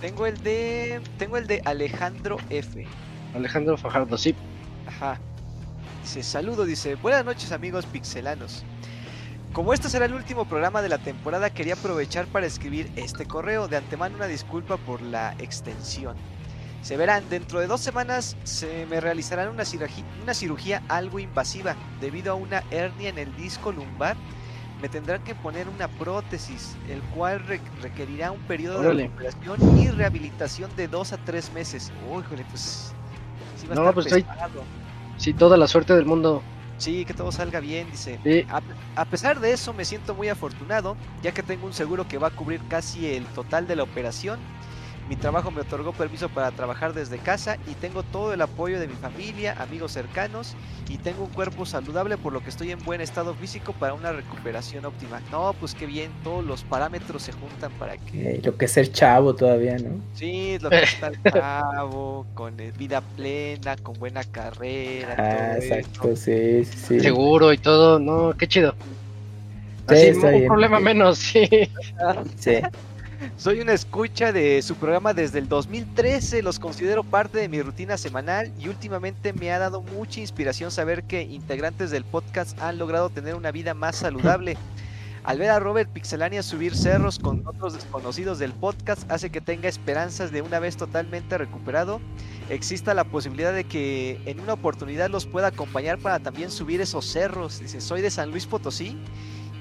Tengo 0.00 0.24
el 0.24 0.42
de, 0.42 0.98
tengo 1.18 1.36
el 1.36 1.46
de 1.46 1.60
Alejandro 1.66 2.38
F. 2.48 2.86
Alejandro 3.34 3.76
Fajardo, 3.76 4.16
sí. 4.16 4.34
Ajá. 4.86 5.20
Dice, 6.02 6.22
saludo, 6.22 6.64
dice, 6.64 6.94
buenas 6.94 7.26
noches 7.26 7.52
amigos 7.52 7.84
pixelanos. 7.84 8.64
Como 9.52 9.74
este 9.74 9.90
será 9.90 10.06
el 10.06 10.14
último 10.14 10.46
programa 10.46 10.80
de 10.80 10.88
la 10.88 10.96
temporada, 10.96 11.50
quería 11.50 11.74
aprovechar 11.74 12.24
para 12.28 12.46
escribir 12.46 12.90
este 12.96 13.26
correo. 13.26 13.68
De 13.68 13.76
antemano 13.76 14.16
una 14.16 14.26
disculpa 14.26 14.78
por 14.78 15.02
la 15.02 15.34
extensión. 15.38 16.16
Se 16.80 16.96
verán, 16.96 17.28
dentro 17.28 17.60
de 17.60 17.66
dos 17.66 17.82
semanas 17.82 18.38
se 18.44 18.86
me 18.86 19.02
realizarán 19.02 19.50
una 19.50 19.66
cirugía, 19.66 20.04
una 20.22 20.32
cirugía 20.32 20.82
algo 20.88 21.18
invasiva. 21.18 21.76
Debido 22.00 22.32
a 22.32 22.36
una 22.36 22.64
hernia 22.70 23.10
en 23.10 23.18
el 23.18 23.36
disco 23.36 23.70
lumbar, 23.70 24.16
me 24.84 24.90
tendrán 24.90 25.22
que 25.24 25.34
poner 25.34 25.66
una 25.66 25.88
prótesis, 25.88 26.76
el 26.90 27.00
cual 27.16 27.40
re- 27.46 27.58
requerirá 27.80 28.30
un 28.30 28.40
periodo 28.40 28.80
Órale. 28.80 29.04
de 29.04 29.08
recuperación 29.08 29.78
y 29.78 29.88
rehabilitación 29.88 30.70
de 30.76 30.88
dos 30.88 31.14
a 31.14 31.16
tres 31.16 31.50
meses. 31.54 31.90
Uy, 32.12 32.20
híjole, 32.20 32.44
pues... 32.50 32.92
sí 33.56 33.66
va 33.66 33.72
a 33.72 33.76
No, 33.76 33.80
estar 33.80 33.94
pues 33.94 34.12
ahí- 34.12 34.22
pesado. 34.24 34.62
Sí, 35.16 35.32
toda 35.32 35.56
la 35.56 35.66
suerte 35.68 35.94
del 35.94 36.04
mundo. 36.04 36.42
Sí, 36.76 37.06
que 37.06 37.14
todo 37.14 37.32
salga 37.32 37.60
bien, 37.60 37.90
dice. 37.90 38.20
Sí. 38.24 38.44
A, 38.50 38.60
a 39.00 39.04
pesar 39.06 39.40
de 39.40 39.52
eso, 39.54 39.72
me 39.72 39.86
siento 39.86 40.14
muy 40.14 40.28
afortunado, 40.28 40.98
ya 41.22 41.32
que 41.32 41.42
tengo 41.42 41.64
un 41.66 41.72
seguro 41.72 42.06
que 42.06 42.18
va 42.18 42.26
a 42.28 42.30
cubrir 42.32 42.60
casi 42.68 43.06
el 43.06 43.24
total 43.28 43.66
de 43.66 43.76
la 43.76 43.84
operación. 43.84 44.38
Mi 45.08 45.16
trabajo 45.16 45.50
me 45.50 45.60
otorgó 45.60 45.92
permiso 45.92 46.30
para 46.30 46.50
trabajar 46.50 46.94
desde 46.94 47.18
casa 47.18 47.58
y 47.70 47.74
tengo 47.74 48.02
todo 48.02 48.32
el 48.32 48.40
apoyo 48.40 48.80
de 48.80 48.88
mi 48.88 48.94
familia, 48.94 49.54
amigos 49.60 49.92
cercanos 49.92 50.54
y 50.88 50.96
tengo 50.96 51.24
un 51.24 51.30
cuerpo 51.30 51.66
saludable 51.66 52.16
por 52.16 52.32
lo 52.32 52.42
que 52.42 52.48
estoy 52.48 52.70
en 52.70 52.82
buen 52.84 53.02
estado 53.02 53.34
físico 53.34 53.74
para 53.74 53.92
una 53.92 54.12
recuperación 54.12 54.86
óptima. 54.86 55.20
No, 55.30 55.54
pues 55.60 55.74
qué 55.74 55.84
bien, 55.84 56.10
todos 56.22 56.42
los 56.42 56.64
parámetros 56.64 57.22
se 57.22 57.32
juntan 57.32 57.70
para 57.72 57.98
que... 57.98 58.36
Eh, 58.36 58.40
lo 58.42 58.56
que 58.56 58.64
es 58.64 58.72
ser 58.72 58.90
chavo 58.92 59.34
todavía, 59.34 59.76
¿no? 59.76 60.00
Sí, 60.14 60.58
lo 60.60 60.70
que 60.70 60.82
es 60.82 60.94
estar 60.94 61.12
chavo, 61.30 62.24
con 62.32 62.58
eh, 62.58 62.72
vida 62.78 63.02
plena, 63.02 63.76
con 63.76 63.98
buena 63.98 64.24
carrera. 64.24 65.16
Ah, 65.18 65.46
todo 65.52 65.62
exacto, 65.62 66.16
sí, 66.16 66.64
sí, 66.64 66.78
sí. 66.88 67.00
Seguro 67.00 67.52
y 67.52 67.58
todo, 67.58 67.98
no, 67.98 68.34
qué 68.38 68.48
chido. 68.48 68.74
Sí, 69.88 69.94
Así, 69.94 70.06
está 70.06 70.28
un 70.28 70.32
bien. 70.32 70.46
problema 70.46 70.80
menos, 70.80 71.18
sí. 71.18 71.46
Sí. 72.38 72.56
Soy 73.36 73.60
una 73.60 73.72
escucha 73.72 74.32
de 74.32 74.62
su 74.62 74.76
programa 74.76 75.14
desde 75.14 75.38
el 75.38 75.48
2013, 75.48 76.42
los 76.42 76.58
considero 76.58 77.04
parte 77.04 77.38
de 77.38 77.48
mi 77.48 77.60
rutina 77.62 77.96
semanal 77.96 78.52
y 78.58 78.68
últimamente 78.68 79.32
me 79.32 79.52
ha 79.52 79.58
dado 79.58 79.82
mucha 79.82 80.20
inspiración 80.20 80.70
saber 80.70 81.04
que 81.04 81.22
integrantes 81.22 81.90
del 81.90 82.04
podcast 82.04 82.58
han 82.60 82.78
logrado 82.78 83.10
tener 83.10 83.34
una 83.34 83.50
vida 83.50 83.74
más 83.74 83.96
saludable. 83.96 84.56
Al 85.24 85.38
ver 85.38 85.50
a 85.50 85.58
Robert 85.58 85.90
Pixelania 85.90 86.42
subir 86.42 86.76
cerros 86.76 87.18
con 87.18 87.46
otros 87.46 87.72
desconocidos 87.72 88.38
del 88.38 88.52
podcast 88.52 89.10
hace 89.10 89.30
que 89.30 89.40
tenga 89.40 89.70
esperanzas 89.70 90.30
de 90.30 90.42
una 90.42 90.58
vez 90.58 90.76
totalmente 90.76 91.38
recuperado, 91.38 92.00
exista 92.50 92.92
la 92.92 93.04
posibilidad 93.04 93.54
de 93.54 93.64
que 93.64 94.20
en 94.26 94.38
una 94.38 94.52
oportunidad 94.52 95.08
los 95.08 95.24
pueda 95.24 95.46
acompañar 95.46 95.98
para 95.98 96.20
también 96.20 96.50
subir 96.50 96.82
esos 96.82 97.06
cerros. 97.06 97.60
Dice, 97.60 97.80
soy 97.80 98.02
de 98.02 98.10
San 98.10 98.30
Luis 98.30 98.46
Potosí 98.46 98.98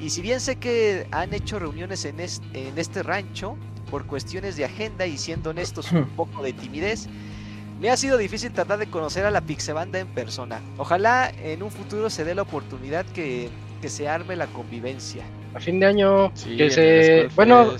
y 0.04 0.10
si 0.10 0.22
bien 0.22 0.40
sé 0.40 0.58
que 0.58 1.08
han 1.12 1.34
hecho 1.34 1.60
reuniones 1.60 2.06
en 2.06 2.20
este, 2.20 2.68
en 2.68 2.78
este 2.78 3.04
rancho, 3.04 3.56
por 3.90 4.06
cuestiones 4.06 4.56
de 4.58 4.66
agenda 4.66 5.06
y 5.06 5.18
siendo 5.18 5.52
honestos 5.52 5.92
un 5.92 6.06
poco 6.16 6.44
de 6.44 6.54
timidez, 6.54 7.08
me 7.80 7.90
ha 7.90 7.98
sido 7.98 8.18
difícil 8.18 8.52
tratar 8.52 8.80
de 8.80 8.88
conocer 8.88 9.26
a 9.26 9.32
la 9.32 9.42
Pixebanda 9.42 10.00
en 10.00 10.08
persona. 10.08 10.62
Ojalá 10.78 11.32
en 11.44 11.64
un 11.64 11.72
futuro 11.72 12.10
se 12.10 12.24
dé 12.24 12.34
la 12.36 12.42
oportunidad 12.44 13.06
que, 13.08 13.50
que 13.82 13.90
se 13.90 14.08
arme 14.08 14.36
la 14.36 14.48
convivencia. 14.48 15.24
A 15.54 15.60
fin 15.60 15.80
de 15.80 15.86
año, 15.86 16.32
Sí, 16.34 16.56
que 16.58 16.70
se... 16.70 17.28
Bueno, 17.36 17.74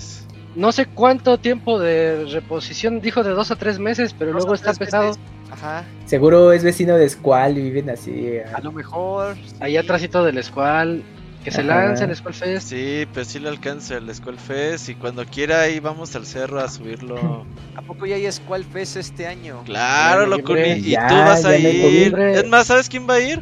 no 0.54 0.70
sé 0.72 0.86
cuánto 0.86 1.38
tiempo 1.38 1.80
de 1.80 2.26
reposición, 2.30 3.00
dijo 3.00 3.24
de 3.24 3.30
dos 3.30 3.50
a 3.50 3.56
tres 3.56 3.78
meses, 3.80 4.14
pero 4.16 4.30
Dos 4.32 4.42
luego 4.42 4.54
está 4.54 4.72
pesado. 4.74 5.08
meses. 5.08 5.22
Ajá, 5.50 5.84
Seguro 6.06 6.52
es 6.52 6.62
vecino 6.62 6.96
de 6.96 7.08
Squall 7.08 7.58
y 7.58 7.62
viven 7.62 7.90
así. 7.90 8.12
eh, 8.12 8.44
a 8.52 8.60
lo 8.60 8.70
mejor. 8.72 9.34
sí. 9.36 9.56
Ahí 9.60 9.76
atrásito 9.76 10.22
del 10.22 10.42
Squall, 10.44 11.02
que 11.44 11.50
se 11.50 11.60
Ajá. 11.60 11.86
lance 11.86 12.04
el 12.04 12.16
Squall 12.16 12.34
Fest. 12.34 12.68
Sí, 12.70 13.06
pues 13.12 13.28
sí 13.28 13.38
le 13.38 13.48
alcanza 13.50 13.96
el 13.98 14.12
Skullfest 14.12 14.88
y 14.88 14.94
cuando 14.94 15.24
quiera 15.26 15.60
ahí 15.60 15.78
vamos 15.78 16.16
al 16.16 16.24
cerro 16.26 16.58
a 16.60 16.68
subirlo. 16.68 17.44
¿A 17.76 17.82
poco 17.82 18.06
ya 18.06 18.16
hay 18.16 18.30
Squall 18.32 18.64
Fest 18.64 18.96
este 18.96 19.26
año? 19.26 19.62
Claro, 19.64 20.26
loco, 20.26 20.56
y 20.56 20.80
Ya, 20.90 21.06
tú 21.06 21.14
vas 21.14 21.44
a 21.44 21.56
ir. 21.56 22.18
Es 22.18 22.48
más, 22.48 22.66
¿sabes 22.66 22.88
quién 22.88 23.06
va 23.08 23.14
a 23.14 23.20
ir? 23.20 23.40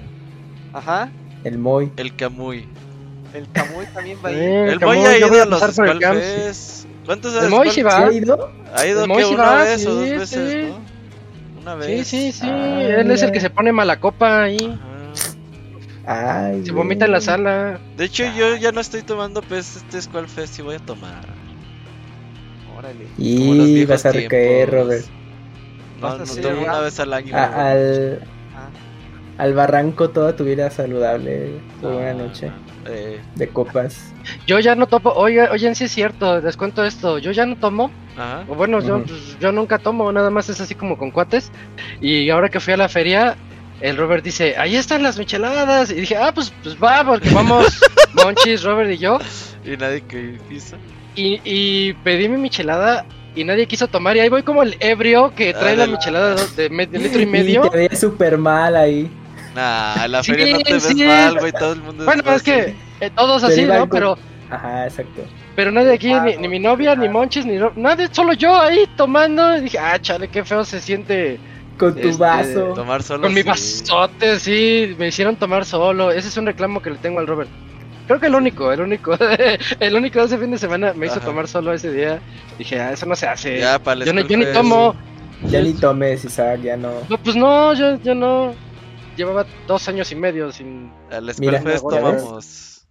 Ajá, 0.72 1.10
El 1.44 1.58
Moy. 1.58 1.92
El 1.96 2.14
Camuy. 2.16 2.66
el 3.34 3.46
Camuy 3.52 3.86
también 3.94 4.18
va 4.24 4.28
a 4.28 4.32
ir. 4.32 4.38
Eh, 4.38 4.72
El 4.72 4.78
Camuy, 4.80 4.96
Moy 4.98 5.06
ha 5.06 5.18
ido 5.18 5.38
a 5.38 5.42
a 5.42 5.46
los 5.46 5.62
el 5.62 5.68
sí. 5.72 5.74
Skullfest. 5.74 6.86
¿Cuántos 7.06 7.42
El 7.42 7.50
Moy 7.50 7.70
sí 7.70 7.80
Skull- 7.82 7.86
va. 7.86 7.98
¿Sí 7.98 8.02
ha 8.02 8.12
ido? 8.20 8.52
Ha 8.74 8.86
ido 8.86 9.04
El 9.04 9.10
que 9.12 9.24
sí 9.24 9.34
una 9.34 9.42
va, 9.44 9.62
vez 9.64 9.86
o 9.86 9.94
dos 9.94 10.04
sí, 10.08 10.14
veces, 10.16 10.52
sí. 10.52 10.58
¿no? 10.70 10.92
Una 11.72 11.84
Sí, 11.84 11.90
vez. 11.92 12.08
sí, 12.08 12.32
sí. 12.32 12.46
Ah, 12.50 12.80
Él 12.82 13.10
es 13.10 13.22
el 13.22 13.30
que 13.32 13.40
se 13.40 13.48
pone 13.50 13.70
mala 13.72 14.00
copa 14.00 14.42
ahí. 14.42 14.56
Ajá. 14.80 14.88
Ay, 16.06 16.64
Se 16.66 16.72
vomita 16.72 17.04
en 17.04 17.12
la 17.12 17.20
sala. 17.20 17.78
De 17.96 18.04
hecho, 18.06 18.24
yo 18.36 18.56
ya 18.56 18.72
no 18.72 18.80
estoy 18.80 19.02
tomando 19.02 19.40
pues 19.42 19.76
este 19.76 20.02
Skullfest 20.02 20.58
y 20.58 20.62
voy 20.62 20.74
a 20.76 20.78
tomar. 20.80 21.24
Órale. 22.76 23.06
Y 23.18 23.84
vas 23.84 24.04
a 24.06 24.12
recaer. 24.12 24.70
Robert. 24.70 25.04
No, 26.00 26.02
Vas 26.08 26.14
a 26.14 26.16
no 26.18 26.22
hacer 26.24 26.42
tomo 26.42 26.62
una 26.62 26.80
vez 26.80 26.98
al 27.00 27.12
año. 27.12 27.36
A- 27.36 27.70
al, 27.70 28.20
Ah, 28.54 28.68
al 29.38 29.54
barranco 29.54 30.10
toda 30.10 30.34
tu 30.36 30.44
vida 30.44 30.70
saludable. 30.70 31.60
Toda 31.80 31.96
una 31.96 32.12
No, 32.14 32.24
noche 32.26 32.48
no. 32.48 32.90
Eh, 32.90 33.20
de 33.36 33.48
copas. 33.48 34.12
Yo 34.46 34.58
ya 34.58 34.74
no 34.74 34.86
tomo. 34.88 35.10
Oye, 35.10 35.48
oye, 35.50 35.72
sí 35.76 35.84
es 35.84 35.92
cierto, 35.92 36.40
les 36.40 36.56
cuento 36.56 36.84
esto. 36.84 37.18
Yo 37.18 37.30
ya 37.30 37.46
no 37.46 37.56
tomo. 37.56 37.90
ajá. 38.16 38.44
O 38.48 38.56
bueno, 38.56 38.80
yo, 38.80 39.04
pues, 39.04 39.38
yo 39.38 39.52
nunca 39.52 39.78
tomo, 39.78 40.10
nada 40.12 40.30
más 40.30 40.48
es 40.48 40.60
así 40.60 40.74
como 40.74 40.98
con 40.98 41.12
cuates. 41.12 41.52
Y 42.00 42.28
ahora 42.30 42.48
que 42.48 42.58
fui 42.58 42.72
a 42.72 42.76
la 42.76 42.88
feria, 42.88 43.36
el 43.82 43.96
Robert 43.96 44.24
dice, 44.24 44.54
ahí 44.56 44.76
están 44.76 45.02
las 45.02 45.18
micheladas. 45.18 45.90
Y 45.90 45.94
dije, 45.96 46.16
ah, 46.16 46.32
pues, 46.32 46.52
pues 46.62 46.76
va, 46.82 47.04
porque 47.04 47.28
vamos, 47.30 47.80
Monchis, 48.14 48.62
Robert 48.62 48.90
y 48.90 48.98
yo. 48.98 49.18
Y 49.64 49.76
nadie 49.76 50.00
que 50.02 50.38
quiso. 50.48 50.76
Y, 51.14 51.40
y 51.44 51.92
pedí 52.04 52.28
mi 52.28 52.38
michelada 52.38 53.04
y 53.34 53.44
nadie 53.44 53.66
quiso 53.66 53.86
tomar. 53.88 54.16
Y 54.16 54.20
ahí 54.20 54.28
voy 54.28 54.42
como 54.42 54.62
el 54.62 54.76
ebrio 54.80 55.34
que 55.34 55.52
trae 55.52 55.72
Ah, 55.74 55.76
la 55.76 55.86
michelada 55.86 56.36
de, 56.56 56.68
de 56.68 56.98
litro 56.98 57.20
y 57.22 57.26
medio. 57.26 57.62
te 57.68 57.76
veía 57.76 57.96
súper 57.96 58.38
mal 58.38 58.74
ahí. 58.76 59.10
Nah, 59.54 60.04
en 60.06 60.12
la 60.12 60.22
Sí, 60.22 60.30
feria 60.32 60.52
no 60.56 60.60
te 60.60 60.72
ves 60.72 60.82
sí. 60.84 61.04
mal, 61.04 61.38
güey. 61.38 61.52
Todo 61.52 61.72
el 61.74 61.82
mundo 61.82 62.04
Bueno, 62.06 62.22
es 62.32 62.42
que 62.42 62.54
así. 62.54 62.74
eh, 63.00 63.10
todos 63.14 63.42
Pero 63.42 63.52
así, 63.52 63.62
¿no? 63.66 63.80
con- 63.80 63.90
Pero, 63.90 64.18
Ajá, 64.50 64.84
exacto. 64.86 65.22
pero 65.56 65.70
nadie 65.72 65.92
aquí, 65.92 66.10
Ah, 66.12 66.22
ni, 66.24 66.36
ni 66.38 66.48
mi 66.48 66.58
novia, 66.58 66.94
ni 66.94 67.08
Monchis, 67.08 67.44
ni 67.44 67.58
nadie, 67.76 68.08
solo 68.12 68.32
yo 68.32 68.58
ahí 68.58 68.86
tomando. 68.96 69.56
Y 69.58 69.60
dije, 69.62 69.78
ah, 69.78 69.98
chale, 70.00 70.28
qué 70.28 70.42
feo 70.44 70.64
se 70.64 70.80
siente 70.80 71.38
Con 71.82 71.94
tu 71.94 72.08
Este, 72.10 72.20
vaso. 72.22 72.72
Tomar 72.74 73.02
solo. 73.02 73.22
con 73.22 73.34
mi 73.34 73.42
vasote, 73.42 74.38
sí. 74.38 74.94
Me 74.98 75.08
hicieron 75.08 75.34
tomar 75.34 75.64
solo. 75.64 76.12
Ese 76.12 76.28
es 76.28 76.36
un 76.36 76.46
reclamo 76.46 76.80
que 76.80 76.90
le 76.90 76.96
tengo 76.98 77.18
al 77.18 77.26
Robert. 77.26 77.50
Creo 78.06 78.20
que 78.20 78.26
el 78.26 78.34
único, 78.36 78.70
el 78.72 78.80
único, 78.82 79.16
el 79.80 79.94
único 79.96 80.20
de 80.20 80.24
ese 80.26 80.38
fin 80.38 80.52
de 80.52 80.58
semana 80.58 80.92
me 80.92 81.06
hizo 81.06 81.18
tomar 81.20 81.48
solo 81.48 81.72
ese 81.72 81.90
día. 81.92 82.20
Dije, 82.56 82.78
ah, 82.80 82.92
eso 82.92 83.04
no 83.06 83.16
se 83.16 83.26
hace. 83.26 83.58
Ya, 83.58 83.80
para 83.80 84.00
el 84.00 84.06
yo, 84.06 84.12
no- 84.12 84.20
yo 84.20 84.36
ni 84.36 84.46
tomo. 84.46 84.94
Ya 85.48 85.60
ni 85.60 85.72
tomes, 85.74 86.24
Isaac, 86.24 86.60
ya 86.62 86.76
no. 86.76 86.92
No, 87.08 87.18
pues 87.18 87.34
no, 87.34 87.74
yo, 87.74 87.96
yo 88.00 88.14
no. 88.14 88.54
Llevaba 89.16 89.44
dos 89.66 89.88
años 89.88 90.10
y 90.12 90.14
medio 90.14 90.52
sin. 90.52 90.92
Al 91.10 91.24
Mira, 91.38 91.58
Skullfest 91.58 91.64
¿ya 91.64 91.70
ves? 91.72 91.82
tomamos. 91.82 92.86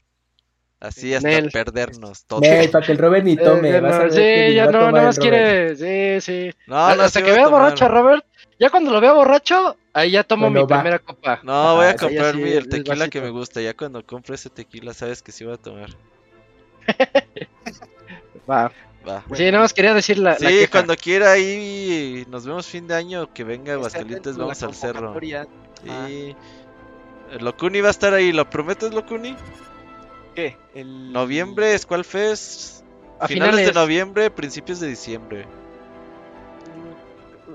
Así 0.81 1.13
hasta 1.13 1.27
Nel. 1.29 1.51
perdernos 1.51 2.25
todos. 2.25 2.41
Nel, 2.41 2.69
para 2.71 2.85
que 2.85 2.91
el 2.91 2.97
Robert 2.97 3.23
ni 3.23 3.37
tome. 3.37 3.69
Eh, 3.69 3.71
ya 3.73 3.81
vas 3.81 3.93
a 3.93 3.97
no, 3.97 4.03
ver 4.03 4.11
sí, 4.49 4.53
ya 4.55 4.65
no, 4.65 4.91
nada 4.91 5.05
más 5.05 5.19
quiere. 5.19 5.75
Sí, 5.75 6.21
sí. 6.21 6.51
No, 6.67 6.75
no, 6.95 7.03
Hasta 7.03 7.19
sí 7.19 7.25
que 7.25 7.31
vea 7.31 7.47
borracho 7.47 7.85
a 7.85 7.87
Robert. 7.87 8.25
Ya 8.61 8.69
cuando 8.69 8.91
lo 8.91 9.01
vea 9.01 9.11
borracho, 9.13 9.75
ahí 9.91 10.11
ya 10.11 10.23
tomo 10.23 10.49
Bueno, 10.49 10.61
mi 10.61 10.65
va. 10.67 10.67
primera 10.77 10.99
copa. 10.99 11.39
No, 11.43 11.75
voy 11.77 11.87
Ah, 11.87 11.89
a 11.89 11.97
sí, 11.97 11.97
comprar 11.97 12.35
sí, 12.35 12.37
mi, 12.37 12.51
el 12.51 12.57
el 12.57 12.69
tequila 12.69 13.09
que 13.09 13.19
me 13.21 13.29
gusta. 13.31 13.59
Ya 13.61 13.75
cuando 13.75 14.05
compre 14.05 14.35
ese 14.35 14.49
tequila, 14.51 14.93
sabes 14.93 15.23
que 15.23 15.31
sí 15.31 15.43
voy 15.43 15.55
a 15.55 15.57
tomar. 15.57 15.89
Va. 18.49 18.71
Va. 19.07 19.23
Sí, 19.33 19.45
nada 19.45 19.59
más 19.63 19.73
quería 19.73 19.93
decir 19.93 20.19
la. 20.19 20.35
Sí, 20.37 20.67
cuando 20.71 20.95
quiera 20.95 21.31
ahí 21.31 22.25
nos 22.29 22.45
vemos 22.45 22.67
fin 22.67 22.87
de 22.87 22.95
año, 22.95 23.33
que 23.33 23.43
venga 23.43 23.73
Aguascalientes, 23.73 24.37
vamos 24.37 24.61
al 24.63 24.75
cerro. 24.75 24.99
convocatoria. 24.99 25.47
Ah, 25.87 26.07
Y 26.09 26.35
Locuni 27.39 27.81
va 27.81 27.87
a 27.87 27.91
estar 27.91 28.13
ahí, 28.13 28.31
¿lo 28.31 28.49
prometes 28.49 28.93
Locuni? 28.93 29.35
¿Qué? 30.35 30.57
El... 30.73 31.11
Noviembre, 31.11 31.77
Squallfest, 31.77 32.83
A 33.19 33.27
finales 33.27 33.65
de 33.65 33.73
noviembre, 33.73 34.29
principios 34.31 34.79
de 34.79 34.87
diciembre. 34.87 35.47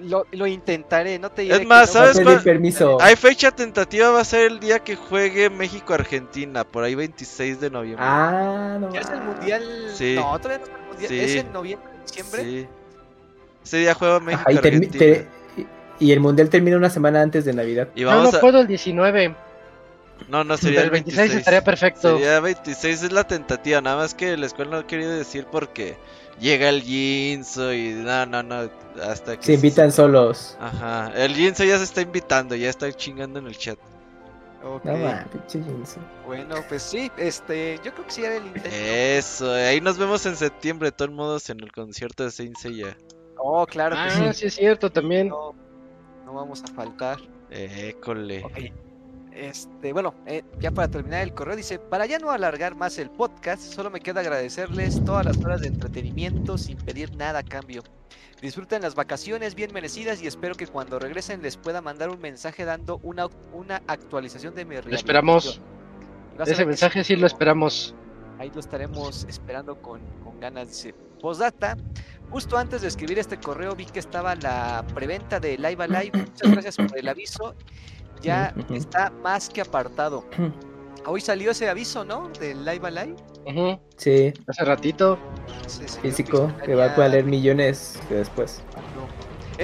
Lo, 0.07 0.27
lo 0.33 0.47
intentaré, 0.47 1.19
no 1.19 1.31
te 1.31 1.43
diré 1.43 1.55
Es 1.55 1.61
que 1.61 1.67
más, 1.67 1.95
no. 1.95 2.01
Va 2.01 2.07
a 2.11 2.13
¿sabes 2.13 2.25
cuál? 2.25 2.43
permiso. 2.43 2.99
Hay 3.01 3.17
fecha 3.17 3.51
tentativa, 3.51 4.11
va 4.11 4.21
a 4.21 4.25
ser 4.25 4.51
el 4.51 4.61
día 4.61 4.79
que 4.81 4.95
juegue 4.97 5.51
México-Argentina, 5.51 6.65
por 6.65 6.85
ahí 6.85 6.95
26 6.95 7.61
de 7.61 7.71
noviembre. 7.71 8.05
Ah, 8.07 8.77
no. 8.81 8.93
¿Ya 8.93 9.01
es 9.01 9.11
el 9.11 9.21
mundial? 9.23 9.63
Sí. 9.95 10.15
No, 10.17 10.39
todavía 10.41 10.59
no 10.59 10.65
es 10.65 10.71
el 10.81 10.87
mundial. 10.89 11.09
Sí. 11.09 11.21
¿Es 11.21 11.35
en 11.45 11.53
noviembre, 11.53 11.89
diciembre? 12.07 12.43
Sí. 12.43 12.67
Ese 13.65 13.77
día 13.79 13.95
juega 13.95 14.21
México-Argentina. 14.21 14.99
te- 14.99 15.27
y- 15.99 16.07
y 16.07 16.13
el 16.13 16.21
mundial 16.21 16.49
termina 16.51 16.77
una 16.77 16.91
semana 16.91 17.21
antes 17.23 17.45
de 17.45 17.53
Navidad. 17.53 17.89
Y 17.95 18.03
No, 18.03 18.09
vamos 18.09 18.33
no 18.33 18.39
a... 18.39 18.41
puedo 18.41 18.61
el 18.61 18.67
19. 18.67 19.35
No, 20.29 20.45
no, 20.45 20.57
sería 20.57 20.83
el 20.83 20.91
26 20.91 21.35
estaría 21.35 21.63
perfecto. 21.63 22.17
Sería 22.17 22.41
26 22.41 23.03
es 23.03 23.13
la 23.13 23.25
tentativa, 23.25 23.81
nada 23.81 23.97
más 23.97 24.15
que 24.15 24.37
la 24.37 24.47
escuela 24.47 24.79
no 24.79 24.87
quería 24.87 25.09
decir 25.09 25.47
porque 25.51 25.97
llega 26.41 26.69
el 26.69 26.83
Jinzo 26.83 27.73
y 27.73 27.91
no, 27.91 28.27
no, 28.27 28.43
no, 28.43 28.71
hasta 29.03 29.37
que 29.37 29.45
Se 29.45 29.55
invitan 29.55 29.91
solos. 29.93 30.57
Ajá, 30.61 31.13
el 31.17 31.35
Jinzo 31.35 31.65
ya 31.65 31.79
se 31.79 31.85
está 31.85 32.01
invitando, 32.03 32.55
ya 32.55 32.71
está 32.71 32.93
chingando 32.93 33.39
en 33.39 33.47
el 33.47 33.57
chat. 33.57 33.79
Ok. 34.65 34.85
No 34.85 34.97
mames, 34.97 35.27
pinche 35.29 35.63
Jinzo. 35.63 36.01
Bueno, 36.27 36.57
pues 36.69 36.83
sí, 36.83 37.11
este, 37.17 37.79
yo 37.85 37.93
creo 37.93 38.05
que 38.07 38.11
sí 38.13 38.25
haré 38.25 38.39
el 38.39 38.47
intento. 38.47 38.69
Eso, 38.73 39.53
ahí 39.53 39.81
nos 39.81 39.97
vemos 39.99 40.25
en 40.27 40.35
septiembre, 40.37 40.89
de 40.89 40.93
todos 40.93 41.11
modos, 41.13 41.49
en 41.51 41.61
el 41.61 41.71
concierto 41.73 42.25
de 42.25 42.31
Saint 42.31 42.57
Seiya. 42.57 42.97
Oh, 43.39 43.65
claro 43.67 43.95
que 43.95 44.03
Ah, 44.03 44.33
sí. 44.33 44.41
sí 44.41 44.47
es 44.47 44.55
cierto 44.55 44.91
también. 44.91 45.29
No, 45.29 45.55
no 46.25 46.33
vamos 46.33 46.63
a 46.65 46.75
faltar. 46.75 47.19
École. 47.51 48.43
Ok. 48.45 48.59
Este, 49.37 49.93
bueno, 49.93 50.15
eh, 50.25 50.43
ya 50.61 50.71
para 50.71 50.89
terminar 50.89 51.23
el 51.23 51.35
correo 51.35 51.57
dice, 51.57 51.79
para 51.79 52.07
ya 52.07 52.19
no 52.19 52.31
alargar 52.31 52.75
más 52.75 52.99
el 52.99 53.11
podcast, 53.11 53.63
solo 53.63 53.91
me 53.91 54.01
queda 54.01 54.21
agradecerles 54.21 55.05
todas 55.05 55.27
las 55.27 55.37
horas 55.45 55.61
de 55.61 55.69
entretenimiento 55.69 56.57
sin 56.57 56.79
pedir 56.79 57.15
nada 57.17 57.41
a 57.41 57.43
cambio. 57.43 57.83
Disfruten 58.41 58.81
las 58.81 58.95
vacaciones 58.95 59.55
bien 59.55 59.75
merecidas 59.75 60.23
y 60.23 60.27
espero 60.27 60.55
que 60.55 60.67
cuando 60.67 60.99
regresen 60.99 61.43
les 61.43 61.59
pueda 61.59 61.83
mandar 61.83 62.09
un 62.09 62.19
mensaje 62.19 62.65
dando 62.65 62.99
una, 63.03 63.27
una 63.53 63.83
actualización 63.87 64.55
de 64.55 64.65
mi 64.65 64.77
Lo 64.77 64.95
esperamos. 64.95 65.61
Ese 66.47 66.65
mensaje 66.65 67.05
sí 67.05 67.15
lo 67.17 67.27
esperamos. 67.27 67.95
Ahí 68.39 68.51
lo 68.55 68.61
estaremos 68.61 69.25
esperando 69.29 69.81
con, 69.83 70.01
con 70.25 70.41
ganas. 70.41 70.69
Dice, 70.69 70.95
postdata, 71.21 71.77
justo 72.31 72.57
antes 72.57 72.81
de 72.81 72.89
escribir 72.89 73.19
este 73.19 73.39
correo 73.39 73.75
vi 73.75 73.85
que 73.85 73.99
estaba 73.99 74.35
la 74.35 74.83
preventa 74.95 75.41
de 75.41 75.59
Live 75.59 75.85
a 75.85 75.87
Live. 75.87 76.13
Muchas 76.19 76.51
gracias 76.51 76.77
por 76.77 76.99
el 76.99 77.09
aviso. 77.09 77.55
Ya 78.23 78.55
está 78.71 79.11
más 79.23 79.49
que 79.49 79.61
apartado. 79.61 80.25
Hoy 81.07 81.21
salió 81.21 81.53
ese 81.53 81.69
aviso, 81.69 82.05
¿no? 82.05 82.29
Del 82.41 82.65
Live 82.65 82.87
a 82.87 82.91
Live. 82.91 83.17
Ujú, 83.47 83.79
Sí, 83.97 84.33
Hace 84.49 84.65
ratito. 84.65 85.19
Físico, 86.03 86.51
que 86.59 86.67
que 86.67 86.75
va 86.75 86.87
a 86.87 86.97
valer 86.97 87.25
millones 87.25 87.99
después. 88.11 88.61
No. 88.97 89.07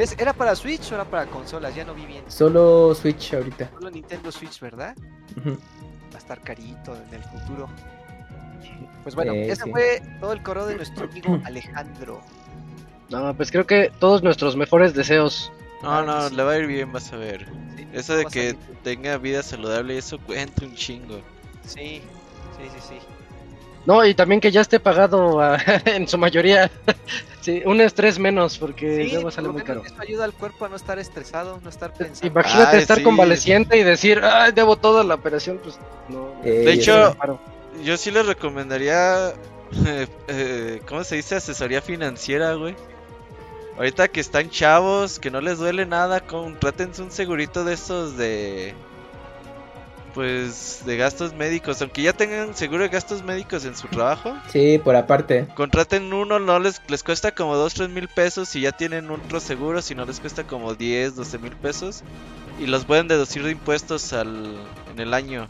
¿Es, 0.01 0.17
¿Era 0.19 0.33
para 0.33 0.55
Switch 0.55 0.91
o 0.93 0.95
era 0.95 1.05
para 1.05 1.27
consolas? 1.27 1.75
Ya 1.75 1.85
no 1.85 1.95
vi 1.95 2.07
bien. 2.07 2.25
Solo 2.29 2.95
Switch 2.95 3.35
ahorita. 3.35 3.71
Solo 3.75 3.91
Nintendo 3.91 4.31
Switch, 4.33 4.61
¿verdad? 4.61 4.95
Va 5.45 6.15
a 6.15 6.19
estar 6.19 6.41
carito 6.41 6.95
en 6.97 7.15
el 7.15 7.23
futuro. 7.25 7.69
Pues 9.03 9.15
bueno, 9.17 9.33
Eh, 9.33 9.51
ese 9.51 9.65
sí. 9.65 9.71
fue 9.71 10.01
todo 10.21 10.33
el 10.33 10.43
correo 10.43 10.67
de 10.67 10.77
nuestro 10.77 11.07
amigo 11.07 11.41
Alejandro. 11.45 12.21
No, 13.11 13.35
pues 13.37 13.51
creo 13.51 13.67
que 13.67 13.91
todos 13.99 14.23
nuestros 14.23 14.57
mejores 14.57 14.95
deseos. 14.95 15.53
No, 15.83 16.03
no, 16.05 16.29
le 16.31 16.43
va 16.43 16.53
a 16.53 16.59
ir 16.59 16.67
bien, 16.67 16.93
vas 16.93 17.13
a 17.13 17.17
ver. 17.17 17.47
Sí, 17.77 17.87
Eso 17.93 18.15
de 18.17 18.27
que 18.27 18.55
tenga 18.83 19.19
vida 19.19 19.43
saludable, 19.43 19.99
eso 19.99 20.19
cuenta 20.19 20.65
un 20.65 20.75
chingo. 20.75 21.21
Sí, 21.67 22.01
sí, 22.57 22.69
sí, 22.73 22.81
sí. 22.89 22.99
No, 23.85 24.05
y 24.05 24.15
también 24.15 24.41
que 24.41 24.53
ya 24.53 24.61
esté 24.61 24.79
pagado 24.79 25.41
en 25.87 26.07
su 26.07 26.17
mayoría. 26.19 26.71
sí, 27.41 27.63
un 27.67 27.81
estrés 27.81 28.19
menos, 28.19 28.59
porque 28.59 29.05
Sí, 29.05 29.11
luego 29.11 29.25
por 29.25 29.33
sale 29.33 29.49
lo 29.49 29.53
muy 29.55 29.63
caro. 29.63 29.83
Eso 29.85 29.95
ayuda 29.99 30.25
al 30.25 30.33
cuerpo 30.33 30.67
a 30.67 30.69
no 30.69 30.77
estar 30.77 30.99
estresado, 31.01 31.59
no 31.63 31.69
estar 31.69 31.93
pensando. 31.93 32.27
Imagínate 32.27 32.77
Ay, 32.77 32.83
estar 32.83 32.99
sí. 32.99 33.03
convaleciente 33.03 33.77
y 33.77 33.83
decir, 33.83 34.21
ay, 34.23 34.53
debo 34.53 34.77
toda 34.77 35.03
la 35.03 35.15
operación, 35.17 35.59
pues 35.63 35.79
no. 36.09 36.33
Eh, 36.45 36.63
De 36.65 36.73
hecho-. 36.73 37.17
Yo 37.83 37.97
sí 37.97 38.13
les 38.13 38.25
recomendaría, 38.27 39.31
eh, 39.87 40.07
eh, 40.29 40.81
¿cómo 40.87 41.03
se 41.03 41.17
dice? 41.17 41.35
Asesoría 41.37 41.83
financiera, 41.83 42.55
güey. 42.55 42.77
Ahorita 43.83 44.07
que 44.07 44.21
están 44.21 44.49
chavos, 44.49 45.19
que 45.19 45.33
no 45.33 45.41
les 45.41 45.59
duele 45.59 45.87
nada, 45.87 46.21
contrátense 46.21 47.03
un 47.03 47.11
segurito 47.11 47.65
de 47.65 47.75
esos 47.75 48.17
de... 48.17 48.77
Pues 50.15 50.85
de 50.87 50.97
gastos 50.97 51.35
médicos, 51.35 51.83
aunque 51.83 52.03
ya 52.03 52.13
tengan 52.13 52.55
seguro 52.55 52.85
de 52.85 52.91
gastos 52.91 53.25
médicos 53.25 53.65
en 53.65 53.75
su 53.75 53.89
trabajo, 53.89 54.37
Sí, 54.51 54.79
por 54.79 54.95
aparte. 54.95 55.49
contraten 55.57 56.13
uno, 56.13 56.39
no 56.39 56.61
les, 56.61 56.81
les 56.89 57.03
cuesta 57.03 57.35
como 57.35 57.57
2, 57.57 57.75
3 57.75 57.89
mil 57.89 58.07
pesos 58.07 58.55
y 58.55 58.61
ya 58.61 58.71
tienen 58.71 59.11
otro 59.11 59.41
seguro, 59.41 59.83
si 59.83 59.97
no 59.97 60.05
les 60.05 60.21
cuesta 60.21 60.45
como 60.47 60.77
10, 60.77 61.17
12 61.17 61.39
mil 61.39 61.57
pesos 61.57 62.05
y 62.61 62.67
los 62.67 62.85
pueden 62.85 63.09
deducir 63.09 63.43
de 63.43 63.51
impuestos 63.51 64.13
al, 64.13 64.55
en 64.93 65.01
el 65.01 65.13
año. 65.13 65.49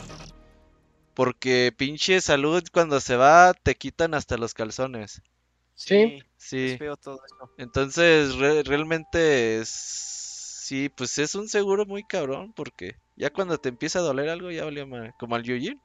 Porque 1.13 1.71
pinche 1.77 2.23
salud 2.23 2.65
cuando 2.73 2.99
se 2.99 3.17
va 3.17 3.53
te 3.63 3.75
quitan 3.75 4.15
hasta 4.15 4.39
los 4.39 4.55
calzones. 4.55 5.21
Sí. 5.75 6.23
Sí, 6.45 6.73
Es 6.73 6.79
feo 6.79 6.97
todo 6.97 7.21
esto. 7.25 7.51
entonces 7.57 8.35
re- 8.37 8.63
realmente 8.65 9.59
es... 9.61 9.69
Sí, 9.69 10.89
pues 10.89 11.19
es 11.19 11.35
un 11.35 11.49
seguro 11.49 11.85
muy 11.87 12.03
cabrón 12.05 12.53
porque 12.55 12.97
ya 13.17 13.31
cuando 13.31 13.59
te 13.59 13.69
empieza 13.69 13.99
a 13.99 14.03
doler 14.03 14.29
algo 14.29 14.51
ya 14.51 14.65
valía 14.65 14.87
madre. 14.87 15.13
Como 15.19 15.35
al 15.35 15.43
Yuji. 15.43 15.79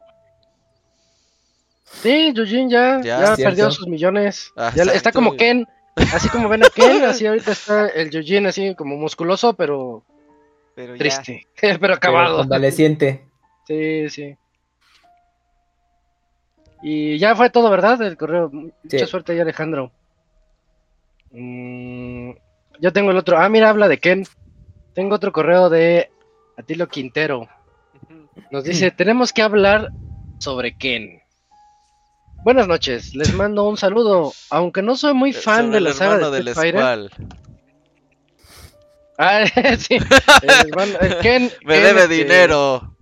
Sí, 2.01 2.31
Yujin 2.33 2.69
ya, 2.69 3.01
Ya, 3.01 3.35
ya 3.35 3.35
perdió 3.35 3.69
sus 3.71 3.87
millones. 3.87 4.51
Ah, 4.55 4.71
Ya 4.75 4.83
está 4.83 5.11
como 5.11 5.35
Ken. 5.35 5.65
Así 6.13 6.29
como 6.29 6.47
ven 6.47 6.63
a 6.63 6.69
Ken, 6.69 7.03
así 7.05 7.25
ahorita 7.25 7.51
está 7.51 7.87
el 7.87 8.09
Yujin 8.11 8.45
así 8.45 8.75
como 8.75 8.95
musculoso, 8.97 9.53
pero 9.53 10.03
Pero 10.75 10.95
ya. 10.95 10.99
triste. 10.99 11.47
pero 11.81 11.93
acabado. 11.93 12.37
Convaleciente. 12.37 13.25
Sí, 13.67 14.09
sí. 14.09 14.37
Y 16.81 17.17
ya 17.17 17.35
fue 17.35 17.49
todo, 17.49 17.69
¿verdad? 17.69 18.01
El 18.03 18.15
correo. 18.17 18.49
Mucha 18.51 19.07
suerte 19.07 19.33
ahí, 19.33 19.39
Alejandro. 19.39 19.91
Mm, 21.31 22.31
yo 22.79 22.93
tengo 22.93 23.11
el 23.11 23.17
otro. 23.17 23.37
Ah, 23.37 23.49
mira, 23.49 23.69
habla 23.69 23.87
de 23.87 23.99
Ken. 23.99 24.25
Tengo 24.93 25.15
otro 25.15 25.31
correo 25.31 25.69
de 25.69 26.09
Atilo 26.57 26.87
Quintero. 26.87 27.47
Nos 28.51 28.63
dice, 28.63 28.91
tenemos 28.91 29.33
que 29.33 29.41
hablar 29.41 29.91
sobre 30.39 30.77
Ken. 30.77 31.21
Buenas 32.43 32.67
noches, 32.67 33.13
les 33.15 33.33
mando 33.33 33.63
un 33.67 33.77
saludo. 33.77 34.31
Aunque 34.49 34.81
no 34.81 34.95
soy 34.95 35.13
muy 35.13 35.33
fan 35.33 35.65
Sobre 35.65 35.75
de 35.75 35.81
la 35.81 35.93
saga 35.93 36.29
de 36.29 36.37
Street 36.39 36.55
Fighter. 36.55 36.79
Squall. 36.79 37.11
Ah, 39.19 39.45
sí. 39.79 39.95
el 39.95 40.67
hermano- 40.69 40.99
el 41.01 41.17
Ken, 41.23 41.51
Me 41.65 41.73
Ken, 41.73 41.83
debe 41.83 42.01
este, 42.03 42.13
dinero. 42.13 42.95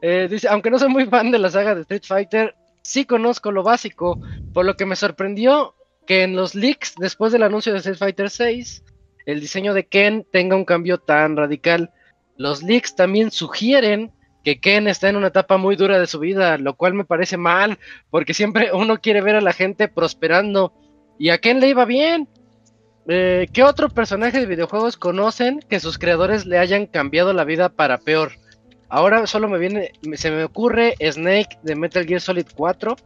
Eh, 0.00 0.28
dice, 0.30 0.48
aunque 0.48 0.70
no 0.70 0.78
soy 0.78 0.88
muy 0.88 1.06
fan 1.06 1.30
de 1.30 1.38
la 1.38 1.50
saga 1.50 1.74
de 1.74 1.82
Street 1.82 2.04
Fighter, 2.06 2.54
sí 2.84 3.06
conozco 3.06 3.50
lo 3.50 3.62
básico, 3.62 4.20
por 4.52 4.64
lo 4.64 4.76
que 4.76 4.86
me 4.86 4.94
sorprendió 4.94 5.74
que 6.06 6.22
en 6.22 6.36
los 6.36 6.54
leaks 6.54 6.94
después 6.98 7.32
del 7.32 7.42
anuncio 7.42 7.72
de 7.72 7.78
Street 7.78 7.96
Fighter 7.96 8.30
6, 8.30 8.84
el 9.26 9.40
diseño 9.40 9.74
de 9.74 9.86
Ken 9.86 10.26
tenga 10.30 10.54
un 10.54 10.66
cambio 10.66 10.98
tan 10.98 11.36
radical. 11.36 11.90
Los 12.36 12.62
leaks 12.62 12.94
también 12.94 13.30
sugieren 13.30 14.12
que 14.44 14.60
Ken 14.60 14.86
está 14.86 15.08
en 15.08 15.16
una 15.16 15.28
etapa 15.28 15.56
muy 15.56 15.76
dura 15.76 15.98
de 15.98 16.06
su 16.06 16.18
vida, 16.18 16.58
lo 16.58 16.76
cual 16.76 16.92
me 16.92 17.06
parece 17.06 17.38
mal, 17.38 17.78
porque 18.10 18.34
siempre 18.34 18.70
uno 18.74 19.00
quiere 19.00 19.22
ver 19.22 19.36
a 19.36 19.40
la 19.40 19.54
gente 19.54 19.88
prosperando 19.88 20.74
y 21.18 21.30
a 21.30 21.38
Ken 21.38 21.60
le 21.60 21.68
iba 21.68 21.86
bien. 21.86 22.28
Eh, 23.06 23.48
¿Qué 23.52 23.62
otro 23.62 23.88
personaje 23.88 24.40
de 24.40 24.46
videojuegos 24.46 24.96
conocen 24.96 25.60
que 25.60 25.80
sus 25.80 25.98
creadores 25.98 26.46
le 26.46 26.58
hayan 26.58 26.86
cambiado 26.86 27.32
la 27.32 27.44
vida 27.44 27.70
para 27.70 27.98
peor? 27.98 28.32
Ahora 28.88 29.26
solo 29.26 29.48
me 29.48 29.58
viene, 29.58 29.92
se 30.14 30.30
me 30.30 30.44
ocurre 30.44 30.94
Snake 31.00 31.58
de 31.62 31.74
Metal 31.74 32.04
Gear 32.06 32.20
Solid 32.20 32.46
4, 32.54 32.96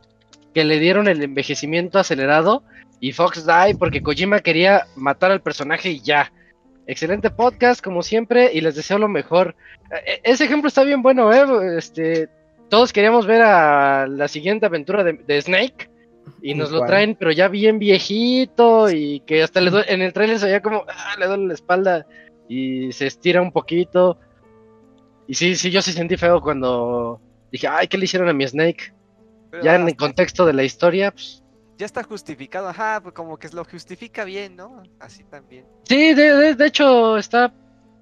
que 0.54 0.64
le 0.64 0.78
dieron 0.78 1.08
el 1.08 1.22
envejecimiento 1.22 1.98
acelerado, 1.98 2.62
y 3.00 3.12
Fox 3.12 3.46
Die 3.46 3.76
porque 3.78 4.02
Kojima 4.02 4.40
quería 4.40 4.86
matar 4.96 5.30
al 5.30 5.40
personaje 5.40 5.90
y 5.90 6.00
ya. 6.00 6.32
Excelente 6.86 7.30
podcast, 7.30 7.82
como 7.82 8.02
siempre, 8.02 8.50
y 8.52 8.60
les 8.60 8.74
deseo 8.74 8.98
lo 8.98 9.08
mejor. 9.08 9.54
E- 9.90 10.12
e- 10.14 10.20
ese 10.24 10.44
ejemplo 10.44 10.68
está 10.68 10.84
bien 10.84 11.02
bueno, 11.02 11.32
¿eh? 11.32 11.76
Este, 11.78 12.28
todos 12.68 12.92
queríamos 12.92 13.26
ver 13.26 13.42
a 13.42 14.06
la 14.06 14.26
siguiente 14.28 14.66
aventura 14.66 15.04
de, 15.04 15.12
de 15.14 15.40
Snake, 15.42 15.90
y 16.42 16.54
nos 16.54 16.70
lo 16.70 16.80
traen, 16.86 17.14
pero 17.14 17.30
ya 17.30 17.48
bien 17.48 17.78
viejito, 17.78 18.90
y 18.90 19.20
que 19.20 19.42
hasta 19.42 19.60
le 19.60 19.70
duele- 19.70 19.92
en 19.92 20.02
el 20.02 20.12
trailer 20.12 20.38
se 20.38 20.46
veía 20.46 20.60
como, 20.60 20.84
ah, 20.88 21.14
le 21.18 21.26
duele 21.26 21.46
la 21.46 21.54
espalda, 21.54 22.06
y 22.48 22.90
se 22.92 23.06
estira 23.06 23.40
un 23.42 23.52
poquito. 23.52 24.18
Y 25.28 25.34
sí, 25.34 25.54
sí, 25.54 25.70
yo 25.70 25.80
sí 25.82 25.92
sentí 25.92 26.16
feo 26.16 26.40
cuando 26.40 27.20
dije, 27.52 27.68
ay, 27.68 27.86
¿qué 27.86 27.96
le 27.98 28.04
hicieron 28.06 28.28
a 28.28 28.32
mi 28.32 28.48
Snake? 28.48 28.92
Pero 29.50 29.62
Ya 29.62 29.76
en 29.76 29.86
el 29.86 29.94
contexto 29.96 30.44
de 30.46 30.52
la 30.54 30.64
historia, 30.64 31.12
pues, 31.12 31.44
ya 31.78 31.86
está 31.86 32.02
justificado, 32.02 32.68
ajá, 32.68 33.00
pues 33.00 33.14
como 33.14 33.36
que 33.36 33.48
lo 33.50 33.64
justifica 33.64 34.24
bien, 34.24 34.56
¿no? 34.56 34.82
Así 34.98 35.22
también. 35.24 35.64
sí, 35.84 36.12
de, 36.14 36.34
de- 36.34 36.54
de 36.56 36.66
hecho 36.66 37.16
está 37.16 37.54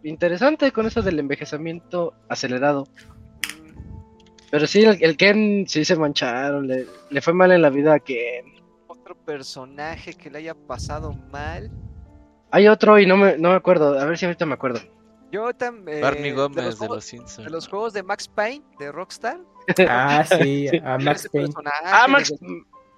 interesante 0.03 0.73
con 0.73 0.87
eso 0.87 1.03
del 1.03 1.19
envejecimiento 1.19 2.15
acelerado. 2.29 2.87
Mm, 3.43 3.77
Pero 4.51 4.67
sí, 4.67 4.83
el, 4.85 4.97
el 5.03 5.17
Ken 5.19 5.67
sí 5.69 5.85
se 5.85 5.97
mancharon, 5.97 6.67
le, 6.69 6.87
le 7.11 7.21
fue 7.21 7.35
mal 7.35 7.51
en 7.53 7.61
la 7.61 7.71
vida 7.71 7.95
a 7.95 7.99
Ken. 7.99 8.47
Otro 8.87 9.15
personaje 9.17 10.15
que 10.15 10.31
le 10.31 10.39
haya 10.39 10.55
pasado 10.55 11.13
mal. 11.13 11.71
Hay 12.53 12.69
otro 12.69 12.99
y 13.01 13.07
no 13.07 13.17
me, 13.17 13.37
no 13.37 13.51
me 13.51 13.57
acuerdo, 13.57 13.99
a 13.99 14.05
ver 14.05 14.17
si 14.17 14.25
ahorita 14.27 14.47
me 14.47 14.55
acuerdo. 14.55 14.81
Yo 15.33 15.53
también. 15.55 16.01
Barney 16.01 16.33
Gómez 16.33 16.57
de 16.57 16.63
los, 16.71 16.79
juegos, 16.79 17.05
Simpsons. 17.05 17.45
de 17.45 17.51
los 17.51 17.69
juegos 17.69 17.93
de 17.93 18.03
Max 18.03 18.29
Payne, 18.29 18.65
de 18.79 18.93
Rockstar. 18.93 19.39
Ah, 19.89 20.25
sí, 20.25 20.69
a 20.85 20.99
Max 20.99 21.29
Payne. 21.33 21.53
Ah, 21.85 22.07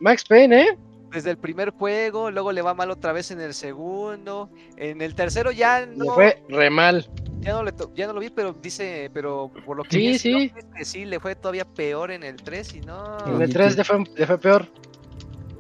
Max, 0.00 0.24
Payne, 0.24 0.60
¿eh? 0.62 0.78
desde 1.10 1.30
el 1.30 1.38
primer 1.38 1.70
juego, 1.70 2.30
luego 2.30 2.52
le 2.52 2.60
va 2.60 2.74
mal 2.74 2.90
otra 2.90 3.12
vez 3.12 3.30
en 3.30 3.40
el 3.40 3.54
segundo. 3.54 4.50
En 4.76 5.00
el 5.00 5.14
tercero 5.14 5.50
ya 5.50 5.80
Le 5.80 5.96
no, 5.96 6.12
fue 6.14 6.42
re 6.50 6.68
mal. 6.68 7.08
ya 7.40 7.52
no, 7.54 7.62
le 7.62 7.72
to- 7.72 7.90
ya 7.94 8.06
no 8.06 8.12
lo 8.12 8.20
vi, 8.20 8.28
pero 8.28 8.52
dice, 8.52 9.10
pero 9.14 9.50
por 9.64 9.78
lo 9.78 9.84
que 9.84 9.90
Sí, 9.92 9.98
vi 9.98 10.18
sí. 10.18 10.52
que 10.76 10.84
sí, 10.84 11.04
le 11.06 11.18
fue 11.18 11.34
todavía 11.34 11.64
peor 11.64 12.10
en 12.10 12.22
el 12.24 12.36
3 12.36 12.74
y 12.74 12.80
no. 12.82 13.16
En 13.26 13.40
el 13.40 13.50
3 13.52 13.72
tú- 13.72 13.78
le 13.78 13.84
fue, 13.84 14.04
le 14.16 14.26
fue 14.26 14.38
peor. 14.38 14.66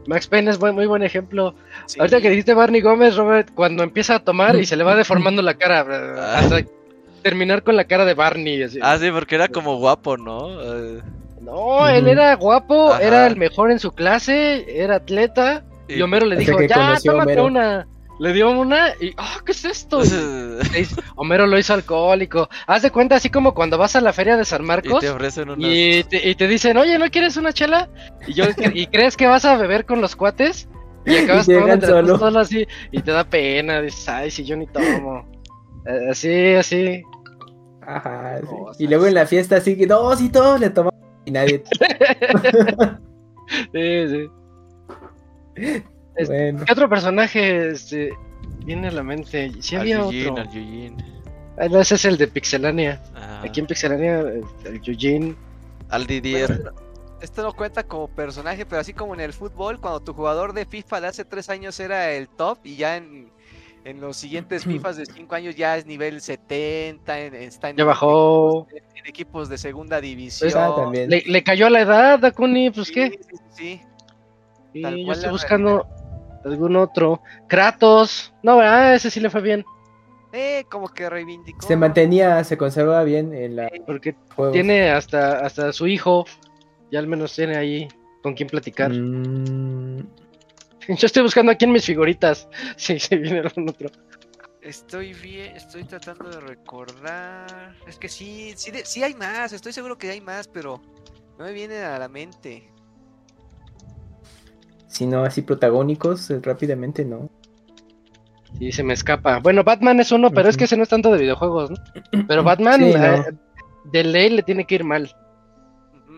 Max 0.08 0.26
Payne 0.26 0.50
es 0.50 0.58
muy 0.58 0.86
buen 0.86 1.02
ejemplo. 1.02 1.54
Sí. 1.86 2.00
Ahorita 2.00 2.20
que 2.20 2.30
dijiste 2.30 2.54
Barney 2.54 2.80
Gómez, 2.80 3.14
Robert, 3.16 3.50
cuando 3.54 3.82
empieza 3.84 4.16
a 4.16 4.18
tomar 4.20 4.56
y 4.56 4.64
se 4.66 4.74
le 4.76 4.82
va 4.82 4.94
deformando 4.96 5.42
la 5.42 5.54
cara, 5.54 5.86
Ah. 6.18 6.38
hasta 6.38 6.62
terminar 7.22 7.62
con 7.62 7.76
la 7.76 7.84
cara 7.84 8.04
de 8.04 8.14
Barney. 8.14 8.62
así. 8.62 8.78
Ah, 8.82 8.96
sí, 8.98 9.10
porque 9.12 9.34
era 9.34 9.48
como 9.48 9.76
guapo, 9.76 10.16
¿no? 10.16 10.60
Eh, 10.62 11.02
No, 11.42 11.86
él 11.88 12.08
era 12.08 12.34
guapo, 12.36 12.92
Ajá. 12.92 13.02
era 13.02 13.26
el 13.26 13.36
mejor 13.36 13.70
en 13.70 13.78
su 13.78 13.92
clase, 13.92 14.66
era 14.82 14.96
atleta. 14.96 15.62
Y, 15.88 15.94
Y- 15.98 16.02
Homero 16.02 16.26
le 16.26 16.36
dijo, 16.36 16.60
ya, 16.62 16.96
tómate 17.04 17.32
Homero". 17.32 17.44
una. 17.46 17.86
Le 18.18 18.32
dio 18.32 18.50
una 18.50 18.88
y, 19.00 19.12
ah, 19.16 19.38
¿qué 19.44 19.52
es 19.52 19.64
esto? 19.64 20.02
Y 20.04 20.08
Homero 21.16 21.46
lo 21.46 21.58
hizo 21.58 21.74
alcohólico. 21.74 22.48
Haz 22.66 22.82
de 22.82 22.90
cuenta, 22.90 23.16
así 23.16 23.30
como 23.30 23.54
cuando 23.54 23.78
vas 23.78 23.94
a 23.96 24.00
la 24.00 24.12
feria 24.12 24.36
de 24.36 24.44
San 24.44 24.62
y 24.62 24.66
Marcos 24.66 25.00
te 25.00 25.08
ofrecen 25.10 25.50
unas... 25.50 25.70
y 25.70 26.02
te, 26.04 26.28
y 26.28 26.34
te 26.34 26.48
dicen, 26.48 26.76
oye, 26.76 26.98
¿no 26.98 27.08
quieres 27.10 27.36
una 27.36 27.52
chela? 27.52 27.88
Y, 28.26 28.34
yo, 28.34 28.44
y 28.74 28.86
crees 28.88 29.16
que 29.16 29.26
vas 29.26 29.44
a 29.44 29.56
beber 29.56 29.84
con 29.86 30.00
los 30.00 30.16
cuates 30.16 30.68
y 31.06 31.16
acabas 31.24 31.48
Y 31.48 31.54
tomando 31.54 31.86
solo. 31.86 32.18
solo 32.18 32.40
así 32.40 32.66
y 32.90 33.00
te 33.02 33.12
da 33.12 33.24
pena. 33.24 33.80
Dices, 33.80 34.08
ay, 34.08 34.30
si 34.30 34.44
yo 34.44 34.56
ni 34.56 34.66
tomo. 34.66 35.24
Eh, 35.86 36.10
Así, 36.10 36.54
así. 36.54 37.02
Ajá, 37.86 38.38
sí. 38.40 38.44
No, 38.44 38.50
o 38.64 38.72
Y 38.78 38.86
luego 38.88 39.06
en 39.06 39.14
la 39.14 39.26
fiesta 39.26 39.56
así 39.56 39.76
que 39.76 39.86
no, 39.86 40.14
sí 40.16 40.28
todos 40.28 40.60
le 40.60 40.70
tomamos 40.70 40.98
y 41.24 41.30
nadie. 41.30 41.62
Sí, 43.72 44.28
sí. 45.56 45.82
Es- 46.18 46.28
Bueno, 46.28 46.64
¿Qué 46.66 46.72
otro 46.72 46.88
personaje 46.88 47.70
este, 47.70 48.10
viene 48.64 48.88
a 48.88 48.90
la 48.92 49.02
mente? 49.02 49.52
Sí 49.60 49.76
Al 49.76 49.82
había 49.82 49.98
Yujin, 49.98 50.28
otro. 50.30 50.42
al 50.42 50.48
Yujin. 50.50 50.96
Ah, 51.58 51.68
no, 51.68 51.80
ese 51.80 51.94
es 51.96 52.04
el 52.04 52.16
de 52.18 52.28
Pixelania. 52.28 53.00
Ajá. 53.14 53.42
Aquí 53.42 53.60
en 53.60 53.66
Pixelania, 53.66 54.20
el- 54.20 54.44
el 54.64 54.80
Eugene. 54.84 55.34
Al 55.88 56.06
Didier. 56.06 56.46
Bueno, 56.62 56.70
Esto 57.20 57.42
no 57.42 57.52
cuenta 57.52 57.82
como 57.82 58.06
personaje, 58.06 58.64
pero 58.64 58.80
así 58.80 58.92
como 58.92 59.12
en 59.14 59.20
el 59.20 59.32
fútbol, 59.32 59.80
cuando 59.80 59.98
tu 59.98 60.12
jugador 60.12 60.52
de 60.52 60.64
FIFA 60.66 61.00
de 61.00 61.06
hace 61.08 61.24
tres 61.24 61.48
años 61.50 61.80
era 61.80 62.12
el 62.12 62.28
top 62.28 62.58
y 62.62 62.76
ya 62.76 62.96
en, 62.96 63.32
en 63.84 64.00
los 64.00 64.16
siguientes 64.16 64.62
FIFAs 64.64 64.96
de 64.98 65.06
cinco 65.06 65.34
años 65.34 65.56
ya 65.56 65.76
es 65.76 65.84
nivel 65.84 66.20
70, 66.20 67.18
en- 67.18 67.34
está 67.34 67.70
en, 67.70 67.76
Ya 67.76 67.84
bajó. 67.84 68.68
equipos, 68.70 68.82
en 68.94 69.06
equipos 69.08 69.48
de 69.48 69.58
segunda 69.58 70.00
división. 70.00 70.52
ah, 70.54 70.72
también. 70.76 71.10
Le, 71.10 71.22
le 71.26 71.42
cayó 71.42 71.66
a 71.66 71.70
la 71.70 71.80
edad, 71.80 72.18
Dakuni, 72.20 72.70
pues 72.70 72.86
Sí, 72.86 72.94
qué. 72.94 73.10
sí, 73.10 73.18
sí, 73.18 73.36
sí. 73.50 73.80
Sí, 74.74 74.82
tal 74.82 74.96
yo 74.98 75.04
cual 75.06 75.16
estoy 75.16 75.32
buscando 75.32 75.86
algún 76.48 76.76
otro. 76.76 77.22
Kratos. 77.48 78.32
No, 78.42 78.56
¿verdad? 78.56 78.94
Ese 78.94 79.10
sí 79.10 79.20
le 79.20 79.30
fue 79.30 79.40
bien. 79.40 79.64
Eh, 80.32 80.64
como 80.70 80.88
que 80.88 81.08
reivindicó. 81.08 81.66
se 81.66 81.76
mantenía, 81.76 82.44
se 82.44 82.58
conservaba 82.58 83.02
bien 83.04 83.32
en 83.32 83.56
la 83.56 83.70
Porque 83.86 84.14
tiene 84.52 84.90
hasta, 84.90 85.38
hasta 85.38 85.72
su 85.72 85.86
hijo. 85.86 86.26
Ya 86.90 86.98
al 86.98 87.06
menos 87.06 87.34
tiene 87.34 87.56
ahí 87.56 87.88
con 88.22 88.34
quien 88.34 88.48
platicar. 88.48 88.90
Mm, 88.92 90.00
Yo 90.88 91.06
estoy 91.06 91.22
buscando 91.22 91.52
aquí 91.52 91.64
en 91.64 91.72
mis 91.72 91.84
figuritas. 91.84 92.48
Sí, 92.76 92.98
sí, 92.98 93.16
viene 93.16 93.40
algún 93.40 93.68
otro. 93.68 93.88
Estoy 94.60 95.14
bien, 95.14 95.56
estoy 95.56 95.84
tratando 95.84 96.28
de 96.28 96.40
recordar. 96.40 97.74
Es 97.86 97.96
que 97.96 98.08
sí, 98.08 98.52
sí, 98.56 98.70
de- 98.70 98.84
sí 98.84 99.02
hay 99.02 99.14
más, 99.14 99.52
estoy 99.52 99.72
seguro 99.72 99.96
que 99.96 100.10
hay 100.10 100.20
más, 100.20 100.46
pero 100.48 100.82
no 101.38 101.44
me 101.46 101.52
vienen 101.52 101.84
a 101.84 101.98
la 101.98 102.08
mente. 102.08 102.70
Si 104.88 105.06
no, 105.06 105.22
así 105.22 105.42
protagónicos, 105.42 106.30
eh, 106.30 106.40
rápidamente 106.42 107.04
no. 107.04 107.30
Sí, 108.58 108.72
se 108.72 108.82
me 108.82 108.94
escapa. 108.94 109.38
Bueno, 109.40 109.62
Batman 109.62 110.00
es 110.00 110.10
uno, 110.10 110.30
pero 110.30 110.48
es 110.48 110.56
que 110.56 110.64
ese 110.64 110.76
no 110.76 110.82
es 110.82 110.88
tanto 110.88 111.12
de 111.12 111.18
videojuegos, 111.18 111.70
¿no? 111.70 111.76
Pero 112.26 112.42
Batman 112.44 112.80
Sí, 112.80 112.90
eh, 112.96 113.22
no. 113.32 113.38
de 113.92 114.04
ley 114.04 114.30
le 114.30 114.42
tiene 114.42 114.64
que 114.66 114.74
ir 114.76 114.84
mal. 114.84 115.14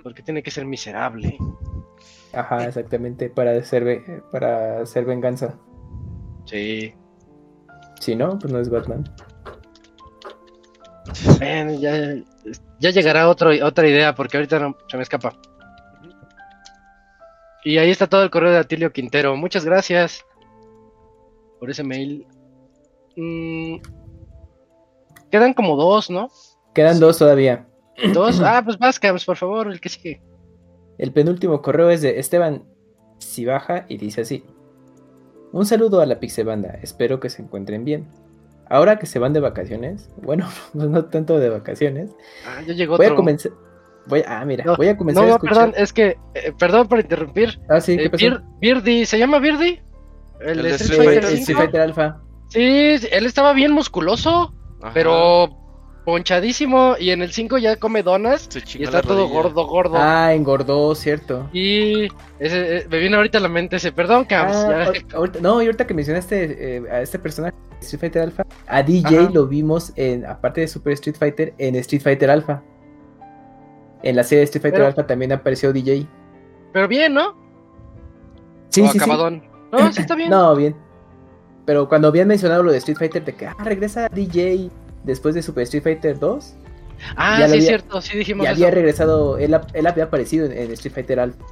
Porque 0.02 0.22
tiene 0.22 0.42
que 0.42 0.50
ser 0.50 0.64
miserable. 0.64 1.36
Ajá, 2.32 2.64
exactamente, 2.66 3.28
para 3.28 3.50
hacer, 3.58 3.84
ve- 3.84 4.22
para 4.30 4.80
hacer 4.80 5.04
venganza. 5.04 5.58
Sí. 6.46 6.94
Si 8.00 8.14
no, 8.16 8.38
pues 8.38 8.52
no 8.52 8.60
es 8.60 8.70
Batman. 8.70 9.04
Bueno, 11.38 11.74
ya, 11.80 12.14
ya 12.78 12.90
llegará 12.90 13.28
otro, 13.28 13.50
otra 13.64 13.88
idea, 13.88 14.14
porque 14.14 14.36
ahorita 14.36 14.58
no, 14.60 14.76
se 14.88 14.96
me 14.96 15.02
escapa. 15.02 15.34
Y 17.64 17.78
ahí 17.78 17.90
está 17.90 18.06
todo 18.06 18.22
el 18.22 18.30
correo 18.30 18.52
de 18.52 18.58
Atilio 18.58 18.92
Quintero. 18.92 19.36
Muchas 19.36 19.64
gracias 19.64 20.24
por 21.58 21.70
ese 21.70 21.84
mail. 21.84 22.26
Mm, 23.16 23.76
quedan 25.30 25.54
como 25.54 25.76
dos, 25.76 26.10
¿no? 26.10 26.30
Quedan 26.74 27.00
dos 27.00 27.18
todavía. 27.18 27.66
Dos. 28.14 28.40
Ah, 28.40 28.62
pues 28.64 28.78
Vascams, 28.78 29.26
por 29.26 29.36
favor, 29.36 29.70
el 29.70 29.78
que 29.78 29.90
sigue. 29.90 30.22
El 30.96 31.12
penúltimo 31.12 31.60
correo 31.60 31.90
es 31.90 32.00
de 32.00 32.18
Esteban 32.18 32.64
Cibaja 33.20 33.84
y 33.88 33.98
dice 33.98 34.22
así. 34.22 34.42
Un 35.52 35.66
saludo 35.66 36.00
a 36.00 36.06
la 36.06 36.18
Pixebanda, 36.18 36.78
espero 36.82 37.20
que 37.20 37.28
se 37.28 37.42
encuentren 37.42 37.84
bien. 37.84 38.08
Ahora 38.70 38.98
que 38.98 39.06
se 39.06 39.18
van 39.18 39.32
de 39.32 39.40
vacaciones, 39.40 40.08
bueno, 40.22 40.48
no, 40.72 40.86
no 40.88 41.04
tanto 41.06 41.38
de 41.38 41.50
vacaciones, 41.50 42.10
Ah, 42.46 42.62
ya 42.66 42.72
llegó 42.72 42.96
voy 42.96 43.06
a 43.06 43.14
comenzar... 43.14 43.52
Voy, 44.10 44.22
ah, 44.26 44.44
mira, 44.44 44.64
No, 44.64 44.76
voy 44.76 44.88
a 44.88 44.96
comenzar 44.96 45.22
No, 45.22 45.26
a 45.26 45.30
no, 45.30 45.36
escuchar... 45.36 45.54
perdón, 45.56 45.74
es 45.76 45.92
que, 45.92 46.18
eh, 46.34 46.52
perdón 46.58 46.88
por 46.88 47.00
interrumpir. 47.00 47.58
Ah, 47.70 47.80
sí, 47.80 47.96
¿qué 47.96 48.04
Eh, 48.04 48.10
pasó? 48.10 48.24
Bir- 48.26 48.42
Birdie, 48.60 49.06
¿se 49.06 49.18
llama 49.18 49.38
Birdie? 49.38 49.82
El, 50.40 50.66
Street 50.66 50.74
Street 50.80 50.96
Fighter 50.98 51.00
el 51.00 51.04
Fighter 51.06 51.24
Street 51.24 51.44
5. 51.46 51.60
Fighter 51.60 51.80
Alpha. 51.80 52.20
Sí, 52.48 52.96
él 53.12 53.26
estaba 53.26 53.52
bien 53.52 53.72
musculoso, 53.72 54.52
Ajá. 54.82 54.90
pero 54.92 55.56
ponchadísimo. 56.04 56.96
Y 56.98 57.10
en 57.10 57.22
el 57.22 57.30
5 57.32 57.58
ya 57.58 57.76
come 57.76 58.02
donas 58.02 58.48
y 58.74 58.82
está 58.82 59.02
todo 59.02 59.28
gordo, 59.28 59.66
gordo. 59.66 59.96
Ah, 59.98 60.34
engordó, 60.34 60.94
cierto. 60.94 61.48
Y 61.52 62.08
ese, 62.38 62.78
eh, 62.78 62.86
me 62.90 62.98
viene 62.98 63.16
ahorita 63.16 63.38
a 63.38 63.40
la 63.42 63.48
mente 63.48 63.76
ese, 63.76 63.92
perdón, 63.92 64.24
Cams. 64.24 64.56
Ah, 64.56 64.92
ahorita- 65.14 65.40
no, 65.40 65.62
y 65.62 65.66
ahorita 65.66 65.86
que 65.86 65.94
mencionaste 65.94 66.76
eh, 66.76 66.82
a 66.90 67.02
este 67.02 67.18
personaje 67.18 67.54
Street 67.80 68.00
Fighter 68.00 68.22
Alpha, 68.22 68.44
a 68.66 68.82
DJ 68.82 69.18
Ajá. 69.18 69.30
lo 69.32 69.46
vimos 69.46 69.92
en, 69.96 70.26
aparte 70.26 70.62
de 70.62 70.68
Super 70.68 70.94
Street 70.94 71.16
Fighter, 71.18 71.54
en 71.58 71.76
Street 71.76 72.02
Fighter 72.02 72.30
Alpha. 72.30 72.62
En 74.02 74.16
la 74.16 74.22
serie 74.24 74.38
de 74.40 74.44
Street 74.44 74.62
Fighter 74.62 74.78
Pero- 74.78 74.86
Alpha 74.88 75.06
también 75.06 75.32
apareció 75.32 75.72
DJ. 75.72 76.06
Pero 76.72 76.88
bien, 76.88 77.12
¿no? 77.14 77.34
Sí, 78.70 78.80
O 78.82 78.86
sí, 78.86 78.92
sí. 78.92 78.98
acabadón. 78.98 79.42
No, 79.72 79.92
sí 79.92 80.00
está 80.00 80.14
bien. 80.14 80.30
No, 80.30 80.54
bien. 80.56 80.74
Pero 81.66 81.88
cuando 81.88 82.08
habían 82.08 82.26
mencionado 82.28 82.62
lo 82.62 82.72
de 82.72 82.78
Street 82.78 82.98
Fighter, 82.98 83.24
de 83.24 83.34
que 83.34 83.46
ah, 83.46 83.56
regresa 83.62 84.08
DJ 84.08 84.70
después 85.04 85.34
de 85.34 85.42
Super 85.42 85.62
Street 85.64 85.82
Fighter 85.82 86.18
2, 86.18 86.54
ah, 87.16 87.38
ya 87.40 87.46
sí, 87.48 87.52
había- 87.54 87.66
cierto, 87.68 88.00
sí 88.00 88.16
dijimos 88.18 88.44
y 88.44 88.46
eso. 88.48 88.54
había 88.54 88.70
regresado, 88.70 89.38
él, 89.38 89.54
había 89.54 90.04
aparecido 90.04 90.46
en, 90.46 90.52
en 90.52 90.70
Street 90.72 90.94
Fighter 90.94 91.20
Alpha. 91.20 91.44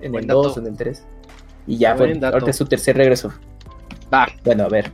En 0.00 0.10
Buen 0.12 0.24
el 0.24 0.28
2 0.28 0.46
dato. 0.48 0.60
o 0.60 0.62
en 0.62 0.72
el 0.72 0.76
3. 0.78 1.04
Y 1.68 1.78
ya 1.78 1.94
Buen 1.94 2.10
fue, 2.12 2.18
dato. 2.20 2.34
ahorita 2.36 2.50
es 2.50 2.56
su 2.56 2.64
tercer 2.66 2.96
regreso. 2.96 3.32
Va. 4.12 4.26
Bueno, 4.44 4.64
a 4.64 4.68
ver. 4.68 4.90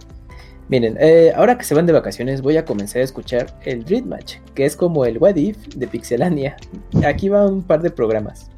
Miren, 0.69 0.97
eh, 1.01 1.33
ahora 1.35 1.57
que 1.57 1.65
se 1.65 1.75
van 1.75 1.87
de 1.87 1.93
vacaciones, 1.95 2.43
voy 2.43 2.57
a 2.59 2.65
comenzar 2.65 3.01
a 3.01 3.05
escuchar 3.05 3.59
el 3.65 3.85
Dream 3.85 4.07
Match, 4.07 4.37
que 4.55 4.67
es 4.67 4.77
como 4.77 5.05
el 5.07 5.17
What 5.19 5.37
If 5.37 5.57
de 5.75 5.89
Pixelania. 5.89 6.57
Aquí 7.07 7.29
va 7.31 7.47
un 7.47 7.63
par 7.63 7.81
de 7.81 7.91
programas. 7.91 8.51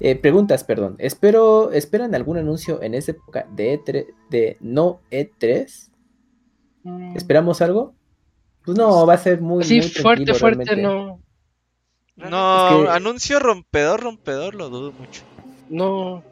Eh, 0.00 0.14
preguntas, 0.14 0.62
perdón. 0.62 0.94
Espero, 0.98 1.72
¿Esperan 1.72 2.14
algún 2.14 2.38
anuncio 2.38 2.80
en 2.82 2.94
esta 2.94 3.10
época 3.12 3.46
de, 3.56 3.80
E3, 3.80 4.06
de 4.30 4.56
no 4.60 5.00
E3? 5.10 5.90
Mm, 6.84 7.16
¿Esperamos 7.16 7.60
algo? 7.62 7.94
Pues 8.64 8.78
no, 8.78 9.04
va 9.04 9.14
a 9.14 9.18
ser 9.18 9.40
muy, 9.40 9.64
Sí, 9.64 9.78
muy 9.80 9.88
fuerte, 9.88 10.24
tranquilo 10.24 10.34
fuerte, 10.38 10.64
realmente. 10.74 10.82
no. 10.82 11.20
No, 12.30 12.80
Es 12.80 12.84
que- 12.84 12.90
anuncio 12.90 13.38
rompedor, 13.40 14.00
rompedor, 14.02 14.54
lo 14.54 14.68
dudo 14.70 14.92
mucho. 14.92 15.22
No. 15.68 16.22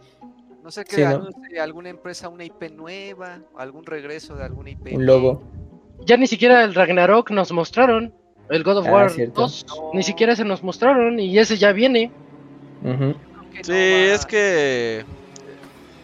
No 0.67 0.73
sé 0.73 0.85
que 0.85 0.97
Sí, 0.97 1.03
¿no? 1.03 1.09
anuncie 1.11 1.61
alguna 1.61 1.91
empresa 1.91 2.28
una 2.28 2.43
IP 2.43 2.73
nueva, 2.73 3.39
algún 3.57 3.86
regreso 3.86 4.35
de 4.35 4.43
alguna 4.43 4.70
IP. 4.70 4.95
Un 4.97 5.07
logo. 5.07 5.41
Ya 6.05 6.17
ni 6.17 6.27
siquiera 6.27 6.65
el 6.65 6.75
Ragnarok 6.75 7.31
nos 7.31 7.53
mostraron. 7.53 8.12
El 8.51 8.65
God 8.65 8.78
of 8.78 8.89
Ah, 8.89 8.93
War 8.93 9.11
cierto. 9.11 9.43
2. 9.43 9.67
Ni 9.95 10.03
siquiera 10.03 10.35
se 10.35 10.45
nos 10.45 10.65
mostraron. 10.65 11.20
Y 11.20 11.39
ese 11.39 11.57
ya 11.57 11.70
viene. 11.70 12.11
Sí, 12.83 12.89
no 13.69 13.75
es 13.75 14.27
que 14.27 15.05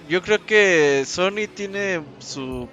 yo 0.09 0.23
creo 0.23 0.47
que 0.47 1.03
Sony 1.07 1.49
tiene 1.53 2.01
su 2.21 2.69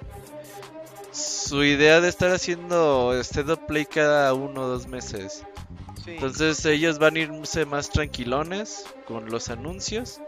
su 1.10 1.64
idea 1.64 2.00
de 2.00 2.08
estar 2.08 2.30
haciendo 2.30 3.12
State 3.18 3.50
of 3.50 3.58
Play 3.66 3.84
cada 3.84 4.32
uno 4.32 4.60
o 4.62 4.68
dos 4.68 4.86
meses. 4.86 5.44
sí. 6.04 6.12
Entonces 6.12 6.64
ellos 6.66 7.00
van 7.00 7.16
a 7.16 7.18
irse 7.18 7.66
más 7.66 7.90
tranquilones 7.90 8.84
con 9.08 9.28
los 9.28 9.50
anuncios. 9.50 10.20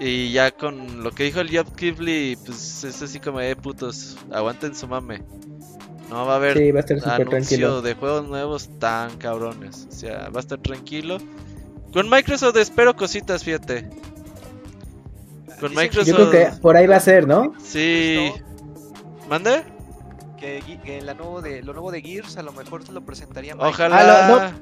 Y 0.00 0.32
ya 0.32 0.50
con 0.50 1.02
lo 1.04 1.10
que 1.12 1.24
dijo 1.24 1.40
el 1.40 1.56
Job 1.56 1.74
Kivli, 1.76 2.36
pues 2.44 2.82
es 2.84 3.00
así 3.02 3.20
como, 3.20 3.40
eh, 3.40 3.54
putos, 3.54 4.16
aguanten 4.32 4.74
su 4.74 4.88
mame. 4.88 5.22
No 6.10 6.26
va 6.26 6.34
a 6.34 6.36
haber 6.36 6.58
Sí, 6.58 6.70
va 6.72 6.78
a 6.78 6.80
estar 6.80 6.98
súper 6.98 7.12
anuncio 7.12 7.28
tranquilo. 7.30 7.82
de 7.82 7.94
juegos 7.94 8.28
nuevos 8.28 8.68
tan 8.78 9.16
cabrones. 9.18 9.86
O 9.88 9.92
sea, 9.92 10.28
va 10.30 10.38
a 10.38 10.40
estar 10.40 10.58
tranquilo. 10.58 11.18
Con 11.92 12.10
Microsoft 12.10 12.56
espero 12.56 12.94
cositas, 12.96 13.44
fíjate. 13.44 13.88
Con 15.60 15.70
Dicen 15.70 15.84
Microsoft. 15.84 16.06
Yo 16.18 16.30
creo 16.30 16.30
que 16.30 16.60
por 16.60 16.76
ahí 16.76 16.86
va 16.86 16.96
a 16.96 17.00
ser, 17.00 17.26
¿no? 17.26 17.54
Sí. 17.62 18.32
¿Mande? 19.28 19.62
que, 20.38 20.60
que 20.84 21.00
la 21.00 21.14
nuevo 21.14 21.40
de, 21.40 21.62
lo 21.62 21.72
nuevo 21.72 21.90
de 21.90 22.02
Gears 22.02 22.36
a 22.36 22.42
lo 22.42 22.52
mejor 22.52 22.84
se 22.84 22.92
lo 22.92 23.00
presentaría 23.00 23.54
Ojalá. 23.56 24.48
Ah, 24.48 24.52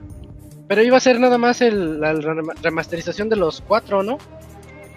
Pero 0.68 0.82
iba 0.84 0.96
a 0.96 1.00
ser 1.00 1.18
nada 1.18 1.38
más 1.38 1.60
el, 1.60 2.00
la 2.00 2.12
rem- 2.14 2.54
remasterización 2.62 3.28
de 3.28 3.34
los 3.34 3.60
cuatro, 3.66 4.04
¿no? 4.04 4.18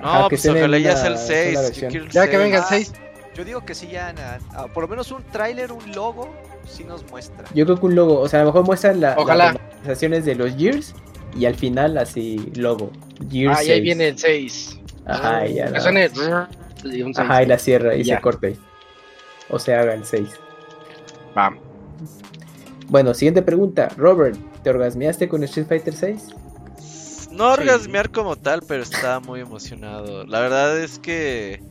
No, 0.01 0.07
Ajá, 0.09 0.23
que 0.29 0.35
pues 0.37 0.45
ojalá 0.47 0.77
ya 0.77 0.95
sea 0.97 1.07
el 1.07 1.17
sola 1.17 1.27
6. 1.27 1.53
yo 1.55 1.61
versión. 1.61 1.89
quiero 1.91 2.05
el 2.05 2.11
Ya 2.11 2.25
que 2.25 2.31
6. 2.31 2.39
venga 2.43 2.57
el 2.57 2.63
Ah, 2.63 2.67
6. 2.69 2.93
Yo 3.35 3.43
digo 3.45 3.65
que 3.65 3.75
sí 3.75 3.87
ya 3.91 4.13
na- 4.13 4.39
ah, 4.53 4.67
por 4.73 4.83
lo 4.83 4.87
menos 4.87 5.11
un 5.11 5.23
tráiler, 5.23 5.71
un 5.71 5.91
logo, 5.93 6.33
sí 6.67 6.83
nos 6.83 7.09
muestra. 7.09 7.45
Yo 7.53 7.65
creo 7.65 7.77
que 7.79 7.85
un 7.85 7.95
logo, 7.95 8.19
o 8.19 8.27
sea, 8.29 8.39
a 8.41 8.43
lo 8.43 8.49
mejor 8.49 8.65
muestran 8.65 9.01
la, 9.01 9.15
Ojalá. 9.17 9.45
las 9.45 9.53
remasterizaciones 9.55 10.25
de 10.25 10.35
los 10.35 10.55
Gears 10.55 10.93
y 11.37 11.45
al 11.45 11.55
final 11.55 11.97
así 11.97 12.51
logo. 12.55 12.91
Gears 13.29 13.57
Ah, 13.57 13.63
y 13.63 13.67
ahí 13.71 13.77
6. 13.79 13.83
viene 13.83 14.07
el 14.09 14.17
6. 14.17 14.79
Ajá, 15.05 15.45
y 15.47 15.55
ya. 15.55 15.71
Que 15.71 15.79
suene. 15.81 16.09
seis. 16.09 17.17
Ajá, 17.17 17.43
y 17.43 17.45
la 17.45 17.57
cierra 17.57 17.95
y 17.95 18.03
Ya. 18.03 18.15
se 18.17 18.21
corte. 18.21 18.57
O 19.49 19.59
se 19.59 19.73
haga 19.75 19.93
el 19.93 20.05
6. 20.05 20.29
Va. 21.37 21.53
Bueno, 22.87 23.13
siguiente 23.13 23.41
pregunta. 23.41 23.89
Robert, 23.97 24.37
¿te 24.63 24.69
orgasmeaste 24.69 25.27
con 25.27 25.43
Street 25.43 25.67
Fighter 25.67 25.93
6? 25.93 26.27
No 27.35 27.51
orgasmear 27.51 28.11
como 28.11 28.35
tal, 28.35 28.61
pero 28.67 28.83
estaba 28.83 29.19
muy 29.19 29.39
emocionado. 29.41 30.25
La 30.25 30.39
verdad 30.39 30.79
es 30.79 30.99
que. 30.99 31.61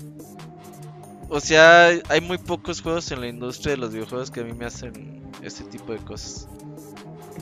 O 1.28 1.41
sea, 1.41 1.89
hay 2.09 2.20
muy 2.20 2.39
pocos 2.39 2.81
juegos 2.83 3.10
en 3.10 3.20
la 3.20 3.26
industria 3.28 3.73
de 3.73 3.78
los 3.78 3.93
videojuegos 3.93 4.31
que 4.31 4.41
a 4.41 4.44
mí 4.44 4.52
me 4.52 4.67
hacen 4.67 5.23
este 5.43 5.65
tipo 5.65 5.93
de 5.93 5.99
cosas. 5.99 6.49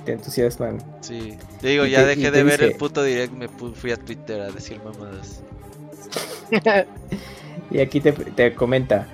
te 0.05 0.13
entusiasman. 0.13 0.79
Sí. 1.01 1.37
Te 1.61 1.69
digo, 1.69 1.85
ya 1.85 1.99
te- 2.01 2.07
dejé 2.17 2.31
de 2.31 2.43
ver 2.45 2.63
el 2.63 2.75
puto 2.77 3.03
direct, 3.03 3.33
me 3.33 3.49
fui 3.49 3.91
a 3.91 3.97
Twitter 3.97 4.41
a 4.41 4.51
decir 4.51 4.81
mamadas. 4.83 5.43
Y 7.71 7.81
aquí 7.81 8.01
te, 8.01 8.13
te 8.13 8.55
comenta, 8.55 9.07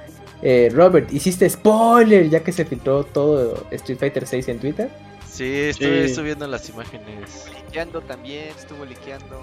eh, 0.43 0.69
Robert, 0.73 1.13
hiciste 1.13 1.49
spoiler 1.49 2.29
ya 2.29 2.41
que 2.43 2.51
se 2.51 2.65
filtró 2.65 3.05
todo 3.05 3.65
Street 3.71 3.99
Fighter 3.99 4.27
6 4.27 4.49
en 4.49 4.59
Twitter. 4.59 4.91
Sí, 5.31 5.55
estuve 5.69 6.09
Sí. 6.09 6.15
subiendo 6.15 6.47
las 6.47 6.69
imágenes. 6.69 7.47
Liqueando 7.67 8.01
también, 8.01 8.49
estuvo 8.59 8.85
liqueando. 8.85 9.41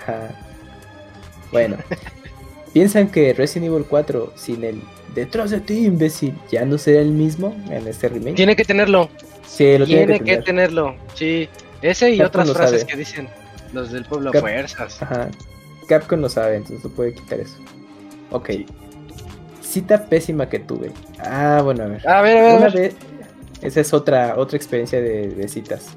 ajá. 0.00 0.14
Ajá. 0.14 0.34
Bueno, 1.52 1.76
¿piensan 2.72 3.08
que 3.10 3.32
Resident 3.34 3.70
Evil 3.72 3.84
4 3.88 4.32
sin 4.36 4.64
el 4.64 4.82
detrás 5.14 5.50
de 5.50 5.60
ti, 5.60 5.84
imbécil, 5.86 6.34
ya 6.50 6.64
no 6.64 6.78
será 6.78 7.00
el 7.02 7.10
mismo 7.12 7.54
en 7.70 7.86
este 7.86 8.08
remake? 8.08 8.34
Tiene 8.34 8.56
que 8.56 8.64
tenerlo. 8.64 9.08
sí, 9.46 9.76
lo 9.78 9.84
tiene, 9.86 10.06
Tiene 10.06 10.18
que 10.18 10.24
que 10.24 10.30
tener. 10.30 10.44
tenerlo. 10.44 10.96
Sí. 11.14 11.48
Ese 11.82 12.10
y 12.12 12.18
Capcom 12.18 12.40
otras 12.42 12.56
frases 12.56 12.80
sabe. 12.80 12.92
que 12.92 12.96
dicen 12.98 13.28
los 13.72 13.90
del 13.92 14.04
pueblo 14.04 14.30
Cap- 14.32 14.40
fuerzas. 14.40 15.02
Ajá. 15.02 15.28
Capcom 15.88 16.20
lo 16.20 16.28
sabe, 16.28 16.56
entonces 16.56 16.82
no 16.84 16.90
puede 16.90 17.12
quitar 17.14 17.40
eso. 17.40 17.56
Ok. 18.30 18.50
Cita 19.60 20.04
pésima 20.06 20.48
que 20.48 20.58
tuve. 20.58 20.90
Ah, 21.18 21.60
bueno, 21.62 21.84
a 21.84 21.86
ver. 21.86 22.08
A 22.08 22.22
ver, 22.22 22.36
a 22.36 22.40
ver, 22.42 22.50
a 22.50 22.56
Una 22.56 22.64
ver. 22.68 22.72
vez, 22.74 22.94
esa 23.62 23.80
es 23.80 23.92
otra, 23.94 24.34
otra 24.38 24.56
experiencia 24.56 25.00
de, 25.00 25.28
de 25.28 25.48
citas. 25.48 25.88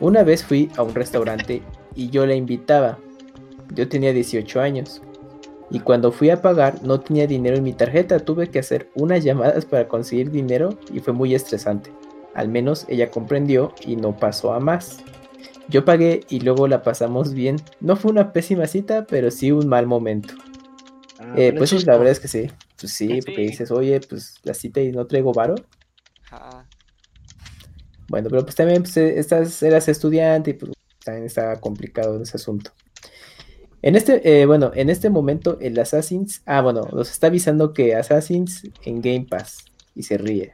Una 0.00 0.22
vez 0.22 0.44
fui 0.44 0.70
a 0.76 0.82
un 0.82 0.94
restaurante 0.94 1.62
y 1.94 2.10
yo 2.10 2.26
la 2.26 2.34
invitaba. 2.34 2.98
Yo 3.74 3.88
tenía 3.88 4.12
18 4.12 4.60
años. 4.60 5.02
Y 5.70 5.80
cuando 5.80 6.12
fui 6.12 6.30
a 6.30 6.40
pagar 6.40 6.82
no 6.82 7.00
tenía 7.00 7.26
dinero 7.26 7.56
en 7.56 7.62
mi 7.64 7.72
tarjeta. 7.72 8.18
Tuve 8.20 8.48
que 8.48 8.58
hacer 8.60 8.88
unas 8.94 9.22
llamadas 9.24 9.64
para 9.64 9.88
conseguir 9.88 10.30
dinero 10.30 10.78
y 10.92 11.00
fue 11.00 11.12
muy 11.12 11.34
estresante. 11.34 11.92
Al 12.34 12.48
menos 12.48 12.86
ella 12.88 13.10
comprendió 13.10 13.74
y 13.84 13.96
no 13.96 14.16
pasó 14.16 14.52
a 14.54 14.60
más. 14.60 14.98
Yo 15.68 15.84
pagué 15.84 16.20
y 16.30 16.40
luego 16.40 16.66
la 16.68 16.82
pasamos 16.82 17.34
bien. 17.34 17.56
No 17.80 17.96
fue 17.96 18.10
una 18.12 18.32
pésima 18.32 18.66
cita, 18.66 19.06
pero 19.08 19.30
sí 19.30 19.52
un 19.52 19.68
mal 19.68 19.86
momento. 19.86 20.34
Ah, 21.18 21.34
Eh, 21.36 21.52
pues 21.52 21.84
la 21.84 21.96
verdad 21.98 22.12
es 22.12 22.20
que 22.20 22.28
sí. 22.28 22.46
Pues 22.80 22.92
sí, 22.92 23.08
Sí. 23.08 23.20
porque 23.26 23.42
dices, 23.42 23.70
oye, 23.70 24.00
pues 24.08 24.36
la 24.44 24.54
cita 24.54 24.80
y 24.80 24.92
no 24.92 25.06
traigo 25.06 25.32
varo. 25.32 25.56
Bueno, 28.08 28.28
pero 28.30 28.42
pues 28.42 28.54
también 28.54 28.82
pues, 28.82 28.96
eh, 28.96 29.18
estás, 29.18 29.62
eras 29.62 29.88
estudiante 29.88 30.50
y 30.50 30.54
pues 30.54 30.72
también 31.04 31.26
estaba 31.26 31.56
complicado 31.56 32.20
ese 32.22 32.36
asunto. 32.36 32.72
En 33.80 33.94
este, 33.94 34.40
eh, 34.40 34.46
bueno, 34.46 34.72
en 34.74 34.90
este 34.90 35.08
momento 35.08 35.58
el 35.60 35.78
Assassin's, 35.78 36.42
ah, 36.46 36.62
bueno, 36.62 36.88
nos 36.92 37.10
está 37.10 37.28
avisando 37.28 37.72
que 37.72 37.94
Assassin's 37.94 38.64
en 38.84 39.00
Game 39.00 39.26
Pass 39.30 39.64
y 39.94 40.02
se 40.02 40.18
ríe. 40.18 40.52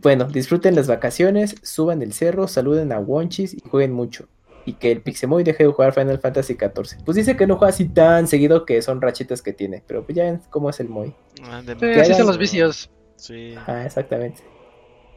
Bueno, 0.00 0.24
disfruten 0.24 0.74
las 0.74 0.86
vacaciones, 0.86 1.56
suban 1.62 2.00
el 2.00 2.14
cerro, 2.14 2.48
saluden 2.48 2.92
a 2.92 2.98
Wonchis 2.98 3.52
y 3.54 3.60
jueguen 3.68 3.92
mucho. 3.92 4.28
Y 4.64 4.74
que 4.74 4.92
el 4.92 5.02
Pixemoy 5.02 5.42
deje 5.42 5.64
de 5.64 5.72
jugar 5.72 5.92
Final 5.92 6.20
Fantasy 6.20 6.54
XIV. 6.54 7.04
Pues 7.04 7.16
dice 7.16 7.36
que 7.36 7.46
no 7.46 7.56
juega 7.56 7.70
así 7.70 7.88
tan 7.88 8.28
seguido 8.28 8.64
que 8.64 8.80
son 8.80 9.02
rachitas 9.02 9.42
que 9.42 9.52
tiene, 9.52 9.82
pero 9.86 10.04
pues 10.04 10.16
ya 10.16 10.24
ven 10.24 10.40
cómo 10.50 10.70
es 10.70 10.80
el 10.80 10.88
Moy. 10.88 11.14
Ah, 11.42 11.62
Sí, 11.66 11.86
así 11.86 12.14
son 12.14 12.28
los 12.28 12.38
vicios. 12.38 12.88
Sí. 13.16 13.54
Ah, 13.66 13.84
exactamente. 13.84 14.42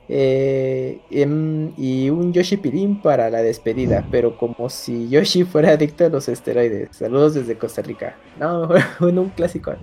Eh, 0.07 0.99
em, 1.09 1.73
y 1.77 2.11
un 2.11 2.31
Yoshi 2.31 2.57
Pirín 2.57 3.01
para 3.01 3.31
la 3.31 3.41
despedida, 3.41 4.05
pero 4.11 4.37
como 4.37 4.69
si 4.69 5.09
Yoshi 5.09 5.43
fuera 5.43 5.71
adicto 5.71 6.05
a 6.05 6.09
los 6.09 6.27
esteroides. 6.29 6.95
Saludos 6.95 7.33
desde 7.33 7.57
Costa 7.57 7.81
Rica. 7.81 8.15
No, 8.39 8.67
mejor 8.69 9.17
un 9.17 9.29
clásico. 9.29 9.73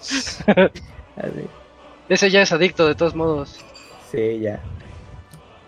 Ese 2.08 2.30
ya 2.30 2.42
es 2.42 2.50
adicto, 2.52 2.88
de 2.88 2.94
todos 2.96 3.14
modos. 3.14 3.58
Sí, 4.10 4.40
ya. 4.40 4.60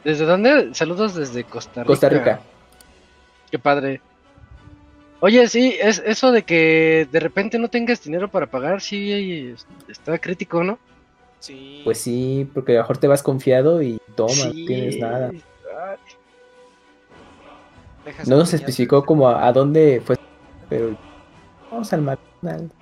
¿Desde 0.02 0.24
dónde? 0.24 0.74
Saludos 0.74 1.14
desde 1.14 1.44
Costa 1.44 1.82
Rica. 1.82 1.86
Costa 1.86 2.08
Rica. 2.08 2.40
Qué 3.50 3.58
padre. 3.60 4.00
Oye, 5.20 5.46
sí, 5.46 5.76
es 5.80 6.02
eso 6.04 6.32
de 6.32 6.42
que 6.42 7.06
de 7.12 7.20
repente 7.20 7.56
no 7.60 7.68
tengas 7.68 8.02
dinero 8.02 8.28
para 8.28 8.46
pagar, 8.46 8.80
sí, 8.80 9.54
está 9.88 10.18
crítico, 10.18 10.64
¿no? 10.64 10.80
Sí. 11.42 11.80
Pues 11.82 11.98
sí, 11.98 12.48
porque 12.54 12.72
a 12.72 12.74
lo 12.76 12.80
mejor 12.82 12.98
te 12.98 13.08
vas 13.08 13.22
confiado 13.22 13.82
y 13.82 13.98
toma, 14.14 14.32
Sí. 14.32 14.46
no 14.46 14.66
tienes 14.66 14.98
nada. 14.98 15.30
No 18.26 18.36
nos 18.36 18.52
especificó 18.54 19.04
como 19.04 19.28
a, 19.28 19.46
a 19.46 19.52
dónde 19.52 20.00
fue, 20.04 20.16
pero 20.68 20.96
vamos 21.70 21.92
al 21.92 22.02
McDonald's. 22.02 22.72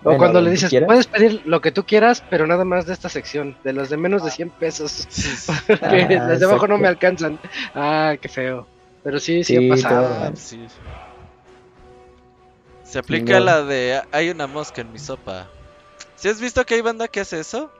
O 0.00 0.04
Bueno, 0.04 0.18
cuando 0.18 0.40
le 0.40 0.50
dices, 0.50 0.72
puedes 0.86 1.06
pedir 1.06 1.42
lo 1.44 1.60
que 1.60 1.72
tú 1.72 1.84
quieras, 1.84 2.24
pero 2.30 2.46
nada 2.46 2.64
más 2.64 2.86
de 2.86 2.92
esta 2.94 3.08
sección, 3.08 3.56
de 3.64 3.72
los 3.74 3.90
de 3.90 3.96
menos 3.96 4.24
de 4.24 4.30
100 4.30 4.50
pesos, 4.50 5.06
que 5.66 5.74
Ah, 5.82 6.26
las 6.28 6.40
de 6.40 6.46
abajo 6.46 6.66
no 6.66 6.78
me 6.78 6.88
alcanzan. 6.88 7.38
Ah, 7.74 8.16
qué 8.20 8.28
feo. 8.28 8.66
Pero 9.04 9.18
sí, 9.20 9.44
sí, 9.44 9.56
Sí, 9.56 9.66
ha 9.66 9.74
pasado. 9.74 10.08
todo. 10.08 10.24
Ah, 10.24 10.30
sí. 10.34 10.66
Se 12.84 12.98
aplica 12.98 13.34
modo. 13.34 13.44
la 13.44 13.62
de 13.62 14.00
hay 14.10 14.30
una 14.30 14.46
mosca 14.46 14.80
en 14.80 14.92
mi 14.92 14.98
sopa. 14.98 15.46
¿Sí 16.16 16.28
has 16.28 16.40
visto 16.40 16.64
que 16.64 16.74
hay 16.74 16.80
banda 16.80 17.06
que 17.08 17.20
hace 17.20 17.40
eso? 17.40 17.70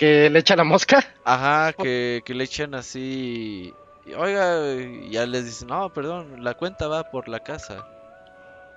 Que 0.00 0.30
le 0.30 0.38
echa 0.38 0.56
la 0.56 0.64
mosca. 0.64 1.04
Ajá, 1.24 1.74
que, 1.74 2.22
que 2.24 2.32
le 2.34 2.44
echan 2.44 2.74
así. 2.74 3.74
y, 4.06 4.12
Oiga, 4.14 4.72
y 4.74 5.10
ya 5.10 5.26
les 5.26 5.44
dicen, 5.44 5.68
no, 5.68 5.90
perdón, 5.90 6.42
la 6.42 6.54
cuenta 6.54 6.88
va 6.88 7.04
por 7.10 7.28
la 7.28 7.40
casa. 7.40 7.86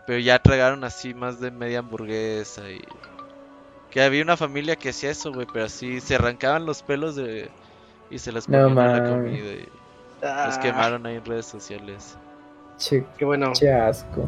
Pero 0.06 0.20
ya 0.20 0.38
tragaron 0.40 0.84
así 0.84 1.14
más 1.14 1.40
de 1.40 1.50
media 1.50 1.80
hamburguesa 1.80 2.70
y. 2.70 2.82
Que 3.90 4.02
había 4.04 4.22
una 4.22 4.36
familia 4.36 4.76
que 4.76 4.90
hacía 4.90 5.12
eso, 5.12 5.32
güey, 5.32 5.48
pero 5.54 5.66
así 5.66 6.02
se 6.02 6.16
arrancaban 6.16 6.66
los 6.66 6.84
pelos 6.84 7.16
de. 7.16 7.50
Y 8.10 8.20
se 8.20 8.34
les 8.34 8.50
No 8.50 8.68
ponían 8.68 8.78
a 8.80 8.98
la 9.00 9.10
comida 9.10 9.50
y 9.54 9.70
los 10.22 10.24
Ah, 10.26 10.60
quemaron 10.62 11.06
ahí 11.06 11.16
en 11.16 11.26
redes 11.26 11.46
sociales. 11.46 12.18
Che, 12.78 13.06
Qué 13.18 13.24
bueno. 13.24 13.54
che 13.54 13.72
asco. 13.72 14.28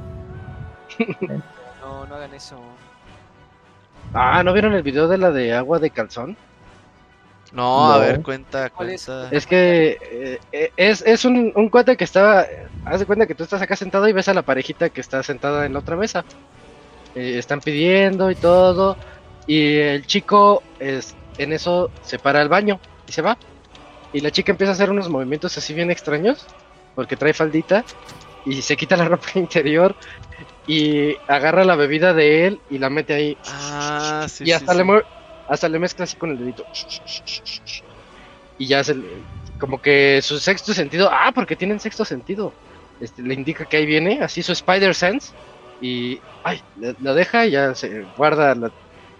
No, 1.81 2.05
no 2.07 2.15
hagan 2.15 2.33
eso. 2.33 2.57
Ah, 4.13 4.41
¿no 4.43 4.53
vieron 4.53 4.73
el 4.73 4.81
video 4.81 5.07
de 5.07 5.17
la 5.19 5.29
de 5.31 5.53
agua 5.53 5.77
de 5.77 5.89
calzón? 5.91 6.35
No, 7.55 7.89
a 7.91 7.97
ver, 7.99 8.21
cuenta, 8.21 8.69
¿Cuál 8.73 8.89
es? 8.91 9.01
cuenta. 9.03 9.29
Es 9.29 9.47
que 9.47 9.97
eh, 10.01 10.39
eh, 10.51 10.73
es, 10.75 11.01
es 11.03 11.25
un, 11.25 11.51
un 11.55 11.69
cuate 11.69 11.97
que 11.97 12.03
estaba. 12.03 12.45
Haz 12.83 12.99
de 12.99 13.05
cuenta 13.05 13.25
que 13.27 13.35
tú 13.35 13.43
estás 13.43 13.61
acá 13.61 13.75
sentado 13.75 14.07
y 14.07 14.13
ves 14.13 14.27
a 14.27 14.33
la 14.33 14.43
parejita 14.43 14.89
que 14.89 15.01
está 15.01 15.23
sentada 15.23 15.65
en 15.65 15.73
la 15.73 15.79
otra 15.79 15.95
mesa. 15.95 16.27
Eh, 17.13 17.37
están 17.39 17.61
pidiendo 17.61 18.31
y 18.31 18.37
todo. 18.37 18.99
Y 19.45 19.77
el 19.77 20.05
chico 20.07 20.67
es, 20.79 21.17
en 21.37 21.53
eso 21.53 21.95
se 22.01 22.19
para 22.19 22.41
al 22.41 22.49
baño 22.49 22.83
y 23.05 23.13
se 23.13 23.21
va. 23.23 23.41
Y 24.11 24.21
la 24.21 24.31
chica 24.31 24.51
empieza 24.53 24.71
a 24.71 24.75
hacer 24.75 24.91
unos 24.91 25.09
movimientos 25.09 25.57
así 25.57 25.73
bien 25.73 25.91
extraños. 25.91 26.51
Porque 26.95 27.17
trae 27.17 27.33
faldita. 27.33 27.87
Y 28.43 28.61
se 28.63 28.77
quita 28.77 28.97
la 28.97 29.05
ropa 29.09 29.29
interior. 29.35 29.97
Y 30.65 31.17
agarra 31.27 31.65
la 31.65 31.75
bebida 31.77 32.13
de 32.13 32.47
él 32.47 32.63
y 32.69 32.79
la 32.79 32.89
mete 32.91 33.13
ahí. 33.15 33.39
Ah, 33.47 34.27
sí, 34.29 34.45
y 34.45 34.51
hasta 34.51 34.73
sí. 34.73 34.75
le 34.75 34.83
mue- 34.83 35.05
hasta 35.47 35.69
le 35.69 35.79
mezcla 35.79 36.03
así 36.03 36.17
con 36.17 36.31
el 36.31 36.37
dedito. 36.37 36.65
Y 38.57 38.67
ya 38.67 38.83
se 38.83 38.95
como 39.59 39.81
que 39.81 40.21
su 40.21 40.39
sexto 40.39 40.73
sentido, 40.73 41.09
ah, 41.11 41.31
porque 41.33 41.55
tienen 41.55 41.79
sexto 41.79 42.03
sentido. 42.05 42.53
Este, 42.99 43.21
le 43.21 43.33
indica 43.33 43.65
que 43.65 43.77
ahí 43.77 43.85
viene, 43.85 44.19
así 44.21 44.41
su 44.41 44.51
Spider 44.51 44.93
Sense 44.95 45.33
y 45.81 46.19
ay, 46.43 46.61
lo 46.75 47.13
deja 47.13 47.45
y 47.45 47.51
ya 47.51 47.75
se 47.75 48.03
guarda 48.17 48.55
la, 48.55 48.71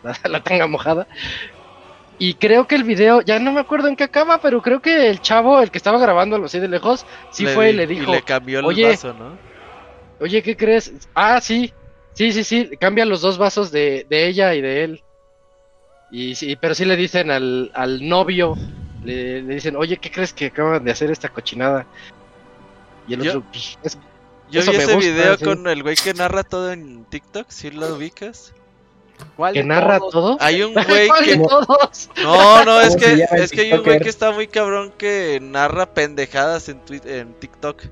la, 0.04 0.18
la 0.30 0.44
tanga 0.44 0.68
mojada. 0.68 1.08
Y 2.18 2.36
creo 2.36 2.66
que 2.66 2.76
el 2.76 2.84
video, 2.84 3.22
ya 3.22 3.40
no 3.40 3.52
me 3.52 3.60
acuerdo 3.60 3.90
en 3.90 3.96
qué 3.98 4.06
acaba, 4.06 4.40
pero 4.40 4.62
creo 4.62 4.82
que 4.82 5.10
el 5.10 5.20
chavo, 5.20 5.62
el 5.62 5.70
que 5.70 5.78
estaba 5.78 6.00
grabándolo 6.00 6.46
así 6.46 6.60
de 6.60 6.70
lejos, 6.70 7.06
sí 7.32 7.46
fue 7.46 7.72
y 7.72 7.74
le 7.74 7.88
dijo, 7.88 8.12
le 8.14 8.22
cambió 8.22 8.60
el 8.60 8.66
"Oye, 8.66 8.88
vaso, 8.88 9.14
¿no? 9.14 9.38
Oye, 10.22 10.42
¿qué 10.42 10.56
crees? 10.56 10.94
Ah, 11.14 11.42
sí, 11.42 11.74
sí, 12.14 12.32
sí, 12.32 12.46
sí, 12.46 12.70
cambia 12.80 13.04
los 13.06 13.20
dos 13.20 13.38
vasos 13.38 13.70
de, 13.70 14.06
de 14.10 14.28
ella 14.28 14.56
y 14.56 14.62
de 14.62 14.84
él. 14.86 15.05
Y 16.16 16.34
sí, 16.36 16.56
pero 16.56 16.74
sí 16.74 16.86
le 16.86 16.96
dicen 16.96 17.30
al, 17.30 17.72
al 17.74 18.08
novio, 18.08 18.56
le, 19.04 19.42
le 19.42 19.56
dicen, 19.56 19.76
oye, 19.76 19.98
¿qué 19.98 20.10
crees 20.10 20.32
que 20.32 20.46
acaban 20.46 20.82
de 20.86 20.92
hacer 20.92 21.12
esta 21.12 21.28
cochinada? 21.28 21.86
Y 23.06 23.16
el 23.16 23.22
Yo- 23.22 23.30
otro, 23.32 23.44
"Pues, 23.52 23.78
es- 23.84 23.98
Yo 24.50 24.62
Eso 24.62 24.72
vi 24.72 24.78
me 24.78 24.84
ese 24.84 24.94
gusta, 24.96 25.10
video 25.12 25.38
sí. 25.38 25.44
con 25.44 25.68
el 25.68 25.84
güey 25.84 25.96
que 25.98 26.14
narra 26.14 26.44
todo 26.44 26.72
en 26.72 27.04
TikTok, 27.06 27.48
¿sí 27.50 27.70
lo 27.72 27.96
ubicas? 27.96 28.54
¿Cuál 29.36 29.54
que 29.54 29.60
de 29.60 29.66
narra 29.66 29.98
todos? 30.00 30.12
todo. 30.14 30.38
Hay 30.40 30.62
un 30.64 30.74
güey 30.88 31.08
¿Cuál 31.08 31.26
de 31.26 31.32
que... 31.34 31.38
todos? 31.40 32.10
No, 32.24 32.64
no, 32.64 32.80
es 32.80 32.90
¿Cómo 32.96 33.00
se 33.00 33.16
que, 33.18 33.26
es 33.44 33.52
que 33.52 33.62
hay 33.62 33.74
un 33.74 33.84
güey 33.84 34.00
que 34.00 34.08
está 34.10 34.32
muy 34.32 34.48
cabrón 34.48 34.94
que 34.98 35.40
narra 35.42 35.94
pendejadas 35.94 36.70
en, 36.70 36.80
en 37.06 37.34
TikTok. 37.34 37.84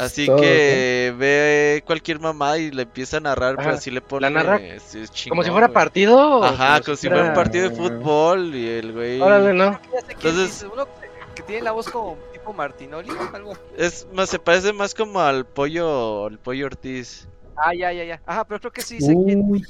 Así 0.00 0.26
que 0.26 1.14
ve 1.16 1.82
cualquier 1.86 2.18
mamá 2.20 2.58
y 2.58 2.70
le 2.70 2.82
empieza 2.82 3.18
a 3.18 3.20
narrar, 3.20 3.56
pero 3.56 3.68
Ajá, 3.70 3.78
así 3.78 3.90
le 3.90 4.00
pone... 4.00 4.22
la 4.22 4.30
narra 4.30 4.58
sí, 4.58 4.98
es 5.00 5.08
Como 5.08 5.14
chingón, 5.14 5.44
si 5.44 5.50
fuera 5.50 5.68
partido. 5.68 6.38
o 6.40 6.44
Ajá, 6.44 6.74
como 6.74 6.84
como 6.86 6.96
si 6.96 7.08
fuera 7.08 7.24
un 7.24 7.34
partido 7.34 7.68
de 7.68 7.74
Ah. 7.74 7.78
fútbol 7.78 8.54
y 8.54 8.68
el 8.68 8.92
güey... 8.92 9.20
Órale, 9.20 9.52
no. 9.52 9.80
Entonces- 10.08 10.66
uno 10.72 10.86
que 11.34 11.42
tiene 11.44 11.62
la 11.62 11.72
voz 11.72 11.88
como 11.88 12.18
tipo 12.32 12.52
Martinoli, 12.52 13.10
algo. 13.32 13.52
Es 13.76 14.06
más, 14.12 14.28
se 14.28 14.38
parece 14.38 14.72
más 14.72 14.94
como 14.94 15.20
al 15.20 15.46
pollo, 15.46 16.26
al 16.26 16.38
pollo 16.38 16.66
Ortiz. 16.66 17.28
Ah, 17.56 17.72
ya, 17.74 17.92
ya, 17.92 18.04
ya. 18.04 18.20
Ajá, 18.26 18.44
pero 18.44 18.58
creo 18.60 18.72
que 18.72 18.82
sí 18.82 19.00
sé 19.00 19.14
quién. 19.24 19.62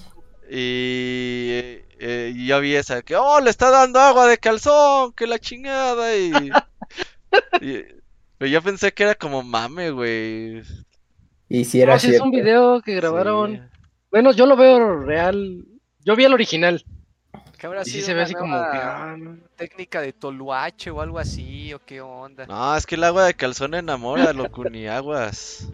Y 0.52 1.83
eh, 2.02 2.33
y 2.34 2.47
yo 2.47 2.60
vi 2.60 2.75
esa, 2.75 3.02
que, 3.02 3.15
oh, 3.15 3.41
le 3.41 3.50
está 3.50 3.70
dando 3.70 4.00
agua 4.00 4.26
de 4.26 4.39
calzón, 4.39 5.12
que 5.12 5.26
la 5.26 5.39
chingada, 5.39 6.17
y... 6.17 6.33
y- 7.60 7.84
pero 7.84 7.99
yo 8.46 8.62
pensé 8.62 8.92
que 8.92 9.02
era 9.02 9.14
como 9.14 9.42
mame, 9.42 9.90
güey. 9.90 10.62
Y 11.48 11.64
si 11.64 11.80
era 11.82 11.94
No, 11.94 11.98
sí, 11.98 12.06
es 12.06 12.10
cierto. 12.12 12.24
un 12.24 12.30
video 12.30 12.80
que 12.82 12.94
grabaron. 12.94 13.56
Sí. 13.56 13.78
Bueno, 14.10 14.32
yo 14.32 14.46
lo 14.46 14.56
veo 14.56 14.98
real. 15.00 15.64
Yo 16.04 16.16
vi 16.16 16.24
el 16.24 16.32
original. 16.34 16.84
¿Qué 17.58 17.66
habrá 17.66 17.82
Y 17.82 17.84
sí 17.84 17.90
sido 17.92 18.06
se 18.06 18.14
ve 18.14 18.22
así 18.22 18.34
como 18.34 18.56
que. 18.56 18.78
ah, 18.78 19.16
no. 19.18 19.36
técnica 19.56 20.00
de 20.00 20.12
toluache 20.14 20.90
o 20.90 21.00
algo 21.02 21.18
así? 21.18 21.74
¿O 21.74 21.78
qué 21.84 22.00
onda? 22.00 22.46
No, 22.46 22.74
es 22.76 22.86
que 22.86 22.94
el 22.94 23.04
agua 23.04 23.24
de 23.26 23.34
calzón 23.34 23.74
enamora, 23.74 24.32
locuni, 24.32 24.86
aguas. 24.86 25.68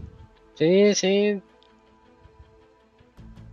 Sí, 0.55 0.95
sí. 0.95 1.41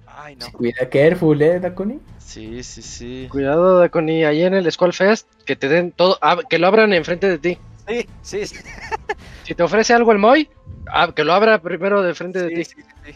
Ay, 0.08 0.36
no. 0.36 0.52
Cuida, 0.52 0.88
careful, 0.90 1.42
¿eh, 1.42 1.60
Dakuni? 1.60 2.00
Sí, 2.18 2.64
sí, 2.64 2.82
sí. 2.82 3.28
Cuidado, 3.30 3.80
Daconi, 3.80 4.24
ahí 4.24 4.44
en 4.44 4.54
el 4.54 4.72
Skull 4.72 4.94
Fest, 4.94 5.28
que 5.46 5.56
te 5.56 5.68
den 5.68 5.92
todo, 5.92 6.18
ah, 6.22 6.38
que 6.50 6.60
lo 6.60 6.68
abran 6.68 6.94
enfrente 6.94 7.28
de 7.28 7.38
ti. 7.40 7.58
Sí, 7.88 8.08
sí, 8.22 8.48
sí. 8.48 8.58
Si 9.44 9.54
te 9.56 9.64
ofrece 9.64 9.94
algo 9.94 10.12
el 10.14 10.20
Moy, 10.20 10.50
ah, 10.88 11.12
que 11.14 11.24
lo 11.26 11.34
abra 11.34 11.62
primero 11.62 12.02
de 12.02 12.16
frente 12.16 12.42
de 12.42 12.50
ti. 12.50 12.64
sí, 12.64 12.82
sí. 13.06 13.14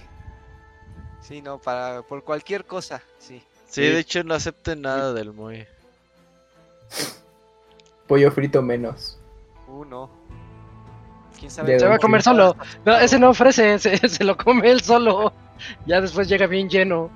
Sí, 1.22 1.42
no, 1.42 1.58
para, 1.58 2.02
por 2.02 2.24
cualquier 2.24 2.66
cosa, 2.66 3.02
sí. 3.18 3.42
Sí, 3.68 3.82
Sí. 3.82 3.82
de 3.82 4.00
hecho 4.00 4.24
no 4.24 4.34
acepten 4.34 4.82
nada 4.82 5.14
del 5.14 5.32
muy. 5.34 5.66
Pollo 8.08 8.32
frito 8.32 8.62
menos. 8.62 9.18
Uno. 9.68 10.10
¿Quién 11.38 11.50
De 11.50 11.56
sabe? 11.56 11.80
Se 11.80 11.88
va 11.88 11.96
a 11.96 12.00
comer 12.00 12.22
solo. 12.24 12.56
No, 12.86 12.96
ese 12.98 13.20
no 13.20 13.30
ofrece, 13.30 13.78
se, 13.80 13.98
se 14.08 14.24
lo 14.24 14.38
come 14.38 14.70
él 14.70 14.82
solo. 14.82 15.34
Ya 15.86 16.02
después 16.02 16.28
llega 16.30 16.48
bien 16.48 16.70
lleno. 16.70 17.10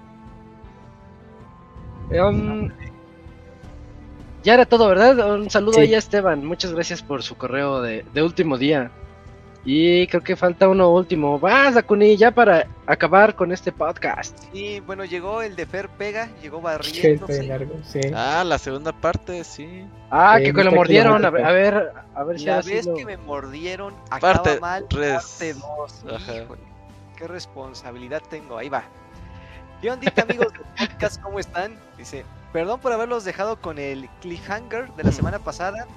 Um, 2.12 2.70
ya 4.44 4.54
era 4.56 4.66
todo, 4.66 4.88
¿verdad? 4.88 5.34
Un 5.36 5.50
saludo 5.50 5.74
Sí. 5.74 5.82
ahí 5.82 5.96
a 5.96 5.98
Esteban. 6.00 6.46
Muchas 6.46 6.74
gracias 6.74 7.02
por 7.02 7.24
su 7.24 7.36
correo 7.38 7.82
de, 7.82 8.06
de 8.14 8.24
último 8.24 8.58
día. 8.58 8.92
Y 9.64 10.08
creo 10.08 10.24
que 10.24 10.36
falta 10.36 10.68
uno 10.68 10.90
último. 10.90 11.38
Vas, 11.38 11.76
Dakuni, 11.76 12.18
ya 12.18 12.32
para 12.32 12.66
acabar 12.88 13.36
con 13.36 13.52
este 13.52 13.72
podcast. 13.72 14.36
Sí, 14.52 14.80
bueno, 14.80 15.06
llegó 15.06 15.44
el 15.44 15.56
de 15.56 15.68
Fer 15.68 15.88
Pega, 15.88 16.30
llegó 16.42 16.58
Che, 16.58 16.64
barriéndose. 16.64 17.38
fue 17.38 17.46
largo, 17.46 17.76
sí. 17.84 18.00
Ah, 18.16 18.44
la 18.44 18.58
segunda 18.58 18.92
parte, 18.92 19.44
sí. 19.44 19.86
Ah, 20.10 20.40
Eh, 20.40 20.46
que 20.46 20.54
no 20.54 20.64
lo 20.64 20.72
mordieron. 20.72 21.24
A 21.24 21.30
ver, 21.30 21.46
a 21.46 21.52
ver, 21.52 21.92
a 22.16 22.24
ver 22.24 22.40
si 22.40 22.46
La 22.46 22.64
sí 22.64 22.74
vez 22.74 22.88
lo- 22.88 22.96
que 22.96 23.06
me 23.06 23.18
mordieron, 23.18 23.94
acaba 24.10 24.42
Parte 24.42 24.60
mal, 24.60 24.86
tres. 24.90 25.14
parte 25.14 25.54
2. 25.54 26.06
Ajá. 26.16 26.34
qué 27.16 27.28
responsabilidad 27.28 28.24
tengo. 28.32 28.58
Ahí 28.58 28.70
va. 28.70 28.84
¿Qué 29.80 29.92
ondita, 29.92 30.24
amigos 30.24 30.48
del 30.54 30.88
podcast? 30.90 31.22
¿Cómo 31.22 31.38
están? 31.40 31.76
Dice, 32.00 32.26
perdón 32.54 32.80
por 32.80 32.92
haberlos 32.92 33.24
dejado 33.24 33.60
con 33.62 33.78
el 33.80 34.10
cliffhanger 34.22 34.92
de 34.94 35.04
la 35.04 35.12
semana 35.12 35.40
pasada. 35.40 35.88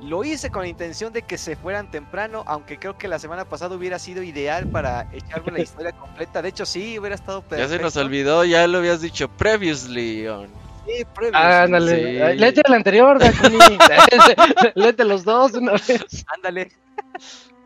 Lo 0.00 0.24
hice 0.24 0.50
con 0.50 0.62
la 0.62 0.68
intención 0.68 1.12
de 1.12 1.22
que 1.22 1.38
se 1.38 1.54
fueran 1.54 1.88
temprano, 1.90 2.42
aunque 2.48 2.76
creo 2.78 2.98
que 2.98 3.06
la 3.06 3.20
semana 3.20 3.44
pasada 3.44 3.76
hubiera 3.76 4.00
sido 4.00 4.22
ideal 4.24 4.66
para 4.66 5.06
echarme 5.12 5.52
la 5.52 5.60
historia 5.62 5.92
completa. 5.92 6.42
De 6.42 6.48
hecho, 6.48 6.66
sí, 6.66 6.98
hubiera 6.98 7.14
estado 7.14 7.42
Ya 7.42 7.48
perfecto. 7.48 7.76
se 7.76 7.82
nos 7.82 7.96
olvidó, 7.96 8.44
ya 8.44 8.66
lo 8.66 8.78
habías 8.78 9.00
dicho 9.00 9.28
previously 9.28 10.26
on. 10.26 10.48
Sí, 10.86 11.04
previo, 11.14 11.32
Ah, 11.38 11.58
sí, 11.60 11.64
ándale. 11.66 12.12
Sí. 12.16 12.20
Ay, 12.20 12.38
Léete 12.38 12.62
el 12.66 12.74
anterior, 12.74 13.18
Dakuni. 13.20 13.58
Léete 14.74 15.04
los 15.04 15.22
dos 15.22 15.52
de 15.52 15.58
una 15.60 15.72
vez. 15.72 16.24
Ándale. 16.34 16.72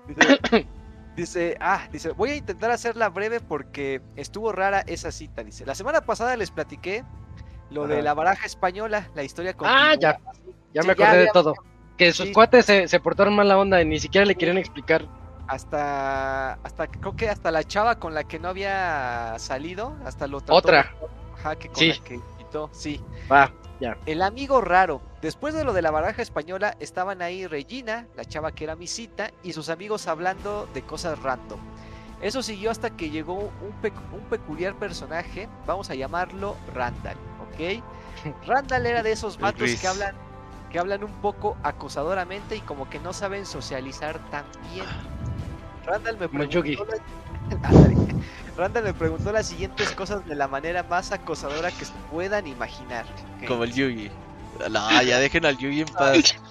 Dice, 0.06 0.66
dice, 1.16 1.56
ah, 1.58 1.88
dice, 1.90 2.10
voy 2.10 2.30
a 2.32 2.36
intentar 2.36 2.70
hacerla 2.70 3.08
breve 3.08 3.40
porque 3.40 4.02
estuvo 4.16 4.52
rara 4.52 4.80
esa 4.80 5.10
cita. 5.10 5.42
Dice, 5.42 5.64
la 5.64 5.74
semana 5.74 6.02
pasada 6.02 6.36
les 6.36 6.50
platiqué 6.50 7.02
lo 7.70 7.86
de 7.86 8.02
la 8.02 8.14
baraja 8.14 8.46
española, 8.46 9.08
la 9.14 9.22
historia 9.22 9.52
Ah, 9.58 9.94
continúa. 9.94 9.96
ya. 10.00 10.20
Ya 10.72 10.82
Sí, 10.82 10.88
me 10.88 10.94
ya 10.94 11.04
acordé 11.04 11.18
de 11.22 11.28
todo. 11.32 11.54
Que 11.96 12.12
sus 12.12 12.26
sí. 12.26 12.32
cuates 12.32 12.66
se, 12.66 12.88
se 12.88 13.00
portaron 13.00 13.34
mala 13.34 13.58
onda 13.58 13.80
y 13.80 13.86
ni 13.86 13.98
siquiera 13.98 14.24
le 14.26 14.34
querían 14.34 14.58
explicar. 14.58 15.06
Hasta, 15.48 16.54
hasta, 16.54 16.86
creo 16.88 17.16
que 17.16 17.28
hasta 17.30 17.50
la 17.50 17.64
chava 17.64 17.98
con 17.98 18.14
la 18.14 18.24
que 18.24 18.38
no 18.38 18.48
había 18.48 19.34
salido, 19.38 19.96
hasta 20.04 20.26
lo 20.26 20.40
trató 20.40 20.54
Otra. 20.54 20.92
Ajá, 21.38 21.56
que 21.56 21.68
con 21.68 21.76
Sí. 21.76 21.92
la 21.92 22.04
que 22.04 22.20
quitó, 22.38 22.68
sí. 22.72 23.00
Va. 23.30 23.50
El 24.06 24.22
amigo 24.22 24.60
raro. 24.60 25.02
Después 25.22 25.54
de 25.54 25.62
lo 25.64 25.72
de 25.72 25.82
la 25.82 25.90
baraja 25.90 26.22
española, 26.22 26.76
estaban 26.80 27.20
ahí 27.22 27.46
Regina, 27.46 28.06
la 28.16 28.24
chava 28.24 28.52
que 28.52 28.64
era 28.64 28.74
mi 28.76 28.86
cita, 28.86 29.30
y 29.42 29.52
sus 29.52 29.68
amigos 29.68 30.08
hablando 30.08 30.66
de 30.74 30.82
cosas 30.82 31.18
random. 31.22 31.60
Eso 32.22 32.42
siguió 32.42 32.70
hasta 32.70 32.90
que 32.90 33.10
llegó 33.10 33.34
un, 33.34 33.72
pe- 33.82 33.92
un 34.12 34.22
peculiar 34.30 34.74
personaje, 34.76 35.48
vamos 35.66 35.90
a 35.90 35.94
llamarlo 35.94 36.56
Randall, 36.74 37.16
¿ok? 37.56 37.82
Randall 38.46 38.86
era 38.86 39.02
de 39.02 39.12
esos 39.12 39.38
vatos 39.40 39.62
gris. 39.62 39.80
que 39.80 39.88
hablan, 39.88 40.14
que 40.70 40.78
hablan 40.78 41.04
un 41.04 41.12
poco 41.20 41.56
acosadoramente 41.62 42.56
y 42.56 42.60
como 42.60 42.88
que 42.88 42.98
no 42.98 43.12
saben 43.12 43.46
socializar 43.46 44.18
tan 44.30 44.44
bien. 44.72 44.86
Randall 45.84 46.18
me 46.18 46.28
preguntó 46.28 46.84
la-. 46.84 46.98
Randall 48.56 48.84
me 48.84 48.94
preguntó 48.94 49.32
las 49.32 49.46
siguientes 49.46 49.92
cosas 49.92 50.26
de 50.26 50.34
la 50.34 50.48
manera 50.48 50.82
más 50.82 51.12
acosadora 51.12 51.70
que 51.70 51.84
se 51.84 51.92
puedan 52.10 52.46
imaginar. 52.46 53.04
Como 53.46 53.64
el 53.64 53.72
Yugi. 53.72 54.10
No, 54.70 55.02
ya 55.02 55.18
dejen 55.18 55.44
al 55.44 55.56
Yugi 55.58 55.82
en 55.82 55.88
paz. 55.88 56.36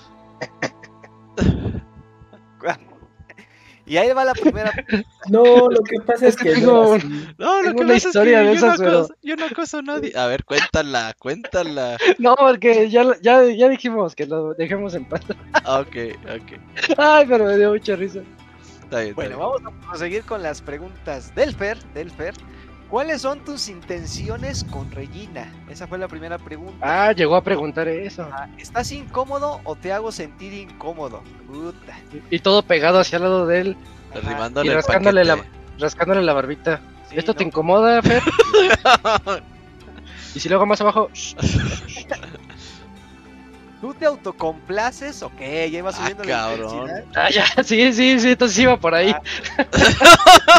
Y 3.88 3.98
ahí 3.98 4.12
va 4.14 4.26
la 4.26 4.34
primera. 4.34 4.72
No, 5.30 5.44
lo 5.70 5.82
que 5.82 5.98
pasa 6.06 6.28
es 6.28 6.36
Es 6.36 6.38
que 6.38 6.50
que. 6.50 6.56
tengo 6.56 6.98
no 7.40 7.64
lo 7.64 7.74
que 7.74 7.82
una 7.84 7.94
pasa 7.94 7.96
es 7.96 8.04
que 8.04 8.08
historia 8.10 8.40
de 8.42 8.56
yo, 8.56 8.68
no 8.68 8.74
pero- 8.78 8.98
acoso, 9.00 9.16
yo 9.24 9.36
no 9.36 9.46
acoso 9.46 9.78
a 9.80 9.82
nadie. 9.82 10.12
A 10.16 10.28
ver, 10.28 10.44
cuéntala, 10.46 11.16
cuéntala. 11.20 11.98
No, 12.20 12.36
porque 12.36 12.90
ya, 12.90 13.04
ya, 13.22 13.44
ya 13.44 13.68
dijimos 13.70 14.16
que 14.16 14.26
lo 14.28 14.54
dejemos 14.54 14.94
en 14.94 15.06
paz. 15.06 15.22
Ah, 15.54 15.80
Ok, 15.80 15.96
ok. 16.26 16.60
Ay, 16.98 17.26
pero 17.28 17.46
me 17.46 17.58
dio 17.58 17.72
mucha 17.72 17.96
risa. 17.96 18.20
Está 18.84 18.98
bien. 19.00 19.10
está 19.10 19.16
Bueno, 19.16 19.30
bien. 19.30 19.40
vamos 19.40 19.62
a 19.66 19.88
proseguir 19.90 20.24
con 20.24 20.44
las 20.44 20.62
preguntas 20.62 21.34
del 21.34 21.56
Fer. 21.56 21.78
Del 21.96 22.12
Fer. 22.12 22.34
¿Cuáles 22.90 23.22
son 23.24 23.40
tus 23.44 23.68
intenciones 23.68 24.64
con 24.64 24.92
Regina? 24.92 25.52
Esa 25.70 25.88
fue 25.88 25.98
la 25.98 26.08
primera 26.08 26.38
pregunta. 26.38 26.78
Ah, 27.08 27.12
llegó 27.12 27.36
a 27.36 27.44
preguntar 27.44 27.88
eso. 27.88 28.28
Ah, 28.32 28.48
¿Estás 28.58 28.92
incómodo 28.92 29.60
o 29.64 29.76
te 29.76 29.92
hago 29.92 30.12
sentir 30.12 30.54
incómodo? 30.54 31.24
Puta. 31.48 31.98
Y 32.30 32.40
todo 32.40 32.62
pegado 32.62 33.00
hacia 33.00 33.18
el 33.18 33.24
lado 33.24 33.48
de 33.48 33.60
él, 33.62 33.78
Y 34.64 34.68
el 34.68 34.74
rascándole 34.76 35.26
la- 35.26 35.44
rascándole 35.80 36.22
la 36.22 36.34
barbita. 36.34 36.80
Sí, 37.10 37.18
¿Esto 37.18 37.34
te 37.34 37.44
incomoda, 37.44 38.02
Fer? 38.02 38.22
Y 40.36 40.40
si 40.42 40.50
luego 40.50 40.66
más 40.66 40.82
abajo, 40.82 41.10
¿Tú 43.86 43.94
te 43.94 44.06
autocomplaces? 44.08 45.22
Ok, 45.22 45.40
ya 45.40 45.66
iba 45.68 45.92
Ah, 45.92 45.94
subiendo 45.94 46.24
la 46.24 46.30
cabrón. 46.30 46.76
intensidad. 46.90 47.06
ah, 47.16 47.30
ya, 47.30 47.46
sí, 47.64 47.94
sí, 47.94 48.20
sí, 48.20 48.30
entonces 48.32 48.58
iba 48.58 48.78
por 48.78 48.96
ahí. 48.96 49.14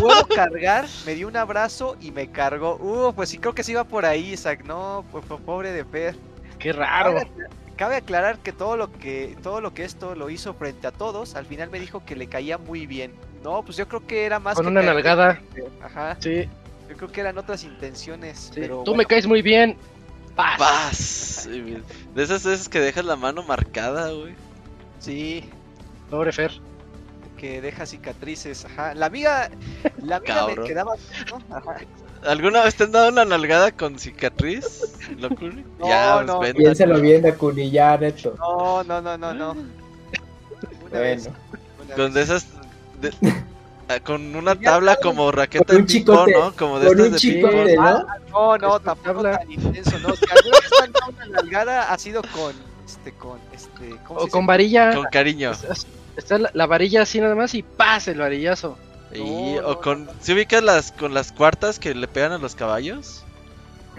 ¿Puedo 0.00 0.26
cargar? 0.28 0.84
Me 1.04 1.16
dio 1.16 1.26
un 1.26 1.36
abrazo 1.36 1.96
y 2.00 2.12
me 2.12 2.28
cargó. 2.30 2.76
Uh, 2.76 3.12
pues 3.14 3.30
sí, 3.30 3.38
creo 3.38 3.52
que 3.52 3.64
sí 3.64 3.72
iba 3.72 3.82
por 3.82 4.04
ahí, 4.06 4.32
Isaac. 4.34 4.62
No, 4.64 5.04
pues, 5.10 5.24
po- 5.24 5.38
pobre 5.38 5.72
de 5.72 5.84
Fer. 5.84 6.14
Qué 6.60 6.72
raro. 6.72 7.14
Cabe, 7.14 7.28
cabe 7.76 7.96
aclarar 7.96 8.38
que 8.38 8.52
todo 8.52 8.76
lo 8.76 8.92
que 8.92 9.36
todo 9.42 9.60
lo 9.60 9.74
que 9.74 9.82
esto 9.84 10.14
lo 10.14 10.30
hizo 10.30 10.54
frente 10.54 10.86
a 10.86 10.92
todos, 10.92 11.34
al 11.34 11.46
final 11.46 11.68
me 11.68 11.80
dijo 11.80 12.04
que 12.06 12.14
le 12.14 12.28
caía 12.28 12.58
muy 12.58 12.86
bien. 12.86 13.12
No, 13.42 13.64
pues 13.64 13.76
yo 13.76 13.88
creo 13.88 14.06
que 14.06 14.24
era 14.24 14.38
más 14.38 14.54
Con 14.54 14.66
que 14.66 14.70
una 14.70 14.82
nalgada. 14.82 15.40
Ajá, 15.82 16.16
Sí, 16.20 16.48
yo 16.88 16.96
creo 16.96 17.10
que 17.10 17.20
eran 17.22 17.36
otras 17.38 17.64
intenciones. 17.64 18.38
sí. 18.54 18.60
Pero 18.60 18.82
Tú 18.84 18.92
me 18.92 18.98
bueno, 18.98 19.08
caes 19.08 19.26
muy 19.26 19.42
bien. 19.42 19.76
Paz. 20.36 20.58
Paz. 20.58 21.48
De 22.14 22.22
esas 22.22 22.44
veces 22.44 22.68
que 22.68 22.78
dejas 22.80 23.04
la 23.04 23.16
mano 23.16 23.42
marcada, 23.42 24.10
güey. 24.12 24.34
sí, 25.00 25.48
Pobre 26.10 26.30
Fer. 26.32 26.52
que 27.38 27.60
deja 27.60 27.84
cicatrices. 27.86 28.64
Ajá. 28.66 28.94
La 28.94 29.06
amiga, 29.06 29.50
la 30.02 30.16
amiga 30.16 30.46
me 30.46 30.54
quedaba. 30.64 30.94
¿no? 31.30 31.56
Ajá. 31.56 31.76
¿Alguna 32.24 32.62
vez 32.64 32.74
te 32.76 32.84
han 32.84 32.92
dado 32.92 33.08
una 33.10 33.24
nalgada 33.24 33.72
con 33.72 33.98
cicatriz? 33.98 34.98
¿Locura? 35.18 35.54
No, 35.78 35.88
ya, 35.88 36.14
pues, 36.16 36.26
no. 36.26 36.38
ven. 36.40 36.56
Piénsalo 36.56 37.00
bien, 37.00 37.22
Dakuni, 37.22 37.70
ya, 37.70 37.96
neto. 37.98 38.34
No, 38.38 38.82
no, 38.84 39.00
no, 39.02 39.18
no, 39.18 39.34
no. 39.34 39.52
Una 40.90 41.00
vez, 41.00 41.24
Bueno, 41.24 41.38
una 41.86 41.94
Con 41.94 42.04
vez. 42.06 42.14
de 42.14 42.22
esas. 42.22 42.46
de- 43.00 43.44
con 44.04 44.34
una 44.36 44.54
tabla 44.58 44.96
como 44.96 45.30
raqueta 45.32 45.72
de 45.72 45.78
un 45.80 45.86
ping-pong, 45.86 46.30
¿no? 46.32 46.52
Como 46.56 46.78
de 46.80 46.88
estas 46.88 47.06
un 47.06 47.12
de 47.12 47.18
ping-pong. 47.18 47.74
¿no? 47.76 48.06
No, 48.30 48.58
no, 48.58 48.76
Esta 48.76 48.80
tampoco 48.94 49.22
tabla. 49.22 49.38
tan 49.38 49.50
intenso, 49.52 49.98
no. 50.00 50.14
Si 50.16 50.24
alguna 50.30 50.58
vez 50.60 50.70
han 50.82 50.92
dado 50.92 51.12
una 51.12 51.26
nalgada 51.26 51.92
ha 51.92 51.98
sido 51.98 52.22
con, 52.22 52.52
este, 52.84 53.12
con, 53.12 53.38
este, 53.54 53.90
¿cómo 54.06 54.20
se 54.20 54.22
O 54.22 54.26
dice? 54.26 54.30
con 54.30 54.46
varilla. 54.46 54.94
Con 54.94 55.04
cariño. 55.04 55.52
Es- 55.52 55.64
es- 55.64 55.86
Está 56.16 56.38
la, 56.38 56.50
la 56.54 56.66
varilla 56.66 57.02
así 57.02 57.20
nada 57.20 57.34
más 57.34 57.54
y 57.54 57.62
paz 57.62 58.08
el 58.08 58.18
varillazo. 58.18 58.78
Y, 59.12 59.18
No, 59.20 59.26
o 59.58 59.62
no, 59.74 59.80
con. 59.82 60.08
¿Se 60.20 60.32
ubicas 60.32 60.62
las 60.62 60.90
con 60.92 61.12
las 61.12 61.30
cuartas 61.30 61.78
que 61.78 61.94
le 61.94 62.08
pegan 62.08 62.32
a 62.32 62.38
los 62.38 62.54
caballos? 62.54 63.22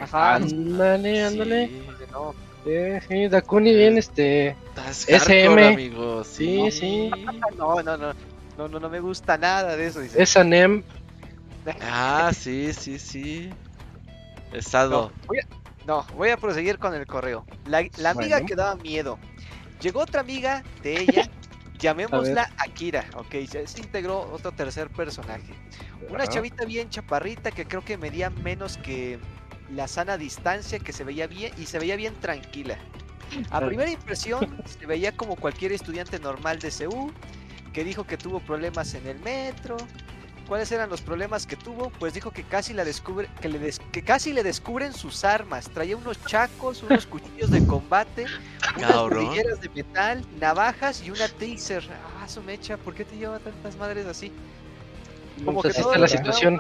Ajá, 0.02 0.36
Ándale, 0.36 1.24
ándale. 1.24 1.68
Sí. 1.68 1.82
no. 2.12 2.34
Sí, 2.66 2.72
sí, 3.08 3.28
Dakuni 3.30 3.74
bien, 3.74 3.98
este. 4.00 4.48
Estás 4.76 5.06
SM. 5.08 5.20
hardcore, 5.46 5.68
amigo. 5.68 6.24
Sí, 6.24 6.72
Sí, 6.72 6.72
sí. 6.72 7.12
No, 7.58 7.82
no, 7.84 7.98
no. 7.98 8.14
No, 8.58 8.68
no, 8.68 8.80
no 8.80 8.90
me 8.90 9.00
gusta 9.00 9.38
nada 9.38 9.76
de 9.76 9.88
eso. 9.88 10.00
Dice. 10.00 10.22
Esa 10.22 10.44
NEM. 10.44 10.84
Ah, 11.82 12.32
sí, 12.34 12.74
sí, 12.74 12.98
sí. 12.98 13.50
Estado. 14.54 15.12
No, 15.22 15.28
voy, 15.28 15.40
a, 15.40 15.86
No, 15.86 16.06
voy 16.16 16.30
a 16.30 16.38
proseguir 16.38 16.80
con 16.80 16.94
el 16.96 17.06
correo. 17.06 17.46
La, 17.66 17.86
la 17.98 18.12
amiga 18.12 18.38
Bueno. 18.38 18.48
que 18.48 18.56
daba 18.56 18.76
miedo. 18.78 19.20
Llegó 19.82 20.02
otra 20.02 20.22
amiga 20.22 20.64
de 20.82 21.02
ella, 21.02 21.30
llamémosla 21.80 22.50
Akira, 22.58 23.06
ok, 23.16 23.36
se, 23.48 23.68
se 23.68 23.80
integró 23.82 24.22
otro 24.32 24.52
tercer 24.52 24.90
personaje. 24.90 25.54
Una 26.10 26.24
Ajá. 26.24 26.34
chavita 26.34 26.66
bien 26.66 26.90
chaparrita 26.90 27.52
que 27.52 27.66
creo 27.66 27.84
que 27.84 27.98
medía 27.98 28.30
menos 28.30 28.78
que 28.78 29.20
la 29.76 29.88
sana 29.88 30.18
distancia, 30.18 30.80
que 30.80 30.94
se 30.94 31.04
veía 31.04 31.28
bien 31.28 31.52
y 31.58 31.66
se 31.66 31.78
veía 31.78 31.96
bien 31.96 32.16
tranquila. 32.16 32.78
A 33.52 33.60
primera 33.60 33.92
impresión 33.92 34.58
se 34.66 34.86
veía 34.86 35.12
como 35.12 35.36
cualquier 35.36 35.74
estudiante 35.74 36.18
normal 36.18 36.60
de 36.60 36.72
CU, 36.72 37.12
que 37.78 37.84
dijo 37.84 38.06
que 38.08 38.18
tuvo 38.18 38.40
problemas 38.40 38.96
en 38.96 39.06
el 39.06 39.20
metro. 39.20 39.78
¿Cuáles 40.48 40.72
eran 40.72 40.90
los 40.90 41.02
problemas 41.02 41.46
que 41.46 41.56
tuvo? 41.56 41.92
Pues 42.00 42.12
dijo 42.12 42.32
que 42.32 42.42
casi 42.42 42.74
la 42.74 42.84
descubre, 42.84 43.30
que, 43.40 43.50
le 43.50 43.60
des- 43.60 43.80
que 43.92 44.02
casi 44.02 44.34
le 44.34 44.42
descubren 44.42 44.94
sus 44.94 45.24
armas. 45.24 45.70
Traía 45.70 45.96
unos 45.96 46.20
chacos, 46.26 46.82
unos 46.82 47.06
cuchillos 47.06 47.52
de 47.52 47.64
combate, 47.68 48.26
unas 48.78 49.62
de 49.62 49.70
metal, 49.76 50.26
navajas 50.40 51.04
y 51.04 51.12
una 51.12 51.28
taser. 51.28 51.88
Ah, 52.20 52.28
su 52.28 52.42
mecha, 52.42 52.78
¿por 52.78 52.96
qué 52.96 53.06
te 53.06 53.16
lleva 53.16 53.38
tantas 53.38 53.78
madres 53.78 54.08
así? 54.08 54.32
Como 55.46 55.62
Pues 55.62 55.76
así 55.76 55.84
todo 55.84 55.94
está 55.94 56.00
la 56.02 56.08
que 56.08 56.18
situación. 56.18 56.60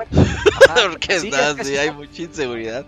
Ajá, 0.69 0.75
Porque 0.91 1.19
sí, 1.19 1.31
es 1.33 1.67
que 1.67 1.79
hay 1.79 1.89
mucha 1.89 2.21
inseguridad. 2.21 2.85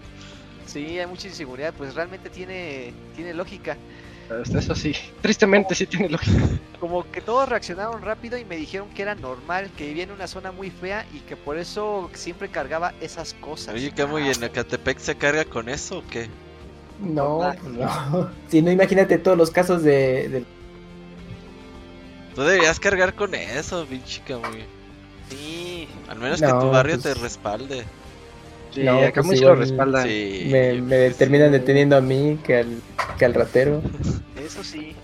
Sí, 0.68 1.00
hay 1.00 1.08
mucha 1.08 1.28
inseguridad, 1.28 1.74
pues 1.74 1.96
realmente 1.96 2.30
tiene, 2.30 2.94
tiene 3.16 3.34
lógica. 3.34 3.76
Hasta 4.30 4.60
Eso 4.60 4.76
sí, 4.76 4.94
tristemente 5.22 5.74
sí 5.74 5.88
tiene 5.88 6.10
lógica. 6.10 6.40
Como 6.80 7.10
que 7.12 7.20
todos 7.20 7.50
reaccionaron 7.50 8.02
rápido 8.02 8.38
y 8.38 8.46
me 8.46 8.58
dijeron 8.58 8.88
que 8.90 9.02
era 9.02 9.16
normal, 9.16 9.70
que 9.78 9.88
vivía 9.88 10.04
en 10.04 10.12
una 10.12 10.28
zona 10.28 10.52
muy 10.52 10.70
fea 10.70 11.06
y 11.14 11.20
que 11.22 11.36
por 11.36 11.58
eso 11.58 12.10
siempre 12.14 12.48
cargaba 12.50 12.94
esas 13.02 13.34
cosas. 13.34 13.74
Oye, 13.74 13.92
Camu, 13.92 14.20
¿y 14.20 14.30
en 14.30 14.44
Ecatepec 14.44 15.00
se 15.00 15.16
carga 15.16 15.46
con 15.46 15.68
eso 15.68 16.00
o 16.00 16.04
qué? 16.10 16.30
No, 17.02 17.54
pues 17.62 17.74
no. 17.74 18.30
Si 18.50 18.62
no, 18.62 18.72
imagínate 18.72 19.18
todos 19.18 19.38
los 19.38 19.50
casos 19.52 19.82
de, 19.84 20.30
de- 20.30 20.46
Tú 22.36 22.42
deberías 22.44 22.80
cargar 22.80 23.16
con 23.16 23.34
eso, 23.36 23.86
pinche 23.86 24.22
Camu. 24.28 24.44
Sí, 25.30 25.88
Al 26.08 26.20
menos 26.20 26.40
que 26.42 26.48
tu 26.48 26.70
barrio 26.70 27.00
pues- 27.00 27.16
te 27.16 27.20
respalde. 27.22 27.84
Sí, 28.72 28.84
No, 28.84 29.00
acá 29.00 29.24
pues 29.24 29.42
lo 29.42 29.56
respaldan. 29.56 30.08
Sí. 30.08 30.48
me, 30.52 30.74
me 30.82 31.06
pues, 31.06 31.18
terminan 31.18 31.52
deteniendo 31.52 31.96
a 31.98 32.02
mí 32.02 32.40
que 32.44 32.58
al, 32.58 32.82
que 33.18 33.26
al 33.26 33.34
ratero. 33.34 33.82
eso 34.44 34.64
sí. 34.64 34.96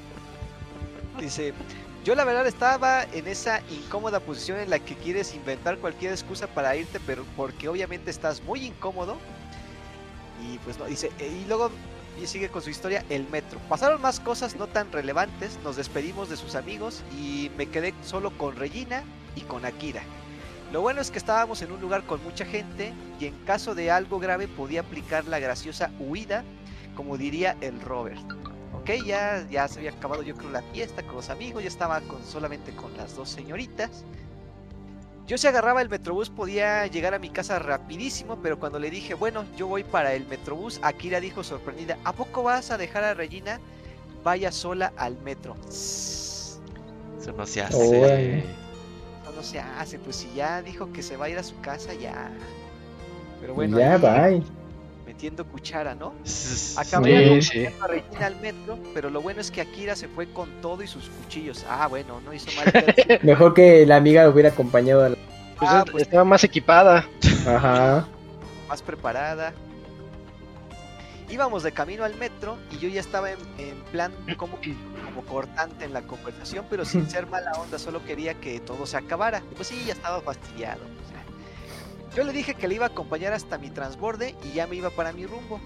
Dice, 1.19 1.53
yo 2.03 2.13
la 2.13 2.23
verdad 2.25 2.45
estaba 2.45 3.03
en 3.13 3.27
esa 3.27 3.61
incómoda 3.71 4.19
posición 4.19 4.59
en 4.59 4.69
la 4.69 4.79
que 4.79 4.95
quieres 4.95 5.33
inventar 5.33 5.77
cualquier 5.77 6.11
excusa 6.11 6.47
para 6.47 6.75
irte, 6.75 6.99
pero 7.05 7.23
porque 7.35 7.67
obviamente 7.67 8.11
estás 8.11 8.43
muy 8.43 8.65
incómodo. 8.65 9.17
Y 10.47 10.57
pues 10.59 10.77
no, 10.77 10.85
dice, 10.85 11.11
eh, 11.19 11.41
y 11.43 11.47
luego 11.47 11.71
y 12.21 12.27
sigue 12.27 12.49
con 12.49 12.61
su 12.61 12.69
historia, 12.69 13.03
el 13.09 13.27
metro. 13.29 13.59
Pasaron 13.67 14.01
más 14.01 14.19
cosas 14.19 14.55
no 14.55 14.67
tan 14.67 14.91
relevantes, 14.91 15.59
nos 15.63 15.75
despedimos 15.75 16.29
de 16.29 16.37
sus 16.37 16.55
amigos 16.55 17.03
y 17.19 17.51
me 17.57 17.67
quedé 17.67 17.93
solo 18.03 18.31
con 18.37 18.55
Regina 18.55 19.03
y 19.35 19.41
con 19.41 19.65
Akira. 19.65 20.03
Lo 20.75 20.81
bueno 20.81 20.99
es 20.99 21.09
que 21.09 21.19
estábamos 21.19 21.61
en 21.61 21.71
un 21.71 21.79
lugar 21.79 22.03
con 22.03 22.21
mucha 22.21 22.43
gente 22.43 22.91
y 23.17 23.27
en 23.27 23.33
caso 23.45 23.75
de 23.75 23.91
algo 23.91 24.19
grave 24.19 24.49
podía 24.49 24.81
aplicar 24.81 25.23
la 25.23 25.39
graciosa 25.39 25.89
huida, 26.01 26.43
como 26.97 27.17
diría 27.17 27.55
el 27.61 27.79
Robert. 27.79 28.19
Ok, 28.73 28.89
ya, 29.05 29.47
ya 29.49 29.69
se 29.69 29.79
había 29.79 29.91
acabado 29.91 30.21
yo 30.21 30.35
creo 30.35 30.49
la 30.49 30.61
fiesta 30.73 31.01
con 31.03 31.15
los 31.15 31.29
amigos, 31.29 31.63
ya 31.63 31.69
estaba 31.69 32.01
con, 32.01 32.21
solamente 32.25 32.75
con 32.75 32.91
las 32.97 33.15
dos 33.15 33.29
señoritas. 33.29 34.03
Yo 35.25 35.37
si 35.37 35.47
agarraba 35.47 35.81
el 35.81 35.87
metrobús 35.87 36.29
podía 36.29 36.85
llegar 36.87 37.13
a 37.13 37.19
mi 37.19 37.29
casa 37.29 37.57
rapidísimo, 37.57 38.39
pero 38.43 38.59
cuando 38.59 38.77
le 38.77 38.89
dije, 38.89 39.13
bueno, 39.13 39.45
yo 39.55 39.67
voy 39.67 39.85
para 39.85 40.13
el 40.13 40.27
metrobús, 40.27 40.81
Akira 40.83 41.21
dijo 41.21 41.41
sorprendida, 41.45 41.97
¿a 42.03 42.11
poco 42.11 42.43
vas 42.43 42.69
a 42.71 42.77
dejar 42.77 43.05
a 43.05 43.13
Regina? 43.13 43.61
Vaya 44.25 44.51
sola 44.51 44.91
al 44.97 45.17
metro. 45.21 45.55
Eso 45.69 46.59
no 47.31 47.45
se 47.45 47.61
hace. 47.61 48.43
No 49.35 49.43
se 49.43 49.59
hace, 49.59 49.99
pues 49.99 50.15
si 50.15 50.31
ya 50.35 50.61
dijo 50.61 50.91
que 50.93 51.03
se 51.03 51.17
va 51.17 51.25
a 51.25 51.29
ir 51.29 51.37
a 51.37 51.43
su 51.43 51.59
casa, 51.61 51.93
ya. 51.93 52.31
Pero 53.41 53.53
bueno, 53.53 53.77
ya, 53.79 53.95
ahí 54.23 54.39
bye. 54.39 54.43
metiendo 55.05 55.45
cuchara, 55.45 55.93
¿no? 55.95 56.13
Acabé 56.77 57.41
Sí, 57.41 57.65
sí. 57.65 57.65
a 57.81 57.87
Regina 57.87 58.25
al 58.27 58.35
metro, 58.41 58.79
pero 58.93 59.09
lo 59.09 59.21
bueno 59.21 59.41
es 59.41 59.51
que 59.51 59.61
Akira 59.61 59.95
se 59.95 60.07
fue 60.07 60.27
con 60.31 60.49
todo 60.61 60.81
y 60.83 60.87
sus 60.87 61.09
cuchillos. 61.09 61.65
Ah, 61.69 61.87
bueno, 61.87 62.21
no 62.21 62.33
hizo 62.33 62.47
mal. 62.55 63.19
Mejor 63.23 63.53
que 63.53 63.85
la 63.85 63.97
amiga 63.97 64.27
hubiera 64.29 64.49
acompañado 64.49 65.03
a 65.03 65.09
la... 65.09 65.15
Pues 65.59 65.71
Ah, 65.71 65.83
es- 65.85 65.91
pues- 65.91 66.03
estaba 66.03 66.23
más 66.23 66.43
equipada. 66.43 67.05
Ajá. 67.47 68.07
más 68.67 68.81
preparada. 68.81 69.53
Íbamos 71.29 71.63
de 71.63 71.71
camino 71.71 72.03
al 72.03 72.15
metro 72.15 72.55
y 72.71 72.77
yo 72.77 72.87
ya 72.87 72.99
estaba 73.01 73.31
en, 73.31 73.39
en 73.57 73.75
plan 73.91 74.11
como, 74.37 74.57
como 75.15 75.27
cortante 75.27 75.85
en 75.85 75.93
la 75.93 76.01
conversación, 76.01 76.65
pero 76.69 76.83
sin 76.85 77.09
ser 77.09 77.27
mala 77.27 77.51
onda, 77.53 77.79
solo 77.79 78.03
quería 78.03 78.33
que 78.35 78.59
todo 78.59 78.85
se 78.85 78.97
acabara. 78.97 79.41
Pues 79.55 79.69
sí, 79.69 79.83
ya 79.85 79.93
estaba 79.93 80.21
fastidiado. 80.21 80.81
o 80.83 81.09
sea. 81.09 81.23
Yo 82.15 82.23
le 82.23 82.33
dije 82.33 82.55
que 82.55 82.67
le 82.67 82.75
iba 82.75 82.85
a 82.85 82.89
acompañar 82.89 83.33
hasta 83.33 83.57
mi 83.57 83.69
transborde 83.69 84.35
y 84.43 84.51
ya 84.53 84.67
me 84.67 84.75
iba 84.75 84.89
para 84.89 85.13
mi 85.13 85.25
rumbo. 85.25 85.61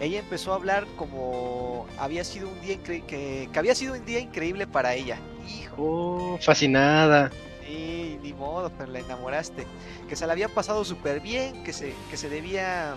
Ella 0.00 0.18
empezó 0.18 0.52
a 0.52 0.56
hablar 0.56 0.86
como 0.96 1.92
había 1.98 2.24
sido 2.24 2.48
un 2.48 2.60
día 2.60 2.82
que, 2.82 3.04
que 3.04 3.50
había 3.58 3.74
sido 3.74 3.94
un 3.94 4.04
día 4.04 4.18
increíble 4.18 4.66
para 4.66 4.94
ella. 4.94 5.22
Hijo, 5.46 5.74
Oh, 5.76 6.38
fascinada. 6.40 7.30
Sí, 7.64 8.18
ni 8.22 8.32
modo, 8.32 8.70
pero 8.76 8.90
la 8.90 9.00
enamoraste. 9.00 9.66
Que 10.08 10.16
se 10.16 10.26
la 10.26 10.32
había 10.32 10.48
pasado 10.48 10.84
súper 10.84 11.20
bien, 11.20 11.62
que 11.62 11.72
se, 11.72 12.04
que 12.10 12.16
se 12.16 12.28
debía. 12.28 12.96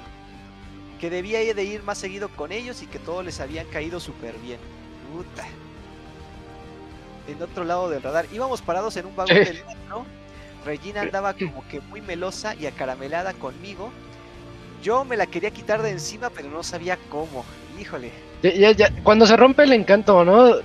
Que 1.00 1.10
debía 1.10 1.40
de 1.54 1.64
ir 1.66 1.84
más 1.84 1.98
seguido 1.98 2.30
con 2.30 2.52
ellos 2.52 2.82
y 2.82 2.88
que 2.88 3.00
todos 3.00 3.24
les 3.26 3.40
habían 3.42 3.68
caído 3.68 4.00
súper 4.00 4.40
bien. 4.40 4.60
Puta. 5.14 5.54
En 7.28 7.42
otro 7.42 7.64
lado 7.64 7.90
del 7.90 8.02
radar. 8.04 8.26
Íbamos 8.34 8.62
parados 8.62 8.98
en 8.98 9.06
un 9.06 9.16
vagón 9.16 9.36
Sí. 9.38 9.44
del 9.44 9.66
metro. 9.66 10.06
Regina 10.66 11.02
andaba 11.02 11.34
como 11.34 11.66
que 11.68 11.82
muy 11.82 12.02
melosa 12.02 12.56
y 12.56 12.66
acaramelada 12.66 13.34
conmigo. 13.34 13.92
Yo 14.82 15.04
me 15.06 15.16
la 15.18 15.26
quería 15.26 15.52
quitar 15.52 15.82
de 15.82 15.90
encima, 15.92 16.30
pero 16.30 16.50
no 16.50 16.64
sabía 16.64 16.98
cómo. 17.10 17.46
Híjole. 17.80 18.12
Ya- 18.44 18.54
ya- 18.54 18.72
ya, 18.72 18.92
Cuando 19.04 19.26
se 19.26 19.36
rompe 19.38 19.64
el 19.64 19.74
encanto, 19.74 20.24
¿no? 20.26 20.58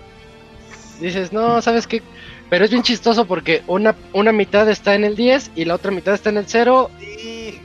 Dices, 1.01 1.33
no, 1.33 1.63
¿sabes 1.63 1.87
qué? 1.87 2.03
Pero 2.51 2.65
es 2.65 2.71
bien 2.71 2.83
chistoso 2.83 3.25
porque 3.27 3.63
una, 3.67 3.95
una 4.13 4.33
mitad 4.33 4.69
está 4.69 4.95
en 4.95 5.05
el 5.05 5.15
10 5.17 5.51
y 5.55 5.65
la 5.65 5.75
otra 5.75 5.91
mitad 5.93 6.15
está 6.15 6.31
en 6.31 6.39
el 6.39 6.47
0 6.49 6.91
Sí. 6.99 7.61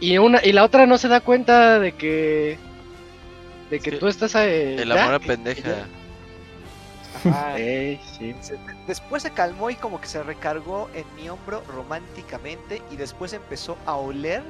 y 0.00 0.16
una 0.18 0.42
y 0.44 0.52
la 0.52 0.64
otra 0.64 0.86
no 0.86 0.96
se 0.96 1.08
da 1.08 1.20
cuenta 1.20 1.78
de 1.78 1.92
que 1.92 2.56
de 3.70 3.80
que 3.80 3.90
Sí. 3.90 3.96
tú 3.98 4.08
estás 4.08 4.34
eh, 4.36 4.76
El 4.76 4.88
ya. 4.88 5.02
amor 5.04 5.14
a 5.16 5.18
pendeja. 5.18 5.86
Ey, 7.56 8.00
sí. 8.18 8.34
Se- 8.40 8.58
Después 8.86 9.22
se 9.22 9.30
calmó 9.30 9.70
y 9.70 9.74
como 9.74 10.00
que 10.00 10.06
se 10.06 10.22
recargó 10.22 10.88
en 10.94 11.04
mi 11.16 11.28
hombro 11.28 11.62
románticamente 11.74 12.82
y 12.90 12.96
después 12.96 13.32
empezó 13.32 13.76
a 13.86 13.94
oler, 13.96 14.42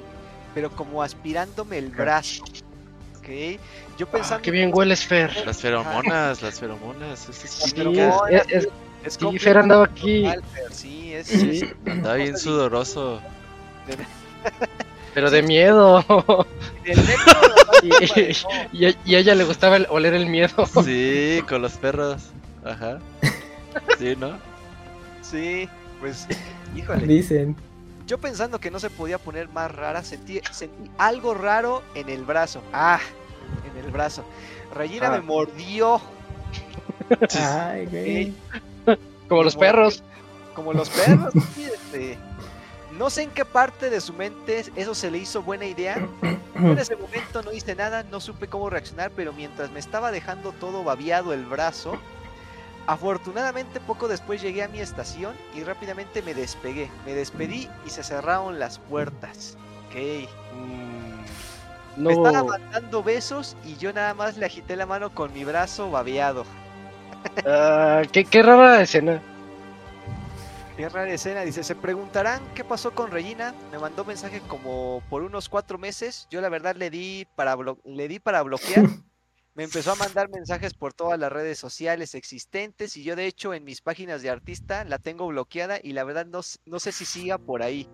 pero 0.54 0.70
como 0.70 1.02
aspirándome 1.02 1.78
el 1.78 1.90
brazo. 1.90 2.42
Ok, 3.18 3.58
yo 3.98 4.06
Ah, 4.06 4.12
pensando 4.12 4.42
qué 4.42 4.50
bien 4.50 4.70
hueles, 4.72 5.04
Fer. 5.04 5.44
Las 5.44 5.58
feromonas, 5.58 6.40
las 6.42 6.58
feromonas. 6.58 7.28
Es 7.28 7.36
Sí, 7.36 7.70
feromonas. 7.76 8.30
es- 8.30 8.46
es- 8.64 8.68
es 9.04 9.14
sí, 9.14 9.18
completamente 9.20 9.38
Fer 9.40 9.58
andaba 9.58 9.84
aquí. 9.84 10.26
sí, 10.70 11.12
es, 11.14 11.26
Sí. 11.26 11.60
es 11.62 11.90
Andaba 11.92 12.14
bien 12.16 12.38
sudoroso. 12.38 13.20
pero 15.14 15.30
de 15.30 15.42
miedo. 15.42 16.04
de- 16.84 16.94
y, 18.72 18.86
y 18.86 18.96
y 19.04 19.14
a 19.14 19.18
ella 19.18 19.34
le 19.34 19.44
gustaba 19.44 19.76
el- 19.76 19.86
oler 19.90 20.14
el 20.14 20.26
miedo. 20.26 20.66
Sí, 20.84 21.42
con 21.48 21.62
los 21.62 21.72
perros. 21.72 22.22
Ajá. 22.64 22.98
Sí, 23.98 24.16
¿no? 24.16 24.36
Sí, 25.22 25.68
pues, 26.00 26.26
híjole. 26.74 27.06
Dicen. 27.06 27.54
Yo 28.06 28.18
pensando 28.18 28.58
que 28.58 28.68
no 28.70 28.80
se 28.80 28.90
podía 28.90 29.18
poner 29.18 29.48
más 29.48 29.70
rara, 29.72 30.02
sentí, 30.02 30.40
sentí 30.50 30.90
algo 30.98 31.34
raro 31.34 31.82
en 31.94 32.08
el 32.08 32.24
brazo. 32.24 32.62
Ah, 32.72 32.98
en 33.70 33.84
el 33.84 33.92
brazo. 33.92 34.24
Regina 34.74 35.06
Ah. 35.06 35.10
me 35.12 35.20
mordió. 35.20 36.00
Ay, 37.38 37.86
güey. 37.86 38.34
Como 39.28 39.44
los 39.44 39.54
Como- 39.54 39.60
perros. 39.66 40.02
Como 40.54 40.72
los 40.72 40.88
perros. 40.90 41.32
sí, 41.54 41.64
este, 41.64 42.18
No 42.98 43.08
sé 43.08 43.22
en 43.22 43.30
qué 43.30 43.44
parte 43.44 43.88
de 43.88 44.00
su 44.00 44.12
mente 44.12 44.64
eso 44.74 44.94
se 44.96 45.10
le 45.12 45.18
hizo 45.18 45.42
buena 45.42 45.64
idea. 45.64 45.96
Yo 46.56 46.72
en 46.72 46.78
ese 46.78 46.96
momento 46.96 47.40
no 47.42 47.52
hice 47.52 47.76
nada, 47.76 48.02
no 48.02 48.18
supe 48.20 48.48
cómo 48.48 48.68
reaccionar, 48.68 49.12
pero 49.14 49.32
mientras 49.32 49.70
me 49.70 49.78
estaba 49.78 50.10
dejando 50.10 50.50
todo 50.52 50.82
babiado 50.82 51.32
el 51.32 51.44
brazo, 51.46 51.96
afortunadamente 52.86 53.80
poco 53.80 54.08
después 54.08 54.42
llegué 54.42 54.62
a 54.62 54.68
mi 54.68 54.80
estación 54.80 55.34
y 55.54 55.62
rápidamente 55.62 56.22
me 56.22 56.34
despegué. 56.34 56.90
Me 57.04 57.14
despedí 57.14 57.68
y 57.86 57.90
se 57.90 58.02
cerraron 58.02 58.58
las 58.58 58.78
puertas. 58.78 59.56
Ok. 59.88 60.28
Me 61.96 62.12
estaba 62.12 62.42
mandando 62.44 63.02
besos 63.02 63.56
y 63.64 63.76
yo 63.76 63.92
nada 63.92 64.14
más 64.14 64.36
le 64.36 64.46
agité 64.46 64.76
la 64.76 64.86
mano 64.86 65.10
con 65.14 65.32
mi 65.32 65.44
brazo 65.44 65.90
babeado. 65.90 66.44
Ah, 67.44 68.02
qué, 68.12 68.24
qué 68.24 68.42
rara 68.42 68.80
escena. 68.80 69.20
Qué 70.76 70.88
rara 70.88 71.12
escena, 71.12 71.42
dice, 71.42 71.62
se 71.62 71.74
preguntarán 71.74 72.40
qué 72.54 72.64
pasó 72.64 72.92
con 72.94 73.10
Regina, 73.10 73.54
me 73.70 73.78
mandó 73.78 74.04
mensaje 74.04 74.40
como 74.40 75.02
por 75.10 75.22
unos 75.22 75.48
cuatro 75.50 75.76
meses, 75.76 76.26
yo 76.30 76.40
la 76.40 76.48
verdad 76.48 76.74
le 76.76 76.88
di 76.88 77.26
para, 77.36 77.54
blo- 77.54 77.80
le 77.84 78.08
di 78.08 78.18
para 78.18 78.40
bloquear, 78.42 78.86
me 79.60 79.64
empezó 79.64 79.92
a 79.92 79.94
mandar 79.94 80.30
mensajes 80.30 80.72
por 80.72 80.94
todas 80.94 81.20
las 81.20 81.30
redes 81.30 81.58
sociales 81.58 82.14
existentes 82.14 82.96
y 82.96 83.02
yo 83.02 83.14
de 83.14 83.26
hecho 83.26 83.52
en 83.52 83.62
mis 83.62 83.82
páginas 83.82 84.22
de 84.22 84.30
artista 84.30 84.84
la 84.84 84.96
tengo 84.98 85.26
bloqueada 85.26 85.78
y 85.82 85.92
la 85.92 86.02
verdad 86.02 86.24
no, 86.24 86.40
no 86.64 86.80
sé 86.80 86.92
si 86.92 87.04
siga 87.04 87.36
por 87.36 87.62
ahí. 87.62 87.86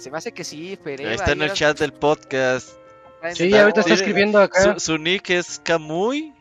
Se 0.00 0.10
me 0.10 0.18
hace 0.18 0.32
que 0.32 0.42
sí, 0.42 0.76
pero... 0.82 1.08
Ahí 1.08 1.14
está 1.14 1.30
en 1.30 1.42
el 1.42 1.52
chat 1.52 1.78
del 1.78 1.92
podcast. 1.92 2.70
Sí, 3.32 3.54
ahorita 3.54 3.82
está 3.82 3.94
escribiendo 3.94 4.40
acá. 4.40 4.74
Su, 4.74 4.80
su 4.80 4.98
nick 4.98 5.30
es 5.30 5.60
Camuy. 5.62 6.34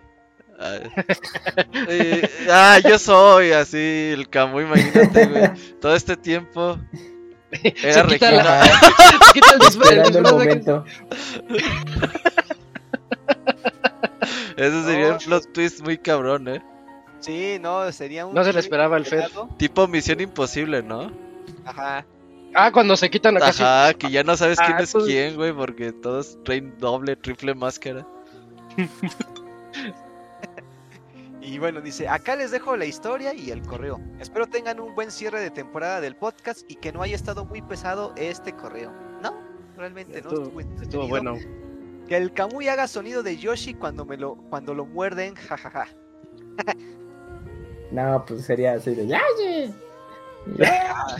Ah, 0.58 0.80
eh, 1.88 2.27
ah, 2.50 2.80
yo 2.84 2.98
soy 2.98 3.52
así, 3.52 4.10
el 4.11 4.27
Camuy, 4.27 4.64
imagínate, 4.64 5.27
güey. 5.27 5.52
Todo 5.82 5.95
este 5.95 6.18
tiempo. 6.18 6.80
Era 7.52 8.02
Se 8.02 8.08
quita 8.08 8.32
Regina. 8.32 8.64
se 9.27 9.34
quita 9.34 9.92
el 9.92 10.16
el 10.16 10.24
momento. 10.24 10.84
Ese 14.57 14.83
sería 14.83 15.07
No, 15.09 15.14
un 15.14 15.19
plot 15.19 15.53
twist 15.53 15.82
muy 15.82 15.98
cabrón, 15.98 16.48
¿eh? 16.48 16.61
Sí, 17.19 17.57
no, 17.61 17.91
sería 17.91 18.25
un... 18.25 18.33
No 18.35 18.43
se 18.43 18.51
le 18.53 18.59
esperaba 18.59 18.95
al 18.98 19.06
Fer. 19.06 19.30
Tipo 19.57 19.88
Misión 19.88 20.19
Imposible, 20.19 20.83
¿no? 20.83 21.11
Ajá. 21.65 22.06
Ah, 22.53 22.72
cuando 22.72 22.95
se 22.98 23.09
quitan 23.09 23.38
acá 23.38 23.51
sí. 23.53 23.64
Ajá, 23.64 23.93
que 23.93 24.11
ya 24.11 24.23
no 24.23 24.35
sabes 24.38 24.59
quién 24.59 24.77
Ah, 24.77 24.82
es 24.83 24.91
pues- 24.91 25.06
quién, 25.06 25.35
güey, 25.35 25.53
porque 25.53 25.91
todos 25.91 26.38
traen 26.43 26.77
doble, 26.77 27.15
triple 27.15 27.56
máscara. 27.56 28.06
Y 31.41 31.59
bueno, 31.59 31.82
dice, 31.82 32.07
acá 32.07 32.38
les 32.38 32.51
dejo 32.51 32.77
la 32.77 32.85
historia 32.85 33.33
y 33.33 33.51
el 33.51 33.61
correo. 33.64 33.99
Espero 34.19 34.48
tengan 34.48 34.80
un 34.80 34.95
buen 34.95 35.11
cierre 35.11 35.41
de 35.41 35.51
temporada 35.51 35.99
del 35.99 36.15
podcast 36.15 36.61
y 36.69 36.75
que 36.75 36.93
no 36.93 37.01
haya 37.01 37.15
estado 37.15 37.43
muy 37.43 37.61
pesado 37.61 38.14
este 38.15 38.53
correo. 38.53 38.93
No, 39.22 39.33
realmente 39.75 40.22
no. 40.22 40.30
Estuvo, 40.30 40.43
Estuvo, 40.45 40.59
estuvo 40.61 41.03
entretenido. 41.03 41.07
bueno. 41.09 41.35
Que 42.07 42.17
el 42.17 42.33
Kamui 42.33 42.67
haga 42.67 42.88
sonido 42.88 43.23
de 43.23 43.38
Yoshi 43.38 43.73
cuando 43.73 44.06
me 44.06 44.17
lo 44.17 44.35
cuando 44.49 44.73
lo 44.73 44.85
muerden, 44.85 45.35
jajaja. 45.35 45.88
No, 47.91 48.25
pues 48.25 48.45
sería 48.45 48.73
así 48.73 48.95
de. 48.95 49.06
Yashi. 49.07 49.72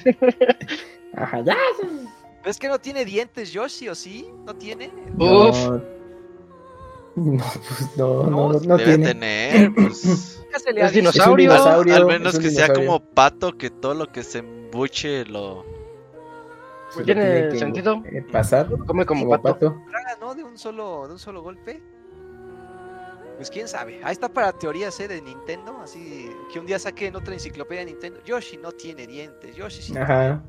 Ajá, 1.15 1.41
Yashi. 1.41 2.09
Pero 2.39 2.51
es 2.51 2.57
que 2.57 2.67
no 2.67 2.79
tiene 2.79 3.05
dientes 3.05 3.51
Yoshi, 3.51 3.89
¿o 3.89 3.95
sí? 3.95 4.27
¿No 4.45 4.55
tiene? 4.55 4.91
Uf. 5.19 5.69
No, 7.15 7.35
no, 7.35 7.43
pues 7.53 7.95
no, 7.95 8.23
no, 8.23 8.53
no, 8.53 8.59
no 8.59 8.77
Debe 8.77 8.97
tiene. 8.97 9.05
tener, 9.05 9.73
pues. 9.75 10.39
Nunca 10.39 10.59
se 10.59 10.73
le 10.73 10.81
Es 10.81 10.91
visto. 10.91 11.13
Es 11.15 11.27
un 11.27 11.37
dinosaurio. 11.37 11.37
dinosaurio. 11.37 11.95
Al 11.95 12.05
menos 12.07 12.33
es 12.33 12.39
que 12.39 12.49
sea 12.49 12.69
dinosaurio. 12.69 12.75
como 12.75 12.99
pato, 13.13 13.57
que 13.57 13.69
todo 13.69 13.93
lo 13.93 14.11
que 14.11 14.23
se 14.23 14.39
embuche 14.39 15.25
lo. 15.25 15.65
Lo 16.97 17.03
¿Tiene 17.03 17.49
que, 17.49 17.57
sentido? 17.59 18.01
eh, 18.05 18.22
pasar 18.31 18.67
Come 18.85 19.05
como 19.05 19.25
como 19.25 19.30
pato. 19.31 19.53
pato. 19.53 19.81
traga, 19.89 20.17
¿no? 20.19 20.35
De 20.35 20.43
un 20.43 20.57
solo, 20.57 21.07
de 21.07 21.13
un 21.13 21.19
solo 21.19 21.41
golpe. 21.41 21.81
Pues 23.38 23.49
quién 23.49 23.67
sabe. 23.67 23.99
Ahí 24.03 24.11
está 24.13 24.30
para 24.30 24.51
teorías 24.51 24.99
¿eh? 24.99 25.07
de 25.07 25.22
Nintendo. 25.22 25.80
Así 25.81 26.30
que 26.51 26.59
un 26.59 26.65
día 26.65 26.77
saquen 26.77 27.15
otra 27.15 27.33
enciclopedia 27.33 27.81
de 27.83 27.91
Nintendo. 27.91 28.22
Yoshi 28.23 28.57
no 28.57 28.72
tiene 28.72 29.07
dientes. 29.07 29.55
Yoshi 29.55 29.81
sí. 29.81 29.97
Ajá. 29.97 30.41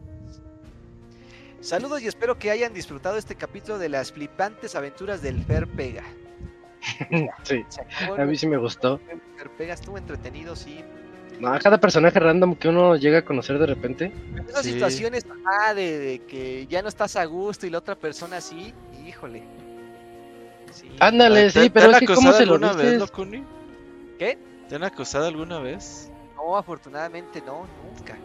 Saludos 1.60 2.02
y 2.02 2.08
espero 2.08 2.38
que 2.38 2.50
hayan 2.50 2.74
disfrutado 2.74 3.16
este 3.16 3.36
capítulo 3.36 3.78
de 3.78 3.88
las 3.88 4.12
flipantes 4.12 4.74
aventuras 4.74 5.22
del 5.22 5.42
Fer 5.44 5.66
Pega. 5.66 6.04
Sí, 7.44 7.64
a 8.18 8.24
mí 8.26 8.36
sí 8.36 8.46
me 8.46 8.58
gustó. 8.58 8.98
Fer 9.38 9.50
Pega, 9.56 9.72
estuvo 9.72 9.96
entretenido, 9.96 10.54
sí. 10.54 10.84
No, 11.40 11.58
cada 11.58 11.78
personaje 11.78 12.18
random 12.20 12.54
que 12.54 12.68
uno 12.68 12.96
llega 12.96 13.18
a 13.18 13.24
conocer 13.24 13.58
de 13.58 13.66
repente. 13.66 14.12
Esas 14.48 14.62
Sí. 14.64 14.72
situaciones 14.72 15.26
ah, 15.60 15.74
de, 15.74 15.98
de 15.98 16.18
que 16.20 16.66
ya 16.68 16.80
no 16.82 16.88
estás 16.88 17.16
a 17.16 17.24
gusto 17.24 17.66
y 17.66 17.70
la 17.70 17.78
otra 17.78 17.94
persona 17.96 18.40
sí, 18.40 18.72
híjole. 19.06 19.42
Sí. 20.72 20.90
Ándale, 21.00 21.44
¿Te- 21.44 21.50
sí, 21.50 21.60
te 21.60 21.70
pero 21.70 21.86
han 21.86 21.94
es 21.94 22.00
que 22.00 22.06
¿cómo 22.06 22.18
acosado 22.30 22.38
se 22.38 22.46
lo 22.46 22.54
alguna 22.54 22.72
vez, 22.72 22.84
dices? 22.92 23.00
Locuni? 23.00 23.42
¿Qué? 24.18 24.38
¿Te 24.68 24.76
han 24.76 24.84
acosado 24.84 25.26
alguna 25.26 25.58
vez? 25.58 26.10
No, 26.36 26.56
afortunadamente 26.56 27.40
no, 27.44 27.66
nunca. 27.84 28.16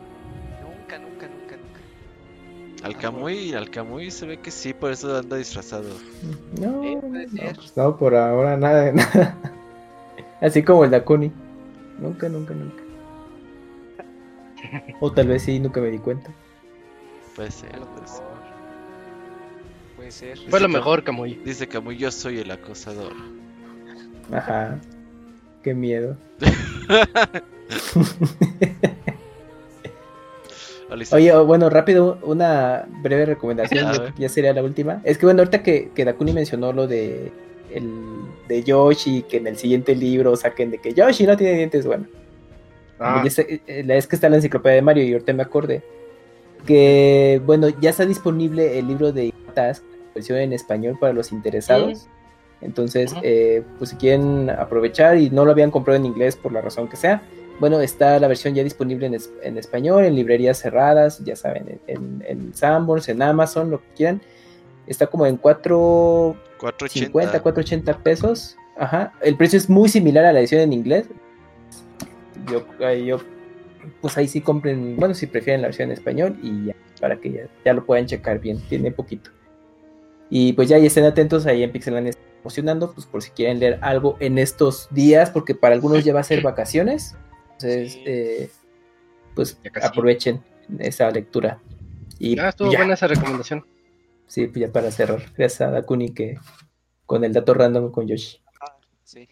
Nunca, 0.62 0.98
nunca, 1.00 1.28
nunca, 1.28 1.56
nunca. 1.58 2.86
Al 2.86 2.98
Camuy, 2.98 3.54
al 3.54 3.70
Camuy 3.70 4.10
se 4.12 4.26
ve 4.26 4.40
que 4.40 4.52
sí, 4.52 4.74
por 4.74 4.92
eso 4.92 5.18
anda 5.18 5.36
disfrazado. 5.38 5.90
No, 6.60 6.84
Eh, 6.84 7.00
no, 7.32 7.54
pues 7.56 7.76
no, 7.76 7.98
por 7.98 8.16
ahora 8.16 8.56
nada 8.56 8.84
de 8.86 8.94
nada. 8.94 9.36
Así 10.42 10.64
como 10.64 10.86
el 10.86 10.92
Dakuni. 10.92 11.32
Nunca, 12.00 12.30
nunca, 12.30 12.54
nunca. 12.54 12.82
O 15.00 15.12
tal 15.12 15.28
vez 15.28 15.44
sí, 15.44 15.60
nunca 15.60 15.82
me 15.82 15.90
di 15.90 16.00
cuenta. 16.00 16.32
Puede 17.36 17.52
ser, 17.52 17.72
puede 17.72 18.08
ser. 18.08 18.24
Puede 19.96 20.12
ser. 20.12 20.38
Fue 20.50 20.60
lo 20.60 20.70
mejor, 20.70 21.04
Camuy. 21.04 21.36
Dice 21.46 21.68
Camuy, 21.68 21.98
yo 21.98 22.12
soy 22.12 22.40
el 22.40 22.52
acosador. 22.52 23.14
Ajá. 24.32 24.80
Qué 25.64 25.74
miedo. 25.74 26.16
Oye, 31.12 31.36
bueno, 31.42 31.70
rápido, 31.70 32.18
una 32.24 32.88
breve 33.04 33.26
recomendación, 33.26 34.14
ya 34.18 34.30
sería 34.30 34.54
la 34.54 34.64
última. 34.64 35.02
Es 35.04 35.20
que 35.20 35.26
bueno, 35.26 35.42
ahorita 35.42 35.62
que, 35.62 35.92
que 35.94 36.06
Dakuni 36.06 36.34
mencionó 36.34 36.74
lo 36.74 36.88
de 36.88 37.32
el 37.72 37.92
de 38.48 38.64
Yoshi, 38.64 39.22
que 39.24 39.38
en 39.38 39.48
el 39.48 39.58
siguiente 39.58 39.96
libro 39.96 40.36
saquen 40.36 40.72
de 40.72 40.80
que 40.80 40.94
Yoshi 40.94 41.28
no 41.28 41.38
tiene 41.38 41.54
dientes, 41.58 41.86
bueno. 41.86 42.08
Ah, 43.00 43.22
sé, 43.30 43.62
eh, 43.68 43.84
la 43.86 43.96
es 43.96 44.08
que 44.08 44.16
está 44.16 44.28
en 44.28 44.32
la 44.32 44.38
enciclopedia 44.38 44.76
de 44.76 44.82
Mario 44.82 45.04
y 45.04 45.14
ahorita 45.14 45.34
me 45.34 45.44
acordé 45.44 45.82
que 46.66 47.42
bueno, 47.46 47.70
ya 47.80 47.90
está 47.92 48.06
disponible 48.06 48.78
el 48.80 48.88
libro 48.88 49.12
de 49.12 49.34
Task, 49.54 49.84
versión 50.14 50.40
en 50.40 50.54
español 50.54 50.98
para 51.00 51.14
los 51.14 51.32
interesados. 51.32 52.08
Entonces, 52.62 53.14
eh, 53.24 53.64
pues 53.78 53.92
si 53.92 53.96
quieren 53.96 54.50
aprovechar 54.50 55.18
y 55.18 55.30
no 55.30 55.46
lo 55.46 55.52
habían 55.52 55.72
comprado 55.72 55.98
en 55.98 56.06
inglés 56.06 56.36
por 56.36 56.52
la 56.52 56.60
razón 56.62 56.90
que 56.90 56.98
sea, 56.98 57.22
bueno, 57.62 57.80
está 57.80 58.20
la 58.20 58.28
versión 58.28 58.54
ya 58.54 58.64
disponible 58.64 59.06
en, 59.06 59.14
es- 59.14 59.32
en 59.44 59.58
español, 59.58 60.04
en 60.04 60.16
librerías 60.16 60.58
cerradas, 60.60 61.24
ya 61.24 61.36
saben, 61.38 61.80
en, 61.88 61.96
en, 61.96 62.26
en 62.28 62.54
Sanborns, 62.54 63.08
en 63.10 63.22
Amazon, 63.22 63.70
lo 63.70 63.80
que 63.82 63.88
quieran. 63.96 64.22
Está 64.88 65.08
como 65.08 65.26
en 65.26 65.38
450, 65.38 66.60
480. 66.60 67.42
480 67.42 67.98
pesos. 68.04 68.58
Ajá. 68.78 69.14
El 69.22 69.36
precio 69.38 69.58
es 69.58 69.70
muy 69.70 69.88
similar 69.90 70.26
a 70.26 70.34
la 70.34 70.40
edición 70.40 70.62
en 70.62 70.74
inglés. 70.74 71.06
Yo, 72.52 72.66
ahí 72.86 73.06
yo 73.06 73.20
pues 74.02 74.18
ahí 74.18 74.28
sí 74.28 74.42
compren, 74.42 74.98
bueno, 74.98 75.14
si 75.14 75.28
prefieren 75.28 75.62
la 75.62 75.68
versión 75.70 75.90
en 75.90 75.94
español 75.94 76.38
y 76.44 76.66
ya, 76.66 76.76
para 77.00 77.20
que 77.20 77.32
ya, 77.32 77.48
ya 77.64 77.74
lo 77.74 77.86
puedan 77.86 78.06
checar 78.06 78.40
bien, 78.40 78.60
tiene 78.68 78.92
poquito. 78.92 79.32
Y 80.30 80.54
pues 80.54 80.70
ya 80.70 80.78
y 80.78 80.86
estén 80.86 81.06
atentos 81.06 81.46
ahí 81.46 81.64
en 81.64 81.72
Pixelania 81.72 82.12
emocionando, 82.42 82.94
pues 82.94 83.08
por 83.08 83.22
si 83.24 83.32
quieren 83.32 83.60
leer 83.60 83.80
algo 83.82 84.18
en 84.20 84.38
estos 84.38 84.88
días, 84.92 85.30
porque 85.32 85.56
para 85.56 85.76
algunos 85.76 86.04
ya 86.04 86.14
va 86.14 86.20
a 86.20 86.24
ser 86.24 86.42
vacaciones. 86.42 87.16
Entonces, 87.54 87.94
Sí. 87.94 88.04
eh, 88.06 88.50
pues 89.34 89.60
aprovechen 89.82 90.44
esa 90.78 91.10
lectura. 91.12 91.60
Y 92.20 92.38
ah, 92.40 92.50
estuvo 92.50 92.72
ya. 92.72 92.80
buena 92.80 92.94
esa 92.94 93.08
recomendación. 93.08 93.66
Sí, 94.28 94.48
pues 94.48 94.68
ya 94.68 94.72
para 94.72 94.92
cerrar. 94.92 95.22
Gracias 95.38 95.62
a 95.62 95.72
Dakuni 95.72 96.10
que 96.10 96.38
con 97.06 97.24
el 97.24 97.34
dato 97.34 97.54
random 97.54 97.92
con 97.92 98.08
Yoshi. 98.08 98.40
Sí. 99.04 99.28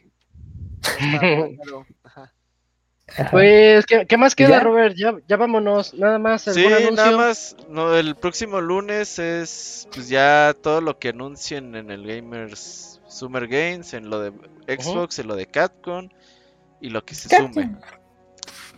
Está 0.82 1.20
bueno, 1.20 1.58
ajá. 1.60 1.76
Ajá. 1.78 1.86
Pues, 3.32 3.86
¿qué, 3.86 4.06
qué 4.06 4.18
más 4.18 4.36
queda, 4.36 4.50
¿Ya? 4.50 4.60
Robert? 4.60 4.96
Ya, 4.96 5.16
ya 5.28 5.38
vámonos. 5.38 5.94
Nada 5.94 6.20
más, 6.20 6.44
Sí, 6.44 6.66
anuncio. 6.66 6.92
nada 6.92 7.18
más. 7.18 7.56
No, 7.70 7.96
el 7.96 8.16
próximo 8.16 8.60
lunes 8.60 9.18
es 9.18 9.88
pues 9.94 10.10
ya 10.10 10.54
todo 10.62 10.82
lo 10.82 11.00
que 11.00 11.10
anuncien 11.10 11.76
en 11.76 11.90
el 11.90 12.06
Gamers 12.06 13.00
Summer 13.08 13.48
Games, 13.48 13.94
en 13.94 14.10
lo 14.10 14.20
de 14.20 14.32
Xbox, 14.68 15.20
en 15.20 15.28
lo 15.28 15.36
de 15.36 15.48
Capcom 15.48 16.10
y 16.82 16.90
lo 16.90 17.04
que 17.06 17.16
se 17.16 17.30
sume. 17.36 17.76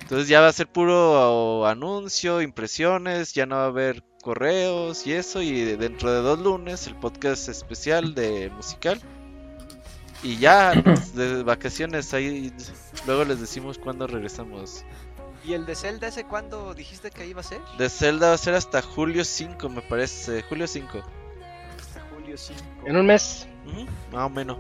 Entonces 0.01 0.27
ya 0.27 0.41
va 0.41 0.47
a 0.47 0.53
ser 0.53 0.67
puro 0.67 1.65
anuncio, 1.67 2.41
impresiones, 2.41 3.33
ya 3.33 3.45
no 3.45 3.57
va 3.57 3.63
a 3.63 3.67
haber 3.67 4.03
correos 4.21 5.05
y 5.07 5.13
eso. 5.13 5.41
Y 5.41 5.75
dentro 5.75 6.13
de 6.13 6.21
dos 6.21 6.39
lunes 6.39 6.87
el 6.87 6.95
podcast 6.95 7.49
especial 7.49 8.13
de 8.13 8.49
musical. 8.55 9.01
Y 10.21 10.37
ya, 10.37 10.73
pues, 10.83 11.15
de 11.15 11.43
vacaciones, 11.43 12.13
ahí 12.13 12.51
luego 13.05 13.23
les 13.23 13.39
decimos 13.39 13.77
cuándo 13.77 14.05
regresamos. 14.07 14.83
¿Y 15.45 15.53
el 15.53 15.65
de 15.65 15.75
Zelda 15.75 16.07
ese 16.07 16.25
cuándo 16.25 16.73
dijiste 16.73 17.09
que 17.11 17.25
iba 17.25 17.39
a 17.39 17.43
ser? 17.43 17.61
De 17.77 17.89
Zelda 17.89 18.29
va 18.29 18.33
a 18.33 18.37
ser 18.37 18.53
hasta 18.55 18.81
julio 18.81 19.23
5, 19.23 19.69
me 19.69 19.81
parece. 19.81 20.41
Julio 20.43 20.67
5. 20.67 21.01
Hasta 21.79 22.01
julio 22.13 22.37
5. 22.37 22.61
En 22.85 22.97
un 22.97 23.05
mes. 23.05 23.47
Más 24.11 24.25
o 24.25 24.29
menos. 24.29 24.57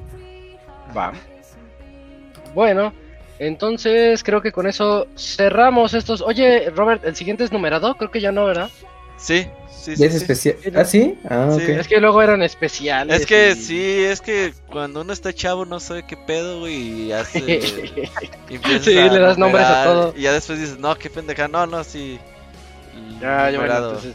Va. 0.95 1.11
Bueno, 2.55 2.93
entonces 3.37 4.23
creo 4.23 4.41
que 4.41 4.51
con 4.51 4.67
eso 4.67 5.07
cerramos 5.17 5.93
estos. 5.93 6.21
Oye, 6.21 6.69
Robert, 6.69 7.03
el 7.05 7.15
siguiente 7.15 7.43
es 7.43 7.51
numerado. 7.51 7.95
Creo 7.95 8.11
que 8.11 8.21
ya 8.21 8.31
no, 8.31 8.45
¿verdad? 8.45 8.69
Sí, 9.19 9.47
sí, 9.69 9.91
¿Ya 9.91 9.97
sí. 9.97 10.03
es 10.05 10.11
sí. 10.13 10.17
especial? 10.17 10.55
¿Ah, 10.75 10.85
sí? 10.85 11.17
Ah, 11.29 11.55
Sí. 11.57 11.71
Es 11.71 11.87
que 11.87 11.99
luego 11.99 12.21
eran 12.21 12.41
especiales. 12.41 13.21
Es 13.21 13.25
que 13.27 13.51
y- 13.51 13.55
sí, 13.55 14.03
es 14.03 14.21
que 14.21 14.53
cuando 14.71 15.01
uno 15.01 15.11
está 15.13 15.33
chavo 15.33 15.65
no 15.65 15.79
sabe 15.79 16.03
qué 16.07 16.15
pedo, 16.17 16.59
güey, 16.61 17.07
y 17.07 17.11
hace... 17.11 17.39
y 18.49 18.57
Sí, 18.79 18.93
le 18.93 19.19
das 19.19 19.37
nombres 19.37 19.65
a 19.65 19.83
todo. 19.83 20.13
Y 20.15 20.21
ya 20.21 20.33
después 20.33 20.59
dices, 20.59 20.79
no, 20.79 20.95
qué 20.95 21.09
pendeja, 21.09 21.47
no, 21.47 21.65
no, 21.67 21.83
sí. 21.83 22.19
Ya, 23.21 23.49
ya, 23.51 23.59
bueno, 23.59 23.75
entonces, 23.75 24.13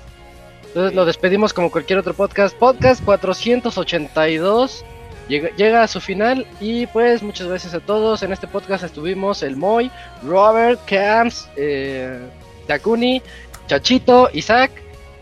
entonces 0.69 0.95
lo 0.95 1.05
despedimos 1.05 1.53
como 1.53 1.71
cualquier 1.71 1.99
otro 1.99 2.15
podcast. 2.15 2.57
Podcast 2.57 3.03
482 3.05 4.85
llega, 5.29 5.51
llega 5.57 5.83
a 5.83 5.89
su 5.89 6.01
final 6.01 6.47
y 6.61 6.87
pues 6.87 7.23
muchas 7.23 7.47
gracias 7.47 7.75
a 7.75 7.81
todos. 7.81 8.23
En 8.23 8.33
este 8.33 8.47
podcast 8.47 8.85
estuvimos 8.85 9.43
el 9.43 9.57
Moy, 9.57 9.91
Robert, 10.23 10.81
Camps, 10.87 11.49
eh, 11.57 12.19
Takuni, 12.67 13.23
Chachito, 13.67 14.29
Isaac 14.33 14.71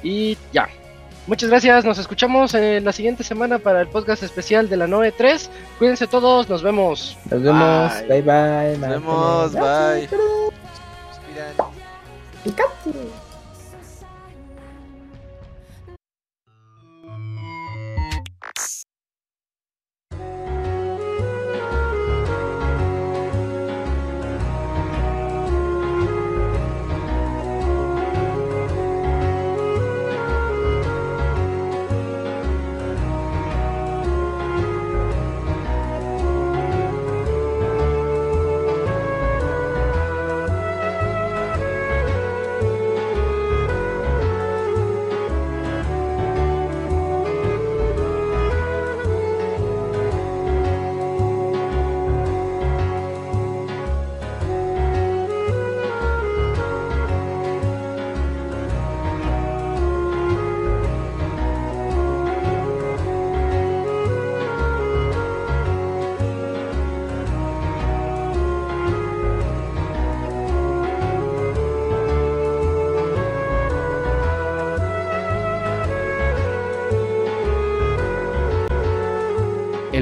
y 0.02 0.36
ya. 0.52 0.68
Muchas 1.26 1.50
gracias, 1.50 1.84
nos 1.84 1.98
escuchamos 1.98 2.52
en 2.54 2.84
la 2.84 2.92
siguiente 2.92 3.22
semana 3.22 3.60
para 3.60 3.80
el 3.80 3.88
podcast 3.88 4.24
especial 4.24 4.68
de 4.68 4.76
la 4.76 4.88
9.3. 4.88 5.48
Cuídense 5.78 6.08
todos, 6.08 6.48
nos 6.48 6.62
vemos. 6.62 7.16
Nos 7.30 7.42
vemos. 7.42 7.92
Bye. 8.08 8.08
Bye 8.08 8.22
bye. 8.22 8.78
Nos 8.78 8.90
vemos, 8.90 9.52
bye. 9.52 10.08
Respiran. 10.08 11.72
El 12.44 13.21